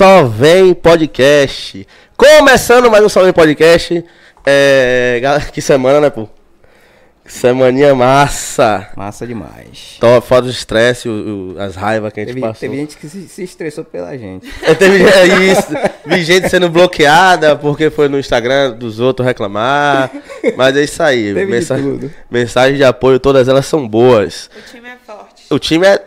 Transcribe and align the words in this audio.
Só 0.00 0.24
vem. 0.24 0.72
Podcast. 0.72 1.86
Começando 2.16 2.90
mais 2.90 3.04
um 3.04 3.08
Só 3.10 3.22
vem 3.22 3.34
podcast. 3.34 4.02
É, 4.46 5.20
que 5.52 5.60
semana, 5.60 6.00
né, 6.00 6.08
pô? 6.08 6.26
Semaninha 7.26 7.94
massa. 7.94 8.88
Massa 8.96 9.26
demais. 9.26 9.98
Top, 10.00 10.26
fora 10.26 10.40
do 10.40 10.50
estresse, 10.50 11.06
o- 11.06 11.52
o- 11.54 11.60
as 11.60 11.76
raivas 11.76 12.14
que 12.14 12.20
a 12.20 12.22
gente 12.24 12.32
Teve, 12.32 12.40
passou. 12.40 12.60
teve 12.60 12.76
gente 12.80 12.96
que 12.96 13.10
se, 13.10 13.28
se 13.28 13.42
estressou 13.42 13.84
pela 13.84 14.16
gente. 14.16 14.50
É, 14.64 14.74
teve 14.74 15.04
é 15.04 15.26
isso. 15.52 15.68
Vi 16.06 16.24
gente 16.24 16.48
sendo 16.48 16.70
bloqueada 16.70 17.54
porque 17.54 17.90
foi 17.90 18.08
no 18.08 18.18
Instagram 18.18 18.70
dos 18.72 19.00
outros 19.00 19.28
reclamar. 19.28 20.10
Mas 20.56 20.76
é 20.78 20.82
isso 20.82 21.02
aí. 21.02 21.26
Teve 21.34 21.44
de 21.44 21.52
Mensa- 21.52 21.76
tudo. 21.76 22.10
Mensagem 22.30 22.76
de 22.78 22.84
apoio, 22.84 23.20
todas 23.20 23.48
elas 23.48 23.66
são 23.66 23.86
boas. 23.86 24.48
O 24.56 24.62
time 24.72 24.88
é 24.88 24.96
forte. 25.06 25.42
O 25.50 25.58
time 25.58 25.86
é. 25.86 26.02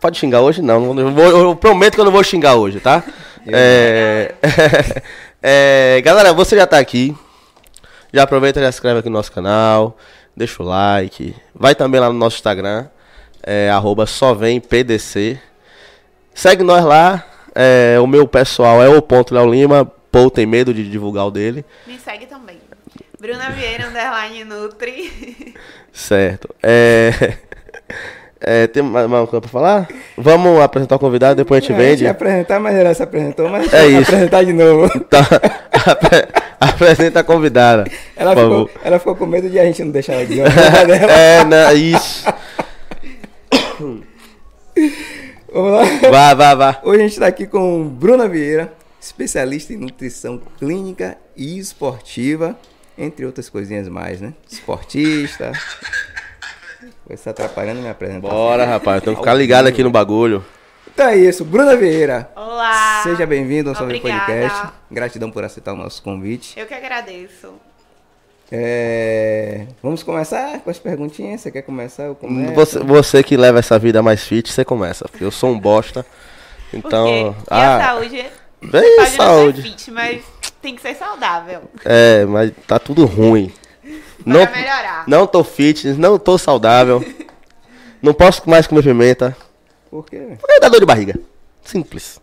Pode 0.00 0.18
xingar 0.18 0.40
hoje? 0.40 0.60
Não. 0.62 0.92
não 0.94 1.14
vou- 1.14 1.24
eu 1.24 1.56
prometo 1.56 1.94
que 1.94 2.00
eu 2.00 2.04
não 2.04 2.12
vou 2.12 2.22
xingar 2.22 2.56
hoje, 2.56 2.80
tá? 2.80 3.02
É... 3.46 4.34
é, 5.42 6.00
Galera, 6.02 6.32
você 6.32 6.56
já 6.56 6.66
tá 6.66 6.78
aqui. 6.78 7.16
Já 8.12 8.24
aproveita 8.24 8.60
e 8.60 8.62
já 8.62 8.70
se 8.70 8.76
inscreve 8.76 9.00
aqui 9.00 9.08
no 9.08 9.16
nosso 9.16 9.32
canal. 9.32 9.96
Deixa 10.36 10.62
o 10.62 10.66
like. 10.66 11.34
Vai 11.54 11.74
também 11.74 12.00
lá 12.00 12.08
no 12.08 12.18
nosso 12.18 12.36
Instagram. 12.36 12.86
É, 13.42 13.70
arroba 13.70 14.06
só 14.06 14.34
vem 14.34 14.60
PDC. 14.60 15.38
Segue 16.34 16.62
nós 16.62 16.84
lá. 16.84 17.24
É, 17.54 17.98
o 18.00 18.06
meu 18.06 18.26
pessoal 18.26 18.82
é 18.82 18.88
o 18.88 19.00
ponto 19.02 19.34
Léo 19.34 19.50
Lima. 19.50 19.84
Paul 20.10 20.30
tem 20.30 20.46
medo 20.46 20.72
de 20.74 20.88
divulgar 20.90 21.26
o 21.26 21.30
dele. 21.30 21.64
Me 21.86 21.98
segue 21.98 22.26
também. 22.26 22.58
Bruna 23.18 23.50
Vieira, 23.50 23.88
underline 23.88 24.44
Nutri. 24.44 25.54
Certo. 25.92 26.54
É, 26.62 27.38
é, 28.44 28.66
tem 28.66 28.82
mais 28.82 29.06
uma 29.06 29.26
coisa 29.26 29.40
pra 29.40 29.50
falar? 29.50 29.88
Vamos 30.16 30.60
apresentar 30.60 30.96
o 30.96 30.98
convidado, 30.98 31.36
depois 31.36 31.58
a 31.58 31.60
gente 31.66 31.72
A 31.72 31.78
gente 31.80 31.88
vende. 31.90 32.04
ia 32.04 32.10
apresentar, 32.10 32.58
mas 32.60 32.74
ela 32.76 32.92
se 32.94 33.02
apresentou, 33.02 33.48
mas 33.48 33.72
É 33.72 33.86
isso. 33.86 34.02
apresentar 34.10 34.44
de 34.44 34.52
novo. 34.52 34.88
Tá, 35.04 35.20
apre- 35.90 36.28
apresenta 36.60 37.20
a 37.20 37.24
convidada. 37.24 37.84
Ela 38.16 38.34
ficou, 38.36 38.70
ela 38.84 38.98
ficou 38.98 39.16
com 39.16 39.26
medo 39.26 39.48
de 39.48 39.58
a 39.58 39.64
gente 39.64 39.82
não 39.84 39.90
deixar 39.90 40.14
ela 40.14 40.24
nada 40.24 40.86
dela. 40.86 41.12
É, 41.12 41.44
né, 41.44 41.74
isso. 41.74 42.24
Vamos 45.52 45.72
lá. 45.72 45.82
Vá, 46.10 46.34
vá, 46.34 46.54
vá. 46.54 46.80
Hoje 46.82 46.98
a 46.98 47.02
gente 47.02 47.12
está 47.12 47.26
aqui 47.26 47.46
com 47.46 47.86
Bruna 47.86 48.26
Vieira, 48.26 48.72
especialista 49.00 49.72
em 49.72 49.76
nutrição 49.76 50.40
clínica 50.58 51.18
e 51.36 51.58
esportiva, 51.58 52.56
entre 52.96 53.26
outras 53.26 53.50
coisinhas 53.50 53.86
mais, 53.88 54.20
né? 54.20 54.32
Esportista. 54.50 55.52
Vai 57.06 57.14
estar 57.14 57.30
atrapalhando 57.30 57.80
minha 57.80 57.92
apresentação. 57.92 58.36
Bora, 58.36 58.64
rapaz. 58.64 59.02
Tem 59.02 59.12
que 59.14 59.20
ficar 59.20 59.34
ligado 59.34 59.66
aqui 59.66 59.82
no 59.82 59.90
bagulho. 59.90 60.44
Então 60.92 61.06
é 61.08 61.16
isso, 61.16 61.44
Bruna 61.44 61.76
Vieira. 61.76 62.30
Olá. 62.36 63.00
Seja 63.02 63.26
bem-vindo 63.26 63.70
ao 63.70 63.76
Sobre. 63.76 63.98
Podcast. 64.00 64.68
Gratidão 64.90 65.30
por 65.30 65.42
aceitar 65.42 65.72
o 65.72 65.76
nosso 65.76 66.02
convite. 66.02 66.58
Eu 66.58 66.66
que 66.66 66.74
agradeço. 66.74 67.52
É, 68.54 69.66
Vamos 69.82 70.02
começar 70.02 70.60
com 70.60 70.68
as 70.70 70.78
perguntinhas. 70.78 71.40
Você 71.40 71.50
quer 71.50 71.62
começar? 71.62 72.04
Eu 72.04 72.14
começo? 72.14 72.52
Você, 72.52 72.78
você 72.80 73.22
que 73.22 73.36
leva 73.36 73.58
essa 73.58 73.78
vida 73.78 74.02
mais 74.02 74.22
fit, 74.24 74.52
você 74.52 74.64
começa. 74.64 75.08
Porque 75.08 75.24
eu 75.24 75.30
sou 75.30 75.50
um 75.50 75.58
bosta. 75.58 76.04
Então. 76.74 77.34
Porque 77.36 77.54
e 77.54 77.54
a 77.54 77.76
Ah, 77.76 77.84
saúde 77.84 78.24
bem 78.62 78.96
pode 78.96 79.10
saúde. 79.10 79.58
não 79.60 79.66
ser 79.66 79.72
fit, 79.76 79.90
mas 79.90 80.22
tem 80.62 80.74
que 80.74 80.80
ser 80.80 80.94
saudável. 80.94 81.60
É, 81.84 82.24
mas 82.24 82.50
tá 82.66 82.78
tudo 82.78 83.04
ruim. 83.04 83.52
Não, 84.24 84.46
Para 84.46 84.56
melhorar. 84.56 85.04
não 85.08 85.26
tô 85.26 85.42
fitness, 85.44 85.96
não 85.98 86.18
tô 86.18 86.36
saudável. 86.38 87.04
Não 88.02 88.12
posso 88.12 88.42
mais 88.50 88.66
comer 88.66 88.82
pimenta. 88.82 89.36
Por 89.88 90.04
quê? 90.04 90.36
Porque 90.40 90.58
dá 90.58 90.68
dor 90.68 90.80
de 90.80 90.86
barriga. 90.86 91.14
Simples. 91.62 92.20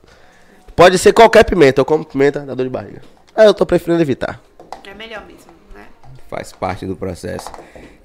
Pode 0.75 0.97
ser 0.97 1.13
qualquer 1.13 1.45
pimenta. 1.45 1.79
Eu 1.79 1.85
como 1.85 2.03
pimenta, 2.03 2.41
dá 2.41 2.53
dor 2.53 2.63
de 2.65 2.69
barriga. 2.69 3.01
Aí 3.33 3.45
eu 3.45 3.53
tô 3.53 3.65
preferindo 3.65 4.01
evitar. 4.01 4.41
É 4.85 4.93
melhor 4.93 5.25
mesmo, 5.25 5.49
né? 5.73 5.85
Faz 6.29 6.51
parte 6.51 6.85
do 6.85 6.97
processo. 6.97 7.49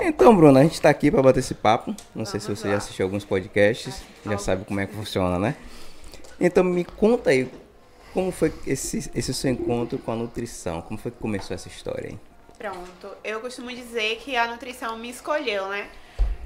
Então, 0.00 0.36
Bruna, 0.36 0.60
a 0.60 0.62
gente 0.62 0.80
tá 0.80 0.88
aqui 0.88 1.10
para 1.10 1.20
bater 1.20 1.40
esse 1.40 1.52
papo. 1.54 1.92
Não 2.14 2.24
sei 2.24 2.38
se 2.38 2.46
Vamos 2.46 2.60
você 2.60 2.68
lá. 2.68 2.72
já 2.74 2.78
assistiu 2.78 3.06
alguns 3.06 3.24
podcasts, 3.24 4.02
já 4.24 4.38
sabe 4.38 4.64
como 4.64 4.78
é 4.78 4.86
que 4.86 4.94
funciona, 4.94 5.36
né? 5.36 5.56
Então, 6.38 6.62
me 6.62 6.84
conta 6.84 7.30
aí, 7.30 7.50
como 8.12 8.30
foi 8.30 8.52
esse, 8.68 9.10
esse 9.12 9.34
seu 9.34 9.50
encontro 9.50 9.98
com 9.98 10.12
a 10.12 10.14
nutrição? 10.14 10.80
Como 10.82 10.96
foi 10.96 11.10
que 11.10 11.18
começou 11.18 11.56
essa 11.56 11.66
história 11.66 12.10
aí? 12.10 12.18
Pronto. 12.58 13.16
Eu 13.22 13.40
costumo 13.40 13.70
dizer 13.70 14.16
que 14.16 14.36
a 14.36 14.46
nutrição 14.46 14.96
me 14.96 15.10
escolheu, 15.10 15.68
né? 15.68 15.90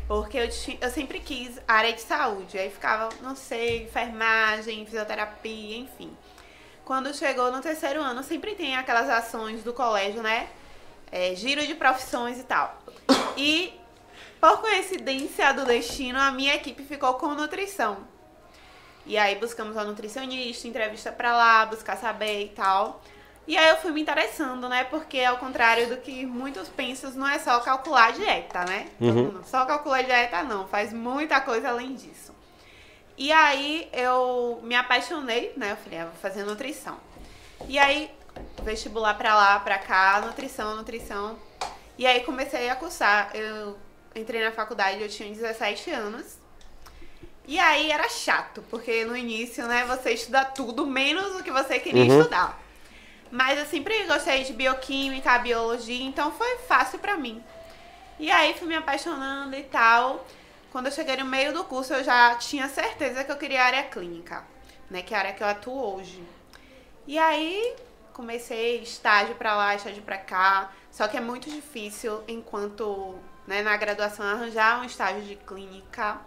Porque 0.06 0.38
eu, 0.38 0.48
eu 0.80 0.90
sempre 0.90 1.20
quis 1.20 1.60
área 1.68 1.92
de 1.92 2.00
saúde. 2.00 2.58
Aí 2.58 2.70
ficava, 2.70 3.10
não 3.20 3.36
sei, 3.36 3.84
enfermagem, 3.84 4.84
fisioterapia, 4.86 5.76
enfim. 5.76 6.16
Quando 6.84 7.14
chegou 7.14 7.52
no 7.52 7.60
terceiro 7.60 8.00
ano, 8.00 8.22
sempre 8.22 8.54
tem 8.54 8.74
aquelas 8.74 9.10
ações 9.10 9.62
do 9.62 9.74
colégio, 9.74 10.22
né? 10.22 10.48
É, 11.12 11.34
giro 11.34 11.66
de 11.66 11.74
profissões 11.74 12.38
e 12.38 12.44
tal. 12.44 12.82
E, 13.36 13.78
por 14.40 14.60
coincidência 14.62 15.52
do 15.52 15.66
destino, 15.66 16.18
a 16.18 16.30
minha 16.30 16.54
equipe 16.54 16.82
ficou 16.82 17.14
com 17.14 17.28
nutrição. 17.34 17.98
E 19.04 19.16
aí 19.16 19.36
buscamos 19.36 19.76
a 19.76 19.84
nutricionista, 19.84 20.66
entrevista 20.66 21.12
pra 21.12 21.36
lá, 21.36 21.66
buscar 21.66 21.96
saber 21.96 22.44
e 22.44 22.48
tal. 22.48 23.02
E 23.48 23.56
aí 23.56 23.70
eu 23.70 23.78
fui 23.78 23.92
me 23.92 24.02
interessando, 24.02 24.68
né? 24.68 24.84
Porque 24.84 25.20
ao 25.24 25.38
contrário 25.38 25.88
do 25.88 25.96
que 25.96 26.26
muitos 26.26 26.68
pensam, 26.68 27.10
não 27.12 27.26
é 27.26 27.38
só 27.38 27.58
calcular 27.60 28.08
a 28.08 28.10
dieta, 28.10 28.62
né? 28.66 28.88
Uhum. 29.00 29.42
Só 29.42 29.64
calcular 29.64 30.00
a 30.00 30.02
dieta 30.02 30.42
não, 30.42 30.68
faz 30.68 30.92
muita 30.92 31.40
coisa 31.40 31.70
além 31.70 31.94
disso. 31.94 32.34
E 33.16 33.32
aí 33.32 33.88
eu 33.90 34.60
me 34.62 34.74
apaixonei, 34.74 35.54
né? 35.56 35.72
Eu 35.72 35.76
falei, 35.78 35.98
ah, 35.98 36.04
vou 36.04 36.14
fazer 36.20 36.44
nutrição. 36.44 36.98
E 37.66 37.78
aí, 37.78 38.10
vestibular 38.62 39.14
pra 39.14 39.34
lá, 39.34 39.58
pra 39.60 39.78
cá, 39.78 40.20
nutrição, 40.26 40.76
nutrição. 40.76 41.38
E 41.96 42.06
aí 42.06 42.20
comecei 42.20 42.68
a 42.68 42.76
cursar. 42.76 43.30
Eu 43.34 43.78
entrei 44.14 44.44
na 44.44 44.52
faculdade, 44.52 45.00
eu 45.00 45.08
tinha 45.08 45.32
17 45.32 45.90
anos. 45.90 46.36
E 47.46 47.58
aí 47.58 47.90
era 47.90 48.10
chato, 48.10 48.62
porque 48.68 49.06
no 49.06 49.16
início, 49.16 49.66
né, 49.66 49.86
você 49.86 50.10
estuda 50.12 50.44
tudo 50.44 50.86
menos 50.86 51.34
o 51.40 51.42
que 51.42 51.50
você 51.50 51.80
queria 51.80 52.04
Uhum. 52.04 52.18
estudar. 52.18 52.67
Mas 53.30 53.58
eu 53.58 53.66
sempre 53.66 54.04
gostei 54.04 54.44
de 54.44 54.52
bioquímica, 54.52 55.38
biologia, 55.38 56.04
então 56.04 56.32
foi 56.32 56.58
fácil 56.58 56.98
pra 56.98 57.16
mim. 57.16 57.42
E 58.18 58.30
aí 58.30 58.54
fui 58.54 58.66
me 58.66 58.74
apaixonando 58.74 59.54
e 59.56 59.62
tal. 59.64 60.26
Quando 60.70 60.86
eu 60.86 60.92
cheguei 60.92 61.16
no 61.16 61.24
meio 61.24 61.52
do 61.52 61.64
curso, 61.64 61.92
eu 61.94 62.04
já 62.04 62.34
tinha 62.36 62.68
certeza 62.68 63.24
que 63.24 63.32
eu 63.32 63.36
queria 63.36 63.62
área 63.62 63.82
clínica, 63.84 64.44
né, 64.90 65.02
que 65.02 65.14
é 65.14 65.16
a 65.16 65.20
área 65.20 65.32
que 65.32 65.42
eu 65.42 65.46
atuo 65.46 65.96
hoje. 65.96 66.22
E 67.06 67.18
aí 67.18 67.74
comecei 68.12 68.82
estágio 68.82 69.34
pra 69.36 69.54
lá, 69.54 69.74
estágio 69.74 70.02
pra 70.02 70.18
cá. 70.18 70.72
Só 70.90 71.06
que 71.06 71.16
é 71.16 71.20
muito 71.20 71.48
difícil 71.48 72.22
enquanto, 72.26 73.18
né, 73.46 73.62
na 73.62 73.76
graduação 73.76 74.26
arranjar 74.26 74.80
um 74.80 74.84
estágio 74.84 75.22
de 75.22 75.36
clínica, 75.36 76.18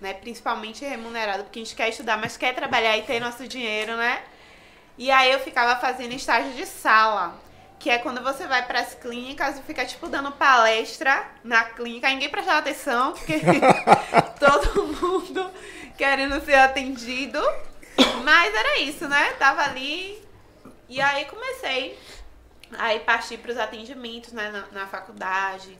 né, 0.00 0.12
principalmente 0.12 0.84
remunerado, 0.84 1.44
porque 1.44 1.60
a 1.60 1.64
gente 1.64 1.74
quer 1.74 1.88
estudar, 1.88 2.18
mas 2.18 2.36
quer 2.36 2.54
trabalhar 2.54 2.96
e 2.96 3.02
ter 3.02 3.20
nosso 3.20 3.48
dinheiro, 3.48 3.96
né? 3.96 4.22
E 4.98 5.12
aí 5.12 5.30
eu 5.30 5.38
ficava 5.38 5.80
fazendo 5.80 6.12
estágio 6.12 6.52
de 6.54 6.66
sala, 6.66 7.40
que 7.78 7.88
é 7.88 7.98
quando 7.98 8.20
você 8.20 8.48
vai 8.48 8.66
pras 8.66 8.94
clínicas 8.94 9.56
e 9.56 9.62
fica 9.62 9.86
tipo 9.86 10.08
dando 10.08 10.32
palestra 10.32 11.24
na 11.44 11.62
clínica, 11.64 12.08
ninguém 12.08 12.28
prestava 12.28 12.58
atenção, 12.58 13.12
porque 13.12 13.40
todo 14.40 14.86
mundo 14.86 15.48
querendo 15.96 16.44
ser 16.44 16.56
atendido. 16.56 17.40
Mas 18.24 18.52
era 18.52 18.80
isso, 18.80 19.06
né? 19.08 19.32
Tava 19.34 19.62
ali. 19.62 20.20
E 20.88 21.00
aí 21.00 21.24
comecei. 21.26 21.96
Aí 22.76 22.98
parti 23.00 23.36
para 23.36 23.52
os 23.52 23.58
atendimentos 23.58 24.32
né, 24.32 24.50
na, 24.50 24.80
na 24.80 24.86
faculdade. 24.88 25.78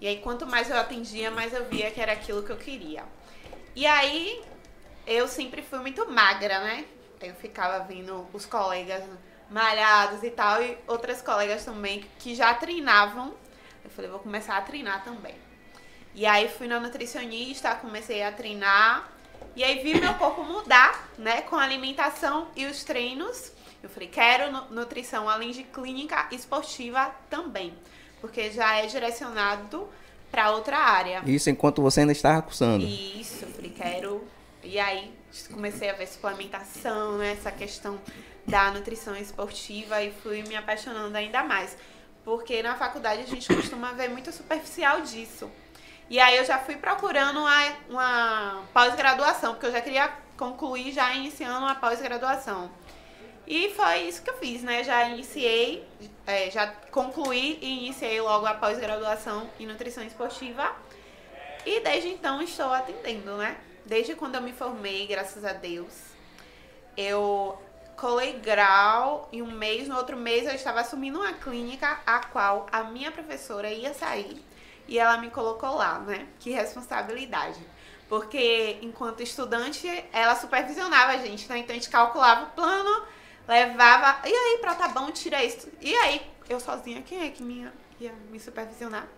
E 0.00 0.06
aí 0.06 0.18
quanto 0.20 0.46
mais 0.46 0.70
eu 0.70 0.78
atendia, 0.78 1.30
mais 1.30 1.52
eu 1.52 1.66
via 1.66 1.90
que 1.90 2.00
era 2.00 2.12
aquilo 2.12 2.42
que 2.42 2.50
eu 2.50 2.56
queria. 2.56 3.04
E 3.76 3.86
aí 3.86 4.42
eu 5.06 5.28
sempre 5.28 5.62
fui 5.62 5.78
muito 5.80 6.10
magra, 6.10 6.60
né? 6.60 6.84
Eu 7.24 7.34
ficava 7.34 7.84
vendo 7.84 8.26
os 8.32 8.46
colegas 8.46 9.02
malhados 9.50 10.22
e 10.22 10.30
tal, 10.30 10.62
e 10.62 10.76
outras 10.86 11.20
colegas 11.22 11.64
também 11.64 12.04
que 12.18 12.34
já 12.34 12.52
treinavam. 12.54 13.34
Eu 13.84 13.90
falei, 13.90 14.10
vou 14.10 14.20
começar 14.20 14.56
a 14.56 14.62
treinar 14.62 15.04
também. 15.04 15.34
E 16.14 16.24
aí 16.26 16.48
fui 16.48 16.66
na 16.66 16.80
nutricionista, 16.80 17.74
comecei 17.74 18.22
a 18.22 18.32
treinar. 18.32 19.10
E 19.56 19.62
aí 19.62 19.80
vi 19.82 20.00
meu 20.00 20.14
corpo 20.14 20.42
mudar, 20.42 21.08
né? 21.18 21.42
Com 21.42 21.56
a 21.56 21.62
alimentação 21.62 22.48
e 22.56 22.66
os 22.66 22.82
treinos. 22.84 23.52
Eu 23.82 23.90
falei, 23.90 24.08
quero 24.08 24.50
nu- 24.50 24.66
nutrição 24.70 25.28
além 25.28 25.50
de 25.50 25.62
clínica 25.64 26.26
esportiva 26.32 27.14
também. 27.28 27.74
Porque 28.20 28.50
já 28.50 28.76
é 28.76 28.86
direcionado 28.86 29.88
para 30.30 30.50
outra 30.50 30.78
área. 30.78 31.22
Isso 31.26 31.50
enquanto 31.50 31.82
você 31.82 32.00
ainda 32.00 32.12
estava 32.12 32.40
cursando. 32.42 32.84
Isso, 32.86 33.44
eu 33.44 33.50
falei, 33.50 33.70
quero. 33.70 34.26
E 34.62 34.78
aí 34.78 35.12
comecei 35.52 35.90
a 35.90 35.94
ver 35.94 36.06
suplementação, 36.06 37.18
né? 37.18 37.32
Essa 37.32 37.50
questão 37.50 38.00
da 38.46 38.70
nutrição 38.70 39.16
esportiva 39.16 40.02
e 40.02 40.12
fui 40.12 40.42
me 40.42 40.56
apaixonando 40.56 41.16
ainda 41.16 41.42
mais. 41.42 41.76
Porque 42.24 42.62
na 42.62 42.74
faculdade 42.76 43.22
a 43.22 43.26
gente 43.26 43.52
costuma 43.54 43.92
ver 43.92 44.08
muito 44.08 44.32
superficial 44.32 45.00
disso. 45.02 45.50
E 46.08 46.20
aí 46.20 46.36
eu 46.36 46.44
já 46.44 46.58
fui 46.58 46.76
procurando 46.76 47.40
uma, 47.40 47.76
uma 47.88 48.64
pós-graduação, 48.72 49.54
porque 49.54 49.66
eu 49.66 49.72
já 49.72 49.80
queria 49.80 50.08
concluir 50.36 50.92
já 50.92 51.14
iniciando 51.14 51.58
uma 51.58 51.74
pós-graduação. 51.74 52.70
E 53.46 53.70
foi 53.70 54.02
isso 54.02 54.22
que 54.22 54.30
eu 54.30 54.38
fiz, 54.38 54.62
né? 54.62 54.82
Já 54.84 55.08
iniciei, 55.08 55.86
é, 56.26 56.50
já 56.50 56.66
concluí 56.90 57.58
e 57.60 57.84
iniciei 57.84 58.20
logo 58.20 58.46
a 58.46 58.54
pós-graduação 58.54 59.50
em 59.60 59.66
nutrição 59.66 60.02
esportiva. 60.02 60.74
E 61.66 61.80
desde 61.80 62.08
então 62.08 62.40
estou 62.42 62.72
atendendo, 62.72 63.36
né? 63.36 63.56
Desde 63.84 64.14
quando 64.14 64.36
eu 64.36 64.42
me 64.42 64.52
formei, 64.52 65.06
graças 65.06 65.44
a 65.44 65.52
Deus. 65.52 65.92
Eu 66.96 67.60
colei 67.96 68.34
grau 68.34 69.28
em 69.32 69.42
um 69.42 69.50
mês, 69.50 69.88
no 69.88 69.96
outro 69.96 70.16
mês 70.16 70.46
eu 70.46 70.54
estava 70.54 70.80
assumindo 70.80 71.18
uma 71.18 71.32
clínica 71.32 72.00
a 72.06 72.20
qual 72.20 72.66
a 72.72 72.84
minha 72.84 73.12
professora 73.12 73.70
ia 73.70 73.94
sair 73.94 74.44
e 74.88 74.98
ela 74.98 75.18
me 75.18 75.30
colocou 75.30 75.74
lá, 75.76 75.98
né? 75.98 76.26
Que 76.38 76.50
responsabilidade. 76.50 77.60
Porque 78.08 78.78
enquanto 78.82 79.22
estudante, 79.22 79.88
ela 80.12 80.34
supervisionava 80.36 81.12
a 81.12 81.18
gente, 81.18 81.48
né? 81.48 81.58
Então 81.58 81.74
a 81.74 81.78
gente 81.78 81.88
calculava 81.88 82.44
o 82.44 82.50
plano, 82.50 83.06
levava, 83.48 84.26
e 84.28 84.32
aí, 84.32 84.58
pra 84.60 84.74
tá 84.74 84.88
bom, 84.88 85.10
tira 85.10 85.42
isso. 85.42 85.68
E 85.80 85.94
aí, 85.94 86.22
eu 86.48 86.60
sozinha, 86.60 87.02
quem 87.02 87.26
é 87.26 87.30
que 87.30 87.42
me, 87.42 87.68
ia 87.98 88.12
me 88.30 88.38
supervisionar? 88.38 89.08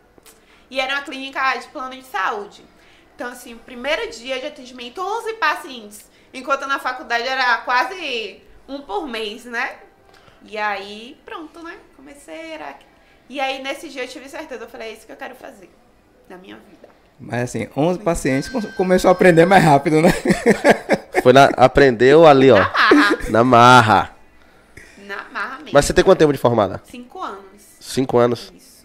E 0.70 0.80
era 0.80 0.94
uma 0.94 1.02
clínica 1.02 1.56
de 1.56 1.68
plano 1.68 1.94
de 1.94 2.04
saúde. 2.04 2.64
Então, 3.16 3.32
assim, 3.32 3.54
o 3.54 3.58
primeiro 3.58 4.10
dia 4.10 4.38
de 4.38 4.46
atendimento, 4.46 5.00
11 5.00 5.32
pacientes. 5.34 6.04
Enquanto 6.34 6.66
na 6.66 6.78
faculdade 6.78 7.26
era 7.26 7.56
quase 7.58 8.42
um 8.68 8.82
por 8.82 9.08
mês, 9.08 9.46
né? 9.46 9.76
E 10.44 10.58
aí, 10.58 11.18
pronto, 11.24 11.62
né? 11.62 11.78
Comecei, 11.96 12.52
era... 12.52 12.76
E 13.26 13.40
aí, 13.40 13.62
nesse 13.62 13.88
dia 13.88 14.04
eu 14.04 14.08
tive 14.08 14.28
certeza, 14.28 14.64
eu 14.64 14.68
falei, 14.68 14.90
é 14.90 14.92
isso 14.92 15.06
que 15.06 15.12
eu 15.12 15.16
quero 15.16 15.34
fazer 15.34 15.70
na 16.28 16.36
minha 16.36 16.56
vida. 16.56 16.88
Mas 17.18 17.44
assim, 17.44 17.70
11 17.74 18.00
pacientes 18.00 18.50
começou 18.76 19.08
a 19.08 19.12
aprender 19.12 19.46
mais 19.46 19.64
rápido, 19.64 20.02
né? 20.02 20.10
Foi 21.22 21.32
na, 21.32 21.46
aprendeu 21.56 22.26
ali, 22.26 22.50
ó. 22.50 22.58
Na 22.58 22.62
marra. 22.68 23.30
Na 23.30 23.44
marra. 23.44 24.16
Na 24.98 25.24
marra 25.32 25.56
mesmo. 25.56 25.70
Mas 25.72 25.86
você 25.86 25.94
tem 25.94 26.04
quanto 26.04 26.18
tempo 26.18 26.34
de 26.34 26.38
formada? 26.38 26.82
Cinco 26.84 27.22
anos. 27.22 27.62
Cinco 27.80 28.18
anos. 28.18 28.52
Isso. 28.54 28.76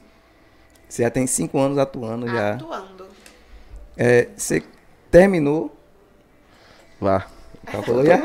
Você 0.91 1.03
já 1.03 1.09
tem 1.09 1.25
5 1.25 1.57
anos 1.57 1.77
atuando 1.77 2.27
já. 2.27 2.53
Atuando. 2.55 2.90
É, 3.97 4.29
você 4.35 4.63
terminou, 5.09 5.75
Vá. 6.99 7.25
calculou 7.65 8.05
já? 8.05 8.19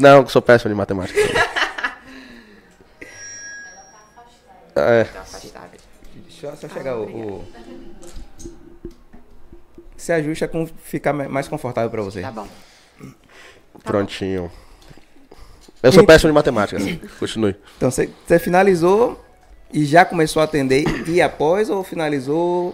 Não, 0.00 0.26
sou 0.28 0.42
péssimo 0.42 0.70
de 0.70 0.74
matemática. 0.76 1.18
É, 4.80 5.04
Tô 5.04 5.18
afastada. 5.18 5.70
Deixa 6.14 6.46
eu 6.46 6.56
só 6.56 6.68
chegar 6.68 6.96
o, 6.96 7.02
o... 7.04 7.44
Se 9.96 10.12
ajusta 10.12 10.46
com 10.46 10.66
ficar 10.66 11.12
ma- 11.12 11.28
mais 11.28 11.48
confortável 11.48 11.90
pra 11.90 12.00
você. 12.00 12.20
Tá 12.20 12.30
bom. 12.30 12.46
prontinho. 13.82 14.50
Eu 15.82 15.90
sou 15.90 16.04
péssimo 16.06 16.30
de 16.30 16.34
matemática. 16.34 16.78
Continue. 17.18 17.56
Então 17.76 17.90
você 17.90 18.38
finalizou 18.38 19.20
e 19.72 19.84
já 19.84 20.04
começou 20.04 20.40
a 20.40 20.44
atender 20.44 20.84
e 21.08 21.20
após 21.20 21.68
ou 21.70 21.82
finalizou 21.82 22.72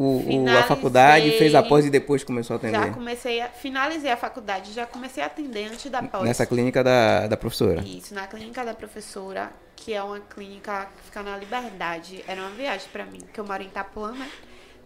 o, 0.00 0.44
o- 0.44 0.56
a 0.56 0.62
faculdade, 0.62 1.32
fez 1.32 1.54
após 1.54 1.84
e 1.84 1.90
depois 1.90 2.22
começou 2.22 2.56
a 2.56 2.58
Já 2.60 2.68
atender? 2.78 2.94
comecei 2.94 3.40
a. 3.40 3.48
Finalizei 3.48 4.10
a 4.12 4.16
faculdade, 4.16 4.72
já 4.72 4.86
comecei 4.86 5.22
a 5.22 5.26
atender 5.26 5.66
antes 5.72 5.90
da 5.90 6.02
pós. 6.02 6.22
Nessa 6.22 6.46
clínica 6.46 6.84
da, 6.84 7.26
da 7.26 7.36
professora. 7.36 7.80
Isso, 7.82 8.14
na 8.14 8.26
clínica 8.26 8.64
da 8.64 8.74
professora, 8.74 9.50
que 9.74 9.92
é 9.92 10.02
uma 10.02 10.20
clínica 10.20 10.88
que 10.96 11.02
fica 11.04 11.22
na 11.22 11.36
Liberdade. 11.36 12.24
Era 12.28 12.40
uma 12.42 12.50
viagem 12.50 12.88
pra 12.92 13.04
mim, 13.04 13.20
que 13.32 13.40
eu 13.40 13.44
moro 13.44 13.62
em 13.62 13.66
Itapuã, 13.66 14.12
né? 14.12 14.30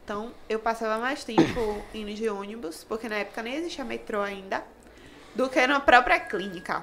Então, 0.04 0.32
eu 0.48 0.58
passava 0.58 0.98
mais 1.00 1.22
tempo 1.24 1.82
indo 1.94 2.12
de 2.14 2.28
ônibus, 2.28 2.82
porque 2.84 3.08
na 3.08 3.16
época 3.16 3.42
nem 3.42 3.54
existia 3.56 3.84
metrô 3.84 4.20
ainda, 4.22 4.64
do 5.34 5.48
que 5.48 5.66
na 5.66 5.78
própria 5.80 6.18
clínica. 6.20 6.82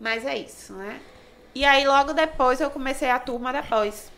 Mas 0.00 0.26
é 0.26 0.36
isso, 0.36 0.72
né? 0.74 1.00
E 1.54 1.64
aí, 1.64 1.86
logo 1.86 2.12
depois, 2.12 2.60
eu 2.60 2.70
comecei 2.70 3.08
a 3.08 3.18
turma 3.18 3.52
da 3.52 3.62
pós. 3.62 4.10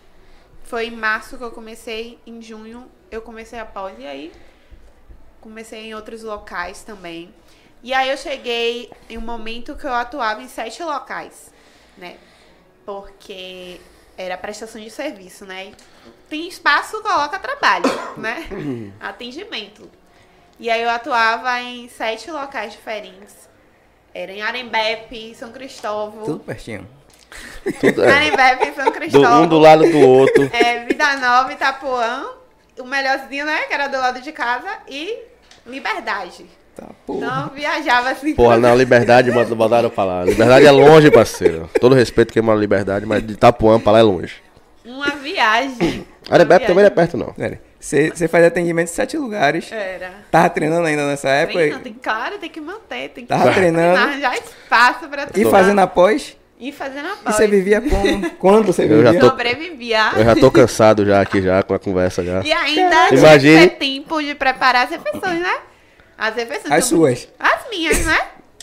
Foi 0.65 0.87
em 0.87 0.91
março 0.91 1.39
que 1.39 1.45
eu 1.45 1.51
comecei, 1.53 2.19
em 2.27 2.43
junho 2.43 2.91
eu 3.11 3.23
comecei 3.23 3.59
a 3.59 3.65
pós. 3.65 3.95
E 3.99 4.07
aí, 4.07 4.33
comecei 5.41 5.87
em 5.87 5.95
outros 5.95 6.23
locais 6.23 6.83
também. 6.83 7.33
E 7.83 7.95
aí 7.95 8.11
eu 8.11 8.17
cheguei 8.17 8.91
em 9.09 9.17
um 9.17 9.21
momento 9.21 9.77
que 9.77 9.87
eu 9.87 9.93
atuava 9.93 10.43
em 10.43 10.49
sete 10.49 10.83
locais, 10.83 11.53
né? 11.97 12.17
Porque 12.85 13.81
era 14.17 14.37
prestação 14.37 14.81
de 14.81 14.91
serviço, 14.91 15.45
né? 15.45 15.67
E 15.67 15.75
Tem 16.29 16.49
espaço, 16.49 17.01
coloca 17.03 17.39
trabalho, 17.39 17.85
né? 18.19 18.49
Atendimento. 18.99 19.89
E 20.59 20.69
aí 20.69 20.83
eu 20.83 20.91
atuava 20.91 21.61
em 21.61 21.89
sete 21.89 22.31
locais 22.31 22.73
diferentes. 22.73 23.49
Era 24.13 24.33
em 24.33 24.43
Arembepe, 24.43 25.35
São 25.37 25.53
Cristóvão. 25.53 26.25
Tudo 26.25 26.41
pertinho. 26.41 26.89
Tudo, 27.79 28.03
é, 28.03 28.11
Arembepe, 28.11 28.75
São 28.75 28.87
do, 28.87 28.93
Cristóvão. 28.93 29.43
um 29.45 29.47
do 29.47 29.59
lado 29.59 29.89
do 29.89 29.99
outro. 30.01 30.51
É, 30.53 30.85
Vida 30.85 31.17
Nova, 31.19 31.53
Itapuã. 31.53 32.38
O 32.81 32.85
melhorzinho, 32.85 33.45
né? 33.45 33.63
Que 33.63 33.75
era 33.75 33.89
do 33.89 33.97
lado 33.99 34.21
de 34.21 34.33
casa. 34.33 34.69
E 34.89 35.19
Liberdade. 35.69 36.47
Tá, 36.75 36.87
porra. 37.07 37.27
Então 37.27 37.51
viajava 37.55 38.11
assim. 38.11 38.35
Porra, 38.35 38.57
não, 38.59 38.75
liberdade, 38.75 39.31
mano, 39.31 39.55
mandaram 39.55 39.91
pra 39.91 40.05
lá. 40.05 40.25
Liberdade 40.25 40.65
é 40.67 40.71
longe, 40.71 41.11
parceiro. 41.11 41.69
Todo 41.81 41.95
respeito 41.95 42.33
quem 42.33 42.41
mora 42.43 42.59
liberdade, 42.59 43.05
mas 43.05 43.27
de 43.27 43.35
Itapuã 43.35 43.79
pra 43.79 43.93
lá 43.93 43.99
é 43.99 44.03
longe. 44.03 44.37
Uma 44.85 45.11
viagem. 45.11 46.07
Arebepe 46.31 46.63
Uma 46.65 46.69
também 46.69 46.85
não 46.85 46.87
é 46.87 46.91
perto, 46.91 47.17
não. 47.17 47.35
Você, 47.79 48.29
faz 48.29 48.45
atendimento 48.45 48.89
em 48.89 48.93
sete 48.93 49.17
lugares. 49.17 49.71
Era. 49.71 50.11
Tava 50.31 50.49
treinando 50.51 50.87
ainda 50.87 51.07
nessa 51.07 51.29
época? 51.29 51.59
Treina, 51.59 51.79
tem, 51.81 51.93
claro, 51.95 52.39
tem 52.39 52.51
que 52.51 52.61
manter, 52.61 53.09
tem 53.11 53.25
que 53.25 53.29
Tava 53.29 53.53
treinando. 53.53 53.99
arranjar 53.99 54.35
espaço 54.37 55.09
pra 55.09 55.25
E 55.25 55.27
treinar. 55.27 55.53
fazendo 55.53 55.79
após? 55.81 56.37
E 56.61 56.73
fazendo 56.73 57.07
a 57.09 57.13
E 57.13 57.17
pós. 57.17 57.37
você 57.37 57.47
vivia 57.47 57.81
como? 57.81 58.31
Quando 58.33 58.67
você 58.67 58.83
Eu 58.85 59.03
já 59.03 59.13
vivia? 59.13 59.21
tô- 59.21 59.29
Sobrevivia. 59.31 60.11
Eu 60.17 60.25
já 60.25 60.35
tô 60.37 60.51
cansado 60.51 61.05
já 61.07 61.21
aqui 61.21 61.41
já 61.41 61.63
com 61.63 61.73
a 61.75 61.79
conversa 61.79 62.25
já. 62.25 62.43
E 62.43 62.53
ainda 62.53 63.15
Imagine- 63.15 63.69
ter 63.69 63.77
tempo 63.77 64.21
de 64.21 64.35
preparar 64.35 64.85
as 64.87 64.91
refeições, 64.91 65.41
né? 65.41 65.57
As 66.17 66.35
refeições. 66.35 66.73
As 66.73 66.85
suas. 66.85 67.29
As 67.39 67.71
minhas, 67.71 68.05
né? 68.05 68.19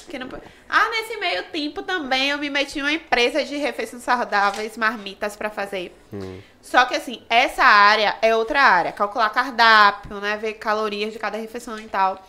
Que 0.09 0.19
não... 0.19 0.27
Ah, 0.67 0.89
nesse 0.89 1.15
meio 1.17 1.43
tempo 1.43 1.83
também 1.83 2.31
eu 2.31 2.37
me 2.37 2.49
meti 2.49 2.79
em 2.79 2.81
uma 2.81 2.91
empresa 2.91 3.45
de 3.45 3.55
refeições 3.55 4.01
saudáveis, 4.03 4.75
marmitas 4.75 5.35
pra 5.37 5.49
fazer. 5.49 5.95
Só 6.61 6.83
que 6.85 6.95
assim, 6.95 7.21
essa 7.29 7.63
área 7.63 8.15
é 8.21 8.35
outra 8.35 8.61
área. 8.61 8.91
Calcular 8.91 9.29
cardápio, 9.29 10.19
né? 10.19 10.35
Ver 10.37 10.53
calorias 10.55 11.13
de 11.13 11.19
cada 11.19 11.37
refeição 11.37 11.79
e 11.79 11.83
tal. 11.83 12.21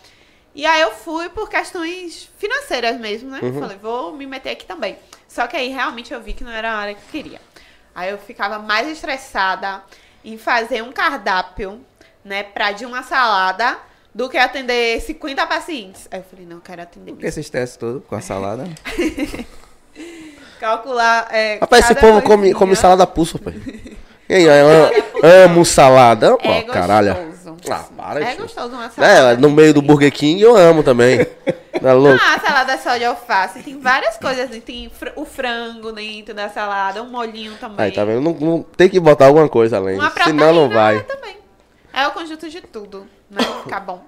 E 0.57 0.65
aí 0.65 0.81
eu 0.81 0.91
fui 0.91 1.29
por 1.29 1.51
questões 1.51 2.31
financeiras 2.39 2.99
mesmo, 2.99 3.29
né? 3.29 3.41
Falei, 3.61 3.77
vou 3.77 4.15
me 4.15 4.25
meter 4.25 4.53
aqui 4.53 4.65
também. 4.65 4.97
Só 5.29 5.47
que 5.47 5.55
aí 5.55 5.69
realmente 5.69 6.15
eu 6.15 6.21
vi 6.23 6.33
que 6.33 6.43
não 6.43 6.51
era 6.51 6.73
a 6.73 6.77
área 6.79 6.95
que 6.95 7.03
eu 7.03 7.23
queria. 7.23 7.39
Aí 7.95 8.11
eu 8.11 8.17
ficava 8.17 8.59
mais 8.59 8.89
estressada 8.89 9.83
em 10.25 10.39
fazer 10.39 10.83
um 10.83 10.93
cardápio, 10.93 11.85
né, 12.25 12.43
pra 12.43 12.73
de 12.73 12.87
uma 12.87 13.03
salada 13.03 13.77
do 14.15 14.31
que 14.31 14.39
atender 14.39 14.99
50 15.03 15.47
pacientes. 15.47 16.09
Aí 16.11 16.21
eu 16.21 16.25
falei, 16.25 16.47
não, 16.47 16.57
eu 16.57 16.63
quero 16.63 16.81
atender 16.81 17.13
Por 17.13 17.21
que 17.21 17.27
esse 17.27 17.41
estresse 17.41 17.79
todo 17.79 18.01
com 18.01 18.15
a 18.15 18.23
salada? 18.23 18.65
Calcular. 20.59 21.29
É, 21.33 21.59
Rapaz, 21.59 21.85
esse 21.85 21.95
povo 22.01 22.23
come, 22.23 22.37
coisinha. 22.37 22.55
come 22.55 22.75
salada 22.75 23.07
pulso, 23.07 23.39
pai. 23.39 23.55
E 24.27 24.35
aí, 24.35 24.45
eu 24.45 25.45
amo 25.45 25.67
salada. 25.67 26.29
Amo, 26.29 26.39
É 26.43 26.63
caralho. 26.63 27.36
Ah, 27.71 27.85
para, 27.97 28.25
É 28.25 28.35
gostoso 28.37 28.75
uma 28.75 28.91
salada. 28.91 29.33
É, 29.33 29.37
no 29.37 29.51
meio 29.51 29.73
do 29.75 29.83
Burger 29.83 30.13
King 30.13 30.41
eu 30.43 30.57
amo 30.57 30.83
também. 30.83 31.19
Tá 31.77 31.93
louco? 31.93 32.19
Ah, 32.25 32.37
a 32.37 32.41
salada 32.41 32.79
só 32.79 32.97
de 32.97 33.05
alface. 33.05 33.63
Tem 33.63 33.79
várias 33.79 34.17
coisas. 34.17 34.49
né? 34.49 34.63
Tem 34.65 34.89
fr- 34.89 35.11
o 35.15 35.27
frango 35.27 35.93
dentro 35.93 36.33
da 36.35 36.49
salada, 36.49 37.03
um 37.03 37.11
molhinho 37.11 37.55
também. 37.59 37.85
Aí, 37.85 37.93
tá 37.93 38.03
vendo? 38.03 38.23
Não, 38.23 38.33
não- 38.33 38.63
tem 38.63 38.89
que 38.89 38.99
botar 38.99 39.27
alguma 39.27 39.47
coisa 39.47 39.77
além. 39.77 39.97
Uma 39.99 40.11
Senão 40.11 40.55
não 40.55 40.69
vai. 40.71 41.03
também. 41.03 41.37
É 41.93 42.07
o 42.09 42.13
conjunto 42.13 42.49
de 42.49 42.63
tudo, 42.63 43.07
né? 43.31 43.43
Ficar 43.63 43.81
bom. 43.85 44.03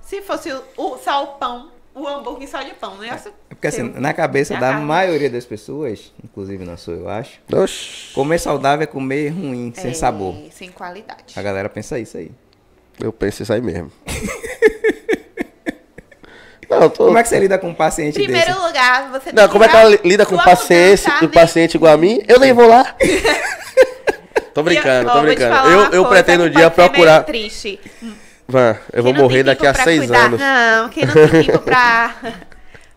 Se 0.00 0.20
fosse 0.20 0.50
o, 0.52 0.62
o- 0.76 0.98
só 0.98 1.22
o 1.22 1.26
pão, 1.38 1.70
o 1.94 2.08
hambúrguer 2.08 2.48
só 2.48 2.60
de 2.60 2.74
pão, 2.74 2.96
né? 2.96 3.08
É 3.50 3.54
porque 3.54 3.68
assim, 3.68 3.82
na 3.84 4.12
cabeça 4.12 4.54
É 4.54 4.58
da 4.58 4.70
carne. 4.72 4.84
maioria 4.84 5.30
das 5.30 5.44
pessoas, 5.44 6.12
inclusive 6.24 6.64
na 6.64 6.76
sua, 6.76 6.94
eu 6.94 7.08
acho, 7.08 7.38
Oxi, 7.54 8.12
comer 8.14 8.40
saudável 8.40 8.82
é 8.82 8.86
comer 8.86 9.28
ruim, 9.28 9.72
sem 9.76 9.92
É, 9.92 9.94
sabor. 9.94 10.34
Sem 10.50 10.72
qualidade. 10.72 11.34
A 11.36 11.40
galera 11.42 11.68
pensa 11.68 12.00
isso 12.00 12.16
aí. 12.16 12.32
Eu 13.02 13.12
penso 13.12 13.42
isso 13.42 13.52
aí 13.52 13.60
mesmo. 13.60 13.90
Não, 16.68 16.80
eu 16.82 16.90
tô... 16.90 17.04
Como 17.06 17.18
é 17.18 17.22
que 17.22 17.28
você 17.28 17.38
lida 17.38 17.58
com 17.58 17.68
um 17.68 17.74
paciente 17.74 18.14
Primeiro 18.14 18.46
desse? 18.54 18.58
lugar, 18.66 19.10
você 19.10 19.24
tem 19.30 19.34
Não, 19.34 19.46
como 19.48 19.62
é 19.64 19.68
que 19.68 19.76
ela 19.76 19.90
li- 19.90 20.00
lida 20.04 20.24
com 20.24 20.36
sua 20.36 20.44
paciência, 20.44 21.08
mudança, 21.10 21.24
o 21.26 21.28
né? 21.28 21.34
paciente 21.34 21.74
igual 21.74 21.92
a 21.92 21.96
mim? 21.98 22.22
Eu 22.26 22.40
nem 22.40 22.52
vou 22.54 22.66
lá. 22.66 22.96
tô 24.54 24.62
brincando, 24.62 25.08
Ó, 25.10 25.12
tô 25.12 25.18
vou 25.18 25.26
brincando. 25.26 25.68
Eu, 25.68 25.80
eu 25.90 26.06
pretendo 26.06 26.44
um 26.44 26.50
dia 26.50 26.70
procurar. 26.70 27.24
triste. 27.24 27.78
Van, 28.48 28.76
eu 28.92 29.02
vou 29.02 29.12
Quem 29.12 29.20
não 29.20 29.28
morrer 29.28 29.42
daqui 29.42 29.66
a 29.66 29.74
seis 29.74 29.98
cuidar- 30.00 30.24
anos. 30.24 30.40
Não, 30.40 30.88
quem 30.88 31.04
não 31.04 31.12
tem 31.14 31.28
tempo 31.44 31.58
pra. 31.58 32.14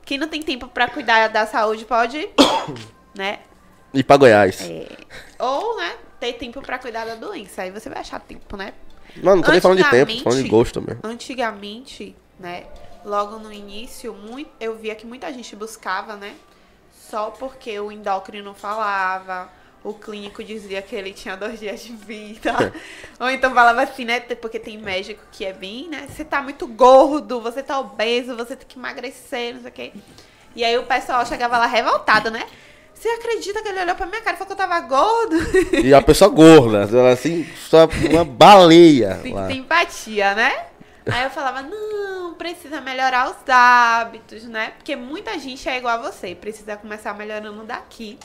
Quem 0.05 0.17
não 0.19 0.27
tem 0.29 0.41
tempo 0.41 0.67
pra 0.69 0.87
cuidar 0.87 1.27
da 1.27 1.45
saúde 1.45 1.83
pode, 1.83 2.29
né? 3.13 3.39
E 3.93 4.03
pra 4.03 4.15
Goiás. 4.17 4.61
é, 4.61 4.85
ou, 5.39 5.75
né, 5.77 5.91
ter 6.19 6.33
tempo 6.33 6.61
pra 6.61 6.77
cuidar 6.77 7.05
da 7.05 7.15
doença. 7.15 7.63
Aí 7.63 7.71
você 7.71 7.89
vai 7.89 7.99
achar 7.99 8.19
tempo, 8.21 8.55
né? 8.55 8.71
Não, 9.21 9.35
não 9.35 9.43
tô 9.43 9.51
nem 9.51 9.61
falando 9.61 9.83
de 9.83 9.89
tempo, 9.89 10.15
tô 10.15 10.23
falando 10.23 10.43
de 10.43 10.49
gosto 10.49 10.81
mesmo. 10.81 10.99
Antigamente, 11.03 12.15
né? 12.39 12.65
logo 13.05 13.37
no 13.37 13.53
início, 13.53 14.13
muito, 14.13 14.49
eu 14.59 14.75
via 14.75 14.95
que 14.95 15.05
muita 15.05 15.31
gente 15.31 15.55
buscava, 15.55 16.17
né? 16.17 16.35
Só 16.91 17.29
porque 17.29 17.79
o 17.79 17.91
endócrino 17.91 18.53
falava, 18.55 19.47
o 19.83 19.93
clínico 19.93 20.43
dizia 20.43 20.81
que 20.81 20.95
ele 20.95 21.13
tinha 21.13 21.37
dois 21.37 21.59
dias 21.59 21.81
de 21.81 21.93
vida. 21.95 22.73
Ou 23.19 23.29
então 23.29 23.53
falava 23.53 23.83
assim, 23.83 24.03
né? 24.03 24.19
Porque 24.19 24.59
tem 24.59 24.77
médico 24.77 25.21
que 25.31 25.45
é 25.45 25.53
bem, 25.53 25.87
né? 25.87 26.07
Você 26.09 26.25
tá 26.25 26.41
muito 26.41 26.67
gordo, 26.67 27.39
você 27.39 27.61
tá 27.61 27.79
obeso, 27.79 28.35
você 28.35 28.55
tem 28.55 28.67
que 28.67 28.79
emagrecer, 28.79 29.53
não 29.53 29.61
sei 29.61 29.69
o 29.69 29.73
quê. 29.73 29.93
E 30.55 30.63
aí 30.63 30.77
o 30.77 30.83
pessoal 30.83 31.23
chegava 31.25 31.59
lá 31.59 31.67
revoltado, 31.67 32.31
né? 32.31 32.47
Você 32.95 33.09
acredita 33.09 33.61
que 33.61 33.67
ele 33.67 33.81
olhou 33.81 33.95
pra 33.95 34.05
minha 34.07 34.21
cara 34.21 34.35
e 34.35 34.39
falou 34.39 34.47
que 34.47 34.53
eu 34.53 34.67
tava 34.67 34.79
gordo? 34.79 35.35
E 35.83 35.93
a 35.93 36.01
pessoa 36.01 36.29
gorda, 36.29 36.89
ela 36.91 37.11
assim, 37.11 37.45
só 37.69 37.87
uma 38.09 38.23
baleia. 38.23 39.19
Lá. 39.31 39.47
ter 39.47 39.53
empatia, 39.55 40.33
né? 40.33 40.65
Aí 41.05 41.23
eu 41.23 41.29
falava, 41.29 41.61
não, 41.61 42.33
precisa 42.33 42.81
melhorar 42.81 43.29
os 43.29 43.37
hábitos, 43.47 44.45
né? 44.45 44.71
Porque 44.77 44.95
muita 44.95 45.37
gente 45.37 45.67
é 45.69 45.77
igual 45.77 45.99
a 45.99 46.09
você, 46.11 46.33
precisa 46.33 46.75
começar 46.77 47.13
melhorando 47.13 47.63
daqui 47.63 48.17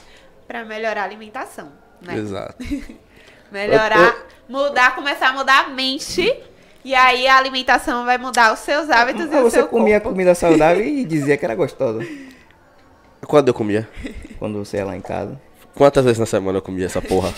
pra 0.49 0.65
melhorar 0.65 1.03
a 1.03 1.05
alimentação, 1.05 1.71
né? 2.01 2.17
Exato. 2.17 2.57
Melhorar, 3.53 4.15
mudar, 4.49 4.95
começar 4.95 5.31
a 5.31 5.33
mudar 5.33 5.65
a 5.65 5.69
mente. 5.71 6.33
E 6.85 6.95
aí 6.95 7.27
a 7.27 7.37
alimentação 7.37 8.05
vai 8.05 8.17
mudar 8.17 8.53
os 8.53 8.61
seus 8.61 8.89
hábitos 8.89 9.27
e 9.27 9.29
Mas 9.29 9.41
o 9.41 9.43
você 9.43 9.57
seu 9.59 9.67
comia 9.67 10.01
corpo. 10.01 10.11
comida 10.15 10.37
saudável 10.37 10.85
e 10.87 11.05
dizia 11.05 11.37
que 11.37 11.45
era 11.45 11.57
gostosa. 11.57 11.99
Quando 13.31 13.47
eu 13.47 13.55
comia? 13.55 13.89
Quando 14.41 14.59
você 14.59 14.79
ia 14.79 14.85
lá 14.85 14.97
em 14.97 15.01
casa. 15.01 15.41
Quantas 15.77 16.05
vezes 16.05 16.19
na 16.19 16.27
semana 16.27 16.59
eu 16.59 16.63
comia 16.63 16.87
essa 16.87 17.01
porra? 17.01 17.33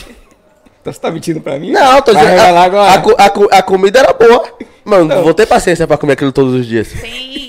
Então 0.80 0.90
você 0.90 0.99
tá 0.99 1.11
mentindo 1.11 1.38
pra 1.38 1.58
mim? 1.58 1.70
Não, 1.70 2.00
tô 2.00 2.14
dizendo. 2.14 2.40
A, 2.40 2.62
agora. 2.62 2.90
a, 2.90 3.26
a 3.26 3.58
a 3.58 3.62
comida 3.62 3.99
era 3.99 4.12
boa. 4.14 4.42
Mano, 4.84 5.04
não 5.04 5.22
vou 5.22 5.34
ter 5.34 5.44
paciência 5.46 5.87
pra 5.87 5.99
comer 5.99 6.14
aquilo 6.14 6.32
todos 6.32 6.54
os 6.54 6.66
dias. 6.66 6.88
Tem, 6.92 7.41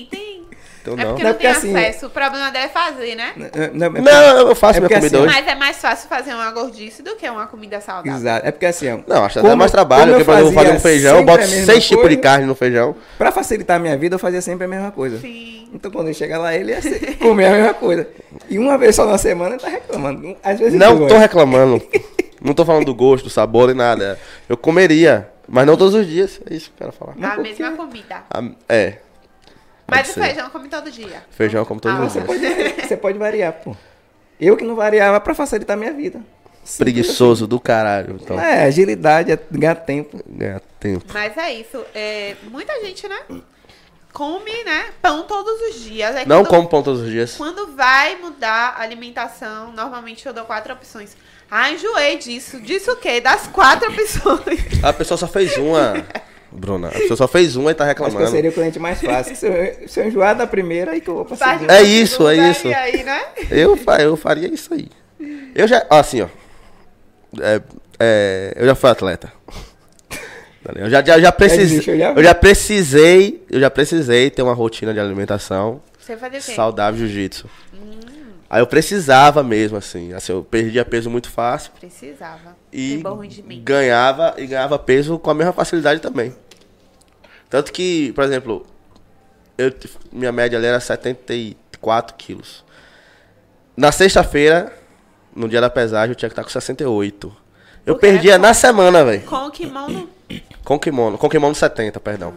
tem. 0.84 0.94
Então 0.94 0.94
é 0.94 1.06
não. 1.06 1.12
porque 1.14 1.24
Não, 1.24 1.30
não, 1.32 1.38
tem 1.38 1.48
porque 1.54 1.58
assim- 1.68 1.76
acesso. 1.76 2.06
O 2.08 2.10
problema 2.10 2.52
dele 2.52 2.66
é 2.66 2.70
fazer, 2.70 3.16
né? 3.16 3.34
Não, 3.36 3.90
não, 3.90 3.98
é 3.98 4.02
Não, 4.02 4.48
eu 4.50 4.56
faço 4.56 4.78
É 4.78 4.80
minha 4.82 4.90
porque 4.90 4.96
comida 4.96 5.18
assim, 5.18 5.26
hoje. 5.28 5.36
Mas 5.36 5.48
é 5.48 5.56
mais 5.56 5.78
fácil 5.78 6.10
fazer 6.10 6.34
uma 6.34 6.52
gordice 6.52 7.02
do 7.02 7.16
que 7.16 7.30
uma 7.30 7.48
comida 7.48 7.80
saudável. 7.82 8.14
Exato. 8.20 8.48
É 8.48 8.52
porque 8.52 8.66
assim, 8.66 8.92
ó, 8.92 9.00
Não, 9.08 9.24
acho 9.26 9.40
que 9.42 9.48
dá 9.48 9.56
mais 9.56 9.72
trabalho. 9.72 10.12
Porque, 10.12 10.24
por 10.26 10.34
exemplo, 10.34 10.50
eu 10.50 10.54
fazer 10.54 10.72
um 10.76 10.80
feijão, 10.80 11.18
eu 11.18 11.24
boto 11.24 11.44
a 11.44 11.48
seis 11.48 11.88
tipos 11.88 12.10
de 12.10 12.18
carne 12.18 12.46
no 12.46 12.56
feijão. 12.56 12.96
Pra 13.18 13.32
facilitar 13.32 13.78
a 13.78 13.80
minha 13.80 13.98
vida, 13.98 14.16
eu 14.16 14.20
fazia 14.20 14.42
sempre 14.42 14.66
a 14.66 14.68
mesma 14.68 14.92
coisa. 14.92 15.20
Sim. 15.20 15.70
Então 15.74 15.90
quando 15.90 16.08
ele 16.08 16.14
chega 16.14 16.38
lá, 16.38 16.54
ele 16.54 16.72
ia 16.72 16.82
ser- 16.82 17.18
comer 17.18 17.46
a 17.48 17.52
mesma 17.52 17.74
coisa. 17.74 18.08
E 18.50 18.60
uma 18.60 18.78
vez 18.78 18.96
só 18.96 19.06
na 19.06 19.18
semana, 19.18 19.56
ele 19.56 19.62
tá 19.62 19.70
reclamando. 19.70 20.36
Às 20.44 20.60
vezes 20.60 20.78
Não 20.78 21.08
tô 21.08 21.18
reclamando. 21.18 21.82
Não 22.42 22.54
tô 22.54 22.66
falando 22.66 22.86
do 22.86 22.94
gosto, 22.94 23.24
do 23.24 23.30
sabor 23.30 23.68
nem 23.68 23.76
nada. 23.78 24.20
Eu 24.50 24.58
comeria, 24.58 25.30
mas 25.48 25.66
não 25.66 25.78
todos 25.78 25.94
os 25.96 26.06
dias. 26.06 26.42
É 26.50 26.54
isso 26.54 26.66
que 26.76 26.84
eu 26.84 26.92
quero 26.92 26.92
falar. 26.92 27.14
A 27.34 27.38
mesma 27.42 27.72
comida. 27.72 28.18
Ah, 28.30 28.44
É. 28.68 28.96
Mas 29.96 30.08
Pode 30.08 30.10
o 30.10 30.14
ser. 30.14 30.24
feijão 30.34 30.50
come 30.50 30.68
todo 30.70 30.92
dia. 30.92 31.24
Feijão 31.32 31.66
como 31.66 31.80
todos 31.80 32.00
Ah, 32.00 32.04
os 32.04 32.14
Você 32.14 32.20
dias. 32.22 32.28
pode, 32.28 32.40
variar, 32.56 32.76
você 32.88 32.98
pode 32.98 33.18
variar, 33.20 33.54
pô. 33.54 33.76
Eu 34.40 34.58
que 34.58 34.64
não 34.64 34.76
variava 34.76 35.20
pra 35.20 35.34
facilitar 35.36 35.76
a 35.76 35.80
minha 35.80 35.94
vida. 35.94 36.20
Preguiçoso 36.78 37.46
do 37.46 37.60
caralho. 37.60 38.18
Então, 38.22 38.40
É, 38.40 38.64
agilidade, 38.64 39.32
é 39.32 39.40
ganhar 39.52 39.76
tempo. 39.76 40.20
ganha 40.28 40.62
tempo. 40.80 41.06
Mas 41.14 41.36
é 41.38 41.54
isso. 41.54 41.84
É, 41.94 42.36
muita 42.50 42.74
gente, 42.86 43.08
né? 43.08 43.20
Come, 44.12 44.64
né? 44.64 44.86
Pão 45.02 45.24
todos 45.24 45.54
os 45.70 45.82
dias. 45.82 46.16
Aí 46.16 46.26
Não 46.28 46.44
quando, 46.44 46.50
como 46.50 46.70
pão 46.70 46.84
todos 46.84 47.02
os 47.02 47.10
dias. 47.10 47.36
Quando 47.36 47.76
vai 47.76 48.16
mudar 48.18 48.76
a 48.78 48.82
alimentação, 48.82 49.72
normalmente 49.74 50.26
eu 50.26 50.34
dou 50.34 50.46
quatro 50.46 50.72
opções. 50.74 51.18
Ah, 51.50 51.72
enjoei 51.72 52.18
disso. 52.18 52.60
Disso 52.62 52.92
o 52.92 52.96
quê? 52.96 53.20
Das 53.20 53.48
quatro 53.48 53.92
opções. 53.92 54.84
A 54.84 54.94
pessoa 54.94 55.18
só 55.18 55.28
fez 55.28 55.58
uma, 55.58 55.94
Bruna. 56.56 56.90
A 56.90 56.92
pessoa 56.92 57.18
só 57.18 57.28
fez 57.28 57.56
uma 57.56 57.72
e 57.72 57.74
tá 57.74 57.86
Acho 57.86 57.96
que 57.96 58.02
eu 58.02 58.06
reclamando. 58.06 58.32
seria 58.32 58.50
o 58.50 58.54
cliente 58.54 58.80
mais 58.80 59.02
fácil. 59.02 59.36
Se 59.36 59.48
eu, 59.48 59.88
se 59.88 60.00
eu 60.00 60.08
enjoar 60.08 60.36
da 60.36 60.46
primeira, 60.48 60.92
aí 60.92 61.02
que 61.02 61.10
eu 61.10 61.24
vou 61.24 61.38
segunda. 61.38 61.74
É 61.76 61.82
isso, 61.82 62.28
é 62.28 62.36
segunda 62.36 62.52
isso. 62.52 62.68
Aí, 62.68 63.04
né? 63.04 63.22
Eu, 63.52 63.78
eu 64.00 64.16
faria 64.16 64.48
isso 64.48 64.74
aí. 64.74 64.88
Eu 65.56 65.68
já, 65.68 65.86
ó, 65.90 66.00
assim, 66.00 66.22
ó. 66.22 66.28
É, 67.42 67.62
é, 68.00 68.54
eu 68.56 68.66
já 68.66 68.76
fui 68.76 68.90
atleta. 68.90 69.32
Eu 70.76 70.90
já, 70.90 71.04
já, 71.04 71.20
já 71.20 71.32
precisei. 71.32 71.66
desiste, 71.66 71.90
eu. 71.90 71.98
Eu 71.98 72.24
já 72.24 72.34
precisei. 72.34 73.44
Eu 73.50 73.60
já 73.60 73.70
precisei 73.70 74.30
ter 74.30 74.42
uma 74.42 74.54
rotina 74.54 74.94
de 74.94 75.00
alimentação 75.00 75.82
Você 76.00 76.16
fazia 76.16 76.40
o 76.40 76.42
quê? 76.42 76.52
saudável 76.54 77.00
jiu-jitsu. 77.00 77.50
Aí 78.50 78.62
eu 78.62 78.68
precisava 78.68 79.42
mesmo, 79.42 79.78
assim. 79.78 80.14
Assim, 80.14 80.32
eu 80.32 80.44
perdia 80.44 80.86
peso 80.86 81.10
muito 81.10 81.28
fácil 81.28 81.72
Precisava. 81.80 82.56
e 82.72 83.02
ganhava 83.64 84.36
e 84.38 84.46
ganhava 84.46 84.78
peso 84.78 85.18
com 85.18 85.32
a 85.32 85.34
mesma 85.34 85.52
facilidade 85.52 86.00
também. 86.00 86.36
Tanto 87.54 87.72
que, 87.72 88.12
por 88.14 88.24
exemplo, 88.24 88.66
eu, 89.56 89.72
minha 90.12 90.32
média 90.32 90.58
ali 90.58 90.66
era 90.66 90.80
74 90.80 92.16
quilos. 92.16 92.66
Na 93.78 93.92
sexta-feira, 93.92 94.74
no 95.36 95.48
dia 95.48 95.62
da 95.62 95.70
pesagem, 95.70 96.10
eu 96.10 96.16
tinha 96.16 96.30
que 96.30 96.34
estar 96.34 96.44
com 96.44 96.50
68. 96.50 97.28
Eu 97.86 97.94
Porque 97.94 98.08
perdia 98.08 98.40
na 98.40 98.56
semana, 98.56 99.06
velho. 99.06 99.22
Com 99.22 99.52
kimono. 99.52 100.10
Com 100.66 100.80
kimono. 100.80 101.16
Com 101.20 101.30
kimono 101.30 101.54
70, 101.54 102.00
perdão. 102.00 102.34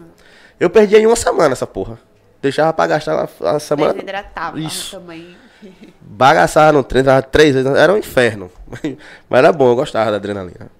Eu 0.61 0.69
perdia 0.69 0.99
em 0.99 1.07
uma 1.07 1.17
semana 1.17 1.55
essa 1.55 1.67
porra. 1.67 1.99
Deixava 2.43 2.75
pra 2.75 2.87
gastar 2.87 3.27
a, 3.41 3.59
semana. 3.59 3.95
Desidratava 3.95 4.61
Isso. 4.61 4.99
também. 4.99 5.35
Bagaçava 5.99 6.73
no 6.73 6.85
treino, 6.85 7.07
tava 7.07 7.23
três 7.23 7.55
vezes. 7.55 7.75
Era 7.75 7.91
um 7.91 7.97
inferno. 7.97 8.51
Mas 9.31 9.39
era 9.39 9.51
bom, 9.51 9.71
eu 9.71 9.77
gostava 9.77 10.11
da 10.11 10.19
adrenalina. 10.19 10.71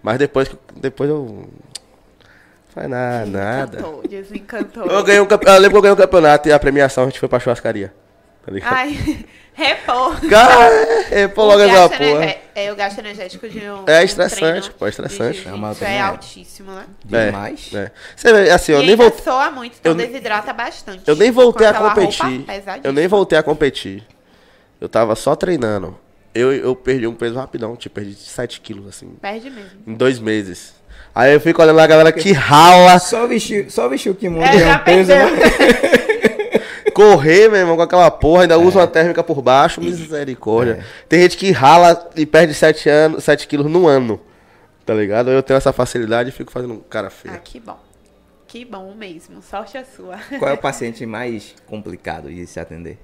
Mas 0.00 0.16
depois, 0.16 0.48
depois 0.76 1.10
eu. 1.10 1.48
Faz 2.74 2.88
nada, 2.88 3.26
nada. 3.26 3.66
Desencantou, 3.78 4.02
desencantou. 4.08 4.86
Eu, 4.86 5.02
ganhei 5.04 5.20
um 5.20 5.26
campe... 5.26 5.46
eu 5.46 5.52
lembro 5.54 5.70
que 5.72 5.76
eu 5.78 5.82
ganhei 5.82 5.94
um 5.94 5.96
campeonato 5.96 6.48
e 6.48 6.52
a 6.52 6.58
premiação 6.58 7.04
a 7.04 7.06
gente 7.06 7.18
foi 7.18 7.28
pra 7.28 7.40
churrascaria. 7.40 7.92
Tá 8.46 8.52
ligado? 8.52 8.72
Ai, 8.72 9.26
repor. 9.52 10.18
Cara, 10.30 10.70
é, 11.10 11.28
pô, 11.28 11.44
logo 11.44 11.60
essa 11.60 11.88
porra. 11.90 12.04
energé- 12.04 12.40
é, 12.54 12.72
o 12.72 12.76
gasto 12.76 12.98
energético 13.00 13.48
de 13.48 13.58
um. 13.58 13.84
É 13.86 14.00
um 14.00 14.04
estressante, 14.04 14.40
treino 14.62 14.74
pô, 14.78 14.86
é 14.86 14.88
estressante. 14.88 15.46
É 15.48 15.52
uma 15.52 15.68
jiu-jitsu 15.74 15.84
É, 15.84 15.96
é. 15.96 16.00
altíssimo, 16.00 16.72
né? 16.72 16.86
Demais. 17.04 17.70
É, 17.74 17.78
é. 17.78 17.90
Você 18.16 18.32
vê, 18.32 18.50
assim, 18.50 18.72
eu 18.72 18.78
e 18.78 18.82
nem 18.82 18.90
ainda 18.92 19.02
voltei. 19.02 19.22
soa 19.24 19.50
muito, 19.50 19.76
então 19.78 19.92
eu 19.92 19.96
nem- 19.96 20.06
desidrata 20.06 20.52
bastante. 20.54 21.02
Eu 21.06 21.16
nem 21.16 21.30
voltei 21.30 21.66
a 21.66 21.74
competir. 21.74 22.44
Eu 22.82 22.92
nem 22.92 23.06
voltei 23.08 23.38
a 23.38 23.42
competir. 23.42 24.02
Eu 24.80 24.88
tava 24.88 25.14
só 25.16 25.36
treinando. 25.36 25.98
Eu, 26.34 26.52
eu 26.52 26.74
perdi 26.76 27.06
um 27.06 27.14
peso 27.14 27.34
rapidão, 27.34 27.76
tipo, 27.76 27.96
perdi 27.96 28.14
7 28.14 28.60
quilos, 28.60 28.86
assim, 28.86 29.08
Perde 29.20 29.50
mesmo. 29.50 29.70
em 29.86 29.94
dois 29.94 30.18
meses. 30.20 30.74
Aí 31.14 31.34
eu 31.34 31.40
fico 31.40 31.60
olhando 31.60 31.76
lá 31.76 31.84
a 31.84 31.86
galera 31.86 32.12
que 32.12 32.32
rala, 32.32 32.98
Só 32.98 33.26
vestir, 33.26 33.70
só 33.70 33.88
vestir 33.88 34.10
o 34.10 34.14
kimono 34.14 34.44
É, 34.44 34.52
ganha 34.52 34.64
já 34.66 34.76
um 34.76 34.84
peso. 34.84 35.10
né? 35.10 35.30
correr, 37.00 37.48
meu 37.48 37.60
irmão, 37.60 37.76
com 37.76 37.82
aquela 37.82 38.10
porra, 38.10 38.42
ainda 38.42 38.58
usa 38.58 38.78
uma 38.80 38.86
térmica 38.86 39.22
por 39.22 39.40
baixo, 39.40 39.80
misericórdia. 39.80 40.80
É. 40.80 40.84
Tem 41.08 41.22
gente 41.22 41.36
que 41.36 41.50
rala 41.50 42.10
e 42.14 42.26
perde 42.26 42.52
7, 42.52 42.88
anos, 42.88 43.24
7 43.24 43.48
quilos 43.48 43.70
no 43.70 43.86
ano, 43.86 44.20
tá 44.84 44.92
ligado? 44.92 45.30
Eu 45.30 45.42
tenho 45.42 45.56
essa 45.56 45.72
facilidade 45.72 46.28
e 46.28 46.32
fico 46.32 46.52
fazendo 46.52 46.74
um 46.74 46.80
cara 46.80 47.08
feio. 47.08 47.34
Ah, 47.34 47.38
que 47.38 47.58
bom. 47.58 47.78
Que 48.46 48.64
bom 48.64 48.92
mesmo. 48.94 49.40
Sorte 49.42 49.78
a 49.78 49.84
sua. 49.84 50.18
Qual 50.38 50.50
é 50.50 50.54
o 50.54 50.58
paciente 50.58 51.06
mais 51.06 51.54
complicado 51.66 52.28
de 52.28 52.46
se 52.46 52.58
atender? 52.60 52.98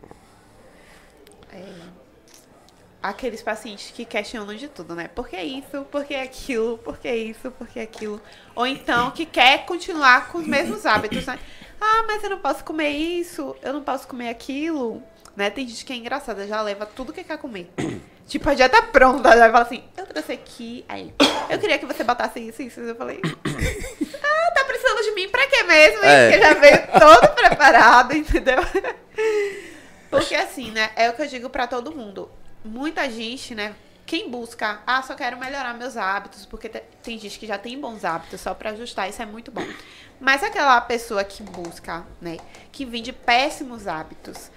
Aqueles 3.07 3.41
pacientes 3.41 3.93
que 3.93 4.05
questionam 4.05 4.53
de 4.57 4.67
tudo, 4.67 4.97
né? 4.97 5.07
Por 5.07 5.29
que 5.29 5.37
isso? 5.41 5.85
Por 5.93 6.05
que 6.05 6.15
aquilo? 6.17 6.77
Por 6.79 6.99
que 6.99 7.09
isso? 7.09 7.53
Por 7.53 7.69
que 7.69 7.79
aquilo? 7.79 8.21
Ou 8.53 8.67
então 8.67 9.13
que 9.13 9.25
quer 9.25 9.65
continuar 9.65 10.27
com 10.27 10.39
os 10.39 10.47
mesmos 10.47 10.85
hábitos, 10.87 11.25
né? 11.25 11.39
Ah, 11.81 12.03
mas 12.09 12.25
eu 12.25 12.31
não 12.31 12.39
posso 12.41 12.65
comer 12.65 12.91
isso, 12.91 13.55
eu 13.63 13.73
não 13.73 13.81
posso 13.83 14.09
comer 14.09 14.29
aquilo. 14.29 15.01
Né? 15.37 15.51
Tem 15.51 15.69
gente 15.69 15.85
que 15.85 15.93
é 15.93 15.97
engraçada, 15.97 16.49
já 16.49 16.61
leva 16.61 16.85
tudo 16.85 17.13
que 17.13 17.23
quer 17.23 17.39
comer. 17.39 17.71
Tipo, 18.27 18.51
a 18.51 18.55
dieta 18.55 18.83
pronta, 18.83 19.37
já 19.37 19.53
fala 19.53 19.65
assim, 19.65 19.85
eu 19.97 20.05
trouxe 20.05 20.33
aqui, 20.33 20.85
aí, 20.89 21.15
eu 21.49 21.61
queria 21.61 21.79
que 21.79 21.87
você 21.87 22.03
botasse 22.03 22.41
isso 22.41 22.61
e 22.61 22.67
isso. 22.67 22.81
Eu 22.81 22.97
falei, 22.97 23.21
ah, 23.25 24.53
tá 24.53 24.65
precisando 24.65 25.01
de 25.05 25.13
mim 25.13 25.29
pra 25.29 25.47
quê 25.47 25.63
mesmo? 25.63 26.03
hein? 26.03 26.11
É. 26.11 26.31
Porque 26.33 26.45
já 26.45 26.55
veio 26.55 26.89
todo 26.99 27.35
preparado, 27.37 28.17
entendeu? 28.17 28.59
Porque 30.11 30.35
assim, 30.35 30.73
né? 30.73 30.91
É 30.97 31.09
o 31.09 31.13
que 31.13 31.23
eu 31.23 31.27
digo 31.29 31.49
pra 31.49 31.69
todo 31.69 31.95
mundo. 31.95 32.29
Muita 32.67 33.09
gente, 33.11 33.55
né? 33.55 33.75
Quem 34.05 34.31
busca, 34.31 34.81
ah, 34.87 35.03
só 35.03 35.15
quero 35.15 35.37
melhorar 35.37 35.75
meus 35.75 35.97
hábitos, 35.97 36.47
porque 36.47 36.69
te- 36.69 36.83
tem 37.03 37.19
gente 37.19 37.39
que 37.39 37.47
já 37.47 37.59
tem 37.59 37.81
bons 37.81 38.05
hábitos 38.05 38.41
só 38.41 38.55
pra 38.55 38.71
ajustar, 38.71 39.09
isso 39.09 39.21
é 39.21 39.27
muito 39.27 39.51
bom. 39.51 39.67
Mas 40.21 40.45
aquela 40.45 40.81
pessoa 40.81 41.25
que 41.25 41.43
busca, 41.43 42.07
né? 42.21 42.37
Que 42.71 42.85
vem 42.85 43.03
de 43.03 43.13
péssimos 43.13 43.87
hábitos, 43.89 44.51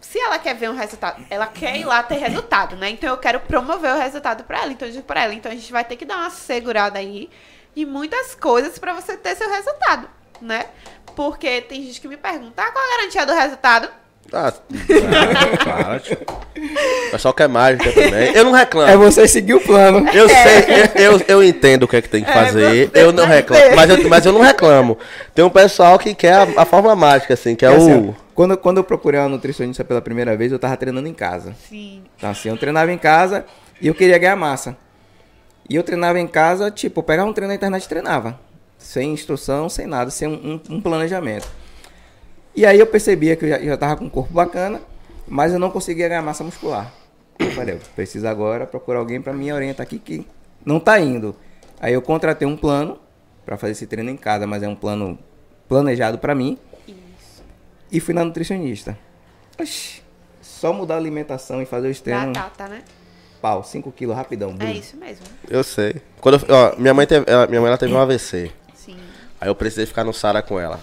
se 0.00 0.18
ela 0.18 0.38
quer 0.38 0.54
ver 0.54 0.70
um 0.70 0.74
resultado, 0.74 1.24
ela 1.30 1.46
quer 1.46 1.76
ir 1.78 1.84
lá 1.84 2.02
ter 2.02 2.16
resultado, 2.16 2.74
né? 2.76 2.90
Então 2.90 3.08
eu 3.10 3.16
quero 3.18 3.40
promover 3.40 3.92
o 3.94 3.98
resultado 3.98 4.44
pra 4.44 4.62
ela. 4.62 4.72
Então 4.72 4.86
eu 4.88 4.92
digo 4.92 5.04
pra 5.04 5.22
ela, 5.24 5.34
então 5.34 5.50
a 5.50 5.54
gente 5.54 5.70
vai 5.72 5.84
ter 5.84 5.96
que 5.96 6.04
dar 6.04 6.16
uma 6.16 6.30
segurada 6.30 6.98
aí 6.98 7.30
em 7.76 7.84
muitas 7.84 8.34
coisas 8.34 8.78
pra 8.78 8.94
você 8.94 9.16
ter 9.16 9.34
seu 9.36 9.48
resultado, 9.50 10.08
né? 10.40 10.66
Porque 11.16 11.60
tem 11.62 11.82
gente 11.84 12.00
que 12.00 12.08
me 12.08 12.16
pergunta, 12.16 12.62
ah, 12.62 12.72
qual 12.72 12.84
a 12.84 12.96
garantia 12.96 13.26
do 13.26 13.32
resultado? 13.34 13.90
Ah, 14.32 14.52
para. 15.64 16.02
O 17.08 17.10
pessoal 17.12 17.34
quer 17.34 17.48
mágica 17.48 17.92
também. 17.92 18.32
Eu 18.34 18.44
não 18.44 18.52
reclamo. 18.52 18.90
É 18.90 18.96
você 18.96 19.28
seguir 19.28 19.54
o 19.54 19.60
plano. 19.60 20.08
Eu 20.10 20.28
sei, 20.28 21.04
eu, 21.06 21.12
eu, 21.12 21.22
eu 21.28 21.44
entendo 21.44 21.84
o 21.84 21.88
que 21.88 21.96
é 21.96 22.02
que 22.02 22.08
tem 22.08 22.24
que 22.24 22.32
fazer. 22.32 22.88
você 22.90 23.02
eu 23.02 23.12
não 23.12 23.26
reclamo. 23.26 23.76
Mas 23.76 23.90
eu, 23.90 24.08
mas 24.08 24.26
eu 24.26 24.32
não 24.32 24.40
reclamo. 24.40 24.98
Tem 25.34 25.44
um 25.44 25.50
pessoal 25.50 25.98
que 25.98 26.14
quer 26.14 26.34
a, 26.34 26.62
a 26.62 26.64
forma 26.64 26.94
mágica, 26.96 27.34
assim, 27.34 27.54
que 27.54 27.64
é 27.64 27.70
É 27.72 27.76
assim, 27.76 27.94
o. 28.08 28.16
quando, 28.34 28.56
quando 28.56 28.78
eu 28.78 28.84
procurei 28.84 29.20
uma 29.20 29.28
nutricionista 29.28 29.84
pela 29.84 30.00
primeira 30.00 30.36
vez, 30.36 30.50
eu 30.50 30.58
tava 30.58 30.76
treinando 30.76 31.06
em 31.08 31.14
casa. 31.14 31.54
Sim. 31.68 32.02
Então 32.16 32.30
assim, 32.30 32.48
eu 32.48 32.56
treinava 32.56 32.90
em 32.90 32.98
casa 32.98 33.44
e 33.80 33.86
eu 33.86 33.94
queria 33.94 34.18
ganhar 34.18 34.36
massa. 34.36 34.76
E 35.68 35.76
eu 35.76 35.82
treinava 35.82 36.18
em 36.18 36.26
casa, 36.26 36.70
tipo, 36.70 37.00
eu 37.00 37.04
pegava 37.04 37.28
um 37.28 37.32
treino 37.32 37.48
na 37.48 37.54
internet 37.54 37.84
e 37.84 37.88
treinava. 37.88 38.38
Sem 38.78 39.12
instrução, 39.12 39.68
sem 39.68 39.86
nada, 39.86 40.10
sem 40.10 40.28
um, 40.28 40.60
um- 40.70 40.76
um 40.76 40.80
planejamento. 40.80 41.46
E 42.54 42.64
aí 42.64 42.78
eu 42.78 42.86
percebia 42.86 43.36
que 43.36 43.44
eu 43.44 43.48
já, 43.48 43.58
já 43.58 43.76
tava 43.76 43.96
com 43.96 44.04
um 44.04 44.10
corpo 44.10 44.32
bacana, 44.32 44.80
mas 45.26 45.52
eu 45.52 45.58
não 45.58 45.70
conseguia 45.70 46.08
ganhar 46.08 46.22
massa 46.22 46.44
muscular. 46.44 46.92
Eu 47.38 47.50
falei, 47.50 47.74
eu 47.74 47.80
preciso 47.96 48.26
agora 48.28 48.66
procurar 48.66 49.00
alguém 49.00 49.20
para 49.20 49.32
me 49.32 49.52
orientar 49.52 49.84
aqui 49.84 49.98
que 49.98 50.26
não 50.64 50.78
tá 50.78 51.00
indo. 51.00 51.34
Aí 51.80 51.92
eu 51.92 52.00
contratei 52.00 52.46
um 52.46 52.56
plano 52.56 52.98
para 53.44 53.56
fazer 53.56 53.72
esse 53.72 53.86
treino 53.86 54.08
em 54.10 54.16
casa, 54.16 54.46
mas 54.46 54.62
é 54.62 54.68
um 54.68 54.76
plano 54.76 55.18
planejado 55.68 56.18
para 56.18 56.34
mim. 56.34 56.56
E 57.90 58.00
fui 58.00 58.14
na 58.14 58.24
nutricionista. 58.24 58.96
Oxi, 59.60 60.02
só 60.40 60.72
mudar 60.72 60.94
a 60.94 60.98
alimentação 60.98 61.60
e 61.60 61.66
fazer 61.66 61.88
os 61.90 62.00
treinos. 62.00 62.26
Batata, 62.36 62.68
né? 62.68 62.82
Pau, 63.40 63.62
5 63.62 63.92
quilos 63.92 64.16
rapidão. 64.16 64.50
É 64.58 64.64
bum. 64.66 64.70
isso 64.72 64.96
mesmo. 64.96 65.24
Eu 65.50 65.62
sei. 65.62 65.96
Quando 66.20 66.44
eu- 66.48 66.54
ó, 66.54 66.76
minha 66.76 66.94
mãe 66.94 67.06
teve, 67.06 67.26
ela, 67.28 67.46
minha 67.46 67.60
mãe 67.60 67.68
ela 67.68 67.76
teve 67.78 67.92
um 67.92 67.98
AVC. 67.98 68.50
Sim. 68.74 68.96
Aí 69.40 69.48
eu 69.48 69.54
precisei 69.54 69.86
ficar 69.86 70.02
no 70.02 70.12
Sara 70.14 70.40
com 70.42 70.58
ela. 70.58 70.80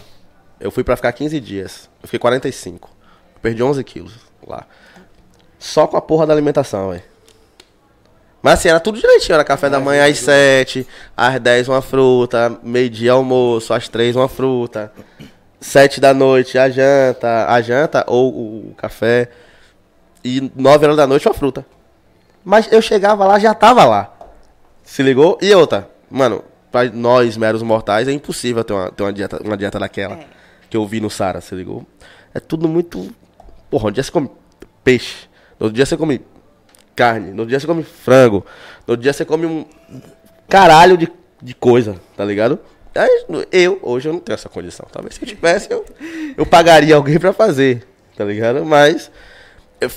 Eu 0.62 0.72
fui 0.72 0.84
pra 0.84 0.96
ficar 0.96 1.12
15 1.12 1.40
dias. 1.40 1.90
Eu 2.02 2.08
fiquei 2.08 2.20
45. 2.20 2.90
Eu 3.36 3.42
perdi 3.42 3.64
11 3.64 3.84
quilos 3.84 4.14
lá. 4.46 4.66
Só 5.58 5.88
com 5.88 5.98
a 5.98 6.02
porra 6.02 6.28
da 6.28 6.34
alimentação, 6.34 6.92
velho. 6.92 7.04
Mas 8.42 8.54
assim, 8.60 8.70
era 8.70 8.80
tudo 8.80 9.00
direitinho. 9.00 9.34
Era 9.34 9.44
café 9.44 9.70
da 9.70 9.80
manhã 9.80 10.06
às 10.06 10.20
7, 10.20 10.88
às 11.18 11.40
10 11.40 11.68
uma 11.68 11.82
fruta, 11.82 12.58
meio-dia 12.64 13.12
almoço, 13.12 13.74
às 13.74 13.88
3 13.88 14.16
uma 14.16 14.28
fruta, 14.28 14.92
7 15.60 16.00
da 16.00 16.14
noite 16.14 16.58
a 16.58 16.70
janta, 16.70 17.46
a 17.48 17.62
janta 17.62 18.04
ou 18.08 18.70
o 18.70 18.76
café, 18.76 19.30
e 20.24 20.52
9 20.56 20.86
horas 20.86 20.98
da 20.98 21.08
noite 21.08 21.28
uma 21.28 21.34
fruta. 21.34 21.66
Mas 22.44 22.72
eu 22.72 22.82
chegava 22.82 23.26
lá, 23.26 23.38
já 23.38 23.54
tava 23.54 23.86
lá. 23.86 24.12
Se 24.84 25.04
ligou? 25.04 25.38
E 25.42 25.54
outra, 25.54 25.88
mano, 26.10 26.44
pra 26.72 26.86
nós, 26.86 27.38
meros 27.38 27.62
mortais, 27.62 28.08
é 28.08 28.12
impossível 28.12 28.64
ter 28.64 28.74
uma, 28.74 28.92
ter 28.92 29.04
uma, 29.04 29.14
dieta, 29.14 29.42
uma 29.44 29.56
dieta 29.56 29.78
daquela 29.78 30.16
É. 30.16 30.41
que 30.72 30.78
eu 30.78 30.88
vi 30.88 31.02
no 31.02 31.10
Sara, 31.10 31.42
se 31.42 31.54
ligou? 31.54 31.86
É 32.34 32.40
tudo 32.40 32.68
muito. 32.68 33.14
Porra, 33.70 33.90
um 33.90 33.92
dia 33.92 34.02
você 34.02 34.10
come 34.12 34.32
peixe, 34.84 35.28
no 35.60 35.66
outro 35.66 35.76
dia 35.76 35.86
você 35.86 35.98
come 35.98 36.22
carne, 36.96 37.32
no 37.32 37.42
outro 37.42 37.48
dia 37.48 37.60
você 37.60 37.68
come 37.68 37.84
frango, 37.84 38.46
no 38.88 38.94
outro 38.94 39.04
dia 39.04 39.12
você 39.12 39.26
come 39.26 39.46
um 39.46 39.66
caralho 40.48 40.98
de, 40.98 41.12
de 41.42 41.54
coisa, 41.54 42.00
tá 42.16 42.24
ligado? 42.24 42.58
Aí, 42.96 43.26
eu, 43.52 43.80
hoje 43.82 44.08
eu 44.08 44.14
não 44.14 44.20
tenho 44.22 44.34
essa 44.34 44.48
condição. 44.48 44.88
Talvez 44.92 45.16
se 45.16 45.22
eu 45.22 45.28
tivesse, 45.28 45.72
eu, 45.72 45.86
eu 46.38 46.46
pagaria 46.46 46.96
alguém 46.96 47.20
pra 47.20 47.34
fazer, 47.34 47.86
tá 48.16 48.24
ligado? 48.24 48.66
Mas. 48.66 49.12
Eu, 49.80 49.92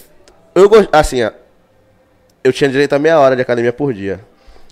eu. 0.57 0.70
Assim, 0.92 1.18
eu 2.42 2.53
tinha 2.53 2.68
direito 2.68 2.92
a 2.92 2.98
meia 2.98 3.18
hora 3.20 3.37
de 3.37 3.42
academia 3.42 3.72
por 3.72 3.94
dia. 3.94 4.20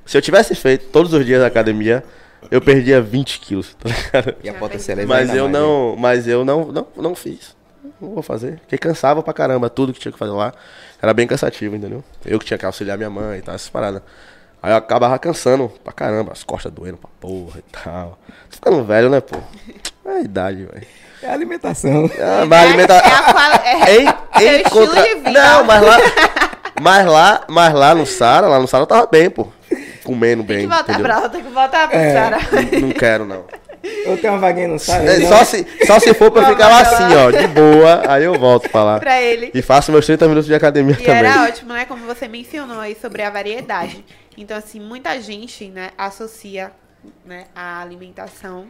Se 0.04 0.16
eu 0.16 0.22
tivesse 0.22 0.54
feito 0.56 0.86
todos 0.86 1.12
os 1.12 1.24
dias 1.24 1.42
academia, 1.42 2.04
eu 2.50 2.60
perdia 2.60 3.00
20 3.00 3.40
quilos, 3.40 3.74
tá 3.74 3.88
ligado? 3.88 4.36
E 4.42 4.48
a 4.48 4.54
potência 4.54 4.92
eleva 4.92 5.08
Mas 5.08 5.34
eu 5.34 5.48
não, 5.48 5.96
mas 5.96 6.26
eu 6.26 6.44
não, 6.44 6.66
não, 6.66 6.86
não 6.96 7.14
fiz. 7.14 7.54
Não 8.00 8.14
vou 8.14 8.22
fazer. 8.22 8.58
Porque 8.60 8.78
cansava 8.78 9.22
pra 9.22 9.32
caramba, 9.32 9.70
tudo 9.70 9.92
que 9.92 10.00
tinha 10.00 10.12
que 10.12 10.18
fazer 10.18 10.32
lá. 10.32 10.52
Era 11.00 11.12
bem 11.14 11.26
cansativo, 11.26 11.74
entendeu? 11.74 12.02
Eu 12.24 12.38
que 12.38 12.44
tinha 12.44 12.58
que 12.58 12.66
auxiliar 12.66 12.96
minha 12.96 13.10
mãe 13.10 13.38
e 13.38 13.42
tal, 13.42 13.54
essas 13.54 13.68
paradas. 13.68 14.02
Aí 14.62 14.72
eu 14.72 14.76
acabava 14.76 15.18
cansando 15.18 15.68
pra 15.82 15.92
caramba, 15.92 16.32
as 16.32 16.44
costas 16.44 16.70
doendo 16.72 16.96
pra 16.96 17.10
porra 17.20 17.58
e 17.58 17.64
tal. 17.72 18.18
Tô 18.48 18.56
ficando 18.56 18.84
velho, 18.84 19.10
né, 19.10 19.20
pô? 19.20 19.38
É 20.04 20.10
a 20.10 20.20
idade, 20.20 20.64
velho. 20.64 20.86
É 21.22 21.28
a 21.28 21.32
alimentação. 21.32 22.10
Ah, 22.20 22.44
mas 22.46 22.68
alimenta... 22.68 22.94
É 22.94 23.80
é- 23.80 24.02
em, 24.02 24.06
seu 24.06 24.52
em 24.52 24.62
estilo 24.62 24.86
contra... 24.86 25.02
de 25.02 25.14
vida. 25.16 25.30
Não, 25.32 25.64
mas 25.64 25.82
lá, 25.82 25.98
mas 26.80 27.06
lá, 27.06 27.44
mas 27.48 27.74
lá 27.74 27.94
no 27.94 28.06
Sara, 28.06 28.46
lá 28.46 28.58
no 28.60 28.68
Sara 28.68 28.82
eu 28.82 28.86
tava 28.86 29.06
bem, 29.06 29.30
pô. 29.30 29.48
Comendo 30.04 30.42
Tem 30.44 30.56
bem, 30.58 30.68
que 30.68 30.74
voltar 30.74 30.92
entendeu? 30.94 31.02
pra 31.04 31.20
lá, 31.20 31.28
tem 31.28 31.42
que 31.42 31.48
voltar 31.50 31.88
pra 31.88 31.98
É. 31.98 32.12
Sara. 32.12 32.38
Não 32.80 32.90
quero, 32.90 33.24
não. 33.24 33.44
Eu 34.04 34.16
tenho 34.16 34.32
uma 34.34 34.38
vaguinha 34.38 34.68
no 34.68 34.78
sabe? 34.78 35.06
É, 35.08 35.26
só, 35.26 35.44
se, 35.44 35.66
só 35.86 35.98
se 35.98 36.14
for 36.14 36.30
pra 36.30 36.42
Vamos 36.42 36.56
ficar 36.56 36.68
lá 36.68 36.80
assim, 36.82 37.16
ó, 37.16 37.30
de 37.32 37.46
boa, 37.48 38.02
aí 38.08 38.22
eu 38.24 38.38
volto 38.38 38.68
pra 38.68 38.84
lá. 38.84 39.00
pra 39.00 39.20
ele. 39.20 39.50
E 39.52 39.60
faço 39.60 39.90
meus 39.90 40.06
30 40.06 40.26
minutos 40.28 40.46
de 40.46 40.54
academia 40.54 40.94
E 40.98 41.02
também. 41.04 41.16
era 41.18 41.44
ótimo, 41.44 41.72
né? 41.72 41.84
Como 41.84 42.04
você 42.06 42.28
mencionou 42.28 42.78
aí 42.78 42.96
sobre 43.00 43.22
a 43.22 43.30
variedade. 43.30 44.04
Então, 44.38 44.56
assim, 44.56 44.78
muita 44.80 45.20
gente, 45.20 45.66
né, 45.68 45.90
associa 45.98 46.70
né, 47.24 47.46
a 47.56 47.80
alimentação 47.82 48.66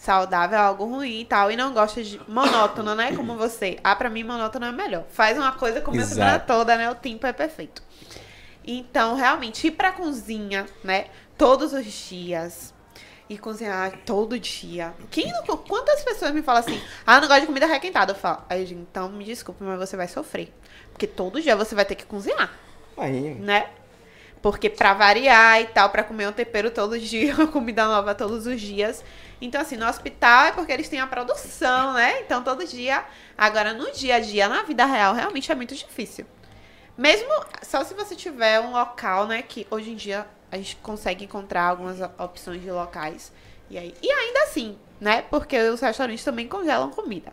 saudável 0.00 0.58
a 0.58 0.62
algo 0.62 0.84
ruim 0.86 1.20
e 1.20 1.24
tal. 1.26 1.50
E 1.50 1.56
não 1.56 1.72
gosta 1.72 2.02
de 2.02 2.18
monótono, 2.26 2.94
né? 2.94 3.12
Como 3.14 3.36
você. 3.36 3.78
Ah, 3.84 3.94
pra 3.94 4.08
mim, 4.10 4.24
monótono 4.24 4.66
é 4.66 4.72
melhor. 4.72 5.04
Faz 5.10 5.36
uma 5.38 5.52
coisa 5.52 5.80
como 5.80 6.00
a 6.00 6.04
semana 6.04 6.38
toda, 6.38 6.76
né? 6.76 6.90
O 6.90 6.94
tempo 6.94 7.26
é 7.26 7.32
perfeito. 7.32 7.82
Então, 8.66 9.14
realmente, 9.14 9.66
ir 9.66 9.72
pra 9.72 9.92
cozinha, 9.92 10.66
né? 10.82 11.06
Todos 11.36 11.72
os 11.72 11.84
dias. 11.84 12.72
E 13.28 13.38
cozinhar 13.38 14.00
todo 14.04 14.38
dia. 14.38 14.94
Quem 15.10 15.32
não- 15.32 15.56
quantas 15.56 16.02
pessoas 16.02 16.32
me 16.32 16.42
falam 16.42 16.60
assim, 16.60 16.80
ah, 17.06 17.20
não 17.20 17.26
gosto 17.26 17.40
de 17.40 17.46
comida 17.46 17.66
requentada? 17.66 18.12
Eu 18.12 18.16
falo, 18.16 18.42
aí, 18.50 18.66
gente, 18.66 18.80
então 18.82 19.08
me 19.08 19.24
desculpe, 19.24 19.64
mas 19.64 19.78
você 19.78 19.96
vai 19.96 20.06
sofrer. 20.06 20.52
Porque 20.92 21.06
todo 21.06 21.40
dia 21.40 21.56
você 21.56 21.74
vai 21.74 21.84
ter 21.86 21.94
que 21.94 22.04
cozinhar, 22.04 22.52
Aí, 22.96 23.34
né? 23.34 23.70
Porque 24.42 24.68
pra 24.68 24.92
variar 24.92 25.60
e 25.62 25.66
tal, 25.66 25.88
pra 25.88 26.04
comer 26.04 26.28
um 26.28 26.32
tempero 26.32 26.70
todos 26.70 27.02
os 27.02 27.08
dias, 27.08 27.36
uma 27.38 27.46
comida 27.46 27.86
nova 27.86 28.14
todos 28.14 28.46
os 28.46 28.60
dias. 28.60 29.02
Então, 29.40 29.60
assim, 29.60 29.76
no 29.76 29.86
hospital 29.88 30.44
é 30.46 30.52
porque 30.52 30.70
eles 30.70 30.88
têm 30.88 31.00
a 31.00 31.06
produção, 31.06 31.94
né? 31.94 32.20
Então, 32.20 32.42
todo 32.44 32.64
dia. 32.66 33.04
Agora, 33.38 33.72
no 33.72 33.90
dia 33.90 34.16
a 34.16 34.20
dia, 34.20 34.46
na 34.48 34.62
vida 34.62 34.84
real, 34.84 35.14
realmente 35.14 35.50
é 35.50 35.54
muito 35.54 35.74
difícil. 35.74 36.26
Mesmo 36.96 37.28
só 37.62 37.82
se 37.84 37.94
você 37.94 38.14
tiver 38.14 38.60
um 38.60 38.72
local, 38.72 39.26
né? 39.26 39.42
Que 39.42 39.66
hoje 39.70 39.90
em 39.90 39.96
dia 39.96 40.26
a 40.50 40.56
gente 40.56 40.76
consegue 40.76 41.24
encontrar 41.24 41.64
algumas 41.64 41.98
opções 42.18 42.62
de 42.62 42.70
locais. 42.70 43.32
E, 43.68 43.76
aí, 43.78 43.94
e 44.02 44.10
ainda 44.10 44.42
assim, 44.44 44.78
né? 45.00 45.22
Porque 45.22 45.58
os 45.58 45.80
restaurantes 45.80 46.22
também 46.24 46.46
congelam 46.46 46.90
comida. 46.90 47.32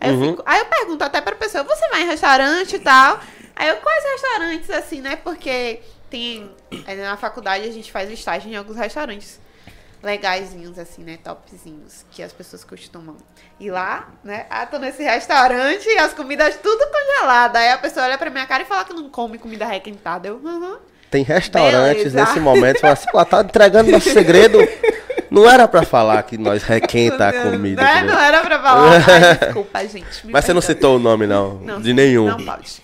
Aí, 0.00 0.10
eu, 0.10 0.14
Uhum. 0.16 0.30
fico- 0.30 0.42
aí 0.46 0.58
eu 0.60 0.66
pergunto 0.66 1.04
até 1.04 1.20
pra 1.20 1.36
pessoa, 1.36 1.62
você 1.64 1.88
vai 1.88 2.02
em 2.02 2.06
restaurante 2.06 2.76
e 2.76 2.78
tal? 2.78 3.20
Aí 3.54 3.68
eu, 3.68 3.76
quais 3.76 4.04
restaurantes, 4.04 4.70
assim, 4.70 5.00
né? 5.02 5.16
Porque 5.16 5.80
tem. 6.08 6.50
é, 6.86 6.94
Na 6.96 7.16
faculdade 7.18 7.68
a 7.68 7.72
gente 7.72 7.92
faz 7.92 8.10
estágio 8.10 8.50
em 8.50 8.56
alguns 8.56 8.76
restaurantes 8.76 9.38
legaisinhos, 10.02 10.78
assim, 10.78 11.02
né? 11.02 11.18
Topzinhos, 11.22 12.04
que 12.10 12.22
as 12.22 12.32
pessoas 12.32 12.64
costumam 12.64 13.16
ir 13.60 13.70
lá, 13.70 14.08
né? 14.24 14.46
Ah, 14.50 14.66
tô 14.66 14.78
nesse 14.78 15.02
restaurante 15.02 15.86
e 15.86 15.98
as 15.98 16.12
comidas 16.12 16.56
tudo 16.56 16.84
congeladas. 16.90 17.60
Aí 17.60 17.68
a 17.68 17.78
pessoa 17.78 18.06
olha 18.06 18.18
pra 18.18 18.30
minha 18.30 18.46
cara 18.46 18.62
e 18.62 18.66
fala 18.66 18.84
que 18.84 18.92
não 18.92 19.08
come 19.08 19.38
comida 19.38 19.64
requentada. 19.64 20.28
Eu, 20.28 20.36
uhum. 20.36 20.76
Tem 21.10 21.22
restaurantes 21.22 22.12
Beleza. 22.12 22.20
nesse 22.20 22.40
momento, 22.40 22.80
fala 22.80 22.94
assim, 22.94 23.10
pô, 23.12 23.24
tá 23.24 23.42
entregando 23.42 23.90
nosso 23.90 24.10
segredo. 24.10 24.58
Não 25.30 25.48
era 25.48 25.68
pra 25.68 25.82
falar 25.82 26.22
que 26.24 26.36
nós 26.36 26.62
requenta 26.62 27.28
a 27.28 27.32
comida. 27.32 27.82
Né? 27.82 27.98
entendeu? 27.98 28.14
Não 28.14 28.22
era 28.22 28.40
pra 28.40 28.60
falar. 28.60 28.92
Ai, 28.92 29.36
desculpa, 29.40 29.86
gente. 29.86 30.26
Mas 30.26 30.44
você 30.44 30.52
não 30.52 30.60
citou 30.60 30.96
o 30.96 30.98
nome, 30.98 31.26
não. 31.26 31.54
Não, 31.54 31.80
de 31.80 31.92
nenhum. 31.94 32.28
Não 32.28 32.44
pode. 32.44 32.82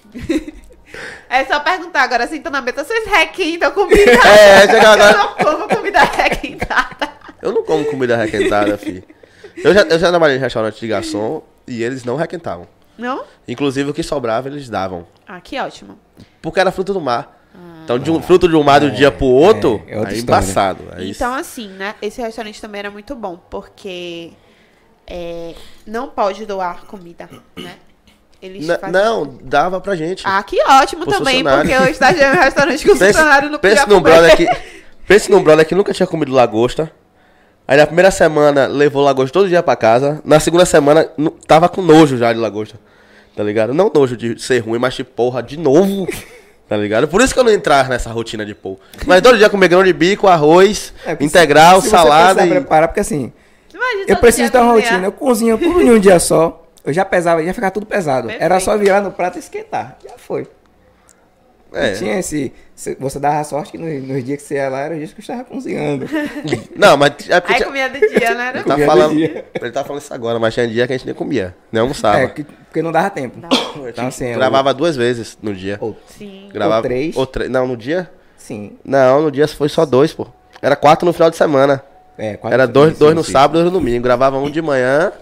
É 1.28 1.44
só 1.44 1.60
perguntar 1.60 2.02
agora, 2.02 2.26
senta 2.26 2.50
na 2.50 2.60
mesa, 2.60 2.84
vocês 2.84 3.06
requentam 3.06 3.70
comida? 3.72 4.12
É, 4.26 4.66
chega 4.66 4.88
agora. 4.88 5.12
Eu 5.12 5.18
não 5.18 5.34
como 5.34 5.68
comida 5.76 6.00
requentada. 6.04 7.10
Eu 7.42 7.52
não 7.52 7.62
como 7.62 7.84
comida 7.84 8.16
requentada, 8.16 8.78
fi. 8.78 9.04
Eu 9.56 9.74
já, 9.74 9.82
eu 9.82 9.98
já 9.98 10.08
trabalhei 10.08 10.36
em 10.36 10.40
restaurante 10.40 10.80
de 10.80 10.88
garçom 10.88 11.42
e 11.66 11.82
eles 11.82 12.04
não 12.04 12.16
requentavam. 12.16 12.66
Não? 12.96 13.24
Inclusive 13.46 13.90
o 13.90 13.94
que 13.94 14.02
sobrava 14.02 14.48
eles 14.48 14.68
davam. 14.68 15.06
Ah, 15.26 15.40
que 15.40 15.58
ótimo. 15.58 15.98
Porque 16.40 16.58
era 16.58 16.72
fruto 16.72 16.92
do 16.92 17.00
mar. 17.00 17.38
Então, 17.84 17.98
de 17.98 18.10
um 18.10 18.20
fruto 18.20 18.46
do 18.46 18.62
mar 18.62 18.80
de 18.80 18.86
um 18.86 18.90
dia 18.90 19.10
pro 19.10 19.24
outro, 19.24 19.82
é 19.86 19.94
é, 19.94 19.94
história. 19.94 20.18
embaçado. 20.20 20.84
É 20.94 21.04
isso. 21.04 21.22
Então, 21.22 21.32
assim, 21.34 21.68
né? 21.68 21.94
Esse 22.02 22.20
restaurante 22.20 22.60
também 22.60 22.80
era 22.80 22.90
muito 22.90 23.14
bom, 23.14 23.40
porque 23.48 24.32
é, 25.06 25.54
não 25.86 26.10
pode 26.10 26.44
doar 26.44 26.84
comida, 26.84 27.30
né? 27.56 27.76
Eles 28.40 28.66
N- 28.68 28.78
fazem- 28.78 28.92
não, 28.92 29.38
dava 29.42 29.80
pra 29.80 29.96
gente. 29.96 30.22
Ah, 30.24 30.42
que 30.42 30.62
ótimo 30.62 31.04
também, 31.06 31.42
porque 31.42 31.72
eu 31.72 31.84
estagiei 31.86 32.28
no 32.28 32.36
restaurante 32.36 32.84
que 32.84 32.90
o 32.92 32.96
funcionário 32.96 33.50
não 33.50 33.58
pense 33.58 33.80
podia 33.80 33.94
num 33.94 34.00
brother 34.00 34.36
que 34.36 34.46
Pense 35.08 35.30
num 35.30 35.42
brother 35.42 35.66
que 35.66 35.74
nunca 35.74 35.92
tinha 35.92 36.06
comido 36.06 36.32
lagosta. 36.32 36.90
Aí 37.66 37.76
na 37.78 37.86
primeira 37.86 38.10
semana 38.10 38.66
levou 38.66 39.02
lagosta 39.02 39.32
todo 39.32 39.48
dia 39.48 39.62
pra 39.62 39.74
casa. 39.74 40.20
Na 40.24 40.38
segunda 40.38 40.64
semana 40.66 41.08
tava 41.46 41.68
com 41.68 41.80
nojo 41.82 42.16
já 42.18 42.32
de 42.32 42.38
lagosta. 42.38 42.78
Tá 43.34 43.42
ligado? 43.42 43.72
Não 43.72 43.90
nojo 43.94 44.16
de 44.16 44.40
ser 44.40 44.58
ruim, 44.60 44.78
mas 44.78 44.94
de 44.94 45.04
porra, 45.04 45.42
de 45.42 45.56
novo. 45.58 46.06
Tá 46.68 46.76
ligado? 46.76 47.08
Por 47.08 47.22
isso 47.22 47.32
que 47.32 47.40
eu 47.40 47.44
não 47.44 47.50
entrar 47.52 47.88
nessa 47.88 48.10
rotina 48.10 48.44
de 48.44 48.54
pô. 48.54 48.78
Mas 49.06 49.22
todo 49.22 49.38
dia 49.38 49.48
comer 49.48 49.68
grão 49.68 49.82
de 49.82 49.92
bico, 49.94 50.26
arroz, 50.28 50.92
É, 51.06 51.16
integral, 51.20 51.76
se- 51.80 51.84
se 51.84 51.90
você 51.90 51.96
salada 51.96 52.34
precisar 52.34 52.46
e. 52.56 52.60
preparar, 52.60 52.88
porque 52.88 53.00
assim, 53.00 53.32
Imagina 53.72 54.04
eu 54.08 54.16
preciso 54.18 54.52
ter 54.52 54.58
uma 54.58 54.72
rotina. 54.74 55.06
Eu 55.06 55.12
cozinho 55.12 55.56
tudo 55.56 55.80
em 55.80 55.90
um 55.90 55.98
dia 55.98 56.18
só. 56.20 56.67
Eu 56.84 56.92
já 56.92 57.04
pesava, 57.04 57.42
já 57.44 57.52
ficava 57.54 57.70
tudo 57.70 57.86
pesado. 57.86 58.30
Era 58.30 58.58
só 58.60 58.76
virar 58.76 59.00
no 59.00 59.10
prato 59.12 59.36
e 59.36 59.38
esquentar. 59.40 59.96
Já 60.04 60.16
foi. 60.16 60.46
É. 61.70 61.92
Tinha 61.92 62.18
esse. 62.18 62.50
se- 62.74 62.96
Você 62.98 63.18
dava 63.18 63.44
sorte 63.44 63.72
que 63.72 63.78
nos, 63.78 64.02
nos 64.08 64.24
dias 64.24 64.40
que 64.40 64.48
você 64.48 64.54
ia 64.54 64.70
lá 64.70 64.80
era 64.80 64.94
os 64.94 64.98
dias 65.00 65.12
que 65.12 65.18
eu 65.18 65.22
estava 65.22 65.44
cozinhando. 65.44 66.06
Não, 66.74 66.96
mas 66.96 67.12
é 67.28 67.40
porque 67.40 67.52
Aí 67.52 67.58
tinha- 67.58 67.66
comia 67.66 67.88
do 67.90 67.98
dia, 68.00 68.08
né? 68.34 68.48
ele, 68.48 68.58
Era 68.60 68.62
tá 68.64 68.78
falando, 68.78 69.10
do 69.10 69.16
dia. 69.16 69.44
ele 69.54 69.70
tá 69.70 69.84
falando 69.84 70.00
isso 70.02 70.14
agora, 70.14 70.38
mas 70.38 70.54
tinha 70.54 70.66
dia 70.66 70.86
que 70.86 70.94
a 70.94 70.96
gente 70.96 71.04
nem 71.04 71.14
comia, 71.14 71.54
nem 71.70 71.82
almoçava. 71.82 72.20
É, 72.20 72.26
que- 72.28 72.42
porque 72.44 72.80
não 72.80 72.90
dava 72.90 73.10
tempo. 73.10 73.38
Eu 73.76 73.88
Então, 73.90 74.06
assim, 74.06 74.28
eu- 74.28 74.38
gravava 74.38 74.72
duas 74.72 74.96
vezes 74.96 75.36
no 75.42 75.54
dia. 75.54 75.76
Ou, 75.78 75.94
Sim. 76.16 76.48
Gravava, 76.54 76.82
três. 76.88 77.14
ou 77.14 77.26
tre- 77.26 77.48
Não, 77.50 77.66
no 77.66 77.76
dia? 77.76 78.10
sim. 78.38 78.78
Não, 78.82 79.20
no 79.20 79.30
dia 79.30 79.46
foi 79.46 79.68
só 79.68 79.84
dois, 79.84 80.14
pô. 80.14 80.26
Era 80.62 80.74
quatro 80.74 81.04
no 81.04 81.12
final 81.12 81.28
de 81.30 81.36
semana. 81.36 81.82
É, 82.16 82.36
quatro- 82.38 82.54
Era 82.54 82.66
dois, 82.66 82.96
dois 82.98 83.14
no 83.14 83.22
sábado 83.22 83.58
e 83.58 83.62
dois 83.62 83.66
no 83.66 83.78
domingo. 83.78 84.02
Gravava 84.04 84.38
um 84.38 84.50
de 84.50 84.62
manhã. 84.62 85.12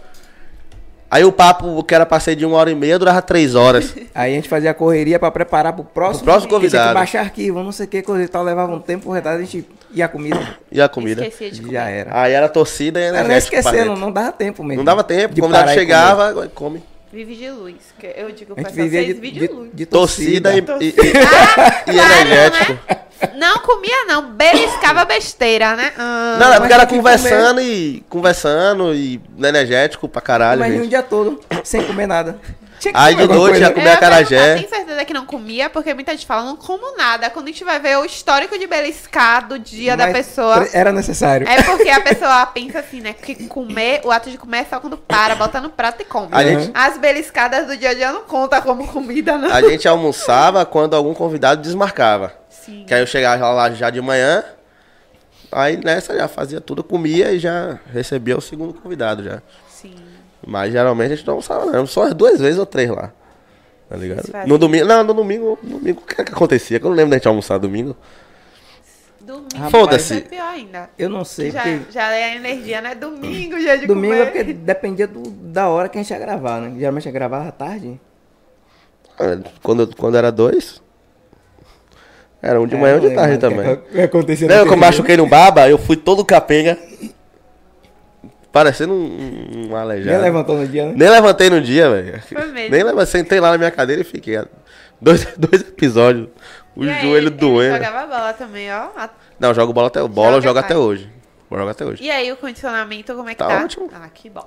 Aí 1.08 1.24
o 1.24 1.30
papo, 1.30 1.82
que 1.84 1.94
era 1.94 2.04
pra 2.04 2.18
ser 2.18 2.34
de 2.34 2.44
uma 2.44 2.56
hora 2.56 2.70
e 2.70 2.74
meia, 2.74 2.98
durava 2.98 3.22
três 3.22 3.54
horas. 3.54 3.94
Aí 4.14 4.32
a 4.32 4.34
gente 4.34 4.48
fazia 4.48 4.72
a 4.72 4.74
correria 4.74 5.18
pra 5.18 5.30
preparar 5.30 5.72
pro 5.72 5.84
próximo. 5.84 6.24
Pro 6.24 6.32
próximo 6.32 6.50
convidado. 6.52 6.88
que 6.88 6.94
baixar 6.94 7.20
arquivo, 7.20 7.62
não 7.62 7.70
sei 7.72 7.86
o 7.86 7.88
que, 7.88 8.02
coisa 8.02 8.24
e 8.24 8.28
tal. 8.28 8.42
Levava 8.42 8.72
um 8.74 8.80
tempo, 8.80 9.08
o 9.08 9.12
resto 9.12 9.28
a 9.28 9.38
gente 9.38 9.64
ia 9.92 10.04
a 10.06 10.08
comida. 10.08 10.58
E 10.70 10.80
a 10.80 10.88
comida. 10.88 11.22
Esquecia 11.22 11.50
de 11.52 11.60
comer. 11.60 11.72
Já 11.74 11.88
era. 11.88 12.20
Aí 12.22 12.32
era 12.32 12.48
torcida 12.48 12.98
e 12.98 13.04
energético. 13.04 13.50
pra 13.50 13.60
esquecendo, 13.60 13.96
não 13.96 14.10
dava 14.10 14.32
tempo 14.32 14.64
mesmo. 14.64 14.78
Não 14.78 14.84
dava 14.84 15.04
tempo. 15.04 15.32
de 15.34 15.40
O 15.40 15.44
convidado 15.44 15.70
e 15.70 15.74
chegava, 15.74 16.26
agora 16.28 16.50
come. 16.52 16.82
Vive 17.12 17.36
de 17.36 17.50
luz. 17.50 17.76
Que 17.98 18.12
eu 18.16 18.30
digo 18.32 18.54
comer. 18.56 18.62
pra 18.64 18.72
vocês, 18.72 18.90
de, 18.90 19.12
vive 19.14 19.30
de, 19.30 19.46
de 19.46 19.52
luz. 19.54 19.70
de 19.72 19.86
Torcida, 19.86 20.50
torcida. 20.62 20.84
e, 20.84 20.86
e, 20.86 21.92
e- 21.92 21.92
e 21.94 21.98
energético. 21.98 22.72
né? 22.72 22.96
Não 23.36 23.58
comia, 23.58 24.04
não. 24.06 24.22
Beliscava 24.30 25.04
besteira, 25.04 25.74
né? 25.76 25.92
Ah, 25.98 26.36
Não, 26.38 26.46
é 26.52 26.60
porque 26.60 26.74
mas 26.74 26.82
era 26.82 26.86
conversando 26.86 27.60
e. 27.60 28.04
Conversando 28.08 28.94
e 28.94 29.20
energético 29.38 30.08
pra 30.08 30.20
caralho, 30.20 30.60
Imagina 30.60 30.84
um 30.84 30.88
dia 30.88 31.02
todo, 31.02 31.40
sem 31.64 31.82
comer 31.84 32.06
nada. 32.06 32.38
Tinha 32.78 32.92
que 32.92 32.98
Aí 33.00 33.14
comer 33.14 33.26
de 33.28 33.34
noite 33.34 33.50
coisa. 33.52 33.64
ia 33.66 33.72
comer 33.72 33.98
eu 34.32 34.56
tenho 34.56 34.68
certeza 34.68 35.04
que 35.06 35.14
não 35.14 35.24
comia, 35.24 35.70
porque 35.70 35.94
muita 35.94 36.12
gente 36.12 36.26
fala, 36.26 36.42
não 36.44 36.56
como 36.56 36.94
nada. 36.96 37.30
Quando 37.30 37.46
a 37.46 37.48
gente 37.48 37.64
vai 37.64 37.80
ver 37.80 37.96
o 37.96 38.04
histórico 38.04 38.58
de 38.58 38.66
beliscar 38.66 39.48
do 39.48 39.58
dia 39.58 39.96
da 39.96 40.04
Mas 40.08 40.16
pessoa. 40.18 40.58
pre- 40.60 40.70
Era 40.74 40.92
necessário. 40.92 41.48
É 41.48 41.62
porque 41.62 41.88
a 41.88 42.00
pessoa 42.00 42.44
pensa 42.46 42.80
assim, 42.80 43.00
né? 43.00 43.14
Que 43.14 43.48
comer, 43.48 44.02
o 44.04 44.10
ato 44.10 44.30
de 44.30 44.36
comer 44.36 44.58
é 44.58 44.66
só 44.68 44.78
quando 44.78 44.98
para, 44.98 45.34
bota 45.34 45.58
no 45.58 45.70
prato 45.70 46.02
e 46.02 46.04
come. 46.04 46.28
A 46.30 46.44
gente- 46.44 46.70
As 46.74 46.98
beliscadas 46.98 47.66
do 47.66 47.76
dia 47.78 47.90
a 47.90 47.94
dia 47.94 48.12
não 48.12 48.22
conta 48.22 48.60
como 48.60 48.86
comida, 48.86 49.38
não. 49.38 49.50
A 49.50 49.62
gente 49.62 49.88
almoçava 49.88 50.64
quando 50.66 50.94
algum 50.94 51.14
convidado 51.14 51.62
desmarcava. 51.62 52.34
Sim. 52.66 52.84
Que 52.86 52.92
aí 52.94 53.00
eu 53.00 53.06
chegava 53.06 53.48
lá 53.50 53.70
já 53.70 53.88
de 53.90 54.00
manhã. 54.00 54.44
Aí 55.52 55.76
nessa 55.76 56.14
já 56.14 56.26
fazia 56.28 56.60
tudo, 56.60 56.82
comia 56.84 57.30
e 57.32 57.38
já 57.38 57.78
recebia 57.92 58.36
o 58.36 58.40
segundo 58.40 58.74
convidado 58.74 59.22
já. 59.22 59.40
Sim. 59.68 59.94
Mas 60.46 60.72
geralmente 60.72 61.12
a 61.12 61.16
gente 61.16 61.26
não 61.26 61.34
almoçava, 61.34 61.66
não. 61.66 61.86
Só 61.86 62.12
duas 62.12 62.40
vezes 62.40 62.58
ou 62.58 62.66
três 62.66 62.90
lá. 62.90 63.12
Tá 63.88 63.96
ligado? 63.96 64.28
No 64.46 64.58
domingo. 64.58 64.84
Não, 64.84 65.04
no 65.04 65.14
domingo. 65.14 65.58
no 65.62 65.78
domingo 65.78 66.00
o 66.02 66.04
que, 66.06 66.20
é 66.20 66.24
que 66.24 66.32
acontecia? 66.32 66.78
Que 66.80 66.84
eu 66.84 66.90
não 66.90 66.96
lembro 66.96 67.10
da 67.12 67.16
gente 67.16 67.28
almoçar 67.28 67.56
domingo. 67.58 67.96
Domingo 69.20 69.70
Foda-se. 69.70 70.14
é 70.18 70.20
pior 70.20 70.48
ainda. 70.48 70.90
Eu 70.98 71.08
não 71.08 71.24
sei, 71.24 71.50
Já, 71.50 71.62
porque 71.62 71.80
já 71.92 72.10
é 72.12 72.24
a 72.32 72.36
energia, 72.36 72.80
né? 72.80 72.94
Domingo, 72.94 73.56
dia 73.58 73.76
de 73.78 73.86
domingo 73.86 74.14
é 74.14 74.26
comer. 74.26 74.32
porque 74.32 74.52
dependia 74.52 75.06
do- 75.08 75.30
da 75.30 75.68
hora 75.68 75.88
que 75.88 75.98
a 75.98 76.02
gente 76.02 76.10
ia 76.12 76.18
gravar, 76.18 76.60
né? 76.60 76.74
Geralmente 76.78 77.06
ia 77.06 77.12
gravar 77.12 77.46
à 77.48 77.50
tarde. 77.52 78.00
Ah, 79.18 79.38
Quando, 79.62 79.96
quando 79.96 80.16
era 80.16 80.30
dois. 80.30 80.80
Era 82.46 82.60
um 82.60 82.66
de 82.66 82.74
É, 82.74 82.78
manhã 82.78 82.94
e 82.94 82.98
um 82.98 83.02
não 83.02 83.08
de 83.08 83.14
tarde 83.14 83.28
mais 83.32 83.38
o 83.38 83.40
também. 83.40 83.76
que- 83.76 83.92
que 83.92 84.00
acontecia 84.02 84.48
Lembra 84.48 84.66
que 84.66 84.72
eu 84.72 84.76
machuquei 84.76 85.16
no 85.16 85.26
baba? 85.26 85.68
Eu 85.68 85.78
fui 85.78 85.96
todo 85.96 86.24
capenga. 86.24 86.78
Parecendo 88.52 88.94
um, 88.94 89.06
um 89.06 89.62
Nem 89.68 89.74
aleijado. 89.76 90.22
levantou 90.22 90.56
no 90.56 90.66
dia, 90.66 90.86
né? 90.86 90.94
Nem 90.96 91.08
levantei 91.10 91.50
no 91.50 91.60
dia, 91.60 91.90
velho. 91.90 92.22
Foi 92.22 92.46
mesmo. 92.46 92.70
Nem 92.74 92.82
levantei, 92.82 93.06
sentei 93.06 93.40
lá 93.40 93.50
na 93.50 93.58
minha 93.58 93.70
cadeira 93.70 94.00
e 94.00 94.04
fiquei. 94.04 94.40
Dois, 95.00 95.26
dois 95.36 95.60
episódios. 95.60 96.28
O 96.74 96.84
E 96.84 96.86
joelho 97.00 97.16
ele- 97.28 97.30
doendo. 97.30 97.76
Ele 97.76 97.84
jogava 97.84 98.06
bola 98.06 98.32
também, 98.32 98.72
ó. 98.72 98.88
Não, 99.38 99.50
eu 99.50 99.54
jogo 99.54 99.72
bola 99.72 99.88
até 99.88 100.00
bola, 100.02 100.36
eu 100.36 100.42
Joga, 100.42 100.42
jogo 100.42 100.54
pai. 100.60 100.64
até 100.64 100.76
hoje. 100.76 101.10
Vou 101.50 101.58
jogar 101.58 101.72
até 101.72 101.84
hoje. 101.84 102.02
E 102.02 102.10
aí, 102.10 102.32
o 102.32 102.36
condicionamento, 102.36 103.14
como 103.14 103.28
é 103.28 103.32
que 103.34 103.38
Tá 103.38 103.46
tá? 103.46 103.64
ótimo. 103.64 103.88
Ah, 103.94 104.08
que 104.12 104.30
bom. 104.30 104.46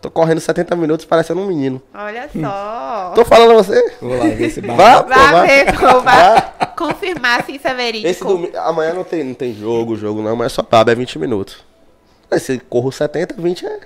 Tô 0.00 0.10
correndo 0.10 0.40
70 0.40 0.76
minutos 0.76 1.04
parecendo 1.04 1.40
um 1.40 1.46
menino. 1.46 1.82
Olha 1.92 2.28
só. 2.40 3.12
Tô 3.16 3.24
falando 3.24 3.50
a 3.52 3.54
você. 3.54 3.94
Vou 4.00 4.16
lá 4.16 4.26
ver 4.26 4.42
esse 4.46 4.60
bar. 4.60 4.76
Vá, 4.76 5.02
pô, 5.02 5.08
Vai 5.08 5.32
vá. 5.32 5.42
ver, 5.44 5.72
pô, 5.78 6.00
vai 6.00 6.52
confirmar 6.76 7.44
se 7.44 7.56
isso 7.56 7.66
é 7.66 7.74
verídico. 7.74 8.08
Esse 8.08 8.22
domingo, 8.24 8.56
amanhã 8.58 8.94
não 8.94 9.02
tem, 9.02 9.24
não 9.24 9.34
tem 9.34 9.52
jogo, 9.52 9.96
jogo 9.96 10.22
não, 10.22 10.36
mas 10.36 10.52
só 10.52 10.62
baba, 10.62 10.92
é 10.92 10.94
20 10.94 11.18
minutos. 11.18 11.64
Aí 12.30 12.38
se 12.38 12.58
corro 12.60 12.92
70, 12.92 13.34
20 13.40 13.66
é. 13.66 13.80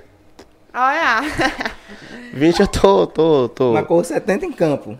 Olha. 0.74 1.20
20 2.34 2.60
eu 2.60 2.66
tô. 2.66 3.06
tô, 3.06 3.48
tô... 3.48 3.72
Mas 3.72 3.86
correr 3.86 4.04
70 4.04 4.46
em 4.46 4.52
campo. 4.52 4.98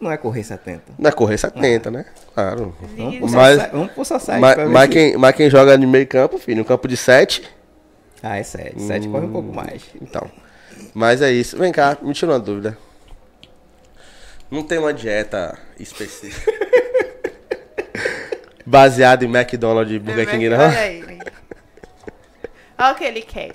Não 0.00 0.10
é 0.12 0.16
correr 0.16 0.44
70. 0.44 0.82
Não 0.98 1.08
é 1.08 1.12
correr 1.12 1.36
70, 1.36 1.90
né? 1.90 2.06
Claro. 2.34 2.74
Vamos 2.96 3.32
Mas- 3.32 3.70
Vamos 3.72 3.90
pro 3.92 4.04
society 4.04 4.40
Mas, 4.40 4.56
mas 4.70 4.82
se- 4.84 4.88
quem, 4.88 5.16
mas 5.18 5.34
quem 5.34 5.50
joga 5.50 5.76
de 5.76 5.86
meio 5.86 6.06
campo, 6.06 6.38
filho, 6.38 6.58
no 6.58 6.64
campo 6.64 6.86
de 6.86 6.96
7. 6.96 7.42
Ah, 8.22 8.38
é 8.38 8.42
7. 8.42 8.80
7 8.80 9.08
corre 9.08 9.26
um 9.26 9.32
pouco 9.32 9.52
mais. 9.52 9.82
Então. 10.00 10.30
Mas 10.94 11.22
é 11.22 11.30
isso. 11.30 11.56
Vem 11.56 11.72
cá, 11.72 11.96
me 12.02 12.12
tira 12.12 12.32
uma 12.32 12.38
dúvida. 12.38 12.76
Não 14.50 14.62
tem 14.62 14.78
uma 14.78 14.92
dieta 14.92 15.58
específica. 15.78 16.52
Baseada 18.64 19.24
em 19.24 19.28
McDonald's 19.28 19.94
e 19.94 19.98
Burger 19.98 20.28
King, 20.28 20.48
não? 20.48 20.58
Olha 20.58 20.86
ele. 20.86 21.18
Olha 22.78 22.92
o 22.92 22.94
que 22.94 23.04
ele 23.04 23.22
quer. 23.22 23.52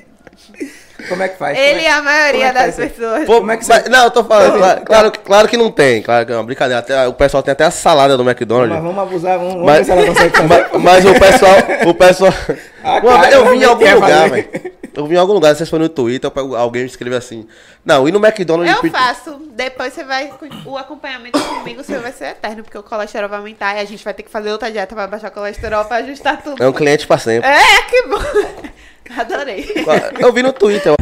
Como 1.10 1.22
é 1.24 1.28
que 1.28 1.38
faz? 1.38 1.58
Ele 1.58 1.69
Como 1.72 1.82
e 1.82 1.86
é- 1.86 1.91
a 1.91 2.02
maioria 2.02 2.46
é 2.48 2.54
das 2.54 2.76
pessoas. 2.76 3.26
Pô, 3.26 3.38
Como 3.39 3.52
é 3.52 3.58
que 3.58 3.67
mas- 3.67 3.84
você- 3.84 3.89
Não, 3.89 4.04
eu 4.06 4.12
tô 4.12 4.24
falando. 4.24 4.58
Claro, 4.58 4.82
claro, 4.86 5.12
que- 5.12 5.19
claro 5.19 5.48
que 5.48 5.58
não 5.58 5.72
tem. 5.72 6.02
Claro 6.02 6.26
que 6.26 6.32
é 6.32 6.36
uma 6.36 6.43
brincadeira. 6.43 6.80
Até, 6.80 7.08
o 7.08 7.13
pessoal 7.13 7.43
tem 7.43 7.52
até 7.52 7.65
a 7.65 7.72
salada 7.72 8.15
do 8.15 8.24
Mas 8.24 8.34
McDonald's. 8.34 8.82
vamos 8.82 8.98
abusar, 9.04 9.38
vamos, 9.38 9.54
vamos 9.54 9.65
Mas, 9.67 9.78
ver 9.80 9.84
se 9.86 9.91
ela 9.91 10.06
consegue 10.06 10.38
fazer. 10.38 10.48
mas, 10.74 10.84
mas 10.84 11.06
o 11.06 11.19
pessoal. 11.19 11.56
O 11.88 11.93
pessoal. 11.93 12.34
Ah, 12.86 13.00
cara, 13.00 13.32
eu 13.32 13.50
vi 13.50 13.60
em 13.60 13.63
algum 13.63 13.93
lugar, 13.96 14.30
velho. 14.30 14.50
Eu 14.93 15.08
vi 15.08 15.15
em 15.15 15.17
algum 15.17 15.32
lugar, 15.32 15.50
não 15.52 15.56
sei 15.56 15.65
se 15.65 15.69
foi 15.69 15.80
no 15.80 15.88
Twitter, 15.88 16.30
alguém 16.58 16.84
escreveu 16.86 17.17
assim. 17.17 17.48
Não, 17.86 18.06
e 18.10 18.12
no 18.12 18.19
McDonald's. 18.24 18.76
Eu 18.76 18.82
pedi- 18.82 18.93
faço. 18.93 19.41
Depois 19.54 19.93
você 19.93 20.04
vai. 20.04 20.30
O 20.65 20.78
acompanhamento 20.78 21.39
comigo 21.39 21.82
seu 21.82 22.02
vai 22.02 22.12
ser 22.12 22.26
eterno, 22.32 22.62
porque 22.62 22.78
o 22.78 22.84
colesterol 22.84 23.30
vai 23.30 23.39
aumentar 23.39 23.76
e 23.76 23.80
a 23.80 23.86
gente 23.86 24.04
vai 24.04 24.13
ter 24.13 24.24
que 24.24 24.30
fazer 24.30 24.52
outra 24.52 24.69
dieta 24.69 24.93
pra 24.93 25.08
baixar 25.08 25.30
o 25.30 25.32
colesterol 25.32 25.86
pra 25.86 25.98
ajustar 25.98 26.41
tudo. 26.43 26.62
É 26.62 26.67
um 26.67 26.74
cliente 26.74 27.08
pra 27.08 27.17
sempre. 27.17 27.50
É, 27.50 27.82
que 27.89 28.02
bom. 28.08 28.19
Adorei. 29.09 29.65
Eu 30.19 30.31
vi 30.31 30.41
no 30.43 30.53
Twitter. 30.53 30.93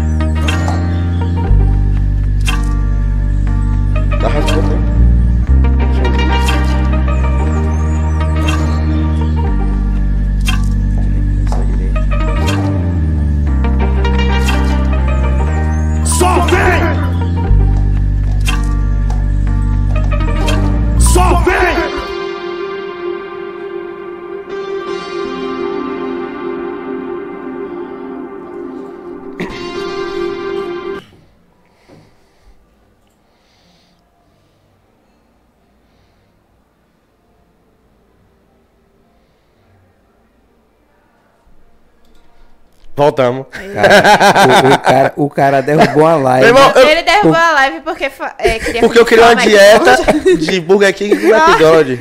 Voltamos. 43.01 43.47
Cara, 43.49 44.63
o, 44.63 44.73
o 44.73 44.79
cara, 44.79 45.13
o 45.15 45.29
cara 45.29 45.61
derrubou 45.61 46.05
a 46.05 46.15
live. 46.17 46.47
Irmão, 46.49 46.71
eu- 46.75 46.87
Ele 46.87 47.01
derrubou 47.01 47.35
a 47.35 47.51
live 47.53 47.81
porque 47.81 48.11
é, 48.37 48.59
queria 48.59 48.81
porque 48.81 48.99
eu 48.99 49.05
queria 49.05 49.25
uma 49.25 49.35
dieta 49.35 49.97
de 50.37 50.59
Burger 50.59 50.93
King 50.93 51.15
e 51.15 51.31
McDonald's. 51.31 51.99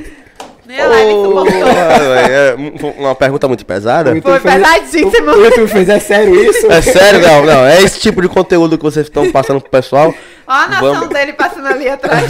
Minha 0.67 0.87
live 0.87 1.11
é 2.31 2.55
uma 2.99 3.15
pergunta 3.15 3.49
muito 3.49 3.65
pesada. 3.65 4.15
Foi 4.21 4.41
pesadíssimo. 4.41 5.31
O, 5.31 5.43
YouTube 5.43 5.69
fez, 5.69 5.89
é 5.89 5.99
sério 5.99 6.35
isso? 6.35 6.71
É 6.71 6.83
sério, 6.83 7.23
não, 7.27 7.47
não. 7.47 7.67
É 7.67 7.81
esse 7.81 7.99
tipo 7.99 8.21
de 8.21 8.29
conteúdo 8.29 8.77
que 8.77 8.85
vocês 8.85 9.07
estão 9.07 9.33
passando 9.33 9.59
pro 9.59 9.71
pessoal. 9.71 10.15
Ó 10.47 10.53
a 10.53 10.69
nação 10.69 10.95
Vamos. 10.95 11.09
dele 11.09 11.33
passando 11.33 11.67
ali 11.67 11.89
atrás. 11.89 12.25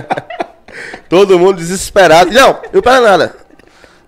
Todo 1.10 1.38
mundo 1.38 1.58
desesperado. 1.58 2.32
Não, 2.32 2.58
não 2.72 2.80
para 2.80 3.02
nada. 3.02 3.36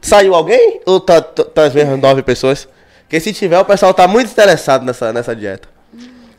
Saiu 0.00 0.34
alguém? 0.34 0.80
Ou 0.86 0.98
tá, 0.98 1.20
tá, 1.20 1.44
tá 1.44 1.64
as 1.64 1.74
mesmas 1.74 2.00
nove 2.00 2.22
pessoas? 2.22 2.66
Porque 3.08 3.20
se 3.20 3.32
tiver, 3.32 3.58
o 3.58 3.64
pessoal 3.64 3.94
tá 3.94 4.06
muito 4.06 4.30
interessado 4.30 4.84
nessa, 4.84 5.12
nessa 5.14 5.34
dieta. 5.34 5.66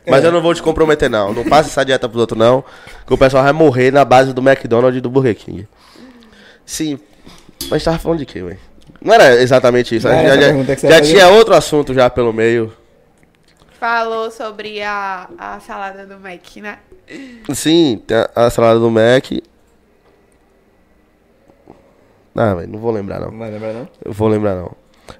Mas 0.06 0.22
É. 0.24 0.28
eu 0.28 0.32
não 0.32 0.40
vou 0.40 0.54
te 0.54 0.62
comprometer, 0.62 1.10
não. 1.10 1.32
Não 1.34 1.44
passa 1.44 1.68
essa 1.68 1.84
dieta 1.84 2.08
pros 2.08 2.20
outros, 2.20 2.38
não. 2.38 2.64
Que 3.06 3.12
o 3.12 3.18
pessoal 3.18 3.42
vai 3.42 3.52
morrer 3.52 3.90
na 3.92 4.04
base 4.04 4.32
do 4.32 4.40
McDonald's 4.40 4.96
e 4.98 5.00
do 5.00 5.10
Burger 5.10 5.34
King. 5.36 5.66
Sim. 6.64 6.98
Mas 7.62 7.72
a 7.72 7.76
gente 7.78 7.84
tava 7.84 7.98
falando 7.98 8.18
de 8.20 8.26
quê, 8.26 8.40
velho? 8.42 8.58
Não 9.02 9.12
era 9.14 9.34
exatamente 9.42 9.96
isso. 9.96 10.06
Era 10.06 10.36
já 10.36 10.52
já- 10.64 10.88
já 10.88 11.00
tinha 11.00 11.28
outro 11.28 11.54
assunto 11.54 11.92
já 11.92 12.08
pelo 12.08 12.32
meio. 12.32 12.72
falou 13.78 14.30
sobre 14.30 14.80
a, 14.82 15.28
a 15.38 15.58
salada 15.60 16.06
do 16.06 16.18
Mac, 16.20 16.56
né? 16.56 16.78
Sim, 17.54 18.00
tem 18.06 18.16
a, 18.16 18.30
a 18.36 18.50
salada 18.50 18.78
do 18.78 18.90
Mac. 18.90 19.24
Ah, 22.34 22.54
velho, 22.54 22.68
não 22.68 22.78
vou 22.78 22.90
lembrar 22.92 23.20
não. 23.20 23.30
Não 23.30 23.38
vai 23.38 23.50
lembrar, 23.50 23.72
não? 23.72 23.88
Eu 24.04 24.12
vou 24.12 24.28
lembrar 24.28 24.54
não. 24.54 24.72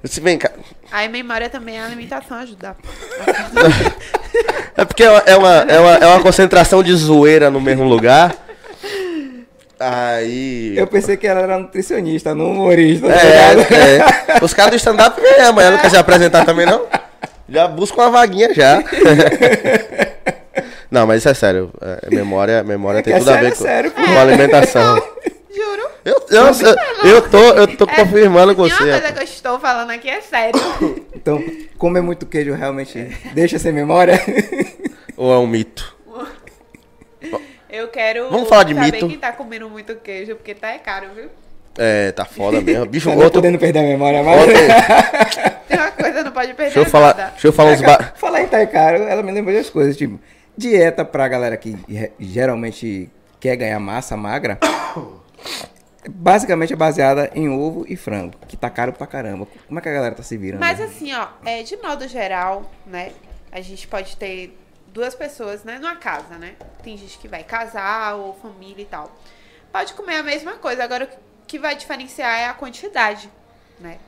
Se 0.04 0.20
vem 0.20 0.38
cá. 0.38 0.50
Aí 0.90 1.08
memória 1.08 1.48
também, 1.48 1.78
a 1.78 1.86
alimentação 1.86 2.38
ajuda. 2.38 2.76
É 4.76 4.84
porque 4.84 5.02
é 5.02 5.10
uma, 5.10 5.22
é, 5.26 5.36
uma, 5.36 5.56
é, 5.56 5.80
uma, 5.80 5.94
é 5.94 6.06
uma 6.06 6.20
concentração 6.22 6.82
de 6.82 6.94
zoeira 6.94 7.50
no 7.50 7.60
mesmo 7.60 7.84
lugar. 7.84 8.34
Aí. 9.78 10.74
Eu 10.76 10.86
pensei 10.86 11.16
que 11.16 11.26
ela 11.26 11.40
era 11.40 11.58
nutricionista, 11.58 12.34
não 12.34 12.52
humorista. 12.52 13.08
tá 13.08 13.14
É, 13.14 14.38
é. 14.38 14.44
Os 14.44 14.54
caras 14.54 14.72
do 14.72 14.76
stand-up 14.76 15.20
é, 15.20 15.42
amanhã 15.42 15.72
não 15.72 15.78
quer 15.78 15.90
se 15.90 15.96
apresentar 15.96 16.44
também, 16.44 16.66
não? 16.66 16.86
Já 17.48 17.66
busca 17.66 18.00
uma 18.00 18.10
vaguinha 18.10 18.54
já. 18.54 18.82
Não, 20.90 21.06
mas 21.06 21.18
isso 21.18 21.28
é 21.28 21.34
sério. 21.34 21.70
É, 21.80 22.14
memória, 22.14 22.64
memória 22.64 23.02
tem 23.02 23.14
É 23.14 23.18
tudo 23.18 23.30
a 23.30 23.34
sério, 23.34 23.48
ver 23.48 23.52
é 23.52 23.56
com, 23.56 23.62
sério, 23.64 23.90
pô. 23.92 24.02
com 24.02 24.18
alimentação. 24.18 24.96
Juro. 25.54 25.89
Eu, 26.04 26.14
eu, 26.30 26.44
eu, 26.46 27.10
eu 27.10 27.28
tô, 27.30 27.38
eu 27.38 27.76
tô 27.76 27.86
confirmando 27.86 28.54
com 28.56 28.62
uma 28.62 28.68
você. 28.70 28.78
coisa 28.90 29.12
que 29.12 29.18
eu 29.18 29.22
estou 29.24 29.58
falando 29.60 29.90
aqui 29.90 30.08
é 30.08 30.20
sério. 30.20 30.58
Então, 31.14 31.42
comer 31.76 32.00
muito 32.00 32.24
queijo 32.24 32.54
realmente 32.54 32.98
deixa 33.34 33.58
sem 33.58 33.72
memória? 33.72 34.18
Ou 35.16 35.30
é 35.34 35.38
um 35.38 35.46
mito? 35.46 35.94
Eu 37.68 37.88
quero 37.88 38.30
Vamos 38.30 38.48
falar 38.48 38.64
de 38.64 38.74
saber 38.74 38.92
mito? 38.92 39.06
quem 39.08 39.18
tá 39.18 39.30
comendo 39.32 39.68
muito 39.68 39.94
queijo, 39.96 40.34
porque 40.34 40.54
tá 40.54 40.70
é 40.70 40.78
caro, 40.78 41.08
viu? 41.14 41.28
É, 41.78 42.10
tá 42.12 42.24
foda 42.24 42.58
mesmo. 42.62 42.86
Bicho, 42.86 43.08
Tá 43.10 43.14
não 43.14 43.22
outro. 43.24 43.40
podendo 43.40 43.58
perder 43.58 43.80
a 43.80 43.82
memória 43.82 44.20
outro 44.22 44.52
Tem 45.68 45.78
uma 45.78 45.90
coisa, 45.92 46.24
não 46.24 46.32
pode 46.32 46.54
perder 46.54 46.74
deixa 46.74 46.78
eu 46.80 46.86
falar, 46.86 47.14
nada. 47.14 47.30
deixa 47.32 47.46
eu 47.48 47.52
falar 47.52 47.72
uns. 47.72 47.80
Ba... 47.82 48.12
Falar 48.16 48.42
em 48.42 48.46
tá 48.48 48.66
caro, 48.66 49.02
ela 49.02 49.22
me 49.22 49.30
lembrou 49.30 49.54
das 49.54 49.68
coisas, 49.70 49.96
tipo, 49.96 50.18
dieta 50.56 51.04
pra 51.04 51.28
galera 51.28 51.56
que 51.56 51.76
geralmente 52.18 53.08
quer 53.38 53.54
ganhar 53.56 53.78
massa 53.78 54.16
magra, 54.16 54.58
basicamente 56.08 56.72
é 56.72 56.76
baseada 56.76 57.30
em 57.34 57.48
ovo 57.48 57.84
e 57.88 57.96
frango, 57.96 58.36
que 58.48 58.56
tá 58.56 58.70
caro 58.70 58.92
pra 58.92 59.06
caramba. 59.06 59.46
Como 59.66 59.78
é 59.78 59.82
que 59.82 59.88
a 59.88 59.92
galera 59.92 60.14
tá 60.14 60.22
se 60.22 60.36
virando? 60.36 60.60
Mas 60.60 60.80
assim, 60.80 61.12
ó, 61.12 61.28
é, 61.44 61.62
de 61.62 61.76
modo 61.76 62.06
geral, 62.08 62.70
né? 62.86 63.12
A 63.52 63.60
gente 63.60 63.86
pode 63.86 64.16
ter 64.16 64.56
duas 64.88 65.14
pessoas, 65.14 65.64
né, 65.64 65.78
numa 65.78 65.96
casa, 65.96 66.36
né? 66.36 66.54
Tem 66.82 66.96
gente 66.96 67.18
que 67.18 67.28
vai 67.28 67.44
casar 67.44 68.14
ou 68.14 68.34
família 68.34 68.82
e 68.82 68.86
tal. 68.86 69.10
Pode 69.72 69.92
comer 69.94 70.16
a 70.16 70.22
mesma 70.22 70.54
coisa, 70.54 70.82
agora 70.82 71.04
o 71.04 71.46
que 71.46 71.58
vai 71.58 71.76
diferenciar 71.76 72.38
é 72.38 72.46
a 72.46 72.54
quantidade, 72.54 73.30
né? 73.78 73.98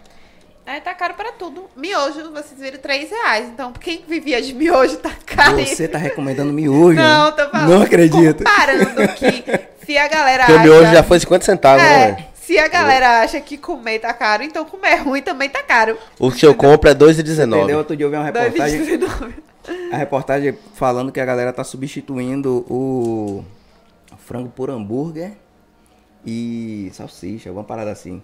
É, 0.64 0.78
tá 0.78 0.94
caro 0.94 1.14
pra 1.14 1.32
tudo. 1.32 1.64
Miojo, 1.76 2.30
vocês 2.32 2.58
viram 2.60 2.78
3 2.78 3.10
reais. 3.10 3.48
Então, 3.48 3.72
quem 3.72 4.04
vivia 4.06 4.40
de 4.40 4.54
miojo 4.54 4.96
tá 4.98 5.10
caro. 5.26 5.58
Você 5.58 5.88
tá 5.88 5.98
recomendando 5.98 6.52
miojo? 6.52 6.94
Não, 6.94 7.26
né? 7.26 7.32
tô 7.32 7.48
falando. 7.50 7.68
Não 7.68 7.82
acredito. 7.82 8.44
Comparando 8.44 9.08
que 9.14 9.44
se 9.84 9.98
a 9.98 10.06
galera 10.08 10.46
Porque 10.46 10.58
o 10.58 10.62
miojo 10.62 10.82
acha- 10.84 10.94
já 10.94 11.02
foi 11.02 11.18
50 11.18 11.44
centavos, 11.44 11.82
né, 11.82 12.02
É, 12.04 12.12
velho? 12.12 12.26
se 12.34 12.58
a 12.58 12.68
galera 12.68 13.22
acha 13.22 13.40
que 13.40 13.58
comer 13.58 13.98
tá 13.98 14.14
caro, 14.14 14.44
então 14.44 14.64
comer 14.64 14.96
ruim 15.02 15.20
também 15.20 15.48
tá 15.48 15.62
caro. 15.64 15.98
O 16.18 16.30
que 16.30 16.46
eu 16.46 16.54
compro 16.54 16.88
é 16.88 16.92
Entendeu? 16.92 17.08
2,19. 17.08 17.74
Outro 17.76 17.96
dia 17.96 18.06
eu 18.06 18.10
vi 18.10 18.16
uma 18.16 18.24
reportagem, 18.24 18.80
2,19. 18.86 19.32
a 19.92 19.96
reportagem 19.96 20.56
falando 20.74 21.10
que 21.10 21.18
a 21.20 21.24
galera 21.24 21.52
tá 21.52 21.64
substituindo 21.64 22.64
o 22.70 23.44
frango 24.18 24.48
por 24.48 24.70
hambúrguer 24.70 25.32
e 26.24 26.88
salsicha, 26.94 27.50
alguma 27.50 27.64
parada 27.64 27.90
assim. 27.90 28.22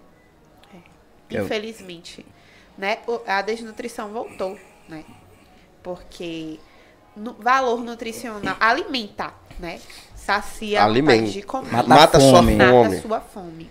Eu- 1.30 1.44
Infelizmente, 1.44 2.24
né? 2.76 2.98
A 3.26 3.42
desnutrição 3.42 4.08
voltou, 4.12 4.58
né? 4.88 5.04
Porque 5.82 6.58
no 7.16 7.32
valor 7.34 7.82
nutricional 7.82 8.56
alimenta, 8.60 9.32
né? 9.58 9.80
Sacia 10.14 10.82
Alimenta. 10.84 11.30
de 11.30 11.42
comer. 11.42 11.70
Mata 11.72 11.88
Mata 11.88 12.20
sua 12.20 12.32
fome. 12.38 12.54
mata 12.56 12.70
fome. 12.70 13.00
sua 13.00 13.20
fome. 13.20 13.70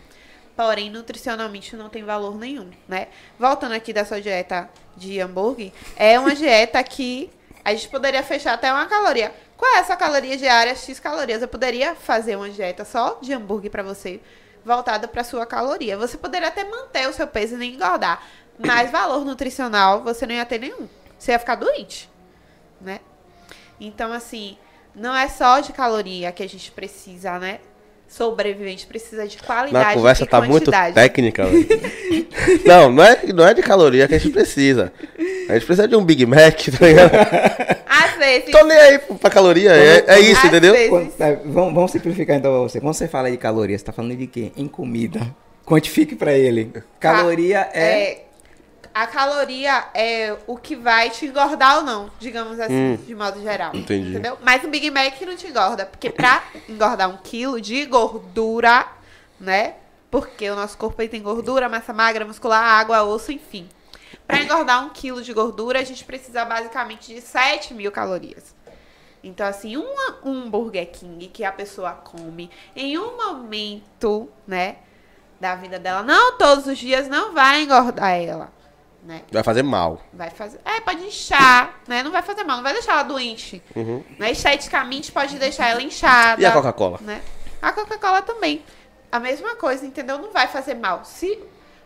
Porém, 0.55 0.89
nutricionalmente 0.89 1.75
não 1.75 1.87
tem 1.87 2.03
valor 2.03 2.35
nenhum, 2.37 2.71
né? 2.87 3.09
Voltando 3.37 3.73
aqui 3.73 3.93
da 3.93 4.03
sua 4.03 4.19
dieta 4.19 4.67
de 4.95 5.19
hambúrguer, 5.19 5.71
é 5.95 6.19
uma 6.19 6.33
dieta 6.33 6.81
que 6.83 7.29
a 7.63 7.71
gente 7.75 7.87
poderia 7.89 8.23
fechar 8.23 8.53
até 8.53 8.71
uma 8.73 8.87
caloria. 8.87 9.31
Qual 9.55 9.71
é 9.75 9.79
essa 9.79 9.95
caloria 9.95 10.35
diária? 10.35 10.73
X 10.75 10.99
calorias. 10.99 11.41
Eu 11.41 11.47
poderia 11.47 11.93
fazer 11.95 12.35
uma 12.35 12.49
dieta 12.49 12.83
só 12.85 13.19
de 13.21 13.33
hambúrguer 13.33 13.69
pra 13.69 13.83
você, 13.83 14.19
voltada 14.67 15.07
pra 15.07 15.23
sua 15.23 15.45
caloria. 15.45 15.97
Você 15.97 16.17
poderia 16.17 16.49
até 16.49 16.63
manter 16.63 17.07
o 17.07 17.13
seu 17.13 17.25
peso 17.25 17.55
e 17.55 17.57
nem 17.57 17.73
engordar, 17.73 18.21
mas 18.59 18.91
valor 18.91 19.25
nutricional 19.25 20.03
você 20.03 20.27
não 20.27 20.35
ia 20.35 20.45
ter 20.45 20.59
nenhum. 20.59 20.87
Você 21.17 21.31
ia 21.31 21.39
ficar 21.39 21.55
doente, 21.55 22.09
né? 22.79 22.99
Então, 23.79 24.13
assim, 24.13 24.57
não 24.93 25.15
é 25.15 25.27
só 25.27 25.59
de 25.59 25.73
caloria 25.73 26.31
que 26.31 26.43
a 26.43 26.49
gente 26.49 26.71
precisa, 26.71 27.39
né? 27.39 27.59
Sobrevivente 28.07 28.87
precisa 28.87 29.27
de 29.27 29.37
qualidade 29.37 29.87
Na 29.87 29.93
conversa 29.93 30.23
e 30.23 30.27
tá 30.27 30.39
muito 30.41 30.65
quantidade. 30.71 30.95
técnica, 30.95 31.45
velho. 31.45 31.67
Não, 32.65 32.91
não 32.91 33.03
é, 33.03 33.19
não 33.33 33.45
é 33.47 33.53
de 33.53 33.61
caloria 33.61 34.07
que 34.07 34.15
a 34.15 34.17
gente 34.17 34.31
precisa. 34.31 34.93
A 35.49 35.53
gente 35.53 35.65
precisa 35.65 35.87
de 35.87 35.95
um 35.95 36.03
Big 36.03 36.25
Mac, 36.25 36.55
tá 36.79 36.85
ligado? 36.87 37.11
Às 37.85 38.17
vezes. 38.17 38.51
Tô 38.51 38.63
nem 38.63 38.77
aí 38.77 38.99
pra 38.99 39.29
caloria, 39.29 39.71
é, 39.75 40.03
é 40.07 40.19
isso, 40.19 40.39
Às 40.39 40.45
entendeu? 40.45 40.73
Quando- 40.89 41.11
tá, 41.11 41.25
vamos, 41.45 41.73
vamos 41.73 41.91
simplificar 41.91 42.37
então 42.37 42.51
pra 42.51 42.61
você. 42.61 42.79
Quando 42.79 42.93
você 42.93 43.07
fala 43.07 43.29
de 43.29 43.37
calorias, 43.37 43.81
você 43.81 43.85
tá 43.85 43.91
falando 43.91 44.15
de 44.15 44.27
quê? 44.27 44.51
Em 44.55 44.67
comida. 44.67 45.19
Quantifique 45.65 46.15
pra 46.15 46.33
ele. 46.33 46.71
Caloria 46.99 47.67
é... 47.73 48.19
A 48.99 49.05
caloria 49.05 49.85
é 49.93 50.35
o 50.47 50.57
que 50.57 50.75
vai 50.75 51.11
te 51.11 51.27
engordar 51.27 51.77
ou 51.77 51.83
não, 51.83 52.09
digamos 52.19 52.59
assim, 52.59 52.95
de 53.05 53.13
modo 53.13 53.39
geral. 53.41 53.71
Hum. 53.75 53.77
Entendi. 53.79 54.09
Entendeu? 54.09 54.37
Mas 54.41 54.63
o 54.63 54.67
Big 54.69 54.89
Mac 54.89 55.21
não 55.21 55.35
te 55.35 55.45
engorda. 55.45 55.85
Porque 55.85 56.09
pra 56.09 56.41
engordar 56.67 57.07
um 57.07 57.17
quilo 57.17 57.61
de 57.61 57.85
gordura, 57.85 58.87
né? 59.39 59.75
Porque 60.09 60.49
o 60.49 60.55
nosso 60.55 60.75
corpo 60.77 60.99
aí 60.99 61.07
tem 61.07 61.21
gordura, 61.21 61.69
massa 61.69 61.93
magra, 61.93 62.25
muscular, 62.25 62.63
água, 62.63 63.03
osso, 63.03 63.31
enfim. 63.31 63.69
Pra 64.25 64.41
engordar 64.41 64.83
um 64.83 64.89
quilo 64.89 65.21
de 65.21 65.31
gordura, 65.31 65.79
a 65.79 65.83
gente 65.83 66.03
precisa 66.03 66.43
basicamente 66.43 67.13
de 67.13 67.21
7 67.21 67.73
mil 67.75 67.91
calorias. 67.91 68.55
Então, 69.23 69.45
assim, 69.45 69.77
uma- 69.77 70.17
um 70.23 70.49
Burger 70.49 70.89
King 70.89 71.27
que 71.27 71.43
a 71.43 71.51
pessoa 71.51 71.91
come 71.91 72.49
em 72.75 72.97
um 72.97 73.15
momento, 73.17 74.27
né, 74.47 74.77
da 75.39 75.53
vida 75.55 75.77
dela, 75.77 76.01
não 76.01 76.37
todos 76.37 76.65
os 76.65 76.77
dias, 76.79 77.07
não 77.07 77.33
vai 77.33 77.61
engordar 77.63 78.11
ela, 78.15 78.51
né? 79.07 79.21
Vai 79.31 79.41
fazer 79.41 79.63
mal. 79.63 80.01
Vai 80.11 80.29
fazer. 80.29 80.59
É, 80.65 80.81
pode 80.81 81.01
inchar, 81.05 81.79
né? 81.87 82.03
Não 82.03 82.11
vai 82.11 82.21
fazer 82.21 82.43
mal, 82.43 82.57
não 82.57 82.63
vai 82.63 82.73
deixar 82.73 82.91
ela 82.91 83.03
doente. 83.03 83.63
Uhum. 83.73 84.03
Né? 84.19 84.31
Esteticamente 84.31 85.13
pode 85.13 85.39
deixar 85.39 85.69
ela 85.69 85.81
inchada. 85.81 86.41
E 86.41 86.45
a 86.45 86.51
Coca-Cola? 86.51 86.99
Né? 87.01 87.21
A 87.61 87.71
Coca-Cola 87.71 88.21
também. 88.21 88.65
A 89.09 89.17
mesma 89.17 89.55
coisa, 89.55 89.85
entendeu? 89.85 90.17
Não 90.17 90.33
vai 90.33 90.47
fazer 90.49 90.73
mal. 90.73 91.05
Se 91.05 91.41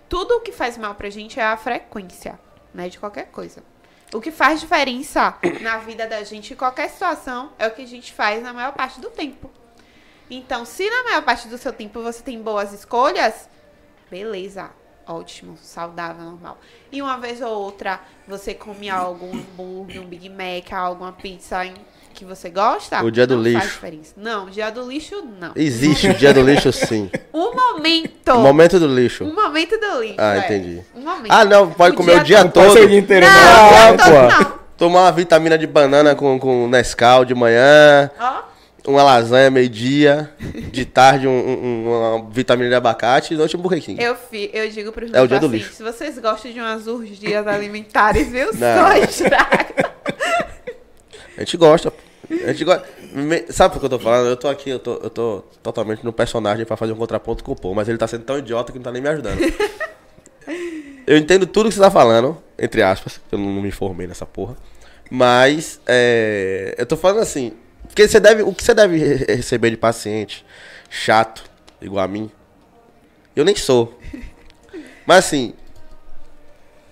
tudo 0.10 0.38
o 0.38 0.41
que 0.41 0.51
faz 0.51 0.79
mal 0.79 0.95
pra 0.95 1.12
gente 1.12 1.39
é 1.39 1.43
a 1.43 1.55
frequência, 1.55 2.39
né? 2.73 2.89
De 2.89 2.97
qualquer 2.97 3.27
coisa. 3.27 3.63
O 4.12 4.19
que 4.19 4.31
faz 4.31 4.60
diferença 4.60 5.38
na 5.62 5.77
vida 5.77 6.07
da 6.07 6.23
gente 6.23 6.53
em 6.53 6.57
qualquer 6.57 6.89
situação 6.89 7.51
é 7.60 7.67
o 7.67 7.71
que 7.71 7.84
a 7.84 7.88
gente 7.88 8.12
faz 8.12 8.41
na 8.41 8.51
maior 8.51 8.73
parte 8.73 8.99
do 8.99 9.12
tempo. 9.12 9.51
Então, 10.27 10.65
se 10.65 10.89
na 10.89 11.03
maior 11.03 11.21
parte 11.21 11.47
do 11.47 11.57
seu 11.60 11.71
tempo 11.71 12.01
você 12.01 12.23
tem 12.23 12.41
boas 12.41 12.73
escolhas, 12.73 13.47
beleza, 14.10 14.71
ótimo, 15.08 15.58
saudável, 15.62 16.24
normal. 16.24 16.60
E 16.92 17.02
uma 17.02 17.18
vez 17.18 17.42
ou 17.42 17.50
outra 17.50 18.00
você 18.28 18.54
come 18.54 18.90
algo, 18.90 19.26
um 19.26 19.34
hambúrguer, 19.40 20.02
um 20.02 20.06
Big 20.06 20.30
Mac, 20.30 20.72
alguma 20.74 21.12
pizza 21.12 21.66
em- 21.66 21.74
que 22.14 22.26
você 22.26 22.50
gosta, 22.50 23.02
O 23.04 23.10
dia 23.10 23.26
do 23.26 23.36
não 23.38 23.44
lixo. 23.44 23.60
faz 23.60 23.72
diferença. 23.72 24.14
Não, 24.18 24.50
dia 24.50 24.70
do 24.70 24.82
lixo 24.90 25.24
não. 25.40 25.54
Existe 25.56 26.10
o 26.10 26.14
dia 26.14 26.34
do 26.34 26.42
lixo, 26.42 26.70
sim. 26.74 27.10
Um 27.34 27.56
momento. 27.56 28.34
O 28.34 28.40
momento 28.40 28.80
do 28.80 28.88
lixo. 28.88 29.24
Um 29.24 29.34
momento 29.34 29.78
do 29.80 30.02
lixo. 30.02 30.16
Ah, 30.18 30.36
é. 30.36 30.40
entendi. 30.40 30.82
Um 30.94 31.02
momento. 31.02 31.32
Ah, 31.32 31.46
não, 31.46 31.72
pode 31.72 31.96
comer 31.96 32.20
o 32.20 32.24
dia 32.24 32.44
Não 32.44 32.52
pode 32.52 32.68
todo. 32.68 32.78
ser 32.78 32.86
o 32.86 32.90
dia 32.90 33.00
inteiro, 33.00 33.26
Não, 33.26 33.34
não. 33.34 33.66
o 33.66 33.70
dia 33.70 33.98
todo 33.98 34.06
pô. 34.44 34.44
não. 34.52 34.62
Tomar 34.78 35.02
uma 35.04 35.12
vitamina 35.12 35.58
de 35.58 35.66
banana 35.68 36.14
com, 36.16 36.38
com 36.40 36.68
Nescau 36.68 37.24
de 37.24 37.34
manhã, 37.36 38.10
Ó, 38.20 38.42
uma 38.88 39.04
lasanha 39.04 39.50
meio-dia, 39.52 40.32
de 40.72 40.86
tarde 40.86 41.28
um- 41.28 41.32
um- 41.32 41.88
uma 41.88 42.30
vitamina 42.32 42.70
de 42.70 42.76
abacate 42.76 43.34
e 43.34 43.38
noite 43.38 43.56
um 43.56 43.60
Burger 43.62 43.82
King. 43.82 44.02
eu, 44.02 44.15
fi, 44.15 44.50
eu 44.54 44.67
digo 44.70 44.91
pros 44.91 45.12
É 45.13 45.22
o 45.22 45.28
meus 45.28 45.30
pacientes, 45.30 45.52
lixo. 45.52 45.74
se 45.76 45.84
vocês 45.84 46.17
gostam 46.20 46.52
de 46.52 46.60
umas 46.60 46.88
urgias 46.88 47.46
alimentares, 47.48 48.28
viu? 48.30 48.48
Não. 48.54 48.88
Só 48.88 48.94
estraga. 48.98 49.91
A 51.38 51.39
gente 51.41 51.58
gosta. 51.58 51.94
A 52.44 52.52
gente 52.54 52.63
gosta. 52.63 52.86
Sabe 53.50 53.74
por 53.74 53.80
que 53.80 53.86
eu 53.86 53.89
tô 53.89 54.00
falando? 54.00 54.28
Eu 54.30 54.38
tô 54.38 54.48
aqui, 54.48 54.70
eu 54.70 54.80
tô, 54.80 54.94
eu 55.04 55.10
tô 55.10 55.44
totalmente 55.62 56.04
no 56.04 56.13
personagem 56.13 56.65
pra 56.65 56.78
fazer 56.78 56.94
um 56.94 56.96
contraponto 56.98 57.44
com 57.44 57.52
o 57.52 57.56
Paul, 57.56 57.76
mas 57.76 57.89
ele 57.89 57.98
tá 57.98 58.08
sendo 58.08 58.24
tão 58.24 58.38
idiota 58.38 58.72
que 58.72 58.78
não 58.80 58.84
tá 58.84 58.91
nem 58.91 59.02
me 59.02 59.10
ajudando. 59.10 59.39
eu 61.06 61.17
entendo 61.17 61.46
tudo 61.46 61.70
que 61.70 61.76
você 61.76 61.82
tá 61.82 61.91
falando, 61.91 62.38
entre 62.58 62.82
aspas, 62.82 63.20
que 63.30 63.36
eu 63.36 63.39
não 63.39 63.62
me 63.62 63.67
informei 63.67 64.08
nessa 64.08 64.26
porra. 64.26 64.56
Mas 65.10 65.82
é, 65.86 66.74
eu 66.78 66.86
tô 66.86 66.96
falando 66.96 67.20
assim, 67.20 67.52
porque 67.91 68.08
você 68.08 68.19
deve, 68.19 68.41
o 68.43 68.54
que 68.54 68.63
você 68.63 68.73
deve 68.73 68.97
re- 68.97 69.36
receber 69.36 69.69
de 69.69 69.77
paciente 69.77 70.45
chato, 70.89 71.43
igual 71.82 72.04
a 72.04 72.08
mim, 72.08 72.32
eu 73.36 73.43
nem 73.45 73.56
sou. 73.56 73.99
Mas 75.06 75.19
assim, 75.25 75.54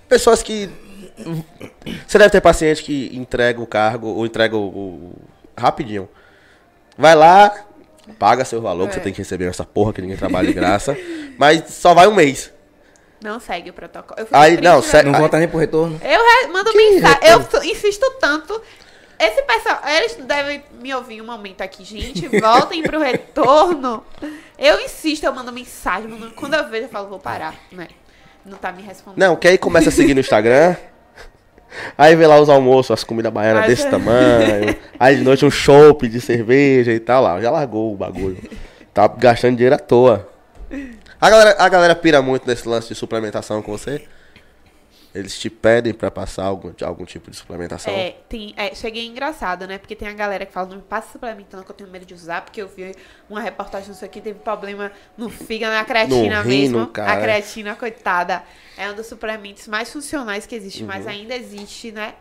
pessoas 0.07 0.41
que 0.43 0.69
Você 2.07 2.17
deve 2.17 2.29
ter 2.29 2.41
paciente 2.41 2.83
que 2.83 3.09
entrega 3.13 3.59
o 3.61 3.67
cargo 3.67 4.07
ou 4.07 4.25
entrega 4.25 4.55
o, 4.55 4.67
o- 4.67 5.15
rapidinho. 5.57 6.07
Vai 6.97 7.15
lá, 7.15 7.53
paga 8.17 8.43
seu 8.45 8.61
valor 8.61 8.87
que 8.87 8.93
você 8.93 8.99
É. 8.99 9.03
tem 9.03 9.13
que 9.13 9.19
receber 9.19 9.45
nessa 9.45 9.65
porra 9.65 9.91
que 9.93 10.01
ninguém 10.01 10.17
trabalha 10.17 10.47
de 10.47 10.53
graça, 10.53 10.97
mas 11.37 11.63
só 11.73 11.93
vai 11.93 12.07
um 12.07 12.13
mês. 12.15 12.51
Não 13.21 13.37
segue 13.39 13.69
o 13.69 13.73
protocolo. 13.73 14.17
Eu 14.21 14.27
Aí, 14.31 14.55
não, 14.61 14.79
velho. 14.79 14.83
sério. 14.91 15.11
Não 15.11 15.19
volta 15.19 15.37
nem 15.37 15.47
pro 15.47 15.57
retorno. 15.59 15.99
Eu 16.01 16.21
re- 16.21 16.47
mando 16.53 16.73
mensagem. 16.73 17.19
Eu 17.29 17.43
t- 17.43 17.67
insisto 17.67 18.09
tanto. 18.19 18.61
Esse 19.19 19.41
pessoal, 19.43 19.81
eles 19.85 20.15
devem 20.15 20.63
me 20.79 20.93
ouvir 20.93 21.21
um 21.21 21.25
momento 21.25 21.61
aqui, 21.61 21.83
gente. 21.83 22.27
Voltem 22.39 22.81
pro 22.83 22.99
retorno. 22.99 24.03
Eu 24.57 24.79
insisto, 24.79 25.25
eu 25.25 25.33
mando 25.33 25.51
mensagem. 25.51 26.07
mando- 26.09 26.31
quando 26.31 26.53
eu 26.53 26.69
vejo, 26.69 26.85
eu 26.85 26.89
falo, 26.89 27.09
vou 27.09 27.19
parar, 27.19 27.53
né? 27.71 27.87
Não 28.45 28.57
tá 28.57 28.71
me 28.71 28.81
respondendo. 28.81 29.19
Não, 29.19 29.35
que 29.35 29.47
aí 29.47 29.57
começa 29.57 29.89
a 29.89 29.91
seguir 29.91 30.13
no 30.13 30.21
Instagram. 30.21 30.75
Aí 31.97 32.15
vê 32.15 32.25
lá 32.25 32.39
os 32.39 32.49
almoços, 32.49 32.91
as 32.91 33.03
comidas 33.03 33.31
baianas 33.31 33.61
Mas 33.61 33.69
desse 33.69 33.87
é. 33.87 33.89
tamanho. 33.91 34.75
Aí 34.99 35.17
de 35.17 35.23
noite 35.23 35.45
um 35.45 35.51
chopp 35.51 36.07
de 36.07 36.19
cerveja 36.21 36.91
e 36.91 36.99
tal 36.99 37.21
lá. 37.21 37.39
Já 37.41 37.51
largou 37.51 37.93
o 37.93 37.97
bagulho. 37.97 38.37
Tá 38.93 39.07
gastando 39.07 39.55
dinheiro 39.55 39.75
à 39.75 39.79
toa. 39.79 40.27
A 41.21 41.29
galera, 41.29 41.55
a 41.59 41.69
galera 41.69 41.95
pira 41.95 42.21
muito 42.21 42.47
nesse 42.47 42.67
lance 42.67 42.87
de 42.87 42.95
suplementação 42.95 43.61
com 43.61 43.71
você? 43.71 44.03
Eles 45.13 45.39
te 45.39 45.49
pedem 45.49 45.93
pra 45.93 46.11
passar 46.11 46.45
algum, 46.45 46.71
algum 46.83 47.03
tipo 47.05 47.31
de 47.31 47.37
suplementação? 47.37 47.93
É, 47.93 48.11
tem, 48.29 48.53
é, 48.55 48.75
cheguei 48.75 49.07
engraçado, 49.07 49.65
né? 49.65 49.77
Porque 49.79 49.95
tem 49.95 50.07
a 50.07 50.13
galera 50.13 50.45
que 50.45 50.51
fala, 50.53 50.69
não 50.69 50.77
me 50.77 50.81
passa 50.83 51.11
suplementando 51.13 51.63
que 51.63 51.71
eu 51.71 51.75
tenho 51.75 51.89
medo 51.89 52.05
de 52.05 52.13
usar, 52.13 52.41
porque 52.43 52.61
eu 52.61 52.67
vi 52.67 52.95
uma 53.29 53.41
reportagem 53.41 53.89
não 53.89 53.95
sei 53.95 54.07
o 54.07 54.11
que, 54.11 54.21
teve 54.21 54.39
problema 54.39 54.91
no 55.17 55.29
fígado, 55.29 55.73
na 55.73 55.83
creatina 55.83 56.43
No 56.43 56.49
rim, 56.49 56.61
mesmo. 56.61 56.79
no 56.79 56.87
cara. 56.87 57.13
A 57.13 57.17
creatina, 57.21 57.75
coitada, 57.75 58.43
é 58.77 58.89
um 58.91 58.93
dos 58.95 59.07
suplementos 59.07 59.67
mais 59.67 59.91
funcionais 59.91 60.45
que 60.45 60.53
existe, 60.55 60.83
mas 60.83 61.05
Uhum. 61.05 61.11
ainda 61.11 61.35
existe, 61.35 61.91
né? 61.91 62.13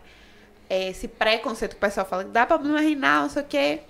é, 0.70 0.88
Esse 0.90 1.08
preconceito 1.08 1.72
que 1.72 1.78
o 1.78 1.80
pessoal 1.80 2.06
fala 2.06 2.24
que 2.24 2.30
dá 2.30 2.46
problema 2.46 2.80
renal, 2.80 3.22
não 3.22 3.30
sei 3.30 3.42
o 3.42 3.46
que. 3.46 3.80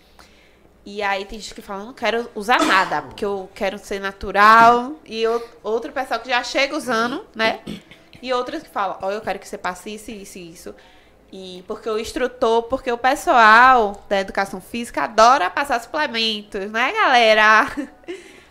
E 0.84 1.02
aí 1.02 1.24
tem 1.26 1.38
gente 1.38 1.54
que 1.54 1.60
fala, 1.62 1.84
não 1.84 1.92
quero 1.92 2.30
usar 2.34 2.64
nada, 2.64 3.02
porque 3.02 3.24
eu 3.24 3.50
quero 3.54 3.78
ser 3.78 4.00
natural. 4.00 4.94
E 5.04 5.26
o- 5.26 5.42
outro 5.62 5.92
pessoal 5.92 6.18
que 6.20 6.28
já 6.30 6.42
chega 6.42 6.76
usando, 6.76 7.26
né? 7.34 7.60
E 8.22 8.32
outras 8.32 8.62
que 8.62 8.68
falam, 8.68 8.96
ó, 9.00 9.10
eu 9.10 9.20
quero 9.20 9.38
que 9.38 9.48
você 9.48 9.58
passe 9.58 9.94
isso, 9.94 10.10
isso 10.10 10.38
e 10.38 10.50
isso. 10.52 10.74
E 11.32 11.64
porque 11.66 11.88
o 11.90 11.98
instrutor, 11.98 12.62
porque 12.62 12.90
o 12.90 12.96
pessoal 12.98 14.02
da 14.08 14.20
educação 14.20 14.60
física 14.60 15.02
adora 15.02 15.50
passar 15.50 15.80
suplementos, 15.80 16.70
né, 16.70 16.92
galera? 16.92 17.70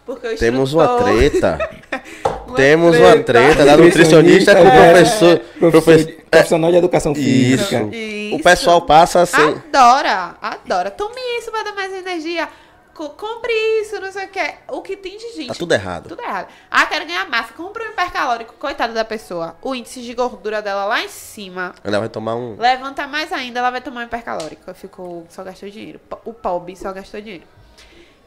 Porque 0.06 0.26
o 0.26 0.38
Temos 0.38 0.74
uma 0.74 0.86
instrutor- 0.86 1.18
treta. 1.18 1.70
uma 2.48 2.56
Temos 2.56 2.98
uma 2.98 3.20
treta 3.24 3.66
da 3.66 3.76
nutricionista 3.76 4.56
com 4.56 4.64
o 4.64 4.68
é, 4.68 4.92
professor. 4.94 5.40
professor 5.40 5.72
professor 5.82 6.14
profissional 6.32 6.72
de 6.72 6.78
educação 6.78 7.12
Isso. 7.12 7.22
física. 7.22 7.84
O 7.84 7.94
Isso. 7.94 8.40
pessoal 8.44 8.82
passa 8.84 9.20
assim. 9.20 9.36
Adora, 9.42 10.38
adora. 10.42 10.92
Tome 10.92 11.20
isso 11.38 11.52
pra 11.52 11.62
dar 11.62 11.74
mais 11.74 11.92
energia. 11.92 12.48
Co- 12.98 13.10
compre 13.12 13.54
isso, 13.82 14.00
não 14.00 14.12
sei 14.12 14.26
o 14.26 14.30
que. 14.30 14.54
O 14.70 14.82
que 14.82 14.98
tem 14.98 15.18
de 15.18 15.34
gente. 15.36 15.50
Tá 15.50 15.54
tudo 15.54 15.72
errado. 15.72 16.10
Tudo 16.10 16.22
errado. 16.24 16.48
Ah, 16.72 16.84
quero 16.88 17.06
ganhar 17.06 17.30
massa. 17.30 17.54
Compre 17.54 17.84
um 17.84 17.92
hipercalórico. 17.92 18.56
Coitada 18.56 18.92
da 18.92 19.06
pessoa. 19.06 19.56
O 19.62 19.76
índice 19.76 20.02
de 20.02 20.14
gordura 20.16 20.64
dela 20.64 20.84
lá 20.86 21.04
em 21.04 21.08
cima. 21.08 21.76
Ela 21.84 22.00
vai 22.00 22.10
tomar 22.10 22.34
um. 22.36 22.58
Levanta 22.58 23.06
mais 23.06 23.32
ainda, 23.32 23.60
ela 23.60 23.70
vai 23.70 23.82
tomar 23.82 24.02
um 24.02 24.04
hipercalórico. 24.06 24.64
Eu 24.68 24.74
fico, 24.74 25.28
só 25.30 25.44
gastou 25.44 25.70
dinheiro. 25.70 26.02
O 26.26 26.34
pobre 26.34 26.76
só 26.76 26.92
gastou 26.92 27.22
dinheiro. 27.22 27.44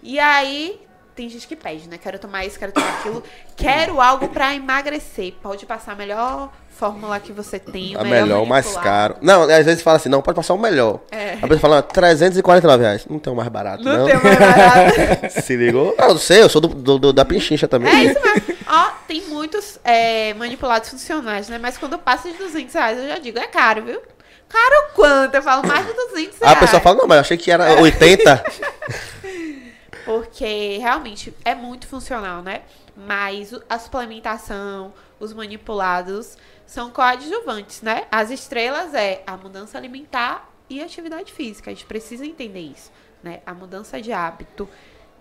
E 0.03 0.21
aí, 0.21 0.81
tem 1.17 1.29
gente 1.29 1.49
que 1.49 1.57
pede, 1.57 1.89
né? 1.89 1.99
Quero 1.99 2.19
tomar 2.21 2.47
isso, 2.47 2.57
quero 2.59 2.71
tomar 2.71 3.01
aquilo. 3.01 3.25
Quero 3.57 4.01
algo 4.01 4.29
pra 4.29 4.55
emagrecer. 4.55 5.35
Pode 5.43 5.67
passar 5.67 5.97
melhor 5.97 6.51
fórmula 6.81 7.21
que 7.21 7.31
você 7.31 7.59
tem. 7.59 7.95
A 7.95 8.03
melhor, 8.03 8.43
o 8.43 8.47
mais 8.47 8.75
caro. 8.79 9.17
Não, 9.21 9.43
às 9.43 9.67
vezes 9.67 9.83
fala 9.83 9.99
assim, 9.99 10.09
não, 10.09 10.23
pode 10.23 10.35
passar 10.35 10.55
o 10.55 10.59
melhor. 10.59 11.01
É. 11.11 11.35
A 11.35 11.41
pessoa 11.43 11.59
fala, 11.61 11.83
349 11.83 12.83
reais. 12.83 13.05
Não 13.09 13.19
tem 13.19 13.31
o 13.31 13.37
mais 13.37 13.49
barato, 13.51 13.85
não. 13.85 13.99
Não 13.99 14.07
tem 14.07 14.17
mais 14.17 14.39
barato. 14.39 15.31
Se 15.45 15.55
ligou? 15.57 15.95
Ah, 15.99 16.09
eu 16.09 16.17
sei, 16.19 16.43
eu 16.43 16.49
sou 16.49 16.61
do, 16.63 16.69
do- 16.69 16.99
do- 16.99 17.13
da 17.13 17.25
pinchincha 17.25 17.69
também. 17.69 17.93
É 17.95 18.05
isso 18.13 18.21
mesmo. 18.21 18.57
Ó, 18.67 18.91
tem 19.07 19.21
muitos 19.29 19.79
é, 19.85 20.33
manipulados 20.35 20.89
funcionais, 20.89 21.49
né? 21.51 21.59
Mas 21.59 21.77
quando 21.77 21.99
passa 21.99 22.31
de 22.31 22.39
200 22.39 22.73
reais, 22.75 22.99
eu 22.99 23.09
já 23.09 23.19
digo, 23.19 23.39
é 23.39 23.47
caro, 23.47 23.85
viu? 23.85 24.01
Caro 24.49 24.93
quanto? 24.95 25.35
Eu 25.35 25.43
falo 25.43 25.67
mais 25.67 25.87
de 25.87 25.93
200 25.93 26.17
Aí 26.17 26.25
reais. 26.41 26.57
a 26.57 26.61
pessoa 26.61 26.81
fala, 26.81 26.97
não, 26.97 27.07
mas 27.07 27.17
eu 27.17 27.21
achei 27.21 27.37
que 27.37 27.51
era 27.51 27.79
80. 27.81 28.43
Porque 30.05 30.79
realmente 30.79 31.35
é 31.45 31.55
muito 31.55 31.87
funcional, 31.87 32.43
né? 32.43 32.63
Mas 32.97 33.53
o- 33.53 33.63
a 33.69 33.79
suplementação, 33.79 34.93
os 35.19 35.33
manipulados 35.33 36.37
são 36.71 36.89
coadjuvantes, 36.89 37.83
né? 37.83 38.05
As 38.13 38.31
estrelas 38.31 38.95
é 38.95 39.25
a 39.27 39.37
mudança 39.37 39.77
alimentar 39.77 40.49
e 40.69 40.81
atividade 40.81 41.33
física. 41.33 41.69
A 41.69 41.75
gente 41.75 41.85
precisa 41.85 42.25
entender 42.25 42.61
isso, 42.61 42.93
né? 43.25 43.41
A 43.45 43.53
mudança 43.53 44.01
de 44.01 44.13
hábito, 44.13 44.69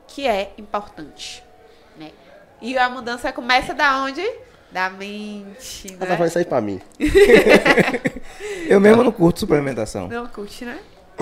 que 0.08 0.28
é 0.28 0.54
importante, 0.60 1.44
né? 1.98 2.12
E 2.62 2.78
a 2.78 2.88
mudança 2.88 3.32
começa 3.34 3.74
da 3.74 4.04
onde? 4.04 4.22
Da 4.72 4.92
mente, 4.92 5.88
Ela 6.00 6.06
né? 6.10 6.16
falando 6.18 6.30
isso 6.30 6.38
aí 6.38 6.46
pra 6.46 6.62
mim. 6.62 6.80
Eu 8.70 8.80
mesmo 8.80 9.04
não 9.04 9.12
curto 9.12 9.40
suplementação. 9.40 10.08
Não 10.08 10.28
curte, 10.28 10.66
né? 10.66 10.78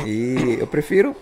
E 0.05 0.57
eu 0.59 0.67
prefiro 0.67 1.15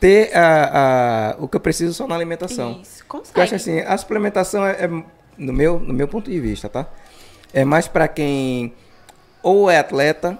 ter 0.00 0.32
a, 0.36 1.32
a- 1.32 1.36
o 1.38 1.48
que 1.48 1.56
eu 1.56 1.60
preciso 1.60 1.92
só 1.92 2.06
na 2.06 2.14
alimentação. 2.14 2.80
Isso, 2.80 3.04
Porque 3.04 3.16
eu 3.16 3.20
consegue. 3.20 3.40
acho 3.42 3.54
assim, 3.56 3.80
a 3.80 3.96
suplementação 3.98 4.64
é, 4.64 4.84
é, 4.84 4.88
no, 4.88 5.52
meu, 5.52 5.78
no 5.80 5.92
meu 5.92 6.08
ponto 6.08 6.30
de 6.30 6.40
vista, 6.40 6.68
tá? 6.68 6.86
É 7.52 7.64
mais 7.64 7.86
pra 7.88 8.08
quem 8.08 8.72
ou 9.42 9.70
é 9.70 9.78
atleta 9.78 10.38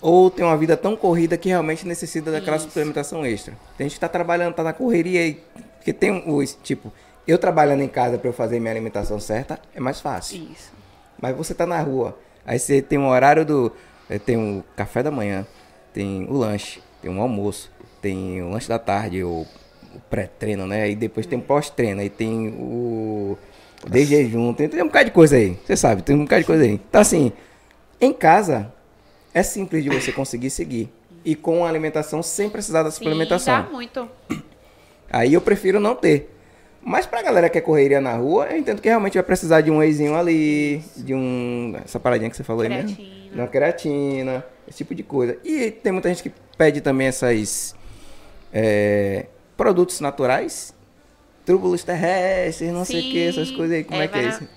ou 0.00 0.30
tem 0.30 0.44
uma 0.44 0.56
vida 0.56 0.76
tão 0.76 0.96
corrida 0.96 1.36
que 1.36 1.48
realmente 1.48 1.86
necessita 1.86 2.32
daquela 2.32 2.56
Isso. 2.56 2.66
suplementação 2.66 3.24
extra. 3.24 3.54
Tem 3.76 3.86
gente 3.86 3.94
que 3.94 4.00
tá 4.00 4.08
trabalhando, 4.08 4.54
tá 4.54 4.62
na 4.62 4.72
correria 4.72 5.26
e 5.26 5.40
que 5.84 5.92
tem 5.92 6.22
o 6.26 6.42
esse 6.42 6.56
tipo, 6.58 6.92
eu 7.26 7.38
trabalhando 7.38 7.82
em 7.82 7.88
casa 7.88 8.18
pra 8.18 8.28
eu 8.28 8.32
fazer 8.32 8.58
minha 8.58 8.72
alimentação 8.72 9.20
certa, 9.20 9.60
é 9.74 9.80
mais 9.80 10.00
fácil. 10.00 10.42
Isso. 10.52 10.72
Mas 11.20 11.36
você 11.36 11.54
tá 11.54 11.66
na 11.66 11.80
rua, 11.80 12.16
aí 12.46 12.58
você 12.58 12.80
tem 12.80 12.98
um 12.98 13.08
horário 13.08 13.44
do. 13.44 13.70
eh, 14.08 14.18
Tem 14.18 14.36
o 14.36 14.64
café 14.74 15.02
da 15.02 15.10
manhã, 15.10 15.46
tem 15.92 16.24
o 16.28 16.32
lanche, 16.32 16.82
tem 17.02 17.10
um 17.10 17.20
almoço, 17.20 17.70
tem 18.00 18.42
o 18.42 18.50
lanche 18.50 18.68
da 18.68 18.78
tarde, 18.78 19.22
o, 19.22 19.46
o 19.94 20.00
pré-treino, 20.08 20.66
né? 20.66 20.82
Aí 20.84 20.96
depois 20.96 21.26
tem 21.26 21.38
o 21.38 21.42
pós-treino, 21.42 22.00
aí 22.00 22.08
tem 22.08 22.48
o. 22.48 23.36
De 23.88 24.04
jejum, 24.04 24.52
tem, 24.52 24.68
tem 24.68 24.82
um 24.82 24.86
bocado 24.86 25.06
de 25.06 25.10
coisa 25.10 25.36
aí. 25.36 25.56
Você 25.64 25.76
sabe, 25.76 26.02
tem 26.02 26.14
um 26.16 26.24
bocado 26.24 26.42
de 26.42 26.46
coisa 26.46 26.62
aí. 26.64 26.72
Então, 26.72 27.00
assim, 27.00 27.32
em 28.00 28.12
casa, 28.12 28.72
é 29.32 29.42
simples 29.42 29.82
de 29.82 29.90
você 29.90 30.12
conseguir 30.12 30.50
seguir. 30.50 30.92
E 31.24 31.34
com 31.34 31.64
a 31.64 31.68
alimentação 31.68 32.22
sem 32.22 32.48
precisar 32.50 32.82
da 32.82 32.90
Sim, 32.90 32.98
suplementação. 32.98 33.62
dá 33.62 33.68
muito. 33.70 34.08
Aí 35.10 35.34
eu 35.34 35.40
prefiro 35.40 35.80
não 35.80 35.94
ter. 35.94 36.34
Mas 36.82 37.04
pra 37.04 37.20
galera 37.22 37.48
que 37.50 37.58
é 37.58 37.60
correria 37.60 38.00
na 38.00 38.14
rua, 38.16 38.46
eu 38.50 38.56
entendo 38.56 38.80
que 38.80 38.88
realmente 38.88 39.14
vai 39.14 39.22
precisar 39.22 39.60
de 39.60 39.70
um 39.70 39.78
wheyzinho 39.78 40.14
ali, 40.16 40.82
de 40.96 41.14
um. 41.14 41.74
Essa 41.84 42.00
paradinha 42.00 42.30
que 42.30 42.36
você 42.36 42.44
falou 42.44 42.62
aí 42.62 42.68
mesmo. 42.70 42.96
Creatina. 42.96 43.30
De 43.34 43.40
uma 43.40 43.48
creatina, 43.48 44.44
esse 44.66 44.78
tipo 44.78 44.94
de 44.94 45.02
coisa. 45.02 45.36
E 45.44 45.70
tem 45.70 45.92
muita 45.92 46.08
gente 46.08 46.22
que 46.22 46.32
pede 46.56 46.80
também 46.80 47.06
essas. 47.08 47.74
é, 48.52 49.26
produtos 49.56 50.00
naturais. 50.00 50.74
Trúbulos 51.50 51.82
terrestres, 51.82 52.72
não 52.72 52.84
sei 52.84 53.00
o 53.00 53.02
que, 53.10 53.28
essas 53.28 53.48
Sim, 53.48 53.56
coisas 53.56 53.76
aí. 53.76 53.84
Como 53.84 54.00
é, 54.00 54.04
é, 54.04 54.08
que 54.08 54.18
é 54.18 54.28
isso? 54.28 54.48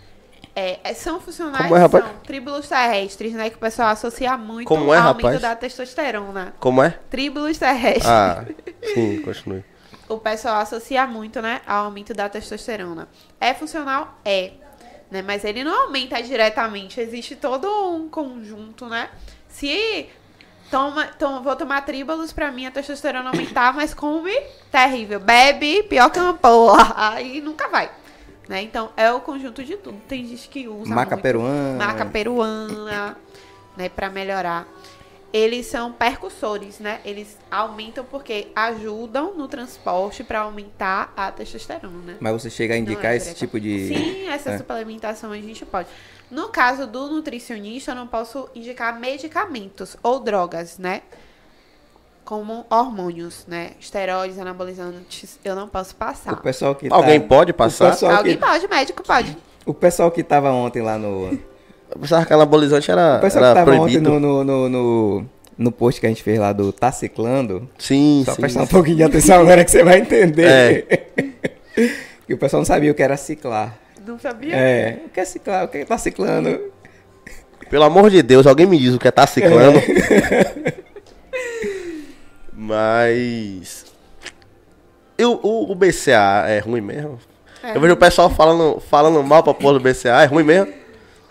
É, 0.55 0.79
é, 0.83 0.93
são 0.93 1.19
funcionais, 1.19 1.63
Como 1.63 1.75
é, 1.75 1.79
rapaz? 1.79 2.05
são 2.05 2.13
tríbulos 2.19 2.67
terrestres, 2.67 3.33
né? 3.33 3.49
Que 3.49 3.55
o 3.55 3.59
pessoal 3.59 3.89
associa 3.89 4.37
muito 4.37 4.67
Como 4.67 4.93
é, 4.93 4.97
ao 4.99 5.07
aumento 5.07 5.23
rapaz? 5.23 5.41
da 5.41 5.55
testosterona. 5.55 6.53
Como 6.59 6.83
é? 6.83 6.91
Tríbulos 7.09 7.57
terrestres. 7.57 8.05
Ah, 8.05 8.45
sim, 8.93 9.19
continue. 9.21 9.63
O 10.07 10.19
pessoal 10.19 10.57
associa 10.57 11.07
muito, 11.07 11.41
né? 11.41 11.61
Ao 11.65 11.85
aumento 11.85 12.13
da 12.13 12.29
testosterona. 12.29 13.07
É 13.41 13.55
funcional? 13.55 14.19
É. 14.23 14.51
Né? 15.09 15.23
Mas 15.23 15.43
ele 15.43 15.63
não 15.63 15.85
aumenta 15.85 16.21
diretamente. 16.21 16.99
Existe 16.99 17.35
todo 17.35 17.67
um 17.67 18.07
conjunto, 18.07 18.85
né? 18.85 19.09
Se 19.47 20.07
toma, 20.73 21.05
toma, 21.05 21.39
vou 21.39 21.55
tomar 21.55 21.81
tríbulos 21.81 22.33
pra 22.33 22.51
mim 22.51 22.65
a 22.65 22.71
testosterona 22.71 23.29
aumentar, 23.29 23.71
mas 23.75 23.93
come 23.93 24.33
terrível. 24.71 25.19
Bebe, 25.19 25.83
pior 25.83 26.09
que 26.09 26.17
uma 26.19 26.33
porra. 26.33 26.93
Aí 26.97 27.39
nunca 27.41 27.69
vai. 27.69 27.91
Né? 28.49 28.63
Então, 28.63 28.89
é 28.97 29.11
o 29.11 29.21
conjunto 29.21 29.63
de 29.63 29.77
tudo. 29.77 30.01
Tem 30.07 30.25
gente 30.25 30.49
que 30.49 30.67
usa 30.67 30.93
Maca 30.93 31.11
muito. 31.11 31.21
peruana. 31.21 31.77
Marca 31.77 32.05
peruana, 32.07 33.15
né, 33.77 33.87
para 33.87 34.09
melhorar. 34.09 34.67
Eles 35.31 35.67
são 35.67 35.91
percussores, 35.91 36.79
né? 36.79 36.99
Eles 37.03 37.37
aumentam 37.49 38.03
porque 38.05 38.47
ajudam 38.55 39.33
no 39.35 39.47
transporte 39.47 40.23
para 40.23 40.41
aumentar 40.41 41.11
a 41.17 41.31
testosterona, 41.31 41.97
né? 42.05 42.17
Mas 42.19 42.33
você 42.33 42.49
chega 42.51 42.75
a 42.75 42.77
Não 42.77 42.83
indicar 42.83 43.13
é 43.13 43.17
esse 43.17 43.33
tipo 43.33 43.59
de. 43.59 43.87
Sim, 43.87 44.27
essa 44.27 44.51
é. 44.51 44.57
suplementação 44.57 45.31
a 45.31 45.37
gente 45.37 45.65
pode. 45.65 45.87
No 46.33 46.49
caso 46.49 46.87
do 46.87 47.09
nutricionista, 47.11 47.91
eu 47.91 47.95
não 47.95 48.07
posso 48.07 48.49
indicar 48.55 48.99
medicamentos 48.99 49.95
ou 50.01 50.19
drogas, 50.19 50.79
né? 50.79 51.01
Como 52.25 52.65
hormônios, 52.71 53.45
né? 53.47 53.71
Esteroides, 53.79 54.39
anabolizantes, 54.39 55.37
eu 55.45 55.55
não 55.55 55.67
posso 55.67 55.91
O 55.91 55.95
passar. 55.95 56.35
pessoal 56.41 56.73
que 56.73 56.89
tá- 56.89 56.95
Alguém 56.95 57.19
pode 57.21 57.51
o 57.51 57.53
passar? 57.53 57.95
Alguém 58.17 58.33
que- 58.35 58.41
pode, 58.43 58.67
médico 58.67 59.03
pode. 59.03 59.37
O 59.63 59.73
pessoal 59.75 60.09
que 60.09 60.23
tava 60.23 60.49
ontem 60.51 60.81
lá 60.81 60.97
no, 60.97 61.37
Eu 61.91 61.99
pensava 61.99 62.25
que 62.25 62.33
anabolizante 62.33 62.89
era, 62.89 63.17
O 63.17 63.21
pessoal 63.21 63.45
era 63.45 63.53
que 63.53 63.59
tava 63.65 63.71
ontem 63.79 63.99
proibido. 64.01 64.19
no, 64.19 64.19
no, 64.19 64.43
no, 64.43 64.69
no, 64.69 65.25
no 65.55 65.71
post 65.71 66.01
que 66.01 66.07
a 66.07 66.09
gente 66.09 66.23
fez 66.23 66.39
lá 66.39 66.51
do 66.51 66.71
Tá 66.73 66.91
Ciclando, 66.91 67.69
Sim, 67.77 68.23
só 68.25 68.33
sim. 68.33 68.41
prestar 68.41 68.63
um 68.63 68.67
pouquinho 68.67 68.97
de 68.97 69.03
atenção 69.03 69.39
agora 69.41 69.63
que 69.63 69.69
você 69.69 69.83
vai 69.83 69.99
entender. 69.99 70.87
É. 70.89 70.97
que 72.25 72.33
o 72.33 72.37
pessoal 72.39 72.61
não 72.61 72.65
sabia 72.65 72.91
o 72.91 72.95
que 72.95 73.03
era 73.03 73.15
ciclar. 73.17 73.77
Não 74.05 74.19
sabia? 74.19 74.55
É, 74.55 74.99
o 75.05 75.09
que 75.09 75.19
é 75.19 75.25
ciclar? 75.25 75.63
O 75.65 75.67
que 75.67 75.77
é 75.79 75.85
tá 75.85 75.97
ciclando? 75.97 76.71
Pelo 77.69 77.85
amor 77.85 78.09
de 78.09 78.21
Deus, 78.21 78.45
alguém 78.45 78.65
me 78.65 78.77
diz 78.77 78.93
o 78.93 78.99
que 78.99 79.07
é 79.07 79.11
tá 79.11 79.25
ciclando. 79.25 79.79
Mas. 82.51 83.85
E 85.17 85.23
o, 85.25 85.39
o, 85.41 85.71
o 85.71 85.75
BCA 85.75 86.45
é 86.47 86.59
ruim 86.59 86.81
mesmo? 86.81 87.19
É. 87.63 87.75
Eu 87.75 87.81
vejo 87.81 87.93
o 87.93 87.97
pessoal 87.97 88.29
falando, 88.29 88.79
falando 88.81 89.23
mal 89.23 89.41
pra 89.41 89.53
porra 89.53 89.79
do 89.79 89.79
BCA, 89.79 90.23
é 90.23 90.25
ruim 90.25 90.43
mesmo? 90.43 90.82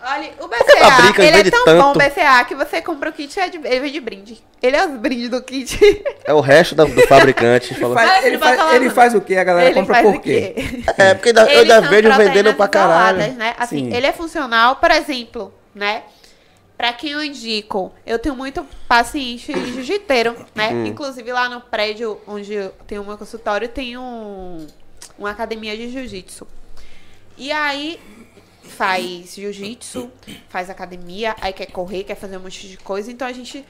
Olha, 0.05 0.31
o 0.41 0.49
BCA, 0.49 1.23
ele 1.23 1.49
é 1.49 1.51
tão 1.51 1.65
tanto? 1.65 1.81
bom 1.83 1.91
o 1.93 1.95
BCA 1.95 2.45
que 2.45 2.55
você 2.57 2.83
compra 2.83 3.11
o 3.11 3.13
kit 3.13 3.37
e 3.37 3.41
é 3.41 3.49
de, 3.49 3.57
ele 3.59 3.81
vem 3.81 3.93
de 3.93 4.01
brinde. 4.01 4.43
Ele 4.61 4.77
é 4.77 4.85
os 4.85 4.99
brindes 4.99 5.29
do 5.29 5.41
kit. 5.43 5.79
É 6.25 6.33
o 6.35 6.41
resto 6.41 6.75
da- 6.75 6.85
do 6.85 7.01
fabricante 7.07 7.75
falando. 7.75 7.95
Faz- 7.99 8.25
ele, 8.25 8.35
ele 8.35 8.39
faz, 8.39 8.75
ele 8.75 8.91
faz 8.91 9.15
o 9.15 9.21
que? 9.21 9.37
A 9.37 9.45
galera 9.45 9.71
ele 9.71 9.75
compra 9.81 10.03
por 10.03 10.15
o 10.17 10.21
quê? 10.21 10.55
É, 10.99 11.15
porque 11.15 11.31
eu 11.31 11.61
ainda 11.61 11.81
vejo 11.83 12.13
vendendo 12.17 12.55
pra 12.55 12.67
caralho. 12.69 13.19
isoladas, 13.19 13.37
Né? 13.37 13.55
Assim, 13.59 13.91
Sim. 13.91 13.95
ele 13.95 14.07
é 14.07 14.13
funcional, 14.13 14.77
por 14.77 14.91
exemplo, 14.91 15.53
né? 15.75 16.03
Pra 16.77 16.93
quem 16.93 17.11
eu 17.13 17.23
indico, 17.23 17.93
eu 18.05 18.19
tenho 18.19 18.35
muito 18.35 18.67
paciente 18.89 19.53
jiu-jiteiro, 19.53 20.35
né? 20.55 20.71
Hum. 20.71 20.87
Inclusive 20.87 21.31
lá 21.33 21.49
no 21.49 21.61
prédio 21.61 22.21
onde 22.27 22.71
tenho 22.89 23.03
o 23.03 23.07
meu 23.07 23.17
consultório, 23.17 23.69
tem 23.69 23.97
um, 23.97 24.67
uma 25.17 25.31
academia 25.31 25.77
de 25.77 25.89
jiu-jitsu. 25.91 26.45
E 27.39 27.53
aí 27.53 28.01
faz 28.73 29.35
jiu-jitsu, 29.35 30.11
faz 30.49 30.69
academia, 30.71 31.37
aí 31.41 31.53
quer 31.53 31.67
correr, 31.67 32.05
quer 32.05 32.15
fazer 32.17 32.37
um 32.37 32.41
monte 32.41 32.67
de 32.69 32.77
coisa. 32.77 33.11
Então 33.11 33.27
a 33.29 33.33
gente 33.33 33.65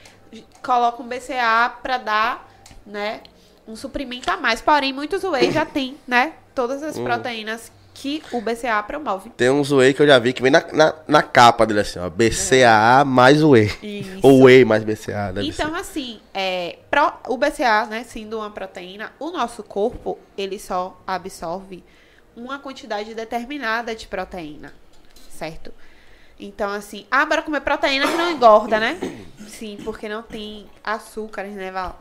coloca 0.63 1.03
um 1.03 1.07
BCA 1.07 1.71
pra 1.83 1.99
dar, 1.99 2.49
né, 2.87 3.21
um 3.67 3.77
suprimento 3.77 4.31
a 4.31 4.37
mais. 4.37 4.61
Porém, 4.61 4.93
muitos 4.93 5.23
whey 5.25 5.51
já 5.51 5.65
tem, 5.67 5.97
né, 6.07 6.33
todas 6.55 6.83
Hum. 6.83 6.87
as 6.89 6.99
proteínas 6.99 7.71
que 7.95 8.23
o 8.33 8.41
BCA 8.41 8.83
promove. 8.83 9.29
Tem 9.31 9.51
uns 9.51 9.71
whey 9.71 9.93
que 9.93 10.01
eu 10.01 10.07
já 10.07 10.19
vi 10.19 10.33
que 10.33 10.41
vem 10.41 10.51
na, 10.51 10.65
na, 10.73 10.95
na 11.07 11.23
capa 11.23 11.67
dele 11.67 11.81
assim, 11.81 11.99
ó. 11.99 12.09
BCAA 12.09 13.05
mais 13.05 13.43
whey. 13.43 13.71
Isso. 13.83 14.19
Ou 14.23 14.45
whey 14.45 14.65
mais 14.65 14.83
BCA, 14.83 15.31
deve 15.33 15.47
Então, 15.49 15.75
assim, 15.75 16.19
é, 16.33 16.79
pro- 16.91 17.13
o 17.29 17.37
BCA, 17.37 17.85
né, 17.87 18.03
sendo 18.05 18.39
uma 18.39 18.51
proteína, 18.51 19.13
o 19.21 19.31
nosso 19.31 19.63
corpo, 19.63 20.19
ele 20.39 20.59
só 20.59 20.99
absorve 21.07 21.85
uma 22.35 22.59
quantidade 22.59 23.15
determinada 23.15 23.95
de 23.95 24.07
proteína, 24.09 24.73
certo? 25.43 25.75
Então, 26.39 26.71
assim, 26.71 27.05
ah, 27.11 27.27
bora 27.27 27.43
comer 27.43 27.61
proteína 27.61 28.07
que 28.07 28.17
não 28.17 28.31
engorda, 28.31 28.79
né? 28.79 28.97
Sim, 29.49 29.77
porque 29.85 30.09
não 30.09 30.23
tem 30.23 30.71
açúcares, 30.85 31.55
né, 31.55 31.73
Val? 31.73 32.01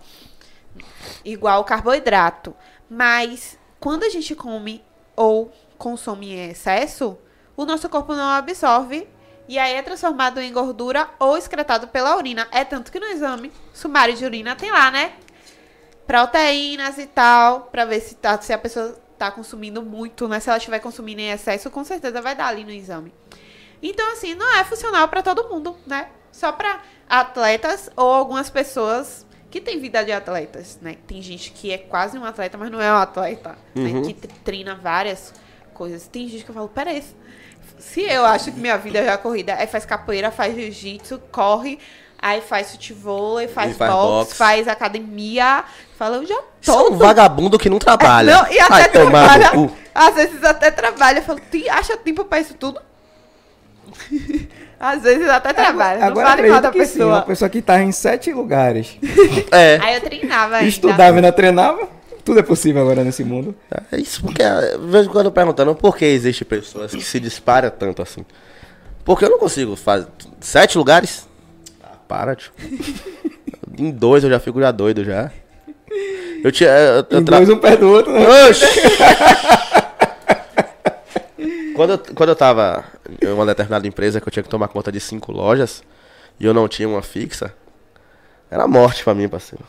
Igual 1.25 1.63
carboidrato. 1.63 2.55
Mas, 2.87 3.57
quando 3.79 4.03
a 4.03 4.09
gente 4.09 4.35
come 4.35 4.83
ou 5.15 5.51
consome 5.77 6.33
em 6.33 6.49
excesso, 6.51 7.17
o 7.57 7.65
nosso 7.65 7.89
corpo 7.89 8.13
não 8.13 8.29
absorve 8.29 9.07
e 9.47 9.57
aí 9.57 9.73
é 9.73 9.81
transformado 9.81 10.39
em 10.39 10.53
gordura 10.53 11.09
ou 11.19 11.35
excretado 11.35 11.87
pela 11.87 12.15
urina. 12.15 12.47
É 12.51 12.63
tanto 12.63 12.91
que 12.91 12.99
no 12.99 13.07
exame 13.07 13.51
sumário 13.73 14.15
de 14.15 14.23
urina 14.23 14.55
tem 14.55 14.71
lá, 14.71 14.91
né? 14.91 15.13
Proteínas 16.05 16.99
e 16.99 17.07
tal, 17.07 17.61
pra 17.71 17.85
ver 17.85 18.01
se, 18.01 18.15
tá, 18.15 18.39
se 18.39 18.53
a 18.53 18.57
pessoa 18.57 19.00
tá 19.21 19.29
consumindo 19.31 19.83
muito, 19.83 20.27
né? 20.27 20.39
Se 20.39 20.49
ela 20.49 20.57
estiver 20.57 20.79
consumindo 20.79 21.21
em 21.21 21.29
excesso, 21.29 21.69
com 21.69 21.83
certeza 21.83 22.19
vai 22.21 22.33
dar 22.35 22.47
ali 22.47 22.63
no 22.63 22.71
exame. 22.71 23.13
Então, 23.83 24.11
assim, 24.13 24.33
não 24.33 24.57
é 24.57 24.63
funcional 24.63 25.07
pra 25.07 25.21
todo 25.21 25.47
mundo, 25.47 25.75
né? 25.85 26.07
Só 26.31 26.51
pra 26.51 26.81
atletas 27.07 27.89
ou 27.95 28.11
algumas 28.11 28.49
pessoas 28.49 29.25
que 29.51 29.61
têm 29.61 29.79
vida 29.79 30.03
de 30.03 30.11
atletas, 30.11 30.79
né? 30.81 30.95
Tem 31.05 31.21
gente 31.21 31.51
que 31.51 31.71
é 31.71 31.77
quase 31.77 32.17
um 32.17 32.25
atleta, 32.25 32.57
mas 32.57 32.71
não 32.71 32.81
é 32.81 32.91
um 32.91 32.95
atleta, 32.97 33.57
Uhum. 33.75 34.01
né? 34.01 34.07
Que 34.07 34.13
tre- 34.13 34.31
treina 34.43 34.73
várias 34.75 35.33
coisas. 35.73 36.07
Tem 36.07 36.27
gente 36.27 36.43
que 36.43 36.49
eu 36.49 36.55
falo, 36.55 36.69
peraí, 36.69 37.03
se 37.77 38.01
eu 38.01 38.25
acho 38.25 38.51
que 38.51 38.59
minha 38.59 38.77
vida 38.77 38.99
é 38.99 39.09
a 39.09 39.17
corrida, 39.17 39.53
aí 39.55 39.67
faz 39.67 39.85
capoeira, 39.85 40.31
faz 40.31 40.55
jiu-jitsu, 40.55 41.19
corre, 41.31 41.77
aí 42.21 42.41
faz 42.41 42.71
futebol, 42.71 43.37
faz, 43.49 43.71
E 43.71 43.73
faz 43.75 43.91
boxe, 43.91 44.07
boxe. 44.29 44.35
faz 44.35 44.67
academia, 44.67 45.63
fala, 45.97 46.17
eu 46.17 46.25
já 46.25 46.39
Isso 46.61 46.71
é 46.71 46.73
um 46.75 46.89
tô. 46.91 46.95
vagabundo 46.95 47.57
que 47.57 47.69
não 47.69 47.79
trabalha. 47.79 48.35
Não, 48.35 48.51
e 48.51 48.59
até 48.59 48.69
Vai 48.69 48.89
trabalha. 48.89 49.51
Às 49.93 50.15
vezes 50.15 50.43
até 50.43 50.69
trabalha. 50.71 51.19
Eu 51.19 51.23
falo, 51.23 51.39
"Tem- 51.51 51.69
acha 51.69 51.97
tempo 51.97 52.23
pra 52.23 52.39
isso 52.39 52.53
tudo? 52.53 52.79
Às 54.79 55.01
vezes 55.03 55.27
até 55.29 55.53
trabalha. 55.53 55.99
Não 55.99 56.07
Agora 56.07 56.29
fale 56.29 56.49
mal 56.49 56.61
da 56.61 56.71
que 56.71 56.85
sim, 56.85 56.93
pessoa. 56.93 57.13
uma 57.15 57.21
pessoa 57.21 57.49
que 57.49 57.61
tá 57.61 57.81
em 57.81 57.91
sete 57.91 58.31
lugares, 58.31 58.97
É. 59.51 59.77
Aí 59.81 59.95
eu 59.95 60.01
treinava 60.01 60.55
ainda. 60.57 60.67
estudava 60.69 61.03
e 61.13 61.15
ainda 61.17 61.31
treinava, 61.31 61.87
tudo 62.25 62.39
é 62.39 62.43
possível 62.43 62.81
agora 62.81 63.03
nesse 63.03 63.23
mundo. 63.23 63.53
É 63.91 63.97
isso 63.97 64.21
porque 64.21 64.41
eu 64.41 64.87
vejo 64.87 65.09
quando 65.09 65.31
perguntando 65.31 65.75
por 65.75 65.95
que 65.97 66.05
existem 66.05 66.47
pessoas 66.47 66.91
que 66.91 67.01
se 67.01 67.19
disparam 67.19 67.69
tanto 67.69 68.01
assim. 68.01 68.25
Porque 69.05 69.25
eu 69.25 69.29
não 69.29 69.39
consigo 69.39 69.75
fazer. 69.75 70.07
Sete 70.39 70.77
lugares? 70.77 71.27
Para, 72.11 72.35
tio. 72.35 72.51
em 73.79 73.89
dois 73.89 74.21
eu 74.25 74.29
já 74.29 74.37
fico 74.37 74.59
já 74.59 74.69
doido 74.69 75.01
já. 75.05 75.31
Eu 76.43 76.51
tinha. 76.51 76.69
Eu, 76.69 77.05
eu 77.09 77.19
Em 77.21 77.23
tra- 77.23 77.37
dois 77.37 77.49
um 77.49 77.57
pé 77.57 77.77
do 77.77 77.89
outro, 77.89 78.11
né? 78.11 78.49
Oxi! 78.49 78.65
quando, 81.73 81.91
eu, 81.91 81.97
quando 82.13 82.29
eu 82.29 82.35
tava 82.35 82.83
em 83.21 83.27
uma 83.29 83.45
determinada 83.45 83.87
empresa 83.87 84.19
que 84.19 84.27
eu 84.27 84.31
tinha 84.31 84.43
que 84.43 84.49
tomar 84.49 84.67
conta 84.67 84.91
de 84.91 84.99
cinco 84.99 85.31
lojas 85.31 85.83
e 86.37 86.45
eu 86.45 86.53
não 86.53 86.67
tinha 86.67 86.89
uma 86.89 87.01
fixa, 87.01 87.53
era 88.49 88.67
morte 88.67 89.05
pra 89.05 89.13
mim, 89.13 89.29
parceiro. 89.29 89.63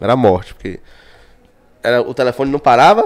Era 0.00 0.16
morte, 0.16 0.54
porque 0.54 0.80
era, 1.82 2.00
o 2.00 2.14
telefone 2.14 2.50
não 2.50 2.58
parava. 2.58 3.02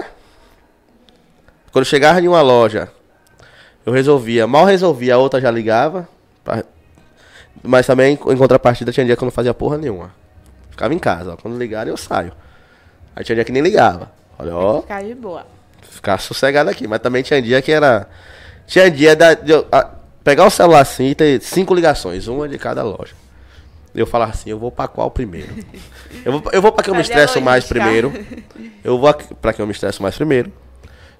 Quando 1.71 1.83
eu 1.83 1.89
chegava 1.89 2.21
em 2.21 2.29
uma 2.29 2.41
loja, 2.41 2.89
eu 3.85 3.91
resolvia, 3.91 4.47
mal 4.47 4.63
resolvia, 4.63 5.15
a 5.15 5.17
outra 5.17 5.41
já 5.41 5.51
ligava. 5.51 6.07
pra- 6.45 6.63
Mas 7.63 7.85
também, 7.85 8.13
em 8.13 8.37
contrapartida, 8.37 8.91
tinha 8.91 9.05
dia 9.05 9.15
que 9.15 9.23
eu 9.23 9.25
não 9.25 9.31
fazia 9.31 9.53
porra 9.53 9.77
nenhuma. 9.77 10.11
Ficava 10.69 10.93
em 10.93 10.99
casa, 10.99 11.33
ó. 11.33 11.35
Quando 11.37 11.57
ligaram, 11.57 11.91
eu 11.91 11.97
saio. 11.97 12.31
Aí 13.15 13.23
tinha 13.23 13.35
dia 13.35 13.43
que 13.45 13.51
nem 13.51 13.61
ligava. 13.61 14.11
Olha, 14.37 14.55
ó, 14.55 14.81
Ficar 14.81 15.03
de 15.03 15.13
boa. 15.15 15.45
ficar 15.81 16.17
sossegado 16.19 16.69
aqui. 16.69 16.87
Mas 16.87 16.99
também 17.01 17.21
tinha 17.21 17.41
dia 17.41 17.61
que 17.61 17.71
era. 17.71 18.07
Tinha 18.65 18.89
dia 18.89 19.15
da, 19.15 19.33
de 19.33 19.51
eu, 19.51 19.67
a- 19.71 19.89
pegar 20.23 20.45
o 20.45 20.49
celular 20.49 20.79
assim 20.81 21.07
e 21.07 21.15
ter 21.15 21.41
cinco 21.41 21.73
ligações, 21.73 22.27
uma 22.27 22.47
de 22.47 22.57
cada 22.57 22.81
loja. 22.83 23.13
Eu 23.93 24.05
falar 24.05 24.25
assim, 24.25 24.51
eu 24.51 24.59
vou 24.59 24.71
pra 24.71 24.87
qual 24.87 25.09
primeiro? 25.11 25.49
Eu 26.25 26.33
vou, 26.33 26.51
eu 26.51 26.61
vou 26.61 26.71
pra 26.71 26.83
que 26.83 26.89
eu 26.89 26.95
me 26.95 27.01
estresso 27.01 27.39
mais 27.41 27.65
primeiro. 27.65 28.11
Eu 28.83 28.97
vou 28.99 29.13
pra 29.41 29.53
que 29.53 29.61
eu 29.61 29.65
me 29.65 29.71
estresso 29.71 30.01
mais 30.01 30.15
primeiro. 30.15 30.51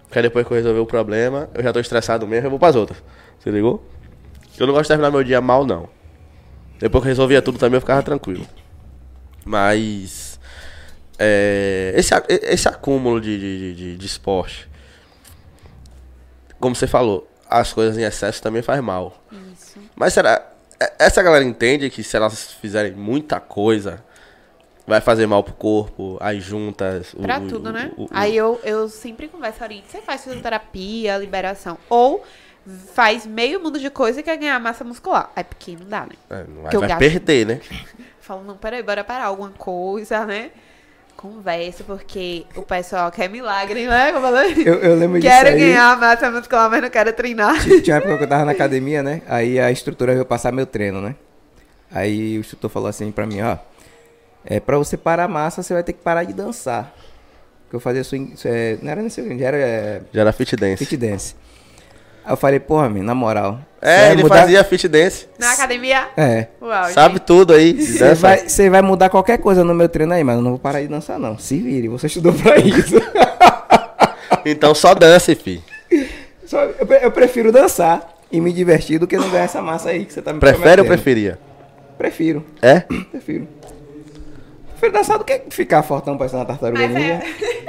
Porque 0.07 0.21
depois 0.21 0.45
que 0.45 0.51
eu 0.51 0.57
resolver 0.57 0.80
o 0.80 0.86
problema, 0.86 1.47
eu 1.53 1.61
já 1.63 1.71
tô 1.71 1.80
estressado 1.80 2.25
mesmo, 2.27 2.47
eu 2.47 2.49
vou 2.49 2.59
pras 2.59 2.75
outras. 2.75 3.01
Você 3.39 3.49
ligou? 3.51 3.86
Eu 4.57 4.65
não 4.65 4.73
gosto 4.73 4.84
de 4.86 4.88
terminar 4.89 5.11
meu 5.11 5.23
dia 5.23 5.39
mal, 5.39 5.65
não. 5.65 5.88
Depois 6.80 7.01
que 7.03 7.07
eu 7.07 7.11
resolvia 7.11 7.41
tudo 7.41 7.57
também, 7.59 7.75
eu 7.77 7.82
ficava 7.82 8.01
tranquilo. 8.01 8.47
Mas. 9.45 10.39
é, 11.17 11.93
esse, 11.95 12.13
esse 12.30 12.67
acúmulo 12.67 13.19
de, 13.19 13.38
de, 13.38 13.75
de- 13.75 13.97
de, 13.97 14.05
esporte. 14.05 14.69
Como 16.59 16.75
você 16.75 16.88
falou, 16.88 17.30
as 17.49 17.71
coisas 17.73 17.97
em 17.97 18.03
excesso 18.03 18.41
também 18.41 18.61
faz 18.61 18.82
mal. 18.82 19.21
Isso. 19.53 19.80
Mas 19.95 20.13
será. 20.13 20.45
é- 20.80 20.93
Essa 20.99 21.21
galera 21.21 21.43
entende 21.43 21.89
que 21.89 22.03
se 22.03 22.15
elas 22.15 22.53
fizerem 22.53 22.93
muita 22.93 23.39
coisa, 23.39 24.03
vai 24.88 25.01
fazer 25.01 25.25
mal 25.27 25.43
pro 25.43 25.53
corpo, 25.53 26.17
as 26.21 26.41
juntas. 26.43 27.13
o- 27.13 27.21
Pra 27.21 27.39
o- 27.39 27.47
tudo, 27.47 27.71
né? 27.71 27.91
o- 27.97 28.03
o- 28.05 28.09
Aí 28.11 28.36
eu, 28.36 28.59
eu 28.63 28.88
sempre 28.89 29.27
converso 29.27 29.63
ali. 29.63 29.84
Você 29.88 30.01
faz 30.01 30.23
fisioterapia, 30.23 31.17
liberação. 31.17 31.77
Ou 31.89 32.23
faz 32.93 33.26
meio 33.26 33.59
mundo 33.61 33.80
de 33.80 33.89
coisa 33.89 34.20
e 34.20 34.24
quer 34.24 34.38
ganhar 34.38 34.59
massa 34.59 34.84
muscular. 34.84 35.32
É 35.36 35.43
porque 35.43 35.76
não 35.80 35.88
dá, 35.88 36.01
né? 36.01 36.13
É, 36.30 36.43
não 36.47 36.61
vai 36.61 36.70
que 36.70 36.76
eu 36.76 36.80
vai 36.82 36.89
gasto. 36.89 36.99
perder, 36.99 37.45
né? 37.45 37.61
Falo, 38.22 38.43
não, 38.43 38.55
peraí, 38.57 38.84
bora 38.84 39.03
parar 39.03 39.26
alguma 39.26 39.49
coisa, 39.49 40.26
né? 40.26 40.51
Conversa, 41.15 41.84
porque 41.84 42.45
o 42.55 42.61
pessoal 42.61 43.11
quer 43.11 43.28
milagre, 43.28 43.86
né? 43.88 44.13
Como 44.13 44.26
eu 44.28 44.32
falei. 44.32 44.53
Eu, 44.65 44.76
eu 44.76 44.95
lembro 44.95 45.20
disso 45.20 45.34
Quero 45.34 45.57
ganhar 45.57 45.97
massa 45.97 46.32
muscular, 46.32 46.70
mas 46.70 46.82
não 46.82 46.89
quero 46.89 47.11
treinar. 47.11 47.55
Tinha 47.61 47.95
uma 47.95 47.97
época 47.97 48.17
que 48.20 48.24
eu 48.24 48.28
tava 48.30 48.45
na 48.45 48.51
academia, 48.53 49.03
né? 49.03 49.22
Aí 49.28 49.59
a 49.59 49.70
instrutora 49.72 50.13
veio 50.13 50.26
passar 50.26 50.51
meu 50.53 50.65
treino, 50.65 51.01
né? 51.01 51.15
Aí 51.91 52.38
o 52.38 52.39
instrutor 52.39 52.70
falou 52.70 52.88
assim 52.88 53.11
pra 53.11 53.26
mim, 53.26 53.41
ó. 53.41 53.57
É, 54.45 54.59
pra 54.59 54.78
você 54.78 54.95
parar 54.95 55.26
a 55.26 55.28
massa, 55.28 55.61
você 55.61 55.74
vai 55.74 55.84
ter 55.84 55.91
que 55.93 56.01
parar 56.01 56.24
de 56.24 56.32
dançar. 56.34 56.93
Que 57.70 57.76
eu 57.76 57.80
fazia 57.80 58.03
swing, 58.03 58.34
é, 58.45 58.78
não 58.82 58.89
era 58.91 59.01
nem 59.01 59.09
swing, 59.09 59.38
já 59.38 59.47
era 59.47 59.57
é, 59.57 60.01
Já 60.13 60.22
era 60.22 60.32
fit 60.32 60.55
dance. 60.55 60.78
fit 60.86 60.95
dance. 60.97 61.36
Aí 62.30 62.34
eu 62.34 62.38
falei, 62.38 62.59
porra, 62.59 62.88
meu, 62.88 63.01
na 63.01 63.15
moral. 63.15 63.59
É, 63.82 64.11
ele 64.11 64.21
mudar- 64.21 64.41
fazia 64.41 64.63
fit 64.63 64.88
dance. 64.88 65.25
Na 65.39 65.51
academia? 65.53 66.09
É. 66.15 66.45
Uau, 66.61 66.89
Sabe 66.91 67.15
gente. 67.15 67.23
tudo 67.25 67.53
aí. 67.53 67.73
Você 67.82 68.13
vai, 68.13 68.47
você 68.47 68.69
vai 68.69 68.82
mudar 68.84 69.09
qualquer 69.09 69.39
coisa 69.39 69.63
no 69.63 69.73
meu 69.73 69.89
treino 69.89 70.13
aí, 70.13 70.23
mas 70.23 70.36
eu 70.36 70.41
não 70.43 70.51
vou 70.51 70.59
parar 70.59 70.80
de 70.82 70.88
dançar, 70.88 71.17
não. 71.17 71.39
Se 71.39 71.57
vire, 71.57 71.88
você 71.88 72.05
estudou 72.05 72.32
pra 72.34 72.57
isso. 72.57 72.95
Então 74.45 74.73
só 74.73 74.93
dance, 74.93 75.34
fi. 75.36 75.61
Só- 76.45 76.61
eu, 76.63 76.88
eu 77.01 77.11
prefiro 77.11 77.51
dançar 77.51 78.01
e 78.32 78.39
me 78.39 78.53
divertir 78.53 78.97
do 78.99 79.05
que 79.07 79.17
não 79.17 79.30
ganhar 79.30 79.43
essa 79.43 79.61
massa 79.61 79.89
aí 79.89 80.05
que 80.05 80.13
você 80.13 80.21
tá 80.21 80.32
me 80.32 80.39
Prefere 80.39 80.82
ou 80.82 80.88
preferia? 80.88 81.38
Prefiro, 81.97 82.45
É? 82.61 82.80
prefiro. 83.11 83.47
Prefiro 84.71 84.93
dançar 84.93 85.17
do 85.17 85.25
que 85.25 85.41
ficar 85.49 85.84
fortão 85.84 86.17
parecendo 86.17 86.39
uma 86.41 86.45
tartaruga 86.47 86.88
Mas 86.88 86.95
é. 86.95 87.21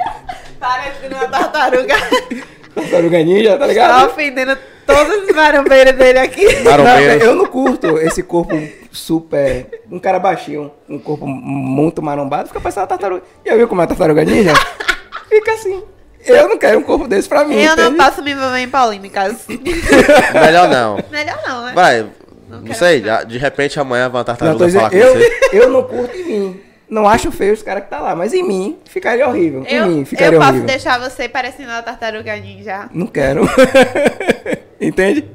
Parecendo 0.59 1.15
uma 1.15 1.27
tartaruga. 1.27 1.95
Tartaruga 2.75 3.17
ninja, 3.23 3.51
tá 3.53 3.59
Tá 3.59 3.67
ligado? 3.67 4.05
ofendendo 4.09 4.57
todos 4.85 5.23
os 5.29 5.35
marombeiros 5.35 5.93
dele 5.93 6.19
aqui. 6.19 6.45
Não, 6.63 6.99
eu 7.21 7.35
não 7.35 7.45
curto 7.45 7.97
esse 7.97 8.23
corpo 8.23 8.59
super. 8.91 9.81
Um 9.91 9.99
cara 9.99 10.19
baixinho, 10.19 10.71
um 10.89 10.97
corpo 10.99 11.25
muito 11.27 12.01
marombado, 12.01 12.47
fica 12.47 12.59
parecendo 12.59 12.81
uma 12.83 12.87
tartaruga. 12.87 13.23
Já 13.45 13.55
viu 13.55 13.67
como 13.67 13.81
é 13.81 13.83
uma 13.83 13.87
tartaruga 13.87 14.23
ninja? 14.23 14.53
Fica 15.29 15.51
assim. 15.53 15.81
Eu 16.25 16.47
não 16.49 16.57
quero 16.57 16.77
um 16.79 16.83
corpo 16.83 17.07
desse 17.07 17.27
pra 17.27 17.43
mim. 17.43 17.55
Eu 17.55 17.75
não 17.75 17.85
entende? 17.87 17.97
posso 17.97 18.21
me 18.21 18.31
envolver 18.31 18.59
em 18.59 18.69
polêmicas. 18.69 19.45
Melhor 20.33 20.67
não. 20.69 20.99
Melhor 21.09 21.39
não, 21.47 21.65
né? 21.65 21.71
Vai, 21.73 22.05
não, 22.47 22.73
sei, 22.75 22.99
não. 22.99 23.05
já- 23.07 23.23
de 23.23 23.37
repente 23.39 23.79
amanhã 23.79 24.03
vai 24.09 24.19
uma 24.19 24.19
Não, 24.19 24.23
tartaruga 24.25 24.65
dizendo, 24.65 24.81
falar 24.81 24.91
com 24.91 24.97
eu, 24.97 25.13
você. 25.15 25.39
eu 25.53 25.69
não 25.69 25.83
curto 25.83 26.15
em 26.15 26.23
mim. 26.23 26.61
Não 26.91 27.07
acho 27.07 27.31
feio 27.31 27.53
os 27.53 27.63
caras 27.63 27.85
que 27.85 27.89
tá 27.89 28.01
lá, 28.01 28.13
mas 28.13 28.33
em 28.33 28.43
mim 28.43 28.77
ficaria 28.83 29.25
horrível. 29.25 29.63
Em 29.65 29.75
Eu, 29.75 29.87
mim 29.87 29.99
eu 30.01 30.05
ficaria 30.05 30.37
posso 30.37 30.49
horrível. 30.51 30.67
deixar 30.67 30.99
você 30.99 31.29
parecendo 31.29 31.69
uma 31.69 31.81
tartaruga 31.81 32.35
ninja. 32.35 32.89
Não 32.93 33.07
quero. 33.07 33.43
Entende? 34.79 35.25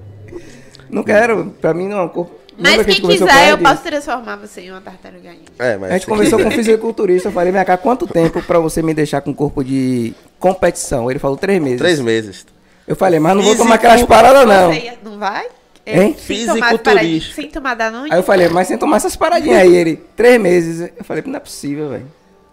Não 0.90 1.02
quero. 1.02 1.46
Pra 1.60 1.72
mim 1.72 1.88
não 1.88 1.98
é 1.98 2.02
um 2.02 2.08
corpo. 2.08 2.34
Mas 2.58 2.76
que 2.78 2.84
quem 2.92 3.00
conversou 3.02 3.26
quiser, 3.26 3.50
eu 3.50 3.58
posso 3.58 3.82
transformar 3.82 4.36
você 4.36 4.62
em 4.62 4.70
uma 4.70 4.80
tartaruga 4.80 5.30
ninja. 5.30 5.42
É, 5.58 5.76
mas 5.76 5.90
A 5.90 5.94
gente 5.94 6.06
conversou 6.06 6.38
com 6.38 6.46
um 6.48 6.50
fisiculturista. 6.50 7.28
Eu 7.28 7.32
falei, 7.32 7.52
vem 7.52 7.64
cá, 7.64 7.76
quanto 7.76 8.06
tempo 8.06 8.42
pra 8.42 8.58
você 8.58 8.82
me 8.82 8.94
deixar 8.94 9.20
com 9.20 9.34
corpo 9.34 9.62
de 9.64 10.14
competição? 10.38 11.10
Ele 11.10 11.18
falou 11.18 11.36
três 11.36 11.60
meses. 11.60 11.78
três 11.78 12.00
meses. 12.00 12.46
Eu 12.86 12.96
falei, 12.96 13.18
mas 13.18 13.34
não 13.34 13.42
vou 13.42 13.56
tomar 13.56 13.74
aquelas 13.76 14.02
paradas, 14.04 14.46
não. 14.46 14.72
Você 14.72 14.80
ia- 14.80 14.98
não 15.02 15.18
vai? 15.18 15.46
Hein? 15.86 16.16
Sem 16.18 16.46
tomar 16.46 16.52
as 16.66 16.70
Fisiculturista. 16.72 17.34
Sem 17.34 17.48
tomar 17.48 17.74
Danone? 17.74 18.12
Aí 18.12 18.18
eu 18.18 18.22
falei, 18.22 18.48
mas 18.48 18.66
sem 18.66 18.76
tomar 18.76 18.96
essas 18.96 19.14
paradinhas 19.14 19.58
aí. 19.62 19.74
Ele, 19.76 19.96
três 20.16 20.40
meses. 20.40 20.90
Eu 20.96 21.04
falei, 21.04 21.22
não 21.26 21.36
é 21.36 21.40
possível, 21.40 21.90
velho. 21.90 22.06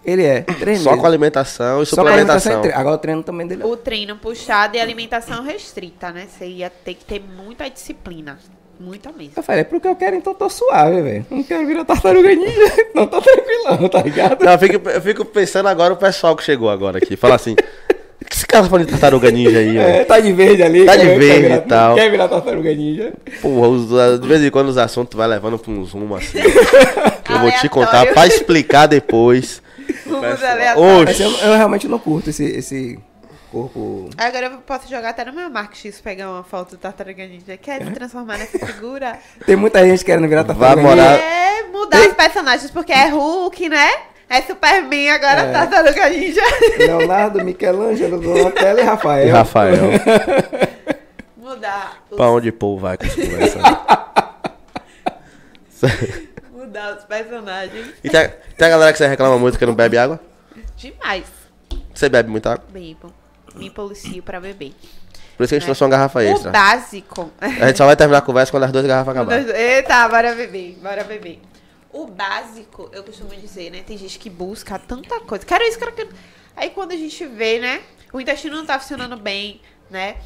Ele 0.05 0.23
é, 0.23 0.41
três 0.41 0.79
Só 0.81 0.89
meses. 0.91 1.01
com 1.01 1.07
alimentação 1.07 1.81
e 1.81 1.86
Só 1.86 1.95
com 1.95 2.07
alimentação 2.09 2.39
suplementação. 2.39 2.59
e 2.59 2.61
treino. 2.61 2.79
Agora 2.79 2.95
o 2.95 2.99
treino 2.99 3.23
também 3.23 3.47
dele. 3.47 3.63
é 3.63 3.65
O 3.65 3.77
treino 3.77 4.17
puxado 4.17 4.75
e 4.77 4.79
alimentação 4.79 5.43
restrita, 5.43 6.11
né? 6.11 6.27
Você 6.29 6.45
ia 6.45 6.69
ter 6.69 6.93
que 6.93 7.05
ter 7.05 7.21
muita 7.21 7.69
disciplina. 7.69 8.38
Muita 8.79 9.11
mesmo. 9.13 9.34
Eu 9.38 9.43
falei, 9.43 9.63
pro 9.63 9.79
que 9.79 9.88
eu 9.88 9.95
quero, 9.95 10.15
então 10.15 10.34
tô 10.34 10.49
suave, 10.49 11.01
velho. 11.01 11.25
Não 11.29 11.41
quero 11.43 11.65
virar 11.65 11.86
tartaruga 11.86 12.36
ninja. 12.36 12.73
Não 12.93 13.07
tô 13.07 13.21
tranquilão, 13.21 13.88
tá 13.88 14.01
ligado? 14.01 14.43
Não, 14.43 14.51
eu 14.51 14.59
fico, 14.59 14.89
eu 14.89 15.01
fico 15.01 15.25
pensando 15.25 15.69
agora 15.69 15.93
o 15.93 15.97
pessoal 15.97 16.36
que 16.36 16.43
chegou 16.43 16.69
agora 16.69 16.97
aqui. 16.97 17.15
Fala 17.15 17.36
assim, 17.36 17.55
o 18.24 18.30
que 18.30 18.36
esse 18.36 18.47
cara 18.47 18.63
tá 18.63 18.69
falando 18.69 18.86
de 18.86 18.91
tartaruga 18.91 19.30
ninja 19.32 19.57
aí, 19.59 19.78
É, 19.78 19.84
velho? 19.93 20.05
tá 20.05 20.19
de 20.19 20.34
verde 20.34 20.63
ali. 20.63 20.86
Tá 20.86 20.95
de 20.95 21.05
verde 21.05 21.41
virar- 21.43 21.55
e 21.55 21.61
tal. 21.61 21.95
Quer 21.95 22.09
virar 22.11 22.28
tartaruga 22.28 22.74
ninja? 22.74 23.13
Porra, 23.41 23.67
os- 23.67 24.19
de 24.19 24.28
vez 24.28 24.41
em 24.43 24.49
quando 24.49 24.69
os 24.69 24.78
assuntos 24.78 25.15
vai 25.17 25.28
levando 25.28 25.59
pra 25.59 25.71
um 25.71 25.84
zoom 25.86 26.15
assim. 26.15 26.39
que 27.24 27.32
eu 27.34 27.39
vou 27.39 27.51
te 27.51 27.69
contar 27.69 28.05
pra 28.07 28.26
explicar 28.28 28.88
depois. 28.88 29.61
Rumos 30.07 30.21
Pessoal, 30.21 30.51
aleatórios. 30.51 31.19
Eu, 31.19 31.32
eu 31.32 31.57
realmente 31.57 31.88
não 31.88 31.99
curto 31.99 32.30
esse, 32.30 32.43
esse 32.45 32.97
corpo. 33.51 34.09
Agora 34.17 34.45
eu 34.47 34.51
posso 34.65 34.89
jogar 34.89 35.09
até 35.09 35.26
no 35.26 35.34
meu 35.34 35.49
Mark 35.49 35.76
X 35.76 35.99
pegar 36.01 36.30
uma 36.30 36.43
foto 36.43 36.71
do 36.71 36.78
Tartaruga 36.78 37.26
Ninja. 37.28 37.57
Quer 37.57 37.84
se 37.84 37.91
transformar 37.91 38.38
nessa 38.38 38.57
figura? 38.65 39.17
Tem 39.45 39.55
muita 39.55 39.86
gente 39.86 40.03
querendo 40.05 40.28
virar 40.28 40.43
tartaruga 40.43 40.82
Vai 40.82 40.84
morar- 40.95 41.11
ninja. 41.11 41.24
É, 41.24 41.63
mudar 41.71 41.99
os 42.07 42.13
personagens, 42.13 42.71
porque 42.71 42.91
é 42.93 43.09
Hulk, 43.09 43.67
né? 43.69 43.89
É 44.30 44.41
Superman, 44.41 45.09
agora 45.11 45.41
É. 45.41 45.51
Tartaruga 45.51 46.09
Ninja. 46.09 46.41
Leonardo, 46.78 47.43
Michelangelo, 47.43 48.19
Donatello 48.19 48.80
e 48.80 48.84
Rafael. 48.84 49.28
E 49.28 49.30
Rafael. 49.30 49.78
Mudar 51.38 52.01
os, 52.09 52.17
pra 52.17 52.30
onde 52.30 52.49
o 52.49 52.53
povo 52.53 52.80
vai 52.82 52.97
com 52.97 53.05
essa 53.05 53.15
conversa? 53.21 53.59
mudar 56.51 56.95
os 56.97 57.03
personagens. 57.03 57.88
E 58.03 58.09
tem, 58.09 58.30
tem 58.57 58.67
a 58.67 58.69
galera 58.69 58.91
que 58.91 58.97
você 58.97 59.07
reclama 59.07 59.38
muito 59.38 59.57
que 59.59 59.65
não 59.65 59.76
bebe 59.76 59.97
água? 59.97 60.19
Demais. 60.78 61.26
Você 61.93 62.09
bebe 62.09 62.30
muita 62.30 62.53
água? 62.53 62.65
Bebo. 62.71 63.13
Me 63.55 63.69
policio 63.69 64.24
pra 64.24 64.39
beber. 64.39 64.74
Por 65.38 65.43
isso 65.43 65.49
que 65.49 65.55
a 65.55 65.59
gente 65.59 65.63
É. 65.63 65.65
trouxe 65.65 65.84
uma 65.84 65.89
garrafa 65.89 66.19
O 66.19 66.21
extra. 66.21 66.51
básico. 66.51 67.32
A 67.39 67.67
gente 67.67 67.78
só 67.78 67.86
vai 67.86 67.95
terminar 67.95 68.19
a 68.19 68.21
conversa 68.21 68.51
quando 68.51 68.63
as 68.63 68.71
duas 68.71 68.86
garrafas 68.86 69.15
acabarem. 69.15 69.45
Eita, 69.49 70.07
bora 70.07 70.34
beber, 70.34 70.78
bora 70.82 71.03
beber. 71.03 71.39
O 71.94 72.08
básico, 72.08 72.89
eu 72.91 73.04
costumo 73.04 73.30
dizer, 73.36 73.70
né? 73.70 73.84
Tem 73.86 73.98
gente 73.98 74.18
que 74.18 74.30
busca 74.30 74.80
tanta 74.80 75.20
coisa. 75.22 75.46
Quero 75.46 75.64
isso, 75.64 75.78
quero 75.78 75.91
aquilo. 75.91 76.10
Aí 76.56 76.72
quando 76.72 76.91
a 76.91 76.98
gente 76.98 77.26
vê, 77.28 77.60
né? 77.60 77.82
O 78.12 78.20
intestino 78.20 78.58
não 78.58 78.66
tá 78.66 78.80
funcionando 78.80 79.16
bem, 79.16 79.62
né? 79.91 80.18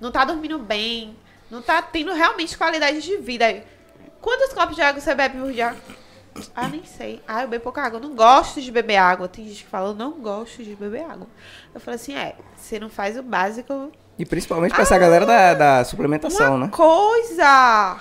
Não 0.00 0.12
tá 0.12 0.24
dormindo 0.24 0.58
bem. 0.58 1.16
Não 1.50 1.60
tá 1.60 1.82
tendo 1.82 2.12
realmente 2.12 2.56
qualidade 2.56 3.02
de 3.02 3.16
vida. 3.16 3.64
Quantos 4.20 4.52
copos 4.52 4.76
de 4.76 4.82
água 4.82 5.00
você 5.00 5.14
bebe 5.14 5.38
por 5.38 5.52
dia? 5.52 5.76
Ah, 6.54 6.68
nem 6.68 6.84
sei. 6.84 7.20
Ah, 7.26 7.42
eu 7.42 7.48
bebo 7.48 7.64
pouca 7.64 7.82
água. 7.82 7.98
Eu 7.98 8.02
não 8.02 8.14
gosto 8.14 8.60
de 8.60 8.70
beber 8.70 8.96
água. 8.96 9.26
Tem 9.28 9.46
gente 9.46 9.64
que 9.64 9.70
fala, 9.70 9.90
eu 9.90 9.94
não 9.94 10.12
gosto 10.12 10.62
de 10.62 10.74
beber 10.76 11.02
água. 11.04 11.26
Eu 11.74 11.80
falo 11.80 11.94
assim, 11.94 12.14
é, 12.14 12.36
você 12.56 12.78
não 12.78 12.88
faz 12.90 13.16
o 13.18 13.22
básico, 13.22 13.90
E 14.18 14.24
principalmente 14.24 14.72
pra 14.72 14.82
essa 14.82 14.98
galera 14.98 15.24
da, 15.26 15.54
da 15.54 15.84
suplementação, 15.84 16.56
uma 16.56 16.66
né? 16.66 16.72
coisa. 16.72 17.98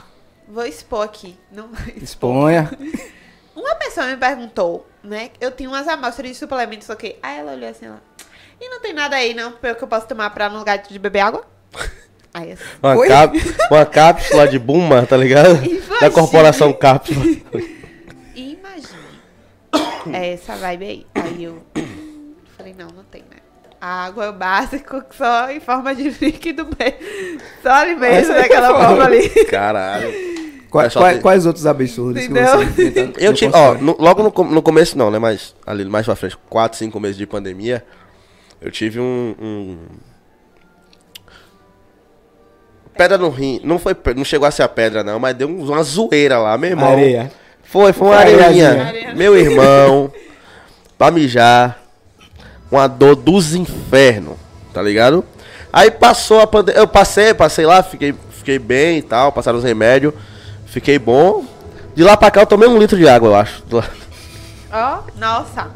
Vou 0.48 0.66
expor 0.66 1.04
aqui. 1.06 1.38
Não. 1.52 1.70
Exponha. 1.96 2.70
Uma 3.56 3.76
pessoa 3.76 4.08
me 4.08 4.18
perguntou, 4.18 4.86
né? 5.04 5.30
Eu 5.40 5.52
tinha 5.52 5.70
umas 5.70 5.88
amostras 5.88 6.30
de 6.30 6.36
suplementos, 6.36 6.90
ok? 6.90 7.18
Aí 7.24 7.40
ela 7.40 7.54
olhou 7.54 7.70
assim, 7.70 7.86
ela. 7.86 8.02
E 8.60 8.70
não 8.70 8.80
tem 8.80 8.94
nada 8.94 9.16
aí, 9.16 9.34
não, 9.34 9.52
que 9.52 9.66
eu 9.84 9.88
posso 9.88 10.08
tomar 10.08 10.30
pra 10.32 10.50
no 10.50 10.60
lugar 10.60 10.78
de 10.78 10.98
beber 11.00 11.20
água? 11.22 11.46
Aí 12.34 12.52
assim. 12.52 12.64
Uma, 12.84 13.08
cap- 13.08 13.38
uma 13.72 13.86
cápsula 13.86 14.46
de 14.46 14.60
Buma, 14.60 15.06
tá 15.06 15.16
ligado? 15.16 15.56
Imagina. 15.64 16.00
Da 16.02 16.12
corporação 16.12 16.74
cápsula. 16.74 17.24
Imagine. 18.36 19.06
É 20.14 20.34
essa 20.34 20.54
vibe 20.58 20.86
aí. 20.86 21.08
Aí 21.16 21.44
eu 21.46 21.62
falei, 22.58 22.76
não, 22.78 22.88
não 22.88 23.04
tem, 23.06 23.22
né? 23.22 23.38
A 23.80 24.06
água 24.06 24.26
é 24.26 24.30
o 24.30 24.34
básico, 24.34 25.02
só 25.12 25.50
em 25.50 25.62
forma 25.62 25.96
de 25.96 26.10
líquido 26.22 26.66
mesmo. 26.78 27.40
Só 27.64 27.70
alimento 27.70 28.14
Essa 28.14 28.34
aí 28.34 28.42
daquela 28.42 28.70
forma 28.86 29.06
ali. 29.06 29.30
Caralho. 29.46 30.12
Quais, 30.82 30.94
quais, 30.94 31.22
quais 31.22 31.46
outros 31.46 31.66
absurdos 31.66 32.24
Entendeu? 32.24 32.60
que 32.68 32.92
você 32.92 33.14
Eu 33.18 33.34
tive, 33.34 33.52
ó, 33.56 33.74
no- 33.76 33.96
logo 34.00 34.22
no, 34.24 34.44
no 34.52 34.62
começo 34.62 34.98
não, 34.98 35.10
né? 35.10 35.18
Mas 35.20 35.56
ali 35.66 35.86
mais 35.86 36.06
pra 36.06 36.16
frente, 36.16 36.38
4, 36.50 36.78
5 36.78 37.00
meses 37.00 37.18
de 37.18 37.26
pandemia, 37.26 37.84
eu 38.62 38.70
tive 38.72 39.00
um. 39.00 39.36
um- 39.42 39.78
Pedra 42.98 43.18
no 43.18 43.30
rim. 43.30 43.60
Não, 43.64 43.78
foi, 43.78 43.96
não 44.16 44.24
chegou 44.24 44.48
a 44.48 44.52
ser 44.52 44.64
a 44.64 44.70
pedra, 44.70 45.04
não, 45.04 45.20
mas 45.20 45.36
deu 45.36 45.48
um- 45.48 45.66
uma 45.66 45.84
zoeira 45.84 46.38
lá, 46.40 46.58
meu 46.58 46.70
irmão. 46.70 46.92
Areia. 46.94 47.32
Foi, 47.64 47.92
foi 47.92 48.08
uma 48.08 48.16
areinha. 48.18 48.46
areiazinha. 48.72 49.16
Meu 49.16 49.36
irmão, 49.38 50.12
pra 50.98 51.12
mijar, 51.12 51.80
uma 52.72 52.88
dor 52.88 53.16
dos 53.16 53.54
infernos, 53.54 54.36
tá 54.74 54.82
ligado? 54.82 55.26
Aí 55.74 55.92
passou 55.92 56.40
a 56.40 56.48
pandemia, 56.48 56.80
eu 56.82 56.88
passei, 56.88 57.34
passei 57.34 57.66
lá, 57.66 57.84
fiquei, 57.84 58.14
fiquei 58.32 58.58
bem 58.58 59.00
e 59.00 59.02
tal, 59.02 59.32
passaram 59.34 59.58
os 59.58 59.64
remédios, 59.64 60.14
fiquei 60.66 60.98
bom. 61.00 61.46
De 61.96 62.04
lá 62.04 62.18
pra 62.18 62.30
cá 62.32 62.42
eu 62.42 62.46
tomei 62.46 62.68
um 62.68 62.78
litro 62.78 62.98
de 62.98 63.08
água, 63.08 63.30
eu 63.30 63.36
acho. 63.36 63.64
Ó, 64.72 65.00
nossa. 65.18 65.68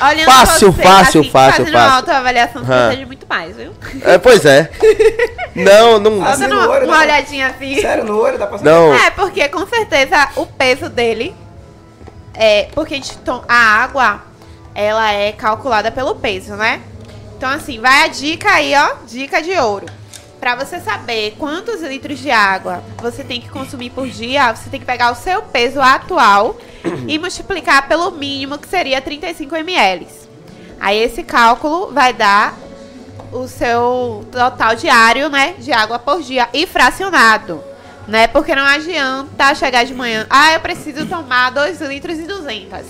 Olhando 0.00 0.24
Fácil, 0.24 0.72
você, 0.72 0.82
fácil, 0.82 1.20
assim, 1.20 1.30
fácil, 1.30 1.52
fazendo 1.64 1.72
fácil. 1.72 1.88
uma 1.88 1.96
autoavaliação, 1.96 2.64
você 2.64 2.96
de 2.96 3.06
muito 3.06 3.26
mais, 3.28 3.56
viu? 3.56 3.70
É, 4.02 4.18
pois 4.18 4.44
é. 4.44 4.70
Não, 5.54 6.00
não. 6.00 6.24
Ah, 6.26 6.34
Dando 6.34 6.48
no 6.48 6.60
uma, 6.62 6.68
olho, 6.68 6.86
uma 6.86 6.96
dá- 6.96 7.02
olhadinha 7.04 7.46
assim. 7.46 7.80
Sério, 7.80 8.02
no 8.04 8.18
olho 8.18 8.36
dá 8.36 8.46
pra 8.46 8.58
saber? 8.58 8.70
Não. 8.70 8.92
É, 8.92 9.10
porque 9.10 9.48
com 9.48 9.64
certeza 9.68 10.30
o 10.34 10.44
peso 10.46 10.88
dele 10.88 11.32
é. 12.34 12.68
Porque 12.74 12.96
a, 12.96 13.00
to- 13.24 13.44
a 13.48 13.54
água, 13.54 14.20
ela 14.74 15.12
é 15.12 15.30
calculada 15.30 15.92
pelo 15.92 16.16
peso, 16.16 16.56
né? 16.56 16.80
Então, 17.36 17.48
assim, 17.50 17.78
vai 17.78 18.02
a 18.02 18.08
dica 18.08 18.48
aí, 18.50 18.74
ó. 18.74 18.96
Dica 19.06 19.40
de 19.40 19.52
ouro. 19.52 19.86
Pra 20.44 20.54
você 20.54 20.78
saber 20.78 21.36
quantos 21.38 21.80
litros 21.80 22.18
de 22.18 22.30
água 22.30 22.84
você 22.98 23.24
tem 23.24 23.40
que 23.40 23.48
consumir 23.48 23.88
por 23.88 24.06
dia, 24.06 24.54
você 24.54 24.68
tem 24.68 24.78
que 24.78 24.84
pegar 24.84 25.10
o 25.10 25.14
seu 25.14 25.40
peso 25.40 25.80
atual 25.80 26.58
e 27.08 27.18
multiplicar 27.18 27.88
pelo 27.88 28.10
mínimo, 28.10 28.58
que 28.58 28.68
seria 28.68 29.00
35 29.00 29.56
ml. 29.56 30.06
Aí 30.78 30.98
esse 30.98 31.22
cálculo 31.22 31.90
vai 31.94 32.12
dar 32.12 32.54
o 33.32 33.48
seu 33.48 34.22
total 34.30 34.76
diário, 34.76 35.30
né, 35.30 35.54
de 35.58 35.72
água 35.72 35.98
por 35.98 36.20
dia 36.20 36.46
e 36.52 36.66
fracionado, 36.66 37.64
né? 38.06 38.26
Porque 38.26 38.54
não 38.54 38.66
adianta 38.66 39.54
chegar 39.54 39.84
de 39.84 39.94
manhã, 39.94 40.26
ah, 40.28 40.52
eu 40.52 40.60
preciso 40.60 41.06
tomar 41.06 41.52
2 41.52 41.80
litros 41.80 42.18
e 42.18 42.24
200. 42.24 42.80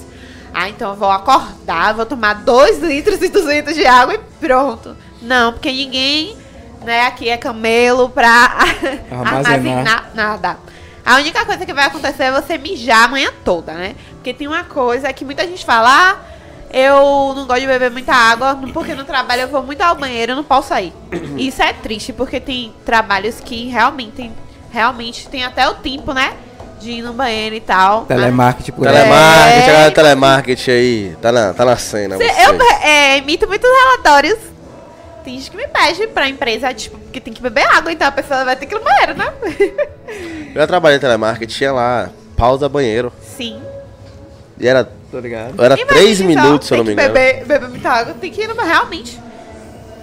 Ah, 0.52 0.68
então 0.68 0.90
eu 0.90 0.96
vou 0.96 1.09
acordar, 1.09 1.94
vou 1.94 2.05
tomar 2.05 2.34
2 2.34 2.80
litros 2.80 3.22
e 3.22 3.28
200 3.28 3.76
de 3.76 3.86
água 3.86 4.16
e 4.16 4.18
pronto. 4.40 4.96
Não, 5.22 5.52
porque 5.52 5.70
ninguém, 5.70 6.36
né, 6.85 7.07
aqui 7.07 7.28
é 7.28 7.37
camelo 7.37 8.09
pra 8.09 8.30
Armazenar. 9.11 9.37
armazenar 9.37 10.11
nada. 10.14 10.57
A 11.05 11.16
única 11.16 11.45
coisa 11.45 11.66
que 11.66 11.72
vai 11.74 11.85
acontecer 11.87 12.24
é 12.24 12.32
você 12.32 12.57
mijar 12.57 13.05
a 13.05 13.09
manhã 13.09 13.30
toda, 13.45 13.72
né? 13.74 13.95
Porque 14.14 14.32
tem 14.32 14.47
uma 14.49 14.64
coisa 14.64 15.12
que 15.12 15.24
muita 15.24 15.47
gente 15.47 15.64
fala, 15.64 15.91
ah, 15.91 16.16
Eu 16.72 17.35
não 17.37 17.47
gosto 17.47 17.61
de 17.61 17.66
beber 17.66 17.91
muita 17.91 18.12
água, 18.14 18.59
porque 18.72 18.95
no 18.95 19.05
trabalho 19.05 19.43
eu 19.43 19.49
vou 19.49 19.62
muito 19.62 19.80
ao 19.82 19.95
banheiro 19.95 20.32
e 20.32 20.35
não 20.35 20.43
posso 20.43 20.68
sair. 20.68 20.93
Isso 21.37 21.62
é 21.62 21.72
triste, 21.72 22.12
porque 22.12 22.41
tem 22.41 22.72
trabalhos 22.85 23.39
que 23.39 23.68
realmente, 23.68 24.30
realmente 24.72 25.28
tem 25.28 25.45
até 25.45 25.68
o 25.68 25.74
tempo, 25.74 26.12
né? 26.12 26.32
De 26.80 26.91
ir 26.91 27.03
no 27.03 27.12
banheiro 27.12 27.55
e 27.55 27.61
tal. 27.61 28.07
Telemarketing 28.07 28.72
por 28.72 28.89
aí. 28.89 28.95
Telemarketing, 28.95 29.70
É. 29.70 29.91
telemarketing 29.91 30.70
aí, 30.70 31.16
tá 31.22 31.30
na, 31.30 31.55
tá 31.55 31.64
na 31.64 31.76
cena. 31.76 32.16
Cê- 32.16 32.28
vocês. 32.28 32.49
eu 32.49 32.59
é, 32.82 33.18
emito 33.18 33.47
muitos 33.47 33.70
relatórios. 33.70 34.39
Tem 35.25 35.35
gente 35.39 35.51
que 35.51 35.57
me 35.57 35.66
pede 35.66 36.07
pra 36.09 36.29
empresa, 36.29 36.72
tipo, 36.75 36.99
que 37.11 37.18
tem 37.20 37.33
que 37.33 37.41
beber 37.41 37.64
água, 37.75 37.91
então 37.91 38.07
a 38.07 38.12
pessoa 38.12 38.45
vai 38.45 38.55
ter 38.57 38.66
que 38.66 38.75
ir 38.75 38.79
no 38.79 38.85
banheiro, 38.85 39.14
né? 39.14 39.33
Eu 40.55 40.61
já 40.61 40.66
trabalhei 40.66 40.99
em 40.99 41.01
telemarketing, 41.01 41.53
tinha 41.55 41.72
lá, 41.72 42.11
pausa 42.37 42.68
banheiro. 42.68 43.11
Sim. 43.37 43.61
E 44.61 44.68
era, 44.68 44.85
Tô 45.11 45.18
ligado. 45.18 45.55
era 45.62 45.75
Imagina 45.75 45.87
três 45.89 46.18
só, 46.18 46.25
minutos, 46.25 46.68
se 46.68 46.75
eu 46.75 46.79
não 46.79 46.85
me 46.85 46.95
tem 46.95 47.05
engano. 47.07 47.14
que 47.14 47.20
Beber, 47.20 47.47
beber 47.47 47.68
muita 47.70 47.89
água, 47.91 48.14
tem 48.20 48.31
que 48.31 48.43
ir 48.43 48.49
no 48.49 48.55
banheiro, 48.55 48.77
realmente. 48.79 49.18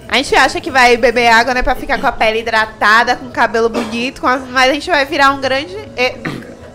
A 0.10 0.18
gente 0.18 0.36
acha 0.36 0.60
que 0.60 0.72
vai 0.72 0.98
beber 0.98 1.28
água, 1.28 1.54
né, 1.54 1.62
pra 1.62 1.76
ficar 1.76 2.00
com 2.02 2.08
a 2.08 2.12
pele 2.12 2.40
hidratada, 2.40 3.16
com 3.16 3.28
o 3.28 3.32
cabelo 3.32 3.70
bonito, 3.70 4.20
com 4.22 4.28
as- 4.28 4.46
mas 4.50 4.72
a 4.72 4.74
gente 4.74 4.90
vai 4.90 5.06
virar 5.06 5.32
um 5.32 5.40
grande. 5.40 5.78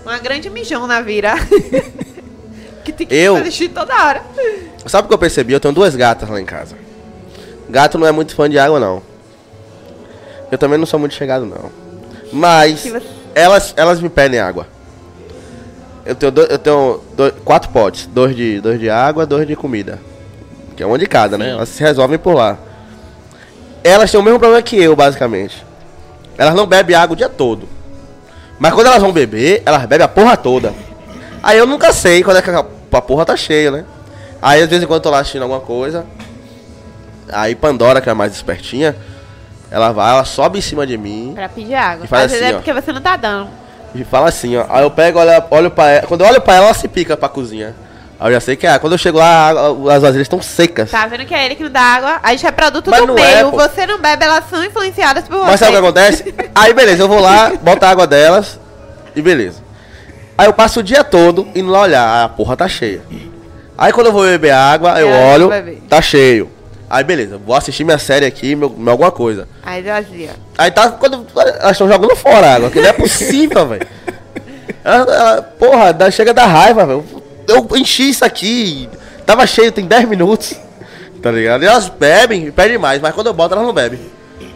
uma 0.05 0.19
grande 0.21 0.49
mijão 0.49 0.87
na 0.87 1.01
vira. 1.01 1.35
que 2.85 2.93
tem 2.93 3.07
que 3.09 3.15
Eu- 3.15 3.37
fazer 3.39 3.51
xixi 3.51 3.69
toda 3.71 3.93
hora. 4.07 4.23
Sabe 4.87 5.07
o 5.07 5.09
que 5.09 5.15
eu 5.15 5.19
percebi? 5.19 5.53
Eu 5.53 5.59
tenho 5.61 5.75
duas 5.75 5.97
gatas 5.97 6.29
lá 6.29 6.41
em 6.41 6.45
casa. 6.47 6.77
Gato 7.69 7.99
não 7.99 8.07
é 8.07 8.13
muito 8.13 8.35
fã 8.35 8.49
de 8.49 8.59
água, 8.59 8.79
não. 8.79 9.03
Eu 10.51 10.59
também 10.59 10.79
não 10.79 10.87
sou 10.87 10.99
muito 11.01 11.15
chegado, 11.15 11.45
não. 11.45 11.71
Mas 12.33 12.81
você- 12.83 13.03
elas, 13.35 13.75
elas 13.77 14.01
me 14.01 14.09
pedem 14.09 14.39
água. 14.41 14.67
Eu 16.05 16.15
tenho, 16.15 16.31
do- 16.33 16.43
eu 16.43 16.59
tenho 16.59 17.01
dois- 17.17 17.35
quatro 17.45 17.71
potes. 17.71 18.07
Dois 18.07 18.35
de, 18.37 18.61
dois 18.61 18.79
de 18.79 18.89
água, 18.89 19.27
dois 19.27 19.47
de 19.47 19.57
comida. 19.57 19.99
Que 20.77 20.83
é 20.83 20.87
um 20.87 20.97
de 20.97 21.07
cada, 21.07 21.37
né? 21.37 21.51
Elas 21.51 21.69
se 21.69 21.83
resolvem 21.83 22.19
por 22.19 22.35
lá. 22.35 22.57
Elas 23.83 24.11
têm 24.11 24.21
o 24.21 24.23
mesmo 24.23 24.39
problema 24.39 24.63
que 24.63 24.77
eu, 24.81 24.95
basicamente. 24.95 25.65
Elas 26.39 26.55
não 26.55 26.67
bebem 26.67 26.95
água 26.95 27.15
o 27.15 27.17
dia 27.17 27.29
todo. 27.29 27.69
Mas 28.59 28.73
quando 28.73 28.87
elas 28.87 29.03
vão 29.03 29.13
beber, 29.13 29.63
elas 29.67 29.85
bebem 29.87 30.05
a 30.05 30.09
porra 30.09 30.37
toda. 30.37 30.73
Aí 31.43 31.59
eu 31.59 31.67
nunca 31.67 31.93
sei 31.93 32.23
quando 32.23 32.37
é 32.39 32.43
que 32.43 32.51
a, 32.51 32.59
a 32.93 33.03
porra 33.03 33.25
tá 33.25 33.37
cheia, 33.37 33.71
né? 33.71 33.85
Aí 34.41 34.63
às 34.63 34.69
vezes 34.69 34.85
quando 34.87 34.97
eu 34.99 35.03
tô 35.03 35.11
lá 35.11 35.21
assistindo 35.21 35.43
alguma 35.43 35.61
coisa, 35.61 36.05
aí 37.33 37.55
Pandora, 37.55 38.01
que 38.01 38.09
é 38.09 38.13
a 38.13 38.15
mais 38.15 38.33
espertinha, 38.35 38.95
ela 39.71 39.93
vai, 39.93 40.11
ela 40.11 40.25
sobe 40.25 40.59
em 40.59 40.63
cima 40.63 40.87
de 40.87 40.97
mim 40.97 41.33
Pra 41.35 41.49
pedir 41.49 41.75
água. 41.75 42.05
E 42.05 42.09
faz 42.09 42.25
Às 42.27 42.31
vezes 42.33 42.45
assim, 42.47 42.53
é 42.53 42.57
ó. 42.57 42.61
porque 42.61 42.73
você 42.73 42.93
não 42.93 43.01
tá 43.01 43.17
dando. 43.17 43.49
e 43.95 44.05
fala 44.05 44.29
assim, 44.29 44.57
ó. 44.57 44.65
Aí 44.69 44.83
eu 44.83 44.91
pego, 44.91 45.19
olho, 45.19 45.31
olho 45.51 45.71
pra 45.71 45.89
ela. 45.91 46.07
Quando 46.07 46.21
eu 46.23 46.27
olho 46.29 46.41
pra 46.41 46.55
ela, 46.55 46.67
ela 46.67 46.75
se 46.75 46.87
pica 46.89 47.17
pra 47.17 47.29
cozinha. 47.29 47.75
Aí 48.19 48.29
eu 48.29 48.35
já 48.35 48.41
sei 48.41 48.57
que 48.57 48.67
é. 48.67 48.79
Quando 48.79 48.93
eu 48.93 48.99
chego 48.99 49.19
lá, 49.19 49.51
as 49.51 50.03
vasilhas 50.03 50.23
estão 50.25 50.41
secas. 50.41 50.91
Tá 50.91 51.07
vendo 51.07 51.27
que 51.27 51.35
é 51.35 51.45
ele 51.45 51.55
que 51.55 51.63
não 51.65 51.71
dá 51.71 51.81
água? 51.83 52.21
A 52.23 52.31
gente 52.31 52.47
é 52.47 52.51
produto 52.51 52.91
Mas 52.91 53.01
do 53.01 53.07
não 53.09 53.19
é, 53.19 53.35
meio. 53.37 53.51
pô. 53.51 53.57
você 53.59 53.87
não 53.87 54.01
bebe, 54.01 54.25
elas 54.25 54.45
são 54.49 54.65
influenciadas 54.65 55.25
por 55.29 55.37
você. 55.39 55.51
Mas 55.51 55.61
sabe 55.61 55.73
o 55.73 55.75
que 55.75 55.87
acontece? 55.87 56.35
Aí 56.55 56.73
beleza, 56.73 57.03
eu 57.03 57.09
vou 57.09 57.21
lá, 57.21 57.53
boto 57.61 57.85
a 57.85 57.91
água 57.91 58.07
delas 58.07 58.59
e 59.15 59.21
beleza. 59.21 59.63
Aí 60.39 60.47
eu 60.47 60.53
passo 60.55 60.81
o 60.81 60.83
dia 60.83 61.03
todo 61.05 61.47
indo 61.55 61.71
lá 61.71 61.81
olhar, 61.83 62.03
ah, 62.07 62.25
a 62.25 62.29
porra 62.29 62.57
tá 62.57 62.69
cheia. 62.69 63.03
Aí 63.77 63.93
quando 63.93 64.07
eu 64.07 64.13
vou 64.13 64.23
beber 64.25 64.53
água, 64.53 64.99
eu 65.01 65.09
Ela 65.09 65.33
olho, 65.35 65.51
tá 65.89 66.01
cheio. 66.01 66.51
Aí 66.89 67.03
beleza, 67.03 67.37
vou 67.39 67.55
assistir 67.57 67.83
minha 67.85 67.99
série 67.99 68.25
aqui, 68.27 68.55
meu, 68.55 68.71
meu 68.71 68.93
alguma 68.93 69.11
coisa. 69.11 69.49
Aí 69.65 69.83
vazia. 69.83 70.31
Aí 70.57 70.71
tá 70.71 70.91
quando 70.91 71.27
elas 71.35 71.73
estão 71.73 71.89
jogando 71.89 72.15
fora 72.17 72.47
a 72.47 72.55
água, 72.55 72.71
que 72.71 72.81
não 72.81 72.89
é 72.89 72.93
possível, 72.93 73.67
velho. 73.67 73.87
Porra, 75.59 75.93
dá- 75.93 76.11
chega 76.11 76.33
da 76.33 76.47
raiva, 76.47 76.87
velho. 76.87 77.05
Eu 77.49 77.67
enchi 77.77 78.11
isso 78.11 78.25
aqui, 78.25 78.89
tava 79.25 79.47
cheio, 79.47 79.73
tem 79.73 79.85
10 79.87 80.09
minutos. 80.09 80.55
Tá 81.23 81.31
ligado? 81.31 81.63
E 81.65 81.67
elas 81.67 81.89
bebem, 81.89 82.51
pedem 82.53 82.79
mais, 82.79 83.01
mas 83.01 83.15
quando 83.15 83.27
eu 83.29 83.35
boto 83.35 83.55
elas 83.55 83.67
não 83.67 83.73
bebem. 83.75 83.99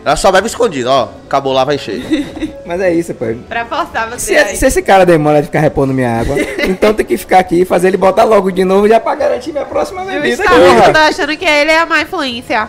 Elas 0.05 0.18
só 0.20 0.32
bebem 0.32 0.46
escondido, 0.46 0.88
ó. 0.88 1.09
Acabou 1.26 1.53
lá, 1.53 1.62
vai 1.64 1.74
encher. 1.76 2.01
Mas 2.64 2.80
é 2.80 2.92
isso, 2.92 3.12
pô. 3.14 3.26
Pra 3.48 3.64
forçar 3.66 4.09
você 4.09 4.18
Se, 4.18 4.36
aí. 4.36 4.57
se 4.57 4.66
esse 4.66 4.80
cara 4.82 5.05
demora 5.05 5.40
de 5.40 5.46
ficar 5.46 5.61
repondo 5.61 5.92
minha 5.92 6.20
água, 6.20 6.36
então 6.68 6.94
tem 6.94 7.05
que 7.05 7.16
ficar 7.16 7.38
aqui 7.40 7.62
e 7.62 7.64
fazer 7.64 7.88
ele 7.88 7.96
botar 7.96 8.24
logo 8.24 8.51
de 8.51 8.64
novo 8.64 8.88
já 8.88 8.98
pra 9.01 9.14
garantir 9.14 9.53
minha 9.53 9.64
próxima 9.64 10.03
Eu 10.03 10.22
bebida. 10.22 10.42
eu 10.44 10.92
tô 10.92 10.98
achando 10.98 11.36
que 11.36 11.44
ele 11.44 11.70
é 11.70 11.78
a 11.80 11.86
má 11.86 12.01
influência. 12.01 12.68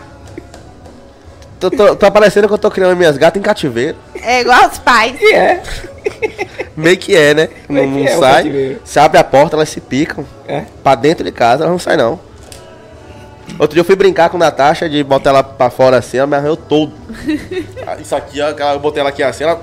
Tô, 1.58 1.70
tô, 1.70 1.94
tô 1.94 2.10
parecendo 2.10 2.48
que 2.48 2.54
eu 2.54 2.58
tô 2.58 2.70
criando 2.70 2.96
minhas 2.96 3.16
gatas 3.16 3.38
em 3.40 3.42
cativeiro. 3.42 3.96
É 4.20 4.40
igual 4.40 4.64
aos 4.64 4.78
pais. 4.78 5.14
E 5.20 5.32
é. 5.32 5.62
Meio 6.76 6.96
que 6.96 7.14
é, 7.14 7.32
né? 7.34 7.48
Meio 7.68 7.86
não 7.86 7.96
que 7.98 8.04
não 8.04 8.08
é 8.12 8.16
sai. 8.18 8.34
cativeiro. 8.42 8.80
Se 8.84 8.98
abre 8.98 9.18
a 9.18 9.24
porta, 9.24 9.54
elas 9.56 9.68
se 9.68 9.80
picam. 9.80 10.26
É. 10.48 10.64
Pra 10.82 10.96
dentro 10.96 11.24
de 11.24 11.30
casa, 11.30 11.62
elas 11.62 11.70
não 11.72 11.78
saem, 11.78 11.98
não. 11.98 12.18
Outro 13.58 13.74
dia 13.74 13.80
eu 13.80 13.84
fui 13.84 13.94
brincar 13.96 14.28
com 14.30 14.38
Natasha 14.38 14.88
de 14.88 15.02
botar 15.04 15.30
ela 15.30 15.42
pra 15.42 15.70
fora 15.70 15.98
assim, 15.98 16.16
ela 16.18 16.26
me 16.26 16.36
arranhou 16.36 16.56
todo. 16.56 16.92
Ah, 17.86 17.96
Isso 18.00 18.14
aqui, 18.14 18.40
ó, 18.40 18.48
eu 18.72 18.78
botei 18.80 19.00
ela 19.00 19.10
aqui 19.10 19.22
assim, 19.22 19.44
ela. 19.44 19.60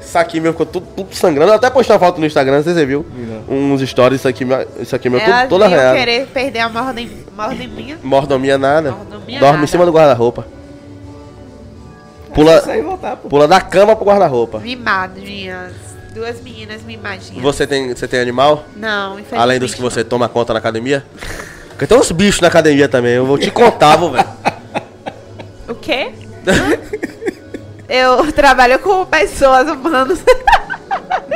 Isso 0.00 0.16
aqui 0.16 0.40
meu 0.40 0.52
ficou 0.52 0.64
tudo, 0.64 0.86
tudo 0.96 1.14
sangrando. 1.14 1.50
Eu 1.52 1.56
até 1.56 1.68
postei 1.68 1.92
uma 1.94 1.98
foto 2.00 2.18
no 2.18 2.26
Instagram, 2.26 2.56
não 2.56 2.62
sei 2.64 2.72
se 2.72 2.78
você 2.80 2.86
viu. 2.86 3.04
Uns 3.46 3.82
stories, 3.82 4.20
isso 4.20 4.28
aqui, 4.28 4.44
meu- 4.44 4.66
isso 4.80 4.96
aqui 4.96 5.10
meu, 5.10 5.20
Elas 5.20 5.40
tudo, 5.42 5.48
toda 5.50 5.66
arranhado. 5.66 5.98
querer 5.98 6.26
perder 6.28 6.60
a 6.60 6.68
mordem, 6.70 7.10
minha. 7.68 7.98
Mordomia 8.02 8.56
nada. 8.56 8.92
Mordomia 8.92 9.38
Dorme 9.38 9.52
nada. 9.54 9.64
em 9.64 9.66
cima 9.66 9.84
do 9.84 9.92
guarda-roupa. 9.92 10.46
Pula, 12.34 12.60
voltar, 12.82 13.16
pula 13.16 13.48
da 13.48 13.60
cama 13.60 13.94
pro 13.96 14.06
guarda-roupa. 14.06 14.58
Mimadinhas. 14.60 15.72
Duas 16.14 16.40
meninas 16.40 16.82
mimadinhas. 16.82 17.42
Você 17.42 17.66
tem, 17.66 17.92
você 17.94 18.08
tem 18.08 18.20
animal? 18.20 18.64
Não, 18.76 19.12
infelizmente. 19.14 19.40
Além 19.42 19.58
dos 19.58 19.74
que 19.74 19.80
você 19.82 20.02
toma 20.02 20.28
conta 20.28 20.52
na 20.52 20.58
academia? 20.58 21.04
Porque 21.78 21.86
tem 21.86 21.96
uns 21.96 22.10
bichos 22.10 22.40
na 22.40 22.48
academia 22.48 22.88
também, 22.88 23.12
eu 23.12 23.24
vou 23.24 23.38
te 23.38 23.52
contar, 23.52 23.94
vô, 23.94 24.10
velho. 24.10 24.26
O 25.68 25.76
quê? 25.76 26.10
Eu 27.88 28.32
trabalho 28.32 28.80
com 28.80 29.06
pessoas 29.06 29.68
humanas 29.70 30.18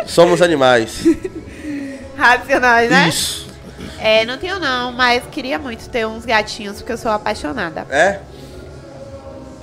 Somos 0.04 0.42
animais. 0.42 0.98
racionais, 2.16 2.90
né? 2.90 3.08
Isso. 3.08 3.46
É, 4.00 4.24
não 4.24 4.36
tenho 4.36 4.58
não, 4.58 4.90
mas 4.90 5.22
queria 5.30 5.60
muito 5.60 5.88
ter 5.88 6.04
uns 6.08 6.24
gatinhos 6.24 6.78
porque 6.78 6.90
eu 6.90 6.98
sou 6.98 7.12
apaixonada. 7.12 7.86
É? 7.88 8.18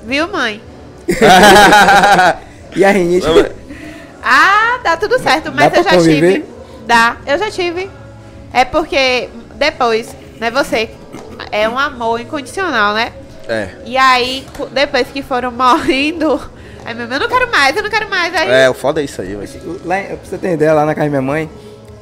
Viu, 0.05 0.29
mãe? 0.29 0.61
E 2.75 2.85
a 2.85 2.91
rinite? 2.91 3.25
Ah, 4.23 4.79
dá 4.81 4.95
tudo 4.95 5.19
certo, 5.19 5.51
mas 5.51 5.71
Dá 5.73 5.79
eu 5.79 5.83
já 5.83 5.89
conviver? 5.89 6.33
tive. 6.35 6.45
Dá, 6.85 7.17
eu 7.25 7.37
já 7.37 7.51
tive. 7.51 7.89
É 8.53 8.63
porque 8.63 9.27
depois, 9.55 10.15
né, 10.39 10.51
você 10.51 10.89
é 11.51 11.67
um 11.67 11.77
amor 11.77 12.19
incondicional, 12.19 12.93
né? 12.93 13.11
É. 13.47 13.69
E 13.85 13.97
aí, 13.97 14.45
depois 14.71 15.07
que 15.07 15.21
foram 15.23 15.51
morrendo, 15.53 16.39
aí 16.85 16.93
meu, 16.93 17.07
eu 17.07 17.19
não 17.19 17.27
quero 17.27 17.51
mais, 17.51 17.75
eu 17.75 17.83
não 17.83 17.89
quero 17.89 18.09
mais. 18.09 18.35
Aí, 18.35 18.49
É, 18.49 18.69
o 18.69 18.73
foda 18.73 19.01
é 19.01 19.05
isso 19.05 19.21
aí, 19.21 19.35
velho. 19.35 19.81
Lá, 19.85 19.97
pra 20.01 20.17
você 20.23 20.37
ter 20.37 20.53
ideia, 20.53 20.73
lá 20.73 20.85
na 20.85 20.93
casa 20.93 21.05
da 21.05 21.09
minha 21.09 21.21
mãe, 21.21 21.49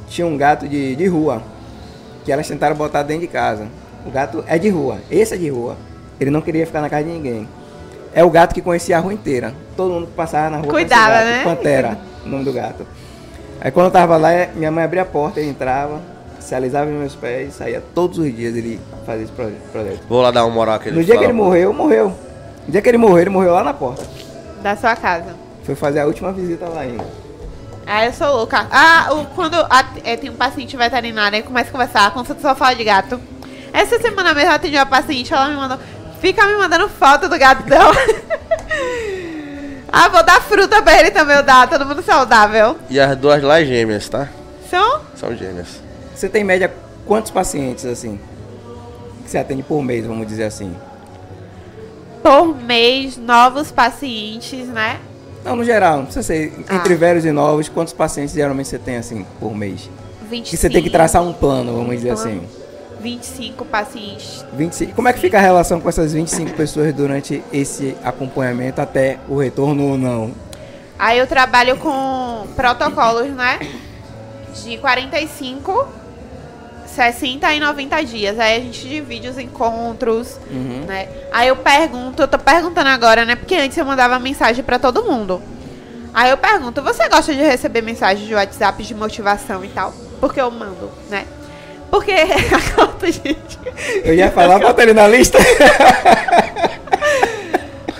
tinha 0.08 0.26
um 0.26 0.36
gato 0.36 0.68
de, 0.68 0.94
de 0.96 1.06
rua. 1.06 1.42
Que 2.24 2.32
elas 2.32 2.46
tentaram 2.46 2.76
botar 2.76 3.02
dentro 3.02 3.22
de 3.22 3.28
casa. 3.28 3.66
O 4.04 4.10
gato 4.10 4.44
é 4.46 4.58
de 4.58 4.68
rua. 4.68 4.98
Esse 5.10 5.34
é 5.34 5.36
de 5.38 5.48
rua. 5.48 5.76
Ele 6.20 6.30
não 6.30 6.42
queria 6.42 6.66
ficar 6.66 6.80
na 6.82 6.90
casa 6.90 7.04
de 7.04 7.10
ninguém. 7.10 7.48
É 8.14 8.22
o 8.24 8.30
gato 8.30 8.54
que 8.54 8.60
conhecia 8.60 8.96
a 8.98 9.00
rua 9.00 9.14
inteira. 9.14 9.54
Todo 9.76 9.92
mundo 9.94 10.06
que 10.08 10.12
passava 10.12 10.50
na 10.50 10.56
rua 10.58 10.66
conhecia 10.70 10.96
Cuidava, 10.96 11.14
o 11.14 11.18
gato. 11.18 11.26
né? 11.26 11.44
Pantera, 11.44 11.98
o 12.24 12.28
nome 12.28 12.44
do 12.44 12.52
gato. 12.52 12.86
Aí 13.60 13.70
quando 13.70 13.86
eu 13.86 13.92
tava 13.92 14.16
lá, 14.18 14.30
minha 14.54 14.70
mãe 14.70 14.84
abria 14.84 15.02
a 15.02 15.06
porta, 15.06 15.40
ele 15.40 15.48
entrava, 15.50 16.00
se 16.48 16.54
alisava 16.54 16.86
meus 16.90 17.14
pés, 17.14 17.52
saía 17.54 17.82
todos 17.94 18.16
os 18.18 18.34
dias 18.34 18.56
ele 18.56 18.80
fazia 19.04 19.24
esse 19.24 19.32
proje- 19.32 19.56
projeto. 19.70 20.00
Vou 20.08 20.22
lá 20.22 20.30
dar 20.30 20.46
uma 20.46 20.54
moral 20.54 20.76
àquele 20.76 20.96
No 20.96 21.04
dia 21.04 21.18
que 21.18 21.24
ele 21.24 21.32
morreu, 21.34 21.74
morreu. 21.74 22.08
No 22.66 22.72
dia 22.72 22.80
que 22.80 22.88
ele 22.88 22.96
morreu, 22.96 23.18
ele 23.18 23.30
morreu 23.30 23.52
lá 23.52 23.62
na 23.62 23.74
porta. 23.74 24.06
da 24.62 24.74
sua 24.74 24.96
casa. 24.96 25.36
Foi 25.62 25.74
fazer 25.74 26.00
a 26.00 26.06
última 26.06 26.32
visita 26.32 26.66
lá 26.66 26.80
ainda. 26.80 27.04
Ah, 27.86 28.06
eu 28.06 28.12
sou 28.14 28.34
louca. 28.34 28.66
Ah, 28.72 29.08
o, 29.12 29.26
quando 29.34 29.54
a- 29.54 29.84
é, 30.04 30.16
tem 30.16 30.30
um 30.30 30.34
paciente 30.34 30.74
veterinário, 30.76 31.36
aí 31.36 31.42
começa 31.42 31.68
a 31.68 31.72
conversar, 31.72 32.10
consulta 32.14 32.40
só 32.40 32.54
fala 32.54 32.74
de 32.74 32.82
gato. 32.84 33.20
Essa 33.72 33.98
semana 34.00 34.32
mesmo 34.32 34.48
eu 34.50 34.54
atendi 34.54 34.76
uma 34.76 34.86
paciente, 34.86 35.32
ela 35.34 35.48
me 35.50 35.56
mandou. 35.56 35.78
Fica 36.20 36.46
me 36.46 36.56
mandando 36.56 36.88
foto 36.88 37.28
do 37.28 37.38
gato 37.38 37.62
dela. 37.64 37.94
ah, 39.92 40.08
vou 40.08 40.22
dar 40.22 40.40
fruta 40.42 40.82
pra 40.82 40.98
ele 40.98 41.10
também, 41.10 41.36
eu 41.36 41.42
dar, 41.42 41.68
todo 41.68 41.84
mundo 41.86 42.02
saudável. 42.02 42.76
E 42.90 42.98
as 42.98 43.16
duas 43.16 43.42
lá 43.42 43.60
é 43.60 43.64
gêmeas, 43.66 44.08
tá? 44.08 44.28
São 44.70 45.00
São 45.14 45.36
gêmeas. 45.36 45.86
Você 46.18 46.28
tem 46.28 46.42
em 46.42 46.44
média 46.44 46.72
quantos 47.06 47.30
pacientes 47.30 47.84
assim? 47.84 48.18
Que 49.24 49.30
você 49.30 49.38
atende 49.38 49.62
por 49.62 49.80
mês, 49.84 50.04
vamos 50.04 50.26
dizer 50.26 50.44
assim? 50.44 50.74
por 52.20 52.54
mês 52.60 53.16
novos 53.16 53.70
pacientes, 53.70 54.66
né? 54.66 54.98
Não, 55.44 55.54
no 55.54 55.64
geral, 55.64 55.98
não 55.98 56.04
precisa 56.06 56.24
ser 56.26 56.52
Ah. 56.68 56.74
entre 56.74 56.94
velhos 56.96 57.24
e 57.24 57.30
novos, 57.30 57.68
quantos 57.68 57.92
pacientes 57.92 58.34
geralmente 58.34 58.68
você 58.68 58.78
tem 58.78 58.96
assim 58.96 59.24
por 59.38 59.54
mês? 59.54 59.88
25, 60.28 60.50
Que 60.50 60.56
você 60.56 60.68
tem 60.68 60.82
que 60.82 60.90
traçar 60.90 61.22
um 61.22 61.32
plano, 61.32 61.72
vamos 61.74 61.94
dizer 61.96 62.14
Plano. 62.14 62.30
assim. 62.30 62.42
25 63.00 63.64
pacientes. 63.64 64.44
25. 64.52 64.92
Como 64.94 65.06
é 65.08 65.12
que 65.12 65.20
fica 65.20 65.38
a 65.38 65.40
relação 65.40 65.80
com 65.80 65.88
essas 65.88 66.12
25 66.12 66.52
pessoas 66.54 66.92
durante 66.92 67.42
esse 67.52 67.96
acompanhamento 68.02 68.80
até 68.80 69.18
o 69.28 69.36
retorno 69.38 69.90
ou 69.92 69.96
não? 69.96 70.32
Aí 70.98 71.16
eu 71.18 71.26
trabalho 71.28 71.76
com 71.78 72.44
protocolos, 72.56 73.30
né? 73.30 73.60
De 74.64 74.76
45 74.78 75.86
60 76.98 77.54
e 77.54 77.60
90 77.60 78.04
dias. 78.04 78.38
Aí 78.40 78.56
a 78.56 78.60
gente 78.60 78.88
divide 78.88 79.28
os 79.28 79.38
encontros, 79.38 80.36
Uhum. 80.50 80.84
né? 80.84 81.06
Aí 81.32 81.46
eu 81.46 81.54
pergunto, 81.54 82.20
eu 82.22 82.26
tô 82.26 82.36
perguntando 82.38 82.88
agora, 82.88 83.24
né? 83.24 83.36
Porque 83.36 83.54
antes 83.54 83.78
eu 83.78 83.84
mandava 83.84 84.18
mensagem 84.18 84.64
pra 84.64 84.80
todo 84.80 85.04
mundo. 85.04 85.40
Aí 86.12 86.30
eu 86.30 86.36
pergunto, 86.36 86.82
você 86.82 87.08
gosta 87.08 87.32
de 87.32 87.40
receber 87.40 87.82
mensagens 87.82 88.26
de 88.26 88.34
WhatsApp 88.34 88.82
de 88.82 88.94
motivação 88.96 89.64
e 89.64 89.68
tal? 89.68 89.94
Porque 90.20 90.40
eu 90.40 90.50
mando, 90.50 90.90
né? 91.08 91.24
Porque 91.88 92.10
a 92.10 92.74
conta, 92.74 93.06
gente. 93.12 93.58
Eu 94.04 94.14
ia 94.14 94.30
falar, 94.32 94.58
bota 94.58 94.82
ele 94.82 94.92
na 94.92 95.06
lista. 95.06 95.38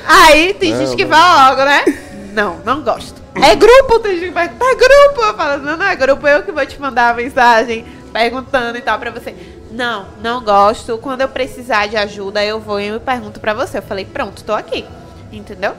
Aí 0.07 0.55
tem 0.55 0.76
gente 0.76 0.96
que 0.96 1.07
fala 1.07 1.51
logo, 1.51 1.64
né? 1.64 1.84
Não, 2.32 2.57
não 2.64 2.82
gosto. 2.82 3.14
É 3.40 3.55
grupo, 3.55 4.01
tem 4.01 4.18
gente 4.18 4.28
que 4.28 4.34
pergunta, 4.34 4.64
é 4.64 4.74
grupo. 4.74 5.20
Eu 5.22 5.34
falo, 5.34 5.62
não, 5.62 5.76
não 5.76 5.86
é 5.86 5.94
grupo, 5.94 6.26
eu 6.26 6.42
que 6.42 6.51
vou 6.51 6.66
te 6.66 6.80
mandar 6.80 7.11
a 7.11 7.14
mensagem 7.14 7.84
perguntando 8.09 8.79
e 8.79 8.81
tal 8.81 8.99
pra 8.99 9.11
você. 9.11 9.35
Não, 9.71 10.07
não 10.23 10.43
gosto. 10.43 10.99
Quando 10.99 11.21
eu 11.21 11.29
precisar 11.29 11.87
de 11.87 11.97
ajuda, 11.97 12.45
eu 12.45 12.59
vou 12.59 12.81
e 12.81 12.89
eu 12.89 13.01
pergunto 13.01 13.39
pra 13.41 13.55
você. 13.55 13.79
Eu 13.79 13.83
falei, 13.83 14.05
pronto, 14.05 14.43
tô 14.43 14.53
aqui. 14.53 14.85
Entendeu? 15.33 15.75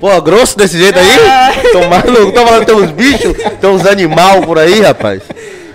Pô, 0.00 0.20
grosso 0.20 0.56
desse 0.56 0.78
jeito 0.78 0.98
aí? 0.98 1.10
É. 1.10 1.72
Tomando, 1.72 2.32
tô 2.32 2.46
falando 2.46 2.60
que 2.60 2.66
tem 2.66 2.74
uns 2.74 2.90
bichos, 2.90 3.32
tem 3.60 3.70
uns 3.70 3.86
animal 3.86 4.42
por 4.42 4.58
aí, 4.58 4.80
rapaz. 4.80 5.22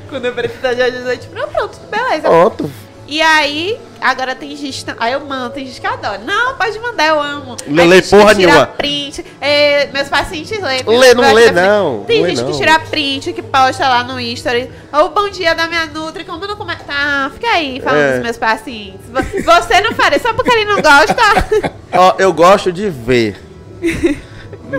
Quando 0.10 0.26
eu 0.26 0.34
precisar 0.34 0.74
de 0.74 0.82
ajuda, 0.82 1.14
eu 1.14 1.20
não, 1.34 1.48
pronto, 1.48 1.78
beleza. 1.90 2.22
Pronto. 2.28 2.72
E 3.08 3.22
aí, 3.22 3.80
agora 4.02 4.36
tem 4.36 4.54
gente. 4.58 4.86
Aí 5.00 5.14
eu 5.14 5.22
mando, 5.22 5.52
tem 5.52 5.66
gente 5.66 5.80
que 5.80 5.88
adora. 5.88 6.18
Não, 6.18 6.56
pode 6.56 6.78
mandar, 6.80 7.08
eu 7.08 7.20
amo. 7.22 7.56
Aí 7.66 7.88
lê 7.88 8.02
porra 8.02 8.34
nenhuma. 8.34 8.68
print. 8.68 9.26
é, 9.40 9.88
meus 9.94 10.10
pacientes 10.10 10.62
lêem. 10.62 10.84
Lê, 10.86 11.14
não 11.14 11.34
lê, 11.34 11.52
não. 11.52 12.04
Tem 12.06 12.22
Lê, 12.22 12.30
gente 12.30 12.42
não. 12.42 12.52
que 12.52 12.58
tira 12.58 12.78
print, 12.80 13.32
que 13.32 13.42
posta 13.42 13.88
lá 13.88 14.04
no 14.04 14.20
Instagram. 14.20 14.68
Ou 14.92 15.10
bom 15.12 15.30
dia 15.30 15.56
da 15.56 15.68
minha 15.68 15.86
Nutri, 15.86 16.26
como 16.26 16.46
não 16.46 16.58
começa. 16.58 16.84
Tá, 16.84 17.32
fica 17.34 17.48
aí 17.50 17.80
falando 17.82 18.02
É. 18.02 18.14
dos 18.16 18.24
meus 18.24 18.38
pacientes. 18.38 19.08
Vo- 19.10 19.42
Você 19.54 19.80
não 19.82 19.94
faria 19.94 20.20
só 20.20 20.34
porque 20.34 20.52
ele 20.52 20.66
não 20.66 20.82
gosta. 20.82 21.16
Ó, 21.94 22.16
eu 22.20 22.34
gosto 22.34 22.72
de 22.74 22.90
ver. 22.90 23.42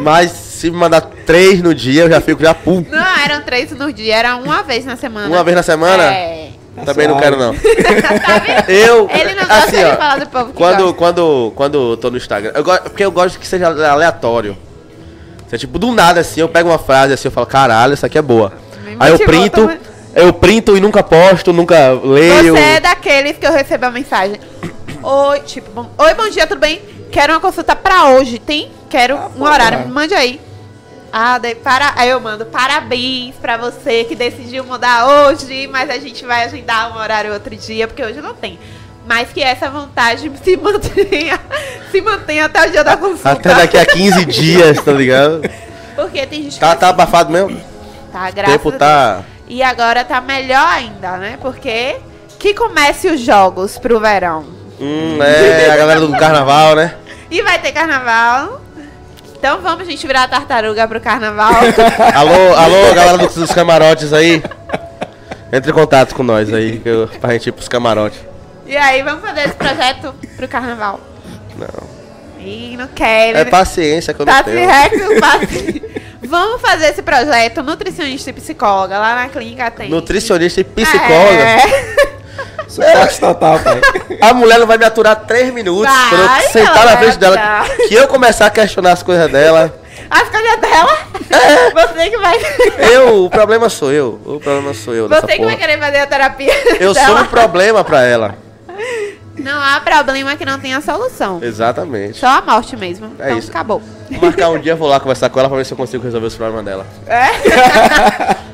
Mas 0.02 0.30
se 0.32 0.70
me 0.70 0.76
mandar 0.76 1.00
três 1.00 1.62
no 1.62 1.74
dia, 1.74 2.02
eu 2.02 2.10
já 2.10 2.20
fico 2.20 2.42
já 2.42 2.52
pum. 2.52 2.84
não, 2.90 3.18
eram 3.24 3.42
três 3.42 3.70
no 3.72 3.90
dia, 3.92 4.16
era 4.16 4.36
uma 4.36 4.62
vez 4.62 4.84
na 4.84 4.96
semana. 4.96 5.28
Uma 5.28 5.42
vez 5.42 5.56
na 5.56 5.62
semana? 5.62 6.04
É. 6.04 6.47
Também 6.84 7.08
não 7.08 7.18
suave. 7.18 7.36
quero, 7.36 7.38
não. 7.38 7.54
tá? 8.20 8.64
Eu. 8.72 9.08
Ele 9.12 9.34
não 9.34 9.46
gosta 9.46 9.64
assim, 9.66 9.76
de 9.78 9.84
ó, 9.84 9.96
falar 9.96 10.18
do 10.20 10.26
povo 10.28 10.46
que 10.46 10.52
quando, 10.52 10.78
gosta. 10.82 10.94
quando, 10.98 11.52
quando 11.54 11.90
eu 11.92 11.96
tô 11.96 12.10
no 12.10 12.16
Instagram. 12.16 12.52
Eu 12.54 12.64
gosto, 12.64 12.82
porque 12.84 13.04
eu 13.04 13.10
gosto 13.12 13.38
que 13.38 13.46
seja 13.46 13.66
aleatório. 13.90 14.56
É 15.50 15.56
tipo, 15.56 15.78
do 15.78 15.92
nada 15.92 16.20
assim, 16.20 16.40
eu 16.40 16.48
pego 16.48 16.68
uma 16.68 16.78
frase 16.78 17.14
assim, 17.14 17.28
eu 17.28 17.32
falo, 17.32 17.46
caralho, 17.46 17.94
essa 17.94 18.06
aqui 18.06 18.18
é 18.18 18.22
boa. 18.22 18.52
Me 18.84 18.96
Aí 19.00 19.10
eu 19.12 19.18
printo, 19.18 19.62
também. 19.62 19.78
eu 20.14 20.32
printo 20.32 20.76
e 20.76 20.80
nunca 20.80 21.02
posto, 21.02 21.52
nunca 21.54 21.92
leio. 22.04 22.54
Você 22.54 22.60
é 22.62 22.80
daqueles 22.80 23.38
que 23.38 23.46
eu 23.46 23.52
recebo 23.52 23.86
a 23.86 23.90
mensagem. 23.90 24.38
Oi, 25.02 25.40
tipo, 25.40 25.70
bom, 25.70 25.88
oi, 25.96 26.12
bom 26.14 26.28
dia, 26.28 26.46
tudo 26.46 26.58
bem? 26.58 26.82
Quero 27.10 27.32
uma 27.32 27.40
consulta 27.40 27.74
pra 27.74 28.08
hoje, 28.08 28.38
tem? 28.38 28.70
Quero 28.90 29.16
Ah, 29.16 29.26
um 29.28 29.38
porra. 29.38 29.52
horário, 29.52 29.78
me 29.80 29.92
mande 29.92 30.12
aí. 30.12 30.38
Ah, 31.20 31.36
daí, 31.36 31.56
para... 31.56 31.94
aí 31.96 32.10
eu 32.10 32.20
mando 32.20 32.46
parabéns 32.46 33.34
pra 33.34 33.56
você 33.56 34.04
que 34.04 34.14
decidiu 34.14 34.62
mudar 34.62 35.04
hoje, 35.04 35.66
mas 35.66 35.90
a 35.90 35.98
gente 35.98 36.24
vai 36.24 36.44
agendar 36.44 36.92
um 36.92 36.96
horário 36.96 37.32
outro 37.32 37.56
dia, 37.56 37.88
porque 37.88 38.04
hoje 38.04 38.20
não 38.20 38.34
tem. 38.34 38.56
Mas 39.04 39.30
que 39.32 39.42
essa 39.42 39.68
vontade 39.68 40.30
se 40.44 40.56
mantenha, 40.56 41.40
se 41.90 42.00
mantenha 42.00 42.44
até 42.44 42.68
o 42.68 42.70
dia 42.70 42.84
da 42.84 42.96
consulta. 42.96 43.32
Até 43.32 43.52
daqui 43.52 43.76
a 43.76 43.84
15 43.84 44.24
dias, 44.30 44.80
tá 44.80 44.92
ligado? 44.92 45.42
Porque 45.96 46.24
tem 46.24 46.44
gente 46.44 46.60
Tá, 46.60 46.74
que 46.76 46.80
tá 46.82 46.90
abafado 46.90 47.32
mesmo? 47.32 47.60
tá, 48.12 48.28
O 48.28 48.32
graças 48.32 48.52
tempo 48.52 48.68
a 48.68 48.70
Deus. 48.70 48.78
tá. 48.78 49.22
E 49.48 49.60
agora 49.60 50.04
tá 50.04 50.20
melhor 50.20 50.68
ainda, 50.68 51.16
né? 51.16 51.36
Porque 51.42 51.96
que 52.38 52.54
comece 52.54 53.08
os 53.08 53.18
jogos 53.18 53.76
pro 53.76 53.98
verão. 53.98 54.44
Hum, 54.80 55.20
é, 55.20 55.68
a 55.68 55.76
galera 55.76 55.98
do 55.98 56.12
carnaval, 56.12 56.76
né? 56.76 56.94
E 57.28 57.42
vai 57.42 57.58
ter 57.58 57.72
carnaval. 57.72 58.62
Então 59.38 59.60
vamos, 59.60 59.86
gente, 59.86 60.04
virar 60.06 60.26
tartaruga 60.28 60.86
pro 60.88 61.00
carnaval. 61.00 61.52
Alô, 62.14 62.54
alô, 62.56 62.94
galera 62.94 63.18
dos, 63.18 63.52
camarotes 63.52 64.12
aí. 64.12 64.42
Entre 65.52 65.70
em 65.70 65.74
contato 65.74 66.14
com 66.14 66.22
nós 66.22 66.52
aí, 66.52 66.80
que 66.80 66.88
eu, 66.88 67.08
pra 67.20 67.32
gente 67.32 67.48
ir 67.48 67.52
pros 67.52 67.68
camarotes. 67.68 68.18
e 68.66 68.76
aí, 68.76 69.02
vamos 69.02 69.22
fazer 69.22 69.42
esse 69.42 69.54
projeto 69.54 70.14
pro 70.36 70.48
carnaval. 70.48 71.00
Não. 71.56 72.44
Ih, 72.44 72.76
não 72.76 72.88
quero. 72.88 73.38
É 73.38 73.44
paciência 73.44 74.12
que 74.12 74.20
eu 74.20 74.26
não 74.26 74.32
Tá 74.32 74.44
se 74.44 74.50
tenho. 74.50 74.68
recusando. 74.68 75.98
Vamos 76.28 76.60
fazer 76.60 76.88
esse 76.88 77.00
projeto, 77.00 77.62
nutricionista 77.62 78.28
e 78.28 78.32
psicóloga, 78.34 78.98
lá 78.98 79.14
na 79.14 79.28
clínica 79.28 79.70
tem. 79.70 79.88
Nutricionista 79.88 80.60
e 80.60 80.64
psicóloga. 80.64 81.42
É. 81.42 82.17
Suporte 82.68 83.18
total, 83.20 83.58
pai. 83.60 83.80
A 84.20 84.34
mulher 84.34 84.58
não 84.58 84.66
vai 84.66 84.76
me 84.78 84.84
aturar 84.84 85.16
três 85.26 85.52
minutos 85.52 85.84
Vai, 85.92 86.08
pra 86.08 86.42
eu 86.44 86.48
sentar 86.50 86.74
na 86.76 86.84
vai 86.94 86.96
frente 86.98 87.18
dela. 87.18 87.36
Que 87.88 87.94
eu 87.94 88.06
começar 88.08 88.46
a 88.46 88.50
questionar 88.50 88.92
as 88.92 89.02
coisas 89.02 89.30
dela. 89.30 89.74
As 90.10 90.28
coisas 90.28 90.56
dela. 90.60 90.98
É. 91.30 91.70
Você 91.70 92.10
que 92.10 92.16
vai. 92.18 92.38
Eu, 92.92 93.24
o 93.24 93.30
problema 93.30 93.68
sou 93.68 93.92
eu. 93.92 94.20
O 94.24 94.40
problema 94.40 94.72
sou 94.74 94.94
eu 94.94 95.08
Você 95.08 95.20
que 95.20 95.26
vai 95.26 95.38
porra. 95.38 95.56
querer 95.56 95.78
fazer 95.78 95.98
a 95.98 96.06
terapia. 96.06 96.52
Eu 96.80 96.94
sou 96.94 97.04
dela. 97.04 97.20
um 97.22 97.26
problema 97.26 97.84
pra 97.84 98.02
ela. 98.02 98.34
Não 99.38 99.60
há 99.62 99.80
problema 99.80 100.36
que 100.36 100.44
não 100.44 100.58
tenha 100.58 100.80
solução. 100.80 101.38
Exatamente. 101.42 102.18
Só 102.18 102.26
a 102.26 102.40
morte 102.42 102.76
mesmo. 102.76 103.12
É 103.18 103.26
então 103.26 103.38
isso. 103.38 103.50
acabou. 103.50 103.80
Vou 104.10 104.20
marcar 104.22 104.48
um 104.50 104.58
dia, 104.58 104.74
vou 104.74 104.88
lá 104.88 104.98
conversar 104.98 105.28
com 105.28 105.38
ela 105.38 105.48
pra 105.48 105.58
ver 105.58 105.64
se 105.66 105.72
eu 105.72 105.76
consigo 105.76 106.02
resolver 106.02 106.26
os 106.26 106.34
problemas 106.34 106.64
dela. 106.64 106.86
É? 107.06 107.28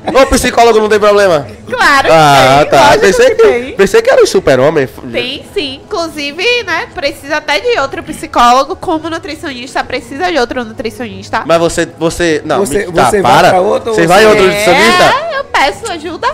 Ô, 0.21 0.25
psicólogo 0.27 0.79
não 0.79 0.87
tem 0.89 0.99
problema? 0.99 1.47
Claro 1.69 2.07
Ah, 2.11 2.59
tem. 2.61 2.69
tá. 2.69 2.97
Pensei 2.99 3.35
que 3.35 3.43
que, 3.65 3.71
pensei 3.73 4.01
que 4.01 4.09
era 4.09 4.21
um 4.21 4.25
super-homem. 4.25 4.87
Tem 5.11 5.45
sim. 5.53 5.81
Inclusive, 5.83 6.43
né, 6.63 6.87
precisa 6.93 7.37
até 7.37 7.59
de 7.59 7.79
outro 7.79 8.03
psicólogo, 8.03 8.75
como 8.75 9.09
nutricionista, 9.09 9.83
precisa 9.83 10.31
de 10.31 10.37
outro 10.37 10.63
nutricionista. 10.63 11.43
Mas 11.45 11.57
você, 11.59 11.85
você, 11.97 12.41
não, 12.45 12.59
Você- 12.59 12.85
me- 12.85 12.91
tá, 12.93 13.09
você 13.09 13.21
vai 13.21 13.31
para. 13.33 13.49
pra 13.49 13.61
outro 13.61 13.89
ou 13.89 13.95
você 13.95 14.05
vai 14.07 14.23
em 14.23 14.27
você- 14.27 14.29
outro 14.31 14.45
nutricionista? 14.45 15.03
É, 15.03 15.39
eu 15.39 15.43
peço 15.45 15.91
ajuda. 15.91 16.27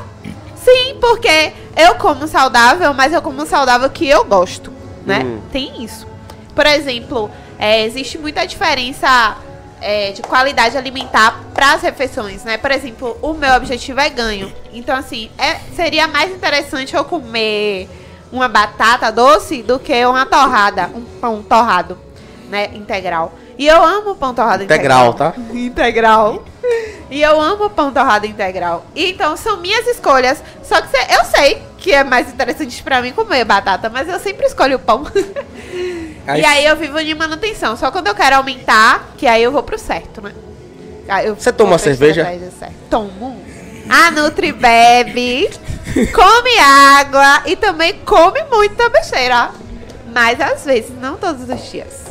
Sim, 0.64 0.96
porque 1.00 1.54
eu 1.76 1.96
como 1.96 2.28
saudável, 2.28 2.94
mas 2.94 3.14
eu 3.14 3.22
como 3.22 3.46
saudável 3.46 3.90
que 3.90 4.08
eu 4.08 4.26
gosto, 4.26 4.72
né? 5.06 5.22
Hum. 5.24 5.42
Tem 5.52 5.84
isso. 5.84 6.08
Por 6.54 6.66
exemplo, 6.66 7.30
é, 7.58 7.86
existe 7.86 8.18
muita 8.18 8.46
diferença 8.46 9.38
é, 9.82 10.12
de 10.12 10.22
qualidade 10.22 10.78
alimentar 10.78 11.42
para 11.54 11.74
as 11.74 11.82
refeições, 11.82 12.44
né? 12.44 12.58
Por 12.58 12.72
exemplo, 12.72 13.18
o 13.22 13.34
meu 13.34 13.54
objetivo 13.56 14.00
é 14.00 14.10
ganho. 14.10 14.54
Então, 14.72 14.96
assim, 14.96 15.30
é, 15.38 15.56
seria 15.76 16.08
mais 16.08 16.32
interessante 16.32 16.96
eu 16.96 17.04
comer 17.04 17.90
uma 18.32 18.48
batata 18.48 19.12
doce 19.12 19.62
do 19.62 19.80
que 19.80 20.06
uma 20.06 20.26
torrada, 20.26 20.90
um 20.94 21.04
pão 21.20 21.44
torrado, 21.44 21.98
né? 22.50 22.70
Integral. 22.74 23.34
E 23.62 23.68
eu 23.68 23.84
amo 23.84 24.16
pão 24.16 24.34
torrado 24.34 24.64
Integral, 24.64 25.10
integral. 25.10 25.34
tá? 25.34 25.40
Integral. 25.54 26.44
E 27.12 27.22
eu 27.22 27.40
amo 27.40 27.70
pão 27.70 27.92
torrado 27.94 28.26
integral. 28.26 28.84
Então 28.96 29.38
são 29.38 29.58
minhas 29.58 29.86
escolhas. 29.86 30.42
Só 30.64 30.82
que 30.82 30.88
cê- 30.90 31.16
eu 31.16 31.24
sei 31.26 31.62
que 31.78 31.94
é 31.94 32.04
mais 32.04 32.28
interessante 32.30 32.82
pra 32.82 33.04
mim 33.04 33.12
comer 33.12 33.46
batata, 33.46 33.88
mas 33.88 34.10
eu 34.10 34.20
sempre 34.20 34.48
escolho 34.48 34.78
o 34.78 34.80
pão. 34.80 35.06
Aí- 36.26 36.42
E 36.42 36.46
aí 36.46 36.66
eu 36.66 36.76
vivo 36.76 37.04
de 37.04 37.14
manutenção. 37.14 37.78
Só 37.78 37.92
quando 37.92 38.08
eu 38.08 38.16
quero 38.16 38.38
aumentar, 38.38 39.12
que 39.16 39.28
aí 39.28 39.44
eu 39.44 39.52
vou 39.52 39.62
pro 39.62 39.78
certo, 39.78 40.24
né? 40.24 40.32
Você 41.36 41.52
toma 41.52 41.78
cerveja? 41.78 42.24
Tomo. 42.90 43.40
A 43.88 44.10
Nutri 44.10 44.52
bebe, 44.54 45.52
come 46.16 46.58
água 46.60 47.44
e 47.46 47.56
também 47.56 47.94
come 48.06 48.42
muita 48.52 48.90
besteira. 48.90 49.52
Mas 50.12 50.42
às 50.42 50.66
vezes, 50.66 50.90
não 51.00 51.16
todos 51.16 51.48
os 51.48 51.72
dias. 51.72 52.11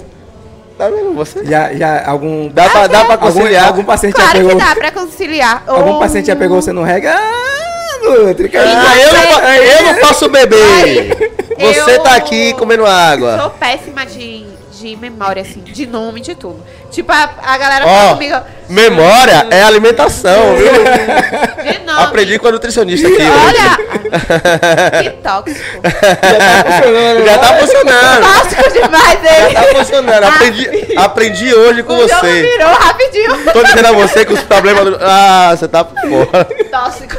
Tá 0.80 0.88
vendo 0.88 1.12
você? 1.14 1.44
Já, 1.44 1.74
já 1.74 2.08
algum. 2.08 2.48
Dá 2.48 2.70
pra, 2.70 2.86
dá 2.86 3.04
pra 3.04 3.14
algum, 3.16 3.26
conciliar. 3.26 3.66
algum 3.66 3.84
paciente 3.84 4.16
já 4.16 4.22
Claro 4.22 4.38
pegou. 4.38 4.56
que 4.56 4.64
dá 4.64 4.74
pra 4.74 4.90
conciliar. 4.90 5.62
Algum 5.66 5.90
Ou- 5.92 5.98
paciente 5.98 6.26
já 6.28 6.36
pegou 6.36 6.62
você 6.62 6.72
no 6.72 6.82
regra? 6.82 7.12
Ah, 7.14 7.98
Nutri. 8.24 8.50
Ah, 8.56 8.98
eu, 8.98 9.62
eu 9.62 9.82
não 9.92 9.94
posso 10.00 10.26
beber. 10.30 11.32
Eu- 11.58 11.74
Você 11.74 11.98
tá 11.98 12.14
aqui 12.16 12.54
comendo 12.54 12.86
água. 12.86 13.38
Sou 13.38 13.50
péssima 13.50 14.06
de, 14.06 14.46
de 14.80 14.96
memória, 14.96 15.42
assim, 15.42 15.60
de 15.60 15.86
nome, 15.86 16.20
de 16.20 16.34
tudo. 16.34 16.64
Tipo, 16.90 17.12
a, 17.12 17.30
a 17.42 17.58
galera 17.58 17.84
tá 17.84 17.90
Ó, 17.90 18.14
comigo. 18.14 18.36
memória 18.68 19.46
é 19.50 19.62
alimentação, 19.62 20.56
viu? 20.56 20.70
De 21.60 21.78
nome. 21.84 22.04
Aprendi 22.04 22.38
com 22.38 22.48
a 22.48 22.52
nutricionista 22.52 23.06
aqui 23.06 23.18
Olha! 23.20 23.76
que 25.02 25.10
tóxico. 25.10 25.60
hoje. 25.84 27.26
Já 27.26 27.38
tá 27.38 27.54
funcionando. 27.58 28.22
Tóxico 28.22 28.72
demais 28.72 29.22
Já 29.22 29.38
ele. 29.38 29.54
tá 29.54 29.62
funcionando. 29.78 30.24
Aprendi, 30.24 30.68
aprendi 30.96 31.54
hoje 31.54 31.82
com 31.82 31.94
o 31.94 32.08
você. 32.08 32.42
virou 32.42 32.68
rapidinho. 32.68 33.52
Tô 33.52 33.62
dizendo 33.62 33.86
a 33.86 33.92
você 33.92 34.24
que 34.24 34.32
os 34.32 34.40
problemas 34.42 34.84
do... 34.84 34.98
Ah, 35.02 35.54
você 35.56 35.68
tá 35.68 35.84
fora. 35.84 36.44
Tóxico. 36.70 37.16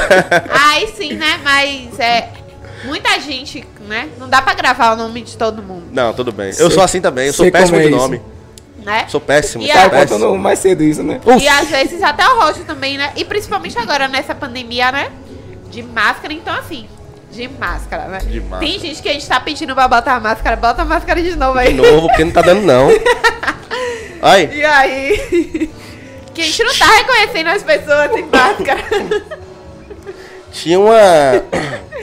Aí 0.50 0.88
sim, 0.96 1.12
né? 1.14 1.38
Mas 1.44 2.00
é. 2.00 2.28
Muita 2.84 3.18
gente, 3.18 3.66
né? 3.86 4.08
Não 4.18 4.28
dá 4.28 4.40
pra 4.42 4.54
gravar 4.54 4.92
o 4.92 4.96
nome 4.96 5.22
de 5.22 5.36
todo 5.36 5.62
mundo, 5.62 5.84
Não, 5.92 6.12
tudo 6.12 6.32
bem. 6.32 6.48
Eu 6.48 6.52
Sei- 6.54 6.70
sou 6.70 6.82
assim 6.82 7.00
também. 7.00 7.26
Eu 7.28 7.32
sou 7.32 7.50
péssimo 7.50 7.78
como 7.78 7.88
de 7.88 7.94
é 7.94 7.96
nome. 7.96 8.22
né? 8.84 9.06
Sou 9.08 9.20
péssimo. 9.20 9.62
E 9.64 9.68
Tava 9.68 9.90
péssimo. 9.90 10.38
mais 10.38 10.58
cedo 10.58 10.82
isso, 10.82 11.02
né? 11.02 11.20
E 11.40 11.48
às 11.48 11.68
vezes 11.68 12.02
até 12.02 12.26
o 12.28 12.40
rosto 12.40 12.64
também, 12.64 12.96
né? 12.98 13.12
E 13.16 13.24
principalmente 13.24 13.78
agora 13.78 14.08
nessa 14.08 14.34
pandemia, 14.34 14.90
né? 14.92 15.10
De 15.70 15.82
máscara. 15.82 16.32
Então, 16.32 16.54
assim, 16.54 16.86
De 17.30 17.48
máscara, 17.48 18.04
né? 18.06 18.18
De 18.18 18.40
máscara. 18.40 18.60
Tem 18.60 18.78
gente 18.78 19.02
que 19.02 19.08
a 19.08 19.12
gente 19.12 19.26
tá 19.26 19.40
pedindo 19.40 19.74
pra 19.74 19.88
botar 19.88 20.14
a 20.14 20.20
máscara, 20.20 20.54
bota 20.54 20.82
a 20.82 20.84
máscara 20.84 21.20
de 21.20 21.34
novo 21.34 21.58
aí. 21.58 21.72
De 21.72 21.80
novo, 21.80 22.06
porque 22.06 22.22
não 22.24 22.30
tá 22.32 22.42
dando 22.42 22.62
não. 22.62 22.88
Aí, 24.22 24.48
E 24.56 24.64
aí? 24.64 25.70
Que 26.32 26.40
a 26.40 26.44
gente 26.44 26.62
não 26.64 26.74
tá 26.74 26.86
reconhecendo 26.86 27.48
as 27.48 27.62
pessoas 27.62 28.10
sem 28.12 28.24
máscara. 28.24 28.80
tinha 30.52 30.78
uma, 30.80 30.94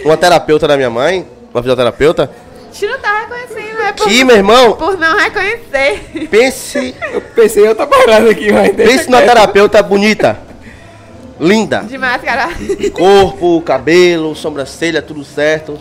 uma 0.05 0.17
terapeuta 0.17 0.67
da 0.67 0.75
minha 0.75 0.89
mãe, 0.89 1.25
uma 1.53 1.61
fisioterapeuta, 1.61 2.29
A 2.69 2.73
gente 2.73 2.87
não 2.87 2.99
tá 2.99 3.19
reconhecendo, 3.27 3.81
é 3.81 3.91
por, 3.93 4.07
que, 4.07 4.23
meu 4.23 4.35
irmão, 4.37 4.73
por 4.73 4.97
não 4.97 5.17
reconhecer. 5.17 6.27
pense, 6.29 6.95
Eu 7.13 7.21
pensei, 7.21 7.67
eu 7.67 7.75
tô 7.75 7.85
parado 7.87 8.29
aqui, 8.29 8.51
mas 8.51 8.73
pense 8.75 9.09
numa 9.09 9.21
terapeuta 9.21 9.81
bonita, 9.83 10.39
linda, 11.39 11.79
De 11.81 11.97
máscara. 11.97 12.49
corpo, 12.93 13.61
cabelo, 13.61 14.35
sobrancelha, 14.35 15.01
tudo 15.01 15.23
certo. 15.23 15.77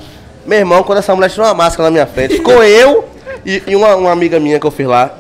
Meu 0.47 0.59
irmão, 0.59 0.83
quando 0.83 0.99
essa 0.99 1.15
mulher 1.15 1.31
tirou 1.31 1.47
uma 1.47 1.55
máscara 1.55 1.85
na 1.85 1.91
minha 1.91 2.07
frente, 2.07 2.37
ficou 2.37 2.63
eu 2.65 3.09
e, 3.45 3.63
e 3.67 3.77
uma, 3.77 3.95
uma 3.95 4.11
amiga 4.11 4.41
minha 4.41 4.59
que 4.59 4.67
eu 4.67 4.71
fiz 4.71 4.87
lá, 4.87 5.15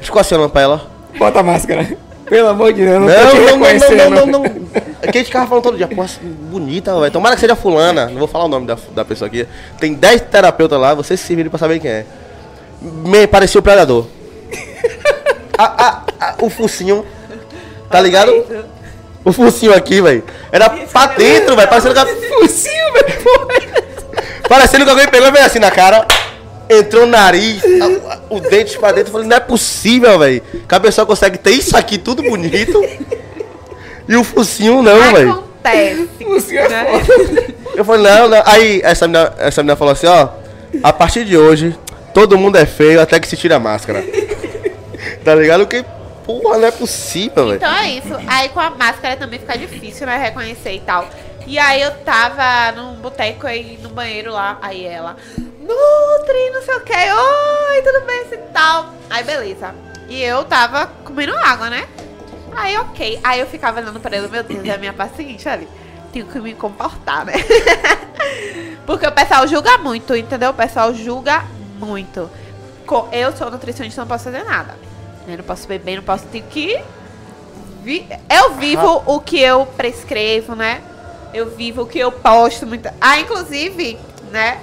ficou 0.00 0.20
assim 0.20 0.34
olhando 0.34 0.50
pra 0.50 0.62
ela. 0.62 0.86
Bota 1.18 1.40
a 1.40 1.42
máscara. 1.42 1.96
Pelo 2.28 2.48
amor 2.48 2.72
de 2.72 2.82
Deus, 2.84 2.92
eu 2.94 3.00
não, 3.00 3.06
Não, 3.08 3.14
tô 3.14 3.30
te 3.30 3.36
não, 3.36 3.58
não, 3.58 4.10
não, 4.10 4.26
não, 4.26 4.26
não, 4.26 4.50
não. 4.50 4.56
É 5.02 5.10
que 5.10 5.18
a 5.18 5.20
gente 5.20 5.26
ficava 5.26 5.46
falando 5.46 5.64
todo 5.64 5.76
dia, 5.76 5.88
pô, 5.88 6.04
bonita, 6.22 6.98
velho. 6.98 7.10
Tomara 7.12 7.34
que 7.34 7.40
seja 7.40 7.54
fulana. 7.56 8.06
Não 8.06 8.18
vou 8.18 8.28
falar 8.28 8.44
o 8.44 8.48
nome 8.48 8.66
da, 8.66 8.76
da 8.94 9.04
pessoa 9.04 9.26
aqui. 9.28 9.46
Tem 9.78 9.92
10 9.94 10.22
terapeutas 10.22 10.78
lá, 10.80 10.94
vocês 10.94 11.18
se 11.20 11.34
viram 11.34 11.50
pra 11.50 11.58
saber 11.58 11.78
quem 11.80 11.90
é. 11.90 12.06
Me 12.80 13.26
parecia 13.26 13.58
o 13.58 13.62
predador. 13.62 14.06
A- 15.58 15.64
a- 15.86 16.02
a- 16.20 16.34
o 16.40 16.48
focinho, 16.48 17.04
tá 17.90 18.00
ligado? 18.00 18.32
O 19.24 19.32
focinho 19.32 19.74
aqui, 19.74 20.00
velho. 20.00 20.24
Era 20.50 20.70
pra 20.70 21.06
dentro, 21.08 21.54
velho. 21.54 21.68
Parecendo 21.68 21.94
que, 21.94 22.28
Focinho, 22.28 22.92
velho. 22.92 23.22
parecendo 24.48 24.84
que 24.84 24.90
alguém 24.90 25.08
pegou 25.08 25.28
e 25.28 25.30
veio 25.30 25.44
assim 25.44 25.58
na 25.58 25.70
cara. 25.70 26.06
Entrou 26.78 27.02
o 27.04 27.06
nariz, 27.06 27.62
a- 27.64 28.18
o 28.30 28.40
dente 28.40 28.78
pra 28.78 28.92
dentro. 28.92 29.08
Eu 29.08 29.12
falei, 29.12 29.28
não 29.28 29.36
é 29.36 29.40
possível, 29.40 30.18
velho. 30.18 30.42
Que 30.68 30.74
a 30.74 30.80
pessoa 30.80 31.06
consegue 31.06 31.38
ter 31.38 31.50
isso 31.52 31.76
aqui 31.76 31.98
tudo 31.98 32.22
bonito. 32.22 32.82
E 34.08 34.16
o 34.16 34.24
focinho 34.24 34.82
não, 34.82 35.12
velho. 35.12 35.30
Acontece. 35.32 36.08
Focinho 36.24 36.60
é 36.60 36.68
né? 36.68 37.04
foda. 37.04 37.54
Eu 37.74 37.84
falei, 37.84 38.02
não, 38.02 38.28
não. 38.28 38.42
Aí 38.44 38.80
essa 38.84 39.06
menina, 39.06 39.32
essa 39.38 39.62
menina 39.62 39.76
falou 39.76 39.92
assim, 39.92 40.06
ó. 40.06 40.28
A 40.82 40.92
partir 40.92 41.24
de 41.24 41.36
hoje, 41.36 41.76
todo 42.14 42.38
mundo 42.38 42.56
é 42.56 42.64
feio 42.66 43.00
até 43.00 43.20
que 43.20 43.28
se 43.28 43.36
tira 43.36 43.56
a 43.56 43.60
máscara. 43.60 44.02
tá 45.24 45.34
ligado? 45.34 45.66
Que 45.66 45.84
porra, 46.24 46.58
não 46.58 46.66
é 46.66 46.70
possível, 46.70 47.46
velho. 47.46 47.56
Então 47.56 47.74
é 47.74 47.90
isso. 47.90 48.14
Aí 48.26 48.48
com 48.48 48.60
a 48.60 48.70
máscara 48.70 49.16
também 49.16 49.38
fica 49.38 49.56
difícil, 49.56 50.06
né? 50.06 50.16
Reconhecer 50.16 50.72
e 50.72 50.80
tal. 50.80 51.08
E 51.46 51.58
aí 51.58 51.82
eu 51.82 51.90
tava 52.04 52.72
num 52.72 52.94
boteco 52.94 53.46
aí 53.46 53.78
no 53.82 53.88
banheiro 53.88 54.32
lá. 54.32 54.58
Aí 54.62 54.84
ela, 54.86 55.16
Nutri, 55.62 56.50
não 56.52 56.62
sei 56.62 56.74
o 56.74 56.80
que. 56.80 56.92
Oi, 56.92 57.82
tudo 57.82 58.04
bem 58.04 58.26
e 58.32 58.36
tal. 58.52 58.92
Aí 59.08 59.22
beleza. 59.22 59.74
E 60.08 60.20
eu 60.22 60.44
tava 60.44 60.86
comendo 61.04 61.34
água, 61.36 61.70
né? 61.70 61.86
Aí 62.54 62.76
ok. 62.76 63.20
Aí 63.22 63.40
eu 63.40 63.46
ficava 63.46 63.80
olhando 63.80 64.00
pra 64.00 64.16
ele, 64.16 64.28
meu 64.28 64.42
Deus, 64.42 64.64
é 64.64 64.72
a 64.72 64.78
minha 64.78 64.92
paciente 64.92 65.48
ali. 65.48 65.68
Tenho 66.12 66.26
que 66.26 66.40
me 66.40 66.54
comportar, 66.54 67.24
né? 67.24 67.34
Porque 68.84 69.06
o 69.06 69.12
pessoal 69.12 69.46
julga 69.46 69.78
muito, 69.78 70.14
entendeu? 70.14 70.50
O 70.50 70.54
pessoal 70.54 70.92
julga 70.92 71.44
muito. 71.78 72.28
Eu 73.10 73.34
sou 73.34 73.50
nutricionista, 73.50 74.02
não 74.02 74.08
posso 74.08 74.24
fazer 74.24 74.44
nada. 74.44 74.76
Eu 75.26 75.38
não 75.38 75.44
posso 75.44 75.66
beber, 75.66 75.96
não 75.96 76.02
posso 76.02 76.26
ter 76.26 76.42
que. 76.42 76.78
Eu 78.28 78.54
vivo 78.54 79.02
o 79.06 79.20
que 79.20 79.40
eu 79.40 79.64
prescrevo, 79.64 80.54
né? 80.54 80.82
Eu 81.32 81.50
vivo 81.50 81.82
o 81.82 81.86
que 81.86 81.98
eu 81.98 82.12
posto. 82.12 82.66
Muito... 82.66 82.88
Ah, 83.00 83.18
inclusive, 83.18 83.98
né? 84.30 84.60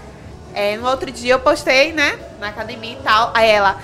É, 0.60 0.76
no 0.76 0.90
outro 0.90 1.10
dia 1.10 1.36
eu 1.36 1.40
postei, 1.40 1.94
né? 1.94 2.16
Na 2.38 2.50
academia 2.50 2.92
e 2.92 2.98
tal. 2.98 3.32
Aí 3.34 3.50
ela. 3.50 3.78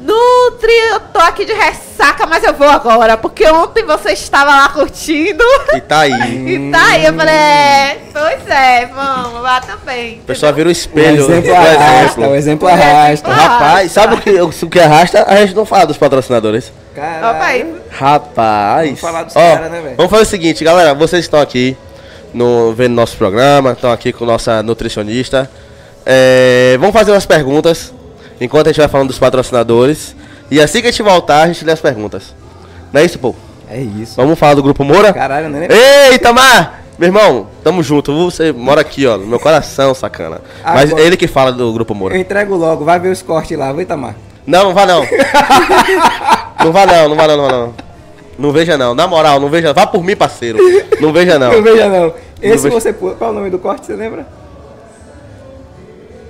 Nutri, 0.00 0.72
eu 0.90 1.00
tô 1.00 1.18
aqui 1.18 1.44
de 1.44 1.52
ressaca, 1.52 2.26
mas 2.26 2.42
eu 2.42 2.54
vou 2.54 2.66
agora. 2.66 3.18
Porque 3.18 3.46
ontem 3.46 3.84
você 3.84 4.12
estava 4.12 4.50
lá 4.50 4.70
curtindo. 4.70 5.44
E 5.74 5.82
tá 5.82 6.00
aí. 6.00 6.12
E 6.54 6.70
tá 6.70 6.82
aí, 6.92 7.04
eu 7.04 7.12
falei, 7.12 7.34
é, 7.34 7.98
pois 8.10 8.48
é, 8.48 8.86
vamos 8.86 9.42
lá 9.42 9.60
também. 9.60 10.20
O 10.20 10.22
pessoal 10.22 10.54
vira 10.54 10.66
o 10.66 10.70
O 10.70 10.72
espelho. 10.72 11.24
exemplo 11.24 11.50
do 11.50 11.54
arrasta, 11.54 12.20
o 12.20 12.34
exemplo 12.34 12.68
arrasta. 12.68 13.30
Rapaz, 13.30 13.92
sabe 13.92 14.14
o 14.14 14.18
que, 14.18 14.40
o 14.40 14.70
que 14.70 14.80
arrasta? 14.80 15.26
A 15.28 15.36
gente 15.36 15.54
não 15.54 15.66
fala 15.66 15.84
dos 15.84 15.98
patrocinadores. 15.98 16.72
Caralho. 16.94 17.82
Rapaz. 17.90 18.86
Vamos 18.86 19.00
falar 19.00 19.22
dos 19.24 19.34
caras, 19.34 19.70
né, 19.70 19.80
velho? 19.82 19.96
Vamos 19.96 20.10
fazer 20.10 20.22
o 20.22 20.26
seguinte, 20.26 20.64
galera. 20.64 20.94
Vocês 20.94 21.22
estão 21.22 21.38
aqui 21.40 21.76
no, 22.32 22.72
vendo 22.72 22.94
nosso 22.94 23.14
programa, 23.16 23.72
estão 23.72 23.92
aqui 23.92 24.10
com 24.10 24.24
nossa 24.24 24.62
nutricionista. 24.62 25.50
É, 26.06 26.76
vamos 26.78 26.92
fazer 26.92 27.12
umas 27.12 27.26
perguntas 27.26 27.92
enquanto 28.40 28.66
a 28.66 28.70
gente 28.70 28.80
vai 28.80 28.88
falando 28.88 29.08
dos 29.08 29.18
patrocinadores. 29.18 30.14
E 30.50 30.60
assim 30.60 30.80
que 30.80 30.88
a 30.88 30.90
gente 30.90 31.02
voltar, 31.02 31.42
a 31.42 31.46
gente 31.46 31.64
lê 31.64 31.72
as 31.72 31.80
perguntas. 31.80 32.34
Não 32.92 33.00
é 33.00 33.04
isso, 33.04 33.18
pô? 33.18 33.34
É 33.70 33.80
isso. 33.80 34.14
Vamos 34.16 34.38
falar 34.38 34.54
do 34.54 34.62
Grupo 34.62 34.84
Moura? 34.84 35.12
Caralho, 35.12 35.48
né? 35.48 35.68
Ei, 36.10 36.18
Tamar! 36.18 36.82
Meu 36.98 37.08
irmão, 37.08 37.48
tamo 37.62 37.82
junto. 37.82 38.30
Você 38.30 38.52
mora 38.52 38.80
aqui, 38.80 39.06
ó, 39.06 39.16
no 39.16 39.26
meu 39.26 39.40
coração, 39.40 39.94
sacana. 39.94 40.40
Mas 40.62 40.92
ele 40.92 41.16
que 41.16 41.26
fala 41.26 41.50
do 41.50 41.72
Grupo 41.72 41.94
Moura. 41.94 42.14
Eu 42.14 42.20
entrego 42.20 42.54
logo, 42.54 42.84
vai 42.84 43.00
ver 43.00 43.08
os 43.08 43.20
cortes 43.20 43.58
lá, 43.58 43.72
vai 43.72 43.82
Itamar. 43.82 44.14
Não, 44.46 44.64
não 44.64 44.74
vá 44.74 44.86
não. 44.86 45.00
não 46.64 46.72
vá 46.72 46.86
não, 46.86 47.08
não 47.08 47.16
vá 47.16 47.26
não, 47.26 47.36
não 47.36 47.46
vá 47.46 47.52
não. 47.52 47.74
Não 48.38 48.52
veja 48.52 48.76
não, 48.76 48.94
na 48.94 49.06
moral, 49.06 49.40
não 49.40 49.48
veja. 49.48 49.72
Vá 49.72 49.86
por 49.86 50.04
mim, 50.04 50.14
parceiro. 50.14 50.58
Não 51.00 51.12
veja 51.12 51.38
não. 51.38 51.52
Não 51.54 51.62
veja 51.62 51.88
não. 51.88 52.12
Esse 52.42 52.64
vejo. 52.64 52.74
você 52.74 52.92
pôs. 52.92 53.16
Qual 53.16 53.30
é 53.30 53.32
o 53.32 53.36
nome 53.36 53.50
do 53.50 53.58
corte, 53.58 53.86
você 53.86 53.94
lembra? 53.94 54.26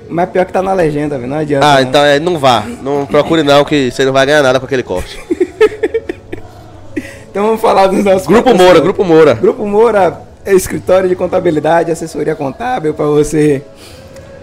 Mas 0.08 0.28
pior 0.30 0.44
que 0.44 0.52
tá 0.52 0.62
na 0.62 0.72
legenda. 0.72 1.18
Não 1.18 1.36
adianta. 1.38 1.66
Ah, 1.66 1.74
não. 1.80 1.88
então 1.88 2.04
é, 2.04 2.18
não 2.20 2.38
vá. 2.38 2.62
Não 2.82 3.06
procure 3.06 3.42
não, 3.42 3.64
que 3.64 3.90
você 3.90 4.04
não 4.04 4.12
vai 4.12 4.26
ganhar 4.26 4.42
nada 4.42 4.58
com 4.60 4.66
aquele 4.66 4.82
corte. 4.82 5.18
Então 7.30 7.46
vamos 7.46 7.60
falar 7.60 7.88
dos 7.88 8.04
nossos 8.04 8.28
Grupo 8.28 8.54
Moura. 8.54 8.78
Grupo 8.80 9.02
Moura. 9.04 9.34
Grupo 9.34 9.66
Moura 9.66 10.20
é 10.44 10.54
escritório 10.54 11.08
de 11.08 11.16
contabilidade, 11.16 11.90
assessoria 11.90 12.36
contábil 12.36 12.94
para 12.94 13.06
você 13.06 13.60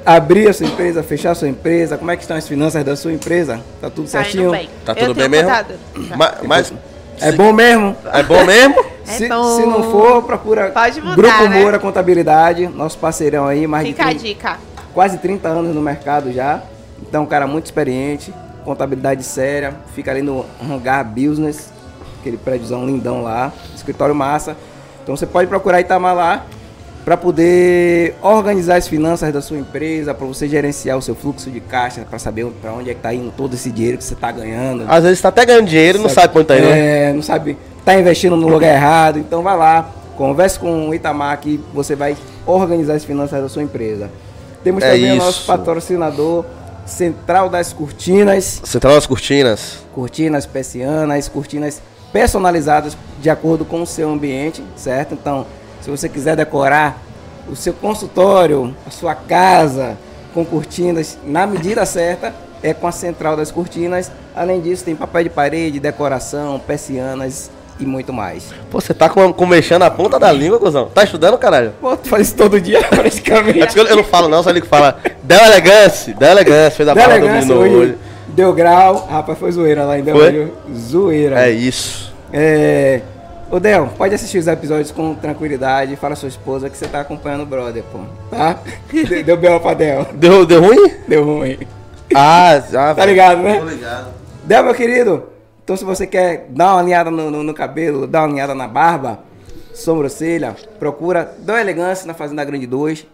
abrir 0.06 0.50
a 0.50 0.54
sua 0.54 0.66
empresa, 0.68 1.02
fechar 1.02 1.32
a 1.32 1.36
sua 1.36 1.48
empresa. 1.48 1.98
Como 1.98 2.12
é 2.12 2.18
que 2.18 2.24
estão 2.24 2.36
as 2.36 2.46
finanças 2.46 2.84
da 2.84 2.98
sua 2.98 3.14
empresa? 3.14 3.62
Tá 3.80 3.90
tudo 3.90 4.06
Tá 4.12 4.22
certinho? 4.24 4.52
bem. 4.52 4.70
Tá 4.84 4.92
Eu 4.98 5.08
tudo 5.08 5.16
bem 5.22 5.30
mesmo? 5.30 5.48
contado. 5.50 5.74
Ma- 6.18 6.34
Mas, 6.44 6.74
É 7.22 7.32
bom 7.32 7.54
mesmo? 7.54 7.96
é 8.12 8.24
bom 8.24 8.44
mesmo? 8.44 8.76
É 9.08 9.14
se, 9.14 9.28
bom. 9.28 9.56
se 9.58 9.66
não 9.66 9.84
for, 9.92 10.22
procura 10.24 10.70
Pode 10.70 11.02
mudar, 11.02 11.16
Grupo 11.16 11.44
né? 11.50 11.60
Moura 11.62 11.80
Contabilidade, 11.80 12.68
nosso 12.68 12.98
parceirão 13.00 13.48
aí, 13.48 13.66
mais 13.68 13.84
de 13.86 13.92
Fica 13.94 14.04
a 14.04 14.08
30 14.10 14.24
dica. 14.24 14.58
Quase 14.94 15.18
30 15.18 15.48
anos 15.48 15.76
no 15.76 15.82
mercado 15.82 16.32
já. 16.32 16.62
Então, 17.02 17.24
um 17.24 17.26
cara 17.28 17.48
muito 17.48 17.66
experiente, 17.66 18.34
contabilidade 18.64 19.24
séria, 19.24 19.74
fica 19.96 20.12
ali 20.12 20.22
no 20.22 20.46
Hangar 20.62 21.04
Business, 21.04 21.72
aquele 22.20 22.38
prédiozão 22.38 22.86
lindão 22.86 23.24
lá, 23.24 23.52
escritório 23.76 24.14
massa. 24.14 24.56
Então, 25.04 25.16
você 25.16 25.26
pode 25.26 25.48
procurar 25.48 25.82
Itamar 25.82 26.16
lá 26.16 26.46
para 27.04 27.18
poder 27.18 28.16
organizar 28.22 28.76
as 28.76 28.88
finanças 28.88 29.34
da 29.34 29.42
sua 29.42 29.58
empresa, 29.58 30.14
para 30.14 30.28
você 30.28 30.48
gerenciar 30.48 30.98
o 30.98 31.02
seu 31.02 31.16
fluxo 31.16 31.50
de 31.50 31.60
caixa, 31.60 32.06
para 32.08 32.20
saber 32.20 32.46
para 32.62 32.72
onde 32.74 32.92
é 32.92 32.94
que 32.94 33.00
tá 33.02 33.12
indo 33.12 33.34
todo 33.36 33.56
esse 33.56 33.72
dinheiro 33.72 33.98
que 33.98 34.04
você 34.04 34.14
tá 34.14 34.32
ganhando. 34.32 34.86
Às 34.88 35.04
vezes 35.04 35.20
tá 35.20 35.30
até 35.30 35.44
ganhando 35.44 35.66
dinheiro 35.68 35.98
e 35.98 36.02
não 36.02 36.10
sabe 36.10 36.38
onde 36.38 36.48
tá 36.48 36.58
indo. 36.58 36.68
né? 36.68 37.10
É, 37.10 37.14
não 37.14 37.24
sabe, 37.24 37.58
tá 37.84 38.00
investindo 38.00 38.36
no 38.36 38.48
lugar 38.48 38.72
errado, 38.76 39.18
então 39.18 39.42
vai 39.42 39.58
lá, 39.58 39.90
converse 40.16 40.60
com 40.60 40.90
o 40.90 40.94
Itamar 40.94 41.40
que 41.40 41.60
você 41.74 41.96
vai 41.96 42.16
organizar 42.46 42.94
as 42.94 43.04
finanças 43.04 43.42
da 43.42 43.50
sua 43.50 43.64
empresa. 43.64 44.12
Temos 44.64 44.84
É 44.84 44.92
também 44.92 45.12
o 45.12 45.16
isso. 45.16 45.26
nosso 45.26 45.46
patrocinador 45.46 46.46
Central 46.86 47.50
das 47.50 47.72
Cortinas, 47.74 48.62
Central 48.64 48.96
das 48.96 49.06
Cortinas. 49.08 49.78
cortinas 49.94 50.46
persianas, 50.46 51.28
cortinas 51.28 51.82
personalizadas 52.12 52.98
de 53.22 53.30
acordo 53.30 53.64
com 53.64 53.82
o 53.82 53.88
seu 53.88 54.10
ambiente, 54.12 54.64
certo? 54.76 55.14
Então, 55.14 55.46
se 55.82 55.90
você 55.90 56.10
quiser 56.10 56.36
decorar 56.36 56.98
o 57.48 57.56
seu 57.56 57.74
consultório, 57.74 58.76
a 58.86 58.90
sua 58.90 59.16
casa 59.16 59.98
com 60.34 60.46
cortinas 60.46 61.18
na 61.26 61.46
medida 61.48 61.86
certa, 61.86 62.34
é 62.64 62.74
com 62.74 62.88
a 62.88 62.92
Central 62.92 63.36
das 63.36 63.52
Cortinas. 63.52 64.12
Além 64.36 64.62
disso, 64.62 64.84
tem 64.84 64.96
papel 64.96 65.24
de 65.24 65.30
parede, 65.30 65.80
decoração, 65.80 66.60
persianas 66.60 67.50
e 67.82 67.86
muito 67.86 68.14
mais. 68.14 68.54
Pô, 68.70 68.80
você 68.80 68.94
tá 68.94 69.10
com, 69.10 69.34
com 69.34 69.46
mexendo 69.46 69.82
a 69.84 69.90
ponta 69.90 70.18
da 70.20 70.32
língua, 70.32 70.60
cuzão. 70.60 70.86
Tá 70.94 71.04
estudando, 71.04 71.38
caralho? 71.38 71.74
Pô, 71.82 71.98
tu 71.98 72.08
faz 72.08 72.28
isso 72.28 72.36
todo 72.38 72.60
dia 72.62 72.80
É 72.92 72.96
praticamente. 72.96 73.68
que 73.74 73.80
eu, 73.80 73.86
eu 73.88 73.96
não 73.98 74.04
falo 74.04 74.28
não, 74.28 74.42
só 74.44 74.50
ele 74.52 74.62
que 74.62 74.68
fala. 74.68 74.98
Deu 75.24 75.40
elegância, 75.40 76.14
deu 76.14 76.30
elegância, 76.30 76.72
fez 76.72 76.88
a 76.90 76.96
palavra 76.96 77.20
do 77.20 77.28
menino 77.30 77.56
hoje. 77.56 77.76
hoje. 77.76 77.96
Deu 78.30 78.54
grau. 78.54 79.08
Rapaz, 79.12 79.38
foi 79.38 79.52
zoeira 79.52 79.84
lá 79.84 80.00
em 80.00 80.04
Del 80.04 80.16
Foi? 80.16 80.30
Rio. 80.32 80.54
Zoeira. 80.74 81.46
É 81.48 81.52
isso. 81.52 82.14
É. 82.32 83.02
Ô 83.50 83.60
Del, 83.60 83.88
pode 83.98 84.16
assistir 84.16 84.38
os 84.38 84.48
episódios 84.48 84.92
com 84.92 85.14
tranquilidade. 85.16 85.98
Fala 85.98 86.14
à 86.14 86.16
sua 86.16 86.30
esposa 86.30 86.70
que 86.70 86.78
você 86.78 86.86
tá 86.88 87.02
acompanhando 87.02 87.42
o 87.42 87.46
brother, 87.46 87.84
pô. 87.92 88.00
Tá? 88.30 88.58
Deu- 89.10 89.24
Deu 89.24 89.36
belo 89.38 89.60
pra 89.60 89.74
Del. 89.74 90.06
Deu, 90.14 90.46
deu 90.46 90.62
ruim? 90.62 90.92
Deu 91.08 91.26
ruim. 91.26 91.58
Ah, 92.16 92.62
já. 92.72 92.94
Tá 92.96 93.06
ligado, 93.06 93.42
né? 93.42 93.60
Tô 93.60 93.66
ligado. 93.66 94.08
Del, 94.46 94.64
meu 94.64 94.74
querido. 94.74 95.24
Então, 95.72 95.78
se 95.78 95.86
você 95.86 96.06
quer 96.06 96.48
dar 96.50 96.74
uma 96.74 96.82
alinhada 96.82 97.10
no, 97.10 97.32
no- 97.32 97.44
no 97.44 97.54
cabelo, 97.54 98.06
dar 98.06 98.24
uma 98.24 98.28
alinhada 98.28 98.54
na 98.54 98.68
barba, 98.68 99.20
sobrancelha, 99.74 100.54
procura 100.78 101.34
Del 101.40 101.58
Elegância 101.58 102.06
na 102.06 102.14
Fazenda 102.14 102.44
Grande 102.44 102.68
2. 102.68 103.08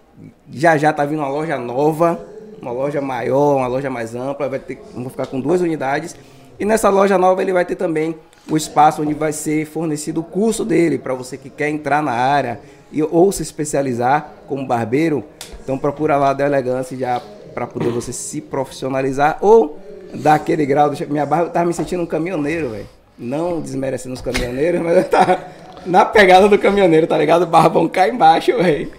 Já 0.51 0.75
já 0.75 0.91
tá 0.91 1.05
vindo 1.05 1.19
uma 1.19 1.29
loja 1.29 1.55
nova, 1.59 2.19
uma 2.59 2.71
loja 2.71 2.99
maior, 2.99 3.57
uma 3.57 3.67
loja 3.67 3.91
mais 3.91 4.15
ampla, 4.15 4.49
vai 4.49 4.57
ter, 4.57 4.81
vamos 4.91 5.11
ficar 5.11 5.27
com 5.27 5.39
duas 5.39 5.61
unidades. 5.61 6.15
E 6.59 6.65
nessa 6.65 6.89
loja 6.89 7.15
nova 7.15 7.43
ele 7.43 7.53
vai 7.53 7.63
ter 7.63 7.75
também 7.75 8.15
o 8.49 8.57
espaço 8.57 9.03
onde 9.03 9.13
vai 9.13 9.31
ser 9.33 9.67
fornecido 9.67 10.21
o 10.21 10.23
curso 10.23 10.65
dele 10.65 10.97
para 10.97 11.13
você 11.13 11.37
que 11.37 11.51
quer 11.51 11.69
entrar 11.69 12.01
na 12.01 12.13
área 12.13 12.59
e, 12.91 13.03
ou 13.03 13.31
se 13.31 13.43
especializar 13.43 14.31
como 14.47 14.65
barbeiro. 14.65 15.23
Então 15.63 15.77
procura 15.77 16.17
lá 16.17 16.33
da 16.33 16.47
elegância 16.47 16.97
já 16.97 17.21
para 17.53 17.67
poder 17.67 17.91
você 17.91 18.11
se 18.11 18.41
profissionalizar 18.41 19.37
ou 19.41 19.77
dar 20.13 20.35
aquele 20.35 20.65
grau. 20.65 20.91
Minha 21.09 21.25
barba 21.25 21.45
eu 21.47 21.51
tava 21.51 21.65
me 21.65 21.73
sentindo 21.73 22.03
um 22.03 22.05
caminhoneiro, 22.05 22.69
velho. 22.69 22.87
Não 23.17 23.59
desmerecendo 23.61 24.13
os 24.13 24.21
caminhoneiros, 24.21 24.81
mas 24.81 24.97
eu 24.97 25.03
tava 25.05 25.39
na 25.85 26.05
pegada 26.05 26.47
do 26.47 26.57
caminhoneiro, 26.59 27.07
tá 27.07 27.17
ligado? 27.17 27.43
O 27.43 27.47
barbão 27.47 27.87
cá 27.87 28.07
embaixo, 28.07 28.55
velho. 28.57 28.91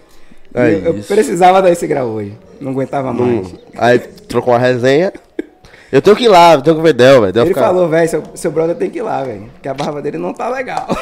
É 0.55 0.81
eu, 0.85 0.95
precisava 0.95 1.61
dar 1.63 1.71
esse 1.71 1.87
grau 1.87 2.07
hoje. 2.09 2.37
Não 2.61 2.73
aguentava 2.73 3.13
mais. 3.13 3.55
Aí 3.77 3.99
trocou 3.99 4.53
uma 4.55 4.59
resenha. 4.59 5.13
Eu 5.93 6.03
tenho 6.03 6.17
que 6.17 6.25
ir 6.25 6.29
lá, 6.29 6.55
eu 6.55 6.63
tenho 6.63 6.77
que 6.77 6.83
ver 6.83 6.93
Del, 6.93 7.21
velho. 7.23 7.39
Ele 7.39 7.47
fica- 7.49 7.61
falou, 7.61 7.89
velho, 7.89 8.09
seu, 8.09 8.23
seu 8.35 8.51
brother 8.51 8.75
tem 8.77 8.91
que 8.91 8.99
ir 8.99 9.03
lá, 9.03 9.23
velho. 9.23 9.49
Porque 9.55 9.69
a 9.69 9.75
barba 9.75 10.03
dele 10.03 10.19
não 10.19 10.35
tá 10.35 10.49
legal. 10.49 10.87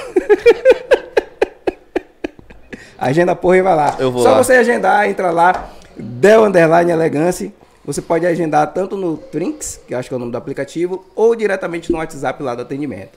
Agenda 2.99 3.35
porra 3.37 3.57
e 3.59 3.63
vai 3.63 3.75
lá. 3.77 3.95
Eu 3.99 4.11
vou 4.11 4.23
Só 4.23 4.31
lá. 4.33 4.43
você 4.43 4.55
agendar, 4.55 5.09
entra 5.09 5.31
lá, 5.31 5.71
Del 5.97 6.45
Underline 6.45 6.91
Elegance. 6.91 7.53
Você 7.87 8.03
pode 8.03 8.27
agendar 8.27 8.73
tanto 8.75 8.97
no 8.97 9.17
Trinks, 9.17 9.81
que 9.87 9.95
eu 9.95 9.99
acho 9.99 10.09
que 10.09 10.15
é 10.15 10.17
o 10.17 10.19
nome 10.19 10.33
do 10.33 10.39
aplicativo, 10.39 11.07
ou 11.15 11.37
diretamente 11.37 11.93
no 11.93 11.99
WhatsApp 11.99 12.43
lá 12.43 12.55
do 12.55 12.63
atendimento. 12.63 13.17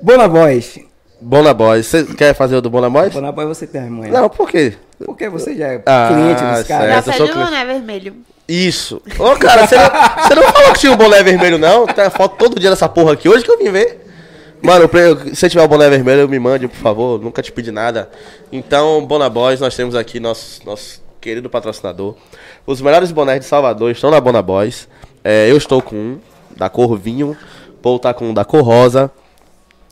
Bona 0.00 0.28
Boys. 0.28 0.78
Bona 1.20 1.54
Boys. 1.54 1.86
Você 1.86 2.04
quer 2.04 2.34
fazer 2.34 2.56
o 2.56 2.60
do 2.60 2.68
Bona 2.68 2.90
Boys? 2.90 3.14
Bona 3.14 3.32
Boy 3.32 3.46
você 3.46 3.66
tem 3.66 3.80
a 3.80 3.84
manhã. 3.86 4.12
Não, 4.12 4.28
por 4.28 4.50
quê? 4.50 4.74
Porque 5.04 5.28
você 5.28 5.54
já 5.54 5.68
é 5.68 5.82
Ah, 5.86 6.08
cliente 6.12 6.44
dos 6.44 6.68
caras. 6.68 7.16
Sou 7.16 7.26
o 7.26 7.34
boné 7.34 7.64
vermelho. 7.64 8.16
Isso. 8.46 9.00
Ô, 9.18 9.36
cara, 9.36 9.66
você 9.66 9.76
não, 9.76 9.84
você 10.22 10.34
não 10.34 10.42
falou 10.42 10.72
que 10.72 10.80
tinha 10.80 10.92
um 10.92 10.96
boné 10.96 11.22
vermelho, 11.22 11.58
não? 11.58 11.86
Tem 11.86 12.10
foto 12.10 12.36
todo 12.36 12.60
dia 12.60 12.68
dessa 12.68 12.88
porra 12.88 13.12
aqui, 13.14 13.28
hoje 13.28 13.44
que 13.44 13.50
eu 13.50 13.58
vim 13.58 13.70
ver. 13.70 14.00
Mano, 14.60 14.88
se 15.28 15.34
você 15.34 15.48
tiver 15.48 15.64
o 15.64 15.68
boné 15.68 15.88
vermelho, 15.88 16.28
me 16.28 16.38
mande, 16.38 16.68
por 16.68 16.76
favor. 16.76 17.20
Nunca 17.20 17.42
te 17.42 17.50
pedi 17.50 17.72
nada. 17.72 18.10
Então, 18.50 19.04
Bona 19.04 19.30
Boys, 19.30 19.60
nós 19.60 19.74
temos 19.74 19.94
aqui 19.94 20.20
nosso, 20.20 20.64
nosso 20.66 21.01
querido 21.22 21.48
patrocinador. 21.48 22.16
Os 22.66 22.80
melhores 22.82 23.12
bonés 23.12 23.40
de 23.40 23.46
Salvador 23.46 23.90
estão 23.92 24.10
na 24.10 24.20
Bona 24.20 24.42
Boys. 24.42 24.88
É, 25.24 25.48
eu 25.50 25.56
estou 25.56 25.80
com 25.80 25.94
um, 25.96 26.18
da 26.56 26.68
cor 26.68 26.98
vinho. 26.98 27.36
Paul 27.80 27.98
tá 27.98 28.12
com 28.12 28.26
um 28.26 28.34
da 28.34 28.44
cor 28.44 28.62
rosa. 28.62 29.10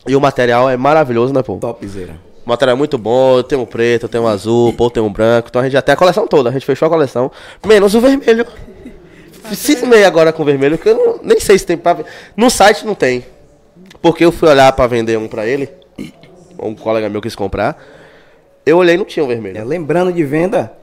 E 0.07 0.15
o 0.15 0.21
material 0.21 0.69
é 0.69 0.75
maravilhoso, 0.77 1.33
né, 1.33 1.41
Paul? 1.41 1.59
Topzera. 1.59 2.15
O 2.45 2.49
material 2.49 2.75
é 2.75 2.77
muito 2.77 2.97
bom, 2.97 3.37
eu 3.37 3.43
tenho 3.43 3.61
um 3.61 3.65
preto, 3.67 4.03
eu 4.03 4.09
tenho 4.09 4.23
um 4.23 4.27
azul, 4.27 4.69
o 4.69 4.73
Paul 4.73 4.89
tem 4.89 5.01
um 5.01 5.11
branco, 5.13 5.47
então 5.49 5.61
a 5.61 5.63
gente 5.63 5.73
já 5.73 5.81
tem 5.81 5.93
a 5.93 5.95
coleção 5.95 6.27
toda, 6.27 6.49
a 6.49 6.51
gente 6.51 6.65
fechou 6.65 6.87
a 6.87 6.89
coleção, 6.89 7.31
menos 7.63 7.93
o 7.93 8.01
vermelho. 8.01 8.47
Cismei 9.53 10.03
agora 10.03 10.33
com 10.33 10.41
o 10.41 10.45
vermelho, 10.45 10.75
que 10.75 10.89
eu 10.89 10.95
não- 10.97 11.19
nem 11.21 11.39
sei 11.39 11.57
se 11.59 11.65
tem 11.67 11.77
pra... 11.77 11.97
No 12.35 12.49
site 12.49 12.83
não 12.83 12.95
tem, 12.95 13.23
porque 14.01 14.25
eu 14.25 14.31
fui 14.31 14.49
olhar 14.49 14.71
pra 14.73 14.87
vender 14.87 15.19
um 15.19 15.27
pra 15.27 15.45
ele, 15.45 15.69
um 16.59 16.73
colega 16.73 17.07
meu 17.09 17.21
quis 17.21 17.35
comprar, 17.35 17.77
eu 18.65 18.77
olhei 18.79 18.95
e 18.95 18.97
não 18.97 19.05
tinha 19.05 19.23
o 19.23 19.31
É, 19.31 19.35
vermelho. 19.35 19.63
lembrando 19.63 20.11
de 20.11 20.23
venda, 20.23 20.73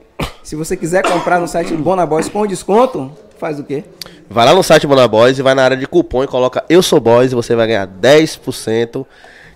se 0.48 0.56
você 0.56 0.76
quiser 0.78 1.02
comprar 1.06 1.38
no 1.38 1.46
site 1.46 1.74
do 1.74 1.82
Bona 1.82 2.06
Boys 2.06 2.26
com 2.26 2.46
desconto, 2.46 3.12
faz 3.38 3.60
o 3.60 3.64
quê? 3.64 3.84
Vai 4.30 4.46
lá 4.46 4.54
no 4.54 4.62
site 4.62 4.86
Bonaboys 4.86 5.38
e 5.38 5.42
vai 5.42 5.54
na 5.54 5.62
área 5.62 5.76
de 5.76 5.86
cupom 5.86 6.24
e 6.24 6.26
coloca 6.26 6.64
Eu 6.70 6.82
Sou 6.82 6.98
Boys 6.98 7.32
e 7.32 7.34
você 7.34 7.54
vai 7.54 7.66
ganhar 7.66 7.86
10% 7.86 9.04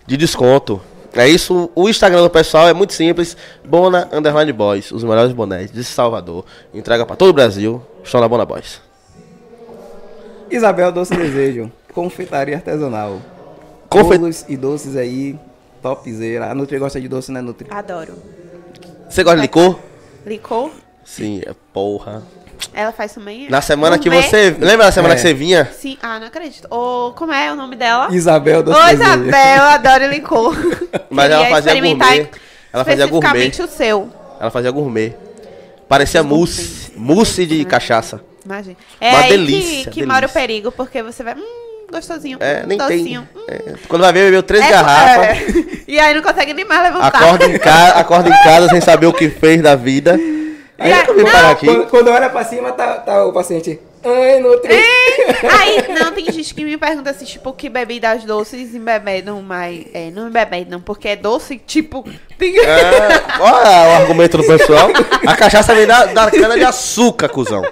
de 0.06 0.16
desconto. 0.18 0.82
É 1.14 1.26
isso, 1.26 1.70
o 1.74 1.88
Instagram 1.88 2.22
do 2.22 2.28
pessoal 2.28 2.68
é 2.68 2.74
muito 2.74 2.92
simples, 2.92 3.36
Bona 3.64 4.06
Underline 4.12 4.52
Boys, 4.52 4.92
os 4.92 5.02
melhores 5.02 5.32
bonés 5.32 5.70
de 5.72 5.82
Salvador. 5.82 6.44
Entrega 6.74 7.06
pra 7.06 7.16
todo 7.16 7.30
o 7.30 7.32
Brasil, 7.32 7.80
estão 8.04 8.20
na 8.20 8.28
Bona 8.28 8.44
Boys. 8.44 8.78
Isabel 10.50 10.92
Doce 10.92 11.16
Desejo, 11.16 11.72
confeitaria 11.94 12.56
artesanal. 12.56 13.18
Confe- 13.88 14.18
Bolos 14.18 14.44
e 14.46 14.58
doces 14.58 14.94
aí, 14.96 15.38
topzera. 15.82 16.50
A 16.50 16.54
Nutri 16.54 16.78
gosta 16.78 17.00
de 17.00 17.08
doce, 17.08 17.32
né, 17.32 17.40
Nutri? 17.40 17.66
Adoro. 17.70 18.12
Você 19.08 19.22
gosta 19.22 19.36
de 19.36 19.42
licor? 19.42 19.78
Licor? 20.24 20.70
Sim, 21.04 21.42
é 21.46 21.52
porra. 21.72 22.22
Ela 22.72 22.92
faz 22.92 23.12
também? 23.12 23.48
Na 23.50 23.60
semana 23.60 23.98
que 23.98 24.08
Gourmet? 24.08 24.28
você. 24.28 24.56
Lembra 24.58 24.86
da 24.86 24.92
semana 24.92 25.14
É. 25.14 25.16
que 25.16 25.22
você 25.22 25.34
vinha? 25.34 25.68
Sim. 25.76 25.98
Ah, 26.02 26.20
não 26.20 26.28
acredito. 26.28 26.66
Ô, 26.70 27.12
como 27.12 27.32
é 27.32 27.52
o 27.52 27.56
nome 27.56 27.74
dela? 27.76 28.08
Isabel 28.14 28.62
Doce 28.62 28.78
Ô. 28.80 28.88
Isabel, 28.88 29.62
adoro 29.64 30.06
licor. 30.08 30.54
Mas 31.10 31.30
ela 31.30 31.46
fazia 31.46 31.74
gourmet. 31.74 32.28
Ela 32.72 32.84
fazia 32.84 33.06
gourmet. 33.06 33.48
O 33.62 33.66
seu. 33.68 34.10
Ela 34.40 34.50
fazia 34.50 34.70
gourmet. 34.70 35.14
Parecia 35.88 36.22
mousse. 36.22 36.92
Mousse 36.96 37.44
de 37.44 37.64
cachaça. 37.64 38.20
Imagina. 38.44 38.76
É 39.00 39.10
Uma 39.10 39.18
aí 39.20 39.28
delícia, 39.30 39.90
que, 39.90 40.00
que 40.00 40.06
mora 40.06 40.26
o 40.26 40.30
perigo, 40.30 40.72
porque 40.72 41.02
você 41.02 41.22
vai. 41.22 41.34
Hum, 41.34 41.86
gostosinho. 41.90 42.38
É, 42.40 42.64
nem 42.66 42.78
docinho. 42.78 43.28
tem. 43.34 43.42
Hum, 43.42 43.46
é, 43.48 43.74
quando 43.88 44.02
vai 44.02 44.12
ver, 44.12 44.24
bebeu 44.26 44.42
três 44.42 44.64
é- 44.64 44.70
garrafas. 44.70 45.26
é. 45.26 45.72
E 45.92 45.98
aí 45.98 46.14
não 46.14 46.22
consegue 46.22 46.54
nem 46.54 46.64
mais 46.64 46.82
levantar. 46.84 47.08
Acorda 47.08 47.44
em, 47.44 47.58
ca... 47.58 47.88
acorda 47.98 48.28
em 48.30 48.42
casa 48.44 48.68
sem 48.70 48.80
saber 48.80 49.04
o 49.06 49.12
que 49.12 49.28
fez 49.28 49.60
da 49.60 49.74
vida. 49.76 50.18
Aí 50.82 51.04
eu 51.06 51.14
vim 51.14 51.24
parar 51.24 51.50
aqui. 51.50 51.66
Quando, 51.66 51.86
quando 51.86 52.08
olha 52.08 52.28
pra 52.28 52.44
cima, 52.44 52.72
tá, 52.72 52.94
tá 52.94 53.24
o 53.24 53.32
paciente. 53.32 53.78
Ai, 54.04 54.40
Nutri. 54.40 54.72
Aí, 55.60 55.84
não, 55.88 56.10
tem 56.10 56.24
gente 56.24 56.52
que 56.52 56.64
me 56.64 56.76
pergunta 56.76 57.10
assim, 57.10 57.24
tipo, 57.24 57.52
que 57.52 57.68
bebidas 57.68 58.24
doces 58.24 58.74
embebedam, 58.74 59.40
mas. 59.40 59.84
É, 59.94 60.10
não 60.10 60.28
embebedam, 60.28 60.80
porque 60.80 61.08
é 61.08 61.16
doce, 61.16 61.56
tipo. 61.64 62.04
Tem... 62.36 62.58
É, 62.58 63.22
olha 63.38 63.88
o 63.88 64.02
argumento 64.02 64.38
do 64.38 64.44
pessoal. 64.44 64.90
A 65.24 65.36
cachaça 65.36 65.72
vem 65.74 65.86
da, 65.86 66.06
da 66.06 66.30
cana 66.30 66.56
de 66.56 66.64
açúcar, 66.64 67.28
cuzão. 67.28 67.62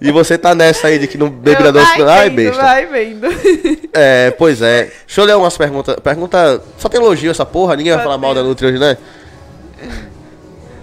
E 0.00 0.10
você 0.10 0.36
tá 0.36 0.54
nessa 0.54 0.88
aí 0.88 0.98
de 0.98 1.06
que 1.06 1.16
não 1.16 1.30
bebida 1.30 1.70
doce 1.70 1.98
não. 1.98 2.08
Ai, 2.08 2.30
vendo, 2.30 2.36
besta. 2.36 2.62
Vai 2.62 2.86
vendo. 2.86 3.28
É, 3.92 4.32
pois 4.32 4.60
é. 4.60 4.90
Deixa 5.06 5.20
eu 5.20 5.24
ler 5.24 5.36
umas 5.36 5.56
perguntas. 5.56 5.94
Pergunta. 6.02 6.60
Só 6.78 6.88
tem 6.88 7.00
elogio 7.00 7.30
essa 7.30 7.46
porra, 7.46 7.76
ninguém 7.76 7.94
vai 7.94 8.02
falar 8.02 8.18
mal 8.18 8.34
da 8.34 8.42
Nutri 8.42 8.66
hoje, 8.66 8.78
né? 8.78 8.98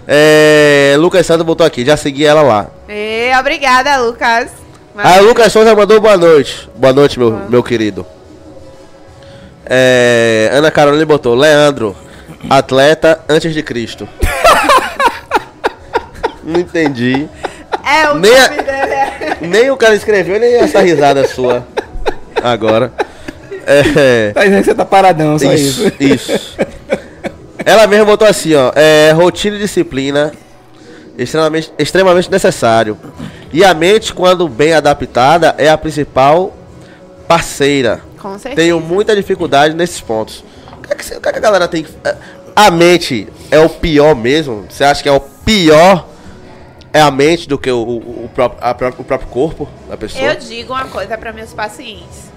É. 0.06 0.94
Lucas 0.98 1.26
Santos 1.26 1.44
botou 1.46 1.66
aqui, 1.66 1.84
já 1.84 1.96
segui 1.96 2.24
ela 2.24 2.42
lá. 2.42 2.66
E, 2.88 3.30
obrigada, 3.38 3.96
Lucas. 3.98 4.50
Ah, 4.96 5.18
o 5.20 5.24
Lucas 5.24 5.52
Souza 5.52 5.74
mandou 5.74 6.00
boa 6.00 6.16
noite. 6.16 6.68
Boa 6.76 6.92
noite, 6.92 7.18
meu, 7.18 7.30
meu 7.48 7.62
querido. 7.62 8.06
É, 9.66 10.50
Ana 10.52 10.70
Carolina 10.70 11.06
botou, 11.06 11.34
Leandro, 11.34 11.96
atleta 12.48 13.20
antes 13.28 13.52
de 13.54 13.62
Cristo. 13.62 14.08
Não 16.44 16.60
entendi. 16.60 17.28
É, 17.84 18.10
o 18.10 18.14
Nem 18.18 18.36
a- 18.38 18.48
nome 18.50 18.62
dele 18.62 18.92
é. 18.92 19.36
Nem 19.40 19.70
o 19.70 19.76
cara 19.76 19.94
escreveu, 19.94 20.38
nem 20.38 20.54
essa 20.56 20.80
risada 20.80 21.26
sua. 21.26 21.66
Agora. 22.42 22.92
É. 23.66 24.30
Tá 24.32 24.44
dizendo 24.44 24.58
que 24.58 24.64
você 24.66 24.74
tá 24.74 24.84
paradão, 24.84 25.38
só 25.38 25.52
isso. 25.52 25.90
Isso, 25.98 26.30
isso. 26.30 26.56
Ela 27.64 27.86
mesma 27.86 28.04
botou 28.04 28.28
assim, 28.28 28.54
ó. 28.54 28.72
É, 28.74 29.12
rotina 29.12 29.56
e 29.56 29.58
disciplina 29.58 30.32
extremamente, 31.16 31.72
extremamente 31.78 32.30
necessário. 32.30 32.98
E 33.52 33.64
a 33.64 33.72
mente, 33.72 34.12
quando 34.12 34.48
bem 34.48 34.72
adaptada, 34.72 35.54
é 35.58 35.68
a 35.68 35.78
principal 35.78 36.52
parceira. 37.26 38.00
Com 38.20 38.38
certeza. 38.38 38.56
Tenho 38.56 38.80
muita 38.80 39.14
dificuldade 39.14 39.74
nesses 39.74 40.00
pontos. 40.00 40.44
O 40.72 40.82
que, 40.82 40.92
é 40.92 40.96
que, 40.96 41.14
o 41.16 41.20
que 41.20 41.28
é 41.28 41.32
que 41.32 41.38
a 41.38 41.42
galera 41.42 41.68
tem 41.68 41.84
que. 41.84 41.90
A 42.56 42.70
mente 42.70 43.28
é 43.50 43.58
o 43.58 43.68
pior 43.68 44.14
mesmo? 44.14 44.66
Você 44.68 44.84
acha 44.84 45.02
que 45.02 45.08
é 45.08 45.12
o 45.12 45.20
pior? 45.20 46.08
É 46.92 47.00
a 47.00 47.10
mente 47.10 47.48
do 47.48 47.58
que 47.58 47.70
o, 47.70 47.78
o, 47.78 48.24
o 48.24 48.30
próprio, 48.32 48.60
a 48.62 48.70
o 48.70 49.04
próprio 49.04 49.28
corpo 49.28 49.68
da 49.88 49.96
pessoa? 49.96 50.22
Eu 50.22 50.36
digo 50.36 50.72
uma 50.72 50.86
coisa 50.86 51.18
para 51.18 51.32
meus 51.32 51.52
pacientes. 51.52 52.32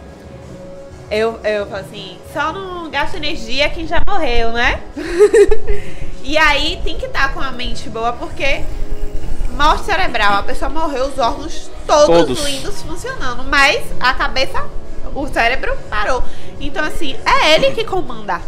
Eu, 1.10 1.40
eu 1.44 1.66
falo 1.68 1.82
assim, 1.82 2.18
só 2.34 2.52
não 2.52 2.90
gasta 2.90 3.18
energia 3.18 3.70
quem 3.70 3.88
já 3.88 4.02
morreu, 4.08 4.52
né? 4.52 4.82
e 6.22 6.38
aí 6.38 6.82
tem 6.84 6.98
que 6.98 7.06
estar 7.06 7.34
com 7.34 7.40
a 7.40 7.52
mente 7.52 7.90
boa, 7.90 8.12
porque 8.14 8.64
morte 9.56 9.86
cerebral, 9.86 10.34
a 10.34 10.44
pessoa 10.44 10.70
morreu, 10.70 11.06
os 11.06 11.18
órgãos 11.18 11.72
todos, 11.88 12.06
Todos. 12.06 12.46
lindos 12.46 12.82
funcionando, 12.82 13.44
mas 13.44 13.82
a 14.00 14.14
cabeça, 14.14 14.64
o 15.16 15.28
cérebro 15.28 15.76
parou. 15.90 16.22
Então, 16.60 16.84
assim, 16.84 17.16
é 17.26 17.56
ele 17.56 17.72
que 17.72 17.86
comanda. 17.86 18.42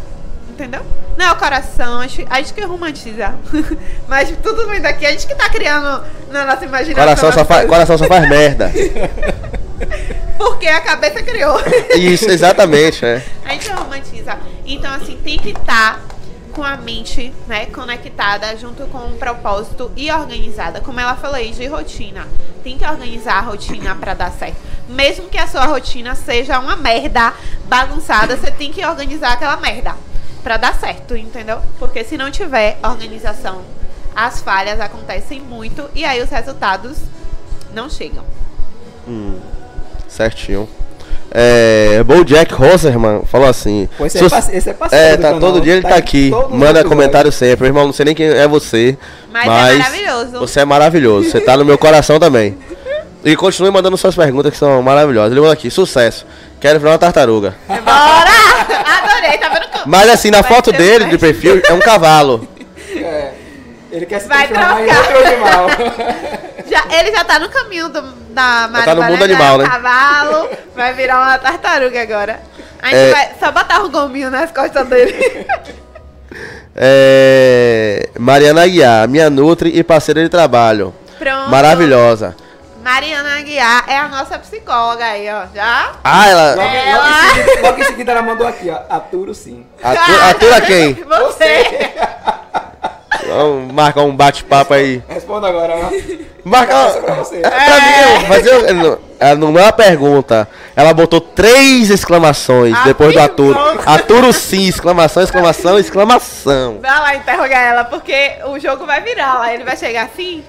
Entendeu? 0.50 0.84
Não 1.16 1.26
é 1.26 1.32
o 1.32 1.36
coração, 1.36 2.00
a 2.00 2.06
gente, 2.06 2.26
a 2.28 2.36
gente 2.36 2.52
que 2.52 2.60
romantiza. 2.60 3.34
Mas 4.06 4.30
tudo 4.42 4.68
vem 4.68 4.80
daqui, 4.80 5.06
a 5.06 5.10
gente 5.10 5.26
que 5.26 5.34
tá 5.34 5.48
criando 5.48 6.04
na 6.30 6.44
nossa 6.44 6.66
imaginação. 6.66 7.02
Coração 7.02 7.32
só, 7.32 7.44
faz, 7.46 7.66
coração 7.66 7.96
só 7.96 8.04
faz 8.06 8.28
merda. 8.28 8.70
Porque 10.40 10.66
a 10.66 10.80
cabeça 10.80 11.22
criou. 11.22 11.60
Isso, 11.94 12.30
exatamente, 12.30 13.04
é. 13.04 13.22
A 13.44 13.52
gente 13.52 13.70
romantiza. 13.70 14.38
Então, 14.64 14.90
assim, 14.94 15.18
tem 15.22 15.38
que 15.38 15.50
estar 15.50 16.00
com 16.54 16.64
a 16.64 16.78
mente, 16.78 17.30
né, 17.46 17.66
conectada 17.66 18.56
junto 18.56 18.84
com 18.86 19.00
um 19.00 19.18
propósito 19.18 19.92
e 19.94 20.10
organizada. 20.10 20.80
Como 20.80 20.98
ela 20.98 21.14
falou 21.14 21.36
aí, 21.36 21.50
de 21.52 21.66
rotina. 21.66 22.26
Tem 22.64 22.78
que 22.78 22.86
organizar 22.86 23.34
a 23.34 23.40
rotina 23.42 23.94
pra 23.94 24.14
dar 24.14 24.32
certo. 24.32 24.56
Mesmo 24.88 25.28
que 25.28 25.36
a 25.36 25.46
sua 25.46 25.66
rotina 25.66 26.14
seja 26.14 26.58
uma 26.58 26.74
merda 26.74 27.34
bagunçada, 27.66 28.34
você 28.34 28.50
tem 28.50 28.72
que 28.72 28.84
organizar 28.84 29.34
aquela 29.34 29.58
merda 29.58 29.94
pra 30.42 30.56
dar 30.56 30.74
certo, 30.74 31.14
entendeu? 31.14 31.60
Porque 31.78 32.02
se 32.02 32.16
não 32.16 32.30
tiver 32.30 32.78
organização, 32.82 33.62
as 34.16 34.40
falhas 34.40 34.80
acontecem 34.80 35.38
muito 35.38 35.90
e 35.94 36.02
aí 36.02 36.22
os 36.22 36.30
resultados 36.30 36.96
não 37.74 37.90
chegam. 37.90 38.24
Certinho. 40.20 40.68
É, 41.32 42.02
Bojack 42.04 42.52
Horseman 42.60 43.22
falou 43.24 43.48
assim. 43.48 43.88
Pô, 43.96 44.04
esse 44.04 44.18
se 44.18 44.24
é 44.24 44.56
esse 44.58 44.68
é 44.70 44.72
parceiro 44.74 45.04
É, 45.04 45.16
do 45.16 45.22
tá, 45.22 45.28
canal, 45.28 45.40
todo 45.40 45.60
dia 45.62 45.72
ele 45.74 45.82
tá 45.82 45.90
tá 45.90 45.96
em 45.96 45.98
aqui. 45.98 46.30
Manda 46.50 46.84
comentário 46.84 47.32
sempre. 47.32 47.60
Meu 47.62 47.68
irmão, 47.68 47.86
não 47.86 47.92
sei 47.92 48.04
nem 48.04 48.14
quem 48.14 48.26
é 48.26 48.46
você. 48.46 48.98
Mas, 49.32 49.46
Mas, 49.46 49.74
é 49.74 49.78
maravilhoso. 49.78 50.38
Você 50.40 50.60
é 50.60 50.64
maravilhoso. 50.66 51.30
Você 51.30 51.40
tá 51.40 51.56
no 51.56 51.64
meu 51.64 51.78
coração 51.78 52.18
também. 52.18 52.58
E 53.24 53.34
continue 53.36 53.70
mandando 53.70 53.96
suas 53.96 54.14
perguntas 54.14 54.50
que 54.52 54.58
são 54.58 54.82
maravilhosas. 54.82 55.30
Ele 55.30 55.40
mandou 55.40 55.52
aqui, 55.52 55.70
sucesso. 55.70 56.26
Quero 56.60 56.78
virar 56.78 56.92
uma 56.92 56.98
tartaruga. 56.98 57.54
Bora! 57.66 58.30
Adorei, 59.04 59.38
tá 59.38 59.48
vendo? 59.48 59.68
como- 59.70 59.84
Mas 59.86 60.10
assim, 60.10 60.30
na 60.30 60.42
Vai 60.42 60.52
foto 60.52 60.72
dele, 60.72 61.06
de 61.06 61.16
perfil, 61.16 61.62
é 61.66 61.72
um 61.72 61.80
cavalo. 61.80 62.46
É. 62.96 63.30
Ele 63.92 64.04
quer 64.06 64.20
se 64.20 64.28
Vai 64.28 64.46
transformar 64.48 64.82
em 64.82 64.86
trocar. 64.86 65.14
outro 65.16 65.26
animal. 65.28 65.66
Já, 66.70 66.84
ele 66.98 67.10
já 67.10 67.24
tá 67.24 67.38
no 67.38 67.48
caminho 67.48 67.88
do, 67.88 68.00
da 68.32 68.68
Mari 68.70 68.84
tá 68.84 68.94
no 68.94 69.02
mundo 69.02 69.24
animal, 69.24 69.58
né? 69.58 69.66
cavalo, 69.68 70.48
vai 70.74 70.92
virar 70.94 71.20
uma 71.20 71.38
tartaruga 71.38 72.00
agora. 72.00 72.40
A 72.80 72.86
gente 72.86 72.96
É. 72.96 73.10
vai 73.12 73.30
só 73.40 73.50
botar 73.50 73.82
o 73.82 73.90
gominho 73.90 74.30
nas 74.30 74.50
costas 74.52 74.86
dele. 74.88 75.14
É, 76.82 78.08
Mariana 78.18 78.62
Aguiar, 78.62 79.08
minha 79.08 79.28
Nutri 79.28 79.76
e 79.76 79.82
parceira 79.82 80.22
de 80.22 80.28
trabalho. 80.28 80.94
Pronto. 81.18 81.50
Maravilhosa. 81.50 82.36
Mariana 82.82 83.36
Aguiar 83.38 83.84
é 83.88 83.98
a 83.98 84.08
nossa 84.08 84.38
psicóloga 84.38 85.04
aí, 85.04 85.28
ó. 85.28 85.42
Já? 85.54 85.92
Ah, 86.02 86.28
ela. 86.28 86.54
Logo, 86.54 86.68
logo 86.70 87.08
em 87.08 87.34
seguida, 87.34 87.60
logo 87.62 87.80
em 87.80 87.84
seguida 87.84 88.12
ela 88.12 88.22
mandou 88.22 88.46
aqui, 88.46 88.70
ó. 88.70 88.78
Aturo 88.96 89.34
sim. 89.34 89.66
Atu, 89.82 90.12
atura 90.30 90.60
quem? 90.62 90.94
Você. 90.94 91.90
Vamos 93.30 93.72
marcar 93.72 94.02
um 94.02 94.14
bate-papo 94.14 94.74
aí. 94.74 95.02
Responda 95.08 95.48
agora, 95.48 95.74
ó. 95.76 95.90
Marca. 96.44 96.74
Essa 96.74 97.00
pra 97.00 97.14
você. 97.14 97.36
É, 97.36 97.40
pra 97.42 98.72
mim, 98.72 98.80
não- 98.82 98.98
ela 99.18 99.34
não 99.36 99.58
é 99.58 99.62
uma 99.62 99.72
pergunta. 99.72 100.48
Ela 100.74 100.92
botou 100.94 101.20
três 101.20 101.90
exclamações 101.90 102.74
Ah, 102.76 102.84
depois 102.84 103.12
do 103.12 103.20
aturo. 103.20 103.54
bom. 103.54 103.78
Aturo 103.86 104.32
sim, 104.32 104.66
exclamação, 104.66 105.22
exclamação, 105.22 105.78
exclamação. 105.78 106.78
Vai 106.80 106.90
lá 107.00 107.14
interrogar 107.16 107.60
ela, 107.62 107.84
porque 107.84 108.32
o 108.46 108.58
jogo 108.58 108.86
vai 108.86 109.00
virar 109.02 109.34
lá. 109.34 109.52
Ele 109.54 109.64
vai 109.64 109.76
chegar 109.76 110.04
assim. 110.06 110.42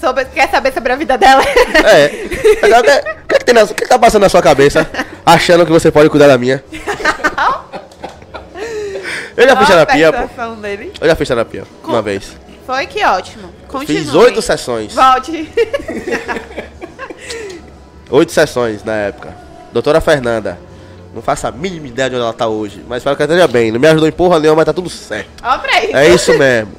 Sobre, 0.00 0.26
quer 0.26 0.50
saber 0.50 0.74
sobre 0.74 0.92
a 0.92 0.96
vida 0.96 1.16
dela? 1.16 1.42
É. 1.42 2.06
O 2.26 3.26
que, 3.26 3.34
é 3.34 3.38
que, 3.38 3.44
tem 3.46 3.54
na- 3.54 3.62
o 3.62 3.68
que, 3.68 3.74
que 3.84 3.88
tá 3.88 3.98
passando 3.98 4.22
na 4.22 4.28
sua 4.28 4.42
cabeça? 4.42 4.86
Achando 5.24 5.64
que 5.64 5.72
você 5.72 5.90
pode 5.90 6.10
cuidar 6.10 6.26
da 6.26 6.36
minha? 6.36 6.62
Eu 9.36 9.48
já 9.48 9.56
fiz 9.56 9.66
terapia, 9.66 10.12
pô. 10.12 10.54
dele. 10.56 10.92
Eu 11.00 11.06
já 11.06 11.14
fiz 11.14 11.28
terapia 11.28 11.64
uma 11.84 12.00
vez. 12.00 12.36
Foi 12.66 12.86
que 12.86 13.04
ótimo. 13.04 13.52
Continue. 13.68 14.02
Fiz 14.02 14.14
oito 14.14 14.42
sessões. 14.42 14.94
Volte. 14.94 15.48
Oito 18.08 18.30
sessões 18.30 18.84
na 18.84 18.92
época. 18.92 19.34
Doutora 19.72 20.00
Fernanda. 20.00 20.56
Não 21.12 21.20
faço 21.20 21.46
a 21.46 21.50
mínima 21.50 21.88
ideia 21.88 22.08
de 22.08 22.14
onde 22.14 22.22
ela 22.24 22.32
tá 22.32 22.46
hoje. 22.46 22.84
Mas 22.86 22.98
espero 22.98 23.16
que 23.16 23.22
ela 23.22 23.32
esteja 23.32 23.48
bem. 23.48 23.72
Não 23.72 23.80
me 23.80 23.88
ajudou 23.88 24.08
em 24.08 24.12
porra 24.12 24.38
nenhuma, 24.38 24.56
mas 24.56 24.66
tá 24.66 24.72
tudo 24.72 24.88
certo. 24.88 25.28
Ó 25.42 25.58
pra 25.58 25.82
isso. 25.84 25.96
É 25.96 26.08
isso 26.08 26.38
mesmo. 26.38 26.72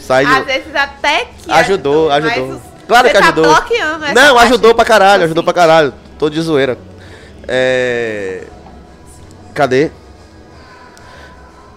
Sai 0.00 0.24
de... 0.24 0.32
Às 0.32 0.46
vezes 0.46 0.74
até 0.74 1.26
que 1.42 1.50
Ajudou, 1.50 2.10
ajudou, 2.10 2.32
ajudou. 2.32 2.62
Claro 2.88 3.10
que 3.10 3.16
ajudou. 3.16 3.44
Tá 3.44 3.60
bloqueando 3.60 4.04
essa 4.04 4.14
Não, 4.14 4.38
ajudou 4.38 4.74
pra 4.74 4.84
caralho, 4.84 5.24
ajudou 5.24 5.44
pra 5.44 5.52
caralho. 5.52 5.94
Tô 6.18 6.30
de 6.30 6.40
zoeira. 6.40 6.78
É. 7.46 8.44
Cadê? 9.54 9.90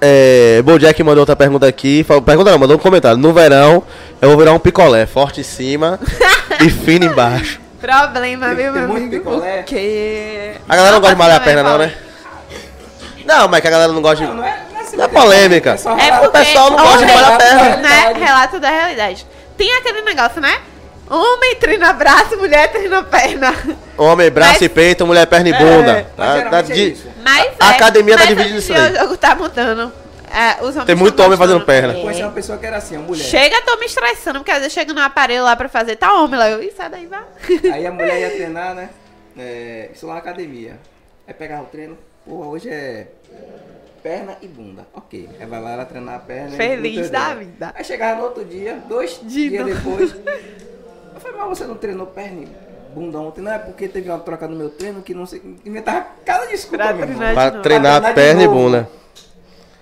É. 0.06 0.62
Bojack 0.64 1.02
mandou 1.04 1.22
outra 1.22 1.36
pergunta 1.36 1.66
aqui. 1.68 2.04
Falou, 2.04 2.22
pergunta 2.22 2.52
não, 2.52 2.60
mandou 2.60 2.76
um 2.76 2.80
comentário. 2.80 3.18
No 3.18 3.32
verão, 3.34 3.84
eu 4.22 4.30
vou 4.30 4.38
virar 4.38 4.52
um 4.54 4.60
picolé, 4.60 5.06
forte 5.06 5.40
em 5.42 5.44
cima 5.44 6.00
e 6.60 6.70
fino 6.70 7.06
embaixo. 7.06 7.62
Problema, 7.80 8.48
Tem- 8.48 8.56
viu, 8.56 8.74
tem 8.74 8.82
meu 8.82 8.88
muito 8.90 9.08
amigo? 9.08 9.32
picolé. 9.32 9.60
O 9.62 9.64
quê? 9.64 10.52
A 10.68 10.76
galera 10.76 10.94
não 10.96 11.02
gosta 11.02 11.16
de 11.16 11.20
malhar 11.20 11.38
a 11.38 11.40
perna, 11.40 11.64
não, 11.64 11.78
né? 11.78 11.94
Não, 13.26 13.48
mas 13.48 13.62
que 13.62 13.68
a 13.68 13.72
galera 13.72 13.92
não 13.94 14.02
gosta 14.02 14.18
de. 14.18 14.24
Não, 14.30 14.36
não 14.36 14.44
é, 14.46 14.58
não 14.72 14.80
é, 14.80 14.82
assim, 14.84 14.98
Não 14.98 15.06
é 15.06 15.08
polêmica. 15.08 15.70
É 15.72 16.02
relato. 16.04 16.12
porque 16.24 16.28
o 16.28 16.32
pessoal 16.44 16.70
não 16.72 16.78
gosta 16.78 16.98
de 16.98 17.04
homem, 17.04 17.16
malhar 17.16 17.34
a 17.34 17.38
perna. 17.38 17.76
Né? 17.78 18.14
Relato 18.18 18.60
da 18.60 18.70
realidade. 18.70 19.26
Tem 19.58 19.74
aquele 19.78 20.02
negócio, 20.02 20.42
né? 20.42 20.58
Homem 21.10 21.56
treina 21.56 21.94
braço, 21.94 22.38
mulher 22.38 22.72
treina 22.72 23.04
perna. 23.04 23.54
Homem, 23.98 24.30
braço 24.32 24.54
Mas- 24.54 24.62
e 24.62 24.70
peito, 24.70 25.06
mulher, 25.06 25.28
perna 25.28 25.50
e 25.50 25.54
bunda. 25.54 25.94
mas 25.94 26.16
Tá- 26.16 26.36
geralmente 26.38 26.50
tá 26.50 26.60
é 26.74 26.76
de- 26.76 26.92
isso. 26.92 27.08
Mas 27.24 27.52
A 27.60 27.72
é, 27.72 27.76
academia 27.76 28.18
tá 28.18 28.26
mas 28.26 28.52
nisso 28.52 28.72
em 28.72 28.76
dia 28.76 28.84
aí. 28.86 28.94
O 28.94 28.98
jogo 29.00 29.18
tá 29.18 29.36
mudando. 29.36 29.92
É, 30.36 30.84
Tem 30.86 30.96
muito 30.96 31.22
homem 31.22 31.38
fazendo 31.38 31.64
perna. 31.64 31.94
Conheci 31.94 32.22
É. 32.22 32.26
uma 32.26 32.32
pessoa 32.32 32.58
que 32.58 32.66
era 32.66 32.78
assim, 32.78 32.98
uma 32.98 33.06
mulher. 33.06 33.24
Chega, 33.24 33.62
tô 33.62 33.78
me 33.78 33.86
estressando, 33.86 34.40
porque 34.40 34.50
às 34.50 34.58
vezes 34.60 34.74
chega 34.74 34.92
no 34.92 35.00
aparelho 35.02 35.44
lá 35.44 35.56
pra 35.56 35.70
fazer, 35.70 35.96
tá 35.96 36.12
homem 36.20 36.40
lá. 36.40 36.50
Eu, 36.50 36.64
Ih, 36.64 36.72
sai 36.76 36.90
daí, 36.90 37.06
vai. 37.06 37.22
Aí 37.72 37.86
a 37.86 37.92
mulher 37.92 38.20
ia 38.20 38.30
treinar, 38.32 38.74
né? 38.74 38.90
É, 39.38 39.90
isso 39.94 40.08
lá 40.08 40.14
na 40.14 40.20
academia. 40.20 40.80
Aí 41.28 41.34
pegava 41.36 41.62
o 41.64 41.66
treino, 41.68 41.96
porra, 42.26 42.48
hoje 42.48 42.68
é 42.70 43.08
perna 44.02 44.36
e 44.42 44.48
bunda. 44.48 44.88
Ok. 44.96 45.30
Aí 45.40 45.46
vai 45.46 45.62
lá 45.62 45.72
ela 45.74 45.86
treinar 45.86 46.16
a 46.16 46.20
perna 46.20 46.58
Feliz 46.58 47.12
da 47.12 47.36
vida. 47.36 47.72
Aí 47.76 47.84
chegava 47.84 48.18
no 48.18 48.24
outro 48.24 48.44
dia, 48.44 48.80
dois 48.90 49.20
De 49.22 49.50
dias 49.50 49.66
depois. 49.68 50.16
Eu 51.24 51.32
falei, 51.32 51.48
mas 51.48 51.58
você 51.58 51.66
não 51.66 51.76
treinou 51.76 52.08
perna 52.08 52.42
e 52.42 52.48
bunda 52.94 53.18
ontem? 53.20 53.42
Não, 53.42 53.52
é 53.52 53.60
porque 53.60 53.88
teve 53.88 54.10
uma 54.10 54.20
troca 54.20 54.48
no 54.48 54.56
meu 54.56 54.70
treino 54.70 55.02
que 55.02 55.14
não 55.14 55.26
sei. 55.26 55.42
Inventava 55.66 56.06
cada 56.26 56.46
desculpa, 56.46 56.78
Pra 56.78 56.94
treinar 56.94 57.34
Pra 57.34 57.50
de 57.50 57.62
treinar 57.62 57.62
Pra 57.62 57.62
treinar 57.62 58.02
de 58.02 58.14
perna 58.14 58.44
e 58.44 58.48
bunda. 58.48 58.90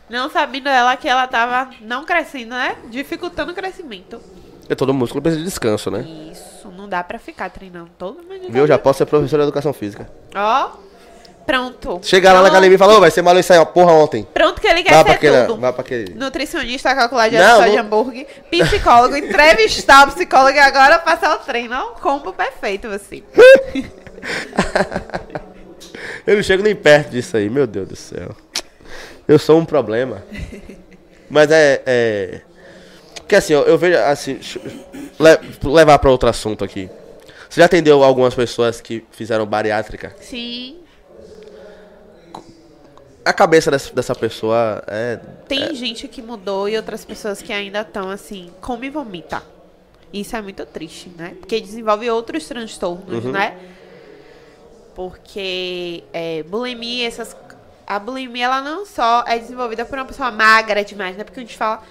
Não 0.09 0.29
sabendo 0.29 0.67
ela 0.69 0.95
que 0.97 1.07
ela 1.07 1.25
tava 1.27 1.71
não 1.81 2.05
crescendo, 2.05 2.49
né? 2.49 2.75
Dificultando 2.89 3.53
o 3.53 3.55
crescimento. 3.55 4.19
Porque 4.59 4.75
todo 4.75 4.93
músculo 4.93 5.21
precisa 5.21 5.39
de 5.41 5.49
descanso, 5.49 5.89
né? 5.89 6.01
Isso, 6.31 6.69
não 6.69 6.87
dá 6.87 7.03
pra 7.03 7.17
ficar 7.17 7.49
treinando 7.49 7.89
todo 7.97 8.21
mundo. 8.21 8.47
Viu? 8.49 8.67
Já 8.67 8.77
posso 8.77 8.99
ser 8.99 9.05
professor 9.05 9.37
de 9.37 9.43
educação 9.43 9.73
física. 9.73 10.09
Ó, 10.35 10.71
pronto. 11.51 11.99
Chegar 12.03 12.31
lá 12.33 12.41
na 12.41 12.47
academia 12.47 12.75
e 12.75 12.77
falar, 12.77 12.95
ô, 12.95 12.99
vai 13.01 13.11
ser 13.11 13.21
maluco 13.21 13.41
isso 13.41 13.51
aí, 13.51 13.59
uma 13.59 13.65
porra 13.65 13.91
ontem. 13.91 14.25
Pronto 14.33 14.61
que 14.61 14.67
ele 14.67 14.83
quer 14.83 14.93
Vai 14.93 15.03
pra 15.03 15.11
ser 15.13 15.17
aquele. 15.17 15.45
tudo. 15.45 15.59
Vai 15.59 15.73
pra 15.73 15.81
aquele. 15.81 16.13
Nutricionista, 16.13 16.95
calculador 16.95 17.37
Não, 17.39 17.69
de 17.69 17.77
hambúrguer, 17.77 18.25
psicólogo, 18.49 19.15
entrevistar 19.17 20.07
o 20.07 20.11
psicólogo 20.13 20.55
e 20.55 20.59
agora 20.59 20.97
passar 20.99 21.35
o 21.35 21.39
treino. 21.39 21.73
É 21.73 21.83
um 21.83 21.93
combo 21.95 22.31
perfeito, 22.31 22.87
você. 22.87 23.21
Eu 26.25 26.35
não 26.35 26.43
chego 26.43 26.63
nem 26.63 26.75
perto 26.75 27.09
disso 27.09 27.35
aí, 27.35 27.49
meu 27.49 27.65
Deus 27.67 27.87
do 27.89 27.95
céu. 27.95 28.35
Eu 29.27 29.37
sou 29.39 29.57
um 29.59 29.65
problema. 29.65 30.23
Mas 31.29 31.51
é. 31.51 31.81
é... 31.85 32.41
Porque 33.15 33.35
assim, 33.35 33.53
eu, 33.53 33.61
eu 33.63 33.77
vejo 33.77 33.97
assim. 33.97 34.39
le- 35.19 35.39
levar 35.69 35.97
pra 35.99 36.09
outro 36.11 36.29
assunto 36.29 36.63
aqui. 36.63 36.89
Você 37.49 37.59
já 37.61 37.65
atendeu 37.65 38.03
algumas 38.03 38.33
pessoas 38.35 38.79
que 38.81 39.03
fizeram 39.11 39.45
bariátrica? 39.45 40.15
Sim. 40.19 40.80
A 43.23 43.33
cabeça 43.33 43.69
dessa, 43.69 43.93
dessa 43.93 44.15
pessoa 44.15 44.83
é. 44.87 45.19
Tem 45.47 45.75
gente 45.75 46.07
que 46.07 46.21
mudou 46.21 46.67
e 46.67 46.75
outras 46.75 47.05
pessoas 47.05 47.41
que 47.41 47.53
ainda 47.53 47.81
estão 47.81 48.09
assim, 48.09 48.51
come 48.61 48.87
e 48.87 48.89
vomita. 48.89 49.43
Isso 50.11 50.35
é 50.35 50.41
muito 50.41 50.65
triste, 50.65 51.09
né? 51.15 51.35
Porque 51.39 51.61
desenvolve 51.61 52.09
outros 52.09 52.45
transtornos, 52.47 53.23
né? 53.25 53.57
Porque 54.95 56.03
é, 56.11 56.43
bulimia, 56.43 57.07
essas. 57.07 57.35
A 57.85 57.99
bulimia, 57.99 58.45
ela 58.45 58.61
não 58.61 58.85
só 58.85 59.23
é 59.27 59.37
desenvolvida 59.37 59.85
por 59.85 59.97
uma 59.97 60.05
pessoa 60.05 60.31
magra 60.31 60.83
demais, 60.83 61.15
né? 61.15 61.23
Porque 61.23 61.39
a 61.39 61.43
gente 61.43 61.57
fala. 61.57 61.83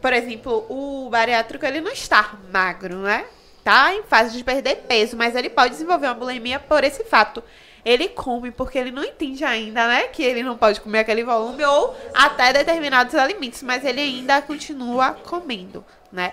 Por 0.00 0.12
exemplo, 0.12 0.64
o 0.68 1.08
bariátrico, 1.10 1.64
ele 1.66 1.80
não 1.80 1.90
está 1.90 2.38
magro, 2.52 2.98
né? 2.98 3.24
Tá 3.64 3.94
em 3.94 4.04
fase 4.04 4.36
de 4.36 4.44
perder 4.44 4.76
peso, 4.88 5.16
mas 5.16 5.34
ele 5.34 5.50
pode 5.50 5.70
desenvolver 5.70 6.06
uma 6.06 6.14
bulimia 6.14 6.60
por 6.60 6.84
esse 6.84 7.02
fato. 7.04 7.42
Ele 7.86 8.08
come 8.08 8.50
porque 8.50 8.76
ele 8.76 8.90
não 8.90 9.04
entende 9.04 9.44
ainda, 9.44 9.86
né? 9.86 10.08
Que 10.08 10.20
ele 10.24 10.42
não 10.42 10.56
pode 10.56 10.80
comer 10.80 10.98
aquele 10.98 11.22
volume 11.22 11.64
ou 11.64 11.96
até 12.12 12.52
determinados 12.52 13.14
alimentos, 13.14 13.62
mas 13.62 13.84
ele 13.84 14.00
ainda 14.00 14.42
continua 14.42 15.12
comendo, 15.12 15.84
né? 16.10 16.32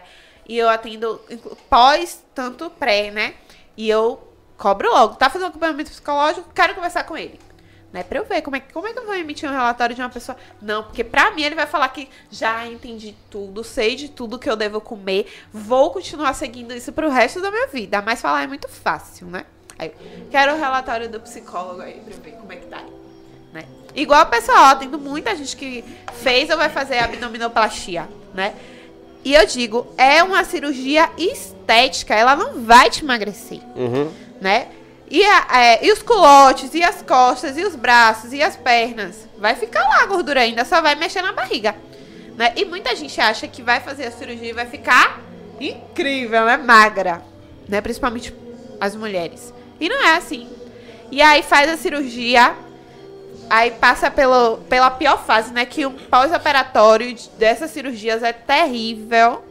E 0.50 0.58
eu 0.58 0.68
atendo 0.68 1.22
pós, 1.70 2.24
tanto 2.34 2.72
pré, 2.72 3.12
né? 3.12 3.36
E 3.78 3.88
eu 3.88 4.28
cobro 4.58 4.90
logo. 4.92 5.16
Tá 5.16 5.30
fazendo 5.30 5.50
acompanhamento 5.50 5.92
psicológico? 5.92 6.50
Quero 6.56 6.74
conversar 6.74 7.04
com 7.04 7.16
ele. 7.16 7.40
Né, 7.94 8.02
pra 8.02 8.18
eu 8.18 8.26
ver 8.26 8.42
como 8.42 8.56
é, 8.56 8.60
que- 8.60 8.74
como 8.74 8.88
é 8.88 8.92
que 8.92 8.98
eu 8.98 9.06
vou 9.06 9.14
emitir 9.14 9.48
um 9.48 9.52
relatório 9.54 9.94
de 9.96 10.02
uma 10.02 10.10
pessoa. 10.10 10.36
Não, 10.60 10.82
porque 10.82 11.04
pra 11.04 11.30
mim 11.30 11.44
ele 11.44 11.54
vai 11.54 11.68
falar 11.68 11.88
que 11.90 12.10
já 12.32 12.66
entendi 12.66 13.16
tudo, 13.30 13.64
sei 13.64 13.96
de 13.96 14.10
tudo 14.10 14.40
que 14.40 14.50
eu 14.50 14.56
devo 14.56 14.82
comer, 14.82 15.32
vou 15.54 15.92
continuar 15.92 16.34
seguindo 16.34 16.74
isso 16.74 16.92
pro 16.92 17.08
resto 17.12 17.40
da 17.40 17.52
minha 17.52 17.68
vida. 17.68 18.02
Mas 18.02 18.20
falar 18.20 18.42
é 18.42 18.48
muito 18.48 18.68
fácil, 18.68 19.28
né? 19.28 19.46
Aí, 19.84 19.92
quero 20.32 20.54
o 20.54 20.60
relatório 20.60 21.10
do 21.10 21.20
psicólogo 21.20 21.82
aí 21.82 22.02
pra 22.06 22.16
ver 22.24 22.32
como 22.38 22.52
é 22.52 22.56
que 22.58 22.66
tá. 22.68 22.82
Né? 23.54 23.64
Igual 23.96 24.22
a 24.22 24.26
pessoa, 24.26 24.72
ó, 24.72 24.76
tendo 24.76 24.98
muita 25.00 25.36
gente 25.36 25.56
que 25.56 25.84
fez 26.22 26.50
ou 26.50 26.58
vai 26.58 26.70
fazer 26.70 26.98
abdominoplastia, 27.00 28.08
né? 28.34 28.54
E 29.24 29.34
eu 29.34 29.46
digo, 29.46 29.88
é 29.98 30.22
uma 30.24 30.44
cirurgia 30.44 31.10
estética, 31.18 32.14
ela 32.14 32.36
não 32.36 32.62
vai 32.64 32.90
te 32.90 33.04
emagrecer 33.04 33.60
Uhum. 33.76 34.12
né? 34.42 34.68
E, 35.10 35.24
a- 35.24 35.48
é, 35.54 35.86
e 35.86 35.92
os 35.92 36.02
culotes, 36.02 36.74
e 36.74 36.82
as 36.84 37.02
costas, 37.04 37.56
e 37.58 37.64
os 37.64 37.76
braços, 37.76 38.34
e 38.34 38.42
as 38.42 38.56
pernas. 38.58 39.28
Vai 39.38 39.54
ficar 39.56 39.82
lá 39.84 40.02
a 40.02 40.06
gordura 40.08 40.42
ainda, 40.42 40.66
só 40.66 40.82
vai 40.82 40.96
mexer 40.96 41.22
na 41.22 41.32
barriga. 41.32 41.76
Né? 42.36 42.52
E 42.56 42.66
muita 42.66 42.96
gente 42.96 43.22
acha 43.22 43.48
que 43.48 43.62
vai 43.62 43.80
fazer 43.80 44.06
a 44.08 44.12
cirurgia 44.12 44.50
e 44.50 44.54
vai 44.54 44.66
ficar 44.66 45.20
incrível, 45.60 46.46
né? 46.46 46.58
Magra, 46.58 47.22
né? 47.70 47.80
Principalmente 47.80 48.34
as 48.82 48.96
mulheres. 48.96 49.53
E 49.80 49.90
não 49.90 50.04
é 50.04 50.16
assim. 50.16 50.48
E 51.12 51.22
aí 51.22 51.44
faz 51.44 51.70
a 51.70 51.78
cirurgia, 51.78 52.56
aí 53.50 53.72
passa 53.72 54.10
pelo, 54.10 54.58
pela 54.70 54.90
pior 54.92 55.24
fase, 55.26 55.52
né? 55.54 55.66
Que 55.66 55.86
o 55.86 55.92
pós-operatório 55.92 57.16
dessas 57.38 57.72
cirurgias 57.72 58.24
é 58.24 58.34
terrível. 58.34 59.44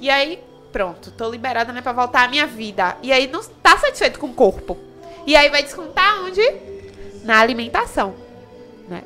E 0.00 0.10
aí, 0.10 0.40
pronto, 0.72 1.10
tô 1.12 1.30
liberada, 1.30 1.72
né, 1.72 1.80
pra 1.80 1.92
voltar 1.92 2.24
à 2.24 2.28
minha 2.28 2.46
vida. 2.46 2.96
E 3.02 3.12
aí 3.12 3.28
não 3.28 3.40
tá 3.62 3.76
satisfeito 3.78 4.18
com 4.18 4.26
o 4.28 4.34
corpo. 4.34 4.76
E 5.26 5.36
aí 5.36 5.48
vai 5.50 5.62
descontar 5.62 6.20
onde? 6.24 6.42
Na 7.22 7.38
alimentação, 7.38 8.14
né? 8.88 9.02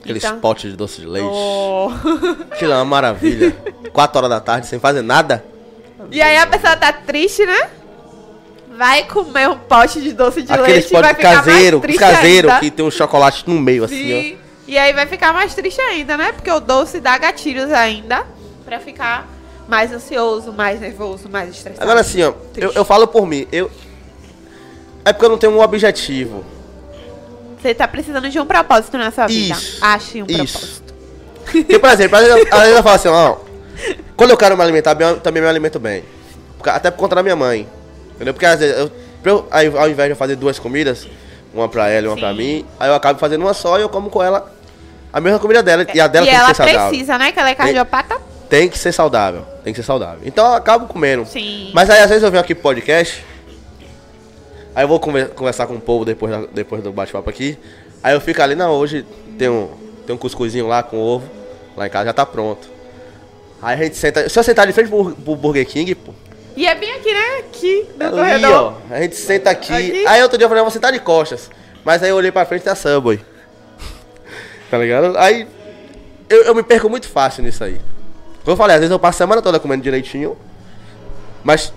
Aqueles 0.00 0.24
Então- 0.24 0.40
potes 0.40 0.70
de 0.70 0.76
doce 0.76 1.02
de 1.02 1.06
leite. 1.06 1.28
Oh. 1.30 1.90
Aquilo 2.50 2.72
é 2.72 2.76
uma 2.76 2.84
maravilha. 2.86 3.54
Quatro 3.92 4.16
horas 4.18 4.30
da 4.30 4.40
tarde 4.40 4.66
sem 4.66 4.80
fazer 4.80 5.02
nada. 5.02 5.44
E 6.10 6.22
aí 6.22 6.38
a 6.38 6.46
pessoa 6.46 6.74
tá 6.76 6.90
triste, 6.90 7.44
né? 7.44 7.70
Vai 8.78 9.02
comer 9.06 9.48
um 9.48 9.58
pote 9.58 10.00
de 10.00 10.12
doce 10.12 10.40
de 10.40 10.52
Aqueles 10.52 10.72
leite 10.72 10.94
e 10.94 11.00
vai 11.00 11.12
ficar 11.12 11.34
caseiro, 11.42 11.78
mais 11.78 11.82
triste 11.82 11.98
caseiro 11.98 12.48
ainda. 12.48 12.60
que 12.60 12.70
tem 12.70 12.86
um 12.86 12.90
chocolate 12.92 13.42
no 13.44 13.58
meio, 13.58 13.82
assim, 13.82 13.96
Sim. 13.96 14.38
E 14.68 14.78
aí 14.78 14.92
vai 14.92 15.04
ficar 15.04 15.32
mais 15.32 15.52
triste 15.52 15.80
ainda, 15.80 16.16
né? 16.16 16.30
Porque 16.30 16.48
o 16.48 16.60
doce 16.60 17.00
dá 17.00 17.18
gatilhos 17.18 17.72
ainda 17.72 18.24
pra 18.64 18.78
ficar 18.78 19.26
mais 19.66 19.92
ansioso, 19.92 20.52
mais 20.52 20.80
nervoso, 20.80 21.28
mais 21.28 21.48
ó. 21.48 21.50
estressado. 21.50 21.82
Agora 21.82 22.02
assim, 22.02 22.22
ó, 22.22 22.32
eu, 22.56 22.70
eu 22.72 22.84
falo 22.84 23.08
por 23.08 23.26
mim, 23.26 23.48
eu. 23.50 23.68
É 25.04 25.12
porque 25.12 25.24
eu 25.24 25.30
não 25.30 25.38
tenho 25.38 25.54
um 25.54 25.60
objetivo. 25.60 26.44
Você 27.60 27.74
tá 27.74 27.88
precisando 27.88 28.30
de 28.30 28.38
um 28.38 28.46
propósito 28.46 28.96
na 28.96 29.10
sua 29.10 29.26
vida. 29.26 29.54
Isso. 29.56 29.84
Ache 29.84 30.22
um 30.22 30.26
Isso. 30.28 30.56
propósito. 30.56 30.94
Porque, 31.50 31.78
por 31.80 31.90
exemplo, 31.90 32.16
às 32.16 32.24
vezes, 32.24 32.76
eu- 32.76 32.82
falo 32.84 32.94
assim, 32.94 33.08
ó. 33.08 33.36
Quando 34.16 34.30
eu 34.30 34.36
quero 34.36 34.56
me 34.56 34.62
alimentar 34.62 34.94
bem, 34.94 35.08
eu 35.08 35.18
também 35.18 35.42
me 35.42 35.48
alimento 35.48 35.80
bem. 35.80 36.04
Até 36.62 36.92
por 36.92 36.98
conta 36.98 37.16
da 37.16 37.24
minha 37.24 37.34
mãe. 37.34 37.66
Entendeu? 38.18 38.34
Porque 38.34 38.46
às 38.46 38.58
vezes, 38.58 38.76
eu, 38.76 38.90
eu- 39.24 39.46
aí, 39.50 39.66
ao 39.66 39.88
invés 39.88 40.08
de 40.08 40.12
eu 40.12 40.16
fazer 40.16 40.34
duas 40.36 40.58
comidas, 40.58 41.06
uma 41.54 41.68
pra 41.68 41.88
ela 41.88 42.06
e 42.06 42.08
uma 42.08 42.16
Sim. 42.16 42.20
pra 42.20 42.34
mim, 42.34 42.64
aí 42.78 42.88
eu 42.90 42.94
acabo 42.94 43.18
fazendo 43.18 43.42
uma 43.42 43.54
só 43.54 43.78
e 43.78 43.82
eu 43.82 43.88
como 43.88 44.10
com 44.10 44.22
ela 44.22 44.52
a 45.12 45.20
mesma 45.20 45.38
comida 45.38 45.62
dela. 45.62 45.86
E 45.94 46.00
a 46.00 46.06
dela 46.06 46.26
e 46.26 46.28
tem 46.28 46.36
ela 46.38 46.48
que 46.50 46.56
ser 46.56 46.62
saudável. 46.64 46.88
precisa, 46.88 47.18
né? 47.18 47.32
Que 47.32 47.38
ela 47.40 47.50
é 47.50 47.54
cardiopata. 47.54 48.16
Tem 48.50 48.68
que 48.68 48.78
ser 48.78 48.92
saudável. 48.92 49.44
Tem 49.62 49.72
que 49.72 49.80
ser 49.80 49.86
saudável. 49.86 50.20
Então 50.24 50.44
eu 50.46 50.54
acabo 50.54 50.86
comendo. 50.86 51.24
Sim. 51.26 51.70
Mas 51.72 51.88
aí 51.90 52.00
às 52.00 52.08
vezes 52.08 52.22
eu 52.24 52.30
venho 52.30 52.42
aqui 52.42 52.54
pro 52.54 52.62
podcast. 52.64 53.24
Aí 54.74 54.84
eu 54.84 54.88
vou 54.88 55.00
conver- 55.00 55.28
conversar 55.30 55.66
com 55.66 55.74
o 55.74 55.80
povo 55.80 56.04
depois, 56.04 56.48
depois 56.52 56.82
do 56.82 56.92
bate-papo 56.92 57.28
aqui. 57.28 57.58
Aí 58.02 58.14
eu 58.14 58.20
fico 58.20 58.40
ali, 58.42 58.54
não, 58.54 58.70
hoje 58.72 59.04
tem 59.38 59.48
um, 59.48 59.68
tem 60.06 60.14
um 60.14 60.18
cuscuzinho 60.18 60.66
lá 60.68 60.82
com 60.82 60.98
ovo. 60.98 61.28
Lá 61.76 61.86
em 61.86 61.90
casa 61.90 62.06
já 62.06 62.12
tá 62.12 62.24
pronto. 62.26 62.68
Aí 63.62 63.74
a 63.74 63.82
gente 63.84 63.96
senta. 63.96 64.28
Se 64.28 64.38
eu 64.38 64.42
sentar 64.42 64.66
de 64.66 64.72
frente 64.72 64.88
pro, 64.88 65.12
pro 65.12 65.34
Burger 65.36 65.66
King, 65.66 65.94
pô. 65.94 66.12
E 66.58 66.66
é 66.66 66.74
bem 66.74 66.90
aqui, 66.90 67.14
né? 67.14 67.38
Aqui, 67.38 67.88
no 67.96 68.04
Ali, 68.04 68.16
corredor. 68.16 68.74
ó. 68.90 68.92
A 68.92 69.00
gente 69.00 69.14
senta 69.14 69.48
aqui. 69.48 69.72
Aqui. 69.72 70.06
Aí 70.08 70.20
outro 70.24 70.36
dia 70.36 70.44
eu 70.44 70.48
falei, 70.48 70.60
eu 70.60 70.64
vou 70.64 70.72
sentar 70.72 70.90
de 70.92 70.98
costas. 70.98 71.48
Mas 71.84 72.02
aí 72.02 72.10
eu 72.10 72.16
olhei 72.16 72.32
pra 72.32 72.44
frente 72.44 72.62
e 72.62 72.64
tá 72.64 72.74
Subway. 72.74 73.24
tá 74.68 74.76
ligado? 74.76 75.16
Aí 75.18 75.46
eu, 76.28 76.42
eu 76.42 76.54
me 76.56 76.64
perco 76.64 76.90
muito 76.90 77.08
fácil 77.08 77.44
nisso 77.44 77.62
aí. 77.62 77.80
Como 78.42 78.54
eu 78.54 78.56
falei, 78.56 78.74
às 78.74 78.80
vezes 78.80 78.90
eu 78.90 78.98
passo 78.98 79.18
a 79.18 79.24
semana 79.24 79.40
toda 79.40 79.60
comendo 79.60 79.84
direitinho. 79.84 80.36
Mas 81.44 81.72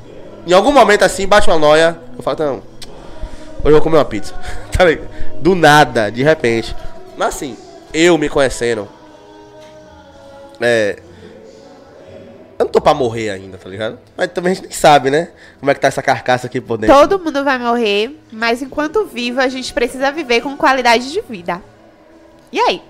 em 0.48 0.54
algum 0.54 0.72
momento 0.72 1.04
assim, 1.04 1.28
bate 1.28 1.48
uma 1.48 1.60
noia. 1.60 1.96
Eu 2.18 2.24
falo, 2.24 2.40
não. 2.40 2.56
Hoje 2.56 3.66
eu 3.66 3.72
vou 3.74 3.82
comer 3.82 3.98
uma 3.98 4.06
pizza. 4.06 4.34
tá 4.76 4.84
ligado? 4.84 5.08
Do 5.40 5.54
nada, 5.54 6.10
de 6.10 6.24
repente. 6.24 6.76
Mas 7.16 7.36
assim, 7.36 7.56
eu 7.94 8.18
me 8.18 8.28
conhecendo. 8.28 8.90
É. 10.60 10.98
Eu 12.62 12.66
não 12.66 12.72
tô 12.72 12.80
pra 12.80 12.94
morrer 12.94 13.32
ainda, 13.32 13.58
tá 13.58 13.68
ligado? 13.68 13.98
Mas 14.16 14.28
também 14.32 14.52
a 14.52 14.54
gente 14.54 14.66
nem 14.66 14.72
sabe, 14.72 15.10
né? 15.10 15.30
Como 15.60 15.72
é 15.72 15.74
que 15.74 15.80
tá 15.80 15.88
essa 15.88 16.04
carcaça 16.04 16.46
aqui 16.46 16.62
por 16.62 16.78
dentro. 16.78 16.96
Todo 16.96 17.18
mundo 17.18 17.44
vai 17.44 17.58
morrer, 17.58 18.16
mas 18.32 18.62
enquanto 18.62 19.04
vivo, 19.04 19.42
a 19.42 19.48
gente 19.48 19.74
precisa 19.74 20.12
viver 20.12 20.42
com 20.42 20.56
qualidade 20.56 21.12
de 21.12 21.22
vida. 21.22 21.60
E 22.52 22.60
aí? 22.60 22.84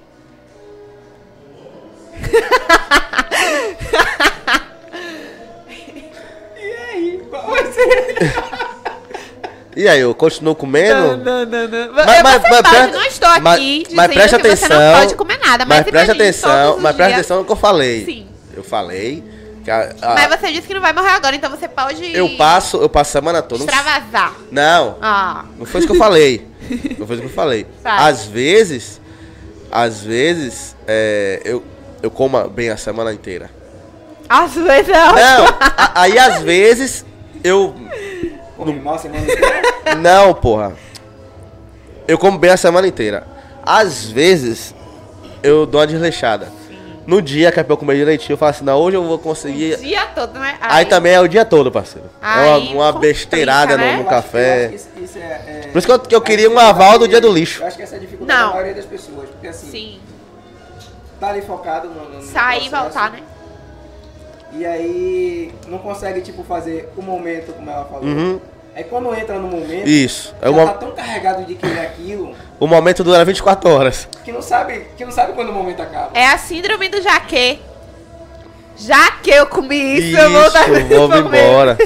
E 9.73 9.87
aí, 9.87 10.01
eu 10.01 10.13
continuo 10.13 10.53
comendo? 10.53 11.15
não, 11.15 11.45
não, 11.45 11.45
não. 11.45 11.93
Mas- 11.93 12.23
Mas, 12.23 12.41
mas- 12.61 12.91
não 12.91 13.03
estou 13.05 13.29
aqui 13.29 13.41
mas- 13.41 13.59
dizendo 13.61 13.95
mas 13.95 14.13
presta 14.13 14.37
que 14.37 14.43
você 14.55 14.67
não 14.67 14.75
atenção, 14.75 14.99
pode 14.99 15.15
comer 15.15 15.39
nada. 15.39 15.65
Mas, 15.65 15.77
Mas 15.79 15.89
preste 15.89 16.11
atenção, 16.11 16.77
mas 16.79 16.95
preste 16.95 17.13
atenção 17.13 17.37
no 17.39 17.45
que 17.45 17.51
eu 17.53 17.55
falei. 17.55 18.03
Sim. 18.05 18.27
Eu 18.53 18.63
falei 18.65 19.23
a- 19.69 19.93
a- 20.01 20.15
Mas 20.15 20.39
você 20.39 20.51
disse 20.51 20.67
que 20.67 20.73
não 20.73 20.81
vai 20.81 20.93
morrer 20.93 21.09
agora, 21.09 21.35
então 21.35 21.49
você 21.49 21.67
pode 21.67 22.15
eu 22.15 22.29
passo, 22.37 22.77
eu 22.77 22.89
passo 22.89 23.09
a 23.09 23.19
semana 23.19 23.41
toda. 23.41 23.63
extravasar. 23.63 24.33
Não, 24.51 24.97
Ah, 25.01 25.45
não 25.57 25.65
foi 25.65 25.79
isso 25.79 25.87
que 25.87 25.93
eu 25.93 25.99
falei. 25.99 26.47
Não 26.97 27.05
foi 27.05 27.15
isso 27.17 27.25
que 27.25 27.29
eu 27.31 27.35
falei. 27.35 27.67
Vai. 27.83 28.09
Às 28.09 28.25
vezes, 28.25 29.01
às 29.71 30.01
vezes, 30.01 30.75
é, 30.87 31.41
eu, 31.43 31.61
eu 32.01 32.09
como 32.09 32.47
bem 32.49 32.69
a 32.69 32.77
semana 32.77 33.11
inteira. 33.11 33.49
às 34.29 34.53
vezes 34.53 34.89
é 34.89 34.93
Não, 34.93 35.45
a- 35.47 35.91
aí 35.95 36.17
às 36.17 36.41
vezes 36.41 37.05
eu. 37.43 37.75
Come 38.55 38.79
mal 38.79 38.93
a 38.95 38.97
semana 38.99 39.21
inteira. 39.23 39.61
Não, 39.99 40.33
porra. 40.33 40.73
Eu 42.07 42.17
como 42.17 42.37
bem 42.37 42.51
a 42.51 42.57
semana 42.57 42.87
inteira. 42.87 43.25
Às 43.63 44.05
vezes, 44.05 44.73
eu 45.43 45.65
dou 45.65 45.81
uma 45.81 45.87
desleixada. 45.87 46.51
No 47.11 47.21
dia 47.21 47.51
que 47.51 47.59
é 47.59 47.63
pra 47.63 47.73
eu 47.73 47.77
comer 47.77 47.95
direitinho, 47.97 48.35
eu 48.35 48.37
falo 48.37 48.51
assim, 48.51 48.63
não, 48.63 48.77
hoje 48.79 48.95
eu 48.95 49.03
vou 49.03 49.19
conseguir. 49.19 49.73
o 49.73 49.77
dia 49.79 50.05
todo, 50.15 50.39
né? 50.39 50.57
Aí 50.61 50.85
também 50.85 51.11
é 51.11 51.19
o 51.19 51.27
dia 51.27 51.43
todo, 51.43 51.69
parceiro. 51.69 52.07
é 52.21 52.25
Aí 52.25 52.47
uma, 52.69 52.85
uma 52.85 52.93
complica, 52.93 53.13
besteirada 53.13 53.77
no- 53.77 53.83
né? 53.83 53.93
no, 53.97 53.99
acho 54.03 54.09
café. 54.09 54.69
que 54.69 54.75
isso- 54.75 54.87
isso 55.03 55.17
é- 55.17 55.21
é- 55.65 55.67
Por 55.73 55.77
isso 55.77 55.87
que 55.87 55.91
eu, 55.93 55.99
que 55.99 56.15
eu 56.15 56.21
queria 56.21 56.49
um 56.49 56.57
aval 56.57 56.97
do 56.97 57.09
dia 57.09 57.19
do 57.19 57.29
lixo. 57.29 57.61
Eu 57.63 57.67
acho 57.67 57.75
que 57.75 57.83
essa 57.83 57.95
é 57.95 57.97
a 57.97 57.99
dificuldade 57.99 58.39
Não. 58.39 58.47
da 58.47 58.53
maioria 58.53 58.75
das 58.75 58.85
pessoas. 58.85 59.27
Porque 59.29 59.47
assim, 59.47 59.69
Sim. 59.69 59.99
tá 61.19 61.27
ali 61.31 61.41
focado 61.41 61.89
no, 61.89 62.09
no 62.09 62.15
no 62.19 62.23
Sair 62.23 62.67
e 62.67 62.69
voltar, 62.69 63.11
né? 63.11 63.19
E 64.53 64.65
aí 64.65 65.51
não 65.67 65.79
consegue, 65.79 66.21
tipo, 66.21 66.45
fazer 66.45 66.93
o 66.95 67.01
momento, 67.01 67.51
como 67.51 67.69
ela 67.69 67.83
falou. 67.83 68.05
Uhum. 68.05 68.39
Aí 68.75 68.83
quando 68.85 69.13
entra 69.13 69.35
no 69.37 69.47
momento, 69.49 69.87
Isso. 69.87 70.33
É 70.41 70.45
já 70.45 70.51
mo- 70.51 70.65
tá 70.65 70.73
tão 70.75 70.91
carregado 70.91 71.43
de 71.43 71.55
querer 71.55 71.79
aquilo 71.81 72.33
o 72.59 72.67
momento 72.67 73.03
dura 73.03 73.25
24 73.25 73.69
horas. 73.69 74.07
que 74.23 74.31
não 74.31 74.41
sabe, 74.41 74.87
que 74.95 75.03
não 75.03 75.11
sabe 75.11 75.33
quando 75.33 75.49
o 75.49 75.53
momento 75.53 75.81
acaba. 75.81 76.11
É 76.13 76.27
a 76.27 76.37
síndrome 76.37 76.87
do 76.89 77.01
jaque. 77.01 77.59
Já 78.77 79.11
que 79.21 79.29
eu 79.29 79.45
comi 79.47 79.75
isso, 79.99 80.17
eu 80.17 80.31
vou 80.31 80.51
dar 80.51 80.69
Isso, 80.69 80.87
vamos 81.07 81.17
embora. 81.19 81.77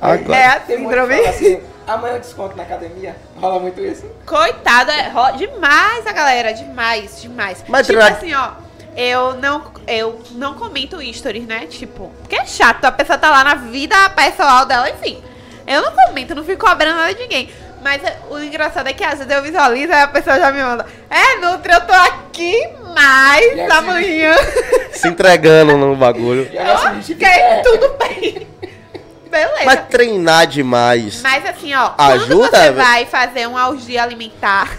Agora. 0.00 0.36
É 0.36 0.46
a 0.46 0.60
síndrome. 0.60 1.14
assim, 1.20 1.60
amanhã 1.86 2.14
eu 2.14 2.20
desconto 2.20 2.56
na 2.56 2.64
academia. 2.64 3.16
Rola 3.40 3.60
muito 3.60 3.80
isso. 3.80 4.04
Coitado, 4.26 4.90
é 4.90 5.08
ro- 5.08 5.36
demais 5.36 6.06
a 6.06 6.12
galera, 6.12 6.52
demais, 6.52 7.20
demais. 7.22 7.64
Mas 7.68 7.86
tipo 7.86 7.98
assim, 8.00 8.34
ó, 8.34 8.50
eu 8.96 9.34
não, 9.36 9.62
eu 9.86 10.20
não 10.32 10.54
comento 10.54 11.00
stories, 11.14 11.46
né? 11.46 11.66
Tipo, 11.66 12.10
porque 12.20 12.36
é 12.36 12.44
chato, 12.44 12.84
a 12.84 12.92
pessoa 12.92 13.16
tá 13.18 13.30
lá 13.30 13.42
na 13.44 13.54
vida 13.54 13.94
pessoal 14.10 14.66
dela, 14.66 14.90
enfim. 14.90 15.22
Eu 15.66 15.82
não 15.82 15.92
comento, 15.92 16.34
não 16.34 16.44
fico 16.44 16.66
cobrando 16.66 16.96
nada 16.96 17.14
de 17.14 17.20
ninguém. 17.22 17.50
Mas 17.82 18.02
é- 18.02 18.16
o 18.30 18.38
engraçado 18.38 18.88
é 18.88 18.92
que 18.92 19.04
às 19.04 19.18
vezes 19.18 19.32
eu 19.32 19.42
visualizo 19.42 19.92
e 19.92 19.94
a 19.94 20.08
pessoa 20.08 20.38
já 20.38 20.50
me 20.50 20.62
manda. 20.62 20.86
É, 21.10 21.36
Nutri, 21.36 21.72
eu 21.72 21.80
tô 21.82 21.92
aqui 21.92 22.68
mais 22.94 23.44
E 23.56 23.60
assim- 23.60 23.72
amanhã. 23.72 24.34
Se 24.92 25.08
entregando 25.08 25.76
no 25.76 25.94
bagulho. 25.94 26.48
E 26.52 26.58
assim, 26.58 27.12
Ok, 27.12 27.28
tudo 27.64 27.96
bem. 27.98 28.46
Beleza. 29.30 29.64
Mas 29.64 29.80
treinar 29.88 30.46
demais. 30.46 31.20
Mas 31.20 31.44
assim, 31.44 31.74
ó, 31.74 31.92
Ajuda, 31.98 32.48
quando 32.48 32.50
você 32.50 32.70
vai 32.72 33.04
fazer 33.06 33.46
um 33.46 33.56
algia 33.58 34.02
alimentar, 34.02 34.74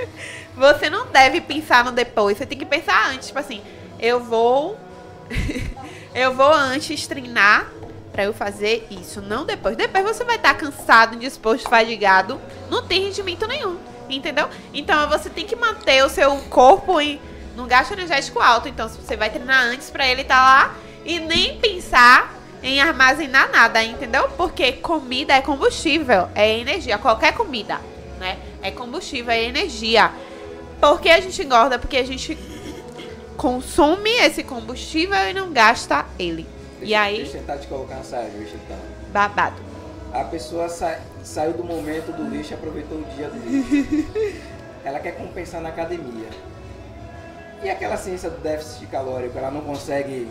você 0.54 0.88
não 0.88 1.06
deve 1.06 1.40
pensar 1.40 1.84
no 1.84 1.92
depois, 1.92 2.38
você 2.38 2.46
tem 2.46 2.56
que 2.58 2.64
pensar 2.66 3.10
antes, 3.10 3.28
tipo 3.28 3.38
assim, 3.38 3.60
eu 3.98 4.20
vou 4.20 4.78
eu 6.14 6.32
vou 6.34 6.52
antes 6.52 7.06
treinar 7.06 7.66
pra 8.16 8.24
eu 8.24 8.32
fazer 8.32 8.88
isso, 8.90 9.20
não 9.20 9.44
depois. 9.44 9.76
Depois 9.76 10.02
você 10.02 10.24
vai 10.24 10.36
estar 10.36 10.54
cansado, 10.54 11.14
indisposto, 11.14 11.68
fadigado, 11.68 12.40
não 12.70 12.82
tem 12.82 13.02
rendimento 13.02 13.46
nenhum, 13.46 13.76
entendeu? 14.08 14.48
Então 14.72 15.06
você 15.06 15.28
tem 15.28 15.44
que 15.44 15.54
manter 15.54 16.02
o 16.02 16.08
seu 16.08 16.34
corpo 16.48 16.98
em 16.98 17.20
num 17.54 17.66
gasto 17.66 17.92
energético 17.92 18.40
alto, 18.40 18.68
então 18.68 18.88
você 18.88 19.16
vai 19.16 19.28
treinar 19.28 19.64
antes 19.64 19.90
pra 19.90 20.06
ele 20.06 20.22
estar 20.22 20.42
lá 20.42 20.74
e 21.04 21.20
nem 21.20 21.58
pensar 21.58 22.34
em 22.62 22.80
armazenar 22.80 23.50
nada, 23.50 23.84
entendeu? 23.84 24.30
Porque 24.30 24.72
comida 24.72 25.34
é 25.34 25.42
combustível, 25.42 26.30
é 26.34 26.58
energia, 26.58 26.96
qualquer 26.96 27.34
comida, 27.34 27.78
né? 28.18 28.38
É 28.62 28.70
combustível, 28.70 29.30
é 29.30 29.44
energia. 29.44 30.10
Por 30.80 31.00
que 31.00 31.10
a 31.10 31.20
gente 31.20 31.42
engorda? 31.42 31.78
Porque 31.78 31.98
a 31.98 32.04
gente 32.04 32.36
consome 33.36 34.10
esse 34.10 34.42
combustível 34.42 35.18
e 35.28 35.34
não 35.34 35.52
gasta 35.52 36.06
ele. 36.18 36.55
E 36.86 36.94
aí, 36.94 37.16
Deixa 37.18 37.36
eu 37.36 37.40
tentar 37.40 37.58
te 37.58 37.66
colocar 37.66 37.94
uma 37.96 38.04
saia 38.04 38.30
justa, 38.30 38.56
então. 38.64 38.76
babado. 39.12 39.56
A 40.12 40.24
pessoa 40.24 40.68
sa- 40.68 40.98
saiu 41.24 41.52
do 41.52 41.64
momento 41.64 42.12
do 42.12 42.28
lixo 42.28 42.52
e 42.52 42.54
aproveitou 42.54 42.98
o 42.98 43.04
dia 43.16 43.28
do 43.28 43.38
lixo. 43.38 44.40
ela 44.84 44.98
quer 45.00 45.12
compensar 45.16 45.60
na 45.60 45.68
academia. 45.70 46.28
E 47.62 47.68
aquela 47.70 47.96
ciência 47.96 48.30
do 48.30 48.38
déficit 48.40 48.86
calórico, 48.86 49.36
ela 49.36 49.50
não 49.50 49.62
consegue 49.62 50.28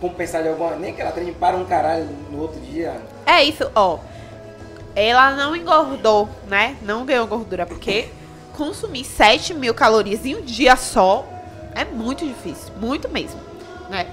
compensar 0.00 0.42
de 0.42 0.48
alguma. 0.48 0.76
Nem 0.76 0.92
que 0.92 1.00
ela 1.00 1.12
treine 1.12 1.32
para 1.32 1.56
um 1.56 1.64
caralho 1.64 2.06
no 2.30 2.40
outro 2.42 2.60
dia. 2.60 3.00
É 3.24 3.42
isso, 3.42 3.70
ó. 3.74 3.98
Ela 4.94 5.30
não 5.34 5.54
engordou, 5.56 6.28
né? 6.48 6.76
Não 6.82 7.04
ganhou 7.06 7.26
gordura, 7.26 7.64
porque 7.66 8.08
consumir 8.56 9.04
7 9.04 9.54
mil 9.54 9.72
calorias 9.74 10.24
em 10.26 10.34
um 10.36 10.42
dia 10.42 10.74
só 10.76 11.26
é 11.74 11.84
muito 11.84 12.26
difícil. 12.26 12.72
Muito 12.80 13.08
mesmo, 13.08 13.40
né? 13.88 14.06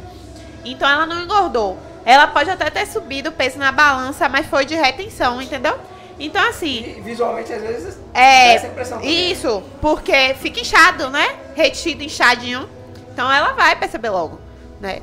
Então 0.63 0.89
ela 0.89 1.05
não 1.05 1.21
engordou. 1.21 1.77
Ela 2.05 2.27
pode 2.27 2.49
até 2.49 2.69
ter 2.69 2.85
subido 2.85 3.29
o 3.29 3.31
peso 3.31 3.57
na 3.57 3.71
balança, 3.71 4.27
mas 4.27 4.45
foi 4.45 4.65
de 4.65 4.75
retenção, 4.75 5.41
entendeu? 5.41 5.77
Então, 6.19 6.47
assim, 6.47 6.95
E 6.97 7.01
visualmente, 7.01 7.51
às 7.51 7.61
vezes, 7.61 7.95
dá 8.13 8.19
essa 8.21 8.67
é. 8.67 8.69
impressão. 8.69 9.01
Isso, 9.01 9.63
porque 9.81 10.35
fica 10.35 10.59
inchado, 10.59 11.09
né? 11.09 11.35
Retido, 11.55 12.03
inchadinho. 12.03 12.69
Então 13.11 13.31
ela 13.31 13.53
vai 13.53 13.75
perceber 13.75 14.09
logo, 14.09 14.39
né? 14.79 15.01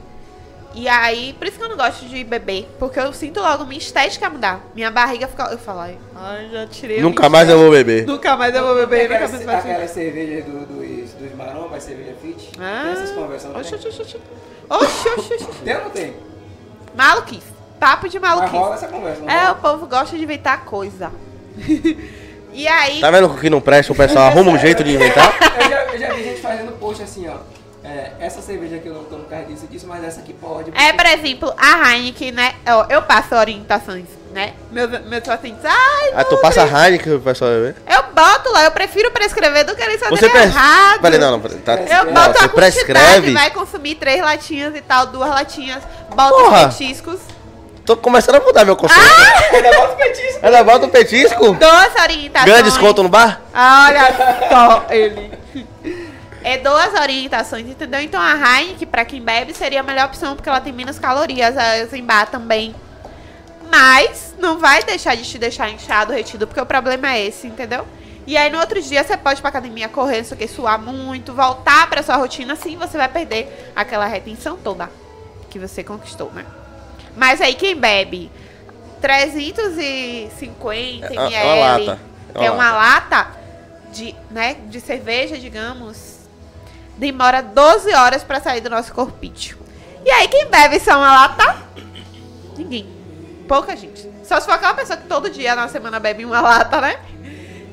E 0.72 0.88
aí, 0.88 1.34
por 1.36 1.48
isso 1.48 1.58
que 1.58 1.64
eu 1.64 1.68
não 1.68 1.76
gosto 1.76 2.06
de 2.06 2.22
beber. 2.22 2.68
Porque 2.78 2.98
eu 3.00 3.12
sinto 3.12 3.40
logo 3.40 3.64
minha 3.66 3.78
estética 3.78 4.30
mudar. 4.30 4.60
Minha 4.74 4.90
barriga 4.90 5.26
fica. 5.26 5.48
Eu 5.50 5.58
falo, 5.58 5.80
ai, 5.80 5.98
ai, 6.14 6.48
já 6.52 6.66
tirei. 6.66 7.00
a 7.00 7.02
Nunca 7.02 7.28
mais 7.28 7.48
eu 7.48 7.58
vou 7.58 7.70
beber. 7.72 8.06
Nunca 8.06 8.36
mais 8.36 8.54
eu 8.54 8.64
vou 8.64 8.74
beber, 8.76 9.10
nunca 9.10 9.24
aquelas, 9.24 9.44
mais 9.44 9.58
aquelas 9.64 9.90
cervejas 9.90 10.44
do, 10.44 10.66
dos, 10.66 11.10
dos 11.14 11.34
marombas, 11.36 11.82
cerveja 11.82 12.14
fit. 12.22 12.50
Ah, 12.60 12.82
Tem 12.84 12.92
essas 12.92 13.10
conversas, 13.10 13.52
não 13.52 13.60
Oxi, 13.60 13.70
tem? 13.70 13.78
oxi, 13.78 13.88
oxi, 13.88 14.02
oxi. 14.02 14.20
Oxi, 14.70 15.08
oxi. 15.34 15.46
Tem 15.64 15.74
ou 15.76 15.82
não 15.82 15.90
tem? 15.90 16.14
Maluquice. 16.96 17.46
Papo 17.80 18.08
de 18.08 18.20
Mas 18.20 18.30
rola 18.32 18.46
maluquice. 18.52 18.84
essa 18.84 18.88
conversa, 18.94 19.20
não 19.22 19.30
É, 19.30 19.42
o 19.42 19.46
rola? 19.46 19.54
povo 19.56 19.86
gosta 19.88 20.16
de 20.16 20.22
inventar 20.22 20.64
coisa. 20.64 21.10
e 22.52 22.68
aí. 22.68 23.00
Tá 23.00 23.10
vendo 23.10 23.26
o 23.26 23.36
que 23.36 23.50
não 23.50 23.60
presta? 23.60 23.92
O 23.92 23.96
pessoal 23.96 24.26
arruma 24.28 24.52
um 24.52 24.58
jeito 24.58 24.84
de 24.84 24.92
inventar. 24.94 25.34
Eu 25.60 25.68
já, 25.68 25.82
eu 25.94 25.98
já 25.98 26.12
vi 26.14 26.22
gente 26.24 26.40
fazendo 26.40 26.72
post 26.78 27.02
assim, 27.02 27.26
ó. 27.28 27.38
É, 27.90 28.12
essa 28.20 28.40
cerveja 28.40 28.76
aqui 28.76 28.86
eu 28.86 28.94
não 28.94 29.02
tomo 29.02 29.24
carne 29.24 29.46
disso 29.46 29.66
disso, 29.66 29.84
mas 29.88 30.04
essa 30.04 30.20
aqui 30.20 30.32
pode. 30.32 30.70
É, 30.76 30.92
por 30.92 31.06
exemplo, 31.06 31.52
a 31.56 31.92
Heineken, 31.92 32.30
né? 32.30 32.54
Eu, 32.64 32.86
eu 32.88 33.02
passo 33.02 33.34
orientações, 33.34 34.04
né? 34.32 34.52
Meus, 34.70 34.88
meus 35.06 35.24
pacientes, 35.24 35.64
ai, 35.64 36.12
Ah, 36.14 36.22
tu 36.22 36.36
passa 36.36 36.60
Heineken 36.62 37.14
pro 37.14 37.20
pessoal 37.20 37.50
beber? 37.50 37.74
Eu 37.90 38.04
boto 38.14 38.52
lá, 38.52 38.62
eu 38.62 38.70
prefiro 38.70 39.10
prescrever 39.10 39.64
do 39.66 39.74
que 39.74 39.82
eles 39.82 39.98
fazerem 39.98 40.16
Você 40.18 40.28
pres... 40.28 40.44
errado. 40.44 41.00
Peraí, 41.00 41.18
não, 41.18 41.32
não. 41.32 41.40
Tá... 41.40 41.74
Eu 41.74 42.04
não, 42.04 42.12
boto 42.14 42.38
você 42.38 42.44
a 42.44 42.48
prescreve. 42.48 43.32
vai 43.32 43.50
consumir 43.50 43.96
três 43.96 44.20
latinhas 44.20 44.76
e 44.76 44.80
tal, 44.82 45.06
duas 45.06 45.28
latinhas, 45.28 45.82
boto 46.14 46.34
Porra. 46.44 46.68
os 46.68 46.76
petiscos. 46.76 47.18
Tô 47.84 47.96
começando 47.96 48.36
a 48.36 48.40
mudar 48.40 48.64
meu 48.64 48.76
conceito. 48.76 49.02
Ainda 49.52 49.72
bota 49.72 49.94
o 49.94 49.96
petisco. 49.96 50.38
Ela 50.42 50.62
bota 50.62 50.86
o 50.86 50.90
petisco. 50.90 51.54
Duas 51.54 51.94
orientações. 52.00 52.52
Ganha 52.52 52.62
desconto 52.62 53.02
no 53.02 53.08
bar? 53.08 53.40
Olha 53.52 54.48
só 54.48 54.84
ele. 54.90 55.32
É 56.42 56.56
duas 56.58 56.94
orientações, 56.94 57.66
entendeu? 57.68 58.00
Então 58.00 58.20
a 58.20 58.32
Heineken, 58.34 58.88
pra 58.88 59.04
quem 59.04 59.20
bebe, 59.20 59.52
seria 59.54 59.80
a 59.80 59.82
melhor 59.82 60.06
opção, 60.06 60.34
porque 60.34 60.48
ela 60.48 60.60
tem 60.60 60.72
menos 60.72 60.98
calorias, 60.98 61.56
a 61.56 61.84
Zimbar 61.86 62.28
também. 62.30 62.74
Mas 63.70 64.34
não 64.38 64.58
vai 64.58 64.82
deixar 64.82 65.14
de 65.16 65.22
te 65.24 65.38
deixar 65.38 65.70
inchado, 65.70 66.12
retido, 66.12 66.46
porque 66.46 66.60
o 66.60 66.66
problema 66.66 67.12
é 67.12 67.26
esse, 67.26 67.46
entendeu? 67.46 67.86
E 68.26 68.36
aí 68.36 68.50
no 68.50 68.58
outro 68.58 68.80
dia 68.82 69.04
você 69.04 69.16
pode 69.16 69.40
ir 69.40 69.42
pra 69.42 69.50
academia 69.50 69.88
correr, 69.88 70.24
o 70.30 70.36
que, 70.36 70.48
suar 70.48 70.78
muito, 70.78 71.32
voltar 71.32 71.88
pra 71.88 72.02
sua 72.02 72.16
rotina, 72.16 72.54
assim 72.54 72.76
você 72.76 72.96
vai 72.96 73.08
perder 73.08 73.70
aquela 73.76 74.06
retenção 74.06 74.56
toda 74.56 74.90
que 75.50 75.58
você 75.58 75.84
conquistou, 75.84 76.30
né? 76.32 76.44
Mas 77.16 77.40
aí 77.40 77.54
quem 77.54 77.76
bebe 77.76 78.30
350 79.00 81.06
É 81.06 81.14
ml, 81.14 81.18
uma- 81.18 81.36
é 81.36 81.44
uma 81.44 81.54
lata. 81.92 81.98
É 82.34 82.44
é 82.46 82.50
uma 82.50 82.70
uma 82.70 82.72
lata 82.72 83.26
de, 83.92 84.14
né, 84.30 84.56
de 84.68 84.80
cerveja, 84.80 85.36
digamos, 85.36 86.09
demora 87.00 87.40
12 87.42 87.92
horas 87.94 88.22
pra 88.22 88.40
sair 88.40 88.60
do 88.60 88.68
nosso 88.68 88.92
corpício. 88.92 89.56
E 90.04 90.10
aí 90.10 90.28
quem 90.28 90.46
bebe 90.46 90.78
só 90.78 90.98
uma 90.98 91.10
lata? 91.10 91.56
Ninguém. 92.56 92.86
Pouca 93.48 93.74
gente. 93.74 94.08
Só 94.22 94.38
se 94.38 94.46
for 94.46 94.52
aquela 94.52 94.74
pessoa 94.74 94.98
que 94.98 95.08
todo 95.08 95.30
dia 95.30 95.56
na 95.56 95.66
semana 95.66 95.98
bebe 95.98 96.26
uma 96.26 96.42
lata, 96.42 96.80
né? 96.80 97.00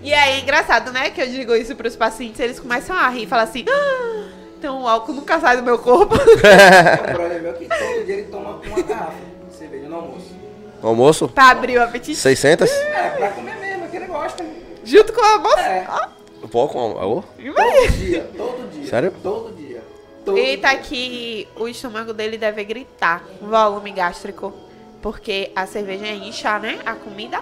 E 0.01 0.13
aí 0.13 0.39
é 0.39 0.39
engraçado, 0.39 0.93
né? 0.93 1.09
Que 1.09 1.21
eu 1.21 1.27
digo 1.27 1.53
isso 1.53 1.75
pros 1.75 1.95
pacientes, 1.95 2.39
eles 2.39 2.59
começam 2.59 2.95
a 2.95 3.09
rir 3.09 3.23
e 3.23 3.27
falam 3.27 3.43
assim: 3.43 3.65
ah, 3.69 4.29
então 4.57 4.83
o 4.83 4.87
álcool 4.87 5.13
nunca 5.13 5.39
sai 5.41 5.57
do 5.57 5.63
meu 5.63 5.77
corpo. 5.77 6.17
Tem 6.17 6.25
um 7.11 7.13
brother 7.13 7.41
meu 7.41 7.53
que 7.53 7.65
todo 7.67 8.05
dia 8.05 8.15
ele 8.15 8.23
toma 8.23 8.61
uma 8.65 8.81
garrafa 8.81 9.13
de 9.49 9.55
cerveja 9.55 9.89
no 9.89 9.95
almoço. 9.97 10.37
Almoço? 10.81 11.27
pra 11.27 11.49
abrir 11.49 11.77
o 11.77 11.83
apetite. 11.83 12.15
600? 12.15 12.69
É, 12.69 13.09
pra 13.09 13.29
comer 13.31 13.57
mesmo, 13.57 13.85
é 13.85 13.87
que 13.89 13.97
ele 13.97 14.05
gosta. 14.05 14.45
Junto 14.85 15.11
com 15.11 15.21
a 15.21 15.37
moça. 15.37 15.61
É. 15.61 15.85
Ó, 15.89 16.16
Pô, 16.51 16.67
com 16.67 16.97
alô? 16.97 17.23
Todo 17.37 17.91
dia, 17.97 18.29
todo 18.35 18.71
dia. 18.71 18.87
Sério? 18.89 19.13
Todo 19.21 19.55
dia. 19.55 19.81
Todo 20.25 20.37
Eita, 20.37 20.69
dia. 20.69 20.77
que 20.79 21.47
o 21.55 21.67
estômago 21.67 22.13
dele 22.13 22.37
deve 22.37 22.63
gritar. 22.63 23.23
Volume 23.41 23.91
gástrico. 23.91 24.53
Porque 25.01 25.51
a 25.55 25.65
cerveja 25.65 26.07
incha, 26.07 26.57
né? 26.59 26.79
A 26.85 26.93
comida 26.93 27.41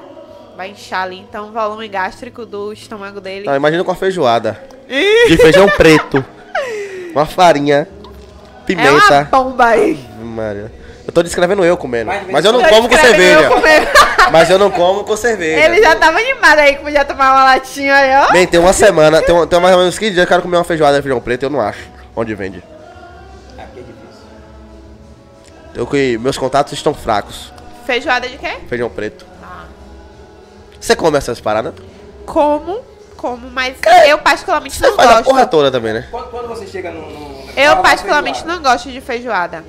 vai 0.56 0.72
inchar 0.72 1.04
ali. 1.04 1.18
Então, 1.20 1.50
o 1.50 1.52
volume 1.52 1.88
gástrico 1.88 2.46
do 2.46 2.72
estômago 2.74 3.20
dele. 3.22 3.46
Não, 3.46 3.56
imagina 3.56 3.84
com 3.84 3.92
a 3.92 3.96
feijoada. 3.96 4.62
De 5.28 5.38
feijão 5.38 5.68
preto. 5.70 6.24
Uma 7.12 7.26
farinha. 7.26 7.88
é 7.88 8.52
uma 8.52 8.66
Pimenta. 8.66 9.24
bomba 9.32 9.66
aí. 9.68 9.98
Maria. 10.22 10.72
Tô 11.16 11.24
descrevendo 11.24 11.64
eu 11.64 11.78
comendo. 11.78 12.08
Mas- 12.08 12.28
Mas 12.30 12.44
eu 12.44 12.52
não 12.52 12.62
como 12.62 12.90
com 12.90 12.98
cerveja. 12.98 13.50
Mas 14.34 14.50
eu 14.50 14.60
não 14.60 14.70
como 14.70 15.06
com 15.06 15.16
cerveja. 15.16 15.62
Ele 15.66 15.82
já 15.82 15.96
tava 15.96 16.18
animado 16.20 16.60
aí 16.60 16.76
que 16.76 16.84
podia 16.84 17.06
tomar 17.06 17.32
uma 17.32 17.44
latinha 17.46 17.96
aí, 17.96 18.28
ó. 18.28 18.32
Bem, 18.34 18.46
tem 18.46 18.60
uma 18.60 18.74
semana, 18.74 19.22
tem, 19.22 19.34
um- 19.34 19.48
tem 19.48 19.58
mais 19.62 19.74
ou 19.74 19.80
menos 19.80 19.98
15 19.98 20.12
dias 20.12 20.26
que 20.26 20.34
eu 20.34 20.36
quero 20.36 20.42
comer 20.42 20.58
uma 20.58 20.66
feijoada 20.66 20.98
de 20.98 21.02
feijão 21.04 21.22
preto 21.22 21.44
e 21.44 21.46
eu 21.46 21.50
não 21.50 21.62
acho. 21.62 21.80
Onde 22.18 22.36
vende? 22.36 22.62
Aqui 23.58 23.80
é 23.80 23.84
difícil. 23.84 24.28
Eu 25.74 25.88
que 25.88 26.18
meus 26.18 26.38
contatos 26.38 26.74
estão 26.74 26.94
fracos. 26.94 27.54
Feijoada 27.86 28.28
de 28.28 28.38
quê? 28.38 28.58
Feijão 28.68 28.90
preto. 28.90 29.26
Ah. 29.42 29.64
Você 30.82 30.98
come 30.98 31.18
essas 31.18 31.40
paradas? 31.40 31.74
Como, 32.26 32.84
como, 33.16 33.50
mas 33.52 33.78
Cara, 33.80 34.06
eu 34.06 34.18
particularmente 34.18 34.76
Você 34.78 34.86
não 34.88 34.96
faz 34.98 35.10
a 35.10 35.14
gosto. 35.14 35.26
porra 35.30 35.46
toda 35.46 35.72
também, 35.72 35.94
né? 35.94 36.08
Quando, 36.12 36.26
quando 36.30 36.48
você 36.50 36.68
chega 36.68 36.92
no. 36.92 37.00
no 37.10 37.46
Eu 37.56 37.78
particularmente 37.78 38.46
não 38.46 38.62
gosto 38.62 38.90
de 38.92 39.00
feijoada. 39.00 39.64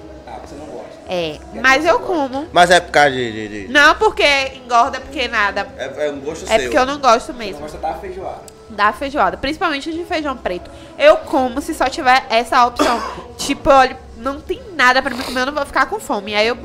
É, 1.09 1.39
mas 1.63 1.85
eu 1.85 2.01
como. 2.01 2.49
Mas 2.53 2.71
é 2.71 2.81
por 2.81 2.91
causa 2.91 3.11
de. 3.11 3.31
de- 3.33 3.67
de- 3.67 3.73
Não 3.73 3.95
porque 3.95 4.25
engorda, 4.57 5.01
porque 5.01 5.29
nada. 5.29 5.67
É, 5.79 6.09
é 6.09 6.11
um 6.11 6.19
gosto 6.21 6.45
É 6.45 6.55
seu. 6.59 6.63
porque 6.63 6.79
eu 6.79 6.87
não 6.87 6.99
gosto 6.99 7.33
mesmo 7.33 7.61
gosta 7.61 7.79
da 7.79 7.95
feijoada. 7.95 8.41
da 8.69 8.93
feijoada, 8.93 9.37
principalmente 9.37 9.93
de 9.93 10.05
feijão 10.05 10.37
preto. 10.37 10.69
Eu 10.99 11.19
como 11.19 11.61
se 11.61 11.75
só 11.75 11.89
tiver 11.89 12.25
essa 12.29 12.67
opção. 12.67 13.01
Tipo, 13.39 13.71
olha, 13.71 13.97
não 14.17 14.41
tem 14.41 14.61
nada 14.75 15.01
pra 15.01 15.15
me 15.15 15.23
comer, 15.23 15.43
eu 15.43 15.47
não 15.47 15.53
vou 15.53 15.65
ficar 15.65 15.87
com 15.87 16.01
fome. 16.01 16.35
Aí 16.35 16.49
eu 16.49 16.57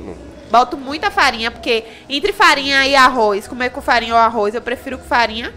boto 0.49 0.76
muita 0.76 1.11
farinha, 1.11 1.51
porque 1.51 1.84
entre 2.09 2.34
farinha 2.34 2.88
e 2.88 2.95
arroz, 2.95 3.47
comer 3.47 3.69
com 3.69 3.81
farinha 3.81 4.13
ou 4.15 4.19
arroz, 4.19 4.55
eu 4.55 4.61
prefiro 4.61 4.97
com 4.97 5.03
farinha. 5.05 5.53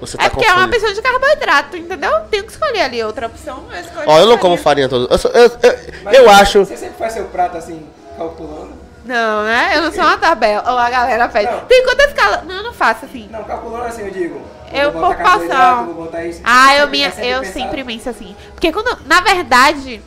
Você 0.00 0.16
tá 0.18 0.24
É 0.24 0.28
porque 0.28 0.44
é 0.46 0.52
uma 0.52 0.68
pessoa 0.68 0.92
de 0.92 1.00
carboidrato, 1.00 1.76
entendeu? 1.76 2.10
Tenho 2.30 2.44
que 2.44 2.52
escolher 2.52 2.82
ali 2.82 3.02
outra 3.02 3.26
opção. 3.26 3.64
Eu 3.72 3.80
escolho 3.80 4.04
Ó, 4.08 4.12
eu 4.18 4.26
não 4.26 4.26
farinha. 4.26 4.38
como 4.38 4.56
farinha 4.56 4.88
toda. 4.88 5.12
Eu, 5.14 5.18
sou- 5.18 5.30
eu, 5.30 5.44
eu, 5.44 5.78
Mas 6.02 6.14
eu 6.14 6.24
você- 6.24 6.30
acho. 6.30 6.58
Você 6.64 6.76
sempre 6.76 6.98
faz 6.98 7.12
seu 7.14 7.24
prato 7.26 7.56
assim, 7.56 7.86
calculando? 8.16 8.72
Não, 9.04 9.44
né? 9.44 9.72
Eu 9.76 9.82
não 9.82 9.92
sou 9.92 10.02
uma 10.02 10.16
tabela. 10.18 10.70
Ou 10.72 10.78
a 10.78 10.88
galera 10.90 11.28
pede. 11.28 11.50
Não. 11.52 11.60
Tem 11.66 11.84
quantas 11.84 12.12
calas? 12.14 12.44
Não, 12.44 12.54
eu 12.56 12.62
não 12.62 12.72
faço 12.72 13.04
assim. 13.04 13.28
Não, 13.30 13.44
calculando 13.44 13.84
assim, 13.84 14.02
eu 14.02 14.10
digo. 14.10 14.40
Eu 14.72 14.92
vou 14.92 15.02
botar 15.02 15.22
por 15.38 15.40
porção. 15.46 15.84
Vou 15.86 15.94
botar 16.04 16.24
isso. 16.24 16.40
Ah, 16.42 16.76
eu, 16.76 16.88
minha, 16.88 17.08
é 17.08 17.10
sempre 17.10 17.28
eu 17.28 17.40
pensado. 17.40 17.58
sempre 17.60 17.84
penso 17.84 18.08
assim. 18.10 18.34
Porque 18.54 18.72
quando. 18.72 18.98
Na 19.06 19.20
verdade, 19.20 20.02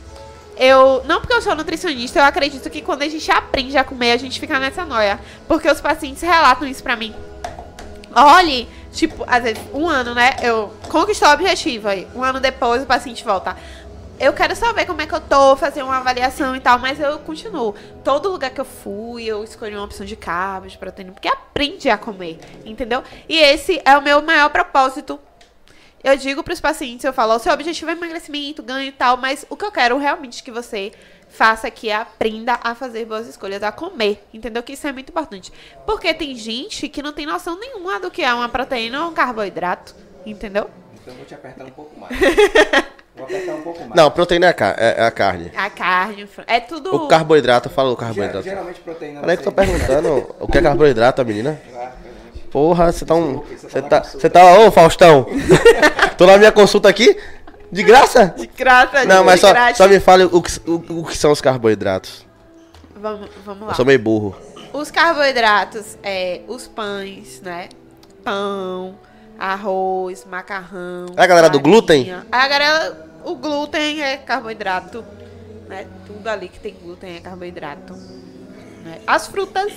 eu. 0.56 1.02
Não 1.06 1.20
porque 1.20 1.32
eu 1.32 1.40
sou 1.40 1.54
nutricionista, 1.54 2.18
eu 2.18 2.24
acredito 2.24 2.68
que 2.68 2.82
quando 2.82 3.02
a 3.02 3.08
gente 3.08 3.30
aprende 3.30 3.78
a 3.78 3.84
comer, 3.84 4.12
a 4.12 4.16
gente 4.16 4.38
fica 4.40 4.58
nessa 4.58 4.84
noia. 4.84 5.18
Porque 5.46 5.70
os 5.70 5.80
pacientes 5.80 6.20
relatam 6.22 6.66
isso 6.66 6.82
pra 6.82 6.96
mim. 6.96 7.14
Olhe, 8.14 8.68
tipo, 8.92 9.24
às 9.26 9.42
vezes, 9.42 9.62
um 9.72 9.86
ano, 9.86 10.14
né? 10.14 10.36
Eu 10.42 10.72
conquistou 10.88 11.28
o 11.28 11.32
objetivo 11.32 11.88
aí. 11.88 12.06
Um 12.14 12.22
ano 12.22 12.40
depois 12.40 12.82
o 12.82 12.86
paciente 12.86 13.24
volta. 13.24 13.56
Eu 14.20 14.32
quero 14.32 14.56
saber 14.56 14.84
como 14.84 15.00
é 15.00 15.06
que 15.06 15.14
eu 15.14 15.20
tô, 15.20 15.54
fazer 15.54 15.82
uma 15.82 15.98
avaliação 15.98 16.56
e 16.56 16.60
tal, 16.60 16.78
mas 16.78 16.98
eu 16.98 17.20
continuo. 17.20 17.74
Todo 18.02 18.28
lugar 18.28 18.50
que 18.50 18.60
eu 18.60 18.64
fui, 18.64 19.24
eu 19.24 19.44
escolhi 19.44 19.74
uma 19.74 19.84
opção 19.84 20.04
de 20.04 20.16
carbo, 20.16 20.66
de 20.66 20.76
proteína, 20.76 21.12
porque 21.12 21.28
aprende 21.28 21.88
a 21.88 21.96
comer, 21.96 22.40
entendeu? 22.64 23.04
E 23.28 23.38
esse 23.38 23.80
é 23.84 23.96
o 23.96 24.02
meu 24.02 24.20
maior 24.20 24.50
propósito 24.50 25.20
eu 26.02 26.16
digo 26.16 26.42
pros 26.42 26.60
pacientes, 26.60 27.04
eu 27.04 27.12
falo, 27.12 27.34
o 27.34 27.38
seu 27.38 27.52
objetivo 27.52 27.90
é 27.90 27.94
emagrecimento, 27.94 28.62
ganho 28.62 28.88
e 28.88 28.92
tal, 28.92 29.16
mas 29.16 29.44
o 29.50 29.56
que 29.56 29.64
eu 29.64 29.72
quero 29.72 29.98
realmente 29.98 30.42
que 30.42 30.50
você 30.50 30.92
faça 31.28 31.70
é 31.88 31.92
aprenda 31.92 32.58
a 32.62 32.74
fazer 32.74 33.04
boas 33.04 33.26
escolhas, 33.28 33.62
a 33.62 33.70
comer, 33.72 34.24
entendeu? 34.32 34.62
Que 34.62 34.72
isso 34.72 34.86
é 34.86 34.92
muito 34.92 35.10
importante. 35.10 35.52
Porque 35.86 36.12
tem 36.14 36.34
gente 36.34 36.88
que 36.88 37.02
não 37.02 37.12
tem 37.12 37.26
noção 37.26 37.58
nenhuma 37.58 38.00
do 38.00 38.10
que 38.10 38.22
é 38.22 38.32
uma 38.32 38.48
proteína 38.48 39.04
ou 39.04 39.10
um 39.10 39.14
carboidrato, 39.14 39.94
entendeu? 40.26 40.68
Então 41.00 41.12
eu 41.12 41.18
vou 41.18 41.24
te 41.26 41.34
apertar 41.34 41.64
um 41.64 41.70
pouco 41.70 41.98
mais. 41.98 42.12
vou 43.16 43.24
apertar 43.24 43.54
um 43.54 43.62
pouco 43.62 43.80
mais. 43.80 43.94
Não, 43.94 44.10
proteína 44.10 44.46
é 44.46 44.48
a, 44.50 44.54
ca- 44.54 44.74
é- 44.78 44.94
é 44.98 45.04
a 45.04 45.10
carne. 45.10 45.52
A 45.56 45.70
carne, 45.70 46.28
é 46.46 46.60
tudo... 46.60 46.94
O 46.94 47.08
carboidrato, 47.08 47.68
eu 47.68 47.72
falo 47.72 47.88
o 47.88 47.90
Ger- 47.92 47.98
carboidrato. 48.00 48.42
Geralmente 48.42 48.80
proteína. 48.80 49.20
Peraí 49.20 49.36
que 49.36 49.42
eu 49.42 49.44
tô 49.44 49.52
perguntando 49.52 50.34
o 50.40 50.48
que 50.48 50.58
é 50.58 50.62
carboidrato, 50.62 51.24
menina. 51.24 51.60
Porra, 52.50 52.90
você 52.90 53.04
tá 53.04 53.14
um. 53.14 53.44
Isso 53.52 53.68
Você 53.68 53.82
tá 53.82 54.00
tá. 54.00 54.02
Você 54.04 54.30
tá. 54.30 54.58
Ô, 54.60 54.70
Faustão! 54.70 55.26
Tô 56.16 56.26
na 56.26 56.38
minha 56.38 56.50
consulta 56.50 56.88
aqui? 56.88 57.14
De 57.70 57.82
graça? 57.82 58.34
De 58.36 58.46
graça, 58.46 59.04
Não, 59.04 59.20
de 59.20 59.26
mas 59.26 59.40
só, 59.40 59.52
só 59.74 59.88
me 59.88 60.00
fale 60.00 60.24
o 60.24 60.40
que, 60.42 60.50
o, 60.68 61.00
o 61.00 61.04
que 61.06 61.16
são 61.16 61.30
os 61.32 61.40
carboidratos. 61.40 62.26
Vamos, 62.96 63.28
vamos 63.44 63.62
lá. 63.66 63.72
Eu 63.72 63.74
sou 63.76 63.84
meio 63.84 63.98
burro. 63.98 64.36
Os 64.72 64.90
carboidratos, 64.90 65.96
é, 66.02 66.40
os 66.48 66.66
pães, 66.66 67.40
né? 67.42 67.68
Pão, 68.24 68.98
arroz, 69.38 70.24
macarrão. 70.24 71.06
É 71.16 71.22
a 71.22 71.26
galera 71.26 71.48
do 71.48 71.58
farinha. 71.58 71.62
glúten? 71.72 72.14
A 72.30 72.48
galera, 72.48 73.06
o 73.24 73.34
glúten 73.36 74.02
é 74.02 74.16
carboidrato, 74.16 75.04
né? 75.68 75.86
Tudo 76.06 76.26
ali 76.28 76.48
que 76.48 76.58
tem 76.60 76.74
glúten 76.74 77.16
é 77.16 77.20
carboidrato. 77.20 77.94
né? 78.84 78.98
As 79.06 79.26
frutas 79.26 79.72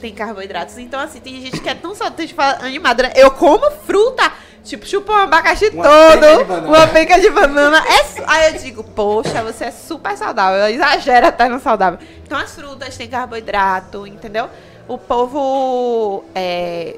tem 0.00 0.14
carboidratos. 0.14 0.78
Então, 0.78 1.00
assim, 1.00 1.20
tem 1.20 1.40
gente 1.42 1.60
que 1.60 1.68
é 1.68 1.74
tão 1.74 1.94
saudade 1.94 2.34
animada, 2.60 3.02
né? 3.04 3.12
Eu 3.16 3.30
como 3.32 3.70
fruta, 3.70 4.30
tipo, 4.68 4.86
chupa 4.86 5.12
um 5.12 5.16
abacaxi 5.16 5.70
Uma 5.70 5.82
todo, 5.84 6.20
penca 6.20 6.54
uma 6.60 6.86
penca 6.86 7.20
de 7.20 7.30
banana. 7.30 7.78
É, 7.78 8.24
aí 8.26 8.52
eu 8.54 8.60
digo, 8.60 8.84
poxa, 8.84 9.42
você 9.42 9.64
é 9.66 9.70
super 9.70 10.16
saudável. 10.16 10.66
Exagera 10.68 11.28
até 11.28 11.48
no 11.48 11.58
saudável. 11.58 11.98
Então, 12.24 12.38
as 12.38 12.54
frutas 12.54 12.96
têm 12.96 13.08
carboidrato, 13.08 14.06
entendeu? 14.06 14.48
O 14.86 14.98
povo 14.98 16.24
é, 16.34 16.96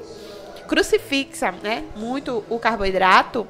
crucifixa, 0.67 1.53
né? 1.63 1.83
Muito 1.95 2.43
o 2.49 2.59
carboidrato, 2.59 3.47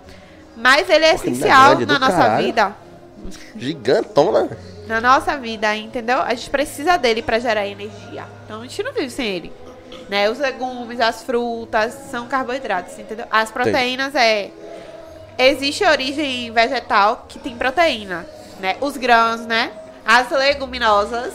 mas 0.56 0.90
ele 0.90 1.06
é 1.06 1.16
essencial 1.16 1.78
na 1.80 2.00
nossa 2.00 2.18
caralho. 2.18 2.46
vida. 2.46 2.76
Gigantona. 3.56 4.50
Na 4.88 5.00
nossa 5.00 5.38
vida, 5.38 5.76
entendeu? 5.76 6.20
A 6.22 6.34
gente 6.34 6.50
precisa 6.50 6.98
dele 6.98 7.22
pra 7.22 7.40
gerar 7.40 7.68
energia. 7.68 8.26
Então 8.44 8.60
a 8.60 8.64
gente 8.64 8.82
não 8.84 8.92
vive 8.92 9.10
sem 9.10 9.28
ele. 9.28 9.54
Né? 10.12 10.30
Os 10.30 10.40
legumes, 10.40 11.00
as 11.00 11.24
frutas 11.24 11.94
são 12.12 12.28
carboidratos, 12.28 13.00
entendeu? 13.00 13.26
As 13.32 13.50
proteínas 13.50 14.14
é. 14.14 14.50
Existe 15.38 15.86
origem 15.86 16.52
vegetal 16.52 17.26
que 17.30 17.40
tem 17.40 17.56
proteína, 17.56 18.26
né? 18.60 18.76
Os 18.82 18.98
grãos, 18.98 19.46
né? 19.46 19.72
As 20.06 20.30
leguminosas, 20.30 21.32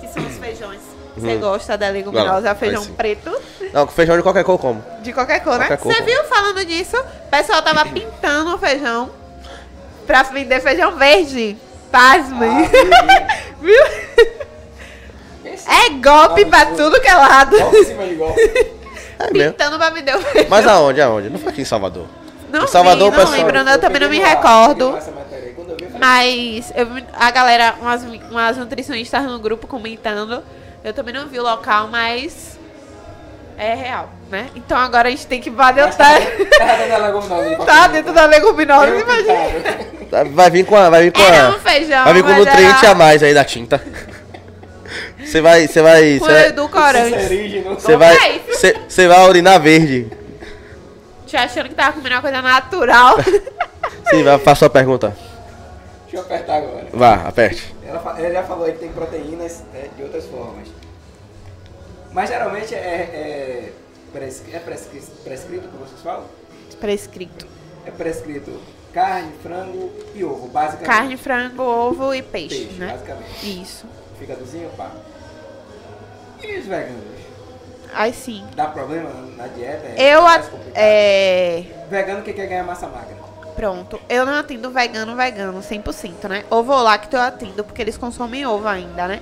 que 0.00 0.06
são 0.06 0.24
os 0.24 0.36
feijões. 0.38 0.80
Você 1.16 1.36
gosta 1.38 1.76
da 1.76 1.88
leguminosa, 1.88 2.40
Não, 2.42 2.50
é 2.52 2.54
feijão 2.54 2.84
sim. 2.84 2.92
preto? 2.92 3.36
Não, 3.72 3.88
feijão 3.88 4.16
de 4.16 4.22
qualquer 4.22 4.44
cor 4.44 4.58
como. 4.60 4.80
De 5.02 5.12
qualquer 5.12 5.40
cor, 5.40 5.58
né? 5.58 5.66
Qualquer 5.66 5.78
cor, 5.78 5.92
Você 5.92 6.02
viu 6.02 6.24
falando 6.26 6.64
disso? 6.64 6.96
O 6.96 7.30
pessoal 7.30 7.60
tava 7.62 7.84
pintando 7.90 8.54
o 8.54 8.58
feijão 8.58 9.10
pra 10.06 10.22
vender 10.22 10.60
feijão 10.60 10.96
verde. 10.96 11.58
Pasmem. 11.90 12.48
Ah, 12.48 13.36
viu? 13.60 13.84
É 15.66 15.90
golpe 15.90 16.44
pra 16.46 16.66
tudo 16.66 17.00
que 17.00 17.08
é 17.08 17.14
lado. 17.14 17.58
Golpe 17.58 17.76
em 17.78 17.84
cima 17.84 18.04
de 18.06 18.14
golpe. 18.14 18.40
É 19.22 19.30
mesmo. 19.34 19.52
Pintando 19.52 19.76
pra 19.78 19.90
o 19.90 20.18
feijão. 20.22 20.46
Mas 20.48 20.66
aonde, 20.66 20.98
aonde? 21.02 21.28
Não 21.28 21.38
foi 21.38 21.50
aqui 21.50 21.60
em 21.60 21.64
Salvador. 21.66 22.06
Não 22.50 22.64
em 22.64 22.66
Salvador, 22.66 23.10
vi, 23.10 23.16
não 23.18 23.24
pessoal- 23.26 23.38
lembro, 23.38 23.62
eu 23.70 23.78
também 23.78 24.00
não 24.00 24.08
me 24.08 24.18
lá, 24.18 24.28
recordo. 24.28 24.84
eu 24.84 24.96
eu 25.84 25.90
Mas 25.98 26.72
eu 26.74 26.86
a 27.12 27.30
galera, 27.30 27.74
umas, 27.82 28.02
umas 28.30 28.56
nutricionistas 28.56 29.22
no 29.24 29.38
grupo 29.38 29.66
comentando. 29.66 30.42
Eu 30.82 30.94
também 30.94 31.12
não 31.12 31.26
vi 31.28 31.38
o 31.38 31.42
local, 31.42 31.86
mas 31.88 32.58
é 33.58 33.74
real, 33.74 34.08
né? 34.30 34.46
Então 34.56 34.78
agora 34.78 35.08
a 35.08 35.10
gente 35.10 35.26
tem 35.26 35.38
que 35.38 35.50
bater 35.50 35.84
o 35.84 35.88
Tá 35.90 36.14
tá, 36.14 36.18
dentro 36.18 36.88
da 36.88 36.96
leguminosa 36.96 37.50
tá 37.50 37.56
qualquer 37.56 37.88
dentro 37.90 37.92
jeito. 37.92 38.12
da 38.14 38.24
leguminosa, 38.24 38.86
Eu 38.86 39.00
imagina. 39.00 40.24
Vai 40.32 40.50
vir 40.50 40.64
com 40.64 40.76
a. 40.76 40.88
Vai 40.88 41.02
vir 41.02 41.12
com 41.12 41.20
Era 41.20 41.48
a. 41.48 41.50
um 41.50 41.58
feijão. 41.60 42.04
Vai 42.04 42.14
vir 42.14 42.22
com 42.22 42.32
nutriente 42.32 42.86
era 42.86 42.92
a 42.92 42.94
mais 42.94 43.22
aí 43.22 43.34
da 43.34 43.44
tinta. 43.44 43.84
Você 45.18 45.40
vai. 45.40 45.66
Você 45.68 45.82
vai. 45.82 46.18
Você 46.18 46.28
vai, 46.32 46.46
edulcorante. 46.48 47.16
Você 47.78 47.96
vai, 47.96 48.36
é 48.36 48.38
você- 48.88 49.08
vai 49.08 49.28
urinar 49.28 49.60
verde. 49.60 50.10
Te 51.26 51.36
achando 51.36 51.68
que 51.68 51.74
tava 51.74 51.92
comendo 51.92 52.14
uma 52.16 52.22
coisa 52.22 52.42
natural. 52.42 53.16
Sim, 54.10 54.22
vai, 54.24 54.38
faça 54.38 54.60
sua 54.60 54.70
pergunta. 54.70 55.16
Deixa 56.02 56.16
eu 56.16 56.20
apertar 56.22 56.56
agora. 56.56 56.86
Vá, 56.92 57.14
aperte. 57.28 57.74
Ela, 57.86 58.18
ela 58.18 58.32
já 58.32 58.42
falou 58.42 58.64
aí 58.66 58.72
que 58.72 58.78
tem 58.80 58.90
proteínas 58.92 59.62
é, 59.74 59.88
de 59.96 60.02
outras 60.02 60.24
formas. 60.26 60.66
Mas 62.12 62.28
geralmente 62.28 62.74
é, 62.74 62.78
é, 62.78 63.72
prescri- 64.12 64.54
é 64.54 64.58
prescri- 64.58 65.02
prescrito 65.22 65.68
que 65.68 65.76
vocês 65.76 66.00
falam? 66.02 66.24
Prescrito. 66.80 67.46
É 67.86 67.90
prescrito 67.92 68.60
carne, 68.92 69.30
frango 69.40 69.92
e 70.14 70.24
ovo, 70.24 70.48
basicamente. 70.48 70.86
Carne, 70.86 71.16
frango, 71.16 71.62
ovo 71.62 72.12
e 72.12 72.22
peixe, 72.22 72.56
Peixe, 72.64 72.72
né? 72.78 72.88
basicamente. 72.88 73.62
Isso. 73.62 73.86
Figadozinho, 74.20 74.70
pá. 74.76 74.90
E 76.42 76.58
os 76.58 76.66
veganos? 76.66 77.02
Aí 77.92 78.12
sim. 78.14 78.44
Dá 78.54 78.66
problema 78.66 79.10
na, 79.36 79.48
dieta? 79.48 79.86
É 79.96 80.14
Eu, 80.14 80.24
a- 80.24 80.42
é... 80.74 81.64
Vegano 81.90 82.22
que 82.22 82.32
quer 82.32 82.46
ganhar 82.46 82.62
massa 82.62 82.86
magra. 82.86 83.16
Pronto. 83.56 84.00
Eu 84.08 84.24
não 84.24 84.34
atendo 84.34 84.70
vegano, 84.70 85.16
vegano, 85.16 85.58
100%, 85.60 86.28
né? 86.28 86.44
Ovo 86.48 86.72
lacto 86.82 87.16
eu 87.16 87.20
atendo, 87.20 87.64
porque 87.64 87.82
eles 87.82 87.96
consomem 87.98 88.46
ovo 88.46 88.68
ainda, 88.68 89.08
né? 89.08 89.20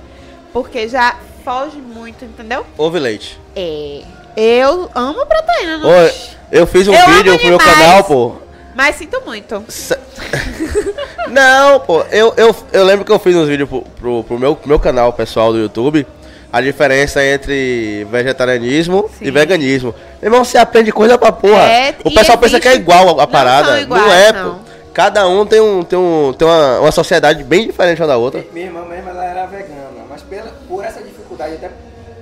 Porque 0.53 0.87
já 0.87 1.15
foge 1.43 1.77
muito, 1.77 2.23
entendeu? 2.25 2.65
Ovo 2.77 2.95
e 2.97 2.99
leite. 2.99 3.39
É... 3.55 4.03
Eu 4.37 4.89
amo 4.93 5.25
proteína, 5.25 5.77
não... 5.79 5.89
Ô, 5.89 6.09
eu 6.51 6.67
fiz 6.67 6.87
um 6.87 6.93
Eu 6.93 7.07
vídeo 7.07 7.37
pro 7.39 7.47
meu 7.47 7.57
canal, 7.57 8.03
pô. 8.03 8.35
Mas 8.75 8.95
sinto 8.97 9.21
muito. 9.25 9.63
Se- 9.67 9.97
Não, 11.29 11.79
pô, 11.81 12.01
eu, 12.11 12.33
eu, 12.37 12.55
eu 12.71 12.83
lembro 12.83 13.05
que 13.05 13.11
eu 13.11 13.19
fiz 13.19 13.35
uns 13.35 13.47
vídeos 13.47 13.69
pro, 13.69 13.81
pro, 13.99 14.23
pro 14.23 14.39
meu, 14.39 14.57
meu 14.65 14.79
canal 14.79 15.13
pessoal 15.13 15.51
do 15.51 15.59
YouTube. 15.59 16.05
A 16.51 16.61
diferença 16.61 17.23
entre 17.23 18.07
vegetarianismo 18.09 19.07
Sim. 19.19 19.25
e 19.25 19.29
veganismo. 19.31 19.93
Meu 20.19 20.31
irmão, 20.31 20.43
você 20.43 20.57
aprende 20.57 20.91
coisa 20.91 21.15
pra 21.15 21.31
porra. 21.31 21.61
É, 21.61 21.95
o 22.03 22.11
pessoal 22.11 22.39
pensa 22.39 22.59
que 22.59 22.67
é 22.67 22.71
existe- 22.71 22.81
igual 22.89 23.07
a, 23.09 23.11
a 23.23 23.25
não 23.25 23.31
parada. 23.31 23.67
são 23.67 23.77
iguais, 23.81 24.03
não 24.03 24.11
é, 24.11 24.31
não. 24.31 24.55
pô. 24.55 24.59
Cada 24.91 25.27
um 25.27 25.45
tem, 25.45 25.61
um, 25.61 25.83
tem, 25.83 25.99
um, 25.99 26.33
tem 26.35 26.47
uma, 26.47 26.79
uma 26.79 26.91
sociedade 26.91 27.43
bem 27.43 27.67
diferente 27.67 28.01
uma 28.01 28.07
da 28.07 28.17
outra. 28.17 28.43
Minha 28.51 28.65
irmã 28.65 28.83
mesmo 28.83 29.09
ela 29.11 29.23
era 29.23 29.45
vegana, 29.45 30.03
mas 30.09 30.23
pela, 30.23 30.51
por 30.67 30.83
essa 30.83 30.99
dificuldade, 31.03 31.53
até 31.53 31.69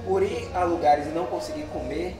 por 0.05 0.21
ir 0.21 0.49
a 0.53 0.65
lugares 0.65 1.05
e 1.05 1.09
não 1.09 1.23
conseguir 1.25 1.63
comer, 1.73 2.13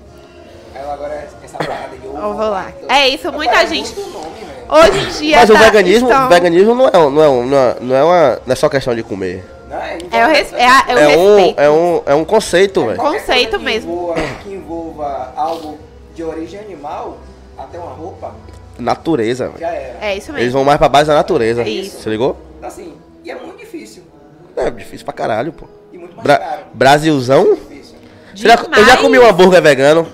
ela 0.73 0.93
agora 0.93 1.13
é 1.13 1.27
essa 1.43 1.57
parada 1.57 1.97
de 1.97 2.07
ovo. 2.07 2.17
Ovo 2.25 2.41
então, 2.69 2.95
É 2.95 3.09
isso, 3.09 3.29
muita 3.33 3.67
gente- 3.67 3.93
muito 3.93 4.13
nome. 4.13 4.46
Hoje 4.69 4.99
em 4.99 5.09
dia 5.21 5.37
Mas 5.37 5.49
o 5.49 5.53
tá- 5.53 5.59
veganismo, 5.59 6.09
estão- 6.09 6.29
veganismo 6.29 6.75
não 6.75 6.87
é, 6.87 6.97
um- 6.97 7.09
não, 7.09 7.23
é, 7.23 7.45
não, 7.45 7.57
é, 7.57 7.75
não, 7.81 7.95
é 7.95 8.03
uma, 8.03 8.39
não 8.45 8.53
é 8.53 8.55
só 8.55 8.67
questão 8.69 8.93
de 8.95 9.03
comer. 9.03 9.45
Não, 9.69 9.77
é, 9.77 9.97
É 10.11 10.25
o, 10.25 10.29
res... 10.29 10.53
é, 10.53 10.65
a- 10.67 10.85
é 10.87 10.95
o 10.95 10.97
É 10.97 11.17
um, 11.17 11.35
respeito. 11.35 11.59
é, 11.61 11.69
um, 11.69 12.01
é 12.05 12.15
um 12.15 12.25
conceito, 12.25 12.85
velho. 12.85 12.97
Qualquer 12.97 13.19
Conceito 13.19 13.59
mesmo. 13.59 13.91
Envolva, 13.91 14.21
que 14.43 14.49
envolva 14.53 15.33
algo 15.35 15.77
de 16.15 16.23
origem 16.23 16.59
animal, 16.59 17.17
até 17.57 17.77
uma 17.77 17.91
roupa, 17.93 18.33
Natureza, 18.79 19.47
velho. 19.47 19.59
já 19.59 19.69
era. 19.69 19.97
É 20.01 20.15
isso 20.15 20.31
Eles 20.31 20.39
mesmo. 20.43 20.51
vão 20.53 20.63
mais 20.63 20.77
pra 20.77 20.87
base 20.89 21.07
da 21.07 21.15
natureza. 21.15 21.63
Isso. 21.63 21.99
Você 22.01 22.09
ligou? 22.09 22.37
Assim, 22.61 22.93
e 23.23 23.31
é 23.31 23.35
muito 23.35 23.57
difícil. 23.57 24.03
É 24.55 24.69
difícil 24.71 25.05
pra 25.05 25.13
caralho, 25.13 25.51
pô. 25.53 25.65
E 25.93 25.97
muito 25.97 26.15
mais 26.15 26.23
Bra 26.23 26.37
caro. 26.37 26.61
Brasilzão? 26.73 27.55
Difícil. 27.55 27.95
Você 28.35 28.47
já- 28.47 28.55
eu 28.77 28.85
já 28.85 28.97
comi 28.97 29.17
um 29.19 29.25
hambúrguer 29.27 29.61
vegano. 29.61 30.07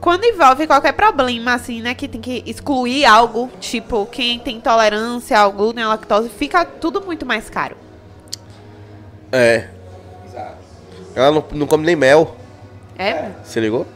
Quando 0.00 0.24
envolve 0.24 0.66
qualquer 0.66 0.92
problema, 0.92 1.54
assim, 1.54 1.82
né? 1.82 1.94
Que 1.94 2.06
tem 2.06 2.20
que 2.20 2.42
excluir 2.46 3.04
algo, 3.04 3.50
tipo, 3.60 4.06
quem 4.06 4.38
tem 4.38 4.56
intolerância 4.56 5.38
ao 5.38 5.50
glúten, 5.52 5.82
à 5.82 5.88
lactose, 5.88 6.28
fica 6.28 6.64
tudo 6.64 7.00
muito 7.00 7.26
mais 7.26 7.50
caro. 7.50 7.76
É. 9.32 9.68
Exato. 10.26 10.56
Ela 11.14 11.30
não, 11.32 11.44
não 11.52 11.66
come 11.66 11.84
nem 11.84 11.96
mel. 11.96 12.36
É? 12.96 13.08
É. 13.10 13.30
Você 13.44 13.58
ligou? 13.60 13.86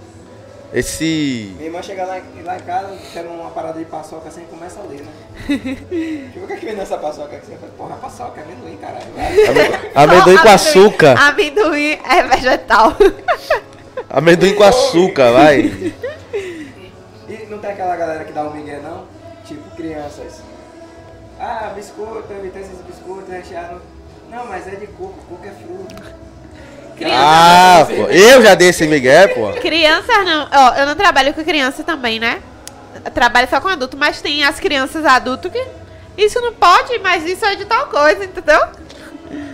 Esse. 0.75 1.53
Minha 1.57 1.67
irmã 1.67 1.83
chega 1.83 2.05
lá, 2.05 2.19
em- 2.19 2.43
lá 2.43 2.57
em 2.57 2.61
casa, 2.61 2.97
quer 3.13 3.27
uma 3.27 3.51
parada 3.51 3.79
de 3.79 3.85
paçoca 3.85 4.29
assim, 4.29 4.43
começa 4.51 4.81
a 4.81 4.85
ler, 4.85 5.03
né? 5.03 5.13
Ver 5.47 6.33
o 6.43 6.47
que 6.47 6.53
é 6.53 6.57
que 6.57 6.65
vem 6.65 6.75
nessa 6.75 6.97
paçoca 6.97 7.37
aqui. 7.37 7.47
Você 7.47 7.57
fala, 7.57 7.73
porra, 7.77 7.97
paçoca, 7.97 8.41
é 8.41 8.45
amendoim, 8.45 8.77
caralho. 8.79 9.07
Vai. 9.15 9.93
Amendoim 9.95 10.37
com 10.43 10.49
açúcar. 10.49 11.15
Amendoim 11.29 11.99
é 12.11 12.23
vegetal. 12.25 12.93
Amendoim 14.13 14.55
com 14.55 14.63
açúcar, 14.63 15.33
vai. 15.33 15.61
E 17.27 17.47
não 17.49 17.59
tem 17.59 17.71
aquela 17.71 17.97
galera 17.97 18.25
que 18.25 18.33
dá 18.33 18.43
um 18.43 18.53
migué, 18.53 18.79
não? 18.79 19.07
Tipo, 19.47 19.75
crianças. 19.75 20.43
Ah, 21.41 21.73
biscoito, 21.75 22.31
evitei 22.31 22.61
esses 22.61 22.79
biscoitos 22.83 23.33
recheados. 23.33 23.81
Não, 24.31 24.47
mas 24.47 24.69
é 24.69 24.77
de 24.77 24.87
coco, 24.89 25.15
coco 25.27 25.47
é 25.47 25.51
fruta. 25.51 26.15
Ah, 27.07 27.87
pô. 27.89 28.05
Eu 28.11 28.43
já 28.43 28.55
dei 28.55 28.69
esse 28.69 28.87
migué, 28.87 29.29
pô. 29.29 29.51
Crianças 29.61 30.27
não. 30.27 30.47
Ó, 30.53 30.75
eu 30.75 30.87
não 30.87 30.95
trabalho 30.95 31.33
com 31.33 31.43
criança 31.43 31.83
também, 31.83 32.21
né? 32.21 32.43
Eu 33.03 33.11
trabalho 33.11 33.49
só 33.49 33.63
com 33.63 33.69
adulto, 33.69 33.97
mas 33.97 34.21
tem 34.21 34.45
as 34.45 34.61
crianças 34.61 35.07
adulto 35.07 35.51
que. 35.51 35.67
Isso 36.19 36.39
não 36.43 36.53
pode, 36.53 36.99
mas 36.99 37.25
isso 37.25 37.47
é 37.47 37.55
de 37.55 37.65
tal 37.65 37.87
coisa, 37.87 38.27
entendeu? 38.27 38.61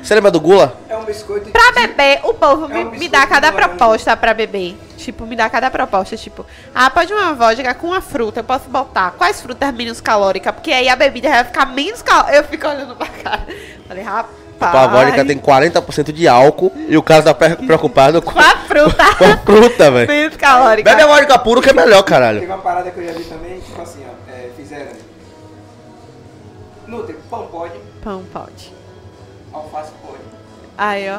Você 0.02 0.14
lembra 0.14 0.30
do 0.30 0.40
Gula? 0.40 0.74
É 0.88 0.96
um 0.96 1.04
biscoito 1.04 1.50
Pra 1.50 1.72
beber, 1.72 2.20
o 2.24 2.32
povo 2.34 2.64
É 2.66 2.68
me, 2.68 2.84
um 2.84 2.90
me 2.92 3.08
dá 3.08 3.26
cada 3.26 3.52
proposta 3.52 4.16
pra 4.16 4.32
beber. 4.32 4.76
Tipo, 4.96 5.26
me 5.26 5.36
dá 5.36 5.48
cada 5.50 5.70
proposta, 5.70 6.16
tipo, 6.16 6.44
ah, 6.74 6.88
pode 6.90 7.12
uma 7.12 7.34
vodka 7.34 7.74
com 7.74 7.88
uma 7.88 8.00
fruta, 8.00 8.40
eu 8.40 8.44
posso 8.44 8.68
botar. 8.68 9.12
Quais 9.18 9.40
frutas 9.40 9.72
menos 9.74 10.00
calóricas? 10.00 10.52
Porque 10.54 10.72
aí 10.72 10.88
a 10.88 10.96
bebida 10.96 11.28
vai 11.28 11.44
ficar 11.44 11.66
menos 11.66 12.02
calórica. 12.02 12.36
Eu 12.36 12.44
fico 12.44 12.66
olhando 12.66 12.96
pra 12.96 13.06
cara. 13.06 13.46
Falei, 13.86 14.02
rapaz. 14.02 14.28
A 14.60 14.86
vodka 14.88 15.24
tem 15.24 15.38
40% 15.38 16.10
de 16.12 16.26
álcool 16.26 16.72
e 16.88 16.96
o 16.96 17.02
cara 17.02 17.22
tá 17.22 17.32
pre- 17.32 17.54
preocupado 17.54 18.20
com, 18.20 18.32
Com 18.32 18.40
a 18.40 18.56
fruta 18.66 19.04
com 19.16 19.24
a 19.24 19.36
fruta, 19.38 19.90
velho. 19.90 20.08
menos 20.08 20.36
calórica. 20.36 20.90
Bebe 20.90 21.02
a 21.02 21.06
vodka 21.06 21.38
puro 21.38 21.62
que 21.62 21.70
é 21.70 21.72
melhor, 21.72 22.02
caralho. 22.02 22.40
Teve 22.40 22.50
uma 22.52 22.58
parada 22.60 22.90
que 22.90 22.98
eu 22.98 23.06
já 23.06 23.12
vi 23.12 23.22
também, 23.24 23.60
tipo 23.60 23.80
assim, 23.80 24.04
ó, 24.04 24.32
é, 24.32 24.50
fizeram. 24.56 24.90
Nutri, 26.88 27.14
pão 27.30 27.46
pode, 27.46 27.74
Pão 28.02 28.24
pode. 28.32 28.72
Alface 29.52 29.92
pode. 30.04 30.18
Aí, 30.76 31.06
ó. 31.10 31.18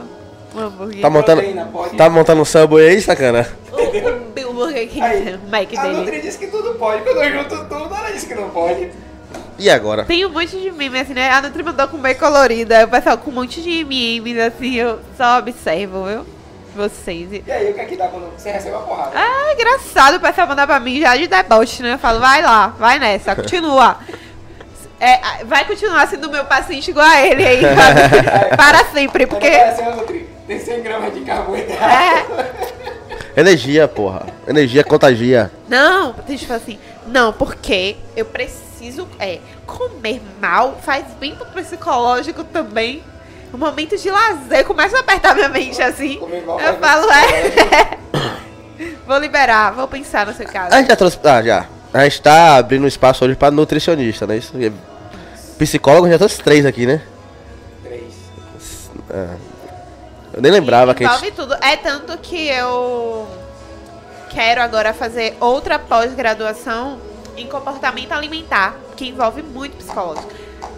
Um 0.57 0.61
hambúrguer. 0.65 1.01
Tá 1.01 1.10
montando, 1.10 1.41
Proteína, 1.41 1.65
pode. 1.72 1.97
tá 1.97 2.10
montando 2.10 2.41
um 2.41 2.45
Subway 2.45 2.89
aí, 2.89 3.01
sacana? 3.01 3.47
O, 3.72 4.49
o 4.49 4.53
Burger 4.53 4.88
King, 4.89 5.01
Aí, 5.01 5.35
o 5.35 5.49
Mac 5.49 5.68
a 5.77 5.81
dele. 5.84 5.97
Nutri 5.97 6.22
disse 6.22 6.38
que 6.39 6.47
tudo 6.47 6.73
pode. 6.76 7.03
Quando 7.03 7.22
eu 7.22 7.31
junto 7.31 7.56
tudo, 7.65 7.95
ela 7.95 8.11
disse 8.11 8.26
que 8.27 8.35
não 8.35 8.49
pode. 8.49 8.91
E 9.60 9.69
agora? 9.69 10.06
Tem 10.06 10.26
um 10.26 10.30
monte 10.30 10.57
de 10.60 10.72
memes, 10.72 11.01
assim, 11.01 11.14
né? 11.14 11.30
A 11.30 11.41
Nutri 11.41 11.61
mandou 11.61 11.88
com 11.88 11.97
bem 11.97 12.15
colorida. 12.15 12.85
O 12.85 12.88
pessoal 12.88 13.18
com 13.18 13.30
um 13.30 13.34
monte 13.35 13.61
de 13.61 13.84
memes, 13.84 14.38
assim, 14.39 14.76
eu 14.76 14.99
só 15.18 15.38
observo, 15.38 16.06
viu? 16.06 16.26
Vocês. 16.76 17.30
E 17.45 17.51
aí, 17.51 17.72
o 17.72 17.73
que 17.73 17.80
é 17.81 17.85
que 17.85 17.95
dá 17.97 18.07
quando 18.07 18.31
você 18.38 18.51
recebe 18.51 18.76
a 18.76 18.80
porrada? 18.80 19.11
Ah, 19.15 19.53
engraçado 19.53 20.15
o 20.15 20.19
pessoal 20.19 20.47
mandar 20.47 20.65
pra 20.65 20.80
mim 20.80 20.99
já 21.01 21.15
de 21.18 21.27
deboche, 21.27 21.84
né? 21.84 21.93
Eu 21.93 21.99
falo, 21.99 22.19
vai 22.19 22.41
lá, 22.41 22.68
vai 22.80 22.97
nessa, 22.99 23.35
continua. 23.35 23.97
É, 24.99 25.43
vai 25.45 25.65
continuar 25.65 26.07
sendo 26.07 26.30
meu 26.30 26.43
paciente 26.45 26.89
igual 26.91 27.05
a 27.05 27.21
ele 27.26 27.45
aí, 27.45 27.59
pra- 27.61 28.57
para 28.57 28.85
sempre, 28.85 29.26
porque. 29.26 29.49
tem 30.47 30.59
100 30.59 30.81
gramas 30.84 31.13
de 31.13 31.21
carboidrato. 31.21 31.81
É, 31.84 33.39
Energia, 33.39 33.88
porra. 33.88 34.26
Energia 34.47 34.84
contagia. 34.84 35.49
não, 35.67 36.13
deixa 36.27 36.43
eu 36.43 36.47
falar 36.47 36.59
assim, 36.59 36.77
não, 37.07 37.31
porque 37.31 37.95
eu 38.15 38.26
preciso 38.26 39.07
é, 39.19 39.39
comer 39.65 40.21
mal 40.41 40.77
faz 40.84 41.05
bem 41.19 41.35
pro 41.35 41.45
psicológico 41.47 42.43
também. 42.43 43.01
O 43.53 43.57
momento 43.57 43.97
de 43.97 44.11
lazer 44.11 44.65
começa 44.65 44.97
a 44.97 44.99
apertar 44.99 45.34
minha 45.34 45.49
mente 45.49 45.81
assim. 45.81 46.17
Comer 46.17 46.43
mal 46.45 46.59
Eu 46.59 46.73
falo, 46.77 47.07
é. 47.11 47.97
Vou 49.07 49.17
liberar, 49.17 49.71
vou 49.73 49.88
pensar 49.88 50.26
no 50.27 50.34
seu 50.34 50.45
caso. 50.45 50.73
A 50.73 50.77
gente 50.77 50.88
já 50.89 50.95
trouxe. 50.95 51.17
Ah, 51.23 51.41
já. 51.41 51.65
A 51.91 52.03
gente 52.03 52.21
tá 52.21 52.57
abrindo 52.57 52.84
um 52.84 52.88
espaço 52.88 53.26
hoje 53.26 53.35
pra 53.35 53.49
nutricionista, 53.49 54.27
né? 54.27 54.38
Isso. 54.38 54.53
Psicólogo 55.60 56.10
já 56.10 56.18
trouxe 56.18 56.41
três 56.41 56.65
aqui, 56.65 56.86
né? 56.86 57.02
Três. 57.84 58.14
Eu 60.34 60.41
nem 60.41 60.52
lembrava 60.52 60.95
que 60.95 61.03
a 61.03 61.07
Envolve 61.07 61.26
gente. 61.26 61.36
tudo. 61.36 61.53
É 61.61 61.76
tanto 61.76 62.18
que 62.18 62.48
eu 62.48 63.27
quero 64.30 64.61
agora 64.61 64.94
fazer 64.94 65.36
outra 65.41 65.77
pós-graduação 65.77 66.98
em 67.36 67.45
comportamento 67.45 68.14
alimentar, 68.14 68.77
que 68.95 69.06
envolve 69.07 69.41
muito 69.41 69.76
psicológico. 69.76 70.31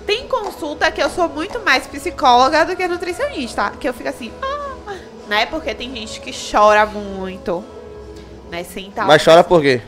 Tem 0.05 0.27
consulta 0.27 0.89
que 0.91 1.01
eu 1.01 1.11
sou 1.11 1.29
muito 1.29 1.59
mais 1.59 1.85
psicóloga 1.85 2.65
do 2.65 2.75
que 2.75 2.87
nutricionista, 2.87 3.71
que 3.79 3.87
eu 3.87 3.93
fico 3.93 4.09
assim, 4.09 4.31
ah, 4.41 4.95
né? 5.27 5.45
Porque 5.45 5.75
tem 5.75 5.95
gente 5.95 6.19
que 6.19 6.31
chora 6.31 6.87
muito, 6.87 7.63
né? 8.49 8.63
Senta 8.63 9.03
Mas 9.03 9.23
chora 9.23 9.43
por 9.43 9.61
quê? 9.61 9.79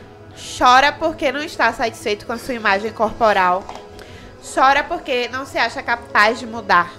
Chora 0.56 0.92
porque 0.92 1.32
não 1.32 1.42
está 1.42 1.72
satisfeito 1.72 2.26
com 2.26 2.32
a 2.32 2.38
sua 2.38 2.54
imagem 2.54 2.92
corporal. 2.92 3.64
Chora 4.52 4.84
porque 4.84 5.28
não 5.28 5.46
se 5.46 5.56
acha 5.58 5.82
capaz 5.82 6.38
de 6.38 6.46
mudar. 6.46 6.92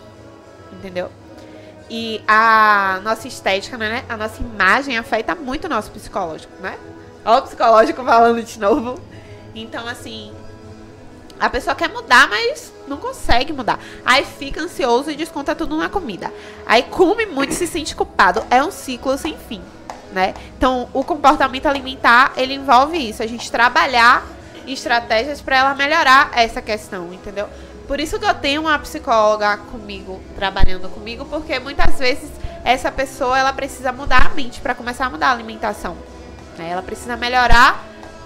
Entendeu? 0.71 1.11
E 1.89 2.23
a 2.27 2.99
nossa 3.03 3.27
estética, 3.27 3.77
né? 3.77 4.03
A 4.09 4.17
nossa 4.17 4.41
imagem 4.41 4.97
afeta 4.97 5.35
muito 5.35 5.65
o 5.65 5.69
nosso 5.69 5.91
psicológico, 5.91 6.53
né? 6.61 6.77
Ó 7.23 7.37
o 7.37 7.41
psicológico 7.43 8.03
falando 8.03 8.41
de 8.41 8.59
novo. 8.59 8.99
Então, 9.53 9.87
assim, 9.87 10.33
a 11.39 11.49
pessoa 11.49 11.75
quer 11.75 11.89
mudar, 11.89 12.27
mas 12.29 12.73
não 12.87 12.97
consegue 12.97 13.53
mudar. 13.53 13.79
Aí 14.05 14.25
fica 14.25 14.61
ansioso 14.61 15.11
e 15.11 15.15
desconta 15.15 15.53
tudo 15.53 15.77
na 15.77 15.89
comida. 15.89 16.33
Aí 16.65 16.83
come 16.83 17.25
muito 17.25 17.51
e 17.51 17.55
se 17.55 17.67
sente 17.67 17.95
culpado. 17.95 18.43
É 18.49 18.63
um 18.63 18.71
ciclo 18.71 19.17
sem 19.17 19.37
fim, 19.37 19.61
né? 20.11 20.33
Então, 20.57 20.89
o 20.93 21.03
comportamento 21.03 21.67
alimentar, 21.67 22.33
ele 22.35 22.53
envolve 22.53 22.97
isso. 22.97 23.21
A 23.21 23.27
gente 23.27 23.51
trabalhar 23.51 24.25
estratégias 24.73 25.41
para 25.41 25.57
ela 25.57 25.75
melhorar 25.75 26.31
essa 26.33 26.61
questão, 26.61 27.13
entendeu? 27.13 27.47
Por 27.87 27.99
isso 27.99 28.19
que 28.19 28.25
eu 28.25 28.33
tenho 28.33 28.61
uma 28.61 28.79
psicóloga 28.79 29.57
comigo, 29.57 30.21
trabalhando 30.35 30.89
comigo, 30.89 31.25
porque 31.25 31.59
muitas 31.59 31.99
vezes 31.99 32.29
essa 32.63 32.91
pessoa, 32.91 33.37
ela 33.37 33.53
precisa 33.53 33.91
mudar 33.91 34.25
a 34.25 34.29
mente 34.29 34.59
para 34.59 34.73
começar 34.73 35.05
a 35.05 35.09
mudar 35.09 35.27
a 35.27 35.31
alimentação. 35.31 35.95
Né? 36.57 36.69
Ela 36.71 36.81
precisa 36.81 37.15
melhorar 37.15 37.83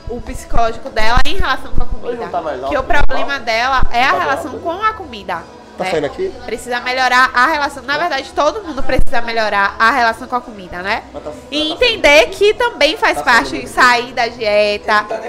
o 0.08 0.22
psicológico 0.22 0.90
dela 0.90 1.20
em 1.26 1.36
relação 1.36 1.74
com 1.74 1.84
a 1.84 1.86
comida. 1.86 2.28
tá 2.30 2.70
que 2.70 2.78
o 2.78 2.84
problema 2.84 3.38
dela 3.40 3.82
é 3.92 4.06
a 4.06 4.14
Tá 4.14 4.20
relação 4.20 4.60
com 4.60 4.82
a 4.82 4.94
comida. 4.94 5.44
Tá 5.80 5.86
né? 5.86 5.92
saindo 5.92 6.06
aqui? 6.08 6.32
Precisa 6.46 6.82
melhorar 6.82 7.32
a 7.34 7.48
relação. 7.48 7.84
Na 7.84 7.98
verdade, 7.98 8.32
todo 8.36 8.62
mundo 8.62 8.84
precisa 8.84 9.22
melhorar 9.22 9.76
a 9.80 9.92
relação 9.92 10.28
com 10.28 10.36
a 10.36 10.42
comida, 10.42 10.82
né? 10.82 11.04
E 11.50 11.72
entender 11.72 12.28
que 12.28 12.54
também 12.54 12.98
faz 12.98 13.22
parte 13.22 13.66
sair 13.68 14.12
da 14.12 14.28
dieta. 14.28 15.06
Tá. 15.08 15.20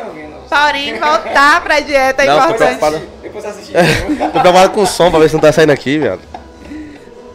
Porém, 0.49 0.99
voltar 0.99 1.61
pra 1.63 1.79
dieta 1.79 2.25
é 2.25 2.27
Não, 2.27 2.39
tô 2.39 2.45
importante. 2.55 2.79
preocupado. 2.79 3.09
Depois 3.23 3.45
assistir. 3.45 3.73
Tô 4.33 4.41
preocupado 4.41 4.71
com 4.71 4.83
o 4.83 4.87
som 4.87 5.09
pra 5.11 5.21
ver 5.21 5.29
se 5.29 5.35
não 5.35 5.41
tá 5.41 5.53
saindo 5.53 5.71
aqui, 5.71 5.99
velho. 5.99 6.21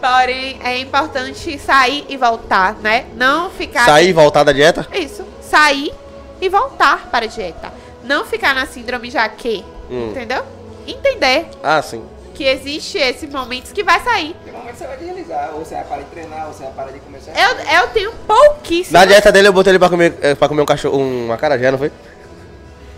Porém, 0.01 0.59
é 0.61 0.77
importante 0.79 1.57
sair 1.57 2.05
e 2.09 2.17
voltar, 2.17 2.75
né? 2.81 3.05
Não 3.15 3.49
ficar. 3.49 3.85
Sair 3.85 4.09
e 4.09 4.13
voltar 4.13 4.43
da 4.43 4.51
dieta? 4.51 4.85
Isso. 4.93 5.25
Sair 5.41 5.93
e 6.41 6.49
voltar 6.49 7.07
para 7.09 7.25
a 7.25 7.29
dieta. 7.29 7.73
Não 8.03 8.25
ficar 8.25 8.53
na 8.53 8.65
síndrome 8.65 9.09
jaque. 9.09 9.63
Hum. 9.89 10.09
Entendeu? 10.11 10.43
Entender 10.85 11.47
Ah, 11.63 11.81
sim. 11.81 12.03
Que 12.35 12.43
existe 12.43 12.97
esses 12.97 13.29
momentos 13.31 13.71
que 13.71 13.83
vai 13.83 13.99
sair. 14.01 14.35
Tem 14.43 14.53
momento 14.53 14.73
que 14.73 14.77
você 14.77 14.87
vai 14.87 14.97
realizar. 14.97 15.51
Ou 15.53 15.65
você 15.65 15.75
vai 15.75 15.83
parar 15.85 16.01
de 16.03 16.09
treinar, 16.09 16.47
ou 16.47 16.53
você 16.53 16.63
vai 16.63 16.73
parar 16.73 16.91
de. 16.91 16.99
Eu, 16.99 17.81
eu 17.81 17.87
tenho 17.87 18.11
pouquíssimos. 18.27 18.91
Na 18.91 19.05
dieta 19.05 19.31
dele 19.31 19.47
eu 19.47 19.53
botei 19.53 19.71
ele 19.71 19.79
pra 19.79 19.89
comer, 19.89 20.13
eh, 20.21 20.35
pra 20.35 20.47
comer 20.47 20.61
um 20.61 20.65
cachorro, 20.65 20.99
um 20.99 21.31
acarajé, 21.31 21.71
não 21.71 21.77
foi? 21.77 21.91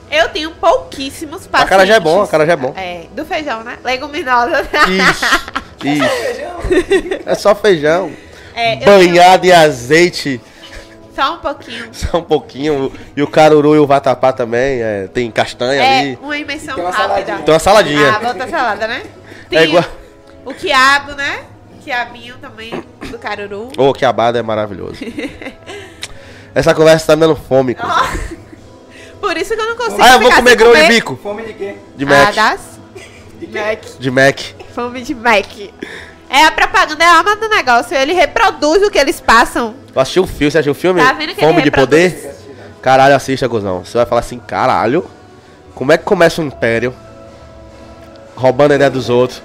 Eu 0.09 0.30
tenho 0.30 0.51
pouquíssimos 0.51 1.45
pacientes. 1.47 1.65
Acarajé 1.73 1.93
é 1.93 1.99
bom, 1.99 2.22
acarajé 2.23 2.51
é 2.53 2.55
bom. 2.55 2.73
É, 2.76 3.03
do 3.11 3.26
feijão, 3.26 3.64
né? 3.64 3.77
Leguminosa. 3.84 4.61
Isso, 4.89 5.26
isso. 5.85 6.09
Feijão. 6.09 7.22
É 7.26 7.35
só 7.35 7.53
feijão. 7.53 8.11
É, 8.55 8.77
Banhado 8.77 9.45
em 9.45 9.51
azeite, 9.51 10.41
tenho 10.41 11.14
Só 11.15 11.34
um 11.35 11.38
pouquinho. 11.39 11.89
só 11.91 12.18
um 12.18 12.23
pouquinho. 12.23 12.91
E 13.15 13.22
o 13.22 13.27
caruru 13.27 13.76
e 13.76 13.80
o 13.80 13.85
vatapá 13.85 14.31
também, 14.34 14.81
é, 14.81 15.07
tem 15.14 15.30
castanha 15.30 15.84
É, 15.84 15.99
ali. 15.99 16.19
uma 16.22 16.38
imersão 16.38 16.76
uma 16.80 16.89
rápida. 16.89 17.07
saladinha. 17.07 17.38
Tem 17.45 17.53
uma 17.53 17.59
saladinha. 17.59 18.09
Ah, 18.15 18.19
volta 18.19 18.47
salada, 18.47 18.88
né? 18.88 19.03
É 19.51 19.63
igual- 19.63 19.83
o 20.45 20.53
quiabo, 20.53 21.13
né? 21.13 21.39
Quiabinho 21.83 22.35
também, 22.39 22.83
do 23.09 23.17
caruru. 23.17 23.71
Ô, 23.77 23.93
que 23.93 24.03
abada 24.05 24.37
é 24.39 24.41
maravilhoso. 24.41 24.95
Essa 26.53 26.73
conversa 26.73 27.07
tá 27.07 27.15
me 27.15 27.21
dando 27.21 27.35
fome. 27.35 27.75
cara. 27.75 28.09
Por 29.21 29.35
isso 29.37 29.55
que 29.55 29.61
eu 29.61 29.65
não 29.67 29.75
consigo 29.77 30.01
Ah, 30.01 30.13
eu 30.13 30.19
vou 30.19 30.31
comer 30.31 30.55
grão 30.55 30.71
de 30.71 30.77
comer. 30.77 30.89
bico. 30.89 31.19
Fome 31.21 31.43
de 31.43 31.53
quê? 31.53 31.75
De 31.95 32.05
Ah, 32.05 32.07
Mac. 32.07 32.35
das? 32.35 32.59
De? 33.39 33.47
Mac. 33.47 33.79
De 33.99 34.11
Mac. 34.11 34.39
Fome 34.73 35.01
de 35.01 35.15
Mac. 35.15 35.45
É 36.29 36.43
a 36.45 36.51
propaganda, 36.51 37.03
é 37.03 37.07
a 37.07 37.17
alma 37.17 37.35
do 37.35 37.47
negócio. 37.47 37.95
Ele 37.95 38.13
reproduz 38.13 38.83
o 38.83 38.91
que 38.91 38.97
eles 38.97 39.19
passam. 39.21 39.75
Tu 39.93 39.99
assistiu 39.99 40.23
o 40.23 40.27
filme? 40.27 40.51
Você 40.51 40.57
assistiu 40.57 40.71
o 40.71 40.75
filme? 40.75 41.01
Tá 41.01 41.13
vendo 41.13 41.33
que 41.33 41.39
Fome 41.41 41.53
ele 41.53 41.61
de? 41.63 41.71
Poder? 41.71 42.35
Caralho, 42.81 43.15
assista, 43.15 43.47
Gozão. 43.47 43.83
Você 43.85 43.97
vai 43.97 44.05
falar 44.05 44.19
assim, 44.21 44.39
caralho. 44.39 45.05
Como 45.73 45.91
é 45.91 45.97
que 45.97 46.03
começa 46.03 46.41
um 46.41 46.45
império? 46.47 46.93
Roubando 48.38 48.72
a 48.72 48.76
ideia 48.76 48.89
dos 48.89 49.09
outros. 49.09 49.41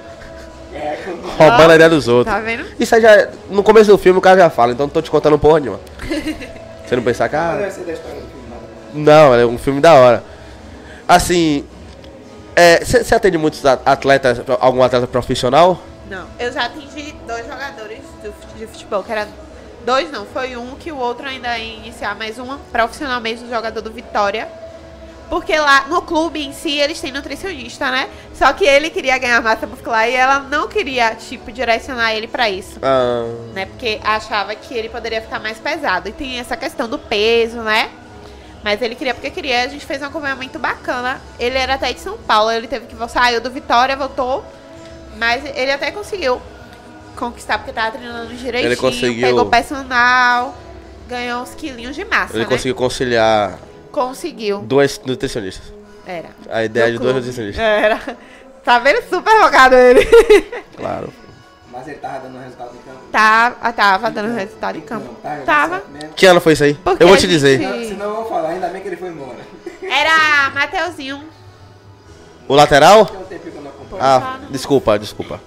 É, 0.75 0.99
Roubando 1.39 1.71
a 1.73 1.75
ideia 1.75 1.91
dos 1.91 2.07
outros. 2.09 2.33
Tá 2.35 2.41
vendo? 2.41 2.65
Isso 2.79 2.95
aí 2.95 3.01
já. 3.03 3.29
No 3.51 3.63
começo 3.63 3.91
do 3.91 3.99
filme 3.99 4.19
o 4.19 4.23
cara 4.23 4.39
já 4.39 4.51
fala, 4.51 4.73
então 4.73 4.87
não 4.87 4.93
tô 4.93 5.01
te 5.03 5.11
contando 5.11 5.39
porra 5.39 5.59
nenhuma. 5.61 5.81
Você 6.87 6.95
não 6.97 7.03
pensar, 7.03 7.29
da 7.29 7.69
história 7.93 8.21
do 8.21 8.27
filme, 8.27 8.49
nada. 8.51 8.63
Não, 8.93 9.35
é 9.35 9.47
um 9.47 9.57
filme 9.59 9.81
da 9.81 9.95
hora. 9.95 10.23
Assim. 11.09 11.65
Você 12.85 13.15
atende 13.15 13.39
muitos 13.39 13.65
a- 13.65 13.79
atletas, 13.87 14.43
algum 14.61 14.83
atleta 14.83 15.07
profissional? 15.07 15.81
Não, 16.11 16.27
eu 16.39 16.53
já 16.53 16.67
atingi 16.67 17.15
dois 17.27 17.47
jogadores 17.47 18.01
do 18.23 18.31
fut- 18.31 18.59
de 18.59 18.67
futebol, 18.67 19.03
que 19.03 19.11
era 19.11 19.27
dois 19.87 20.11
não, 20.13 20.27
foi 20.27 20.55
um 20.57 20.75
que 20.79 20.93
o 20.93 20.99
outro 20.99 21.27
ainda 21.27 21.57
ia 21.57 21.77
iniciar, 21.79 22.15
mas 22.15 22.39
um 22.39 22.59
profissional 22.71 23.19
mesmo, 23.23 23.49
jogador 23.49 23.81
do 23.81 23.91
Vitória. 23.91 24.47
Porque 25.29 25.57
lá 25.59 25.87
no 25.89 26.03
clube 26.03 26.45
em 26.45 26.53
si 26.53 26.79
eles 26.79 27.01
têm 27.01 27.11
nutricionista, 27.11 27.91
né? 27.91 28.09
Só 28.35 28.53
que 28.53 28.65
ele 28.65 28.91
queria 28.91 29.17
ganhar 29.17 29.41
massa 29.41 29.67
muscular 29.67 30.07
e 30.09 30.15
ela 30.15 30.41
não 30.41 30.69
queria, 30.69 31.15
tipo, 31.15 31.51
direcionar 31.51 32.15
ele 32.15 32.29
pra 32.29 32.51
isso. 32.51 32.79
Ah, 32.83 33.25
né? 33.55 33.65
Porque 33.67 33.99
achava 34.05 34.55
que 34.55 34.75
ele 34.75 34.91
poderia 34.91 35.23
ficar 35.23 35.41
mais 35.41 35.59
pesado. 35.59 36.09
E 36.09 36.13
tem 36.13 36.39
essa 36.39 36.55
questão 36.57 36.87
do 36.87 36.99
peso, 36.99 37.59
né? 37.63 37.91
Mas 38.63 38.81
ele 38.83 38.95
queria 38.95 39.15
porque 39.15 39.31
queria. 39.31 39.63
A 39.65 39.69
gente 39.69 39.85
fez 39.87 40.03
um 40.03 40.07
acompanhamento 40.07 40.59
bacana. 40.59 41.21
Ele 41.39 41.57
era 41.59 41.75
até 41.75 41.93
de 41.93 42.01
São 42.01 42.17
Paulo. 42.19 42.51
Ele 42.51 42.69
teve 42.69 42.87
que 42.87 43.09
saiu 43.09 43.41
do 43.41 43.51
Vitória, 43.51 43.97
voltou. 43.97 44.45
Mas 45.17 45.43
ele 45.57 45.73
até 45.73 45.91
conseguiu 45.91 46.41
conquistar 47.17 47.59
porque 47.59 47.73
tava 47.73 47.91
treinando 47.93 48.35
direitinho. 48.35 48.69
Ele 48.73 48.77
conseguiu- 48.77 49.27
Pegou 49.29 49.47
personal. 49.47 50.55
Ganhou 51.09 51.43
uns 51.43 51.55
quilinhos 51.55 51.95
de 51.97 52.05
massa, 52.05 52.35
ele 52.35 52.45
né? 52.45 52.49
conseguiu 52.49 52.75
conciliar 52.75 53.59
Conseguiu. 53.93 54.59
duas 54.63 55.01
nutricionistas. 55.05 55.73
Era. 56.07 56.31
A 56.51 56.65
ideia 56.65 56.87
Do 56.87 56.93
de 56.95 56.99
dois 56.99 57.15
nutricionistas. 57.17 57.63
Era. 57.65 58.01
Tá 58.65 58.79
vendo? 58.79 59.03
Super 59.09 59.41
focado 59.41 59.75
ele. 59.77 60.01
Claro. 60.77 61.13
Mas 61.71 61.87
ele 61.89 61.97
tava 61.99 62.21
dando 62.21 62.39
resultado 62.43 62.71
em 62.75 62.79
campo. 62.79 62.99
Tava, 63.13 63.57
ah, 63.63 63.73
tava 63.73 64.11
dando 64.11 64.35
resultado 64.35 64.77
em 64.79 64.81
campo. 64.81 65.07
Não, 65.07 65.15
tá, 65.15 65.37
Tava. 65.45 65.83
mesmo. 65.93 66.11
Que 66.15 66.27
ano 66.27 66.41
foi 66.41 66.53
isso 66.55 66.65
aí? 66.65 66.75
Porque 66.75 67.03
eu 67.03 67.07
vou 67.09 67.17
te 67.17 67.23
gente- 67.23 67.31
dizer. 67.31 67.59
Não, 67.61 67.73
senão 67.85 68.07
eu 68.07 68.15
vou 68.17 68.29
falar, 68.29 68.49
ainda 68.51 68.69
bem 68.69 68.83
que 68.83 68.89
ele 68.89 68.97
foi 68.97 69.09
embora. 69.09 69.39
Era 69.83 70.51
Mateuzinho. 70.51 71.23
O 72.49 72.55
lateral? 72.55 73.03
Um 73.03 73.25
tempinho 73.25 73.53
que 73.53 73.59
eu 73.59 73.63
não 73.63 73.71
acompanho. 73.71 74.03
Ah, 74.03 74.39
desculpa, 74.51 74.99
desculpa. 74.99 75.41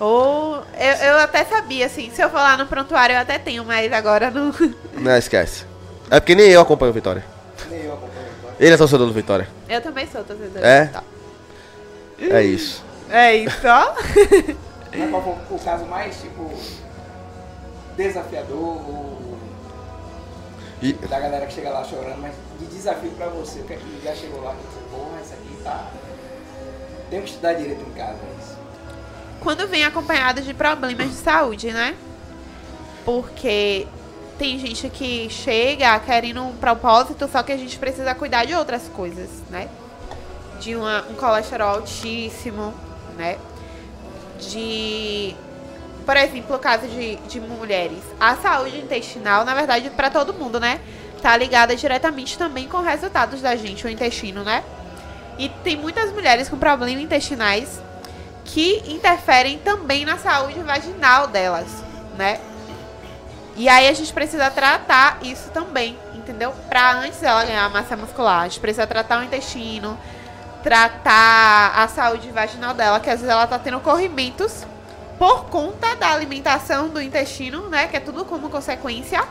Ou 0.00 0.56
eu, 0.78 0.94
eu 1.08 1.18
até 1.18 1.44
sabia, 1.44 1.86
assim, 1.86 2.10
se 2.12 2.20
eu 2.22 2.30
for 2.30 2.36
lá 2.38 2.56
no 2.56 2.66
prontuário 2.66 3.14
eu 3.14 3.20
até 3.20 3.38
tenho, 3.38 3.64
mas 3.64 3.92
agora 3.92 4.30
não. 4.30 4.52
Não, 4.94 5.16
esquece. 5.16 5.64
É 6.10 6.18
porque 6.18 6.34
nem 6.34 6.48
eu 6.48 6.60
acompanho 6.60 6.90
o 6.90 6.94
Vitória. 6.94 7.24
Ele 8.60 8.72
é 8.74 8.76
torcedor 8.76 9.06
do 9.06 9.12
Vitória. 9.12 9.48
Eu 9.68 9.80
também 9.80 10.06
sou 10.06 10.22
torcedora. 10.24 10.66
É? 10.66 10.86
Tá. 10.86 11.02
É 12.20 12.42
isso. 12.42 12.82
É 13.10 13.36
isso, 13.36 13.60
ó. 13.66 13.94
Mas 14.96 15.10
qual 15.10 15.22
foi 15.48 15.56
o 15.56 15.60
caso 15.60 15.84
mais, 15.86 16.20
tipo, 16.20 16.50
desafiador 17.96 18.56
ou 18.58 19.38
E- 20.82 20.92
da 20.92 21.18
galera 21.20 21.46
que 21.46 21.52
chega 21.54 21.70
lá 21.70 21.84
chorando, 21.84 22.18
mas 22.20 22.32
de 22.58 22.66
desafio 22.66 23.10
pra 23.12 23.26
você, 23.28 23.60
o 23.60 23.64
que 23.64 23.72
é 23.74 23.76
que 23.76 24.00
já 24.04 24.14
chegou 24.14 24.42
lá 24.42 24.54
e 24.54 24.56
você, 24.56 24.80
porra, 24.90 25.20
isso 25.22 25.32
aqui 25.34 25.62
tá... 25.64 25.86
Tem 27.10 27.20
que 27.22 27.28
estudar 27.30 27.54
direito 27.54 27.80
em 27.88 27.92
casa, 27.92 28.12
é 28.18 28.40
isso. 28.42 28.56
Quando 29.40 29.66
vem 29.66 29.84
acompanhado 29.84 30.40
de 30.42 30.52
problemas 30.54 31.08
de 31.08 31.14
saúde, 31.16 31.72
né? 31.72 31.94
Porque 33.04 33.86
tem 34.38 34.58
gente 34.58 34.88
que 34.88 35.28
chega 35.28 35.98
querendo 36.00 36.42
um 36.42 36.56
propósito, 36.56 37.28
só 37.30 37.42
que 37.42 37.50
a 37.52 37.56
gente 37.56 37.78
precisa 37.78 38.14
cuidar 38.14 38.44
de 38.44 38.54
outras 38.54 38.88
coisas, 38.88 39.28
né? 39.50 39.68
De 40.60 40.76
uma- 40.76 41.04
um 41.10 41.14
colesterol 41.14 41.70
altíssimo, 41.70 42.72
né? 43.16 43.36
De. 44.40 45.34
Por 46.06 46.16
exemplo, 46.16 46.56
o 46.56 46.58
caso 46.58 46.86
de, 46.86 47.16
de 47.16 47.40
mulheres. 47.40 47.98
A 48.18 48.36
saúde 48.36 48.78
intestinal, 48.78 49.44
na 49.44 49.54
verdade, 49.54 49.90
para 49.90 50.08
todo 50.10 50.32
mundo, 50.32 50.58
né? 50.58 50.80
Tá 51.20 51.36
ligada 51.36 51.74
diretamente 51.76 52.38
também 52.38 52.66
com 52.68 52.80
resultados 52.80 53.42
da 53.42 53.56
gente, 53.56 53.84
o 53.86 53.90
intestino, 53.90 54.42
né? 54.44 54.62
E 55.38 55.48
tem 55.48 55.76
muitas 55.76 56.12
mulheres 56.12 56.48
com 56.48 56.56
problemas 56.56 57.02
intestinais 57.02 57.80
que 58.44 58.82
interferem 58.86 59.58
também 59.58 60.04
na 60.04 60.16
saúde 60.16 60.58
vaginal 60.60 61.26
delas, 61.26 61.66
né? 62.16 62.40
E 63.58 63.68
aí 63.68 63.88
a 63.88 63.92
gente 63.92 64.12
precisa 64.12 64.48
tratar 64.52 65.18
isso 65.20 65.50
também, 65.50 65.98
entendeu? 66.14 66.54
Pra 66.68 66.92
antes 66.92 67.20
ela 67.24 67.44
ganhar 67.44 67.68
massa 67.70 67.96
muscular, 67.96 68.42
a 68.42 68.48
gente 68.48 68.60
precisa 68.60 68.86
tratar 68.86 69.18
o 69.18 69.24
intestino, 69.24 69.98
tratar 70.62 71.72
a 71.74 71.88
saúde 71.88 72.30
vaginal 72.30 72.72
dela, 72.72 73.00
que 73.00 73.10
às 73.10 73.20
vezes 73.20 73.34
ela 73.34 73.48
tá 73.48 73.58
tendo 73.58 73.80
corrimentos 73.80 74.64
por 75.18 75.46
conta 75.46 75.96
da 75.96 76.12
alimentação 76.12 76.88
do 76.88 77.02
intestino, 77.02 77.68
né? 77.68 77.88
Que 77.88 77.96
é 77.96 78.00
tudo 78.00 78.24
como 78.24 78.48
consequência. 78.48 79.24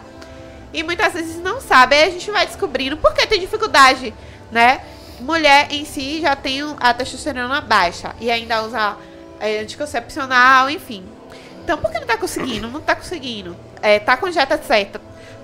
E 0.73 0.83
muitas 0.83 1.13
vezes 1.13 1.41
não 1.41 1.61
sabe, 1.61 1.95
aí 1.95 2.09
a 2.09 2.11
gente 2.11 2.29
vai 2.29 2.45
descobrindo 2.45 2.97
por 2.97 3.13
que 3.13 3.25
tem 3.25 3.39
dificuldade, 3.39 4.13
né? 4.51 4.81
Mulher 5.21 5.67
em 5.71 5.85
si 5.85 6.19
já 6.19 6.35
tem 6.35 6.59
a 6.81 6.93
testosterona 6.93 7.61
baixa 7.61 8.13
e 8.19 8.29
ainda 8.29 8.61
usa 8.61 8.97
é, 9.39 9.59
anticoncepcional, 9.59 10.69
enfim. 10.69 11.05
Então, 11.67 11.77
por 11.79 11.91
que 11.91 11.99
não 11.99 12.07
tá 12.07 12.15
conseguindo? 12.15 12.69
Não 12.69 12.79
tá 12.79 12.95
conseguindo. 12.95 13.53
É, 13.81 13.99
tá 13.99 14.15
com 14.15 14.29
dieta 14.29 14.57
certa, 14.63 15.01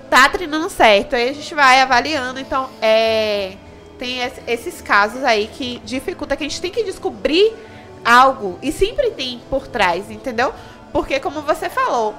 tá 0.08 0.26
treinando 0.30 0.70
certo, 0.70 1.14
aí 1.14 1.28
a 1.28 1.32
gente 1.34 1.54
vai 1.54 1.82
avaliando. 1.82 2.40
Então, 2.40 2.70
é, 2.80 3.52
tem 3.98 4.22
es- 4.22 4.40
esses 4.46 4.80
casos 4.80 5.22
aí 5.22 5.46
que 5.48 5.82
dificulta, 5.84 6.34
que 6.34 6.42
a 6.42 6.48
gente 6.48 6.62
tem 6.62 6.70
que 6.70 6.82
descobrir 6.82 7.54
algo. 8.02 8.58
E 8.62 8.72
sempre 8.72 9.10
tem 9.10 9.42
por 9.50 9.66
trás, 9.66 10.10
entendeu? 10.10 10.54
Porque, 10.94 11.20
como 11.20 11.42
você 11.42 11.68
falou, 11.68 12.14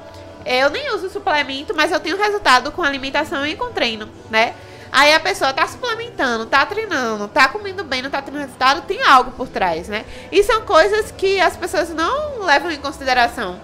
eu 0.45 0.69
nem 0.69 0.93
uso 0.93 1.09
suplemento, 1.09 1.73
mas 1.75 1.91
eu 1.91 1.99
tenho 1.99 2.15
resultado 2.15 2.71
com 2.71 2.83
alimentação 2.83 3.43
e 3.43 3.55
com 3.55 3.71
treino, 3.71 4.07
né? 4.29 4.53
Aí 4.91 5.15
a 5.15 5.19
pessoa 5.19 5.51
tá 5.51 5.65
suplementando, 5.65 6.45
tá 6.45 6.63
treinando, 6.63 7.27
tá 7.27 7.47
comendo 7.47 7.83
bem, 7.83 8.03
não 8.03 8.11
tá 8.11 8.21
tendo 8.21 8.37
resultado, 8.37 8.83
tem 8.83 9.01
algo 9.01 9.31
por 9.31 9.47
trás, 9.47 9.87
né? 9.87 10.05
E 10.31 10.43
são 10.43 10.61
coisas 10.61 11.09
que 11.09 11.41
as 11.41 11.57
pessoas 11.57 11.89
não 11.89 12.43
levam 12.43 12.69
em 12.69 12.77
consideração, 12.77 13.59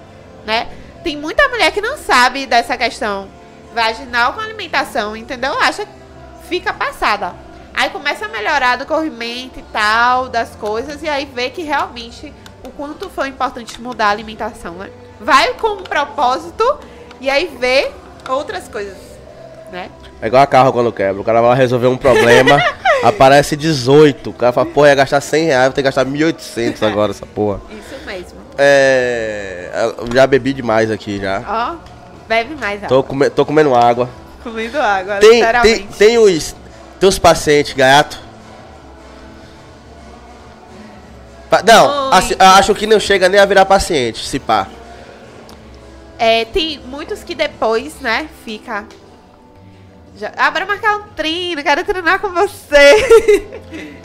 né? 0.46 0.68
Tem 1.04 1.18
muita 1.18 1.48
mulher 1.50 1.72
que 1.72 1.82
não 1.82 1.98
sabe 1.98 2.46
dessa 2.46 2.78
questão 2.78 3.28
vaginal 3.74 4.34
com 4.34 4.42
alimentação, 4.42 5.16
entendeu? 5.16 5.54
Acha 5.60 5.86
que 5.86 5.92
fica 6.48 6.74
passada. 6.74 7.34
Aí 7.74 7.90
começa 7.90 8.26
a 8.26 8.28
melhorar 8.28 8.76
do 8.76 8.86
corrimento 8.86 9.60
e 9.60 9.64
tal, 9.74 10.28
das 10.30 10.56
coisas, 10.56 11.02
e 11.02 11.10
aí 11.10 11.26
vê 11.26 11.50
que 11.50 11.64
realmente 11.64 12.34
o 12.64 12.70
quanto 12.70 13.10
foi 13.10 13.30
importante 13.30 13.82
mudar 13.82 14.08
a 14.08 14.12
alimentação, 14.12 14.74
né? 14.76 14.90
Vai 15.20 15.54
com 15.54 15.70
um 15.70 15.84
propósito 15.84 16.64
e 17.20 17.30
aí 17.30 17.56
vê 17.60 17.92
outras 18.30 18.68
coisas, 18.68 18.98
né? 19.72 19.90
É 20.22 20.28
igual 20.28 20.44
a 20.44 20.48
carro 20.48 20.72
quando 20.72 20.92
quebra. 20.92 21.22
O 21.22 21.24
cara 21.24 21.42
vai 21.42 21.56
resolver 21.56 21.88
um 21.88 21.98
problema, 21.98 22.62
aparece 23.04 23.56
18. 23.56 24.30
O 24.30 24.34
cara 24.34 24.52
fala, 24.52 24.68
pô, 24.68 24.86
ia 24.86 24.94
gastar 24.94 25.22
100 25.22 25.46
reais, 25.46 25.66
vou 25.66 25.74
ter 25.74 25.82
que 25.82 25.86
gastar 25.86 26.06
1.800 26.06 26.86
agora 26.88 27.12
essa 27.12 27.26
porra. 27.26 27.62
Isso 27.72 28.06
mesmo. 28.06 28.41
É. 28.64 29.70
eu 30.00 30.14
Já 30.14 30.28
bebi 30.28 30.54
demais 30.54 30.92
aqui 30.92 31.20
já. 31.20 31.44
Ó, 31.48 31.76
bebe 32.28 32.56
mais 32.56 32.80
Tô, 32.82 32.86
água. 33.00 33.04
come- 33.04 33.30
tô 33.30 33.46
comendo 33.46 33.74
água. 33.74 34.08
Comendo 34.44 34.80
água, 34.80 35.18
Tem, 35.18 35.44
tem, 35.62 35.88
tem 35.88 36.18
os. 36.18 36.56
Tem 37.00 37.10
os 37.10 37.18
pacientes, 37.18 37.74
gaiato. 37.74 38.20
Pa- 41.50 41.64
Não, 41.64 42.14
assim, 42.14 42.36
acho 42.40 42.74
que 42.76 42.86
não 42.88 43.00
chega 43.00 43.28
nem 43.28 43.40
a 43.40 43.46
virar 43.46 43.66
paciente, 43.66 44.26
se 44.26 44.40
pá. 44.40 44.68
É, 46.18 46.46
tem 46.46 46.80
muitos 46.86 47.24
que 47.24 47.34
depois, 47.34 48.00
né, 48.00 48.30
fica. 48.46 48.86
Já, 50.16 50.32
ah, 50.38 50.52
bora 50.52 50.66
marcar 50.66 50.98
um 50.98 51.04
treino, 51.16 51.64
quero 51.64 51.84
treinar 51.84 52.20
com 52.20 52.30
você. 52.30 53.98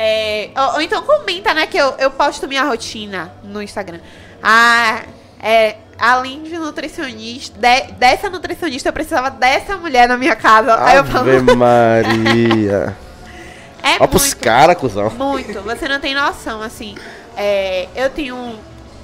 É, 0.00 0.50
ou, 0.56 0.74
ou 0.74 0.80
então 0.80 1.02
comenta, 1.02 1.52
né, 1.52 1.66
que 1.66 1.76
eu, 1.76 1.92
eu 1.98 2.08
posto 2.12 2.46
minha 2.46 2.62
rotina 2.62 3.32
no 3.42 3.60
Instagram. 3.60 3.98
Ah, 4.40 5.02
é, 5.42 5.74
além 5.98 6.44
de 6.44 6.56
nutricionista, 6.56 7.58
de- 7.58 7.92
dessa 7.94 8.30
nutricionista, 8.30 8.90
eu 8.90 8.92
precisava 8.92 9.28
dessa 9.28 9.76
mulher 9.76 10.06
na 10.08 10.16
minha 10.16 10.36
casa. 10.36 10.80
Aí 10.84 10.96
eu 10.98 11.04
falo, 11.04 11.28
Ave 11.28 11.56
Maria. 11.56 12.96
é 13.82 13.96
Olha 13.98 14.06
pros 14.06 14.22
muito. 14.26 14.36
caras, 14.38 14.76
cuzão. 14.76 15.10
Muito, 15.10 15.60
você 15.62 15.88
não 15.88 15.98
tem 15.98 16.14
noção, 16.14 16.62
assim. 16.62 16.94
É, 17.36 17.88
eu 17.96 18.08
tenho. 18.08 18.56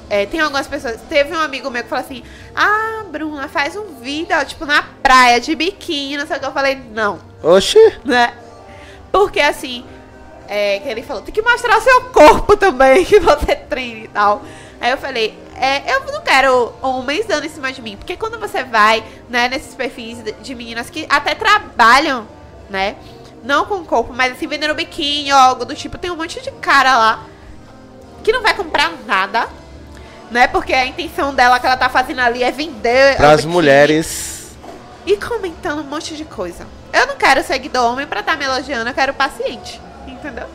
É, 0.09 0.27
tem 0.27 0.39
algumas 0.39 0.69
pessoas. 0.69 1.01
Teve 1.09 1.35
um 1.35 1.41
amigo 1.41 1.69
meu 1.71 1.83
que 1.83 1.89
falou 1.89 2.05
assim: 2.05 2.23
Ah, 2.55 3.03
Bruna, 3.11 3.49
faz 3.49 3.75
um 3.75 3.97
vídeo, 4.01 4.37
ó, 4.39 4.45
tipo, 4.45 4.65
na 4.65 4.85
praia, 5.03 5.41
de 5.41 5.57
biquíni, 5.57 6.17
não 6.19 6.27
sei 6.27 6.37
o 6.37 6.41
que. 6.41 6.47
Eu 6.47 6.53
falei, 6.53 6.81
não, 6.93 7.19
Oxi. 7.43 7.79
né? 8.05 8.33
Porque 9.11 9.41
assim, 9.41 9.85
é, 10.55 10.79
que 10.79 10.89
ele 10.89 11.03
falou, 11.03 11.21
tem 11.21 11.35
que 11.35 11.43
mostrar 11.43 11.77
o 11.77 11.81
seu 11.81 12.01
corpo 12.13 12.57
também, 12.57 13.03
que 13.05 13.19
você 13.19 13.57
treina 13.57 14.05
e 14.05 14.09
tal. 14.09 14.41
Aí 14.81 14.89
eu 14.93 14.97
falei, 14.97 15.37
é, 15.57 15.93
eu 15.93 16.13
não 16.13 16.21
quero 16.21 16.73
homens 16.81 17.27
dando 17.27 17.45
em 17.45 17.49
cima 17.49 17.73
de 17.73 17.83
mim. 17.83 17.97
Porque 17.97 18.17
quando 18.17 18.39
você 18.39 18.63
vai, 18.63 19.03
né, 19.29 19.49
nesses 19.49 19.75
perfis 19.75 20.19
de, 20.41 20.55
meninas 20.55 20.89
que 20.89 21.07
até 21.09 21.35
trabalham, 21.35 22.29
né? 22.71 22.95
Não 23.43 23.65
com 23.65 23.77
o 23.77 23.85
corpo, 23.85 24.13
mas 24.13 24.33
assim, 24.33 24.47
vendendo 24.47 24.75
biquíni 24.75 25.33
ou 25.33 25.39
algo 25.39 25.65
do 25.65 25.75
tipo, 25.75 25.99
tem 25.99 26.11
um 26.11 26.17
monte 26.17 26.41
de 26.41 26.53
cara 26.53 26.97
lá 26.97 27.25
que 28.23 28.33
não 28.33 28.41
vai 28.41 28.55
comprar 28.55 28.93
nada. 29.05 29.49
Né? 30.31 30.47
Porque 30.47 30.73
a 30.73 30.87
intenção 30.87 31.35
dela 31.35 31.59
que 31.59 31.67
ela 31.67 31.77
tá 31.77 31.89
fazendo 31.89 32.21
ali 32.21 32.45
é 32.45 32.53
vender. 32.53 33.17
Pras 33.17 33.39
biquíni 33.39 33.53
mulheres. 33.55 34.57
e 35.05 35.17
comentando 35.17 35.81
um 35.81 35.85
monte 35.85 36.17
de 36.17 36.25
coisa. 36.25 36.65
Eu 36.93 37.09
não 37.09 37.17
quero 37.17 37.43
seguidor 37.43 37.91
homem 37.91 38.07
pra 38.07 38.21
estar 38.21 38.37
me 38.37 38.45
elogiando, 38.45 38.89
eu 38.89 38.95
quero 38.95 39.13
paciente. 39.13 39.81
Entendeu? 40.25 40.49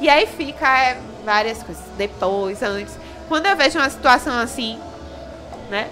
E 0.00 0.08
aí 0.08 0.26
fica 0.26 0.66
é, 0.78 0.98
várias 1.24 1.62
coisas. 1.62 1.84
Depois, 1.98 2.62
antes. 2.62 2.96
Quando 3.28 3.46
eu 3.46 3.56
vejo 3.56 3.78
uma 3.78 3.90
situação 3.90 4.36
assim, 4.38 4.78
né? 5.68 5.88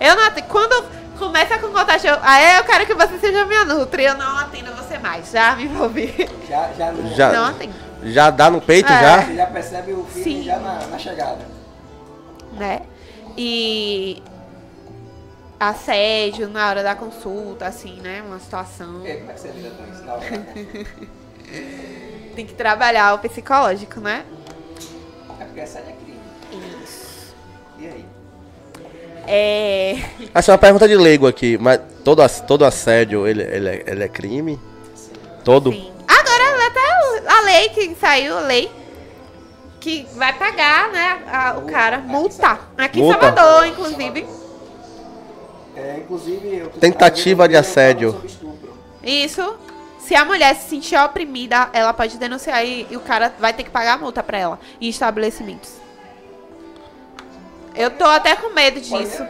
Eu 0.00 0.14
não 0.14 0.24
atendo. 0.28 0.46
Quando 0.46 0.84
começa 1.18 1.58
com 1.58 1.68
contato, 1.68 2.04
eu, 2.04 2.16
ah, 2.22 2.40
eu 2.58 2.64
quero 2.64 2.86
que 2.86 2.94
você 2.94 3.18
seja 3.18 3.44
minha 3.46 3.64
nutri, 3.64 4.04
eu 4.04 4.16
não 4.16 4.38
atendo 4.38 4.72
você 4.74 4.96
mais. 4.98 5.30
Já 5.32 5.56
me 5.56 5.64
envolvi. 5.64 6.14
Já, 6.48 6.70
já, 6.78 6.92
não, 6.92 7.14
Já- 7.16 7.32
Não 7.32 7.44
atendo. 7.46 7.74
Já 8.04 8.30
dá 8.30 8.48
no 8.48 8.60
peito, 8.60 8.92
É. 8.92 9.00
já? 9.00 9.22
Você 9.22 9.34
já 9.34 9.46
percebe 9.46 9.92
o 9.92 10.04
filho 10.04 10.22
Sim. 10.24 10.42
já 10.44 10.58
na, 10.60 10.86
na 10.86 10.98
chegada. 10.98 11.44
né? 12.52 12.82
E 13.36 14.22
assédio 15.58 16.48
na 16.48 16.68
hora 16.68 16.82
da 16.82 16.94
consulta, 16.94 17.66
assim, 17.66 18.00
né? 18.00 18.22
Uma 18.26 18.38
situação. 18.38 19.02
Aí, 19.04 19.16
como 19.18 19.30
é 19.30 19.34
que 19.34 19.40
você 19.40 19.48
lida 19.48 19.70
com 19.70 19.92
isso 19.92 20.04
na 20.04 20.14
hora 20.14 20.20
da 20.30 20.36
consulta? 20.36 20.90
Tem 22.36 22.46
que 22.46 22.54
trabalhar 22.54 23.14
o 23.14 23.18
psicológico, 23.18 24.00
né? 24.00 24.24
É 25.40 25.44
porque 25.44 25.60
assédio 25.60 25.90
é 25.90 25.92
crime. 26.04 26.20
Isso. 26.84 27.34
E 27.78 27.86
aí? 27.86 28.04
É. 29.26 29.96
Essa 30.34 30.50
é 30.50 30.52
uma 30.52 30.58
pergunta 30.58 30.86
de 30.88 30.96
leigo 30.96 31.26
aqui, 31.26 31.58
mas 31.58 31.80
todo, 32.04 32.22
todo 32.46 32.64
assédio, 32.64 33.26
ele, 33.26 33.42
ele, 33.42 33.68
é, 33.68 33.84
ele 33.86 34.04
é 34.04 34.08
crime? 34.08 34.58
Todo? 35.44 35.72
Sim. 35.72 35.92
Agora 36.06 36.66
até 36.66 37.30
a 37.30 37.40
lei 37.42 37.68
que 37.70 37.94
saiu, 37.96 38.38
a 38.38 38.40
lei 38.40 38.70
que 39.80 40.06
vai 40.14 40.32
pagar, 40.36 40.90
né? 40.90 41.22
a- 41.30 41.56
o 41.58 41.62
cara, 41.62 41.98
multa. 41.98 42.58
Aqui 42.76 43.00
em 43.00 43.02
Multa? 43.02 43.20
Salvador, 43.20 43.66
inclusive. 43.66 44.26
É, 45.78 45.98
inclusive, 45.98 46.56
eu 46.56 46.70
Tentativa 46.70 47.48
de 47.48 47.56
assédio. 47.56 48.20
Isso. 49.02 49.56
Se 50.00 50.14
a 50.14 50.24
mulher 50.24 50.56
se 50.56 50.68
sentir 50.70 50.96
oprimida, 50.96 51.68
ela 51.72 51.92
pode 51.92 52.16
denunciar 52.18 52.64
e, 52.64 52.86
e 52.90 52.96
o 52.96 53.00
cara 53.00 53.32
vai 53.38 53.52
ter 53.52 53.62
que 53.62 53.70
pagar 53.70 53.94
a 53.94 53.98
multa 53.98 54.22
pra 54.22 54.38
ela 54.38 54.58
em 54.80 54.88
estabelecimentos. 54.88 55.72
Eu 57.74 57.90
tô 57.90 58.04
até 58.04 58.34
com 58.34 58.52
medo 58.52 58.80
disso. 58.80 59.24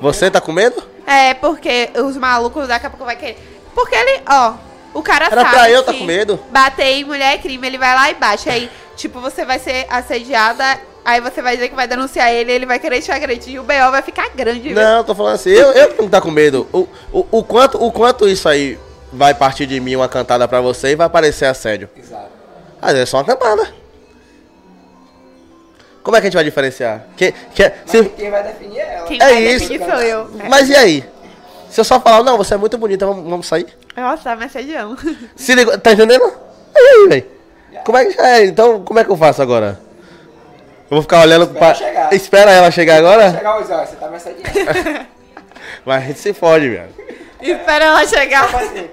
Você 0.00 0.30
tá 0.30 0.40
com 0.40 0.52
medo? 0.52 0.82
É, 1.06 1.34
porque 1.34 1.90
os 1.94 2.16
malucos 2.16 2.68
daqui 2.68 2.86
a 2.86 2.90
pouco 2.90 3.04
vai 3.04 3.16
querer. 3.16 3.36
Porque 3.74 3.94
ele, 3.94 4.22
ó, 4.28 4.54
o 4.94 5.02
cara 5.02 5.26
Era 5.26 5.42
sabe 5.42 5.54
pra 5.54 5.70
eu 5.70 5.82
tá 5.82 5.92
com 5.92 6.04
medo. 6.04 6.40
Bater 6.50 6.86
em 6.86 7.04
mulher 7.04 7.34
é 7.34 7.38
crime, 7.38 7.66
ele 7.66 7.76
vai 7.76 7.94
lá 7.94 8.10
e 8.10 8.14
bate. 8.14 8.48
Aí, 8.48 8.70
tipo, 8.96 9.20
você 9.20 9.44
vai 9.44 9.58
ser 9.58 9.86
assediada, 9.90 10.64
aí 11.04 11.20
você 11.20 11.40
vai 11.42 11.54
dizer 11.56 11.68
que 11.68 11.74
vai 11.76 11.86
denunciar 11.88 12.30
ele, 12.32 12.52
ele 12.52 12.66
vai 12.66 12.78
querer 12.78 13.00
te 13.00 13.10
agredir 13.12 13.54
e 13.54 13.58
o 13.58 13.62
B.O. 13.62 13.90
vai 13.90 14.02
ficar 14.02 14.28
grande. 14.30 14.72
Não, 14.72 15.02
tô 15.04 15.14
falando 15.14 15.34
assim, 15.34 15.50
eu, 15.50 15.72
eu 15.72 15.94
não 15.98 16.08
tá 16.08 16.20
com 16.20 16.30
medo. 16.30 16.66
O, 16.72 16.88
o, 17.12 17.26
o, 17.38 17.44
quanto, 17.44 17.82
o 17.82 17.90
quanto 17.92 18.28
isso 18.28 18.48
aí 18.48 18.78
vai 19.12 19.34
partir 19.34 19.66
de 19.66 19.78
mim 19.80 19.96
uma 19.96 20.08
cantada 20.08 20.46
pra 20.48 20.60
você 20.60 20.88
e 20.90 20.96
vai 20.96 21.08
parecer 21.08 21.46
assédio? 21.46 21.88
Exato. 21.96 22.30
Às 22.80 22.92
vezes 22.92 23.08
é 23.08 23.10
só 23.10 23.18
uma 23.18 23.24
cantada. 23.24 23.72
Como 26.02 26.16
é 26.16 26.20
que 26.20 26.26
a 26.26 26.30
gente 26.30 26.34
vai 26.34 26.44
diferenciar? 26.44 27.04
Que, 27.16 27.30
que, 27.54 27.62
Mas 27.62 27.72
se, 27.90 28.04
quem 28.10 28.30
vai 28.30 28.42
definir 28.42 28.78
é 28.80 28.94
ela. 28.96 29.06
Quem 29.06 29.16
É 29.20 29.24
vai 29.24 29.42
isso. 29.44 29.68
definir 29.68 29.88
sou 29.90 30.00
eu. 30.02 30.30
Mas 30.48 30.68
e 30.68 30.74
aí? 30.74 31.04
Se 31.70 31.80
eu 31.80 31.84
só 31.84 32.00
falar, 32.00 32.22
não, 32.24 32.36
você 32.36 32.54
é 32.54 32.56
muito 32.56 32.76
bonita, 32.76 33.06
vamos, 33.06 33.24
vamos 33.30 33.46
sair? 33.46 33.66
Nossa, 33.96 34.24
tá 34.24 34.36
me 34.36 34.44
assediando. 34.44 34.96
Se 35.36 35.54
ligou, 35.54 35.78
tá 35.78 35.92
entendendo? 35.92 36.24
E 36.74 36.78
aí, 36.78 37.08
velho? 37.08 37.26
Como 37.84 37.96
é 37.98 38.04
que 38.04 38.20
é? 38.20 38.44
Então, 38.46 38.82
como 38.84 38.98
é 38.98 39.04
que 39.04 39.10
eu 39.10 39.16
faço 39.16 39.40
agora? 39.40 39.78
Eu 40.92 40.96
vou 40.96 41.02
ficar 41.02 41.22
olhando 41.22 41.44
Espera 41.44 41.58
pra. 41.58 41.74
chegar. 41.74 42.12
Espera 42.12 42.50
ela 42.50 42.70
chegar 42.70 42.96
agora? 42.98 43.30
Chegar 43.32 43.58
o 43.58 43.64
Zé, 43.64 43.86
você 43.86 43.96
tá 43.96 44.08
me 44.08 44.16
assediando. 44.16 45.06
Mas 45.86 46.02
a 46.02 46.06
gente 46.06 46.18
se 46.18 46.34
fode, 46.34 46.68
velho. 46.68 46.90
Espera 47.40 47.86
ela 47.86 48.06
chegar. 48.06 48.44
Tipo 48.44 48.58
assim, 48.58 48.90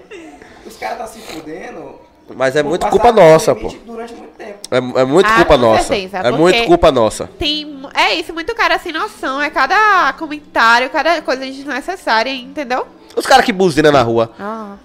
os 0.65 0.77
caras 0.77 0.97
tá 0.97 1.07
se 1.07 1.19
fudendo. 1.19 1.99
Mas 2.33 2.55
é 2.55 2.63
muito 2.63 2.87
culpa 2.87 3.11
nossa, 3.11 3.53
pô. 3.53 3.67
Durante 3.85 4.13
muito 4.13 4.31
tempo. 4.37 4.59
É, 4.71 4.77
é 4.77 5.03
muito 5.03 5.27
Ah, 5.29 5.35
culpa 5.35 5.57
nossa. 5.57 5.83
certeza, 5.83 6.19
é 6.19 6.31
muito 6.31 6.63
culpa 6.67 6.89
nossa. 6.89 7.29
Tem. 7.37 7.81
É 7.93 8.13
isso, 8.13 8.33
muito 8.33 8.55
cara 8.55 8.79
sem 8.79 8.93
noção. 8.93 9.41
É 9.41 9.49
cada 9.49 10.13
comentário, 10.13 10.89
cada 10.89 11.21
coisa 11.21 11.43
desnecessária, 11.45 12.29
entendeu? 12.33 12.87
Os 13.13 13.25
caras 13.25 13.43
que 13.43 13.51
buzinam 13.51 13.91
na 13.91 14.01
rua. 14.03 14.31
Ah. 14.39 14.75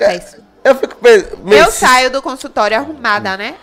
É 0.00 0.16
isso. 0.16 0.38
Eu 0.64 0.74
fico 0.76 0.96
meio- 1.02 1.26
Eu 1.58 1.70
saio 1.70 2.10
do 2.10 2.22
consultório 2.22 2.78
arrumada, 2.78 3.36
né? 3.36 3.54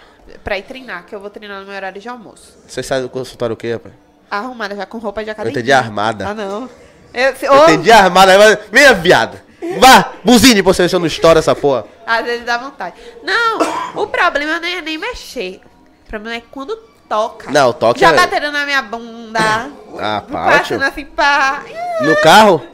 Pra 0.49 0.57
ir 0.57 0.63
treinar, 0.63 1.03
que 1.05 1.13
eu 1.13 1.19
vou 1.19 1.29
treinar 1.29 1.59
no 1.59 1.67
meu 1.67 1.75
horário 1.75 2.01
de 2.01 2.09
almoço. 2.09 2.57
Você 2.67 2.81
sai 2.81 3.03
do 3.03 3.07
consultório 3.07 3.53
o 3.53 3.55
quê, 3.55 3.73
rapaz? 3.73 3.93
Arrumada, 4.31 4.75
já 4.75 4.83
com 4.83 4.97
roupa 4.97 5.23
de 5.23 5.29
academia. 5.29 5.51
entendi 5.59 5.71
armada. 5.71 6.27
Ah, 6.27 6.33
não. 6.33 6.67
Eu, 7.13 7.35
se- 7.35 7.45
Eu 7.45 7.63
entendi 7.65 7.91
armada, 7.91 8.35
mas. 8.35 8.57
Venha, 8.71 8.95
viado. 8.95 9.39
Vá, 9.79 10.13
buzine 10.23 10.63
pra 10.63 10.73
você 10.73 10.81
ver 10.81 10.89
se 10.89 10.95
eu 10.95 10.99
não 10.99 11.05
estoura 11.05 11.37
essa 11.37 11.53
porra. 11.55 11.85
Às 12.03 12.25
vezes 12.25 12.47
dá 12.47 12.57
vontade. 12.57 12.95
Não, 13.21 13.59
o 14.01 14.07
problema 14.07 14.59
não 14.59 14.67
é 14.67 14.81
nem 14.81 14.97
mexer. 14.97 15.61
O 16.07 16.09
problema 16.09 16.37
é 16.37 16.41
quando 16.49 16.75
toca. 17.07 17.51
Não, 17.51 17.71
toque 17.71 17.99
Já 17.99 18.09
é- 18.09 18.13
bateram 18.15 18.51
na 18.51 18.65
minha 18.65 18.81
bunda. 18.81 19.69
Ah, 20.01 20.23
tio. 20.25 20.33
Passando 20.33 20.81
assim, 20.83 21.05
pá. 21.05 21.61
No 22.01 22.15
carro? 22.23 22.65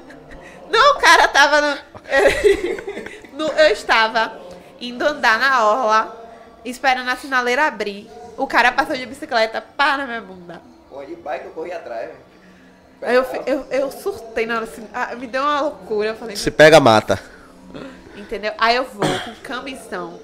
Não, 0.72 0.96
o 0.96 1.00
cara 1.02 1.28
tava 1.28 1.60
no... 1.60 1.78
no- 3.38 3.52
Eu 3.52 3.68
estava 3.74 4.32
indo 4.80 5.06
andar 5.06 5.38
na 5.40 5.66
orla, 5.66 6.25
esperando 6.66 7.10
a 7.10 7.16
sinaleira 7.16 7.66
abrir. 7.68 8.10
O 8.38 8.46
cara 8.48 8.72
passou 8.72 8.96
de 8.96 9.06
bicicleta, 9.06 9.62
pá 9.62 9.98
na 9.98 10.06
minha 10.06 10.22
bunda. 10.22 10.62
Pô, 10.90 11.04
de 11.04 11.16
bike 11.16 11.46
eu 11.46 11.52
corri 11.52 11.72
atrás, 11.72 12.08
velho. 12.08 12.26
Aí 13.02 13.16
eu, 13.16 13.26
eu, 13.46 13.66
eu 13.70 13.92
surtei 13.92 14.46
na 14.46 14.56
hora 14.56 14.64
assim, 14.66 14.88
ah, 14.94 15.14
me 15.16 15.28
deu 15.28 15.42
uma 15.44 15.62
loucura. 15.62 16.10
Eu 16.10 16.16
falei, 16.16 16.36
Se 16.36 16.50
pega, 16.50 16.80
mata. 16.80 17.20
entendeu? 18.16 18.54
Aí 18.58 18.76
eu 18.76 18.86
vou 18.86 19.06
com 19.20 19.36
camisão, 19.44 20.20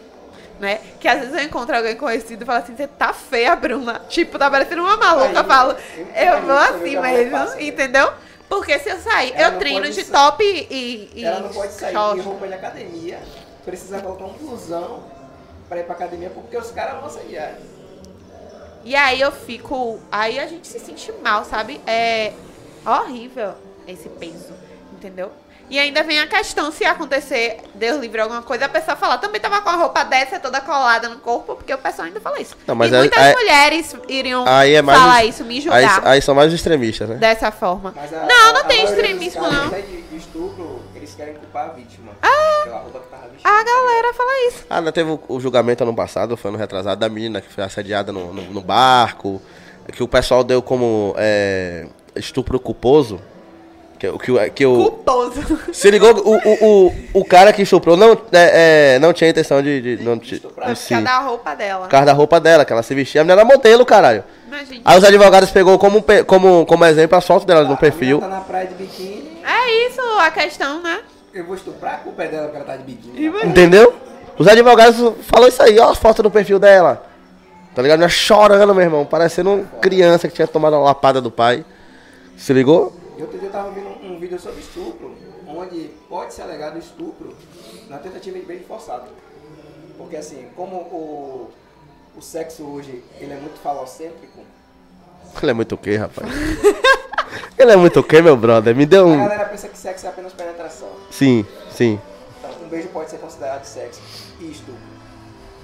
né? 0.59 0.79
Que 0.99 1.07
às 1.07 1.19
vezes 1.19 1.33
eu 1.35 1.43
encontro 1.43 1.75
alguém 1.75 1.95
conhecido 1.95 2.43
e 2.43 2.45
falo 2.45 2.59
assim, 2.59 2.75
você 2.75 2.87
tá 2.87 3.13
feia, 3.13 3.55
Bruna. 3.55 3.99
Tipo, 4.09 4.39
tá 4.39 4.49
parecendo 4.49 4.81
uma 4.83 4.97
maluca. 4.97 5.39
Eu 5.39 5.43
falo, 5.43 5.75
eu- 6.15 6.41
vou 6.43 6.57
assim 6.57 6.99
mesmo, 6.99 7.31
faço. 7.37 7.59
entendeu? 7.61 8.11
Porque 8.49 8.77
se 8.79 8.89
eu 8.89 8.97
sair, 8.99 9.31
Ela 9.33 9.47
eu 9.47 9.51
não 9.53 9.59
treino 9.59 9.81
pode 9.81 9.93
de 9.95 10.03
top 10.05 10.43
e, 10.43 11.09
e 11.15 11.23
Ela 11.25 11.39
não 11.39 11.49
pode 11.49 11.71
sair 11.73 11.93
short. 11.93 12.15
de 12.19 12.21
roupa 12.25 12.47
de 12.47 12.53
academia. 12.53 13.19
Precisa 13.63 13.99
colocar 14.01 14.25
um 14.25 14.33
blusão 14.33 15.03
pra 15.71 15.79
ir 15.79 15.83
pra 15.85 15.95
academia, 15.95 16.29
porque 16.29 16.57
os 16.57 16.69
caras 16.71 16.95
vão 16.97 17.05
assediar. 17.05 17.53
E 18.83 18.93
aí 18.93 19.21
eu 19.21 19.31
fico. 19.31 20.01
Aí 20.11 20.37
a 20.37 20.45
gente 20.45 20.67
se 20.67 20.77
sente 20.79 21.13
mal, 21.23 21.45
sabe? 21.45 21.79
É 21.87 22.33
horrível 22.85 23.53
esse 23.87 24.09
peso, 24.09 24.51
entendeu? 24.91 25.31
E 25.69 25.79
ainda 25.79 26.03
vem 26.03 26.19
a 26.19 26.27
questão, 26.27 26.69
se 26.73 26.83
acontecer, 26.83 27.61
Deus 27.73 27.97
livre 28.01 28.19
alguma 28.19 28.41
coisa, 28.41 28.65
a 28.65 28.69
pessoa 28.69 28.97
fala, 28.97 29.17
também 29.17 29.39
tava 29.39 29.61
com 29.61 29.69
a 29.69 29.75
roupa 29.77 30.03
dessa 30.03 30.37
toda 30.37 30.59
colada 30.59 31.07
no 31.07 31.19
corpo, 31.19 31.55
porque 31.55 31.73
o 31.73 31.77
pessoal 31.77 32.07
ainda 32.07 32.19
fala 32.19 32.41
isso. 32.41 32.57
Não, 32.67 32.75
mas 32.75 32.91
e 32.91 32.95
aí- 32.95 32.99
muitas 32.99 33.17
aí- 33.23 33.33
mulheres 33.33 33.95
iriam 34.09 34.43
Aí 34.45 34.73
é 34.75 34.81
mais. 34.81 34.99
falar 34.99 35.23
os- 35.23 35.29
isso, 35.29 35.45
me 35.45 35.53
aí, 35.55 35.61
julgar 35.61 36.05
aí 36.05 36.21
são 36.21 36.35
mais 36.35 36.51
extremistas, 36.51 37.07
né? 37.07 37.15
dessa 37.15 37.49
forma. 37.53 37.93
Mas 37.95 38.13
a- 38.13 38.25
não, 38.25 38.49
a- 38.49 38.53
não 38.53 38.61
a 38.61 38.63
tem 38.65 38.81
dos 38.81 38.91
extremismo, 38.91 39.41
não. 39.43 39.73
aí 39.73 39.81
De, 39.83 40.01
de 40.01 40.17
estupro, 40.17 40.80
eles 41.01 41.15
querem 41.15 41.33
culpar 41.35 41.65
a 41.65 41.69
vítima. 41.69 42.11
Vestida. 42.21 42.75
A 43.43 43.63
galera 43.63 44.13
fala 44.13 44.47
isso. 44.47 44.65
Ah, 44.69 44.81
não 44.81 44.91
teve 44.91 45.09
o, 45.11 45.19
o 45.27 45.39
julgamento 45.39 45.83
ano 45.83 45.95
passado, 45.95 46.37
foi 46.37 46.49
ano 46.49 46.57
retrasado, 46.57 46.99
da 46.99 47.09
menina 47.09 47.41
que 47.41 47.51
foi 47.51 47.63
assediada 47.63 48.11
no, 48.11 48.33
no, 48.33 48.41
no 48.43 48.61
barco, 48.61 49.41
que 49.91 50.03
o 50.03 50.07
pessoal 50.07 50.43
deu 50.43 50.61
como 50.61 51.13
é, 51.17 51.87
estupro 52.15 52.59
culposo. 52.59 53.19
Que, 53.99 54.07
o- 54.07 54.17
que, 54.17 54.31
o- 54.31 54.51
que 54.51 54.65
o, 54.65 54.75
Culposo. 54.77 55.59
se 55.71 55.91
ligou, 55.91 56.11
o, 56.25 56.35
o, 56.35 56.87
o, 56.87 56.93
o 57.21 57.25
cara 57.25 57.53
que 57.53 57.61
estuprou 57.61 57.95
não, 57.95 58.13
é, 58.31 58.95
é, 58.95 58.99
não 58.99 59.13
tinha 59.13 59.29
intenção 59.29 59.61
de. 59.61 59.79
de, 59.97 60.03
não, 60.03 60.17
de, 60.17 60.35
estuprar. 60.35 60.69
Por 60.69 60.75
causa 60.89 61.01
da 61.03 61.19
roupa 61.19 61.55
dela. 61.55 61.81
por 61.83 61.89
causa 61.89 62.05
da 62.07 62.13
roupa 62.13 62.39
dela, 62.39 62.65
que 62.65 62.73
ela 62.73 62.81
se 62.81 62.95
vestia. 62.95 63.21
A 63.21 63.23
menina 63.23 63.41
era 63.41 63.45
modelo, 63.45 63.85
caralho. 63.85 64.23
Imagina. 64.47 64.81
Aí 64.83 64.97
os 64.97 65.03
advogados 65.03 65.51
pegou 65.51 65.77
como, 65.77 66.03
como, 66.25 66.65
como 66.65 66.85
exemplo 66.85 67.15
a 67.15 67.21
foto 67.21 67.45
dela 67.45 67.63
no 67.63 67.77
perfil. 67.77 68.19
tá 68.19 68.27
na 68.27 68.41
praia 68.41 68.65
de 68.67 68.73
biquíni, 68.73 69.30
É 69.43 69.87
isso 69.87 70.01
a 70.19 70.31
questão, 70.31 70.81
né? 70.81 71.01
eu 71.33 71.45
vou 71.45 71.55
estuprar, 71.55 71.95
a 71.95 71.97
culpa 71.99 72.23
é 72.23 72.27
dela 72.27 72.49
que 72.49 72.55
ela 72.55 72.65
tá 72.65 72.77
de 72.77 72.83
biquíni. 72.83 73.27
Entendeu? 73.43 73.93
Os 74.37 74.47
advogados 74.47 74.97
falou 75.23 75.47
isso 75.47 75.61
aí, 75.61 75.79
ó, 75.79 75.91
a 75.91 75.95
foto 75.95 76.23
no 76.23 76.31
perfil 76.31 76.59
dela. 76.59 77.05
Tá 77.73 77.81
ligado? 77.81 77.99
Ela 77.99 78.09
chorando, 78.09 78.73
meu 78.75 78.83
irmão, 78.83 79.05
parecendo 79.05 79.67
criança 79.81 80.27
que 80.27 80.33
tinha 80.33 80.47
tomado 80.47 80.73
uma 80.73 80.83
lapada 80.83 81.21
do 81.21 81.31
pai. 81.31 81.63
Se 82.37 82.51
ligou? 82.51 82.93
E 83.17 83.21
outro 83.21 83.37
dia 83.37 83.47
eu 83.47 83.51
tava 83.51 83.71
vendo 83.71 83.87
um, 83.87 84.15
um 84.15 84.19
vídeo 84.19 84.39
sobre 84.39 84.59
estupro, 84.59 85.15
onde 85.47 85.91
pode 86.09 86.33
ser 86.33 86.41
alegado 86.41 86.77
estupro 86.77 87.35
na 87.89 87.97
tentativa 87.97 88.37
de 88.37 88.45
beijo 88.45 88.65
forçado. 88.65 89.05
Porque 89.97 90.17
assim, 90.17 90.47
como 90.55 90.75
o, 90.75 91.49
o 92.17 92.21
sexo 92.21 92.63
hoje 92.63 93.03
ele 93.19 93.31
é 93.31 93.37
muito 93.37 93.59
falocêntrico, 93.59 94.41
Ele 95.41 95.51
é 95.51 95.53
muito 95.53 95.75
o 95.75 95.77
quê, 95.77 95.97
rapaz? 95.97 96.27
Ele 97.57 97.71
é 97.71 97.75
muito 97.75 97.99
o 97.99 98.03
quê, 98.03 98.21
meu 98.21 98.35
brother? 98.35 98.75
Me 98.75 98.85
deu 98.85 99.03
a 99.03 99.07
um. 99.07 99.17
galera 99.17 99.45
pensa 99.45 99.67
que 99.67 99.77
sexo 99.77 100.05
é 100.05 100.09
apenas 100.09 100.33
penetração. 100.33 100.89
Sim, 101.11 101.45
sim. 101.71 101.99
Então, 102.39 102.51
um 102.65 102.67
beijo 102.69 102.87
pode 102.89 103.09
ser 103.09 103.17
considerado 103.17 103.63
sexo 103.65 104.01
e 104.39 104.51
estupro, 104.51 104.81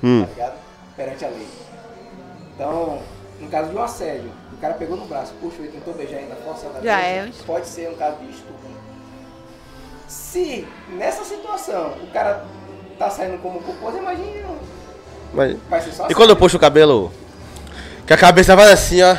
Hum. 0.03 0.23
tá 0.25 0.29
ligado? 0.33 0.55
Perante 0.95 1.25
a 1.25 1.29
lei. 1.29 1.47
Então, 2.53 2.99
no 3.39 3.49
caso 3.49 3.69
de 3.69 3.75
um 3.75 3.81
assédio, 3.83 4.31
o 4.53 4.57
cara 4.57 4.75
pegou 4.75 4.95
no 4.97 5.05
braço, 5.05 5.33
puxou 5.41 5.65
e 5.65 5.69
tentou 5.69 5.93
beijar 5.93 6.17
ainda 6.17 6.35
forçadamente, 6.35 6.85
Já 6.85 6.99
é 7.01 7.29
pode 7.45 7.67
ser 7.67 7.89
um 7.89 7.95
caso 7.95 8.17
de 8.17 8.29
estupro. 8.29 8.67
Se 10.07 10.67
nessa 10.89 11.23
situação 11.23 11.93
o 12.03 12.07
cara 12.11 12.45
tá 12.97 13.09
saindo 13.09 13.41
como 13.41 13.59
culposo, 13.61 13.97
imagine, 13.97 14.45
Mas... 15.33 15.57
E 16.09 16.13
quando 16.15 16.31
eu 16.31 16.35
puxo 16.35 16.57
o 16.57 16.59
cabelo? 16.59 17.11
Que 18.05 18.13
a 18.13 18.17
cabeça 18.17 18.55
vai 18.55 18.71
assim, 18.71 19.01
ó. 19.01 19.17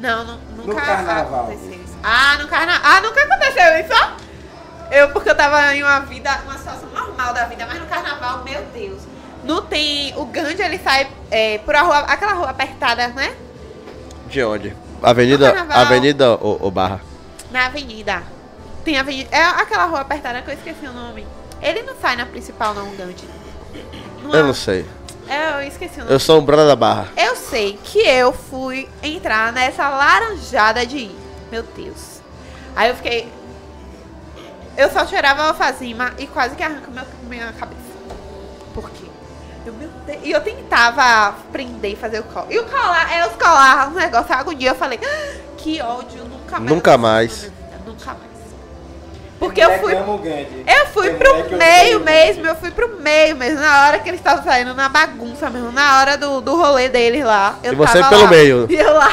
Não, 0.00 0.24
não 0.24 0.36
nunca 0.56 0.72
No 0.72 0.74
carnaval. 0.76 1.44
aconteceu 1.44 1.72
isso. 1.72 1.98
Ah, 2.02 2.36
no 2.40 2.48
carnaval. 2.48 2.80
Ah, 2.84 3.00
nunca 3.00 3.22
aconteceu 3.22 3.78
isso, 3.78 3.92
ó. 3.92 4.30
Eu, 4.90 5.10
porque 5.10 5.30
eu 5.30 5.36
tava 5.36 5.74
em 5.74 5.82
uma 5.82 6.00
vida, 6.00 6.40
uma 6.44 6.58
situação 6.58 6.88
normal 6.90 7.32
da 7.32 7.44
vida, 7.44 7.64
mas 7.66 7.78
no 7.78 7.86
carnaval, 7.86 8.42
meu 8.42 8.62
Deus. 8.74 9.02
Não 9.44 9.62
tem. 9.62 10.12
O 10.16 10.24
Gandhi, 10.26 10.62
ele 10.62 10.78
sai 10.78 11.08
é, 11.30 11.58
por 11.58 11.74
a 11.76 11.82
rua, 11.82 11.98
aquela 12.00 12.32
rua 12.32 12.50
apertada, 12.50 13.08
né? 13.08 13.34
De 14.28 14.42
onde? 14.42 14.74
Avenida. 15.02 15.66
Avenida 15.70 16.30
ou, 16.40 16.58
ou 16.60 16.70
Barra? 16.70 17.00
Na 17.50 17.66
avenida. 17.66 18.22
Tem 18.84 18.98
avenida. 18.98 19.28
É 19.34 19.42
aquela 19.42 19.84
rua 19.84 20.00
apertada 20.00 20.42
que 20.42 20.50
eu 20.50 20.54
esqueci 20.54 20.86
o 20.86 20.92
nome. 20.92 21.26
Ele 21.62 21.82
não 21.82 21.94
sai 22.00 22.16
na 22.16 22.26
principal, 22.26 22.74
não, 22.74 22.88
o 22.88 22.96
Gandhi. 22.96 23.28
Não 24.22 24.34
Eu 24.34 24.46
não 24.46 24.54
sei. 24.54 24.84
É, 25.30 25.62
eu 25.62 25.68
esqueci 25.68 25.94
o 25.94 25.98
nome. 26.00 26.12
Eu 26.12 26.18
sou 26.18 26.40
um 26.40 26.44
brother 26.44 26.66
da 26.66 26.74
Barra. 26.74 27.08
Eu 27.16 27.36
sei 27.36 27.78
que 27.84 28.00
eu 28.00 28.32
fui 28.32 28.88
entrar 29.00 29.52
nessa 29.52 29.88
laranjada 29.88 30.84
de 30.84 30.96
ir. 30.96 31.16
Meu 31.52 31.62
Deus. 31.62 32.20
Aí 32.74 32.88
eu 32.90 32.96
fiquei. 32.96 33.32
Eu 34.76 34.90
só 34.90 35.06
cheirava 35.06 35.44
alfazima 35.44 36.12
e 36.18 36.26
quase 36.26 36.56
que 36.56 36.62
arranca 36.64 36.90
meu, 36.90 37.04
minha 37.28 37.52
cabeça. 37.52 37.80
Por 38.74 38.90
quê? 38.90 39.04
Eu, 39.64 39.72
meu 39.74 39.88
Deus. 40.04 40.18
E 40.24 40.32
eu 40.32 40.40
tentava 40.40 41.36
prender 41.52 41.92
e 41.92 41.96
fazer 41.96 42.18
o 42.20 42.24
colar. 42.24 42.50
E 42.50 42.58
o 42.58 42.64
colar, 42.64 43.12
é 43.12 43.24
os 43.26 43.36
colar, 43.36 43.88
um 43.88 43.94
negócio, 43.94 44.34
agonia. 44.34 44.70
Eu 44.70 44.74
falei, 44.74 44.98
"Ah, 45.00 45.36
que 45.56 45.80
ódio, 45.80 46.24
nunca 46.24 46.58
mais. 46.58 46.70
Nunca 46.70 46.98
mais. 46.98 47.42
Minha 47.42 47.52
Nunca 47.86 48.06
mais. 48.14 48.29
Porque 49.40 49.60
eu 49.60 49.78
fui 49.80 49.94
Gandhi. 49.94 50.64
eu 50.66 50.86
fui 50.88 51.14
pro 51.14 51.50
meio 51.56 52.00
mesmo, 52.00 52.46
eu 52.46 52.54
fui 52.56 52.70
pro 52.70 53.00
meio 53.00 53.34
mesmo, 53.34 53.58
na 53.58 53.86
hora 53.86 53.98
que 53.98 54.08
eles 54.10 54.20
estavam 54.20 54.44
saindo 54.44 54.74
na 54.74 54.88
bagunça 54.88 55.48
mesmo, 55.48 55.72
na 55.72 55.98
hora 55.98 56.18
do, 56.18 56.42
do 56.42 56.54
rolê 56.56 56.90
deles 56.90 57.24
lá. 57.24 57.58
Eu 57.62 57.72
E 57.72 57.76
você 57.76 57.98
tava 58.00 58.08
pelo 58.10 58.22
lá. 58.24 58.30
meio. 58.30 58.66
E 58.70 58.74
eu 58.76 58.92
lá. 58.92 59.08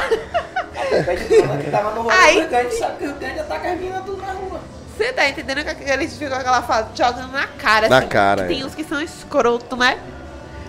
Tava 1.71 1.91
no 1.95 2.01
rolê 2.01 2.15
Aí- 2.15 2.41
do 2.41 2.49
Grande, 2.49 2.75
sabe 2.77 2.97
que 2.97 3.05
o 3.07 3.41
ataca 3.41 3.69
as 3.71 3.79
meninas 3.79 4.03
tudo 4.05 4.21
na 4.21 4.33
rua. 4.33 4.59
Você 4.97 5.13
tá 5.13 5.29
entendendo 5.29 5.63
que 5.63 5.89
eles 5.89 6.13
ficam 6.17 6.35
com 6.35 6.41
aquela 6.41 6.61
foto 6.61 6.89
jogando 6.97 7.31
na 7.31 7.47
cara, 7.47 7.87
Na 7.87 7.99
assim. 7.99 8.07
cara, 8.07 8.45
Tem 8.47 8.61
é. 8.61 8.65
uns 8.65 8.75
que 8.75 8.83
são 8.83 9.01
escroto, 9.01 9.75
né? 9.77 9.97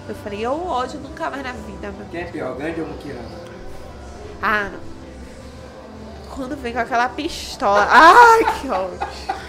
Eu 0.09 0.15
falei, 0.15 0.45
eu 0.47 0.67
ódio 0.67 1.01
nunca 1.01 1.29
mais 1.31 1.43
na 1.43 1.53
vida, 1.53 1.91
meu. 1.97 2.07
Quem 2.11 2.21
é 2.21 2.25
pior, 2.25 2.55
Grande 2.55 2.81
ou 2.81 2.87
Mukirana? 2.87 3.23
Ah, 4.41 4.69
não. 4.73 4.81
Quando 6.35 6.57
vem 6.57 6.73
com 6.73 6.79
aquela 6.79 7.09
pistola. 7.09 7.87
Ai, 7.91 8.45
que 8.61 8.71
ódio. 8.71 8.99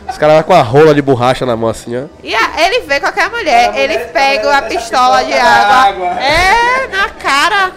Os 0.10 0.18
caras 0.18 0.36
vão 0.36 0.44
com 0.44 0.54
a 0.54 0.62
rola 0.62 0.94
de 0.94 1.02
borracha 1.02 1.46
na 1.46 1.56
mão 1.56 1.70
assim, 1.70 1.96
ó. 1.98 2.06
E 2.24 2.34
a- 2.36 2.62
ele 2.66 2.82
vê 2.82 3.00
qualquer 3.00 3.30
mulher, 3.30 3.70
A 3.70 3.72
mulher- 3.72 3.90
eles 3.92 4.06
a 4.08 4.10
pegam 4.10 4.68
pistola 4.68 5.24
de 5.24 5.34
água. 5.34 5.76
água. 5.76 6.08
É, 6.24 6.88
na 6.88 7.10
cara. 7.10 7.72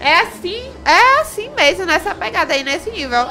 É 0.00 0.20
assim, 0.20 0.70
é 0.84 1.20
assim 1.20 1.50
mesmo, 1.56 1.84
nessa 1.84 2.14
pegada 2.14 2.54
aí, 2.54 2.62
nesse 2.62 2.88
nível. 2.90 3.26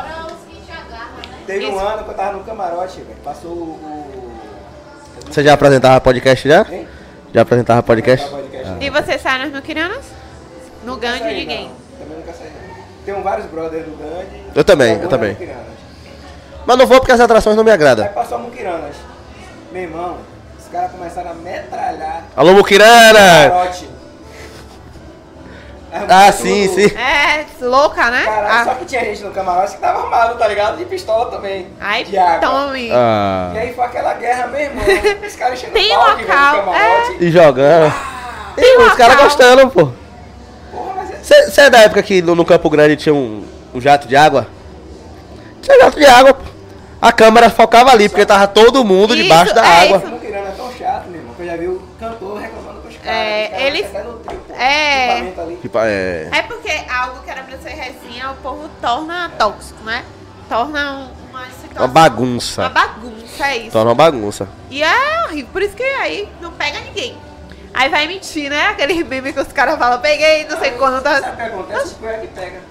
Teve 1.45 1.65
um 1.67 1.69
Isso. 1.77 1.79
ano 1.79 2.03
que 2.03 2.09
eu 2.09 2.13
tava 2.13 2.33
no 2.33 2.43
camarote, 2.43 2.99
velho. 2.99 3.17
Passou 3.23 3.51
o. 3.51 4.33
Você 5.29 5.43
já 5.43 5.53
apresentava 5.53 5.99
podcast 6.01 6.47
já? 6.47 6.65
Hein? 6.69 6.87
Já 7.33 7.41
apresentava 7.41 7.81
podcast? 7.83 8.29
podcast. 8.29 8.73
E 8.81 8.89
você 8.89 9.17
sai 9.17 9.39
nas 9.39 9.51
Mukiranas? 9.53 10.05
No 10.83 10.97
Gandhi 10.97 11.33
ninguém. 11.33 11.69
não. 11.69 11.99
Também 12.05 12.17
nunca 12.17 12.33
saí. 12.33 12.49
não. 12.49 13.13
Tem 13.13 13.23
vários 13.23 13.45
brothers 13.47 13.85
do 13.85 13.97
Grande. 13.97 14.43
Eu 14.53 14.63
também, 14.65 14.99
eu 15.01 15.07
também. 15.07 15.37
Mas 16.67 16.77
não 16.77 16.85
vou 16.85 16.99
porque 16.99 17.13
as 17.13 17.19
atrações 17.21 17.55
não 17.55 17.63
me 17.63 17.71
Aí 17.71 17.75
agradam. 17.75 18.05
passou 18.09 18.37
a 18.37 18.41
Mukiranas. 18.41 18.95
Meu 19.71 19.83
irmão, 19.83 20.17
os 20.59 20.67
caras 20.67 20.91
começaram 20.91 21.31
a 21.31 21.33
metralhar 21.33 22.23
Alô, 22.35 22.51
o 22.51 22.55
Mukirana! 22.55 23.49
camarote. 23.49 23.89
As 25.93 26.03
Ah, 26.11 26.31
sim, 26.33 26.67
sim. 26.67 26.93
É, 26.97 27.45
louca, 27.61 28.11
né? 28.11 28.25
Cara, 28.25 28.47
Ah, 28.61 28.65
só 28.65 28.73
que 28.75 28.83
tinha 28.85 29.01
gente 29.05 29.23
no 29.23 29.31
camarote 29.31 29.75
que 29.75 29.79
tava 29.81 30.03
armado, 30.03 30.37
tá 30.37 30.45
ligado? 30.47 30.75
De 30.77 30.83
pistola 30.83 31.31
também. 31.31 31.67
Ai, 31.79 32.03
de 32.03 32.17
água. 32.17 32.49
tome. 32.49 32.89
Ah. 32.91 33.51
E 33.55 33.57
aí 33.59 33.73
foi 33.73 33.85
aquela 33.85 34.13
guerra, 34.15 34.47
meu 34.47 34.59
irmão. 34.59 34.83
Os 35.25 35.35
caras 35.37 35.57
enchendo 35.59 35.71
Tem 35.73 35.95
local, 35.95 36.55
camarote. 36.65 37.17
E 37.23 37.31
jogando. 37.31 37.93
Tem 38.57 38.65
E 38.65 38.77
os 38.77 38.83
local. 38.83 38.97
caras 38.97 39.15
gostando, 39.23 39.69
pô. 39.69 39.89
Mas 40.97 41.11
é... 41.31 41.45
Você 41.45 41.61
é 41.61 41.69
da 41.69 41.79
época 41.79 42.03
que 42.03 42.21
no, 42.21 42.35
no 42.35 42.43
Campo 42.45 42.69
Grande 42.69 42.97
tinha 42.97 43.15
um, 43.15 43.45
um 43.73 43.79
jato 43.79 44.05
de 44.07 44.15
água? 44.17 44.47
Tinha 45.61 45.79
jato 45.79 45.97
de 45.97 46.05
água, 46.05 46.33
pô. 46.33 46.43
A 47.01 47.11
câmera 47.11 47.49
focava 47.49 47.91
ali, 47.91 48.09
porque 48.09 48.25
tava 48.25 48.47
todo 48.47 48.83
mundo 48.83 49.13
Isso, 49.13 49.23
debaixo 49.23 49.53
da 49.53 49.65
é 49.65 49.83
água. 49.85 49.97
isso. 49.97 50.07
É 50.27 50.51
tão 50.57 50.71
chato, 50.73 51.07
meu 51.07 51.19
irmão, 51.21 51.35
que 51.35 51.41
eu 51.41 51.45
já 51.45 51.57
vi 51.57 51.67
o 51.67 51.81
cantor 51.99 52.37
reclamando 52.39 52.81
com 52.81 52.87
os 52.87 52.97
caras. 52.97 53.17
É, 53.17 53.43
os 53.43 53.49
caras 53.49 53.65
eles- 53.65 54.57
é. 54.57 55.33
Tipo, 55.61 55.77
é. 55.79 56.29
É 56.31 56.41
porque 56.43 56.71
algo 56.89 57.21
que 57.23 57.29
era 57.29 57.43
pra 57.43 57.57
ser 57.59 57.69
resinha, 57.69 58.31
o 58.31 58.35
povo 58.35 58.69
torna 58.81 59.29
tóxico, 59.37 59.83
né? 59.83 60.03
Torna 60.49 60.93
um- 60.93 61.29
uma 61.29 61.45
situação. 61.45 61.77
Uma 61.85 61.87
bagunça. 61.87 62.61
Uma 62.61 62.69
bagunça, 62.69 63.45
é 63.47 63.57
isso. 63.57 63.71
Torna 63.71 63.89
uma 63.91 63.95
bagunça. 63.95 64.47
E 64.69 64.81
é 64.83 65.23
horrível, 65.25 65.49
por 65.53 65.61
isso 65.61 65.75
que 65.75 65.83
aí 65.83 66.27
não 66.41 66.51
pega 66.53 66.79
ninguém. 66.79 67.17
Aí 67.73 67.89
vai 67.89 68.07
mentir, 68.07 68.49
né? 68.49 68.69
Aquele 68.69 69.03
meme 69.03 69.33
que 69.33 69.39
os 69.39 69.51
caras 69.51 69.77
falam, 69.77 69.99
peguei 69.99 70.45
não 70.45 70.57
sei 70.57 70.71
quando. 70.71 71.01
Tá... 71.03 71.19
Sabe 71.21 71.33
o 71.33 71.35
que 71.35 71.41
acontece? 71.43 71.95
É 72.03 72.13
que 72.17 72.27
pega. 72.27 72.61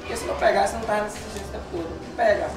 Porque 0.00 0.16
se 0.16 0.24
não 0.24 0.34
pegasse, 0.34 0.74
não 0.74 0.80
tava 0.82 1.02
nesse 1.02 1.18
jeito 1.32 1.46
o 1.48 1.52
tempo 1.52 1.64
todo. 1.72 2.16
Pega. 2.16 2.48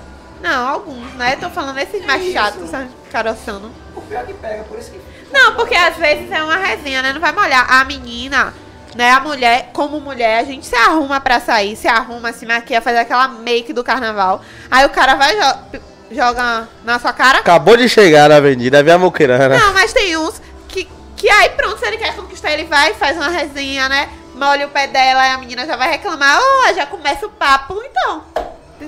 Não, 0.42 0.68
alguns, 0.68 1.14
né? 1.16 1.36
Tô 1.36 1.50
falando 1.50 1.78
esses 1.80 2.06
mais 2.06 2.24
Isso. 2.24 2.34
chatos, 2.34 2.70
caroçando. 3.12 3.72
O 3.96 4.02
pior 4.02 4.26
que 4.26 4.34
pega, 4.34 4.64
por 4.64 4.80
isso 4.80 4.92
que. 4.92 5.00
Não, 5.32 5.56
porque 5.56 5.76
às 5.76 5.96
vezes 5.98 6.32
é 6.32 6.42
uma 6.42 6.56
resenha, 6.56 7.02
né? 7.02 7.14
Não 7.14 7.22
vai 7.22 7.32
molhar. 7.32 7.66
A 7.72 7.84
menina, 7.84 8.54
né? 8.96 9.12
A 9.12 9.20
mulher, 9.20 9.70
como 9.74 10.00
mulher, 10.00 10.40
a 10.40 10.44
gente 10.44 10.66
se 10.66 10.76
arruma 10.76 11.20
pra 11.20 11.40
sair, 11.40 11.76
se 11.76 11.88
arruma, 11.88 12.32
se 12.32 12.46
maquia, 12.46 12.82
fazer 12.82 13.00
aquela 13.00 13.28
make 13.28 13.74
do 13.74 13.84
carnaval. 13.84 14.42
Aí 14.72 14.86
o 14.86 14.90
cara 14.90 15.16
vai 15.16 15.36
jo 15.36 15.80
joga 16.12 16.68
na 16.84 16.98
sua 16.98 17.14
cara. 17.14 17.40
Acabou 17.40 17.78
de 17.78 17.88
chegar 17.88 18.30
na 18.30 18.38
avenida, 18.38 18.80
a 18.80 18.98
Mukirana. 18.98 19.58
Não, 19.58 19.74
mas 19.74 19.94
tem 19.94 20.18
uns 20.18 20.42
que, 20.68 20.88
que 21.16 21.30
aí 21.30 21.50
pronto, 21.52 21.78
se 21.78 21.86
ele 21.86 21.98
quer 21.98 22.16
conquistar, 22.16 22.52
ele 22.52 22.64
vai, 22.64 22.94
faz 22.96 23.16
uma 23.16 23.30
resenha, 23.30 23.88
né? 23.88 24.10
Molha 24.34 24.66
o 24.66 24.70
pé 24.70 24.88
dela 24.88 25.28
e 25.28 25.32
a 25.32 25.38
menina 25.38 25.66
já 25.66 25.76
vai 25.76 25.92
reclamar. 25.92 26.40
Oh, 26.42 26.74
já 26.74 26.86
começa 26.86 27.28
o 27.28 27.30
papo, 27.30 27.80
então. 27.86 28.24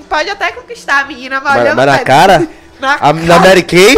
Pode 0.08 0.30
até 0.30 0.52
conquistar 0.52 1.00
a 1.00 1.04
menina, 1.04 1.40
Mas, 1.40 1.62
mas 1.62 1.72
o 1.72 1.86
na 1.86 1.98
cara? 2.00 2.46
Na 2.80 2.96
A, 3.00 3.12
na. 3.12 3.38
Mary 3.38 3.62
Kay? 3.62 3.94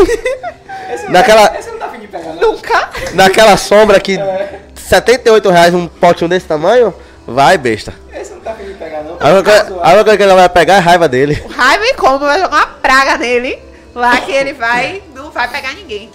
Esse 0.93 1.05
não 1.07 1.13
Naquela- 1.13 1.49
Tá, 1.49 1.59
esse 1.59 1.71
não 1.71 1.79
tá 1.79 1.87
afim 1.87 2.01
de 2.01 2.07
pegar, 2.07 2.35
não. 2.35 2.53
Nunca. 2.53 2.91
Naquela 3.15 3.57
sombra 3.57 3.99
que 3.99 4.19
É. 4.19 4.61
78 4.75 5.49
reais 5.51 5.73
um 5.75 5.87
potinho 5.89 6.29
desse 6.29 6.47
tamanho? 6.47 6.95
Vai, 7.27 7.57
besta. 7.57 7.95
Esse 8.13 8.33
não 8.35 8.41
tá 8.41 8.51
afim 8.51 8.65
de 8.65 8.75
pegar, 8.75 9.03
não. 9.03 9.17
A 9.19 9.29
única 9.33 9.51
coisa- 9.65 9.81
Tá 9.81 9.93
coisa 10.05 10.17
que 10.19 10.23
ela 10.23 10.35
vai 10.35 10.49
pegar 10.51 10.75
é 10.75 10.79
raiva 10.81 11.09
dele. 11.09 11.43
Raiva 11.57 11.85
e 11.87 11.95
como, 11.95 12.19
vai 12.19 12.39
jogar 12.39 12.57
uma 12.57 12.67
praga 12.67 13.17
nele. 13.17 13.59
Lá 13.95 14.21
que 14.21 14.33
ele 14.33 14.53
vai, 14.53 15.03
não 15.15 15.31
vai 15.31 15.49
pegar 15.49 15.73
ninguém. 15.73 16.11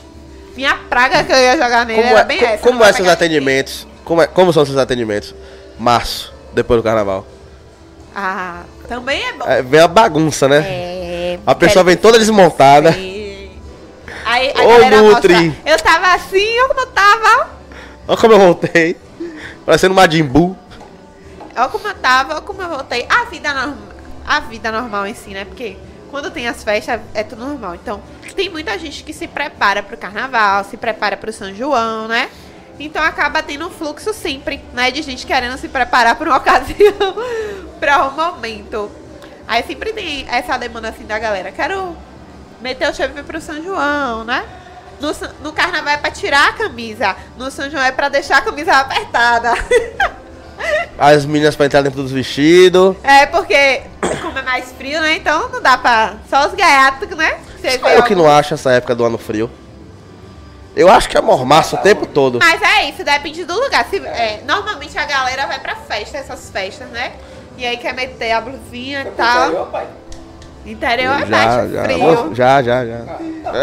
Minha 0.55 0.75
praga 0.75 1.23
que 1.23 1.31
eu 1.31 1.37
ia 1.37 1.53
jogar 1.53 1.85
nele 1.87 2.01
Como 2.03 2.11
era 2.11 2.19
é, 2.19 2.25
bem 2.25 2.37
co- 2.37 2.45
essa. 2.45 2.57
como 2.63 2.83
é 2.83 2.93
seus 2.93 3.07
atendimentos? 3.07 3.87
Como, 4.05 4.21
é- 4.21 4.27
como 4.27 4.53
são 4.53 4.63
seus 4.63 4.77
atendimentos? 4.77 5.33
Março, 5.79 6.31
depois 6.53 6.79
do 6.79 6.83
carnaval. 6.83 7.25
Ah, 8.15 8.61
também 8.89 9.23
é 9.23 9.33
bom. 9.33 9.45
É, 9.45 9.61
vem 9.61 9.79
a 9.79 9.87
bagunça, 9.87 10.47
né? 10.47 10.57
É, 10.65 11.39
A 11.45 11.53
pessoa 11.53 11.83
vem 11.85 11.95
toda 11.95 12.17
desmontada. 12.17 12.91
Sim. 12.91 13.51
Aí 14.25 14.51
a 14.55 14.63
Ô, 14.63 15.03
Nutri. 15.03 15.33
mostra, 15.33 15.71
eu 15.71 15.77
tava 15.79 16.13
assim, 16.13 16.59
olha 16.59 16.67
como 16.67 16.79
eu 16.81 16.87
tava. 16.87 17.49
Olha 18.07 18.17
como 18.17 18.33
eu 18.33 18.39
voltei. 18.39 18.97
Parecendo 19.65 19.93
uma 19.93 20.09
Jimbu. 20.09 20.57
Olha 21.55 21.67
como 21.69 21.87
eu 21.87 21.95
tava, 21.95 22.33
olha 22.33 22.41
como 22.41 22.61
eu 22.61 22.69
voltei. 22.69 23.05
A 23.09 23.25
vida 23.25 23.75
a 24.25 24.39
vida 24.41 24.71
normal 24.71 25.07
em 25.07 25.13
si, 25.13 25.31
né? 25.31 25.45
Porque 25.45 25.77
quando 26.11 26.31
tem 26.31 26.47
as 26.47 26.63
festas 26.63 26.99
é 27.13 27.23
tudo 27.23 27.45
normal. 27.45 27.75
Então, 27.75 28.01
tem 28.35 28.49
muita 28.49 28.77
gente 28.77 29.03
que 29.03 29.13
se 29.13 29.27
prepara 29.27 29.81
pro 29.81 29.97
carnaval, 29.97 30.63
se 30.63 30.77
prepara 30.77 31.17
pro 31.17 31.31
São 31.33 31.53
João, 31.53 32.07
né? 32.07 32.29
Então 32.79 33.03
acaba 33.03 33.43
tendo 33.43 33.67
um 33.67 33.69
fluxo 33.69 34.13
sempre, 34.13 34.63
né? 34.73 34.89
De 34.91 35.01
gente 35.01 35.25
querendo 35.25 35.57
se 35.57 35.67
preparar 35.67 36.15
para 36.15 36.29
uma 36.29 36.37
ocasião, 36.39 37.15
para 37.79 38.07
um 38.07 38.11
momento. 38.11 38.89
Aí 39.47 39.63
sempre 39.63 39.91
tem 39.93 40.25
essa 40.29 40.57
demanda 40.57 40.89
assim 40.89 41.05
da 41.05 41.19
galera. 41.19 41.51
Quero 41.51 41.95
meter 42.61 42.89
o 42.89 42.93
chave 42.93 43.21
pro 43.23 43.41
São 43.41 43.61
João, 43.63 44.23
né? 44.23 44.43
No, 45.01 45.11
no 45.41 45.53
carnaval 45.53 45.93
é 45.93 45.97
pra 45.97 46.11
tirar 46.11 46.49
a 46.49 46.53
camisa. 46.53 47.15
No 47.37 47.49
São 47.49 47.69
João 47.69 47.83
é 47.83 47.91
pra 47.91 48.09
deixar 48.09 48.37
a 48.37 48.41
camisa 48.41 48.73
apertada. 48.73 49.53
As 50.97 51.25
meninas 51.25 51.55
pra 51.55 51.65
entrar 51.65 51.81
dentro 51.81 52.03
dos 52.03 52.11
vestidos. 52.11 52.95
É, 53.03 53.25
porque 53.25 53.83
como 54.21 54.37
é 54.37 54.41
mais 54.41 54.71
frio, 54.73 54.99
né? 54.99 55.15
Então 55.15 55.47
não 55.49 55.61
dá 55.61 55.77
pra. 55.77 56.15
Só 56.29 56.47
os 56.47 56.53
gaiatos, 56.53 57.09
né? 57.11 57.39
Você 57.57 57.79
Só 57.79 57.87
eu 57.89 58.03
que 58.03 58.13
algum- 58.13 58.23
não 58.25 58.29
acho 58.31 58.53
essa 58.53 58.71
época 58.73 58.93
do 58.93 59.05
ano 59.05 59.17
frio. 59.17 59.49
Eu 60.79 60.89
acho 60.89 61.09
que 61.09 61.17
é 61.17 61.21
mormaço 61.21 61.75
o 61.75 61.79
tempo 61.79 62.05
todo. 62.05 62.39
Mas 62.39 62.61
é 62.61 62.89
isso, 62.89 63.03
depende 63.03 63.43
do 63.43 63.53
lugar. 63.53 63.85
Se, 63.89 63.97
é, 63.97 64.41
normalmente 64.47 64.97
a 64.97 65.05
galera 65.05 65.45
vai 65.45 65.59
pra 65.59 65.75
festa, 65.75 66.17
essas 66.17 66.49
festas, 66.49 66.87
né? 66.87 67.11
E 67.57 67.65
aí 67.65 67.75
quer 67.75 67.93
meter 67.93 68.31
a 68.31 68.39
blusinha 68.39 69.01
e 69.01 69.11
tal. 69.11 69.47
interior, 69.47 69.67
pai. 69.67 69.87
Interior 70.65 71.15
é 71.15 71.25
já, 71.25 71.25
mais 71.27 71.71
já, 71.71 71.83
frio. 71.83 72.35
já, 72.35 72.63
já, 72.63 72.85
já. 72.85 72.97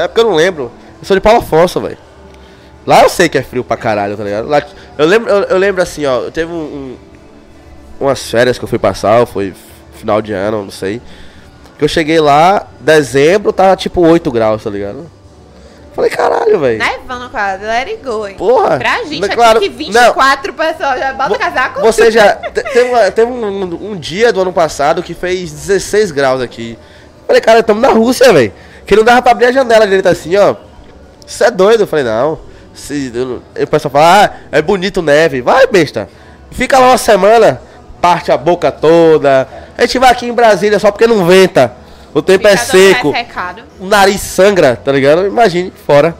É 0.03 0.09
porque 0.09 0.21
eu 0.21 0.25
não 0.25 0.35
lembro. 0.35 0.71
Eu 1.01 1.05
sou 1.07 1.17
de 1.17 1.21
Paulo 1.23 1.39
Afonso, 1.39 1.81
velho. 1.81 1.97
Lá 2.87 3.03
eu 3.03 3.09
sei 3.09 3.29
que 3.31 3.39
é 3.39 3.43
frio 3.43 3.65
pra 3.65 3.77
caralho, 3.79 4.15
tá 4.17 4.23
ligado? 4.23 4.47
Lá, 4.49 4.63
eu, 4.99 5.07
lembro, 5.07 5.31
eu, 5.31 5.43
eu 5.45 5.57
lembro 5.59 5.83
assim, 5.83 6.05
ó, 6.05 6.21
eu 6.21 6.31
teve 6.31 6.53
um, 6.53 6.57
um- 6.57 6.97
umas 7.99 8.31
férias 8.31 8.59
que 8.59 8.65
eu 8.65 8.69
fui 8.69 8.79
passar, 8.79 9.27
foi 9.27 9.55
final 9.95 10.21
de 10.21 10.33
ano, 10.35 10.63
não 10.65 10.71
sei. 10.71 11.01
Que 11.79 11.85
eu 11.85 11.89
cheguei 11.89 12.21
lá, 12.21 12.67
dezembro, 12.79 13.53
tava 13.53 13.75
tipo 13.75 14.07
8 14.07 14.31
graus, 14.31 14.63
tá 14.63 14.71
ligado? 14.71 15.11
Falei, 15.97 16.11
caralho, 16.11 16.61
velho. 16.61 16.79
Nevando 16.79 17.31
quase, 17.31 17.65
let 17.65 17.89
it 17.89 18.03
go, 18.05 18.27
hein? 18.29 18.35
Porra! 18.37 18.77
Pra 18.77 18.99
gente, 19.05 19.19
Não, 19.21 19.27
aqui 19.27 19.35
claro, 19.35 19.61
que 19.61 19.69
24 19.71 20.53
pessoas 20.53 20.99
já 21.01 21.13
bota 21.15 21.33
o 21.33 21.39
casaco. 21.39 21.81
Você 21.81 22.11
já. 22.11 22.35
te- 22.35 22.63
Teve, 22.63 23.11
teve 23.13 23.33
um, 23.33 23.93
um 23.93 23.97
dia 23.97 24.31
do 24.31 24.43
ano 24.43 24.53
passado 24.53 25.03
que 25.03 25.15
fez 25.15 25.51
16 25.51 26.11
graus 26.11 26.43
aqui. 26.43 26.79
Falei, 27.27 27.41
cara, 27.41 27.61
estamos 27.61 27.81
na 27.83 27.89
Rússia, 27.89 28.31
velho. 28.31 28.53
Que 28.87 28.95
não 28.95 29.03
dava 29.05 29.23
pra 29.23 29.33
abrir 29.33 29.47
a 29.47 29.53
janela 29.53 29.87
direito 29.87 30.07
assim, 30.09 30.37
ó. 30.37 30.55
Isso 31.27 31.43
é 31.43 31.51
doido. 31.51 31.85
Eu 31.85 31.87
falei, 31.87 32.05
não. 32.05 32.39
Se, 32.75 33.11
eu- 33.15 33.43
o 33.63 33.67
pessoal 33.67 33.91
fala, 33.91 34.25
ah, 34.27 34.31
é 34.53 34.61
bonito 34.61 35.01
neve. 35.01 35.41
Vai, 35.41 35.67
besta. 35.67 36.11
Fica 36.51 36.79
lá 36.79 36.89
uma 36.89 36.99
semana, 36.99 37.59
parte 38.03 38.31
a 38.31 38.37
boca 38.37 38.71
toda. 38.71 39.49
A 39.79 39.81
gente 39.81 39.99
vai 39.99 40.11
aqui 40.11 40.27
em 40.27 40.33
Brasília 40.35 40.79
só 40.79 40.91
porque 40.93 41.07
não 41.07 41.25
venta. 41.25 41.73
O 42.17 42.23
tempo 42.23 42.49
é 42.49 42.57
seco. 42.57 43.13
O 43.79 43.85
nariz 43.85 44.23
sangra, 44.23 44.75
tá 44.75 44.91
ligado? 44.91 45.27
Imagine, 45.27 45.71
fora. 45.71 46.17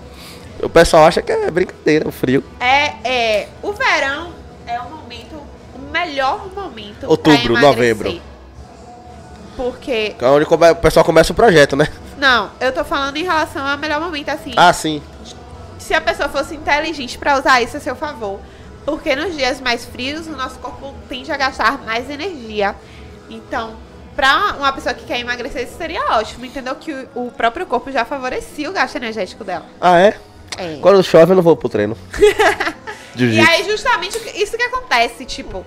O 0.63 0.69
pessoal 0.69 1.07
acha 1.07 1.23
que 1.23 1.33
é 1.33 1.51
brincadeira, 1.51 2.07
o 2.07 2.13
frio. 2.13 2.45
É, 2.61 2.93
é, 3.03 3.49
o 3.63 3.73
verão 3.73 4.35
é 4.67 4.79
o 4.79 4.91
momento, 4.91 5.37
o 5.75 5.79
melhor 5.91 6.49
momento. 6.55 7.07
Outubro, 7.09 7.59
novembro. 7.59 8.21
Porque, 9.57 10.11
Que 10.19 10.23
é 10.23 10.29
onde 10.29 10.45
o 10.45 10.75
pessoal 10.75 11.03
começa 11.03 11.33
o 11.33 11.35
projeto, 11.35 11.75
né? 11.75 11.89
não, 12.19 12.51
eu 12.61 12.73
tô 12.73 12.85
falando 12.85 13.17
em 13.17 13.25
relação 13.25 13.67
ao 13.67 13.79
melhor 13.79 13.99
momento, 13.99 14.29
assim. 14.29 14.53
Ah, 14.55 14.75
sim. 14.75 15.01
Se 15.79 15.95
a 15.95 16.01
pessoa 16.03 16.29
fosse 16.29 16.55
inteligente 16.55 17.17
pra 17.17 17.39
usar 17.39 17.63
isso 17.63 17.75
a 17.79 17.81
seu 17.81 17.97
favor. 17.97 18.39
Porque 18.85 19.17
nos 19.17 19.35
dias 19.35 19.63
mais 19.63 19.87
frios, 19.87 20.27
o 20.27 20.33
nosso 20.33 20.59
corpo 20.59 20.95
tende 21.09 21.33
a 21.33 21.39
gastar 21.39 21.79
mais 21.87 22.11
energia. 22.11 22.77
Então, 23.31 23.86
pra 24.17 24.55
uma 24.59 24.73
pessoa 24.73 24.95
que 24.95 25.05
quer 25.05 25.21
emagrecer, 25.21 25.63
isso 25.65 25.77
seria 25.77 26.01
ótimo. 26.17 26.45
Entendeu? 26.47 26.75
Que 26.75 26.93
o, 27.15 27.27
o 27.27 27.31
próprio 27.31 27.67
corpo 27.67 27.93
já 27.93 28.05
favorecia 28.05 28.69
o 28.69 28.73
gasto 28.73 28.97
energético 28.97 29.45
dela. 29.45 29.67
Ah, 29.81 30.01
é? 30.01 30.17
É. 30.59 30.79
Quando 30.81 31.03
chove 31.05 31.33
eu 31.33 31.37
não 31.37 31.43
vou 31.43 31.57
pro 31.57 31.69
treino. 31.69 31.97
E 33.19 33.41
aí, 33.41 33.65
justamente, 33.65 34.19
isso 34.35 34.59
que 34.59 34.63
acontece, 34.63 35.25
tipo... 35.25 35.65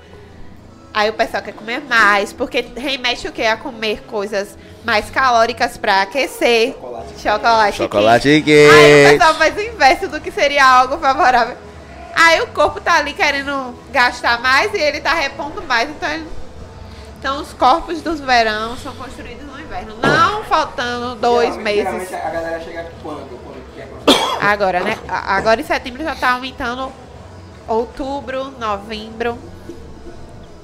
Aí 0.94 1.10
o 1.10 1.14
pessoal 1.14 1.42
quer 1.42 1.54
comer 1.54 1.82
mais, 1.82 2.32
porque 2.32 2.64
remete 2.78 3.28
o 3.28 3.32
quê? 3.32 3.44
A 3.44 3.58
comer 3.58 4.04
coisas 4.04 4.56
mais 4.86 5.10
calóricas 5.10 5.76
pra 5.76 6.04
aquecer. 6.04 6.76
Chocolate. 7.18 7.78
Chocolate 7.78 8.28
Aí 8.28 8.40
o 8.40 8.44
quente. 8.44 9.18
pessoal 9.18 9.34
faz 9.36 9.56
o 9.58 9.62
inverso 9.62 10.08
do 10.10 10.22
que 10.22 10.30
seria 10.32 10.64
algo 10.64 11.00
favorável. 11.00 11.56
Aí 12.16 12.40
o 12.42 12.48
corpo 12.48 12.80
tá 12.82 12.96
ali 12.98 13.14
querendo 13.14 13.74
gastar 13.92 14.40
mais 14.42 14.72
e 14.74 14.78
ele 14.78 15.00
tá 15.00 15.14
repondo 15.16 15.62
mais. 15.64 15.90
Então, 15.90 16.08
ele- 16.12 16.28
então 17.20 17.42
os 17.42 17.52
corpos 17.54 18.02
dos 18.02 18.20
verão 18.20 18.76
são 18.78 18.94
construídos 18.96 19.46
no 19.46 19.60
inverno. 19.60 19.96
Não 20.02 20.44
faltando 20.46 21.16
dois 21.16 21.56
meses. 21.58 22.14
a 22.14 22.30
galera 22.30 22.60
chega 22.64 22.90
quando? 23.04 23.28
Quando 23.44 23.76
quer 23.76 23.88
Agora, 24.42 24.80
né? 24.80 24.98
Agora 25.08 25.60
em 25.60 25.64
setembro 25.66 26.02
já 26.04 26.16
tá 26.16 26.32
aumentando 26.32 26.92
outubro, 27.68 28.52
novembro. 28.58 29.38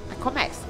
Aí 0.09 0.15
começa, 0.17 0.61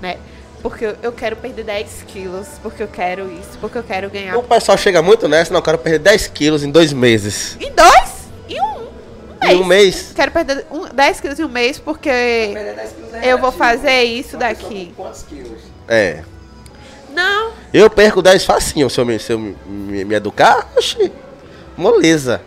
né? 0.00 0.16
Porque 0.62 0.82
eu- 0.86 0.96
eu 1.02 1.12
quero 1.12 1.36
perder 1.36 1.62
10 1.62 2.02
quilos, 2.08 2.48
porque 2.62 2.82
eu 2.82 2.88
quero 2.88 3.30
isso, 3.30 3.58
porque 3.60 3.76
eu 3.76 3.82
quero 3.82 4.08
ganhar. 4.08 4.36
O 4.38 4.42
pessoal 4.42 4.78
chega 4.78 5.02
muito 5.02 5.28
nessa, 5.28 5.52
não, 5.52 5.58
eu 5.58 5.62
quero 5.62 5.76
perder 5.76 5.98
10 5.98 6.26
quilos 6.26 6.64
em 6.64 6.70
dois 6.70 6.90
meses. 6.90 7.54
Em 7.60 7.70
dois? 7.70 8.13
Em 9.44 9.54
um. 9.56 9.58
um 9.58 9.60
Em 9.60 9.62
um 9.62 9.64
mês? 9.64 10.12
Quero 10.14 10.30
perder 10.32 10.66
um, 10.70 10.86
10 10.94 11.20
quilos 11.20 11.38
em 11.40 11.44
um 11.44 11.48
mês 11.48 11.78
porque 11.78 12.54
eu 13.22 13.38
vou 13.38 13.52
fazer 13.52 14.02
isso 14.04 14.36
daqui. 14.36 14.92
Quantos 14.96 15.22
quilos? 15.22 15.60
É. 15.88 16.22
Não, 17.12 17.52
Eu 17.72 17.88
perco 17.88 18.20
10 18.20 18.44
facinho 18.44 18.90
se 18.90 19.00
eu 19.00 19.04
me, 19.04 19.18
se 19.20 19.32
eu 19.32 19.38
me, 19.38 19.56
me- 19.66 20.04
me 20.04 20.14
educar. 20.16 20.68
Oxi, 20.76 21.12
moleza. 21.76 22.40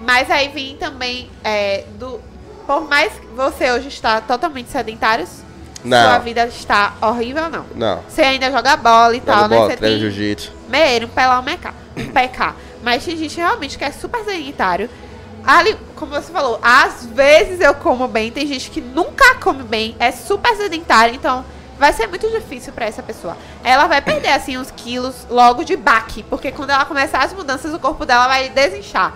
mas 0.00 0.30
aí 0.30 0.48
vem 0.48 0.76
também 0.76 1.28
é, 1.42 1.84
do. 1.98 2.20
Por 2.66 2.88
mais 2.88 3.12
que 3.12 3.26
você 3.34 3.70
hoje 3.72 3.88
está 3.88 4.20
totalmente 4.20 4.70
sedentário, 4.70 5.26
Não. 5.84 6.00
sua 6.04 6.18
vida 6.18 6.46
está 6.46 6.94
horrível, 7.02 7.50
não. 7.50 7.66
Não. 7.74 8.02
Você 8.08 8.22
ainda 8.22 8.48
joga 8.52 8.76
bola 8.76 9.16
e 9.16 9.20
tal, 9.20 9.36
Jogo 9.42 9.48
né? 9.48 9.56
bola, 9.56 9.70
Você 9.70 9.76
treino 9.76 9.98
tem 10.00 10.10
jiu-jitsu. 10.10 10.52
meio, 10.68 11.06
um 11.06 11.08
pelar 11.08 11.40
um 11.40 11.42
meca- 11.42 11.74
um 11.96 12.06
PK. 12.06 12.54
Mas 12.84 13.04
tem 13.04 13.16
gente 13.16 13.36
realmente 13.36 13.76
que 13.76 13.84
é 13.84 13.90
super 13.90 14.24
sedentário. 14.24 14.88
Ali, 15.44 15.76
como 15.96 16.12
você 16.12 16.32
falou, 16.32 16.58
às 16.62 17.04
vezes 17.06 17.60
eu 17.60 17.74
como 17.74 18.06
bem, 18.08 18.30
tem 18.30 18.46
gente 18.46 18.70
que 18.70 18.80
nunca 18.80 19.34
come 19.36 19.62
bem, 19.62 19.96
é 19.98 20.12
super 20.12 20.54
sedentário, 20.56 21.14
então 21.14 21.44
vai 21.78 21.92
ser 21.92 22.06
muito 22.06 22.28
difícil 22.30 22.72
pra 22.72 22.86
essa 22.86 23.02
pessoa. 23.02 23.36
Ela 23.64 23.86
vai 23.88 24.00
perder 24.00 24.28
assim 24.28 24.56
uns 24.56 24.70
quilos 24.70 25.26
logo 25.28 25.64
de 25.64 25.76
baque, 25.76 26.22
porque 26.24 26.52
quando 26.52 26.70
ela 26.70 26.84
começar 26.84 27.24
as 27.24 27.32
mudanças, 27.32 27.74
o 27.74 27.78
corpo 27.78 28.06
dela 28.06 28.28
vai 28.28 28.48
desinchar. 28.50 29.14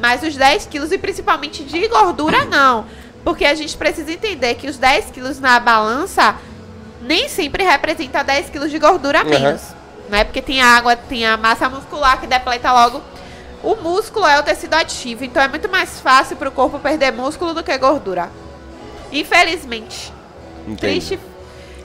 Mas 0.00 0.22
os 0.22 0.34
10 0.34 0.66
quilos, 0.66 0.92
e 0.92 0.98
principalmente 0.98 1.62
de 1.64 1.88
gordura, 1.88 2.44
não. 2.44 2.86
Porque 3.24 3.44
a 3.44 3.54
gente 3.54 3.76
precisa 3.76 4.12
entender 4.12 4.54
que 4.54 4.68
os 4.68 4.76
10 4.78 5.10
quilos 5.10 5.40
na 5.40 5.58
balança 5.58 6.36
nem 7.02 7.28
sempre 7.28 7.64
representa 7.64 8.22
10 8.22 8.50
quilos 8.50 8.70
de 8.70 8.78
gordura 8.78 9.20
a 9.20 9.24
Uhum. 9.24 9.30
menos. 9.30 9.62
Né? 10.08 10.22
Porque 10.24 10.40
tem 10.40 10.62
a 10.62 10.76
água, 10.76 10.94
tem 10.96 11.26
a 11.26 11.36
massa 11.36 11.68
muscular 11.68 12.20
que 12.20 12.26
depleta 12.26 12.72
logo. 12.72 13.02
O 13.66 13.74
músculo 13.82 14.26
é 14.26 14.38
o 14.38 14.42
tecido 14.42 14.74
ativo, 14.74 15.24
então 15.24 15.42
é 15.42 15.48
muito 15.48 15.68
mais 15.68 15.98
fácil 16.00 16.36
pro 16.36 16.50
corpo 16.52 16.78
perder 16.78 17.12
músculo 17.12 17.52
do 17.52 17.62
que 17.64 17.76
gordura. 17.78 18.28
Infelizmente. 19.12 20.12
Entendi. 20.66 20.78
Triste, 20.78 21.20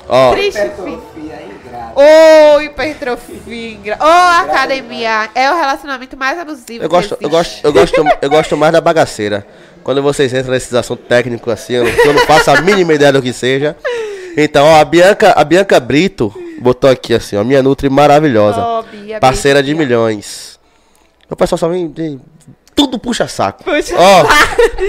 Ó, 0.07 0.31
triste. 0.31 0.57
Hipertrofia 0.59 1.39
ingrata. 1.43 1.93
Ô, 1.95 2.61
hipertrofia. 2.61 3.69
ingra- 3.71 3.97
Ô, 3.99 4.49
academia. 4.49 5.29
É 5.35 5.51
o 5.51 5.55
relacionamento 5.55 6.17
mais 6.17 6.37
abusivo 6.39 6.83
eu 6.83 6.89
que 6.89 6.95
gosto, 6.95 7.17
eu 7.19 7.29
gosto, 7.29 7.59
eu 7.65 7.73
gosto, 7.73 8.03
eu 8.21 8.29
gosto 8.29 8.57
mais 8.57 8.73
da 8.73 8.81
bagaceira. 8.81 9.45
Quando 9.83 10.01
vocês 10.03 10.31
entram 10.33 10.51
nesses 10.53 10.73
assuntos 10.73 11.05
técnicos 11.07 11.51
assim, 11.51 11.73
eu 11.73 11.83
não, 11.83 11.91
eu 11.91 12.13
não 12.13 12.25
faço 12.25 12.51
a 12.51 12.61
mínima 12.61 12.93
ideia 12.93 13.11
do 13.11 13.21
que 13.21 13.33
seja. 13.33 13.75
Então, 14.37 14.65
ó, 14.65 14.79
a 14.79 14.85
Bianca, 14.85 15.31
a 15.35 15.43
Bianca 15.43 15.79
Brito 15.79 16.33
botou 16.59 16.89
aqui 16.89 17.13
assim, 17.13 17.35
ó, 17.37 17.43
minha 17.43 17.63
Nutri 17.63 17.89
maravilhosa. 17.89 18.61
Ô, 18.63 18.83
Bia, 18.83 19.19
parceira 19.19 19.63
de 19.63 19.73
Bia. 19.73 19.83
milhões. 19.83 20.50
O 21.31 21.35
pessoal 21.35 21.57
só 21.57 21.67
vem. 21.69 22.21
Tudo 22.75 22.97
puxa 22.99 23.27
saco. 23.27 23.63
Puxa 23.63 23.95
Ó, 23.97 24.23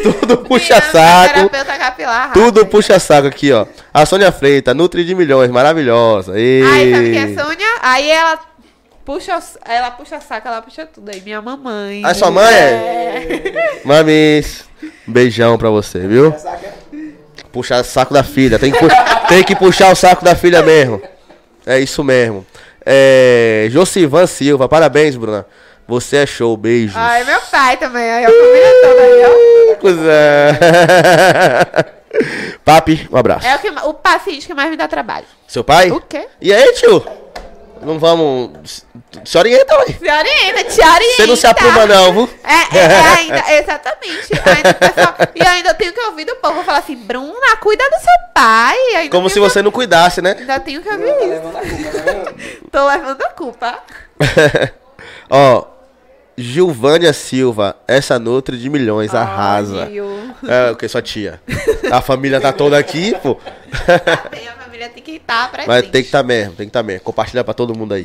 tudo 0.02 0.38
puxa 0.46 0.80
saco. 0.80 1.48
capilar, 1.78 2.32
Tudo 2.32 2.66
puxa 2.66 2.98
saco 2.98 3.26
aqui, 3.28 3.52
ó. 3.52 3.66
A 3.92 4.04
Sônia 4.06 4.30
Freitas, 4.32 4.74
Nutri 4.74 5.04
de 5.04 5.14
milhões, 5.14 5.50
maravilhosa. 5.50 6.38
Ei. 6.38 6.62
Aí, 6.62 6.92
sabe 6.92 7.10
quem 7.12 7.20
é 7.20 7.42
Sônia? 7.42 7.66
Aí 7.82 8.10
ela 8.10 8.38
puxa, 9.04 9.38
ela 9.66 9.90
puxa 9.90 10.20
saco, 10.20 10.46
ela 10.48 10.62
puxa 10.62 10.86
tudo. 10.86 11.10
Aí 11.10 11.20
minha 11.20 11.40
mamãe. 11.42 12.02
Ah, 12.04 12.14
sua 12.14 12.30
mãe 12.30 12.54
é? 12.54 13.82
Mamis, 13.84 14.64
um 15.06 15.12
beijão 15.12 15.58
pra 15.58 15.70
você, 15.70 15.98
viu? 16.00 16.34
Puxar 17.50 17.80
o 17.82 17.84
saco 17.84 18.14
da 18.14 18.22
filha. 18.22 18.58
Tem 18.58 18.70
que, 18.72 18.78
pu- 18.78 18.88
tem 19.28 19.44
que 19.44 19.54
puxar 19.56 19.92
o 19.92 19.96
saco 19.96 20.24
da 20.24 20.34
filha 20.34 20.62
mesmo. 20.62 21.02
É 21.66 21.78
isso 21.78 22.02
mesmo. 22.02 22.46
É, 22.86 23.66
Josivan 23.70 24.26
Silva, 24.26 24.68
parabéns, 24.68 25.14
Bruna. 25.16 25.44
Você 25.88 26.18
é 26.18 26.26
show, 26.26 26.56
beijos. 26.56 26.96
Ai, 26.96 27.24
meu 27.24 27.40
pai 27.50 27.76
também. 27.76 28.10
Aí 28.10 28.24
a 28.24 28.28
família 28.28 28.80
toda 28.82 29.02
aí, 29.02 29.24
ó. 29.24 29.76
Coisa. 29.76 30.12
Papi, 32.64 33.08
um 33.10 33.16
abraço. 33.16 33.46
É 33.46 33.56
o, 33.56 33.58
que, 33.58 33.68
o 33.70 33.94
paciente 33.94 34.46
que 34.46 34.54
mais 34.54 34.70
me 34.70 34.76
dá 34.76 34.86
trabalho. 34.86 35.26
Seu 35.48 35.64
pai? 35.64 35.90
O 35.90 36.00
quê? 36.00 36.26
E 36.40 36.52
aí, 36.52 36.72
tio? 36.74 37.04
Não 37.80 37.98
vamos. 37.98 38.84
Se 39.24 39.36
orienta, 39.36 39.76
ué. 39.78 39.86
Se 39.86 40.08
orienta, 40.08 40.64
te 40.64 40.80
orienta. 40.80 41.16
Você 41.16 41.26
não 41.26 41.34
se 41.36 41.46
apruma, 41.48 41.84
não, 41.84 42.12
viu? 42.12 42.30
É, 42.44 42.78
é, 42.78 42.82
é 42.84 43.18
ainda, 43.18 43.44
exatamente. 43.58 44.32
Ainda, 44.46 44.74
pessoal- 44.74 45.14
e 45.34 45.40
eu 45.42 45.48
ainda 45.48 45.74
tenho 45.74 45.92
que 45.92 46.00
ouvir 46.00 46.24
do 46.24 46.36
povo 46.36 46.62
falar 46.62 46.78
assim, 46.78 46.94
Bruna, 46.94 47.56
cuida 47.60 47.82
do 47.90 47.96
seu 47.98 48.12
pai. 48.32 48.76
Ainda 48.94 49.10
Como 49.10 49.28
se 49.28 49.34
tenho 49.34 49.46
que- 49.46 49.52
você 49.52 49.62
não 49.62 49.72
cuidasse, 49.72 50.22
né? 50.22 50.36
Ainda 50.38 50.60
tenho 50.60 50.80
que 50.80 50.88
ouvir 50.88 51.12
Tá 51.12 51.24
isso. 51.24 51.28
levando 51.28 51.56
a 51.56 51.60
culpa, 51.60 51.90
tá 51.92 52.12
vendo? 52.12 52.70
Tô 52.70 52.86
levando 52.88 53.22
a 53.22 53.28
culpa. 53.30 53.78
Ó, 55.34 55.64
Gilvânia 56.36 57.12
Silva, 57.12 57.74
essa 57.88 58.18
Nutri 58.18 58.58
de 58.58 58.68
milhões, 58.68 59.14
arrasa. 59.14 59.84
Ai, 59.84 59.94
eu- 59.94 60.22
É, 60.46 60.70
o 60.70 60.76
que? 60.76 60.86
Sua 60.88 61.00
tia. 61.00 61.40
A 61.90 62.00
família 62.02 62.38
tá 62.40 62.52
toda 62.52 62.76
aqui, 62.78 63.14
pô. 63.22 63.34
Tá 63.36 63.94
a 64.50 64.62
família 64.64 64.88
tem 64.90 65.02
que 65.02 65.12
estar 65.12 65.50
presente. 65.50 65.68
Mas 65.68 65.82
tem 65.84 66.02
que 66.02 66.08
estar 66.08 66.22
mesmo, 66.22 66.52
tem 66.54 66.66
que 66.66 66.70
estar 66.70 66.82
mesmo. 66.82 67.00
Compartilha 67.04 67.42
pra 67.42 67.54
todo 67.54 67.74
mundo 67.76 67.94
aí. 67.94 68.04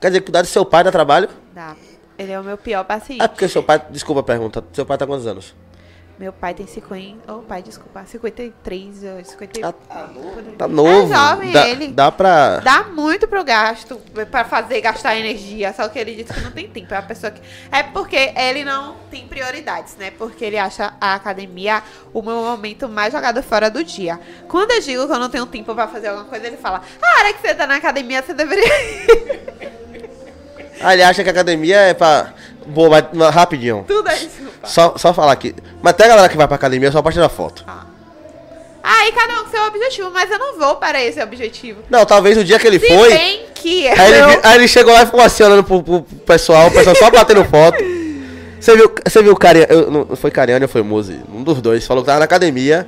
Quer 0.00 0.08
dizer, 0.08 0.20
cuidar 0.22 0.42
do 0.42 0.48
seu 0.48 0.64
pai 0.64 0.82
dá 0.84 0.90
trabalho? 0.90 1.28
Dá. 1.54 1.76
Ele 2.18 2.32
é 2.32 2.38
o 2.40 2.44
meu 2.44 2.56
pior 2.58 2.84
paciente. 2.84 3.22
É 3.22 3.28
porque 3.28 3.48
seu 3.48 3.62
pai. 3.62 3.80
Desculpa 3.90 4.20
a 4.20 4.24
pergunta. 4.24 4.62
Seu 4.72 4.84
pai 4.86 4.96
tá 4.98 5.06
quantos 5.06 5.26
anos? 5.26 5.54
Meu 6.16 6.32
pai 6.32 6.54
tem 6.54 6.64
50. 6.64 7.32
Ô, 7.32 7.38
pai, 7.40 7.60
desculpa. 7.60 8.04
53, 8.06 9.02
ou 9.18 9.24
50. 9.24 9.68
Ah, 9.90 10.06
Tá 10.56 10.68
novo. 10.68 11.12
É 11.12 11.16
jovem 11.16 11.50
dá, 11.52 11.68
ele. 11.68 11.88
dá 11.88 12.12
pra. 12.12 12.60
Dá 12.60 12.84
muito 12.84 13.26
pro 13.26 13.42
gasto, 13.42 14.00
pra 14.30 14.44
fazer 14.44 14.80
gastar 14.80 15.16
energia. 15.16 15.72
Só 15.72 15.88
que 15.88 15.98
ele 15.98 16.14
disse 16.14 16.32
que 16.32 16.40
não 16.40 16.52
tem 16.52 16.68
tempo. 16.68 16.94
É 16.94 16.98
a 16.98 17.02
pessoa 17.02 17.32
que. 17.32 17.40
É 17.72 17.82
porque 17.82 18.32
ele 18.36 18.64
não 18.64 18.94
tem 19.10 19.26
prioridades, 19.26 19.96
né? 19.96 20.12
Porque 20.12 20.44
ele 20.44 20.56
acha 20.56 20.94
a 21.00 21.14
academia 21.14 21.82
o 22.12 22.22
meu 22.22 22.36
momento 22.36 22.88
mais 22.88 23.12
jogado 23.12 23.42
fora 23.42 23.68
do 23.68 23.82
dia. 23.82 24.20
Quando 24.48 24.70
eu 24.70 24.80
digo 24.80 25.06
que 25.08 25.12
eu 25.12 25.18
não 25.18 25.28
tenho 25.28 25.46
tempo 25.46 25.74
pra 25.74 25.88
fazer 25.88 26.08
alguma 26.08 26.26
coisa, 26.28 26.46
ele 26.46 26.56
fala: 26.58 26.80
A 27.02 27.18
hora 27.20 27.32
que 27.32 27.40
você 27.40 27.54
tá 27.56 27.66
na 27.66 27.74
academia, 27.74 28.22
você 28.22 28.32
deveria. 28.32 28.64
Ah, 30.80 30.92
ele 30.92 31.02
acha 31.04 31.22
que 31.22 31.28
a 31.28 31.32
academia 31.32 31.76
é 31.78 31.94
pra. 31.94 32.34
Boa, 32.66 32.88
mas 32.90 33.04
mas 33.12 33.34
rapidinho. 33.34 33.84
Tudo 33.86 34.08
é 34.08 34.16
isso. 34.16 34.42
Só, 34.64 34.94
só 34.96 35.12
falar 35.12 35.32
aqui. 35.32 35.54
Mas 35.82 35.94
tem 35.94 36.06
a 36.06 36.08
galera 36.08 36.28
que 36.28 36.36
vai 36.36 36.46
pra 36.46 36.56
academia 36.56 36.90
só 36.90 37.02
pra 37.02 37.12
tirar 37.12 37.28
foto. 37.28 37.64
Aí 38.82 39.12
cada 39.12 39.40
um 39.40 39.44
com 39.44 39.50
seu 39.50 39.64
objetivo, 39.64 40.10
mas 40.10 40.30
eu 40.30 40.38
não 40.38 40.58
vou 40.58 40.76
para 40.76 41.02
esse 41.02 41.22
objetivo. 41.22 41.80
Não, 41.88 42.04
talvez 42.04 42.36
o 42.36 42.44
dia 42.44 42.58
que 42.58 42.66
ele 42.66 42.78
Se 42.78 42.86
foi. 42.86 43.10
bem 43.10 43.46
que 43.54 43.88
Aí 43.88 44.12
ele, 44.12 44.20
eu- 44.34 44.40
aí 44.42 44.56
ele 44.56 44.68
chegou 44.68 44.92
lá 44.92 45.02
e 45.02 45.06
ficou 45.06 45.20
assim 45.22 45.42
olhando 45.42 45.64
pro, 45.64 45.82
pro- 45.82 46.02
pessoal, 46.02 46.68
o 46.68 46.70
pessoal 46.70 46.94
só 46.96 47.10
batendo 47.10 47.44
foto. 47.46 47.78
Você 48.60 48.76
viu, 48.76 48.90
você 49.06 49.22
viu 49.22 49.32
o 49.32 49.36
Cariani, 49.36 49.68
não 49.90 50.16
foi 50.16 50.30
Cariani 50.30 50.64
ou 50.64 50.68
foi 50.68 50.82
Muzi? 50.82 51.20
Um 51.32 51.42
dos 51.42 51.60
dois, 51.62 51.86
falou 51.86 52.02
que 52.02 52.06
tava 52.06 52.18
na 52.18 52.24
academia. 52.26 52.86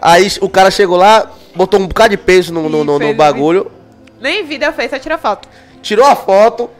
Aí 0.00 0.30
o 0.40 0.48
cara 0.48 0.70
chegou 0.70 0.96
lá, 0.96 1.30
botou 1.54 1.80
um 1.80 1.86
bocado 1.86 2.10
de 2.10 2.16
peso 2.16 2.52
no, 2.52 2.68
no, 2.68 2.84
no- 2.84 2.98
no 2.98 3.14
bagulho, 3.14 3.70
Nem 4.20 4.40
eu 4.40 4.72
fiz, 4.72 4.90
só 4.90 4.98
tirou 4.98 5.18
foto. 5.18 5.48
tirou 5.82 6.04
a 6.06 6.14
foto 6.14 6.70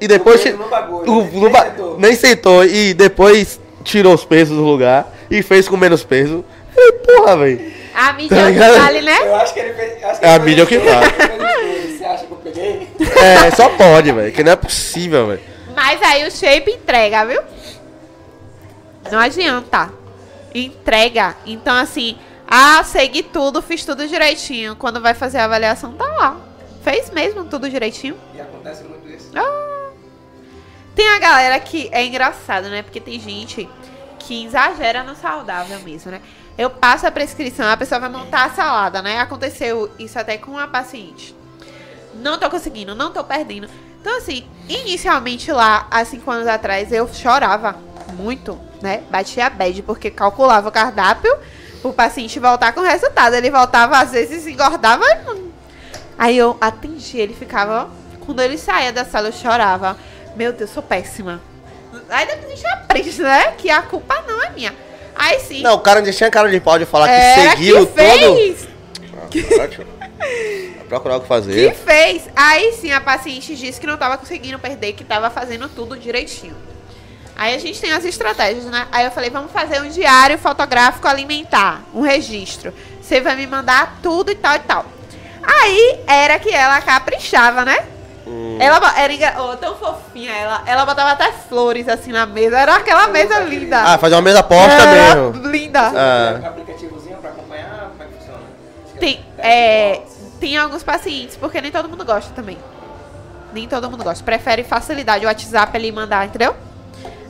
e 0.00 0.08
depois. 0.08 0.40
peso 0.42 0.56
ti- 0.56 0.62
no 0.62 0.68
bagulho, 0.68 1.12
o- 1.12 1.22
né? 1.24 1.30
Nem 1.32 1.50
sentou. 1.52 1.98
nem 1.98 2.14
sentou. 2.16 2.64
E 2.64 2.94
depois 2.94 3.60
tirou 3.84 4.14
os 4.14 4.24
pesos 4.24 4.56
do 4.56 4.62
lugar 4.64 5.12
e 5.30 5.42
fez 5.42 5.68
com 5.68 5.76
menos 5.76 6.02
peso. 6.04 6.44
Falei, 6.74 6.92
porra, 6.92 7.36
velho. 7.36 7.72
A 7.94 8.12
mídia 8.12 8.36
Tá 8.36 8.42
é 8.42 8.50
o 8.50 8.52
que 8.52 8.78
vale, 8.80 9.00
né? 9.02 9.18
Eu 9.22 9.34
acho 9.36 9.52
que 9.54 9.60
ele 9.60 9.74
fez. 9.74 10.04
acho 10.04 10.20
que 10.20 10.26
É 10.26 10.34
a 10.34 10.38
mídia 10.38 10.66
fez 10.66 10.82
que 10.82 10.88
um 10.88 10.92
fala. 10.92 11.06
estudo. 11.06 11.98
Você 11.98 12.04
acha 12.04 12.26
que 12.26 12.32
eu 12.32 12.36
peguei? 12.38 12.88
É, 13.20 13.50
só 13.50 13.68
pode, 13.70 14.12
velho. 14.12 14.32
Que 14.32 14.44
não 14.44 14.52
é 14.52 14.56
possível, 14.56 15.26
velho. 15.28 15.40
Mas 15.74 16.00
aí 16.02 16.26
o 16.26 16.30
shape 16.30 16.70
entrega, 16.70 17.24
viu? 17.24 17.40
Não 19.10 19.18
adianta. 19.18 19.90
Entrega. 20.54 21.34
Então, 21.46 21.74
assim, 21.76 22.16
Ah, 22.52 22.82
segui 22.82 23.22
tudo, 23.22 23.62
fiz 23.62 23.84
tudo 23.84 24.08
direitinho. 24.08 24.74
Quando 24.74 25.00
vai 25.00 25.14
fazer 25.14 25.38
a 25.38 25.44
avaliação, 25.44 25.92
tá 25.92 26.04
lá. 26.04 26.36
Fez 26.82 27.08
mesmo 27.10 27.44
tudo 27.44 27.70
direitinho. 27.70 28.16
E 28.34 28.40
acontece 28.40 28.82
muito 28.82 29.08
isso. 29.08 29.30
Ah. 29.36 29.69
Tem 31.00 31.08
a 31.08 31.18
galera 31.18 31.58
que 31.58 31.88
é 31.92 32.04
engraçado, 32.04 32.68
né? 32.68 32.82
Porque 32.82 33.00
tem 33.00 33.18
gente 33.18 33.66
que 34.18 34.44
exagera 34.44 35.02
no 35.02 35.16
saudável 35.16 35.80
mesmo, 35.80 36.10
né? 36.10 36.20
Eu 36.58 36.68
passo 36.68 37.06
a 37.06 37.10
prescrição, 37.10 37.66
a 37.66 37.74
pessoa 37.74 37.98
vai 37.98 38.10
montar 38.10 38.44
a 38.44 38.50
salada, 38.50 39.00
né? 39.00 39.18
Aconteceu 39.18 39.90
isso 39.98 40.18
até 40.18 40.36
com 40.36 40.50
uma 40.50 40.68
paciente. 40.68 41.34
Não 42.16 42.38
tô 42.38 42.50
conseguindo, 42.50 42.94
não 42.94 43.10
tô 43.10 43.24
perdendo. 43.24 43.66
Então, 43.98 44.18
assim, 44.18 44.46
inicialmente 44.68 45.50
lá, 45.50 45.86
há 45.90 46.04
cinco 46.04 46.30
anos 46.30 46.46
atrás, 46.46 46.92
eu 46.92 47.08
chorava 47.08 47.78
muito, 48.12 48.60
né? 48.82 49.02
Batia 49.10 49.46
a 49.46 49.50
bad, 49.50 49.82
porque 49.84 50.10
calculava 50.10 50.68
o 50.68 50.72
cardápio 50.72 51.34
o 51.82 51.94
paciente 51.94 52.38
voltar 52.38 52.74
com 52.74 52.80
o 52.80 52.84
resultado. 52.84 53.32
Ele 53.32 53.50
voltava, 53.50 53.96
às 53.96 54.10
vezes, 54.10 54.46
engordava. 54.46 55.06
Aí 56.18 56.36
eu 56.36 56.58
atendi, 56.60 57.16
ele 57.16 57.32
ficava. 57.32 57.88
Quando 58.20 58.42
ele 58.42 58.58
saía 58.58 58.92
da 58.92 59.06
sala, 59.06 59.28
eu 59.28 59.32
chorava. 59.32 59.96
Meu 60.36 60.52
Deus, 60.52 60.70
sou 60.70 60.82
péssima. 60.82 61.40
Aí 62.08 62.26
depois 62.26 62.46
a 62.46 62.48
gente 62.54 62.66
aprende, 62.66 63.22
né? 63.22 63.52
Que 63.58 63.70
a 63.70 63.82
culpa 63.82 64.22
não 64.26 64.42
é 64.42 64.50
minha. 64.50 64.74
Aí 65.14 65.40
sim. 65.40 65.62
Não, 65.62 65.74
o 65.74 65.80
cara 65.80 66.00
tinha 66.02 66.30
cara 66.30 66.48
de 66.50 66.60
pau 66.60 66.78
de 66.78 66.84
falar 66.86 67.06
que 67.08 67.12
era 67.14 67.50
seguiu 67.50 67.86
que 67.86 67.92
fez, 67.92 68.20
todo. 68.20 68.68
Ah, 69.60 69.64
ótimo. 69.64 69.86
Vai 70.78 70.84
procurar 70.88 71.16
o 71.16 71.20
que 71.20 71.24
Que 71.24 71.28
fazer. 71.28 71.74
fez. 71.74 72.22
Aí 72.34 72.72
sim 72.72 72.92
a 72.92 73.00
paciente 73.00 73.54
disse 73.54 73.80
que 73.80 73.86
não 73.86 73.96
tava 73.96 74.16
conseguindo 74.18 74.58
perder, 74.58 74.92
que 74.92 75.04
tava 75.04 75.30
fazendo 75.30 75.68
tudo 75.68 75.96
direitinho. 75.96 76.56
Aí 77.36 77.54
a 77.54 77.58
gente 77.58 77.80
tem 77.80 77.92
as 77.92 78.04
estratégias, 78.04 78.64
né? 78.66 78.86
Aí 78.92 79.04
eu 79.04 79.10
falei, 79.10 79.30
vamos 79.30 79.50
fazer 79.50 79.80
um 79.80 79.88
diário 79.88 80.36
fotográfico 80.36 81.08
alimentar, 81.08 81.82
um 81.94 82.02
registro. 82.02 82.72
Você 83.00 83.20
vai 83.20 83.34
me 83.34 83.46
mandar 83.46 83.98
tudo 84.02 84.30
e 84.30 84.34
tal 84.34 84.56
e 84.56 84.58
tal. 84.60 84.84
Aí 85.42 86.00
era 86.06 86.38
que 86.38 86.50
ela 86.50 86.80
caprichava, 86.82 87.64
né? 87.64 87.78
Hum. 88.32 88.58
Ela 88.60 88.80
era 88.96 89.12
engra- 89.12 89.34
oh, 89.42 89.56
tão 89.56 89.74
fofinha 89.74 90.30
ela. 90.32 90.62
Ela 90.64 90.86
botava 90.86 91.10
até 91.10 91.32
flores 91.32 91.88
assim 91.88 92.12
na 92.12 92.26
mesa. 92.26 92.58
Era 92.60 92.76
aquela 92.76 93.08
mesa 93.08 93.40
linda. 93.40 93.82
Ah, 93.82 93.98
fazer 93.98 94.14
uma 94.14 94.22
mesa 94.22 94.40
posta 94.42 94.72
Era 94.72 95.14
mesmo. 95.16 95.48
linda. 95.48 95.80
Ah. 95.88 96.38
Tem 96.38 96.46
aplicativozinho 96.48 97.16
pra 97.16 97.30
acompanhar? 97.30 97.90
Como 97.90 98.02
é 98.02 98.06
que 98.06 98.12
funciona? 98.18 98.38
Acho 98.84 98.92
que 98.94 98.98
Tem, 99.00 99.20
é 99.38 99.92
é, 99.96 100.02
tem 100.38 100.56
alguns 100.56 100.82
pacientes, 100.84 101.36
porque 101.36 101.60
nem 101.60 101.72
todo 101.72 101.88
mundo 101.88 102.04
gosta 102.04 102.32
também. 102.34 102.56
Nem 103.52 103.66
todo 103.66 103.90
mundo 103.90 104.04
gosta. 104.04 104.22
Prefere 104.22 104.62
facilidade, 104.62 105.24
o 105.24 105.28
WhatsApp 105.28 105.76
ele 105.76 105.90
mandar, 105.90 106.24
entendeu? 106.26 106.54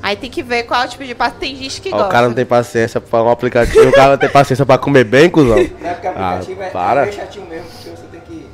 Aí 0.03 0.17
tem 0.17 0.31
que 0.31 0.43
ver 0.43 0.65
qual 0.65 0.87
tipo 0.89 1.05
de 1.05 1.15
paciente. 1.15 1.41
Tem 1.41 1.57
gente 1.57 1.81
que 1.81 1.89
Ó, 1.89 1.93
gosta. 1.93 2.09
o 2.09 2.11
cara 2.11 2.27
não 2.29 2.35
tem 2.35 2.45
paciência 2.45 3.01
pra 3.01 3.23
um 3.23 3.31
aplicativo, 3.31 3.89
o 3.89 3.93
cara 3.93 4.11
não 4.11 4.19
tem 4.19 4.29
paciência 4.29 4.67
pra 4.67 4.77
comer 4.77 5.05
bem, 5.05 5.31
cuzão. 5.31 5.57
Não 5.57 5.63
é 5.89 5.95
porque 5.95 6.07
o 6.07 6.11
aplicativo 6.11 6.63
Ah, 6.63 6.67
é, 6.67 6.71
para. 6.71 7.01
é 7.03 7.07
mesmo, 7.07 7.25
porque 7.71 7.91
você 7.91 8.07
tem 8.13 8.21
que 8.21 8.47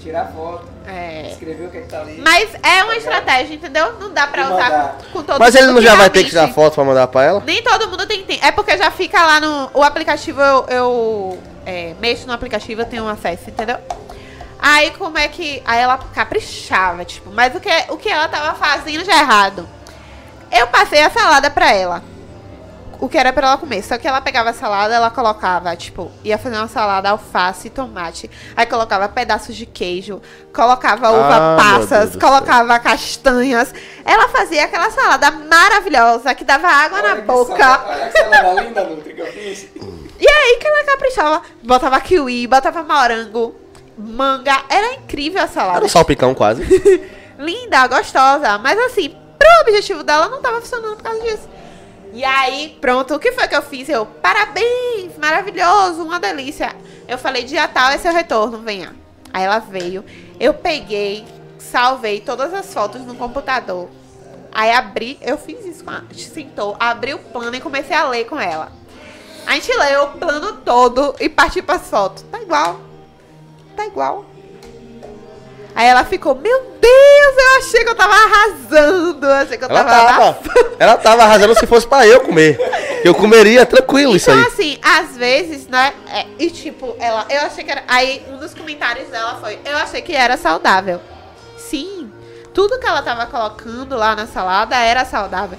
tirar 0.00 0.26
foto, 0.34 0.66
É. 0.86 1.28
escrever 1.30 1.66
o 1.66 1.70
que, 1.70 1.78
é 1.78 1.80
que 1.82 1.88
tá 1.88 2.00
ali. 2.00 2.20
Mas 2.20 2.50
é 2.62 2.82
uma 2.84 2.96
estratégia, 2.96 3.54
entendeu? 3.54 3.92
Não 4.00 4.12
dá 4.12 4.26
pra 4.26 4.52
usar 4.52 4.70
com, 4.70 5.12
com 5.12 5.22
todo 5.22 5.38
Mas 5.38 5.54
ele 5.54 5.68
não 5.68 5.80
já 5.80 5.94
vai 5.94 6.10
ter 6.10 6.24
que 6.24 6.30
tirar 6.30 6.48
foto 6.48 6.74
pra 6.74 6.84
mandar 6.84 7.06
pra 7.06 7.22
ela? 7.22 7.42
Nem 7.44 7.62
todo 7.62 7.88
mundo 7.88 8.06
tem 8.06 8.24
tempo. 8.24 8.44
É 8.44 8.50
porque 8.50 8.76
já 8.76 8.90
fica 8.90 9.24
lá 9.24 9.40
no. 9.40 9.70
O 9.74 9.82
aplicativo, 9.82 10.40
eu, 10.40 10.66
eu 10.68 11.38
é, 11.64 11.94
mexo 12.00 12.26
no 12.26 12.32
aplicativo, 12.32 12.80
eu 12.80 12.86
tenho 12.86 13.06
acesso, 13.08 13.48
entendeu? 13.48 13.78
Aí 14.58 14.90
como 14.92 15.18
é 15.18 15.28
que. 15.28 15.62
Aí 15.64 15.80
ela 15.80 15.98
caprichava, 16.14 17.04
tipo, 17.04 17.30
mas 17.32 17.54
o 17.54 17.60
que, 17.60 17.70
o 17.88 17.96
que 17.96 18.08
ela 18.08 18.28
tava 18.28 18.54
fazendo 18.56 19.04
já 19.04 19.18
errado. 19.18 19.68
Eu 20.50 20.66
passei 20.66 21.02
a 21.02 21.10
salada 21.10 21.50
pra 21.50 21.72
ela. 21.72 22.02
O 23.02 23.08
que 23.08 23.18
era 23.18 23.32
pra 23.32 23.48
ela 23.48 23.58
comer. 23.58 23.82
Só 23.82 23.98
que 23.98 24.06
ela 24.06 24.20
pegava 24.20 24.50
a 24.50 24.52
salada, 24.52 24.94
ela 24.94 25.10
colocava, 25.10 25.74
tipo, 25.74 26.08
ia 26.22 26.38
fazer 26.38 26.56
uma 26.56 26.68
salada, 26.68 27.10
alface 27.10 27.66
e 27.66 27.70
tomate. 27.70 28.30
Aí 28.56 28.64
colocava 28.64 29.08
pedaços 29.08 29.56
de 29.56 29.66
queijo, 29.66 30.22
colocava 30.54 31.10
uva 31.10 31.36
Ah, 31.36 31.56
passas, 31.58 32.14
colocava 32.14 32.78
castanhas. 32.78 33.74
Ela 34.04 34.28
fazia 34.28 34.64
aquela 34.66 34.88
salada 34.90 35.32
maravilhosa 35.32 36.32
que 36.32 36.44
dava 36.44 36.68
água 36.68 36.98
Olha 36.98 37.08
na 37.08 37.16
que 37.16 37.22
boca. 37.26 37.56
salada- 37.58 37.84
Olha 37.90 38.06
que 38.08 38.18
salada 38.18 38.62
linda, 38.62 38.84
Nutri, 38.84 39.14
que 39.14 39.20
eu 39.20 39.26
fiz. 39.32 39.66
E 40.20 40.28
aí 40.28 40.56
que 40.60 40.66
ela 40.68 40.84
caprichava. 40.84 41.42
Botava 41.60 42.00
kiwi, 42.00 42.46
botava 42.46 42.84
morango, 42.84 43.56
manga. 43.98 44.62
Era 44.68 44.94
incrível 44.94 45.40
a 45.40 45.44
Era 45.44 45.52
salada. 45.52 45.84
um 45.84 45.88
salpicão 45.88 46.34
quase. 46.34 46.62
Linda, 47.36 47.84
gostosa. 47.88 48.58
Mas 48.58 48.78
assim, 48.78 49.08
pro 49.36 49.48
objetivo 49.62 50.04
dela 50.04 50.28
não 50.28 50.40
tava 50.40 50.60
funcionando 50.60 50.96
por 50.98 51.02
causa 51.02 51.20
disso. 51.20 51.48
E 52.12 52.24
aí, 52.24 52.76
pronto, 52.80 53.14
o 53.14 53.18
que 53.18 53.32
foi 53.32 53.48
que 53.48 53.56
eu 53.56 53.62
fiz? 53.62 53.88
Eu, 53.88 54.04
parabéns, 54.04 55.16
maravilhoso, 55.18 56.02
uma 56.02 56.20
delícia. 56.20 56.76
Eu 57.08 57.16
falei, 57.16 57.42
dia 57.42 57.66
tal 57.66 57.90
é 57.90 57.96
seu 57.96 58.12
retorno, 58.12 58.58
venha. 58.58 58.94
Aí 59.32 59.44
ela 59.44 59.58
veio. 59.58 60.04
Eu 60.38 60.52
peguei, 60.52 61.24
salvei 61.58 62.20
todas 62.20 62.52
as 62.52 62.72
fotos 62.72 63.02
no 63.02 63.14
computador. 63.14 63.88
Aí 64.52 64.70
abri, 64.70 65.18
eu 65.22 65.38
fiz 65.38 65.64
isso 65.64 65.82
com 65.82 65.90
a. 65.90 66.02
Sentou, 66.12 66.76
abri 66.78 67.14
o 67.14 67.18
plano 67.18 67.56
e 67.56 67.60
comecei 67.60 67.96
a 67.96 68.06
ler 68.06 68.26
com 68.26 68.38
ela. 68.38 68.70
A 69.46 69.54
gente 69.54 69.72
leu 69.72 70.04
o 70.04 70.18
plano 70.18 70.58
todo 70.58 71.14
e 71.18 71.30
partiu 71.30 71.62
pras 71.62 71.88
fotos. 71.88 72.24
Tá 72.30 72.40
igual. 72.42 72.78
Tá 73.74 73.86
igual. 73.86 74.26
Aí 75.74 75.86
ela 75.86 76.04
ficou, 76.04 76.34
meu 76.34 76.60
Deus, 76.80 77.34
eu 77.38 77.58
achei 77.58 77.82
que 77.84 77.88
eu 77.90 77.94
tava 77.94 78.12
arrasando. 78.14 79.26
Eu 79.26 79.32
achei 79.32 79.56
que 79.56 79.64
eu 79.64 79.68
Ela 79.70 79.84
tava. 79.84 80.34
tava. 80.34 80.38
Ela 80.78 80.96
tava 80.98 81.22
arrasando 81.22 81.54
se 81.54 81.66
fosse 81.66 81.86
pra 81.86 82.06
eu 82.06 82.20
comer. 82.20 82.58
Eu 83.04 83.14
comeria 83.14 83.64
tranquilo 83.64 84.14
isso 84.14 84.30
Então, 84.30 84.42
aí. 84.42 84.48
assim, 84.48 84.78
às 84.82 85.16
vezes, 85.16 85.66
né? 85.68 85.92
é, 86.12 86.26
e 86.38 86.50
tipo, 86.50 86.94
ela. 87.00 87.24
Eu 87.30 87.42
achei 87.42 87.64
que 87.64 87.70
era. 87.70 87.82
Aí, 87.88 88.22
um 88.30 88.36
dos 88.36 88.52
comentários 88.54 89.08
dela 89.08 89.38
foi: 89.40 89.58
Eu 89.64 89.76
achei 89.78 90.02
que 90.02 90.14
era 90.14 90.36
saudável. 90.36 91.00
Sim. 91.56 92.12
Tudo 92.52 92.78
que 92.78 92.86
ela 92.86 93.00
tava 93.00 93.24
colocando 93.26 93.96
lá 93.96 94.14
na 94.14 94.26
salada 94.26 94.76
era 94.76 95.04
saudável. 95.06 95.56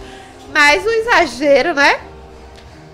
Mas 0.53 0.85
o 0.85 0.89
exagero, 0.89 1.73
né? 1.73 1.99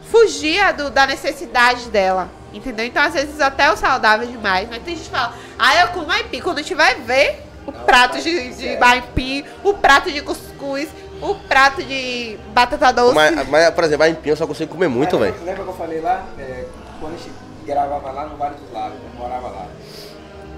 Fugia 0.10 0.72
do- 0.72 0.90
da 0.90 1.06
necessidade 1.06 1.90
dela. 1.90 2.30
Entendeu? 2.54 2.86
Então, 2.86 3.04
às 3.04 3.14
vezes, 3.14 3.40
até 3.40 3.72
o 3.72 3.78
saudável 3.78 4.28
demais. 4.28 4.68
Mas 4.70 4.82
tem 4.84 4.96
gente 4.96 5.06
que 5.06 5.12
fala: 5.12 5.34
Ah, 5.58 5.82
eu 5.82 5.88
como 5.90 6.12
aipim. 6.12 6.42
Quando 6.42 6.60
a 6.60 6.62
gente 6.62 6.76
vai 6.76 6.96
ver 6.96 7.44
o 7.66 7.72
prato 7.72 8.20
de, 8.20 8.54
de 8.54 8.78
aipim, 8.78 9.44
o 9.64 9.74
prato 9.76 10.12
de 10.12 10.22
cuscuz, 10.22 10.90
o 11.22 11.36
prato 11.36 11.84
de 11.84 12.40
batata 12.54 12.92
doce. 12.92 13.14
Mas, 13.14 13.48
mas, 13.48 13.70
por 13.72 13.84
exemplo, 13.84 14.04
a 14.06 14.10
empinha 14.10 14.34
eu 14.34 14.38
só 14.38 14.48
consigo 14.48 14.72
comer 14.72 14.88
muito, 14.88 15.18
velho. 15.18 15.36
Lembra 15.44 15.64
que 15.64 15.70
eu 15.70 15.76
falei 15.76 16.02
lá? 16.02 16.26
É, 16.38 16.66
quando 17.00 17.14
a 17.14 17.18
gente 17.18 17.32
gravava 17.66 18.12
lá 18.12 18.26
no 18.26 18.38
Vale 18.38 18.56
dos 18.56 18.72
Lagos, 18.72 18.98
eu 19.04 19.20
morava 19.20 19.48
lá. 19.50 19.68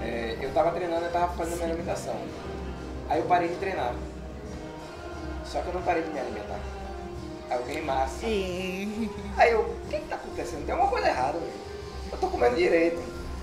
É, 0.02 0.36
eu 0.40 0.50
tava 0.52 0.70
treinando, 0.70 1.04
eu 1.04 1.12
tava 1.12 1.32
fazendo 1.34 1.56
minha 1.56 1.68
alimentação. 1.68 2.16
Aí 3.08 3.18
eu 3.18 3.26
parei 3.26 3.48
de 3.48 3.56
treinar. 3.56 3.92
Só 5.44 5.60
que 5.60 5.68
eu 5.68 5.74
não 5.74 5.82
parei 5.82 6.02
de 6.02 6.10
me 6.10 6.18
alimentar. 6.18 6.58
Aí 7.50 7.58
eu 7.58 7.64
ganhei 7.64 7.82
massa. 7.82 8.20
Sim. 8.20 9.10
Aí 9.36 9.52
eu, 9.52 9.60
o 9.60 9.88
que 9.90 9.98
que 9.98 10.08
tá 10.08 10.16
acontecendo? 10.16 10.64
Tem 10.64 10.72
alguma 10.72 10.90
coisa 10.90 11.08
errada, 11.08 11.38
velho. 11.38 11.71
Eu 12.12 12.18
tô 12.18 12.28
comendo 12.28 12.56
direito, 12.56 13.02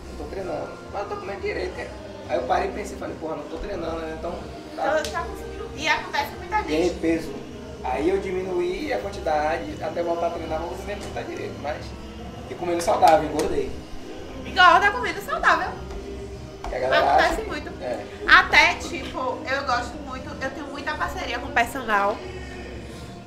não 0.09 0.17
tô 0.17 0.23
treinando, 0.29 0.69
mas 0.93 1.01
eu 1.01 1.09
tô 1.09 1.15
comendo 1.17 1.41
direito, 1.41 1.75
cara. 1.75 1.89
Aí 2.29 2.37
eu 2.37 2.43
parei 2.43 2.69
e 2.69 2.73
pensei, 2.73 2.97
falei, 2.97 3.15
porra, 3.19 3.37
não 3.37 3.43
tô 3.43 3.57
treinando, 3.57 3.97
né? 3.97 4.15
Então, 4.17 4.35
tá, 4.75 4.83
Ela 4.83 5.03
tá 5.03 5.23
conseguindo. 5.23 5.69
E 5.75 5.87
acontece 5.87 6.31
com 6.31 6.39
muita 6.39 6.61
ganhei 6.61 6.89
gente. 6.89 6.99
peso. 6.99 7.33
Aí 7.83 8.09
eu 8.09 8.19
diminuí 8.19 8.93
a 8.93 8.99
quantidade, 8.99 9.75
até 9.81 10.03
voltar 10.03 10.27
a 10.27 10.31
treinar, 10.31 10.59
vou 10.59 10.77
me 10.77 10.93
alimentar 10.93 11.21
direito, 11.23 11.55
mas... 11.61 11.83
E 12.49 12.55
comendo 12.55 12.81
saudável, 12.81 13.29
engordei. 13.29 13.71
Engorda 14.45 14.91
comendo 14.91 15.21
saudável. 15.21 15.69
Acontece 16.63 17.33
acha 17.33 17.43
muito. 17.43 17.83
É. 17.83 18.05
Até, 18.27 18.75
tipo, 18.75 19.17
eu 19.17 19.65
gosto 19.65 19.95
muito, 20.05 20.29
eu 20.43 20.51
tenho 20.51 20.67
muita 20.67 20.93
parceria 20.93 21.39
com 21.39 21.47
personal. 21.47 22.15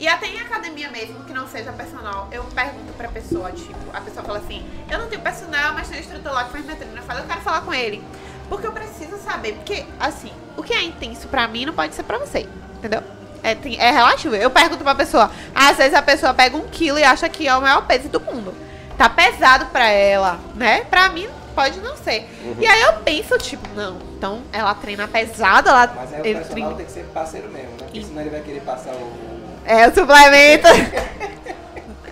E 0.02 0.08
até 0.08 0.26
em 0.26 0.40
academia 0.40 0.90
mesmo, 0.90 1.22
que 1.22 1.32
não 1.32 1.46
seja 1.46 1.70
personal, 1.70 2.26
eu 2.32 2.42
pergunto 2.42 2.92
pra 2.94 3.06
pessoa, 3.06 3.52
tipo, 3.52 3.76
a 3.92 4.00
pessoa 4.00 4.24
fala 4.24 4.38
assim, 4.38 4.66
eu 4.90 4.98
não 4.98 5.06
tenho 5.06 5.22
personal, 5.22 5.74
mas 5.74 5.86
tem 5.86 5.98
um 5.98 6.00
instrutor 6.00 6.32
lá 6.32 6.42
que 6.42 6.50
faz 6.50 6.64
minha 6.64 6.76
treino. 6.76 6.96
Eu 6.96 7.02
falo, 7.04 7.20
eu 7.20 7.24
quero 7.26 7.40
falar 7.40 7.60
com 7.60 7.72
ele. 7.72 8.02
Porque 8.48 8.66
eu 8.66 8.72
preciso 8.72 9.16
saber, 9.18 9.52
porque, 9.52 9.84
assim, 10.00 10.32
o 10.56 10.62
que 10.64 10.74
é 10.74 10.82
intenso 10.82 11.28
pra 11.28 11.46
mim 11.46 11.66
não 11.66 11.72
pode 11.72 11.94
ser 11.94 12.02
pra 12.02 12.18
você, 12.18 12.48
entendeu? 12.78 13.00
É, 13.44 13.54
tem- 13.54 13.78
é 13.78 13.92
relativo. 13.92 14.34
Eu 14.34 14.50
pergunto 14.50 14.82
pra 14.82 14.92
pessoa, 14.96 15.30
às 15.54 15.76
vezes 15.76 15.94
a 15.94 16.02
pessoa 16.02 16.34
pega 16.34 16.56
um 16.56 16.66
quilo 16.66 16.98
e 16.98 17.04
acha 17.04 17.28
que 17.28 17.46
é 17.46 17.56
o 17.56 17.60
maior 17.62 17.86
peso 17.86 18.08
do 18.08 18.18
mundo. 18.20 18.52
Tá 18.98 19.08
pesado 19.08 19.66
pra 19.66 19.88
ela, 19.88 20.36
né? 20.56 20.80
Pra 20.90 21.10
mim, 21.10 21.28
pode 21.54 21.78
não 21.80 21.96
ser. 21.96 22.28
E 22.58 22.66
aí 22.66 22.82
eu 22.82 22.94
penso, 23.04 23.38
tipo, 23.38 23.68
não, 23.76 23.98
então 24.16 24.42
ela 24.52 24.74
treina 24.74 25.06
pesado, 25.06 25.68
ela 25.68 25.86
Mas 25.94 26.12
aí 26.12 26.20
o 26.20 26.22
personal 26.24 26.44
treina- 26.50 26.74
tem 26.74 26.86
que 26.86 26.92
ser 26.92 27.04
parceiro 27.14 27.48
mesmo, 27.50 27.70
né? 27.70 27.76
Porque 27.78 28.00
E- 28.00 28.04
senão 28.04 28.20
ele 28.20 28.30
vai 28.30 28.40
querer 28.40 28.62
passar 28.62 28.90
o... 28.94 29.31
É, 29.64 29.88
o 29.88 29.94
suplemento. 29.94 30.68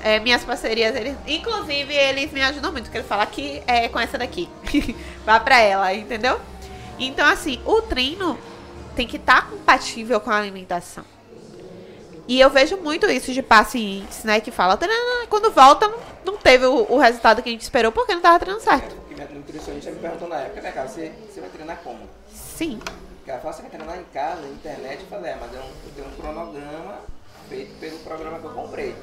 É, 0.03 0.19
minhas 0.19 0.43
parcerias, 0.43 0.97
eles, 0.97 1.15
inclusive, 1.27 1.95
eles 1.95 2.33
me 2.33 2.41
ajudam 2.41 2.73
muito, 2.73 2.85
porque 2.85 2.97
ele 2.97 3.07
fala 3.07 3.27
que 3.27 3.63
é 3.67 3.87
com 3.87 4.01
essa 4.01 4.17
daqui. 4.17 4.49
Vá 5.27 5.39
pra 5.39 5.61
ela, 5.61 5.93
entendeu? 5.93 6.41
Então, 6.99 7.27
assim, 7.27 7.61
o 7.67 7.83
treino 7.83 8.39
tem 8.97 9.07
que 9.07 9.17
estar 9.17 9.51
compatível 9.51 10.19
com 10.19 10.31
a 10.31 10.39
alimentação. 10.39 11.05
E 12.27 12.41
eu 12.41 12.49
vejo 12.49 12.79
muito 12.79 13.11
isso 13.11 13.33
de 13.33 13.43
pacientes, 13.43 14.25
né, 14.25 14.41
que 14.41 14.51
fala, 14.51 14.79
quando 15.29 15.51
volta, 15.51 15.87
não, 15.87 15.99
não 16.25 16.37
teve 16.39 16.65
o, 16.65 16.87
o 16.89 16.97
resultado 16.97 17.43
que 17.43 17.49
a 17.51 17.53
gente 17.53 17.63
esperou 17.63 17.93
porque 17.93 18.15
não 18.15 18.23
tava 18.23 18.39
treinando 18.39 18.65
certo. 18.65 18.95
Porque 18.95 19.15
minha 19.15 19.29
nutricionista 19.29 19.91
me 19.91 19.99
perguntou 19.99 20.29
na 20.29 20.37
época, 20.37 20.63
né, 20.63 20.73
cara, 20.73 20.89
você, 20.89 21.13
você 21.29 21.41
vai 21.41 21.51
treinar 21.51 21.79
como? 21.85 22.09
Sim. 22.33 22.81
O 23.23 23.27
cara 23.27 23.41
fala, 23.41 23.53
você 23.53 23.63
vai 23.63 23.71
treinar 23.71 23.99
em 23.99 24.05
casa, 24.15 24.41
na 24.41 24.49
internet? 24.49 25.01
Eu 25.01 25.07
falei, 25.09 25.33
é, 25.33 25.37
mas 25.39 25.53
eu, 25.53 25.61
eu 25.61 25.93
tenho 25.95 26.09
um 26.09 26.13
cronograma 26.13 27.01
feito 27.51 27.75
pelo 27.79 27.99
programa 27.99 28.39
que 28.39 28.45
eu 28.47 28.51
comprei. 28.53 28.95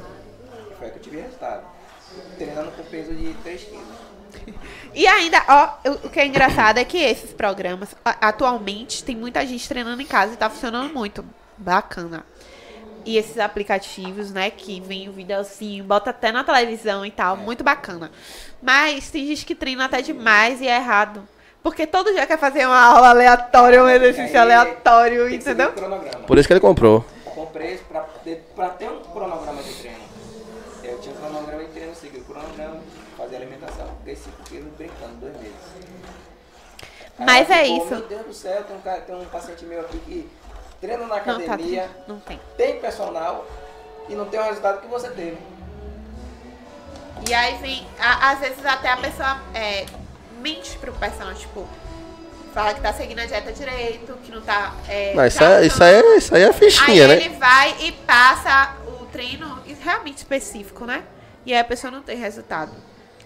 Foi 0.79 0.87
aí 0.87 0.91
que 0.91 0.97
eu 0.99 1.03
tive 1.03 1.17
resultado. 1.21 1.63
Treinando 2.37 2.71
com 2.71 2.83
peso 2.83 3.13
de 3.13 3.33
3 3.43 3.61
quilos. 3.63 3.83
E 4.93 5.05
ainda, 5.05 5.43
ó, 5.47 5.89
o- 5.89 6.09
que 6.09 6.19
é 6.19 6.25
engraçado 6.25 6.77
é 6.79 6.85
que 6.85 6.97
esses 6.97 7.31
programas, 7.33 7.93
atualmente, 8.05 9.03
tem 9.03 9.15
muita 9.15 9.45
gente 9.45 9.67
treinando 9.67 10.01
em 10.01 10.05
casa 10.05 10.33
e 10.33 10.37
tá 10.37 10.49
funcionando 10.49 10.93
muito. 10.93 11.23
Bacana. 11.57 12.23
E 13.05 13.17
esses 13.17 13.37
aplicativos, 13.39 14.31
né, 14.31 14.49
que 14.49 14.79
vem 14.81 15.07
o 15.09 15.13
videozinho, 15.13 15.83
bota 15.83 16.09
até 16.09 16.31
na 16.31 16.43
televisão 16.43 17.05
e 17.05 17.11
tal, 17.11 17.37
muito 17.37 17.63
bacana. 17.63 18.11
Mas 18.61 19.09
tem 19.09 19.25
gente 19.27 19.45
que 19.45 19.55
treina 19.55 19.85
até 19.85 20.01
demais 20.01 20.59
e 20.61 20.67
é 20.67 20.75
errado. 20.75 21.27
Porque 21.63 21.85
todo 21.87 22.11
dia 22.13 22.25
quer 22.27 22.37
fazer 22.37 22.65
uma 22.65 22.79
aula 22.81 23.09
aleatória, 23.09 23.83
um 23.83 23.89
exercício 23.89 24.31
Aí, 24.35 24.37
aleatório, 24.37 25.29
entendeu? 25.33 25.73
Por 26.25 26.37
isso 26.37 26.47
que 26.47 26.53
ele 26.53 26.59
comprou. 26.59 27.03
comprei 27.33 27.77
pra, 27.77 28.05
pra 28.57 28.69
ter 28.69 28.89
um 28.89 28.99
cronograma 29.01 29.61
de 29.61 29.71
treino. 29.75 30.03
Eu 30.83 30.99
tinha 30.99 31.13
um 31.13 31.17
cronograma 31.19 31.63
de 31.63 31.69
treino, 31.71 31.95
segui 31.95 32.17
o 32.17 32.23
cronograma, 32.23 32.79
fazia 33.15 33.37
alimentação, 33.37 33.87
5 34.03 34.43
quilos 34.45 34.73
brincando, 34.73 35.13
dois 35.21 35.37
meses. 35.37 35.55
Aí 37.19 37.25
Mas 37.25 37.49
é 37.51 37.63
ficou, 37.65 37.77
isso. 37.77 37.95
Meu 37.95 38.07
Deus 38.07 38.25
do 38.25 38.33
céu, 38.33 38.63
tem 38.63 38.75
um, 38.75 38.81
cara, 38.81 39.01
tem 39.01 39.15
um 39.15 39.25
paciente 39.25 39.63
meu 39.65 39.81
aqui 39.81 39.99
que 39.99 40.29
treina 40.81 41.05
na 41.05 41.17
Não, 41.17 41.23
tá, 41.23 41.31
academia, 41.33 41.89
não 42.07 42.19
tem. 42.19 42.39
tem 42.57 42.79
personal 42.79 43.45
e 44.09 44.15
não 44.15 44.25
tem 44.25 44.39
o 44.39 44.43
resultado 44.43 44.81
que 44.81 44.87
você 44.87 45.09
teve. 45.11 45.37
E 47.27 47.33
aí 47.33 47.57
vem, 47.57 47.87
a- 47.99 48.31
às 48.31 48.39
vezes 48.39 48.65
até 48.65 48.89
a 48.91 48.97
pessoa 48.97 49.39
é, 49.53 49.85
mente 50.39 50.77
pro 50.79 50.93
personal, 50.93 51.33
tipo, 51.35 51.67
fala 52.57 52.73
que 52.73 52.81
tá 52.81 52.91
seguindo 52.91 53.19
a 53.19 53.25
dieta 53.25 53.51
direito, 53.53 54.17
que 54.23 54.31
não 54.31 54.41
tá. 54.41 54.73
É, 54.87 55.13
Não, 55.13 55.25
isso, 55.27 55.43
é, 55.43 55.63
isso, 55.65 55.83
aí, 55.83 55.93
é- 55.95 56.17
isso 56.17 56.35
aí 56.35 56.41
é 56.41 56.47
Aí 56.47 56.53
fichinha, 56.53 57.07
né? 57.07 57.15
ele 57.17 57.29
vai 57.35 57.75
e 57.81 57.91
passa 57.91 58.75
o 58.87 59.05
treino 59.05 59.61
realmente 59.83 60.17
específico, 60.17 60.83
né? 60.85 61.03
E 61.45 61.53
aí 61.53 61.59
a 61.59 61.63
pessoa 61.63 61.91
não 61.91 62.01
tem 62.01 62.17
resultado. 62.17 62.71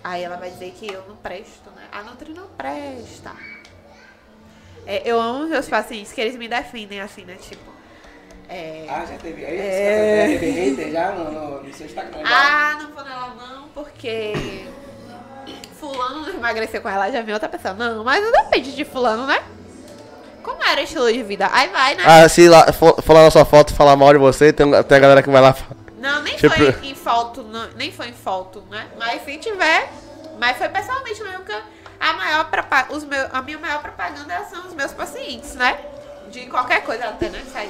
Aí 0.04 0.22
ela 0.22 0.36
vai 0.36 0.50
dizer 0.50 0.72
que 0.72 0.92
eu 0.92 1.04
não 1.08 1.16
presto, 1.16 1.70
né? 1.76 1.84
A 1.94 2.04
Nutri 2.04 2.34
não 2.34 2.48
presta. 2.58 3.32
É, 4.86 5.02
eu 5.06 5.20
amo 5.22 5.44
os 5.46 5.50
meus 5.50 5.70
pacientes, 5.70 6.12
que 6.12 6.20
eles 6.20 6.36
me 6.36 6.48
defendem 6.50 7.00
assim, 7.00 7.24
né? 7.24 7.38
Tipo. 7.42 7.72
É, 8.50 8.86
Ah, 8.90 9.06
já 9.06 9.18
teve. 9.18 9.46
Aí 9.46 9.58
É. 9.58 10.28
você 10.28 10.40
teve 10.40 10.52
hater 10.72 10.92
já 10.92 11.12
no, 11.14 11.32
no, 11.32 11.64
no 11.64 11.74
seu 11.74 11.86
Instagram. 11.86 12.20
já? 12.20 12.28
ah, 12.30 12.76
não 12.82 12.92
vou 12.92 13.04
nela 13.06 13.34
não, 13.36 13.70
porque 13.70 14.34
fulano 15.82 16.22
não 16.22 16.30
emagreceu 16.30 16.80
com 16.80 16.88
ela, 16.88 17.12
já 17.12 17.22
vem 17.24 17.34
outra 17.34 17.50
pessoa. 17.50 17.74
Não, 17.74 18.04
mas 18.04 18.24
não 18.24 18.32
depende 18.32 18.76
de 18.76 18.86
fulano, 18.86 19.26
né? 19.26 19.42
Como 20.44 20.64
era 20.64 20.80
o 20.80 20.84
estilo 20.84 21.12
de 21.12 21.24
vida? 21.24 21.50
Aí 21.52 21.70
vai, 21.70 21.96
né? 21.96 22.04
Ah, 22.06 22.30
se 22.30 22.48
lá, 22.48 22.72
for, 22.72 23.02
for 23.02 23.14
lá 23.14 23.24
na 23.24 23.32
sua 23.32 23.46
foto 23.46 23.74
falar 23.74 23.96
mal 23.96 24.14
de 24.14 24.20
você, 24.20 24.54
tem, 24.54 24.66
tem 24.84 24.98
a 24.98 25.00
galera 25.02 25.24
que 25.24 25.30
vai 25.30 25.42
lá. 25.42 25.56
Não, 25.98 26.22
nem 26.22 26.36
Tipo- 26.36 26.56
foi 26.56 26.90
em 26.90 26.96
foto, 26.96 27.44
não, 27.44 27.68
nem 27.76 27.92
foi 27.92 28.10
em 28.10 28.14
foto, 28.14 28.64
né? 28.70 28.88
Mas 28.98 29.24
se 29.24 29.38
tiver, 29.38 29.92
mas 30.40 30.58
foi 30.58 30.70
pessoalmente 30.70 31.22
mesmo 31.24 31.44
que 31.44 31.54
a 32.00 32.14
maior 32.14 32.48
os 32.90 33.04
meu, 33.04 33.28
a 33.32 33.42
minha 33.42 33.60
maior 33.60 33.82
propaganda 33.82 34.44
são 34.50 34.68
os 34.68 34.74
meus 34.74 34.92
pacientes, 34.92 35.56
né? 35.56 35.80
De 36.30 36.48
qualquer 36.48 36.84
coisa 36.84 37.06
até, 37.06 37.30
né? 37.30 37.44
Sai. 37.52 37.70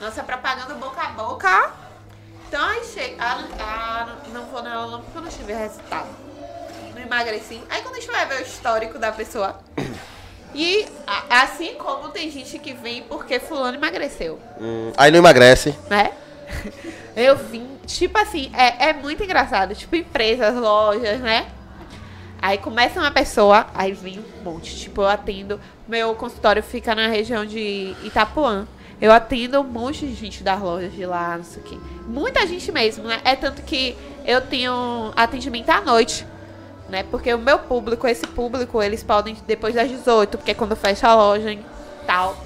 Nossa 0.00 0.22
propaganda 0.22 0.74
boca 0.74 1.00
a 1.00 1.08
boca. 1.10 1.70
Então 2.48 2.64
aí 2.64 2.84
chega. 2.84 3.16
Ah, 3.22 3.36
não, 3.36 3.48
ah, 3.60 4.06
não, 4.24 4.40
não 4.40 4.46
vou 4.50 4.62
nela 4.62 4.86
não 4.86 5.00
porque 5.02 5.18
eu 5.18 5.22
não 5.22 5.28
tive 5.28 5.52
resultado. 5.52 6.25
Emagreci. 7.06 7.60
Aí 7.70 7.82
quando 7.82 7.96
a 7.96 8.00
gente 8.00 8.10
vai 8.10 8.26
ver 8.26 8.38
o 8.40 8.42
histórico 8.42 8.98
da 8.98 9.10
pessoa. 9.12 9.58
E 10.54 10.86
a- 11.06 11.42
assim 11.42 11.74
como 11.74 12.08
tem 12.10 12.30
gente 12.30 12.58
que 12.58 12.72
vem 12.72 13.02
porque 13.02 13.38
fulano 13.38 13.76
emagreceu 13.76 14.38
Hum, 14.60 14.92
aí 14.96 15.10
não 15.10 15.18
emagrece. 15.18 15.74
né? 15.90 16.12
Eu 17.16 17.34
vim, 17.36 17.66
tipo 17.86 18.18
assim, 18.18 18.50
é, 18.54 18.90
é 18.90 18.92
muito 18.92 19.22
engraçado. 19.24 19.74
Tipo, 19.74 19.96
empresas, 19.96 20.54
lojas, 20.54 21.18
né? 21.20 21.46
Aí 22.42 22.58
começa 22.58 23.00
uma 23.00 23.10
pessoa, 23.10 23.66
aí 23.74 23.92
vem 23.94 24.18
um 24.20 24.44
monte. 24.44 24.76
Tipo, 24.76 25.00
eu 25.00 25.08
atendo. 25.08 25.58
Meu 25.88 26.14
consultório 26.14 26.62
fica 26.62 26.94
na 26.94 27.06
região 27.08 27.46
de 27.46 27.96
Itapuã. 28.04 28.68
Eu 29.00 29.10
atendo 29.12 29.58
um 29.60 29.64
monte 29.64 30.06
de 30.06 30.14
gente 30.14 30.42
das 30.42 30.60
lojas 30.60 30.92
de 30.92 31.06
lá, 31.06 31.38
não 31.38 31.44
sei 31.44 31.62
o 31.62 31.64
quê. 31.64 31.78
Muita 32.06 32.46
gente 32.46 32.70
mesmo, 32.70 33.04
né? 33.04 33.18
É 33.24 33.34
tanto 33.34 33.62
que 33.62 33.96
eu 34.26 34.42
tenho 34.42 35.10
atendimento 35.16 35.70
à 35.70 35.80
noite. 35.80 36.26
Né? 36.88 37.02
Porque 37.04 37.32
o 37.34 37.38
meu 37.38 37.58
público, 37.58 38.06
esse 38.06 38.26
público, 38.26 38.82
eles 38.82 39.02
podem 39.02 39.36
depois 39.46 39.74
das 39.74 39.88
18, 39.88 40.38
porque 40.38 40.52
é 40.52 40.54
quando 40.54 40.76
fecha 40.76 41.08
a 41.08 41.14
loja 41.14 41.52
e 41.52 41.64
tal. 42.06 42.36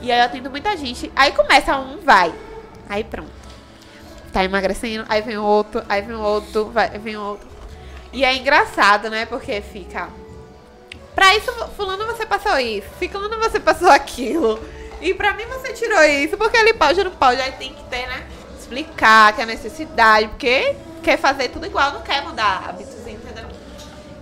E 0.00 0.10
aí 0.10 0.18
eu 0.18 0.24
atendo 0.24 0.50
muita 0.50 0.76
gente. 0.76 1.10
Aí 1.14 1.32
começa 1.32 1.76
um, 1.78 1.98
vai. 1.98 2.34
Aí 2.88 3.04
pronto. 3.04 3.30
Tá 4.32 4.44
emagrecendo, 4.44 5.04
aí 5.08 5.22
vem 5.22 5.38
outro, 5.38 5.82
aí 5.88 6.02
vem 6.02 6.16
outro, 6.16 6.66
vai, 6.66 6.90
vem 6.98 7.16
outro. 7.16 7.48
E 8.12 8.24
é 8.24 8.34
engraçado, 8.36 9.10
né? 9.10 9.26
Porque 9.26 9.60
fica. 9.60 10.08
Pra 11.14 11.34
isso, 11.36 11.52
fulano 11.76 12.06
você 12.06 12.24
passou 12.24 12.58
isso, 12.58 12.88
ciclano 12.98 13.38
você 13.38 13.60
passou 13.60 13.90
aquilo. 13.90 14.58
E 15.00 15.14
pra 15.14 15.34
mim 15.34 15.46
você 15.46 15.72
tirou 15.72 16.02
isso, 16.04 16.36
porque 16.36 16.56
ele 16.56 16.74
pode 16.74 17.02
não 17.02 17.10
pode. 17.10 17.40
Aí 17.40 17.52
tem 17.52 17.72
que 17.74 17.82
ter, 17.84 18.06
né? 18.06 18.26
Explicar 18.58 19.34
que 19.34 19.42
é 19.42 19.46
necessidade, 19.46 20.28
porque 20.28 20.76
quer 21.02 21.18
fazer 21.18 21.48
tudo 21.48 21.66
igual, 21.66 21.92
não 21.92 22.02
quer 22.02 22.22
mudar 22.22 22.68
hábitos? 22.68 23.00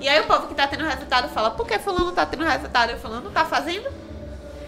E 0.00 0.08
aí 0.08 0.20
o 0.20 0.24
povo 0.26 0.46
que 0.46 0.54
tá 0.54 0.66
tendo 0.66 0.84
resultado 0.84 1.28
fala, 1.28 1.50
por 1.50 1.66
que 1.66 1.78
fulano 1.78 2.12
tá 2.12 2.24
tendo 2.24 2.44
resultado? 2.44 2.90
Eu 2.90 2.98
fulano 2.98 3.24
não 3.24 3.32
tá 3.32 3.44
fazendo? 3.44 3.90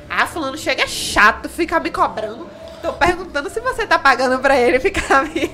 Ah, 0.08 0.26
fulano 0.26 0.58
chega 0.58 0.82
é 0.82 0.86
chato, 0.88 1.48
fica 1.48 1.78
me 1.78 1.90
cobrando. 1.90 2.48
Tô 2.82 2.92
perguntando 2.94 3.48
se 3.48 3.60
você 3.60 3.86
tá 3.86 3.98
pagando 3.98 4.38
pra 4.40 4.56
ele 4.58 4.80
ficar 4.80 5.22
me. 5.28 5.50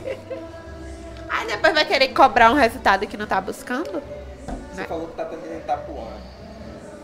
Aí 1.29 1.47
depois 1.47 1.75
vai 1.75 1.85
querer 1.85 2.09
cobrar 2.09 2.51
um 2.51 2.55
resultado 2.55 3.07
que 3.07 3.17
não 3.17 3.27
tá 3.27 3.41
buscando? 3.41 4.03
Você 4.73 4.81
Né? 4.83 4.87
falou 4.87 5.09
que 5.09 5.15
tá 5.17 5.25
atendendo 5.25 5.55
em 5.55 5.59
Itapuã. 5.59 6.07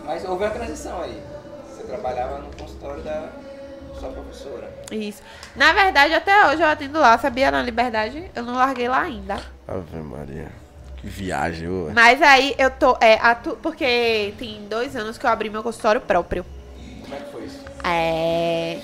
Mas 0.05 0.25
houve 0.25 0.45
uma 0.45 0.51
transição 0.51 1.03
aí. 1.03 1.23
Você 1.69 1.83
trabalhava 1.85 2.39
no 2.39 2.57
consultório 2.57 3.03
da 3.03 3.29
sua 3.99 4.11
professora. 4.11 4.71
Isso. 4.91 5.23
Na 5.55 5.73
verdade, 5.73 6.15
até 6.15 6.47
hoje 6.49 6.63
eu 6.63 6.67
atendo 6.69 6.99
lá, 6.99 7.19
sabia? 7.19 7.51
Na 7.51 7.61
Liberdade, 7.63 8.31
eu 8.35 8.43
não 8.45 8.55
larguei 8.55 8.89
lá 8.89 9.03
ainda. 9.03 9.39
Ave 9.69 9.97
Maria. 9.99 10.51
Que 11.03 11.09
viagem, 11.09 11.69
ô. 11.69 11.91
Mas 11.93 12.23
aí 12.23 12.55
eu 12.57 12.71
tô. 12.71 12.97
É, 13.01 13.19
atu... 13.21 13.59
Porque 13.61 14.33
tem 14.39 14.67
dois 14.69 14.95
anos 14.95 15.19
que 15.19 15.27
eu 15.27 15.31
abri 15.31 15.51
meu 15.51 15.63
consultório 15.63 16.01
próprio. 16.01 16.47
Como 17.03 17.15
é 17.15 17.19
que 17.19 17.33
foi 17.33 17.45
isso? 17.45 17.61
É. 17.83 18.81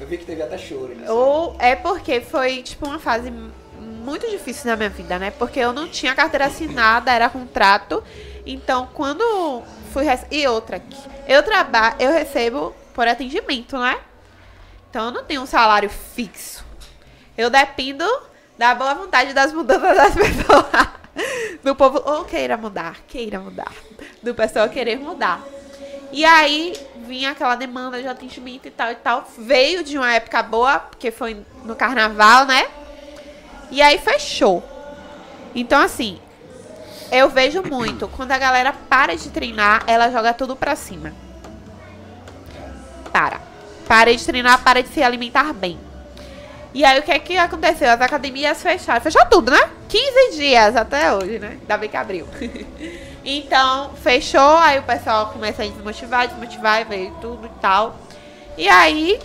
Eu 0.00 0.06
vi 0.06 0.16
que 0.16 0.24
teve 0.24 0.42
até 0.42 0.56
choro 0.56 0.94
nisso. 0.94 1.12
Ou 1.12 1.54
é 1.58 1.76
porque 1.76 2.22
foi, 2.22 2.62
tipo, 2.62 2.86
uma 2.86 2.98
fase 2.98 3.30
muito 3.78 4.26
difícil 4.30 4.70
na 4.70 4.76
minha 4.76 4.88
vida, 4.88 5.18
né? 5.18 5.30
Porque 5.30 5.60
eu 5.60 5.70
não 5.70 5.86
tinha 5.86 6.14
carteira 6.14 6.46
assinada, 6.46 7.12
era 7.12 7.28
contrato. 7.28 8.02
Então, 8.46 8.88
quando 8.94 9.62
fui. 9.92 10.06
E 10.30 10.48
outra 10.48 10.76
aqui. 10.76 10.96
Eu 11.26 11.42
trabalho, 11.42 11.96
eu 11.98 12.10
recebo 12.10 12.74
por 12.94 13.06
atendimento, 13.06 13.76
né? 13.76 13.98
Então, 14.88 15.06
eu 15.06 15.10
não 15.12 15.24
tenho 15.24 15.42
um 15.42 15.46
salário 15.46 15.90
fixo. 15.90 16.64
Eu 17.36 17.50
dependo 17.50 18.04
da 18.56 18.74
boa 18.74 18.94
vontade 18.94 19.34
das 19.34 19.52
mudanças 19.52 19.94
das 19.94 20.14
pessoas. 20.16 20.97
Do 21.62 21.74
povo, 21.74 22.02
ou 22.04 22.24
queira 22.24 22.56
mudar, 22.56 22.96
queira 23.06 23.38
mudar. 23.38 23.72
Do 24.22 24.34
pessoal 24.34 24.68
querer 24.68 24.98
mudar. 24.98 25.42
E 26.10 26.24
aí 26.24 26.74
vinha 27.06 27.30
aquela 27.32 27.54
demanda 27.54 28.00
de 28.00 28.08
atendimento 28.08 28.66
e 28.66 28.70
tal 28.70 28.90
e 28.90 28.94
tal. 28.94 29.28
Veio 29.36 29.84
de 29.84 29.98
uma 29.98 30.12
época 30.12 30.42
boa, 30.42 30.78
porque 30.78 31.10
foi 31.10 31.44
no 31.64 31.76
carnaval, 31.76 32.46
né? 32.46 32.66
E 33.70 33.82
aí 33.82 33.98
fechou. 33.98 34.62
Então, 35.54 35.80
assim, 35.80 36.18
eu 37.12 37.28
vejo 37.28 37.62
muito. 37.62 38.08
Quando 38.08 38.32
a 38.32 38.38
galera 38.38 38.72
para 38.72 39.14
de 39.16 39.28
treinar, 39.30 39.84
ela 39.86 40.10
joga 40.10 40.32
tudo 40.32 40.56
pra 40.56 40.74
cima. 40.74 41.12
Para. 43.12 43.40
Para 43.86 44.14
de 44.14 44.24
treinar, 44.24 44.62
para 44.62 44.82
de 44.82 44.88
se 44.88 45.02
alimentar 45.02 45.52
bem. 45.52 45.78
E 46.78 46.84
aí, 46.84 47.00
o 47.00 47.02
que 47.02 47.10
é 47.10 47.18
que 47.18 47.36
aconteceu? 47.36 47.90
As 47.90 48.00
academias 48.00 48.62
fecharam. 48.62 49.00
Fechou 49.00 49.26
tudo, 49.26 49.50
né? 49.50 49.68
15 49.88 50.36
dias 50.36 50.76
até 50.76 51.12
hoje, 51.12 51.40
né? 51.40 51.58
Ainda 51.60 51.76
bem 51.76 51.90
que 51.90 51.96
abriu. 51.96 52.24
então, 53.24 53.94
fechou. 53.96 54.56
Aí 54.58 54.78
o 54.78 54.84
pessoal 54.84 55.32
começa 55.32 55.64
a 55.64 55.66
desmotivar, 55.66 56.28
desmotivar, 56.28 56.86
veio 56.86 57.10
tudo 57.20 57.46
e 57.46 57.60
tal. 57.60 57.96
E 58.56 58.68
aí, 58.68 59.18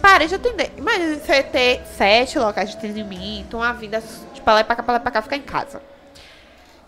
parei 0.00 0.26
de 0.26 0.34
atender. 0.34 0.72
Imagina 0.76 1.14
você 1.14 1.44
ter 1.44 1.80
sete 1.96 2.40
locais 2.40 2.72
de 2.72 2.76
atendimento, 2.76 3.58
uma 3.58 3.72
vida 3.72 4.00
de 4.00 4.40
e 4.40 4.42
pra 4.42 4.74
cá, 4.74 4.96
e 4.96 4.98
pra 4.98 5.10
cá, 5.12 5.22
ficar 5.22 5.36
em 5.36 5.42
casa. 5.42 5.80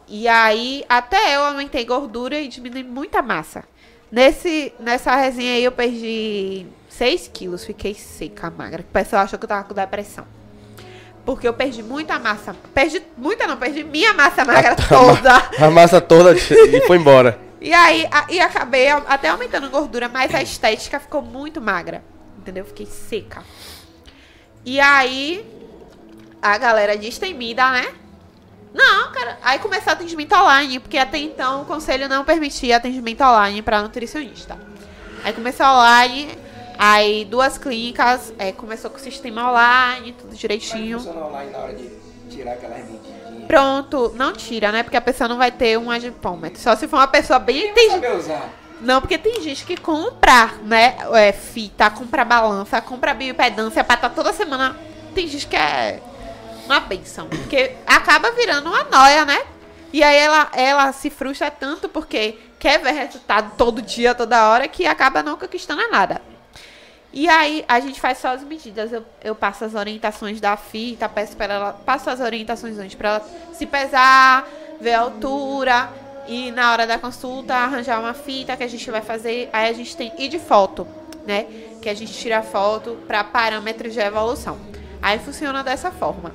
E 0.09 0.27
aí, 0.27 0.85
até 0.89 1.37
eu 1.37 1.45
aumentei 1.45 1.85
gordura 1.85 2.41
e 2.41 2.49
diminui 2.49 2.83
muita 2.83 3.23
massa. 3.23 3.63
Nesse, 4.11 4.75
nessa 4.81 5.15
resenha 5.15 5.53
aí, 5.53 5.63
eu 5.63 5.71
perdi 5.71 6.67
6 6.99 7.29
quilos. 7.33 7.65
Fiquei 7.65 7.95
seca, 7.95 8.51
magra. 8.57 8.81
O 8.83 8.85
pessoal 8.93 9.23
achou 9.23 9.39
que 9.39 9.45
eu 9.45 9.49
tava 9.49 9.65
com 9.65 9.75
depressão. 9.75 10.25
Porque 11.25 11.49
eu 11.49 11.55
perdi 11.55 11.83
muita 11.83 12.19
massa. 12.19 12.55
Perdi 12.75 13.03
muita 13.17 13.47
não, 13.47 13.57
perdi 13.57 13.83
minha 13.83 14.13
massa 14.13 14.45
magra 14.45 14.77
toda. 14.89 15.33
A 15.59 15.71
massa 15.71 16.01
toda 16.01 16.33
e 16.37 16.81
foi 16.87 16.97
embora. 16.99 17.39
E 17.65 17.73
aí, 17.73 18.07
a- 18.13 18.27
e 18.29 18.39
acabei 18.41 18.91
a- 18.91 18.99
até 19.09 19.29
aumentando 19.31 19.71
gordura, 19.71 20.07
mas 20.07 20.35
a 20.35 20.43
estética 20.43 21.01
ficou 21.01 21.23
muito 21.23 21.63
magra. 21.63 22.05
Entendeu? 22.37 22.63
Fiquei 22.63 22.85
seca. 22.85 23.43
E 24.67 24.79
aí, 24.79 25.43
a 26.43 26.59
galera 26.59 26.95
destemida, 26.95 27.71
né? 27.71 27.87
Não, 28.75 29.11
cara. 29.13 29.39
Aí 29.43 29.59
começou 29.61 29.95
atendimento 29.95 30.35
online, 30.35 30.79
porque 30.79 30.99
até 30.99 31.17
então 31.17 31.63
o 31.63 31.65
conselho 31.65 32.07
não 32.07 32.23
permitia 32.23 32.77
atendimento 32.77 33.23
online 33.23 33.63
para 33.63 33.81
nutricionista. 33.81 34.59
Aí 35.25 35.33
começou 35.33 35.65
online, 35.65 36.37
aí 36.79 37.25
duas 37.25 37.59
clínicas, 37.59 38.33
é, 38.39 38.53
começou 38.53 38.91
com 38.91 38.97
o 38.97 39.01
sistema 39.01 39.51
online, 39.51 40.13
tudo 40.13 40.35
direitinho. 40.35 40.99
online 40.99 41.51
na 41.51 41.59
hora 41.59 41.75
de 41.75 41.91
tirar 42.29 42.53
aquela 42.53 42.77
medidinha? 42.77 43.25
Pronto, 43.47 44.13
não 44.17 44.33
tira, 44.33 44.73
né? 44.73 44.83
Porque 44.83 44.97
a 44.97 45.01
pessoa 45.01 45.29
não 45.29 45.37
vai 45.37 45.51
ter 45.51 45.79
um 45.79 45.91
agipômetro. 45.91 46.61
Só 46.61 46.75
se 46.77 46.89
for 46.89 46.97
uma 46.97 47.07
pessoa 47.07 47.39
bem 47.39 47.69
entendida. 47.69 48.43
Não, 48.81 49.01
porque 49.01 49.17
tem 49.17 49.41
gente 49.41 49.65
que 49.65 49.77
compra, 49.77 50.51
né? 50.63 50.97
É, 51.13 51.33
fita, 51.33 51.91
compra 51.91 52.25
balança, 52.25 52.81
compra 52.81 53.15
bioimpedância 53.15 53.85
pra 53.85 53.95
estar 53.95 54.11
toda 54.11 54.33
semana. 54.33 54.77
Tem 55.15 55.27
gente 55.29 55.47
que 55.47 55.57
é 55.57 56.01
uma 56.65 56.81
benção. 56.81 57.29
Porque 57.29 57.77
acaba 57.87 58.31
virando 58.33 58.69
uma 58.69 58.85
noia, 58.85 59.25
né? 59.25 59.41
E 59.93 60.03
aí 60.03 60.17
ela, 60.17 60.49
ela 60.53 60.93
se 60.93 61.09
frustra 61.09 61.51
tanto 61.51 61.89
porque 61.89 62.39
quer 62.59 62.81
ver 62.81 62.93
resultado 62.93 63.53
todo 63.57 63.81
dia, 63.81 64.15
toda 64.15 64.49
hora, 64.49 64.67
que 64.67 64.87
acaba 64.87 65.23
não 65.23 65.39
conquistando 65.39 65.89
nada. 65.89 66.21
E 67.17 67.29
aí 67.29 67.65
a 67.69 67.79
gente 67.79 68.01
faz 68.01 68.19
só 68.19 68.35
as 68.35 68.43
medidas. 68.43 68.93
Eu, 68.93 69.05
eu 69.23 69.37
passo 69.37 69.65
as 69.65 69.77
orientações 69.77 70.41
da 70.41 70.57
fita, 70.57 71.09
peço 71.09 71.37
para 71.37 71.55
ela, 71.55 71.73
passo 71.73 72.11
as 72.11 72.19
orientações 72.19 72.77
antes 72.77 72.97
para 72.97 73.09
ela 73.09 73.27
se 73.53 73.65
pesar, 73.67 74.49
ver 74.81 74.95
a 74.95 75.01
altura 75.01 75.89
e 76.27 76.51
na 76.51 76.73
hora 76.73 76.89
da 76.89 76.99
consulta 76.99 77.55
arranjar 77.55 78.01
uma 78.01 78.15
fita 78.15 78.57
que 78.57 78.65
a 78.65 78.69
gente 78.69 78.91
vai 78.91 79.01
fazer. 79.01 79.49
Aí 79.53 79.69
a 79.69 79.73
gente 79.73 79.97
tem 79.97 80.13
e 80.19 80.27
de 80.27 80.41
foto, 80.41 80.89
né? 81.25 81.47
Que 81.81 81.89
a 81.89 81.95
gente 81.95 82.13
tira 82.13 82.43
foto 82.43 82.99
para 83.07 83.23
parâmetros 83.23 83.93
de 83.93 84.01
evolução. 84.01 84.59
Aí 85.01 85.21
funciona 85.21 85.63
dessa 85.63 85.93
forma. 85.93 86.33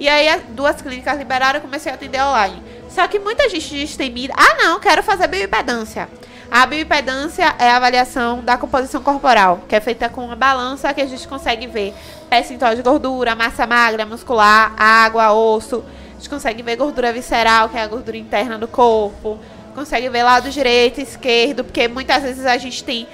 E 0.00 0.08
aí 0.08 0.30
as 0.30 0.42
duas 0.44 0.80
clínicas 0.80 1.18
liberaram, 1.18 1.60
comecei 1.60 1.92
a 1.92 1.94
atender 1.94 2.22
online. 2.22 2.62
Só 2.88 3.06
que 3.06 3.18
muita 3.18 3.50
gente 3.50 3.74
destemida. 3.74 4.32
Ah, 4.34 4.54
não, 4.64 4.80
quero 4.80 5.02
fazer 5.02 5.26
bioimpedância. 5.26 6.08
A 6.50 6.64
bioimpedância 6.64 7.54
é 7.58 7.70
a 7.70 7.76
avaliação 7.76 8.40
da 8.40 8.56
composição 8.56 9.02
corporal, 9.02 9.62
que 9.68 9.74
é 9.74 9.80
feita 9.80 10.08
com 10.08 10.24
uma 10.24 10.36
balança 10.36 10.92
que 10.94 11.00
a 11.00 11.06
gente 11.06 11.26
consegue 11.26 11.66
ver 11.66 11.92
percentual 12.30 12.74
de 12.74 12.82
gordura, 12.82 13.34
massa 13.34 13.66
magra, 13.66 14.06
muscular, 14.06 14.72
água, 14.76 15.32
osso. 15.32 15.84
A 16.10 16.16
gente 16.16 16.30
consegue 16.30 16.62
ver 16.62 16.76
gordura 16.76 17.12
visceral, 17.12 17.68
que 17.68 17.76
é 17.76 17.82
a 17.82 17.86
gordura 17.86 18.16
interna 18.16 18.56
do 18.58 18.68
corpo. 18.68 19.38
Consegue 19.74 20.08
ver 20.08 20.22
lado 20.22 20.48
direito, 20.48 21.00
esquerdo, 21.00 21.64
porque 21.64 21.88
muitas 21.88 22.22
vezes 22.22 22.46
a 22.46 22.56
gente 22.56 22.82
tem 22.82 23.08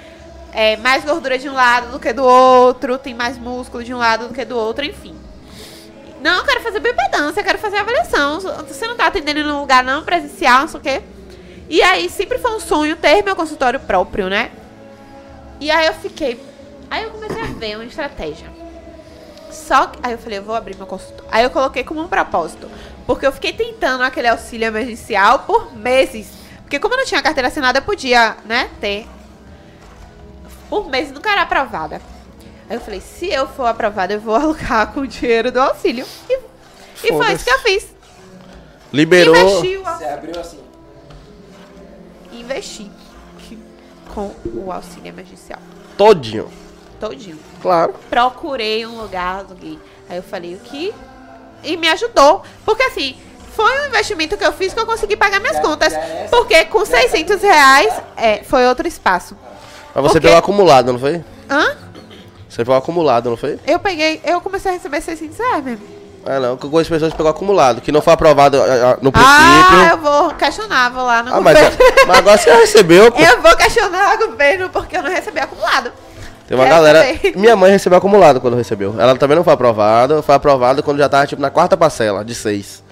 é, 0.53 0.77
mais 0.77 1.03
gordura 1.03 1.37
de 1.37 1.49
um 1.49 1.53
lado 1.53 1.91
do 1.91 1.99
que 1.99 2.13
do 2.13 2.23
outro, 2.23 2.97
tem 2.97 3.13
mais 3.13 3.37
músculo 3.37 3.83
de 3.83 3.93
um 3.93 3.97
lado 3.97 4.27
do 4.27 4.33
que 4.33 4.45
do 4.45 4.55
outro, 4.55 4.85
enfim. 4.85 5.15
Não, 6.21 6.37
eu 6.37 6.45
quero 6.45 6.61
fazer 6.61 6.79
bioimpedância, 6.79 7.41
eu 7.41 7.43
quero 7.43 7.57
fazer 7.57 7.77
avaliação. 7.77 8.39
Você 8.39 8.87
não 8.87 8.95
tá 8.95 9.07
atendendo 9.07 9.39
em 9.39 9.43
um 9.43 9.59
lugar 9.59 9.83
não 9.83 10.03
presencial, 10.03 10.61
não 10.61 10.67
sei 10.69 10.79
o 10.79 10.83
quê. 10.83 11.01
E 11.73 11.81
aí 11.81 12.07
sempre 12.07 12.37
foi 12.37 12.51
um 12.51 12.59
sonho 12.59 12.95
ter 12.95 13.23
meu 13.23 13.35
consultório 13.35 13.79
próprio, 13.79 14.29
né? 14.29 14.51
E 15.59 15.71
aí 15.71 15.87
eu 15.87 15.93
fiquei. 15.95 16.39
Aí 16.87 17.01
eu 17.01 17.09
comecei 17.09 17.41
a 17.41 17.45
ver 17.45 17.75
uma 17.77 17.85
estratégia. 17.85 18.47
Só 19.49 19.87
que. 19.87 19.97
Aí 20.03 20.11
eu 20.11 20.19
falei, 20.19 20.37
eu 20.37 20.43
vou 20.43 20.53
abrir 20.53 20.77
meu 20.77 20.85
consultório. 20.85 21.25
Aí 21.31 21.43
eu 21.43 21.49
coloquei 21.49 21.83
como 21.83 21.99
um 21.99 22.07
propósito. 22.07 22.69
Porque 23.07 23.25
eu 23.25 23.31
fiquei 23.31 23.53
tentando 23.53 24.03
aquele 24.03 24.27
auxílio 24.27 24.67
emergencial 24.67 25.39
por 25.39 25.75
meses. 25.75 26.27
Porque 26.61 26.77
como 26.77 26.93
eu 26.93 26.99
não 26.99 27.05
tinha 27.07 27.23
carteira 27.23 27.47
assinada, 27.47 27.79
eu 27.79 27.83
podia, 27.83 28.37
né, 28.45 28.69
ter. 28.79 29.07
Por 30.69 30.87
meses 30.91 31.11
nunca 31.11 31.31
era 31.31 31.41
aprovada. 31.41 31.99
Aí 32.69 32.77
eu 32.77 32.81
falei, 32.81 33.01
se 33.01 33.33
eu 33.33 33.47
for 33.47 33.65
aprovada, 33.65 34.13
eu 34.13 34.19
vou 34.19 34.35
alugar 34.37 34.93
com 34.93 34.99
o 34.99 35.07
dinheiro 35.07 35.51
do 35.51 35.59
auxílio. 35.59 36.05
E, 36.29 36.39
e 37.03 37.07
foi 37.07 37.33
isso 37.33 37.43
que 37.43 37.51
eu 37.51 37.59
fiz. 37.61 37.87
Liberou. 38.91 39.33
Você 39.33 40.05
abriu 40.05 40.39
assim. 40.39 40.62
Investi 42.39 42.89
com 44.13 44.31
o 44.45 44.71
auxílio 44.71 45.07
emergencial. 45.07 45.59
Todinho. 45.97 46.49
Todinho. 46.99 47.37
Claro. 47.61 47.95
Procurei 48.09 48.85
um 48.85 49.01
lugar, 49.01 49.39
aluguei. 49.39 49.79
Aí 50.09 50.17
eu 50.17 50.23
falei 50.23 50.55
o 50.55 50.59
que? 50.59 50.93
E 51.63 51.77
me 51.77 51.87
ajudou. 51.89 52.43
Porque 52.65 52.83
assim, 52.83 53.15
foi 53.55 53.81
um 53.81 53.87
investimento 53.87 54.37
que 54.37 54.45
eu 54.45 54.53
fiz 54.53 54.73
que 54.73 54.79
eu 54.79 54.85
consegui 54.85 55.15
pagar 55.15 55.39
minhas 55.39 55.59
contas. 55.59 55.93
Porque 56.29 56.65
com 56.65 56.85
600 56.85 57.41
reais 57.41 57.93
é, 58.15 58.43
foi 58.43 58.65
outro 58.67 58.87
espaço. 58.87 59.35
Mas 59.93 60.03
você 60.03 60.13
Por 60.13 60.21
quê? 60.21 60.27
pegou 60.27 60.37
acumulado, 60.39 60.91
não 60.91 60.99
foi? 60.99 61.23
Hã? 61.49 61.77
Você 62.49 62.57
pegou 62.57 62.75
acumulado, 62.75 63.29
não 63.29 63.37
foi? 63.37 63.59
Eu 63.65 63.79
peguei, 63.79 64.21
eu 64.23 64.39
comecei 64.41 64.71
a 64.71 64.73
receber 64.75 65.01
600 65.01 65.37
reais 65.37 65.63
mesmo. 65.63 65.85
Ah, 66.25 66.39
não. 66.39 66.55
Que 66.57 66.65
algumas 66.65 66.87
pessoas 66.87 67.13
pegou 67.13 67.29
acumulado, 67.29 67.81
que 67.81 67.91
não 67.91 68.01
foi 68.01 68.13
aprovado 68.13 68.61
ah, 68.61 68.65
ah, 68.93 68.97
no 69.01 69.11
Ah, 69.13 69.59
princípio. 69.67 69.89
eu 69.91 69.97
vou 69.97 70.33
questionar, 70.35 70.89
vou 70.89 71.03
lá 71.03 71.21
no 71.23 71.35
Ah, 71.35 71.41
mas, 71.41 71.57
governo. 71.57 71.77
mas 72.07 72.17
agora 72.17 72.37
você 72.37 72.53
recebeu, 72.55 73.11
pô. 73.11 73.21
Eu 73.21 73.41
vou 73.41 73.55
questionar 73.57 74.15
o 74.15 74.27
governo 74.29 74.69
porque 74.69 74.97
eu 74.97 75.03
não 75.03 75.09
recebi 75.09 75.39
acumulado. 75.39 75.91
Tem 76.47 76.57
uma 76.57 76.65
galera. 76.67 76.99
saber. 77.05 77.33
Minha 77.35 77.55
mãe 77.55 77.71
recebeu 77.71 77.97
acumulado 77.97 78.39
quando 78.41 78.55
recebeu. 78.55 78.95
Ela 78.99 79.15
também 79.15 79.35
não 79.35 79.43
foi 79.43 79.53
aprovada. 79.53 80.21
Foi 80.21 80.35
aprovada 80.35 80.81
quando 80.81 80.97
já 80.97 81.07
tava, 81.09 81.25
tipo, 81.25 81.41
na 81.41 81.49
quarta 81.49 81.75
parcela, 81.77 82.23
de 82.23 82.35
seis. 82.35 82.83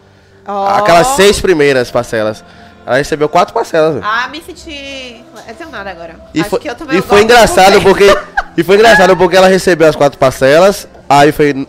Ó. 0.48 0.68
Aquelas 0.68 1.08
seis 1.08 1.40
primeiras 1.40 1.91
parcelas. 1.91 2.44
Ela 2.86 2.98
recebeu 2.98 3.30
quatro 3.30 3.53
parcelas. 3.53 4.02
Ah, 4.03 4.28
me 4.30 4.41
senti 4.41 5.24
lesionada 5.48 5.90
agora. 5.91 6.16
E 6.34 6.41
Acho 6.41 6.49
foi, 6.49 6.60
que 6.60 6.70
eu 6.70 6.76
tomei 6.76 6.98
e 6.98 7.02
foi 7.02 7.22
engraçado 7.22 7.82
porque. 7.82 8.06
E 8.58 8.64
foi 8.64 8.76
engraçado 8.76 9.16
porque 9.16 9.38
ela 9.38 9.48
recebeu 9.48 9.88
as 9.88 9.95
quatro 9.95 10.18
parcelas. 10.18 10.88
Aí 11.08 11.32
foi. 11.32 11.68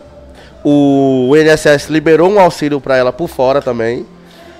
O 0.63 1.33
INSS 1.35 1.89
liberou 1.89 2.29
um 2.31 2.39
auxílio 2.39 2.79
pra 2.79 2.95
ela 2.95 3.11
por 3.11 3.27
fora 3.27 3.61
também. 3.61 4.05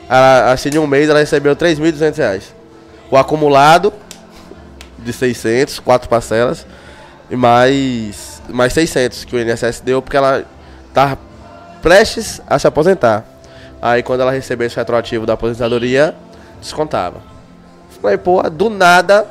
A- 0.10 0.52
Assim, 0.52 0.70
de 0.70 0.78
um 0.78 0.86
mês 0.88 1.10
ela 1.10 1.20
recebeu 1.20 1.56
3.200 1.56 2.18
reais. 2.18 2.54
O 3.10 3.18
acumulado 3.18 3.94
de 5.00 5.14
600, 5.14 5.80
quatro 5.80 6.10
parcelas. 6.10 6.66
E 7.32 7.36
mais, 7.36 8.42
mais 8.50 8.74
600 8.74 9.24
que 9.26 9.36
o 9.36 9.40
INSS 9.40 9.80
deu 9.82 10.02
porque 10.02 10.18
ela 10.18 10.44
tava 10.94 11.18
prestes 11.82 12.42
a 12.48 12.60
se 12.60 12.68
aposentar. 12.68 13.24
Aí 13.82 14.04
quando 14.04 14.22
ela 14.22 14.32
recebeu 14.32 14.68
esse 14.68 14.76
retroativo 14.76 15.26
da 15.26 15.34
aposentadoria, 15.34 16.16
descontava. 16.62 17.22
Falei, 18.02 18.18
pô, 18.18 18.42
do 18.50 18.70
nada, 18.70 19.26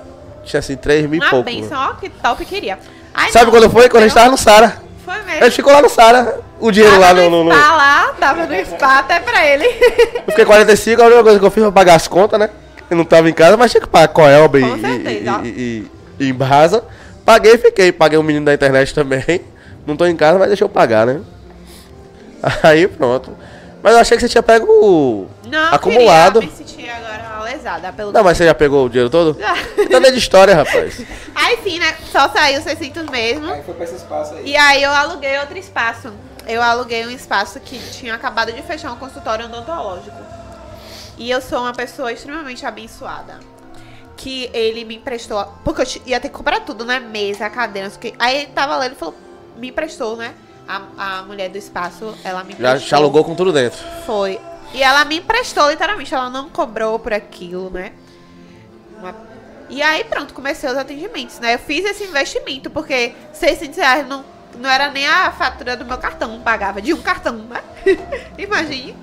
tinha 0.45 0.61
assim 0.61 0.77
3 0.77 1.07
mil 1.09 1.23
e 1.23 1.29
pouco. 1.31 1.45
benção, 1.45 1.79
ó, 1.79 1.95
que 1.95 2.09
top 2.09 2.45
queria. 2.47 2.79
Ai, 3.15 3.31
Sabe 3.31 3.47
não, 3.47 3.53
quando 3.53 3.71
foi? 3.71 3.89
Quando 3.91 4.05
a 4.05 4.07
gente 4.07 4.15
tava 4.15 4.31
no 4.31 4.39
Sara. 4.39 4.82
Foi 5.05 5.15
A 5.15 5.23
mesmo. 5.23 5.45
gente 5.45 5.57
ficou 5.57 5.73
lá 5.73 5.83
no 5.83 5.89
Sara, 5.89 6.41
o 6.61 6.71
dinheiro 6.71 6.99
lá 6.99 7.13
no... 7.13 7.29
no, 7.31 7.45
no- 7.45 7.51
Tá 7.51 7.73
lá, 7.77 8.15
tava 8.21 8.47
no 8.47 8.55
spa 8.65 8.99
até 9.01 9.19
pra 9.21 9.45
ele. 9.47 9.65
Eu 9.67 10.23
fiquei 10.31 10.45
45, 10.45 11.03
a 11.03 11.07
única 11.07 11.23
coisa 11.23 11.39
que 11.41 11.45
eu 11.45 11.51
fiz 11.51 11.63
foi 11.63 11.73
pagar 11.73 11.95
as 11.97 12.07
contas, 12.09 12.39
né? 12.39 12.51
Eu 12.91 12.97
não 12.97 13.05
tava 13.05 13.29
em 13.29 13.33
casa, 13.33 13.57
mas 13.57 13.71
tinha 13.71 13.81
que 13.81 13.89
pagar 13.89 14.09
Coelba 14.09 14.59
e, 14.61 14.63
Com 14.63 14.77
e, 14.77 14.81
certeza. 14.81 15.41
e, 15.45 15.49
e, 15.49 15.91
e 16.25 16.29
em 16.29 16.33
Brasa. 16.35 16.85
Paguei 17.25 17.55
e 17.55 17.59
fiquei. 17.59 17.91
Paguei 17.93 18.19
o 18.19 18.23
menino 18.23 18.45
da 18.47 18.55
internet 18.55 18.95
também. 18.95 19.41
Não 19.87 19.97
tô 19.97 20.05
em 20.07 20.15
casa, 20.15 20.39
mas 20.39 20.49
deixa 20.49 20.63
eu 20.65 20.69
pagar, 20.69 21.07
né? 21.07 21.21
Aí 22.63 22.87
pronto. 22.87 23.37
Mas 23.83 23.95
eu 23.95 23.99
achei 24.01 24.17
que 24.17 24.23
você 24.23 24.29
tinha 24.29 24.43
pego 24.43 24.67
o 24.71 25.27
Não, 25.51 25.75
acumulado. 25.75 26.41
queria 26.41 26.55
me 26.55 26.57
sentir 26.57 26.89
agora 26.91 27.23
lesada 27.53 27.93
pelo... 27.93 28.13
Não, 28.13 28.23
mas 28.25 28.37
você 28.37 28.45
já 28.45 28.55
pegou 28.55 28.87
o 28.87 28.89
dinheiro 28.89 29.11
todo? 29.11 29.39
Já. 29.39 29.55
Então 29.79 30.01
não 30.01 30.09
é 30.09 30.13
de 30.13 30.19
história, 30.19 30.55
rapaz. 30.55 31.01
Aí 31.35 31.59
sim, 31.63 31.79
né? 31.79 31.95
Só 32.11 32.29
saiu 32.29 32.61
600 32.63 33.07
mesmo. 33.07 33.51
Aí 33.53 33.63
foi 33.63 33.75
pra 33.75 33.85
esse 33.85 33.97
espaço 33.97 34.35
aí. 34.35 34.49
E 34.49 34.57
aí 34.57 34.83
eu 34.83 34.91
aluguei 34.91 35.39
outro 35.39 35.57
espaço. 35.59 36.13
Eu 36.47 36.63
aluguei 36.63 37.07
um 37.07 37.11
espaço 37.11 37.61
que 37.61 37.79
tinha 37.93 38.15
acabado 38.15 38.53
de 38.53 38.63
fechar 38.63 38.93
um 38.93 38.97
consultório 38.97 39.45
odontológico. 39.47 40.17
E 41.19 41.31
eu 41.31 41.41
sou 41.41 41.61
uma 41.61 41.73
pessoa 41.73 42.13
extremamente 42.13 42.65
abençoada. 42.67 43.39
Que 44.17 44.51
ele 44.53 44.85
me 44.85 44.97
emprestou. 44.97 45.45
Porque 45.65 45.83
eu 45.83 45.87
ia 46.07 46.21
ter 46.21 46.29
que 46.29 46.35
comprar 46.35 46.61
tudo, 46.61 46.85
né? 46.85 46.99
Mesa, 47.01 47.49
cadeira, 47.51 47.91
quê. 47.91 48.15
Aí 48.19 48.39
ele 48.39 48.47
tava 48.49 48.77
lá, 48.77 48.87
ele 48.87 48.95
falou, 48.95 49.15
me 49.57 49.69
emprestou, 49.69 50.17
né? 50.17 50.33
A, 50.67 51.19
a 51.19 51.23
mulher 51.23 51.49
do 51.51 51.59
espaço, 51.59 52.15
ela 52.25 52.43
me 52.45 52.53
Já, 52.53 52.59
emprestou. 52.71 52.89
já 52.89 52.97
alugou 52.97 53.25
com 53.25 53.35
tudo 53.35 53.53
dentro. 53.53 53.79
Foi. 54.07 54.41
E 54.73 54.83
ela 54.83 55.05
me 55.05 55.19
emprestou, 55.19 55.71
literalmente. 55.71 56.15
Ela 56.15 56.31
não 56.31 56.49
cobrou 56.49 56.99
por 56.99 57.13
aquilo, 57.13 57.71
né? 57.71 57.93
Uma- 58.99 59.15
E 59.69 59.83
aí, 59.83 60.05
pronto, 60.05 60.35
comecei 60.35 60.69
os 60.71 60.77
atendimentos, 60.77 61.39
né? 61.39 61.55
Eu 61.55 61.59
fiz 61.59 61.85
esse 61.85 62.05
investimento, 62.05 62.69
porque 62.71 63.15
600 63.33 63.77
reais 63.79 64.07
não, 64.07 64.25
não 64.59 64.69
era 64.69 64.91
nem 64.91 65.07
a 65.07 65.33
fatura 65.33 65.77
do 65.77 65.85
meu 65.85 65.97
cartão, 65.99 66.41
pagava 66.41 66.81
de 66.83 66.93
um 66.93 67.01
cartão, 67.01 67.37
né? 67.37 67.63
Imagine. 68.37 68.95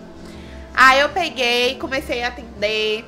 Aí 0.76 1.00
eu 1.00 1.10
peguei, 1.10 1.76
comecei 1.76 2.24
a 2.24 2.28
atender. 2.28 3.04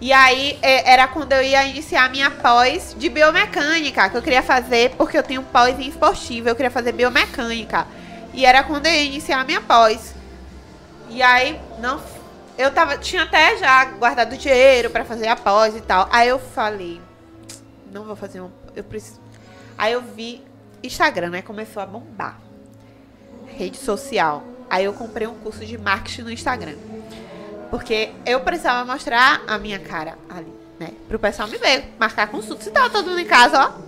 E 0.00 0.12
aí 0.12 0.58
é, 0.60 0.92
era 0.92 1.06
quando 1.08 1.32
eu 1.32 1.42
ia 1.42 1.64
iniciar 1.64 2.04
a 2.04 2.08
minha 2.08 2.30
pós 2.30 2.94
de 2.98 3.08
biomecânica, 3.08 4.10
que 4.10 4.16
eu 4.16 4.22
queria 4.22 4.42
fazer, 4.42 4.90
porque 4.98 5.16
eu 5.16 5.22
tenho 5.22 5.42
pós 5.42 5.78
em 5.78 5.88
esportivo, 5.88 6.48
eu 6.48 6.56
queria 6.56 6.70
fazer 6.70 6.92
biomecânica. 6.92 7.86
E 8.34 8.44
era 8.44 8.62
quando 8.64 8.86
eu 8.86 8.92
ia 8.92 9.04
iniciar 9.04 9.40
a 9.40 9.44
minha 9.44 9.60
pós. 9.60 10.15
E 11.08 11.22
aí, 11.22 11.60
não. 11.78 12.00
Eu 12.58 12.70
tava, 12.70 12.96
tinha 12.96 13.24
até 13.24 13.56
já 13.58 13.84
guardado 13.84 14.36
dinheiro 14.36 14.90
pra 14.90 15.04
fazer 15.04 15.28
a 15.28 15.36
pós 15.36 15.76
e 15.76 15.80
tal. 15.80 16.08
Aí 16.10 16.28
eu 16.28 16.38
falei, 16.38 17.00
não 17.92 18.04
vou 18.04 18.16
fazer 18.16 18.40
um. 18.40 18.50
Eu 18.74 18.84
preciso. 18.84 19.20
Aí 19.76 19.92
eu 19.92 20.00
vi 20.00 20.42
Instagram, 20.82 21.30
né? 21.30 21.42
Começou 21.42 21.82
a 21.82 21.86
bombar. 21.86 22.40
Rede 23.46 23.76
social. 23.76 24.42
Aí 24.68 24.84
eu 24.84 24.92
comprei 24.92 25.26
um 25.26 25.34
curso 25.34 25.64
de 25.64 25.76
marketing 25.78 26.22
no 26.22 26.30
Instagram. 26.30 26.76
Porque 27.70 28.12
eu 28.24 28.40
precisava 28.40 28.90
mostrar 28.90 29.42
a 29.46 29.58
minha 29.58 29.78
cara 29.78 30.16
ali, 30.28 30.52
né? 30.78 30.90
Pro 31.08 31.18
pessoal 31.18 31.48
me 31.48 31.58
ver, 31.58 31.94
marcar 31.98 32.28
consulta. 32.28 32.64
Se 32.64 32.70
tava 32.70 32.90
todo 32.90 33.08
mundo 33.08 33.20
em 33.20 33.26
casa, 33.26 33.66
ó. 33.66 33.86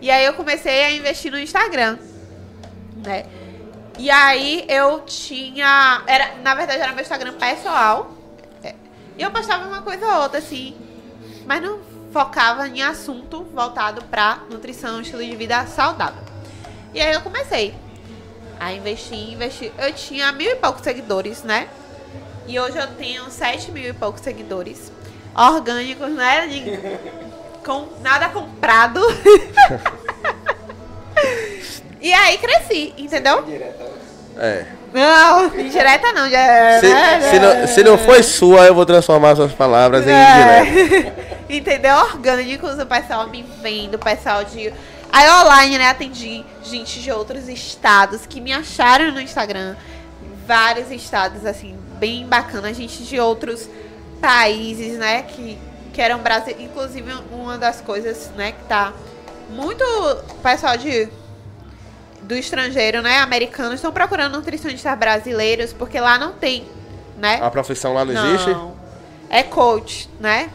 E 0.00 0.10
aí 0.10 0.24
eu 0.24 0.34
comecei 0.34 0.84
a 0.84 0.90
investir 0.92 1.30
no 1.30 1.38
Instagram, 1.38 1.98
né? 3.04 3.26
E 3.98 4.10
aí 4.10 4.64
eu 4.68 5.00
tinha. 5.00 6.02
Era, 6.06 6.36
na 6.42 6.54
verdade, 6.54 6.80
era 6.80 6.92
meu 6.92 7.02
Instagram 7.02 7.34
pessoal. 7.34 8.12
É, 8.62 8.74
E 9.18 9.22
eu 9.22 9.30
postava 9.30 9.66
uma 9.66 9.82
coisa 9.82 10.06
ou 10.06 10.22
outra, 10.22 10.38
assim. 10.38 10.76
Mas 11.46 11.60
não 11.62 11.80
focava 12.12 12.68
em 12.68 12.82
assunto 12.82 13.42
voltado 13.44 14.04
pra 14.04 14.40
nutrição, 14.50 15.00
estilo 15.00 15.24
de 15.24 15.34
vida 15.36 15.66
saudável. 15.66 16.22
E 16.94 17.00
aí 17.00 17.12
eu 17.12 17.20
comecei 17.22 17.74
a 18.60 18.72
investir, 18.72 19.32
investir. 19.32 19.72
Eu 19.78 19.92
tinha 19.92 20.30
mil 20.32 20.50
e 20.50 20.56
poucos 20.56 20.82
seguidores, 20.82 21.42
né? 21.42 21.68
E 22.46 22.58
hoje 22.58 22.76
eu 22.76 22.86
tenho 22.94 23.30
sete 23.30 23.70
mil 23.70 23.88
e 23.88 23.92
poucos 23.92 24.20
seguidores. 24.22 24.92
Orgânicos, 25.34 26.10
né? 26.10 26.46
Com 27.64 27.88
nada 28.02 28.28
comprado. 28.28 29.00
e 32.00 32.12
aí 32.12 32.38
cresci, 32.38 32.94
entendeu? 32.96 33.44
É. 34.36 34.64
Não, 34.92 35.46
indireta 35.58 36.12
não, 36.12 36.28
já. 36.28 36.80
Se, 36.80 37.30
se 37.30 37.38
não, 37.38 37.66
se 37.66 37.84
não 37.84 37.98
foi 37.98 38.22
sua, 38.22 38.66
eu 38.66 38.74
vou 38.74 38.84
transformar 38.84 39.34
suas 39.34 39.52
palavras 39.52 40.06
em 40.06 40.10
indireta. 40.10 41.08
É. 41.18 41.32
Entendeu? 41.48 41.94
Orgânicos, 41.96 42.78
o 42.78 42.86
pessoal 42.86 43.28
me 43.28 43.44
vendo, 43.62 43.94
o 43.94 43.98
pessoal 43.98 44.44
de. 44.44 44.72
Aí 45.10 45.30
online, 45.42 45.78
né? 45.78 45.88
Atendi 45.88 46.44
gente 46.62 47.00
de 47.00 47.12
outros 47.12 47.48
estados 47.48 48.24
que 48.26 48.40
me 48.40 48.52
acharam 48.52 49.10
no 49.12 49.20
Instagram. 49.20 49.76
Vários 50.46 50.90
estados, 50.90 51.44
assim, 51.44 51.76
bem 51.98 52.26
bacana. 52.26 52.72
Gente 52.72 53.04
de 53.04 53.20
outros 53.20 53.68
países, 54.20 54.98
né? 54.98 55.22
Que, 55.22 55.58
que 55.92 56.00
eram 56.00 56.18
Brasil. 56.18 56.56
Inclusive, 56.58 57.12
uma 57.30 57.58
das 57.58 57.80
coisas, 57.82 58.30
né, 58.36 58.52
que 58.52 58.64
tá 58.64 58.92
muito 59.52 59.84
pessoal 60.42 60.76
de 60.76 61.08
do 62.22 62.34
estrangeiro, 62.36 63.02
né? 63.02 63.18
Americanos 63.18 63.74
estão 63.74 63.92
procurando 63.92 64.36
nutricionistas 64.36 64.96
brasileiros 64.98 65.72
porque 65.72 65.98
lá 66.00 66.16
não 66.18 66.32
tem, 66.32 66.64
né? 67.18 67.40
A 67.42 67.50
profissão 67.50 67.92
lá 67.94 68.04
não, 68.04 68.12
existe? 68.12 68.56
É 69.28 69.42
coach, 69.42 70.08
né? 70.20 70.48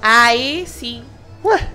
Aí 0.00 0.64
sim. 0.66 1.04
Ué, 1.44 1.68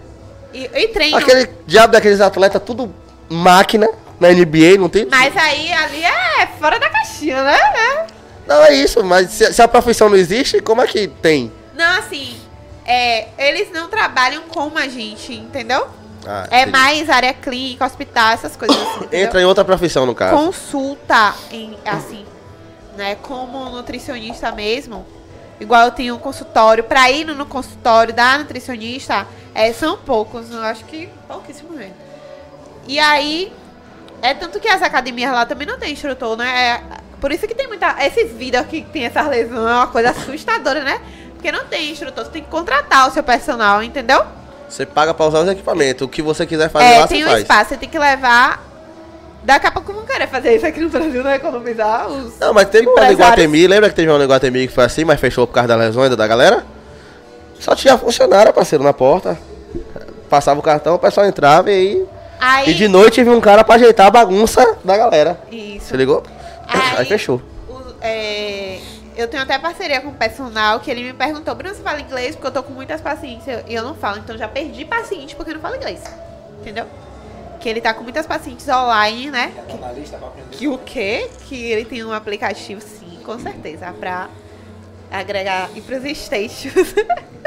E, 0.54 0.70
e 0.74 0.88
treino. 0.90 1.18
aquele 1.18 1.50
diabo 1.66 1.94
daqueles 1.94 2.22
atletas, 2.22 2.62
tudo 2.66 2.94
máquina 3.30 3.90
na 4.20 4.30
NBA, 4.30 4.78
não 4.80 4.88
tem? 4.90 5.06
Mas 5.10 5.36
aí 5.36 5.74
ali 5.74 6.04
é 6.04 6.48
fora 6.60 6.80
da 6.80 6.90
caixinha, 6.90 7.44
né? 7.44 7.58
né? 7.58 8.08
Não 8.48 8.64
é 8.64 8.74
isso, 8.74 9.04
mas 9.04 9.30
se, 9.32 9.54
se 9.54 9.62
a 9.62 9.68
profissão 9.68 10.10
não 10.10 10.18
existe, 10.18 10.62
como 10.62 10.82
é 10.82 10.88
que 10.88 11.08
tem? 11.08 11.52
Não, 11.76 12.00
assim. 12.00 12.38
É, 12.86 13.28
eles 13.38 13.72
não 13.72 13.88
trabalham 13.90 14.44
como 14.50 14.78
a 14.78 14.88
gente, 14.88 15.34
entendeu? 15.34 15.88
Ah, 16.26 16.48
É 16.52 16.62
entendi. 16.62 16.72
mais 16.72 17.10
área 17.10 17.34
clínica, 17.34 17.86
hospital, 17.86 18.32
essas 18.32 18.56
coisas 18.56 18.78
assim. 18.78 19.06
entendeu? 19.06 19.26
Entra 19.28 19.42
em 19.42 19.46
outra 19.46 19.64
profissão, 19.66 20.06
no 20.06 20.16
caso. 20.16 20.36
consulta 20.36 21.34
em 21.52 21.78
assim, 21.86 22.26
né, 22.98 23.16
como 23.16 23.70
nutricionista 23.70 24.52
mesmo. 24.52 25.06
Igual 25.60 25.86
eu 25.86 25.92
tenho 25.92 26.16
um 26.16 26.20
consultório, 26.20 26.84
pra 26.84 27.10
ir 27.12 27.26
no 27.26 27.46
consultório 27.46 28.14
da 28.14 28.38
nutricionista, 28.40 29.26
é, 29.56 29.72
são 29.72 29.98
poucos, 29.98 30.52
eu 30.52 30.62
acho 30.64 30.84
que 30.86 31.08
pouquíssimo 31.28 31.72
mesmo. 31.72 31.96
E 32.88 33.00
aí, 33.00 33.54
é 34.22 34.34
tanto 34.34 34.60
que 34.60 34.68
as 34.68 34.82
academias 34.82 35.32
lá 35.32 35.46
também 35.46 35.66
não 35.68 35.78
tem 35.78 35.94
instrutor, 35.94 36.36
né? 36.36 36.48
É, 36.58 36.82
por 37.22 37.32
isso 37.32 37.48
que 37.48 37.56
tem 37.56 37.68
muita. 37.68 37.96
Esses 38.06 38.32
vídeos 38.34 38.66
que 38.68 38.82
tem 38.82 39.06
essas 39.06 39.26
lesões 39.28 39.58
é 39.70 39.74
uma 39.74 39.88
coisa 39.88 40.10
assustadora, 40.12 40.84
né? 40.84 41.00
Porque 41.44 41.52
não 41.52 41.66
tem 41.66 41.92
instrutor, 41.92 42.24
você 42.24 42.32
tem 42.32 42.42
que 42.42 42.50
contratar 42.50 43.06
o 43.06 43.12
seu 43.12 43.22
personal, 43.22 43.84
entendeu? 43.84 44.24
Você 44.70 44.86
paga 44.86 45.14
pra 45.14 45.26
usar 45.26 45.42
os 45.42 45.50
equipamentos. 45.50 46.02
O 46.02 46.08
que 46.08 46.22
você 46.22 46.46
quiser 46.46 46.70
fazer 46.70 46.86
é, 46.86 47.00
lá, 47.00 47.06
tem 47.08 47.20
você 47.22 47.26
um 47.26 47.30
faz. 47.32 47.42
espaço, 47.42 47.70
você 47.72 47.78
tem 47.78 47.90
que 47.90 48.00
levar. 48.00 48.64
Daqui 49.44 49.68
a 49.68 49.72
pouco 49.72 49.92
eu 49.92 49.96
vou 49.96 50.06
querer 50.06 50.26
fazer 50.28 50.56
isso 50.56 50.66
aqui 50.66 50.80
no 50.80 50.88
Brasil, 50.88 51.22
né? 51.22 51.36
Economizar 51.36 52.08
os. 52.08 52.40
Não, 52.40 52.54
mas 52.54 52.70
teve 52.70 52.88
uma 52.88 53.06
no. 53.08 53.12
Iguatemi, 53.12 53.68
lembra 53.68 53.90
que 53.90 53.96
teve 53.96 54.08
uma 54.10 54.18
no 54.18 54.24
Iguatemi 54.24 54.68
que 54.68 54.74
foi 54.74 54.86
assim, 54.86 55.04
mas 55.04 55.20
fechou 55.20 55.46
por 55.46 55.52
causa 55.52 55.68
das 55.68 55.80
lesões 55.80 56.16
da 56.16 56.26
galera? 56.26 56.66
Só 57.60 57.76
tinha 57.76 57.98
funcionário, 57.98 58.54
parceiro, 58.54 58.82
na 58.82 58.94
porta. 58.94 59.38
Passava 60.30 60.62
o 60.62 60.64
cartão, 60.64 60.96
o 60.96 61.00
pessoal 61.00 61.28
entrava 61.28 61.70
e 61.70 61.74
aí... 61.74 62.06
Aí, 62.40 62.70
E 62.70 62.74
de 62.74 62.88
noite 62.88 63.22
vinha 63.22 63.36
um 63.36 63.42
cara 63.42 63.66
pra 63.66 63.76
ajeitar 63.76 64.08
a 64.08 64.12
bagunça 64.12 64.78
da 64.84 64.96
galera. 64.98 65.38
Isso. 65.52 65.88
Você 65.88 65.98
ligou? 65.98 66.24
Aí, 66.68 67.00
Aí 67.00 67.06
fechou. 67.06 67.42
o- 67.70 67.84
é, 68.02 68.73
eu 69.16 69.28
tenho 69.28 69.44
até 69.44 69.58
parceria 69.60 70.02
com 70.02 70.10
o 70.10 70.14
personal 70.14 70.80
que 70.80 70.90
ele 70.90 71.04
me 71.04 71.14
perguntou, 71.14 71.54
Bruno, 71.56 71.76
você 71.76 71.82
fala 71.82 72.02
inglês? 72.02 72.36
Porque 72.36 72.48
eu 72.48 72.52
tô 72.52 72.64
com 72.64 72.74
muitas 72.74 73.02
pacientes 73.02 73.46
e 73.68 73.74
eu 73.74 73.84
não 73.84 73.96
falo. 73.96 74.18
Então 74.20 74.38
já 74.38 74.48
perdi 74.48 74.86
paciente 74.86 75.36
porque 75.36 75.52
eu 75.52 75.56
não 75.56 75.62
falo 75.62 75.76
inglês. 75.76 76.02
Entendeu? 76.60 76.88
Que 77.60 77.70
ele 77.70 77.82
tá 77.82 77.94
com 77.94 78.04
muitas 78.04 78.26
pacientes 78.26 78.68
online, 78.68 79.32
né? 79.32 79.54
Que, 80.52 80.58
que 80.58 80.68
o 80.68 80.78
quê? 80.78 81.30
Que 81.48 81.72
ele 81.72 81.86
tem 81.86 82.04
um 82.04 82.12
aplicativo, 82.12 82.82
sim, 82.82 83.20
com 83.24 83.40
certeza, 83.40 83.92
pra 83.94 84.30
agregar 85.12 85.70
e 85.76 85.82
pros 85.82 86.04
stations. 86.18 86.94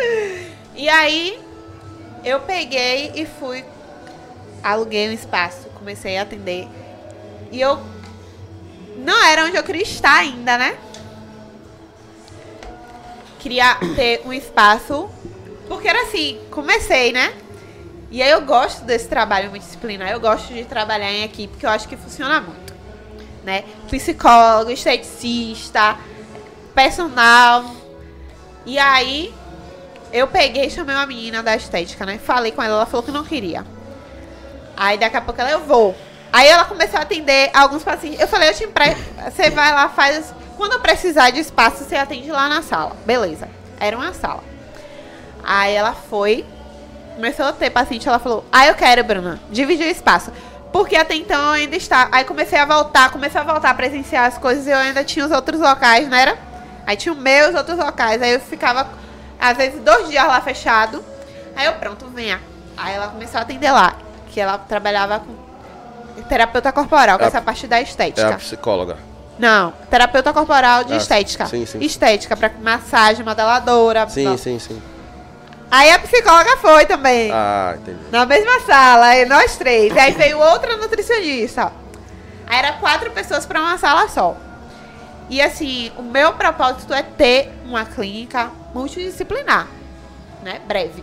e 0.74 0.88
aí, 0.88 1.38
eu 2.24 2.40
peguei 2.40 3.12
e 3.14 3.26
fui, 3.26 3.64
aluguei 4.62 5.08
um 5.08 5.12
espaço, 5.12 5.68
comecei 5.70 6.16
a 6.16 6.22
atender. 6.22 6.68
E 7.50 7.60
eu 7.60 7.78
não 8.98 9.24
era 9.26 9.44
onde 9.44 9.56
eu 9.56 9.62
queria 9.62 9.82
estar 9.82 10.16
ainda, 10.16 10.56
né? 10.56 10.76
Queria 13.46 13.76
ter 13.94 14.22
um 14.24 14.32
espaço. 14.32 15.08
Porque 15.68 15.86
era 15.86 16.02
assim, 16.02 16.40
comecei, 16.50 17.12
né? 17.12 17.32
E 18.10 18.20
aí 18.20 18.28
eu 18.28 18.40
gosto 18.40 18.82
desse 18.82 19.06
trabalho 19.06 19.50
multidisciplinar. 19.50 20.10
Eu 20.10 20.18
gosto 20.18 20.52
de 20.52 20.64
trabalhar 20.64 21.12
em 21.12 21.22
equipe, 21.22 21.52
porque 21.52 21.64
eu 21.64 21.70
acho 21.70 21.86
que 21.86 21.96
funciona 21.96 22.40
muito. 22.40 22.74
Né? 23.44 23.62
Psicólogo, 23.88 24.72
esteticista, 24.72 25.96
personal. 26.74 27.70
E 28.64 28.80
aí 28.80 29.32
eu 30.12 30.26
peguei 30.26 30.64
e 30.64 30.70
chamei 30.70 30.96
uma 30.96 31.06
menina 31.06 31.40
da 31.40 31.54
estética, 31.54 32.04
né? 32.04 32.18
Falei 32.18 32.50
com 32.50 32.60
ela, 32.60 32.74
ela 32.74 32.86
falou 32.86 33.06
que 33.06 33.12
não 33.12 33.22
queria. 33.22 33.64
Aí 34.76 34.98
daqui 34.98 35.18
a 35.18 35.20
pouco 35.20 35.40
ela, 35.40 35.52
eu 35.52 35.60
vou. 35.60 35.94
Aí 36.32 36.48
ela 36.48 36.64
começou 36.64 36.98
a 36.98 37.02
atender 37.04 37.48
alguns 37.54 37.84
pacientes. 37.84 38.18
Eu 38.18 38.26
falei, 38.26 38.48
eu 38.48 38.54
te 38.54 38.64
empresto. 38.64 39.04
Você 39.30 39.50
vai 39.50 39.72
lá, 39.72 39.88
faz. 39.88 40.34
Quando 40.56 40.72
eu 40.72 40.80
precisar 40.80 41.30
de 41.30 41.40
espaço, 41.40 41.84
você 41.84 41.96
atende 41.96 42.30
lá 42.30 42.48
na 42.48 42.62
sala. 42.62 42.96
Beleza. 43.04 43.48
Era 43.78 43.96
uma 43.96 44.12
sala. 44.12 44.42
Aí 45.44 45.74
ela 45.74 45.92
foi. 45.92 46.44
Começou 47.14 47.46
a 47.46 47.52
ter 47.52 47.70
paciente, 47.70 48.06
ela 48.08 48.18
falou, 48.18 48.44
ah, 48.52 48.66
eu 48.66 48.74
quero, 48.74 49.02
Bruna, 49.04 49.40
dividir 49.50 49.86
o 49.86 49.90
espaço. 49.90 50.30
Porque 50.72 50.96
até 50.96 51.14
então 51.14 51.40
eu 51.40 51.50
ainda 51.52 51.76
estava. 51.76 52.14
Aí 52.14 52.24
comecei 52.24 52.58
a 52.58 52.64
voltar, 52.66 53.10
comecei 53.10 53.40
a 53.40 53.44
voltar 53.44 53.70
a 53.70 53.74
presenciar 53.74 54.26
as 54.26 54.36
coisas 54.36 54.66
e 54.66 54.70
eu 54.70 54.76
ainda 54.76 55.02
tinha 55.04 55.24
os 55.24 55.30
outros 55.32 55.60
locais, 55.60 56.08
não 56.08 56.16
era? 56.16 56.36
Aí 56.86 56.96
tinha 56.96 57.12
os 57.14 57.18
meus 57.18 57.54
outros 57.54 57.78
locais. 57.78 58.20
Aí 58.20 58.32
eu 58.34 58.40
ficava, 58.40 58.86
às 59.40 59.56
vezes, 59.56 59.80
dois 59.80 60.08
dias 60.08 60.26
lá 60.26 60.40
fechado. 60.40 61.02
Aí 61.54 61.64
eu, 61.66 61.72
pronto, 61.74 62.06
venha. 62.08 62.40
Aí 62.76 62.94
ela 62.94 63.08
começou 63.08 63.38
a 63.38 63.42
atender 63.42 63.70
lá. 63.70 63.94
Que 64.30 64.40
ela 64.40 64.58
trabalhava 64.58 65.20
com 65.20 66.22
terapeuta 66.24 66.70
corporal, 66.72 67.16
que 67.16 67.24
é 67.24 67.26
É 67.26 67.28
essa 67.28 67.40
parte 67.40 67.66
da 67.66 67.78
É 67.78 67.82
estética. 67.82 68.28
a 68.34 68.36
psicóloga. 68.36 68.98
Não, 69.38 69.72
terapeuta 69.90 70.32
corporal 70.32 70.84
de 70.84 70.94
Ah, 70.94 70.96
estética. 70.96 71.46
sim, 71.46 71.66
sim. 71.66 71.78
Estética, 71.80 72.36
pra 72.36 72.50
massagem, 72.62 73.24
modeladora. 73.24 74.08
Sim, 74.08 74.24
blá. 74.24 74.38
sim, 74.38 74.58
sim. 74.58 74.80
Aí 75.70 75.90
a 75.90 75.98
psicóloga 75.98 76.56
foi 76.58 76.86
também. 76.86 77.30
Ah, 77.32 77.74
entendi. 77.76 77.98
Na 78.10 78.24
mesma 78.24 78.60
sala, 78.60 79.06
aí 79.06 79.26
nós 79.26 79.56
três. 79.56 79.92
E 79.94 79.98
aí 79.98 80.12
veio 80.12 80.38
outra 80.38 80.76
nutricionista. 80.76 81.72
Aí 82.46 82.58
era 82.58 82.74
quatro 82.74 83.10
pessoas 83.10 83.44
pra 83.44 83.60
uma 83.60 83.76
sala 83.76 84.08
só. 84.08 84.36
E 85.28 85.42
assim, 85.42 85.90
o 85.98 86.02
meu 86.02 86.32
propósito 86.34 86.94
é 86.94 87.02
ter 87.02 87.52
uma 87.64 87.84
clínica 87.84 88.50
multidisciplinar, 88.72 89.66
né? 90.42 90.60
Breve. 90.66 91.02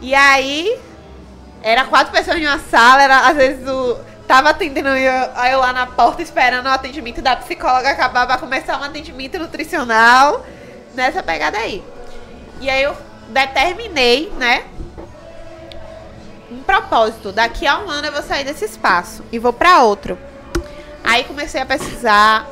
E 0.00 0.14
aí, 0.14 0.80
era 1.62 1.84
quatro 1.84 2.10
pessoas 2.10 2.38
em 2.38 2.46
uma 2.46 2.58
sala, 2.58 3.02
era, 3.02 3.28
às 3.28 3.36
vezes 3.36 3.68
o. 3.68 3.98
Tava 4.32 4.48
atendendo 4.48 4.88
eu, 4.88 5.12
eu 5.12 5.58
lá 5.58 5.74
na 5.74 5.86
porta 5.86 6.22
esperando 6.22 6.64
o 6.64 6.70
atendimento 6.70 7.20
da 7.20 7.36
psicóloga 7.36 7.90
acabar 7.90 8.26
pra 8.26 8.38
começar 8.38 8.80
um 8.80 8.82
atendimento 8.82 9.38
nutricional. 9.38 10.42
Nessa 10.94 11.22
pegada 11.22 11.58
aí. 11.58 11.84
E 12.58 12.70
aí 12.70 12.82
eu 12.82 12.96
determinei, 13.28 14.32
né? 14.38 14.64
um 16.50 16.62
propósito, 16.62 17.30
daqui 17.30 17.66
a 17.66 17.78
um 17.78 17.90
ano 17.90 18.06
eu 18.06 18.12
vou 18.12 18.22
sair 18.22 18.42
desse 18.42 18.64
espaço 18.64 19.22
e 19.30 19.38
vou 19.38 19.52
pra 19.52 19.82
outro. 19.82 20.18
Aí 21.04 21.24
comecei 21.24 21.60
a 21.60 21.66
pesquisar 21.66 22.48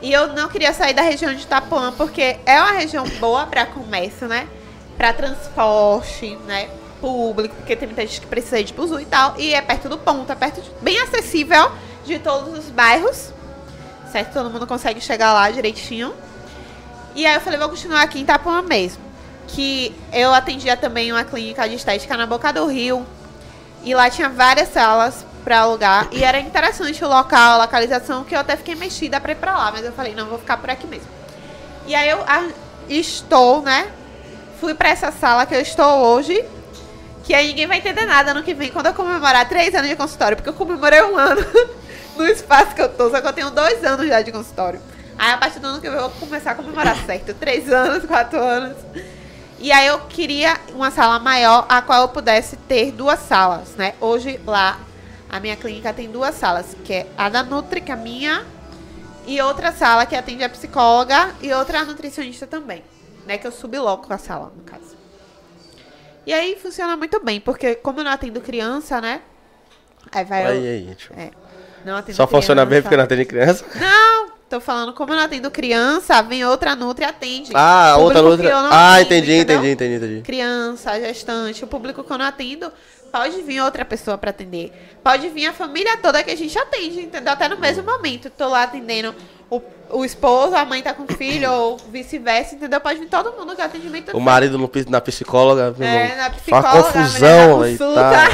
e 0.00 0.10
eu 0.10 0.28
não 0.28 0.48
queria 0.48 0.72
sair 0.72 0.94
da 0.94 1.02
região 1.02 1.34
de 1.34 1.42
Itapuã 1.42 1.92
porque 1.92 2.38
é 2.46 2.58
uma 2.58 2.72
região 2.72 3.06
boa 3.20 3.44
pra 3.44 3.66
comércio, 3.66 4.26
né? 4.28 4.48
Pra 4.96 5.12
transporte, 5.12 6.38
né? 6.46 6.70
Público, 7.00 7.54
porque 7.56 7.76
tem 7.76 7.86
muita 7.88 8.02
gente 8.02 8.20
que 8.20 8.26
precisa 8.26 8.62
de 8.62 8.72
buzu 8.72 8.98
e 9.00 9.04
tal. 9.04 9.34
E 9.38 9.54
é 9.54 9.60
perto 9.60 9.88
do 9.88 9.98
ponto, 9.98 10.30
é 10.30 10.34
perto 10.34 10.60
de, 10.60 10.70
bem 10.80 10.98
acessível 11.00 11.70
de 12.04 12.18
todos 12.18 12.58
os 12.58 12.70
bairros. 12.70 13.30
Certo? 14.12 14.32
Todo 14.32 14.50
mundo 14.50 14.66
consegue 14.66 15.00
chegar 15.00 15.32
lá 15.32 15.50
direitinho. 15.50 16.14
E 17.14 17.26
aí 17.26 17.34
eu 17.34 17.40
falei, 17.40 17.58
vou 17.58 17.68
continuar 17.68 18.02
aqui 18.02 18.18
em 18.18 18.22
Itapuã 18.22 18.62
mesmo. 18.62 19.02
Que 19.48 19.94
eu 20.12 20.32
atendia 20.34 20.76
também 20.76 21.12
uma 21.12 21.24
clínica 21.24 21.68
de 21.68 21.74
estética 21.76 22.16
na 22.16 22.26
Boca 22.26 22.52
do 22.52 22.66
Rio. 22.66 23.06
E 23.84 23.94
lá 23.94 24.10
tinha 24.10 24.28
várias 24.28 24.68
salas 24.72 25.24
pra 25.44 25.60
alugar. 25.60 26.08
E 26.12 26.24
era 26.24 26.40
interessante 26.40 27.04
o 27.04 27.08
local, 27.08 27.52
a 27.60 27.62
localização, 27.64 28.24
que 28.24 28.34
eu 28.34 28.40
até 28.40 28.56
fiquei 28.56 28.74
mexida 28.74 29.20
pra 29.20 29.32
ir 29.32 29.36
pra 29.36 29.56
lá. 29.56 29.70
Mas 29.70 29.84
eu 29.84 29.92
falei, 29.92 30.14
não, 30.14 30.26
vou 30.26 30.38
ficar 30.38 30.56
por 30.56 30.68
aqui 30.70 30.86
mesmo. 30.86 31.08
E 31.86 31.94
aí 31.94 32.08
eu 32.08 32.20
a- 32.26 32.48
estou, 32.88 33.62
né? 33.62 33.90
Fui 34.60 34.74
pra 34.74 34.88
essa 34.88 35.12
sala 35.12 35.46
que 35.46 35.54
eu 35.54 35.60
estou 35.60 35.86
hoje. 36.04 36.44
Que 37.26 37.34
aí 37.34 37.48
ninguém 37.48 37.66
vai 37.66 37.78
entender 37.78 38.06
nada 38.06 38.30
ano 38.30 38.42
que 38.44 38.54
vem, 38.54 38.70
quando 38.70 38.86
eu 38.86 38.94
comemorar 38.94 39.48
três 39.48 39.74
anos 39.74 39.90
de 39.90 39.96
consultório. 39.96 40.36
Porque 40.36 40.48
eu 40.48 40.54
comemorei 40.54 41.02
um 41.02 41.18
ano 41.18 41.44
no 42.16 42.24
espaço 42.24 42.72
que 42.72 42.80
eu 42.80 42.88
tô, 42.88 43.10
só 43.10 43.20
que 43.20 43.26
eu 43.26 43.32
tenho 43.32 43.50
dois 43.50 43.84
anos 43.84 44.06
já 44.06 44.22
de 44.22 44.30
consultório. 44.30 44.80
Aí 45.18 45.32
a 45.32 45.36
partir 45.36 45.58
do 45.58 45.66
ano 45.66 45.80
que 45.80 45.90
vem 45.90 45.98
eu 45.98 46.08
vou 46.08 46.20
começar 46.20 46.52
a 46.52 46.54
comemorar 46.54 46.96
certo. 47.04 47.34
Três 47.34 47.70
anos, 47.72 48.04
quatro 48.06 48.40
anos. 48.40 48.76
E 49.58 49.72
aí 49.72 49.88
eu 49.88 49.98
queria 50.00 50.56
uma 50.72 50.92
sala 50.92 51.18
maior, 51.18 51.66
a 51.68 51.82
qual 51.82 52.02
eu 52.02 52.08
pudesse 52.08 52.56
ter 52.56 52.92
duas 52.92 53.18
salas, 53.20 53.74
né? 53.76 53.94
Hoje 54.00 54.40
lá 54.46 54.78
a 55.28 55.40
minha 55.40 55.56
clínica 55.56 55.92
tem 55.92 56.08
duas 56.08 56.34
salas, 56.36 56.76
que 56.84 56.92
é 56.92 57.06
a 57.18 57.28
da 57.28 57.42
Nutri, 57.42 57.80
que 57.80 57.90
é 57.90 57.94
a 57.94 57.96
minha, 57.96 58.46
e 59.26 59.40
outra 59.40 59.72
sala 59.72 60.06
que 60.06 60.14
atende 60.14 60.44
a 60.44 60.48
psicóloga 60.48 61.34
e 61.42 61.52
outra 61.52 61.80
a 61.80 61.84
nutricionista 61.84 62.46
também, 62.46 62.84
né? 63.26 63.36
Que 63.36 63.46
eu 63.46 63.52
subloco 63.52 64.12
a 64.12 64.18
sala, 64.18 64.52
no 64.54 64.62
caso. 64.62 64.95
E 66.26 66.34
aí 66.34 66.56
funciona 66.60 66.96
muito 66.96 67.20
bem, 67.20 67.40
porque 67.40 67.76
como 67.76 68.00
eu 68.00 68.04
não 68.04 68.10
atendo 68.10 68.40
criança, 68.40 69.00
né? 69.00 69.20
Aí 70.12 70.24
vai 70.24 70.42
eu- 70.44 70.48
Aí, 70.48 70.68
aí, 70.88 70.94
tio. 70.96 71.12
é, 71.16 71.30
não 71.84 71.96
atendo 71.96 72.16
Só 72.16 72.26
funciona 72.26 72.62
bem 72.64 72.68
criança. 72.70 72.82
porque 72.82 72.96
não 72.96 73.04
atende 73.04 73.24
criança. 73.24 73.64
Não, 73.78 74.30
tô 74.48 74.60
falando, 74.60 74.92
como 74.92 75.12
eu 75.12 75.16
não 75.16 75.24
atendo 75.24 75.50
criança, 75.50 76.20
vem 76.22 76.44
outra 76.44 76.74
Nutri 76.74 77.04
e 77.04 77.08
atende. 77.08 77.52
Ah, 77.54 77.94
Público 77.96 78.06
outra 78.28 78.50
não 78.62 78.70
Ah, 78.72 78.94
atendo, 78.96 79.06
entendi, 79.06 79.32
entendeu? 79.34 79.56
entendi, 79.58 79.72
entendi, 79.72 79.94
entendi. 80.04 80.22
Criança, 80.22 80.98
gestante, 81.00 81.62
o 81.64 81.66
público 81.68 82.02
que 82.02 82.10
eu 82.10 82.18
não 82.18 82.24
atendo, 82.24 82.72
pode 83.12 83.40
vir 83.42 83.60
outra 83.60 83.84
pessoa 83.84 84.18
pra 84.18 84.30
atender. 84.30 84.72
Pode 85.02 85.28
vir 85.28 85.46
a 85.46 85.52
família 85.52 85.96
toda 85.98 86.22
que 86.24 86.30
a 86.30 86.36
gente 86.36 86.58
atende, 86.58 87.00
entendeu? 87.02 87.32
Até 87.32 87.48
no 87.48 87.56
mesmo 87.56 87.84
momento. 87.84 88.30
Tô 88.30 88.48
lá 88.48 88.64
atendendo 88.64 89.14
o, 89.50 89.62
o 89.90 90.04
esposo, 90.04 90.54
a 90.54 90.64
mãe 90.64 90.82
tá 90.82 90.92
com 90.92 91.04
o 91.04 91.16
filho, 91.16 91.50
ou 91.50 91.76
vice-versa, 91.76 92.54
entendeu? 92.54 92.80
Pode 92.80 92.98
vir 92.98 93.08
todo 93.08 93.32
mundo 93.32 93.54
que 93.54 93.62
é 93.62 93.64
atendimento 93.64 94.16
O 94.16 94.20
marido 94.20 94.58
no, 94.58 94.70
na 94.88 95.00
psicóloga, 95.00 95.74
é, 95.80 96.16
na 96.16 96.30
Faz 96.30 96.42
psicóloga, 96.42 96.82
confusão 96.82 97.52
a 97.52 97.56
mulher 97.56 97.70
aí, 97.70 97.78
tá. 97.78 98.28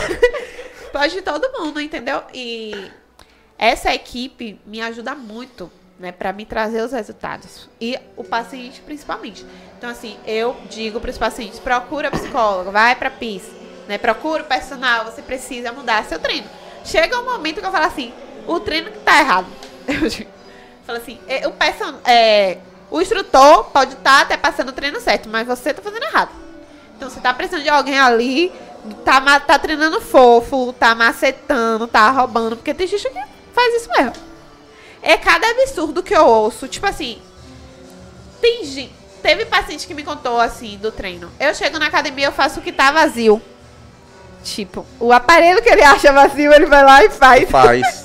Pode 0.93 1.19
ir 1.19 1.23
todo 1.23 1.53
mundo, 1.59 1.81
entendeu? 1.81 2.23
E 2.35 2.91
essa 3.59 3.95
equipe 3.95 4.61
me 4.67 4.81
ajuda 4.81 5.15
muito, 5.15 5.71
né, 5.99 6.13
para 6.13 6.33
me 6.33 6.45
trazer 6.45 6.83
os 6.83 6.93
resultados. 6.93 7.69
E 7.81 7.99
o 8.17 8.25
paciente 8.25 8.81
principalmente. 8.81 9.45
Então 9.79 9.89
assim, 9.91 10.17
eu 10.27 10.57
digo 10.69 11.01
para 11.01 11.11
os 11.11 11.19
pacientes, 11.19 11.59
procura 11.59 12.11
psicólogo, 12.11 12.71
vai 12.71 12.95
para 12.95 13.11
PIS, 13.11 13.45
né? 13.89 13.99
Procura 13.99 14.43
o 14.43 14.47
personal, 14.47 15.05
você 15.05 15.23
precisa 15.23 15.73
mudar 15.73 16.05
seu 16.05 16.19
treino. 16.19 16.47
Chega 16.85 17.19
um 17.19 17.25
momento 17.25 17.61
que 17.61 17.67
eu 17.67 17.73
falo 17.73 17.87
assim, 17.87 18.13
o 18.47 18.59
treino 18.61 18.91
que 18.91 18.99
tá 18.99 19.21
errado. 19.21 19.47
Eu 19.87 20.09
digo, 20.09 20.31
falo 20.87 20.99
assim, 20.99 21.19
é, 21.27 21.47
o 21.47 21.53
person, 21.53 21.95
é, 22.05 22.59
o 22.91 23.01
instrutor 23.01 23.65
pode 23.65 23.95
estar 23.95 24.23
até 24.23 24.37
passando 24.37 24.71
o 24.71 24.73
treino 24.73 25.01
certo, 25.01 25.29
mas 25.29 25.47
você 25.47 25.73
tá 25.73 25.83
fazendo 25.83 26.05
errado. 26.05 26.31
Então 26.97 27.09
você 27.09 27.21
tá 27.21 27.33
precisando 27.33 27.63
de 27.63 27.69
alguém 27.69 27.99
ali, 27.99 28.53
tá, 29.05 29.41
tá 29.41 29.59
treinando 29.59 30.01
fofo, 30.01 30.73
tá 30.73 30.95
macetando, 30.95 31.87
tá 31.87 32.11
roubando, 32.11 32.57
porque 32.57 32.75
tem 32.75 32.87
gente 32.87 33.09
que 33.09 33.21
faz 33.53 33.75
isso 33.75 33.91
mesmo. 33.91 34.13
É 35.01 35.17
cada 35.17 35.49
absurdo 35.51 36.03
que 36.03 36.15
eu 36.15 36.25
ouço, 36.25 36.69
tipo 36.69 36.87
assim, 36.87 37.21
tem 38.41 38.65
gente, 38.65 38.95
teve 39.23 39.45
paciente 39.47 39.87
que 39.87 39.95
me 39.95 40.03
contou 40.03 40.41
assim 40.41 40.77
do 40.79 40.93
treino. 40.93 41.31
Eu 41.41 41.55
chego 41.55 41.79
na 41.79 41.87
academia, 41.87 42.27
eu 42.27 42.33
faço 42.33 42.61
o 42.61 42.63
que 42.63 42.73
tá 42.73 42.91
vazio. 42.93 43.41
Tipo, 44.45 44.85
o 44.99 45.13
aparelho 45.13 45.63
que 45.63 45.69
ele 45.69 45.83
acha 45.83 46.13
vazio, 46.13 46.53
ele 46.53 46.67
vai 46.67 46.85
lá 46.85 47.05
e 47.05 47.11
faz. 47.11 47.49
Faz. 47.49 48.02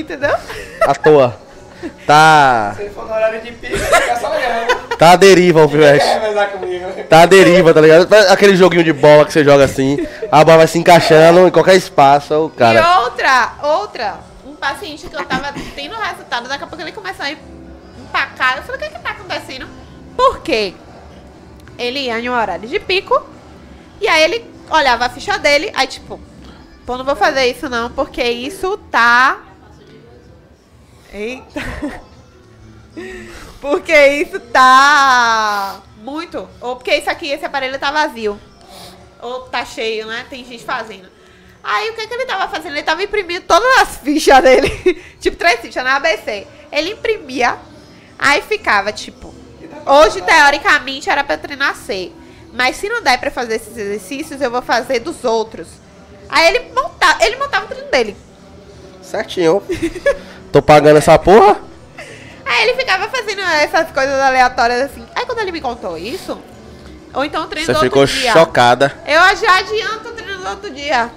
Entendeu? 0.00 0.34
À 0.82 0.94
toa. 0.94 1.36
Tá. 2.06 2.72
Se 2.76 2.82
ele 2.82 2.90
for 2.90 3.04
no 3.06 3.12
horário 3.14 3.40
de 3.40 3.52
pico, 3.52 3.76
fica 3.76 4.16
só 4.16 4.30
olhando. 4.30 4.86
Tá 4.96 5.12
à 5.12 5.16
deriva 5.16 5.64
o 5.64 5.68
comigo? 5.68 6.86
Tá 7.08 7.22
à 7.22 7.26
deriva, 7.26 7.74
tá 7.74 7.80
ligado? 7.80 8.12
Aquele 8.30 8.56
joguinho 8.56 8.82
de 8.82 8.92
bola 8.92 9.26
que 9.26 9.32
você 9.32 9.44
joga 9.44 9.64
assim, 9.64 9.98
a 10.32 10.42
bola 10.42 10.58
vai 10.58 10.66
se 10.66 10.78
encaixando 10.78 11.46
em 11.46 11.50
qualquer 11.50 11.74
espaço, 11.76 12.34
o 12.34 12.46
E 12.54 12.58
cara. 12.58 13.00
outra, 13.00 13.52
outra, 13.62 14.14
um 14.46 14.54
paciente 14.54 15.06
que 15.06 15.14
eu 15.14 15.24
tava 15.24 15.52
tendo 15.74 15.94
resultado, 15.94 16.48
daqui 16.48 16.64
a 16.64 16.66
pouco 16.66 16.82
ele 16.82 16.92
começou 16.92 17.26
a 17.26 17.30
empacar. 17.30 18.56
Eu 18.56 18.62
falei, 18.62 18.80
o 18.80 18.84
que 18.84 18.96
que 18.96 19.02
tá 19.02 19.10
acontecendo? 19.10 19.68
Por 20.16 20.40
quê? 20.40 20.74
Ele 21.78 22.00
ia 22.00 22.18
em 22.18 22.30
um 22.30 22.34
horário 22.34 22.66
de 22.66 22.80
pico, 22.80 23.22
e 24.00 24.08
aí 24.08 24.24
ele 24.24 24.50
olhava 24.70 25.04
a 25.04 25.10
ficha 25.10 25.38
dele, 25.38 25.70
aí 25.76 25.86
tipo, 25.86 26.18
pô, 26.86 26.96
não 26.96 27.04
vou 27.04 27.16
fazer 27.16 27.44
isso 27.46 27.68
não, 27.68 27.90
porque 27.90 28.22
isso 28.22 28.78
tá... 28.90 29.40
Eita... 31.16 31.60
Porque 33.60 34.06
isso 34.08 34.38
tá 34.38 35.80
muito. 35.98 36.48
Ou 36.60 36.76
porque 36.76 36.94
isso 36.94 37.10
aqui, 37.10 37.28
esse 37.28 37.44
aparelho 37.44 37.78
tá 37.78 37.90
vazio. 37.90 38.38
Ou 39.20 39.42
tá 39.42 39.64
cheio, 39.64 40.06
né? 40.06 40.26
Tem 40.30 40.44
gente 40.44 40.64
fazendo. 40.64 41.08
Aí 41.62 41.90
o 41.90 41.94
que, 41.94 42.06
que 42.06 42.14
ele 42.14 42.26
tava 42.26 42.48
fazendo? 42.48 42.74
Ele 42.74 42.82
tava 42.82 43.02
imprimindo 43.02 43.44
todas 43.46 43.80
as 43.80 43.96
fichas 43.98 44.42
dele. 44.42 44.70
tipo, 45.20 45.36
três 45.36 45.60
fichas 45.60 45.82
na 45.82 45.96
ABC. 45.96 46.46
Ele 46.70 46.92
imprimia. 46.92 47.58
Aí 48.18 48.40
ficava, 48.42 48.92
tipo. 48.92 49.34
Hoje, 49.84 50.22
teoricamente, 50.22 51.10
era 51.10 51.24
pra 51.24 51.36
treinar 51.36 51.74
C. 51.76 52.12
Mas 52.52 52.76
se 52.76 52.88
não 52.88 53.02
der 53.02 53.18
pra 53.18 53.30
fazer 53.30 53.56
esses 53.56 53.76
exercícios, 53.76 54.40
eu 54.40 54.50
vou 54.50 54.62
fazer 54.62 55.00
dos 55.00 55.24
outros. 55.24 55.68
Aí 56.28 56.54
ele 56.54 56.72
montava, 56.72 57.24
ele 57.24 57.36
montava 57.36 57.66
o 57.66 57.68
treino 57.68 57.90
dele. 57.90 58.16
Certinho. 59.02 59.62
Tô 60.56 60.62
pagando 60.62 60.96
essa 60.96 61.18
porra? 61.18 61.60
Aí 62.46 62.62
ele 62.62 62.78
ficava 62.78 63.06
fazendo 63.08 63.42
essas 63.42 63.90
coisas 63.90 64.18
aleatórias 64.18 64.90
assim. 64.90 65.04
Aí 65.14 65.26
quando 65.26 65.40
ele 65.40 65.52
me 65.52 65.60
contou 65.60 65.98
isso, 65.98 66.38
ou 67.12 67.26
então 67.26 67.44
o 67.44 67.46
treino 67.46 67.66
Você 67.66 67.74
do 67.74 67.80
ficou 67.80 68.00
outro 68.00 68.16
dia. 68.16 68.32
chocada. 68.32 68.94
Eu 69.06 69.36
já 69.36 69.58
adianto 69.58 70.08
o 70.08 70.12
treino 70.12 70.40
do 70.40 70.48
outro 70.48 70.70
dia. 70.70 71.10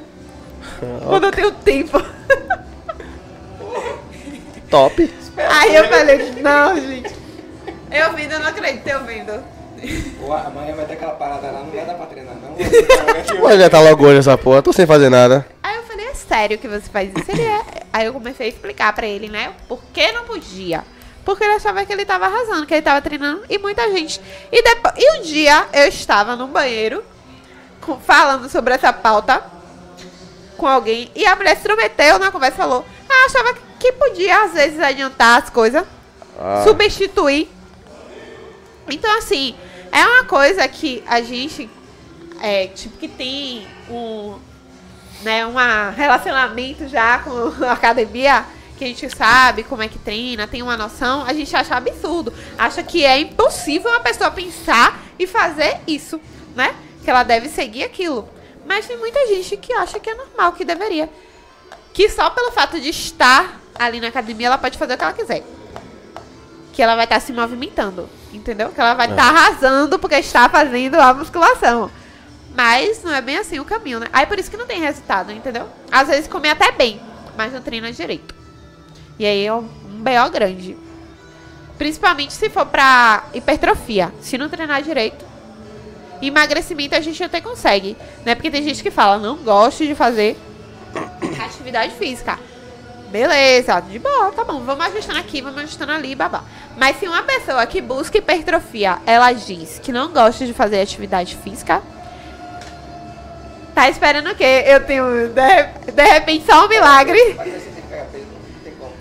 quando 1.08 1.24
eu 1.24 1.32
tenho 1.32 1.52
tempo. 1.54 2.04
Top. 4.70 5.14
Aí 5.38 5.74
eu 5.74 5.88
falei, 5.88 6.34
não, 6.42 6.76
gente. 6.76 7.16
Eu 7.92 8.14
vendo, 8.14 8.34
eu 8.34 8.40
não 8.42 8.48
acredito 8.48 8.88
eu 8.88 9.06
vendo. 9.06 9.42
Pô, 10.20 10.34
amanhã 10.34 10.76
vai 10.76 10.84
ter 10.84 10.96
aquela 10.96 11.14
parada 11.14 11.48
lá, 11.50 11.60
não 11.60 11.72
vai 11.72 11.86
dar 11.86 11.94
pra 11.94 12.08
treinar, 12.08 12.36
não. 12.36 13.38
Vou 13.40 13.48
adiantar 13.48 13.82
logo 13.82 14.06
hoje 14.06 14.20
essa 14.20 14.38
porra, 14.38 14.62
tô 14.62 14.74
sem 14.74 14.86
fazer 14.86 15.08
nada. 15.08 15.48
Aí 15.64 15.79
falei, 16.00 16.12
é 16.12 16.16
sério 16.16 16.58
que 16.58 16.68
você 16.68 16.90
faz 16.90 17.10
isso? 17.16 17.32
Ele 17.32 17.42
é. 17.44 17.62
Aí 17.92 18.06
eu 18.06 18.14
comecei 18.14 18.46
a 18.48 18.50
explicar 18.50 18.94
pra 18.94 19.06
ele, 19.08 19.28
né? 19.30 19.54
Por 19.68 19.82
que 19.94 20.12
não 20.12 20.26
podia? 20.26 20.84
Porque 21.26 21.44
ele 21.44 21.54
achava 21.54 21.86
que 21.86 21.92
ele 21.94 22.06
tava 22.06 22.26
arrasando, 22.26 22.66
que 22.66 22.74
ele 22.74 22.82
tava 22.82 23.02
treinando 23.02 23.44
e 23.50 23.58
muita 23.58 23.90
gente. 23.92 24.20
E, 24.52 24.64
depois, 24.64 24.94
e 24.98 25.20
um 25.20 25.22
dia 25.22 25.68
eu 25.74 25.88
estava 25.88 26.36
no 26.36 26.48
banheiro 26.48 27.04
com- 27.82 28.00
falando 28.00 28.50
sobre 28.50 28.74
essa 28.74 28.92
pauta 28.94 29.44
com 30.58 30.68
alguém 30.68 31.12
e 31.16 31.26
a 31.26 31.36
mulher 31.36 31.56
se 31.56 31.62
intrometeu 31.62 32.18
na 32.20 32.32
conversa 32.32 32.56
e 32.56 32.58
falou: 32.58 32.86
Ah, 33.10 33.26
achava 33.26 33.54
que 33.80 33.92
podia 33.94 34.44
às 34.44 34.54
vezes 34.54 34.80
adiantar 34.80 35.42
as 35.44 35.50
coisas, 35.50 35.84
Ah, 36.40 36.64
substituir. 36.66 37.50
Então, 38.90 39.18
assim, 39.20 39.56
é 39.92 40.04
uma 40.06 40.24
coisa 40.26 40.68
que 40.68 41.04
a 41.08 41.22
gente, 41.22 41.70
é, 42.42 42.68
tipo, 42.68 42.98
que 42.98 43.08
tem 43.08 43.68
um, 43.90 44.40
né, 45.22 45.46
um 45.46 45.54
relacionamento 45.96 46.88
já 46.88 47.20
com 47.20 47.64
a 47.64 47.74
academia, 47.74 48.46
que 48.78 48.86
a 48.86 48.88
gente 48.88 49.10
sabe 49.10 49.64
como 49.64 49.84
é 49.84 49.88
que 49.88 50.00
treina, 50.00 50.48
tem 50.48 50.64
uma 50.64 50.78
noção, 50.78 51.24
a 51.26 51.34
gente 51.34 51.54
acha 51.56 51.76
absurdo. 51.76 52.34
Acha 52.58 52.82
que 52.82 53.06
é 53.06 53.20
impossível 53.20 53.92
uma 53.92 54.00
pessoa 54.00 54.32
pensar 54.32 54.98
e 55.18 55.28
fazer 55.28 55.80
isso, 55.86 56.20
né? 56.56 56.74
Que 57.04 57.10
ela 57.10 57.24
deve 57.24 57.50
seguir 57.50 57.84
aquilo. 57.84 58.28
Mas 58.66 58.86
tem 58.88 58.98
muita 58.98 59.28
gente 59.28 59.58
que 59.58 59.74
acha 59.74 60.00
que 60.00 60.10
é 60.10 60.16
normal, 60.16 60.54
que 60.54 60.64
deveria. 60.64 61.10
Que 61.94 62.08
só 62.08 62.30
pelo 62.30 62.52
fato 62.52 62.80
de 62.80 62.90
estar 62.90 63.60
ali 63.78 64.00
na 64.00 64.08
academia, 64.08 64.48
ela 64.48 64.58
pode 64.58 64.78
fazer 64.78 64.94
o 64.94 64.98
que 64.98 65.04
ela 65.04 65.14
quiser. 65.14 65.44
Que 66.72 66.82
ela 66.82 66.96
vai 66.96 67.04
estar 67.04 67.20
se 67.20 67.34
movimentando, 67.34 68.10
entendeu? 68.32 68.70
Que 68.70 68.80
ela 68.80 68.94
vai 68.94 69.10
estar 69.10 69.28
arrasando 69.28 70.00
porque 70.00 70.16
está 70.16 70.48
fazendo 70.48 70.96
a 70.96 71.14
musculação. 71.14 71.92
Mas 72.60 73.02
não 73.06 73.16
é 73.16 73.22
bem 73.22 73.38
assim 73.38 73.58
o 73.58 73.64
caminho, 73.64 74.02
né? 74.02 74.08
Aí 74.12 74.26
por 74.26 74.38
isso 74.38 74.52
que 74.52 74.58
não 74.58 74.66
tem 74.66 74.82
resultado, 74.82 75.32
entendeu? 75.32 75.70
Às 75.90 76.10
vezes 76.10 76.28
come 76.28 76.50
até 76.50 76.74
bem, 76.74 77.00
mas 77.38 77.54
não 77.54 77.62
treina 77.62 77.90
direito. 77.90 78.36
E 79.18 79.26
aí 79.26 79.46
é 79.46 79.54
um 79.54 79.62
BO 79.62 80.30
grande. 80.30 80.76
Principalmente 81.78 82.34
se 82.34 82.50
for 82.50 82.66
pra 82.66 83.24
hipertrofia. 83.34 84.12
Se 84.20 84.38
não 84.38 84.50
treinar 84.50 84.82
direito, 84.82 85.24
emagrecimento 86.22 86.96
a 86.96 87.00
gente 87.00 87.24
até 87.24 87.40
consegue, 87.40 87.96
né? 88.26 88.36
Porque 88.36 88.52
tem 88.52 88.62
gente 88.62 88.84
que 88.84 88.92
fala, 88.92 89.18
não 89.18 89.38
gosto 89.38 89.88
de 89.88 89.96
fazer 89.96 90.38
atividade 91.42 91.96
física. 91.96 92.38
Beleza, 93.10 93.80
de 93.80 94.00
boa, 94.00 94.34
tá 94.34 94.44
bom, 94.44 94.60
vamos 94.66 94.86
ajustando 94.88 95.20
aqui, 95.20 95.40
vamos 95.40 95.60
ajustando 95.60 95.94
ali, 95.94 96.14
babá. 96.14 96.44
Mas 96.78 97.00
se 97.00 97.08
uma 97.08 97.24
pessoa 97.24 97.66
que 97.66 97.80
busca 97.80 98.18
hipertrofia, 98.18 98.98
ela 99.06 99.32
diz 99.32 99.80
que 99.82 99.94
não 99.94 100.12
gosta 100.12 100.46
de 100.46 100.52
fazer 100.52 100.82
atividade 100.82 101.38
física, 101.38 101.82
tá 103.80 103.90
esperando 103.90 104.32
o 104.32 104.36
quê? 104.36 104.64
Eu 104.66 104.86
tenho, 104.86 105.06
de, 105.30 105.92
de 105.92 106.04
repente, 106.04 106.46
só 106.46 106.66
um 106.66 106.68
milagre. 106.68 107.18
Que. 107.44 107.60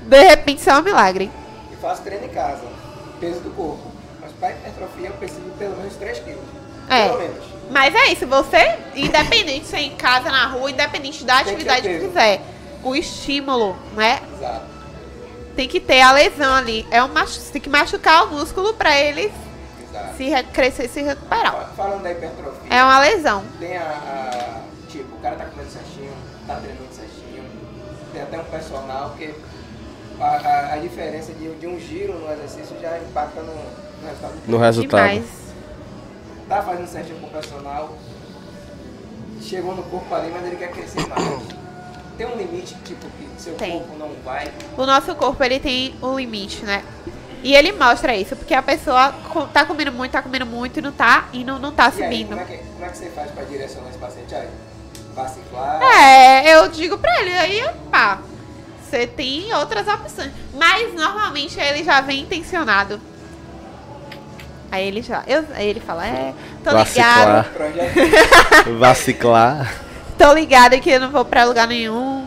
De 0.06 0.22
repente, 0.24 0.62
só 0.62 0.78
um 0.78 0.82
milagre. 0.82 1.30
E 1.72 1.76
faço 1.76 2.02
treino 2.02 2.24
em 2.24 2.28
casa, 2.28 2.62
peso 3.20 3.40
do 3.40 3.50
corpo. 3.50 3.90
Mas 4.20 4.30
para 4.32 4.50
hipertrofia 4.52 5.08
eu 5.08 5.12
preciso 5.14 5.40
de 5.40 5.50
pelo 5.52 5.76
menos 5.76 5.94
3 5.96 6.18
quilos. 6.20 6.40
É. 6.88 7.08
Pelo 7.08 7.18
menos. 7.18 7.44
Mas 7.70 7.94
é 7.94 8.06
isso, 8.12 8.26
você, 8.26 8.78
independente 8.96 9.66
se 9.66 9.76
é 9.76 9.82
em 9.82 9.94
casa, 9.96 10.30
na 10.30 10.46
rua, 10.46 10.70
independente 10.70 11.22
da 11.24 11.36
Tem 11.36 11.44
que 11.44 11.50
atividade 11.50 11.82
que 11.82 11.88
peso. 11.88 12.08
fizer, 12.08 12.40
o 12.82 12.96
estímulo, 12.96 13.76
né? 13.94 14.20
Exato. 14.38 14.62
Tem 15.54 15.68
que 15.68 15.78
ter 15.80 16.00
a 16.00 16.12
lesão 16.12 16.54
ali. 16.54 16.86
É 16.90 17.02
um 17.02 17.08
machu 17.08 17.32
você 17.32 17.52
tem 17.52 17.60
que 17.60 17.68
machucar 17.68 18.24
o 18.24 18.28
músculo 18.28 18.72
pra 18.74 18.96
ele 18.98 19.30
Exato. 19.90 20.16
se 20.16 20.24
re- 20.30 20.42
crescer 20.44 20.84
e 20.86 20.88
se 20.88 21.02
recuperar. 21.02 21.52
Fa- 21.52 21.68
Falando 21.76 22.02
da 22.04 22.10
hipertrofia, 22.12 22.70
É 22.70 22.82
uma 22.82 23.00
lesão. 23.00 23.44
tem 23.60 23.76
a, 23.76 24.60
o 25.18 25.20
cara 25.20 25.36
tá 25.36 25.44
comendo 25.46 25.70
certinho, 25.70 26.12
tá 26.46 26.56
treinando 26.56 26.92
certinho. 26.92 27.44
Tem 28.12 28.22
até 28.22 28.38
um 28.40 28.44
personal 28.44 29.10
que 29.18 29.34
a, 30.20 30.24
a, 30.24 30.72
a 30.74 30.78
diferença 30.78 31.32
de, 31.32 31.54
de 31.56 31.66
um 31.66 31.78
giro 31.78 32.14
no 32.18 32.32
exercício 32.32 32.76
já 32.80 32.98
impacta 32.98 33.40
no, 33.42 33.52
no 33.54 34.06
resultado. 34.08 34.32
do 34.46 34.50
No 34.52 34.58
resultado. 34.58 35.08
Demais. 35.10 35.26
Tá 36.48 36.62
fazendo 36.62 36.86
certinho 36.86 37.20
com 37.20 37.26
o 37.26 37.30
personal, 37.30 37.94
chegou 39.42 39.74
no 39.74 39.82
corpo 39.82 40.14
ali, 40.14 40.30
mas 40.32 40.46
ele 40.46 40.56
quer 40.56 40.70
crescer 40.70 41.06
mais. 41.06 41.42
Tem 42.16 42.26
um 42.26 42.36
limite, 42.36 42.74
tipo, 42.84 43.06
que 43.10 43.28
seu 43.40 43.54
Tem. 43.54 43.72
corpo 43.72 43.96
não 43.98 44.10
vai. 44.24 44.50
O 44.76 44.86
nosso 44.86 45.14
corpo, 45.14 45.44
ele 45.44 45.60
tem 45.60 45.94
um 46.02 46.16
limite, 46.18 46.64
né? 46.64 46.82
E 47.44 47.54
ele 47.54 47.70
mostra 47.72 48.16
isso, 48.16 48.34
porque 48.34 48.54
a 48.54 48.62
pessoa 48.62 49.12
tá 49.52 49.64
comendo 49.64 49.92
muito, 49.92 50.10
tá 50.10 50.20
comendo 50.22 50.44
muito 50.46 50.78
e 50.78 50.82
não 50.82 50.90
tá, 50.90 51.28
e 51.32 51.44
não, 51.44 51.58
não 51.58 51.70
tá 51.70 51.92
E 51.96 52.02
aí, 52.02 52.10
subindo. 52.10 52.28
como 52.30 52.40
é, 52.40 52.44
que, 52.44 52.56
como 52.58 52.84
é 52.84 52.88
que 52.88 52.98
você 52.98 53.10
faz 53.10 53.30
pra 53.30 53.44
direcionar 53.44 53.90
esse 53.90 53.98
paciente 53.98 54.34
aí? 54.34 54.48
É, 55.94 56.54
eu 56.54 56.68
digo 56.68 56.98
pra 56.98 57.20
ele, 57.20 57.30
aí, 57.36 57.64
pá, 57.90 58.18
você 58.82 59.06
tem 59.06 59.52
outras 59.54 59.86
opções. 59.88 60.30
Mas 60.54 60.94
normalmente 60.94 61.58
ele 61.60 61.84
já 61.84 62.00
vem 62.00 62.20
intencionado. 62.20 63.00
Aí 64.70 64.86
ele 64.86 65.00
já. 65.02 65.22
Eu, 65.26 65.44
aí 65.54 65.66
ele 65.68 65.80
fala, 65.80 66.06
é, 66.06 66.34
tô 66.62 66.70
Vaciclar. 66.72 67.18
ligado. 67.18 67.52
Projeto. 67.54 68.74
Vaciclar. 68.78 69.74
Tô 70.18 70.32
ligado 70.34 70.78
que 70.80 70.90
eu 70.90 71.00
não 71.00 71.10
vou 71.10 71.24
pra 71.24 71.44
lugar 71.44 71.66
nenhum. 71.66 72.26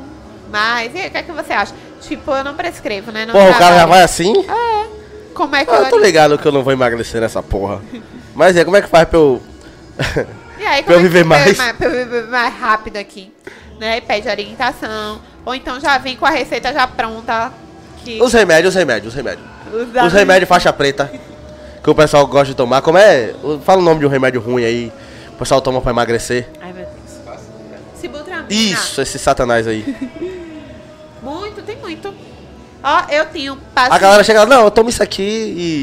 Mas, 0.51 0.93
e 0.95 0.99
aí, 0.99 1.07
o 1.07 1.11
que 1.11 1.17
é 1.17 1.23
que 1.23 1.31
você 1.31 1.53
acha? 1.53 1.73
Tipo, 2.01 2.31
eu 2.31 2.43
não 2.43 2.55
prescrevo, 2.55 3.11
né? 3.11 3.25
Não 3.25 3.33
Porra, 3.33 3.51
o 3.51 3.57
cara 3.57 3.75
já 3.75 3.85
vai 3.85 4.01
assim? 4.01 4.33
Como 5.33 5.55
é 5.55 5.63
que 5.63 5.71
Ah, 5.71 5.75
eu 5.83 5.89
tô 5.89 5.97
eu. 5.97 6.03
ligado 6.03 6.37
que 6.37 6.47
eu 6.47 6.51
não 6.51 6.63
vou 6.63 6.73
emagrecer 6.73 7.21
nessa 7.21 7.41
porra. 7.43 7.81
Mas 8.35 8.55
é, 8.57 8.65
como 8.65 8.75
é 8.75 8.81
que 8.81 8.87
faz 8.89 9.07
pra 9.07 9.17
eu. 9.19 9.41
Aí, 10.71 10.83
Pra 10.83 10.93
eu 10.93 10.99
é 10.99 11.01
que 11.01 11.07
viver 11.07 11.23
você 11.23 11.29
mais. 11.29 11.57
vai- 11.57 11.73
Pra 11.73 11.87
eu 11.87 11.91
viver 12.05 12.27
mais 12.27 12.53
rápido 12.53 12.97
aqui. 12.97 13.31
Né? 13.79 13.97
E 13.97 14.01
Pede 14.01 14.27
orientação. 14.29 15.19
Ou 15.45 15.53
então 15.55 15.79
já 15.79 15.97
vem 15.97 16.15
com 16.15 16.25
a 16.25 16.29
receita 16.29 16.71
já 16.71 16.85
pronta. 16.87 17.51
Que 18.03 18.21
Os 18.21 18.31
remédios, 18.33 18.73
os 18.73 18.79
remédios, 18.79 19.13
os 19.13 19.15
remédios. 19.15 19.45
usa- 19.73 20.05
Os 20.05 20.13
remédios 20.13 20.47
faixa 20.49 20.71
preta. 20.71 21.11
Que 21.83 21.89
o 21.89 21.95
pessoal 21.95 22.25
gosta 22.27 22.47
de 22.47 22.55
tomar. 22.55 22.81
Como 22.81 22.97
é? 22.97 23.33
Fala 23.65 23.79
o 23.79 23.83
nome 23.83 23.99
de 23.99 24.05
um 24.05 24.09
remédio 24.09 24.39
ruim 24.39 24.63
aí. 24.63 24.91
O 25.29 25.37
pessoal 25.37 25.61
toma 25.61 25.81
pra 25.81 25.91
emagrecer. 25.91 26.47
Ai, 26.61 26.71
meu 26.73 26.85
Deus. 26.85 27.39
Sibutramina. 27.99 28.45
Isso, 28.49 29.01
esse 29.01 29.17
satanás 29.19 29.67
aí. 29.67 29.83
Muito, 31.21 31.61
tem 31.61 31.77
muito. 31.77 32.11
Ó, 32.83 33.01
eu 33.11 33.25
tenho 33.25 33.55
paciente. 33.75 33.93
A 33.95 33.99
galera 33.99 34.23
chega 34.23 34.39
lá, 34.39 34.45
não, 34.47 34.63
eu 34.63 34.71
tomo 34.71 34.89
isso 34.89 35.03
aqui 35.03 35.21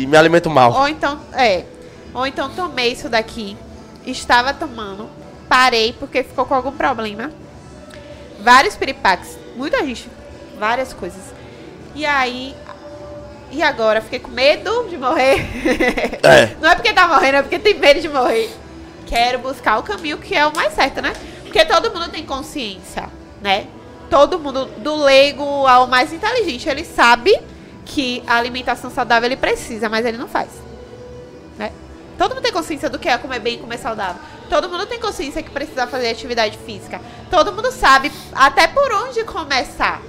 e 0.03 0.07
me 0.09 0.17
alimento 0.17 0.51
mal. 0.51 0.73
Ou 0.73 0.89
então, 0.89 1.21
é. 1.33 1.63
Ou 2.13 2.27
então 2.27 2.49
tomei 2.51 2.91
isso 2.93 3.09
daqui. 3.09 3.57
Estava 4.11 4.55
tomando. 4.55 5.09
Parei 5.49 5.93
porque 5.93 6.23
ficou 6.23 6.47
com 6.47 6.55
algum 6.55 6.73
problema. 6.73 7.31
Vários 8.41 8.75
piripaques. 8.75 9.39
Muita 9.55 9.85
gente. 9.85 10.09
Várias 10.59 10.93
coisas. 10.93 11.23
E 11.95 12.07
aí. 12.07 12.55
E 13.51 13.63
agora? 13.63 14.01
Fiquei 14.01 14.19
com 14.19 14.31
medo 14.31 14.89
de 14.89 14.97
morrer. 14.97 15.41
É. 16.23 16.57
Não 16.61 16.71
é 16.71 16.75
porque 16.75 16.93
tá 16.93 17.07
morrendo, 17.07 17.37
é 17.37 17.43
porque 17.43 17.59
tem 17.59 17.75
medo 17.75 18.01
de 18.01 18.09
morrer. 18.09 18.51
Quero 19.07 19.39
buscar 19.39 19.79
o 19.79 19.83
caminho 19.83 20.19
que 20.19 20.35
é 20.35 20.47
o 20.47 20.55
mais 20.55 20.75
certo, 20.75 21.01
né? 21.01 21.13
Porque 21.43 21.65
todo 21.65 21.91
mundo 21.91 22.11
tem 22.11 22.25
consciência, 22.25 23.09
né? 23.41 23.67
Todo 24.11 24.39
mundo, 24.39 24.67
do 24.79 24.97
leigo 24.97 25.67
ao 25.67 25.87
mais 25.87 26.13
inteligente, 26.13 26.69
ele 26.69 26.85
sabe 26.85 27.39
que 27.85 28.23
a 28.27 28.37
alimentação 28.37 28.91
saudável 28.91 29.27
ele 29.27 29.37
precisa, 29.37 29.89
mas 29.89 30.05
ele 30.05 30.19
não 30.19 30.29
faz. 30.29 30.49
Né? 31.59 31.73
Todo 32.19 32.35
mundo 32.35 32.43
tem 32.43 32.53
consciência 32.53 32.91
do 32.91 32.99
que 32.99 33.09
é 33.09 33.17
comer 33.17 33.39
bem 33.39 33.55
e 33.55 33.59
comer 33.59 33.79
saudável. 33.79 34.21
Todo 34.51 34.69
mundo 34.69 34.85
tem 34.87 34.99
consciência 34.99 35.41
que 35.41 35.51
precisa 35.51 35.87
fazer 35.87 36.11
atividade 36.11 36.59
física. 36.59 37.01
Todo 37.31 37.53
mundo 37.53 37.71
sabe 37.71 38.11
até 38.35 38.67
por 38.67 38.93
onde 38.93 39.23
começar. 39.23 40.03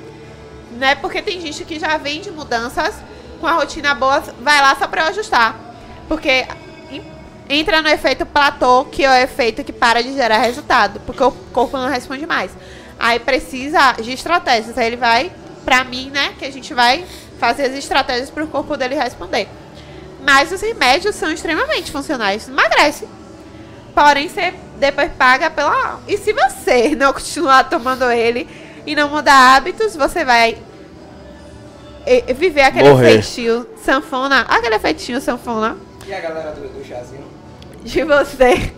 Né? 0.71 0.95
Porque 0.95 1.21
tem 1.21 1.39
gente 1.39 1.63
que 1.63 1.79
já 1.79 1.97
vem 1.97 2.19
de 2.19 2.31
mudanças 2.31 2.95
com 3.39 3.45
a 3.45 3.53
rotina 3.53 3.93
boa, 3.93 4.21
vai 4.41 4.59
lá 4.59 4.75
só 4.75 4.87
pra 4.87 5.03
eu 5.03 5.07
ajustar. 5.09 5.55
Porque 6.07 6.47
entra 7.47 7.81
no 7.81 7.87
efeito 7.87 8.25
platô, 8.25 8.85
que 8.85 9.05
é 9.05 9.09
o 9.09 9.23
efeito 9.23 9.63
que 9.63 9.71
para 9.71 10.01
de 10.01 10.13
gerar 10.13 10.39
resultado, 10.39 10.99
porque 11.01 11.23
o 11.23 11.31
corpo 11.31 11.77
não 11.77 11.89
responde 11.89 12.25
mais. 12.25 12.51
Aí 12.97 13.19
precisa 13.19 13.93
de 13.93 14.11
estratégias. 14.11 14.77
Aí 14.77 14.87
ele 14.87 14.97
vai, 14.97 15.31
pra 15.63 15.83
mim, 15.83 16.09
né, 16.09 16.33
que 16.39 16.45
a 16.45 16.51
gente 16.51 16.73
vai 16.73 17.05
fazer 17.39 17.65
as 17.65 17.73
estratégias 17.73 18.29
pro 18.29 18.47
corpo 18.47 18.75
dele 18.75 18.95
responder. 18.95 19.47
Mas 20.31 20.51
os 20.51 20.61
remédios 20.61 21.15
são 21.15 21.31
extremamente 21.31 21.91
funcionais. 21.91 22.47
Emagrece. 22.47 23.07
Porém, 23.95 24.29
você 24.29 24.53
depois 24.77 25.11
paga 25.13 25.49
pela. 25.49 25.99
E 26.07 26.19
se 26.19 26.31
você 26.33 26.95
não 26.95 27.11
continuar 27.11 27.63
tomando 27.67 28.03
ele 28.11 28.47
e 28.85 28.95
não 28.95 29.09
mudar 29.09 29.55
hábitos, 29.55 29.95
você 29.95 30.23
vai 30.23 30.55
viver 32.37 32.61
aquele 32.61 32.89
Morrer. 32.89 33.09
efeitinho 33.09 33.65
sanfona. 33.83 34.41
Aquele 34.41 34.75
efeitinho 34.75 35.19
sanfona 35.19 35.75
E 36.07 36.13
a 36.13 36.19
galera 36.19 36.51
do, 36.51 36.61
do 36.61 36.87
chazinho? 36.87 37.25
de 37.83 38.03
você. 38.03 38.71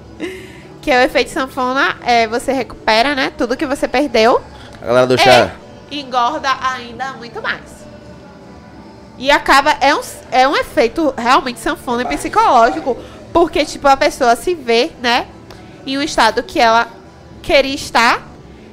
Que 0.82 0.90
é 0.90 1.02
o 1.02 1.04
efeito 1.04 1.32
sanfona. 1.32 1.98
É, 2.02 2.28
você 2.28 2.54
recupera, 2.54 3.14
né? 3.14 3.30
Tudo 3.38 3.58
que 3.58 3.66
você 3.66 3.90
perdeu. 3.90 4.42
A 4.82 4.86
galera 4.86 5.06
do 5.06 5.18
chá. 5.18 5.52
E 5.92 6.00
engorda 6.00 6.50
ainda 6.62 7.12
muito 7.12 7.42
mais. 7.42 7.81
E 9.22 9.30
acaba. 9.30 9.78
É 9.80 9.94
um, 9.96 10.02
é 10.32 10.48
um 10.48 10.56
efeito 10.56 11.14
realmente 11.16 11.60
sanfona 11.60 12.02
e 12.02 12.06
psicológico. 12.06 12.98
Porque, 13.32 13.64
tipo, 13.64 13.88
a 13.88 13.96
pessoa 13.96 14.36
se 14.36 14.56
vê, 14.56 14.92
né? 15.02 15.28
Em 15.86 15.98
um 15.98 16.02
estado 16.02 16.42
que 16.44 16.60
ela 16.60 16.88
queria 17.44 17.76
estar. 17.76 18.22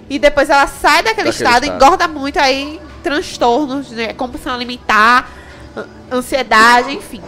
E 0.09 0.19
depois 0.19 0.49
ela 0.49 0.67
sai 0.67 1.03
daquele 1.03 1.31
Daquele 1.31 1.45
estado, 1.49 1.65
estado. 1.65 1.77
engorda 1.85 2.09
muito, 2.09 2.39
aí 2.39 2.81
transtornos, 3.03 3.91
né? 3.91 4.15
Compulsão 4.15 4.55
alimentar, 4.55 5.29
an- 5.77 5.87
ansiedade, 6.11 6.95
enfim. 6.95 7.23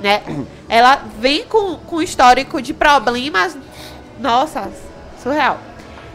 Né? 0.00 0.20
Ela 0.68 1.00
vem 1.20 1.44
com, 1.44 1.76
com 1.76 2.02
histórico 2.02 2.60
de 2.60 2.74
problemas. 2.74 3.56
Nossa, 4.18 4.68
surreal. 5.22 5.58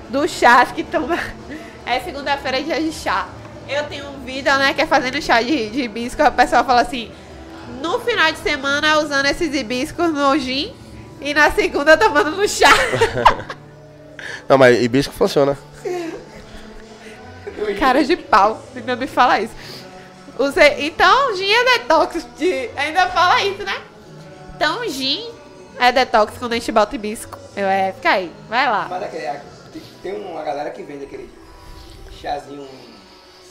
Do 0.10 0.28
chá 0.28 0.66
que 0.66 0.84
toma. 0.84 1.18
É 1.86 2.00
segunda-feira 2.02 2.60
é 2.60 2.62
dia 2.62 2.80
de 2.82 2.92
chá. 2.92 3.26
Eu 3.70 3.84
tenho 3.84 4.10
um 4.10 4.26
vídeo, 4.26 4.52
né, 4.58 4.74
que 4.74 4.82
é 4.82 4.88
fazendo 4.88 5.22
chá 5.22 5.40
de, 5.44 5.70
de 5.70 5.84
hibisco. 5.84 6.24
O 6.24 6.32
pessoal 6.32 6.66
fala 6.66 6.82
assim: 6.82 7.12
no 7.80 8.00
final 8.00 8.32
de 8.32 8.40
semana 8.40 8.98
usando 8.98 9.28
esses 9.28 9.54
hibiscos 9.54 10.12
no 10.12 10.36
gin 10.40 10.74
e 11.22 11.36
na 11.36 11.52
segunda 11.52 11.96
tomando 11.96 12.32
no 12.32 12.48
chá. 12.50 12.68
Não, 14.50 14.58
mas 14.58 14.82
hibisco 14.82 15.14
funciona. 15.14 15.56
Cara 17.78 18.04
de 18.04 18.18
pau, 18.18 18.64
ainda 18.76 18.96
me 18.96 19.06
fala 19.06 19.40
isso. 19.40 19.54
Usei, 20.40 20.88
então, 20.88 21.36
gin 21.36 21.52
é 21.52 21.78
detox. 21.78 22.26
De, 22.38 22.70
ainda 22.76 23.08
fala 23.10 23.44
isso, 23.44 23.62
né? 23.64 23.80
Então, 24.56 24.88
gin 24.90 25.30
é 25.78 25.92
detox 25.92 26.38
quando 26.40 26.54
a 26.54 26.56
gente 26.56 26.72
bota 26.72 26.96
hibisco. 26.96 27.38
Eu 27.56 27.68
é, 27.68 27.92
fica 27.94 28.10
aí, 28.10 28.32
vai 28.50 28.68
lá. 28.68 28.88
Mas 28.90 29.04
aquele, 29.04 29.40
tem 30.02 30.14
uma 30.16 30.42
galera 30.42 30.72
que 30.72 30.82
vende 30.82 31.04
aquele 31.04 31.30
chazinho 32.20 32.68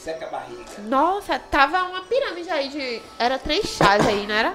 seca 0.09 0.25
a 0.25 0.29
barriga. 0.29 0.63
Nossa, 0.87 1.39
tava 1.39 1.83
uma 1.83 2.01
pirâmide 2.01 2.49
aí 2.49 2.69
de. 2.69 3.01
Era 3.17 3.37
três 3.37 3.65
chás 3.65 4.05
aí, 4.07 4.25
não 4.25 4.35
era? 4.35 4.53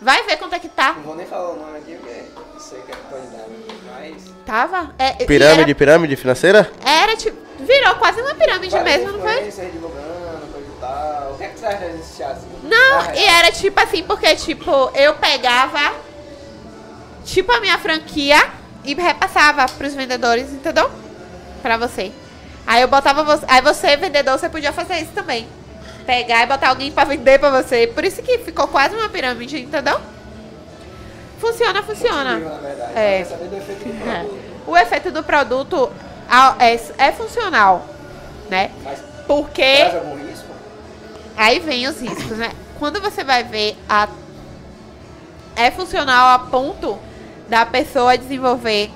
Vai 0.00 0.24
ver 0.24 0.36
quanto 0.36 0.54
é 0.54 0.58
que 0.58 0.68
tá. 0.68 0.92
Não 0.94 1.02
vou 1.02 1.16
nem 1.16 1.26
falar 1.26 1.50
o 1.52 1.56
nome 1.56 1.78
aqui, 1.78 1.94
porque 1.94 2.24
eu 2.54 2.60
sei 2.60 2.80
que 2.82 2.92
é 2.92 2.94
dar, 2.94 3.46
mas... 3.98 4.24
Tava. 4.44 4.94
É, 4.98 5.24
Pirâmide, 5.24 5.74
pirâmide 5.74 6.16
financeira? 6.16 6.70
Era, 6.84 7.02
era 7.12 7.16
tipo. 7.16 7.36
Virou 7.58 7.94
quase 7.94 8.20
uma 8.20 8.34
pirâmide 8.34 8.78
mesmo, 8.80 9.12
não 9.12 9.20
foi? 9.20 9.32
influencer 9.36 9.70
divulgando, 9.70 10.52
coisa 10.52 10.68
e 10.68 10.80
tal. 10.80 11.32
O 11.32 11.38
que 11.38 11.44
é 11.44 11.48
que 11.48 11.58
você 11.58 11.66
acha 11.66 11.88
desse 11.88 12.16
chá 12.18 12.28
assim? 12.28 12.46
Não, 12.64 13.00
Ah, 13.00 13.16
e 13.16 13.24
era 13.24 13.50
tipo 13.52 13.80
assim, 13.80 14.02
porque 14.02 14.36
tipo, 14.36 14.70
eu 14.94 15.14
pegava 15.14 15.94
tipo 17.24 17.50
a 17.52 17.60
minha 17.60 17.78
franquia 17.78 18.36
e 18.84 18.94
repassava 18.94 19.66
pros 19.72 19.94
vendedores, 19.94 20.50
entendeu? 20.52 20.90
Pra 21.62 21.78
você. 21.78 22.12
Aí 22.66 22.82
eu 22.82 22.88
botava 22.88 23.22
você. 23.22 23.44
Aí 23.48 23.62
você, 23.62 23.96
vendedor, 23.96 24.38
você 24.38 24.48
podia 24.48 24.72
fazer 24.72 24.96
isso 24.96 25.12
também. 25.12 25.46
Pegar 26.04 26.42
e 26.42 26.46
botar 26.46 26.68
alguém 26.68 26.90
pra 26.90 27.04
vender 27.04 27.38
pra 27.38 27.50
você. 27.50 27.86
Por 27.86 28.04
isso 28.04 28.22
que 28.22 28.38
ficou 28.38 28.66
quase 28.68 28.94
uma 28.94 29.08
pirâmide, 29.08 29.60
entendeu? 29.60 30.00
Funciona, 31.40 31.82
funciona. 31.82 32.38
Na 32.38 32.56
verdade. 32.58 32.92
É. 32.96 33.20
É. 33.20 34.26
O 34.66 34.76
efeito 34.76 35.10
do 35.10 35.22
produto 35.22 35.90
é, 36.58 37.06
é 37.08 37.12
funcional, 37.12 37.86
né? 38.48 38.70
Mas 38.82 38.98
Porque. 39.26 39.76
traz 39.76 39.94
algum 39.94 40.16
risco? 40.16 40.46
Aí 41.36 41.60
vem 41.60 41.86
os 41.86 42.00
riscos, 42.00 42.38
né? 42.38 42.50
Quando 42.78 43.00
você 43.00 43.22
vai 43.22 43.44
ver 43.44 43.76
a 43.88 44.08
é 45.56 45.70
funcional 45.70 46.34
a 46.34 46.38
ponto 46.38 46.98
da 47.48 47.64
pessoa 47.64 48.18
desenvolver 48.18 48.90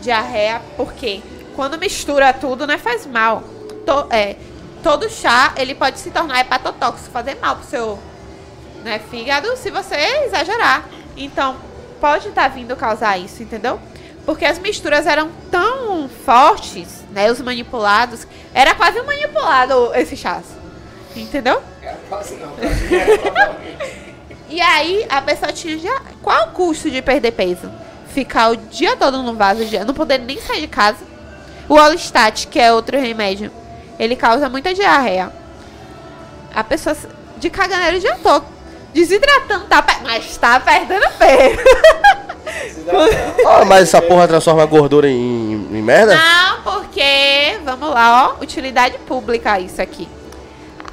diarreia, 0.00 0.62
porque 0.76 1.20
quando 1.58 1.76
mistura 1.76 2.32
tudo, 2.32 2.68
né, 2.68 2.78
faz 2.78 3.04
mal. 3.04 3.42
To- 3.84 4.06
é, 4.10 4.36
todo 4.80 5.10
chá, 5.10 5.52
ele 5.56 5.74
pode 5.74 5.98
se 5.98 6.08
tornar 6.08 6.38
hepatotóxico, 6.38 7.10
fazer 7.10 7.34
mal 7.42 7.56
pro 7.56 7.66
seu 7.66 7.98
né, 8.84 9.00
fígado 9.10 9.56
se 9.56 9.68
você 9.68 9.96
exagerar. 10.24 10.84
Então, 11.16 11.56
pode 12.00 12.28
estar 12.28 12.46
vindo 12.46 12.76
causar 12.76 13.18
isso, 13.18 13.42
entendeu? 13.42 13.80
Porque 14.24 14.44
as 14.44 14.56
misturas 14.60 15.04
eram 15.04 15.30
tão 15.50 16.08
fortes, 16.24 17.02
né, 17.10 17.28
os 17.28 17.40
manipulados, 17.40 18.24
era 18.54 18.72
quase 18.76 19.00
um 19.00 19.04
manipulado 19.04 19.90
esse 19.96 20.16
chás. 20.16 20.44
Entendeu? 21.16 21.60
Era 21.82 21.98
quase 22.08 22.36
não. 22.36 22.50
quase 22.52 22.94
era, 22.94 23.18
provavelmente. 23.18 24.08
E 24.50 24.60
aí 24.62 25.04
a 25.10 25.20
pessoa 25.20 25.52
tinha 25.52 25.76
já. 25.76 26.00
Qual 26.22 26.48
o 26.48 26.52
custo 26.52 26.88
de 26.88 27.02
perder 27.02 27.32
peso? 27.32 27.68
Ficar 28.14 28.50
o 28.52 28.56
dia 28.56 28.96
todo 28.96 29.22
no 29.22 29.34
vaso, 29.34 29.64
de- 29.64 29.84
não 29.84 29.92
poder 29.92 30.18
nem 30.20 30.40
sair 30.40 30.60
de 30.62 30.68
casa. 30.68 31.07
O 31.68 31.74
Olistat, 31.74 32.46
que 32.46 32.58
é 32.58 32.72
outro 32.72 32.98
remédio, 32.98 33.50
ele 33.98 34.16
causa 34.16 34.48
muita 34.48 34.72
diarreia. 34.72 35.30
A 36.54 36.64
pessoa 36.64 36.96
de 37.36 37.50
caganeiro 37.50 38.00
já 38.00 38.16
tô 38.16 38.42
desidratando, 38.92 39.66
tá, 39.66 39.84
mas 40.02 40.36
tá 40.38 40.58
perdendo 40.60 41.08
peso. 41.18 41.58
Ah, 43.46 43.64
mas 43.66 43.82
essa 43.82 44.00
porra 44.00 44.26
transforma 44.26 44.62
a 44.62 44.66
gordura 44.66 45.08
em, 45.08 45.52
em 45.52 45.82
merda? 45.82 46.16
Não, 46.16 46.62
porque, 46.62 47.58
vamos 47.62 47.90
lá, 47.90 48.30
ó, 48.30 48.42
utilidade 48.42 48.96
pública 48.98 49.60
isso 49.60 49.80
aqui. 49.82 50.08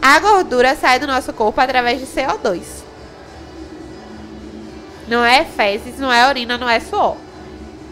A 0.01 0.19
gordura 0.19 0.75
sai 0.75 0.99
do 0.99 1.07
nosso 1.07 1.31
corpo 1.31 1.59
através 1.61 1.99
de 1.99 2.05
CO2. 2.05 2.61
Não 5.07 5.23
é 5.23 5.45
fezes, 5.45 5.97
não 5.97 6.11
é 6.11 6.27
urina, 6.27 6.57
não 6.57 6.69
é 6.69 6.79
suor. 6.79 7.15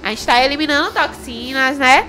A 0.04 0.10
gente 0.10 0.20
está 0.20 0.44
eliminando 0.44 0.92
toxinas, 0.92 1.78
né? 1.78 2.08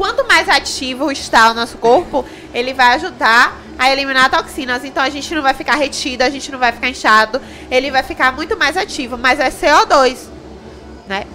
Quanto 0.00 0.26
mais 0.26 0.48
ativo 0.48 1.12
está 1.12 1.50
o 1.50 1.54
nosso 1.54 1.76
corpo, 1.76 2.24
ele 2.54 2.72
vai 2.72 2.94
ajudar 2.94 3.54
a 3.78 3.92
eliminar 3.92 4.30
toxinas. 4.30 4.82
Então 4.82 5.02
a 5.02 5.10
gente 5.10 5.34
não 5.34 5.42
vai 5.42 5.52
ficar 5.52 5.74
retido, 5.74 6.22
a 6.22 6.30
gente 6.30 6.50
não 6.50 6.58
vai 6.58 6.72
ficar 6.72 6.88
inchado, 6.88 7.38
ele 7.70 7.90
vai 7.90 8.02
ficar 8.02 8.32
muito 8.32 8.56
mais 8.56 8.78
ativo. 8.78 9.18
Mas 9.18 9.38
é 9.38 9.50
CO2, 9.50 10.26
né? 11.06 11.26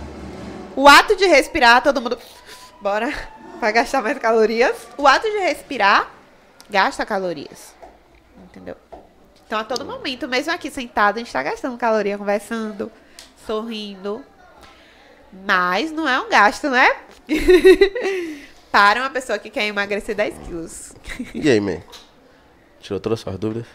O 0.76 0.88
ato 0.88 1.16
de 1.16 1.28
respirar, 1.28 1.84
todo 1.84 2.02
mundo. 2.02 2.18
Bora. 2.82 3.14
Vai 3.62 3.72
gastar 3.72 4.02
mais 4.02 4.18
calorias. 4.18 4.76
O 4.98 5.06
ato 5.06 5.30
de 5.30 5.38
respirar 5.38 6.10
gasta 6.68 7.06
calorias. 7.06 7.76
Entendeu? 8.46 8.78
Então 9.46 9.60
a 9.60 9.64
todo 9.64 9.86
momento, 9.86 10.28
mesmo 10.28 10.52
aqui 10.52 10.72
sentado, 10.72 11.18
a 11.18 11.20
gente 11.20 11.32
tá 11.32 11.44
gastando 11.44 11.78
caloria, 11.78 12.18
conversando, 12.18 12.92
sorrindo. 13.46 14.26
Mas 15.46 15.92
não 15.92 16.10
é 16.10 16.20
um 16.20 16.30
gasto, 16.30 16.68
né? 16.68 16.96
Para 18.76 19.00
uma 19.00 19.10
pessoa 19.10 19.40
que 19.40 19.50
quer 19.50 19.66
emagrecer 19.68 20.14
10 20.14 20.38
quilos. 20.40 20.92
E 21.34 21.50
aí, 21.50 21.62
man? 21.62 21.78
Tirou 22.82 23.00
todas 23.00 23.20
as 23.20 23.24
suas 23.24 23.40
dúvidas? 23.40 23.66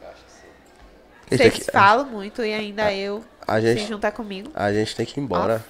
A 0.00 1.36
Vocês 1.36 1.54
que, 1.54 1.64
falam 1.64 2.06
muito 2.06 2.44
e 2.44 2.54
ainda 2.54 2.94
eu 2.94 3.24
a, 3.44 3.56
se 3.56 3.62
gente, 3.62 3.88
juntar 3.88 4.12
comigo. 4.12 4.52
a 4.54 4.72
gente 4.72 4.94
tem 4.94 5.04
que 5.04 5.18
ir 5.18 5.22
embora. 5.24 5.64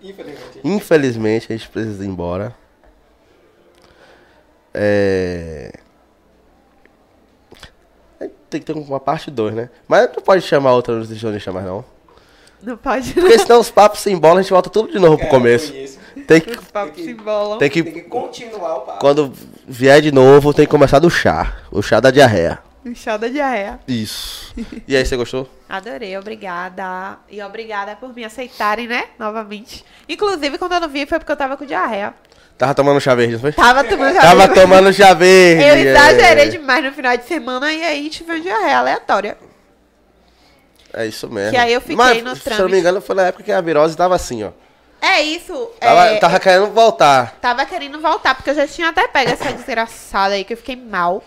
Infelizmente. 0.00 0.60
Infelizmente, 0.64 1.52
a 1.52 1.56
gente 1.58 1.68
precisa 1.68 2.02
ir 2.02 2.08
embora. 2.08 2.56
É... 4.72 5.80
Tem 8.48 8.58
que 8.58 8.64
ter 8.64 8.72
uma 8.72 9.00
parte 9.00 9.30
2, 9.30 9.54
né? 9.54 9.68
Mas 9.86 10.08
não 10.16 10.22
pode 10.22 10.40
chamar 10.40 10.72
outra 10.72 10.94
nutricionista 10.94 11.52
mais, 11.52 11.66
não. 11.66 11.84
Não 12.62 12.78
pode 12.78 13.12
Porque 13.12 13.38
senão 13.38 13.60
os 13.60 13.70
papos 13.70 14.00
se 14.00 14.10
embolam, 14.10 14.38
a 14.38 14.42
gente 14.42 14.50
volta 14.50 14.70
tudo 14.70 14.90
de 14.90 14.98
novo 14.98 15.18
pro 15.18 15.28
começo. 15.28 15.74
isso. 15.74 15.97
Tem 16.26 16.40
que, 16.40 16.50
tem 16.50 16.90
que 16.90 17.14
Tem 17.58 17.70
que 17.70 18.02
continuar 18.02 18.76
o 18.76 18.80
papo. 18.80 19.00
Quando 19.00 19.32
vier 19.66 20.00
de 20.00 20.12
novo, 20.12 20.52
tem 20.52 20.64
que 20.64 20.70
começar 20.70 20.98
do 20.98 21.10
chá. 21.10 21.56
O 21.70 21.82
chá 21.82 22.00
da 22.00 22.10
diarreia. 22.10 22.58
O 22.84 22.94
chá 22.94 23.16
da 23.16 23.28
diarreia. 23.28 23.78
Isso. 23.86 24.54
E 24.86 24.96
aí, 24.96 25.04
você 25.04 25.16
gostou? 25.16 25.48
Adorei, 25.68 26.16
obrigada. 26.16 27.18
E 27.30 27.42
obrigada 27.42 27.96
por 27.96 28.14
me 28.14 28.24
aceitarem, 28.24 28.86
né? 28.86 29.04
Novamente. 29.18 29.84
Inclusive, 30.08 30.56
quando 30.58 30.72
eu 30.72 30.80
não 30.80 30.88
vi, 30.88 31.04
foi 31.06 31.18
porque 31.18 31.32
eu 31.32 31.36
tava 31.36 31.56
com 31.56 31.66
diarreia. 31.66 32.14
Tava 32.56 32.74
tomando 32.74 33.00
chá 33.00 33.14
verde, 33.14 33.34
não 33.34 33.40
foi? 33.40 33.52
Tava 33.52 33.84
tomando 33.84 34.14
chá 34.14 34.20
Tava 34.20 34.46
verde. 34.46 34.54
tomando 34.54 34.92
chá 34.92 35.14
verde. 35.14 35.62
Eu 35.62 35.76
exagerei 35.76 36.44
é. 36.46 36.48
demais 36.48 36.84
no 36.84 36.92
final 36.92 37.16
de 37.16 37.24
semana 37.24 37.72
e 37.72 37.84
aí 37.84 38.10
tive 38.10 38.32
uma 38.32 38.40
diarreia 38.40 38.78
aleatória. 38.78 39.38
É 40.92 41.06
isso 41.06 41.28
mesmo. 41.28 41.50
Que 41.50 41.56
aí 41.56 41.72
eu 41.72 41.80
fiquei 41.80 41.96
Mas, 41.96 42.22
no 42.22 42.34
Se 42.34 42.48
eu 42.48 42.50
não 42.50 42.56
trâmite. 42.56 42.74
me 42.74 42.80
engano, 42.80 43.00
foi 43.00 43.14
na 43.14 43.26
época 43.26 43.44
que 43.44 43.52
a 43.52 43.60
virose 43.60 43.96
tava 43.96 44.14
assim, 44.16 44.42
ó. 44.42 44.50
É 45.00 45.20
isso. 45.22 45.70
Tava, 45.80 46.04
é, 46.06 46.16
tava 46.18 46.40
querendo 46.40 46.66
voltar. 46.72 47.36
tava 47.40 47.64
querendo 47.64 48.00
voltar, 48.00 48.34
porque 48.34 48.50
eu 48.50 48.54
já 48.54 48.66
tinha 48.66 48.88
até 48.88 49.06
pego 49.06 49.30
essa 49.30 49.52
desgraçada 49.52 50.34
aí 50.34 50.44
que 50.44 50.52
eu 50.52 50.56
fiquei 50.56 50.76
mal. 50.76 51.22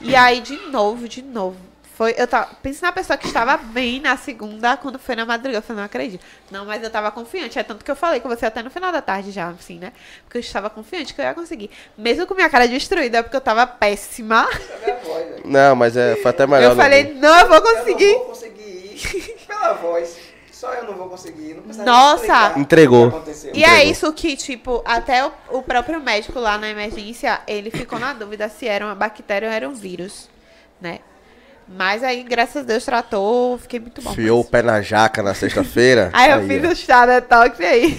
E 0.00 0.14
aí, 0.16 0.40
de 0.40 0.56
novo, 0.68 1.08
de 1.08 1.22
novo. 1.22 1.56
Foi, 1.94 2.14
eu 2.16 2.26
tava, 2.26 2.48
pensa 2.62 2.86
na 2.86 2.90
pessoa 2.92 3.16
que 3.16 3.26
estava 3.26 3.56
bem 3.56 4.00
na 4.00 4.16
segunda, 4.16 4.76
quando 4.76 4.98
foi 4.98 5.14
na 5.14 5.26
madrugada. 5.26 5.64
Eu 5.68 5.76
não 5.76 5.82
acredito. 5.84 6.24
Não, 6.50 6.64
mas 6.64 6.82
eu 6.82 6.90
tava 6.90 7.10
confiante. 7.10 7.58
É 7.58 7.62
tanto 7.62 7.84
que 7.84 7.90
eu 7.90 7.94
falei 7.94 8.18
com 8.18 8.28
você 8.28 8.46
até 8.46 8.62
no 8.62 8.70
final 8.70 8.90
da 8.90 9.02
tarde 9.02 9.30
já, 9.30 9.48
assim, 9.48 9.78
né? 9.78 9.92
Porque 10.24 10.38
eu 10.38 10.40
estava 10.40 10.70
confiante 10.70 11.12
que 11.12 11.20
eu 11.20 11.24
ia 11.24 11.34
conseguir. 11.34 11.70
Mesmo 11.96 12.26
com 12.26 12.34
minha 12.34 12.48
cara 12.48 12.66
destruída, 12.66 13.22
porque 13.22 13.36
eu 13.36 13.40
tava 13.42 13.66
péssima. 13.66 14.48
Não, 15.44 15.76
mas 15.76 15.96
é, 15.96 16.16
foi 16.16 16.30
até 16.30 16.46
melhor. 16.46 16.70
eu 16.70 16.76
falei, 16.76 17.14
não, 17.14 17.38
eu 17.38 17.46
vou 17.48 17.58
Eu 17.58 17.62
não 17.62 17.74
conseguir. 17.76 18.12
vou 18.14 18.24
conseguir 18.26 18.62
ir 18.62 19.36
pela 19.46 19.72
voz. 19.74 20.16
Só 20.62 20.72
eu 20.74 20.84
não 20.84 20.94
vou 20.94 21.08
conseguir. 21.08 21.54
Não 21.54 21.62
precisa 21.64 21.84
Nossa! 21.84 22.52
Entregou. 22.56 23.20
E 23.52 23.64
é 23.64 23.82
isso 23.82 24.12
que, 24.12 24.36
tipo, 24.36 24.80
até 24.84 25.26
o, 25.26 25.32
o 25.50 25.60
próprio 25.60 26.00
médico 26.00 26.38
lá 26.38 26.56
na 26.56 26.68
emergência, 26.68 27.40
ele 27.48 27.68
ficou 27.68 27.98
na 27.98 28.12
dúvida 28.12 28.48
se 28.48 28.68
era 28.68 28.86
uma 28.86 28.94
bactéria 28.94 29.48
ou 29.48 29.52
era 29.52 29.68
um 29.68 29.74
vírus, 29.74 30.30
né? 30.80 31.00
Mas 31.66 32.04
aí, 32.04 32.22
graças 32.22 32.58
a 32.58 32.64
Deus, 32.64 32.84
tratou, 32.84 33.58
fiquei 33.58 33.80
muito 33.80 34.00
bom. 34.02 34.14
Fiou 34.14 34.38
o 34.38 34.44
pé 34.44 34.62
na 34.62 34.80
jaca 34.80 35.20
na 35.20 35.34
sexta-feira. 35.34 36.10
Aí 36.14 36.30
eu 36.30 36.38
ó. 36.38 36.42
fiz 36.42 36.70
o 36.70 36.76
chá 36.76 37.06
detox 37.06 37.58
e 37.58 37.64
aí. 37.64 37.98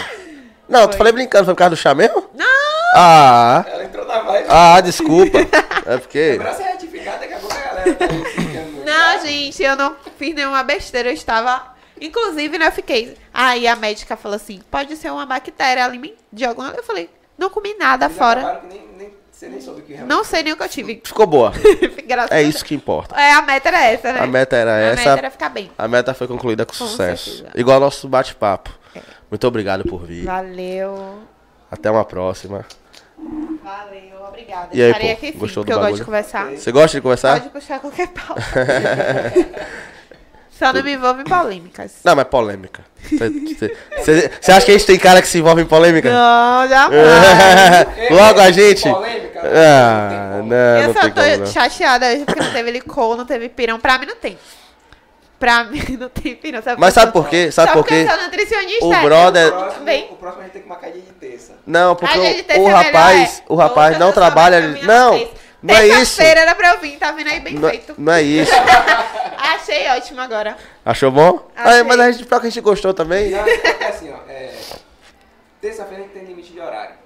Não, 0.66 0.88
tu 0.88 0.96
falei 0.96 1.12
brincando, 1.12 1.44
foi 1.44 1.52
por 1.54 1.58
causa 1.58 1.76
do 1.76 1.76
chá 1.76 1.94
mesmo? 1.94 2.30
Não! 2.34 2.46
Ah, 2.94 3.62
Ela 3.68 3.84
entrou 3.84 4.06
na 4.06 4.22
vibe. 4.22 4.46
ah, 4.48 4.80
desculpa. 4.80 5.38
É 5.86 5.98
porque. 5.98 6.36
Pra 6.38 6.54
ser 6.54 6.62
retificada, 6.62 7.18
daqui 7.18 7.34
a 7.34 7.38
pouco 7.38 7.54
a 7.54 7.58
galera 7.58 7.94
tá 7.94 8.04
aí. 8.08 8.82
Não, 8.86 9.26
gente, 9.26 9.62
eu 9.62 9.74
não 9.76 9.96
fiz 10.18 10.34
nenhuma 10.34 10.62
besteira, 10.62 11.08
eu 11.08 11.14
estava. 11.14 11.69
Inclusive, 12.00 12.58
né, 12.58 12.66
eu 12.68 12.72
fiquei. 12.72 13.16
Aí 13.32 13.66
a 13.68 13.76
médica 13.76 14.16
falou 14.16 14.36
assim: 14.36 14.60
pode 14.70 14.96
ser 14.96 15.10
uma 15.12 15.26
bactéria 15.26 15.84
alimentar 15.84 16.16
de 16.32 16.44
alguma. 16.44 16.70
Eu 16.70 16.82
falei, 16.82 17.10
não 17.38 17.50
comi 17.50 17.74
nada 17.78 18.06
Eles 18.06 18.16
fora. 18.16 18.62
nem, 18.68 18.82
nem, 18.98 19.12
você 19.30 19.48
nem 19.48 19.60
soube 19.60 19.80
o 19.80 19.84
que 19.84 19.92
realmente. 19.92 20.14
Não 20.14 20.24
sei 20.24 20.42
nem 20.42 20.52
o 20.52 20.56
que 20.56 20.62
eu 20.62 20.68
tive. 20.68 21.00
Ficou 21.04 21.26
boa. 21.26 21.52
É 22.30 22.36
a 22.38 22.42
isso 22.42 22.64
que 22.64 22.74
importa. 22.74 23.14
É, 23.14 23.32
a 23.34 23.40
meta 23.42 23.68
era 23.68 23.84
essa, 23.84 24.12
né? 24.12 24.20
A 24.20 24.26
meta 24.26 24.56
era 24.56 24.72
A 24.74 24.78
essa. 24.80 24.96
meta 24.96 25.18
era 25.20 25.30
ficar 25.30 25.48
bem. 25.48 25.70
A 25.78 25.86
meta 25.86 26.12
foi 26.12 26.26
concluída 26.26 26.66
com, 26.66 26.72
Com 26.72 26.86
sucesso. 26.86 27.30
certeza. 27.30 27.52
Igual 27.54 27.76
ao 27.76 27.80
nosso 27.82 28.08
bate-papo. 28.08 28.70
É. 28.96 29.00
Muito 29.30 29.46
obrigado 29.46 29.84
por 29.84 30.04
vir. 30.04 30.24
Valeu. 30.24 31.20
Até 31.70 31.88
uma 31.88 32.04
próxima. 32.04 32.66
Valeu, 33.62 34.24
obrigada. 34.26 34.68
E 34.72 34.82
aí, 34.82 34.88
Estarei 34.90 35.08
pô, 35.08 35.14
aqui 35.14 35.32
sim, 35.32 35.38
gostou 35.38 35.62
do 35.62 35.66
porque 35.66 35.72
eu 35.72 35.76
gosto 35.76 35.84
bagulho? 35.84 35.98
de 36.00 36.04
conversar. 36.04 36.50
Você 36.50 36.72
gosta 36.72 36.96
de 36.96 37.00
conversar? 37.00 37.38
Pode 37.40 37.52
puxar 37.52 37.78
qualquer 37.78 38.08
pau. 38.12 38.36
Só 40.60 40.74
não 40.74 40.82
me 40.82 40.92
envolve 40.92 41.22
em 41.22 41.24
polêmicas. 41.24 41.92
Não, 42.04 42.14
mas 42.14 42.26
polêmica. 42.28 42.84
Você 43.02 44.52
acha 44.52 44.66
que 44.66 44.70
a 44.72 44.74
gente 44.74 44.84
tem 44.86 44.98
cara 44.98 45.22
que 45.22 45.26
se 45.28 45.38
envolve 45.38 45.62
em 45.62 45.66
polêmica? 45.66 46.10
Não, 46.12 46.68
jamais. 46.68 48.10
Logo 48.10 48.40
a 48.40 48.50
gente. 48.50 48.82
Polêmica. 48.82 49.40
Ah, 49.42 50.36
não 50.40 50.44
não, 50.46 50.56
eu 50.82 50.92
só 50.92 51.00
tô 51.08 51.22
como 51.22 51.46
chateada 51.46 52.06
hoje 52.08 52.24
porque 52.26 52.40
não 52.42 52.52
teve 52.52 52.70
licor, 52.72 53.16
não 53.16 53.24
teve 53.24 53.48
pirão. 53.48 53.80
Pra 53.80 53.96
mim 53.98 54.04
não 54.04 54.16
tem. 54.16 54.38
Pra 55.38 55.64
mim 55.64 55.82
não 55.98 56.10
tem 56.10 56.36
pirão. 56.36 56.60
Sabe 56.62 56.78
Mas 56.78 56.92
sabe 56.92 57.10
por 57.10 57.26
quê? 57.26 57.50
Sabe 57.50 57.68
Só 57.68 57.72
por 57.74 57.82
porque 57.82 58.04
quê? 58.04 58.10
eu 58.10 58.14
sou 58.14 58.22
nutricionista. 58.24 58.84
O 58.84 58.92
é. 58.92 59.02
brother- 59.02 59.48
O 59.48 59.52
próximo, 59.56 59.84
Vem. 59.86 60.08
o 60.10 60.16
próximo 60.16 60.42
a 60.42 60.44
gente 60.44 60.52
tem 60.52 60.62
que 60.62 60.68
marcar 60.68 60.90
dia 60.90 61.00
de 61.00 61.12
terça. 61.12 61.54
Não, 61.66 61.96
porque 61.96 62.18
o, 62.18 62.20
o 62.20 62.24
ser 62.66 62.70
rapaz, 62.70 63.16
melhor, 63.18 63.42
o 63.48 63.54
rapaz 63.54 63.98
não 63.98 64.12
trabalha. 64.12 64.60
Não. 64.82 65.26
Não 65.62 65.74
é 65.74 65.86
isso. 65.86 66.16
Terça-feira 66.16 66.40
era 66.40 66.54
pra 66.54 66.68
eu 66.74 66.80
vir, 66.80 66.98
tá 66.98 67.12
vendo 67.12 67.28
aí 67.28 67.40
bem 67.40 67.54
Não, 67.54 67.68
é- 67.68 67.72
feito. 67.72 67.94
não 67.98 68.12
é 68.12 68.22
isso. 68.22 68.52
Achei 69.38 69.88
ótimo 69.90 70.20
agora. 70.20 70.56
Achou 70.84 71.10
bom? 71.10 71.48
Achei. 71.56 71.80
Ah, 71.80 71.84
mas 71.84 72.00
a 72.00 72.10
gente, 72.12 72.24
pior 72.26 72.40
que 72.40 72.46
a 72.46 72.50
gente 72.50 72.60
gostou 72.60 72.94
também. 72.94 73.30
Não, 73.30 73.38
é 73.46 73.86
assim, 73.88 74.10
ó. 74.10 74.30
É, 74.30 74.52
terça-feira 75.60 76.02
a 76.02 76.06
gente 76.06 76.12
tem 76.14 76.24
limite 76.24 76.52
de 76.52 76.60
horário. 76.60 77.00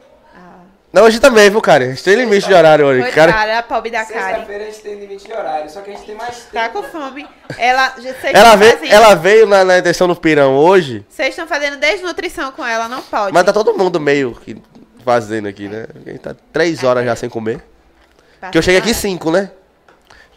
Não, 0.92 1.02
hoje 1.02 1.18
também, 1.18 1.50
viu, 1.50 1.60
cara? 1.60 1.82
A 1.82 1.88
gente 1.88 2.04
tem 2.04 2.14
limite 2.14 2.46
de 2.46 2.54
horário 2.54 2.86
hoje. 2.86 3.10
Cara, 3.10 3.32
Coitada, 3.32 3.58
a 3.58 3.62
pobre 3.64 3.90
da 3.90 4.04
Karen. 4.04 4.26
Sexta-feira 4.36 4.62
a 4.62 4.66
gente 4.68 4.80
tem 4.80 4.94
limite 5.00 5.26
de 5.26 5.32
horário, 5.32 5.68
só 5.68 5.80
que 5.80 5.90
a 5.90 5.92
gente 5.92 6.06
tem 6.06 6.14
mais 6.14 6.36
tempo. 6.36 6.52
Tá 6.52 6.68
com 6.68 6.84
fome. 6.84 7.26
Ela, 7.58 7.94
ela, 7.96 7.98
estão 7.98 8.56
veio, 8.56 8.72
fazendo, 8.78 8.92
ela 8.92 9.14
veio 9.16 9.46
na, 9.48 9.64
na 9.64 9.78
intenção 9.78 10.06
do 10.06 10.14
pirão 10.14 10.54
hoje, 10.56 11.04
Vocês 11.08 11.30
estão 11.30 11.48
fazendo 11.48 11.78
desnutrição 11.78 12.52
com 12.52 12.64
ela, 12.64 12.86
não 12.86 13.02
pode. 13.02 13.32
mas 13.34 13.42
tá 13.42 13.52
todo 13.52 13.74
mundo 13.76 13.98
meio 13.98 14.36
que 14.36 14.56
fazendo 15.04 15.48
aqui, 15.48 15.66
né? 15.68 15.86
A 16.06 16.10
gente 16.10 16.20
tá 16.20 16.36
três 16.52 16.84
horas 16.84 17.04
já 17.04 17.16
sem 17.16 17.28
comer. 17.28 17.60
Porque 18.48 18.58
eu 18.58 18.62
cheguei 18.62 18.80
aqui 18.80 18.94
cinco, 18.94 19.30
né? 19.30 19.50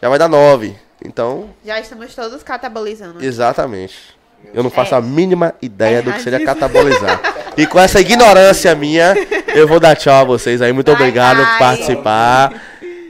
Já 0.01 0.09
vai 0.09 0.17
dar 0.19 0.27
nove. 0.27 0.75
Então, 1.03 1.49
Já 1.63 1.79
estamos 1.79 2.13
todos 2.15 2.41
catabolizando. 2.43 3.23
exatamente. 3.23 4.15
Eu 4.53 4.61
não 4.63 4.69
faço 4.69 4.93
É. 4.93 4.97
a 4.97 5.01
mínima 5.01 5.53
ideia 5.61 6.01
do 6.01 6.11
que 6.13 6.21
seria 6.21 6.39
Erradíssimo. 6.41 6.69
catabolizar. 6.69 7.21
E 7.57 7.65
com 7.65 7.79
essa 7.79 7.99
ignorância 7.99 8.73
minha, 8.75 9.13
eu 9.55 9.67
vou 9.67 9.79
dar 9.79 9.95
tchau 9.95 10.13
a 10.21 10.23
vocês 10.23 10.61
aí. 10.61 10.71
Muito 10.71 10.91
obrigado 10.91 11.37
por 11.37 11.57
participar. 11.59 12.53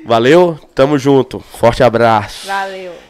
Valeu, 0.06 0.58
tamo 0.74 0.98
junto. 0.98 1.40
Forte 1.40 1.84
abraço. 1.84 2.48
Valeu. 2.48 3.07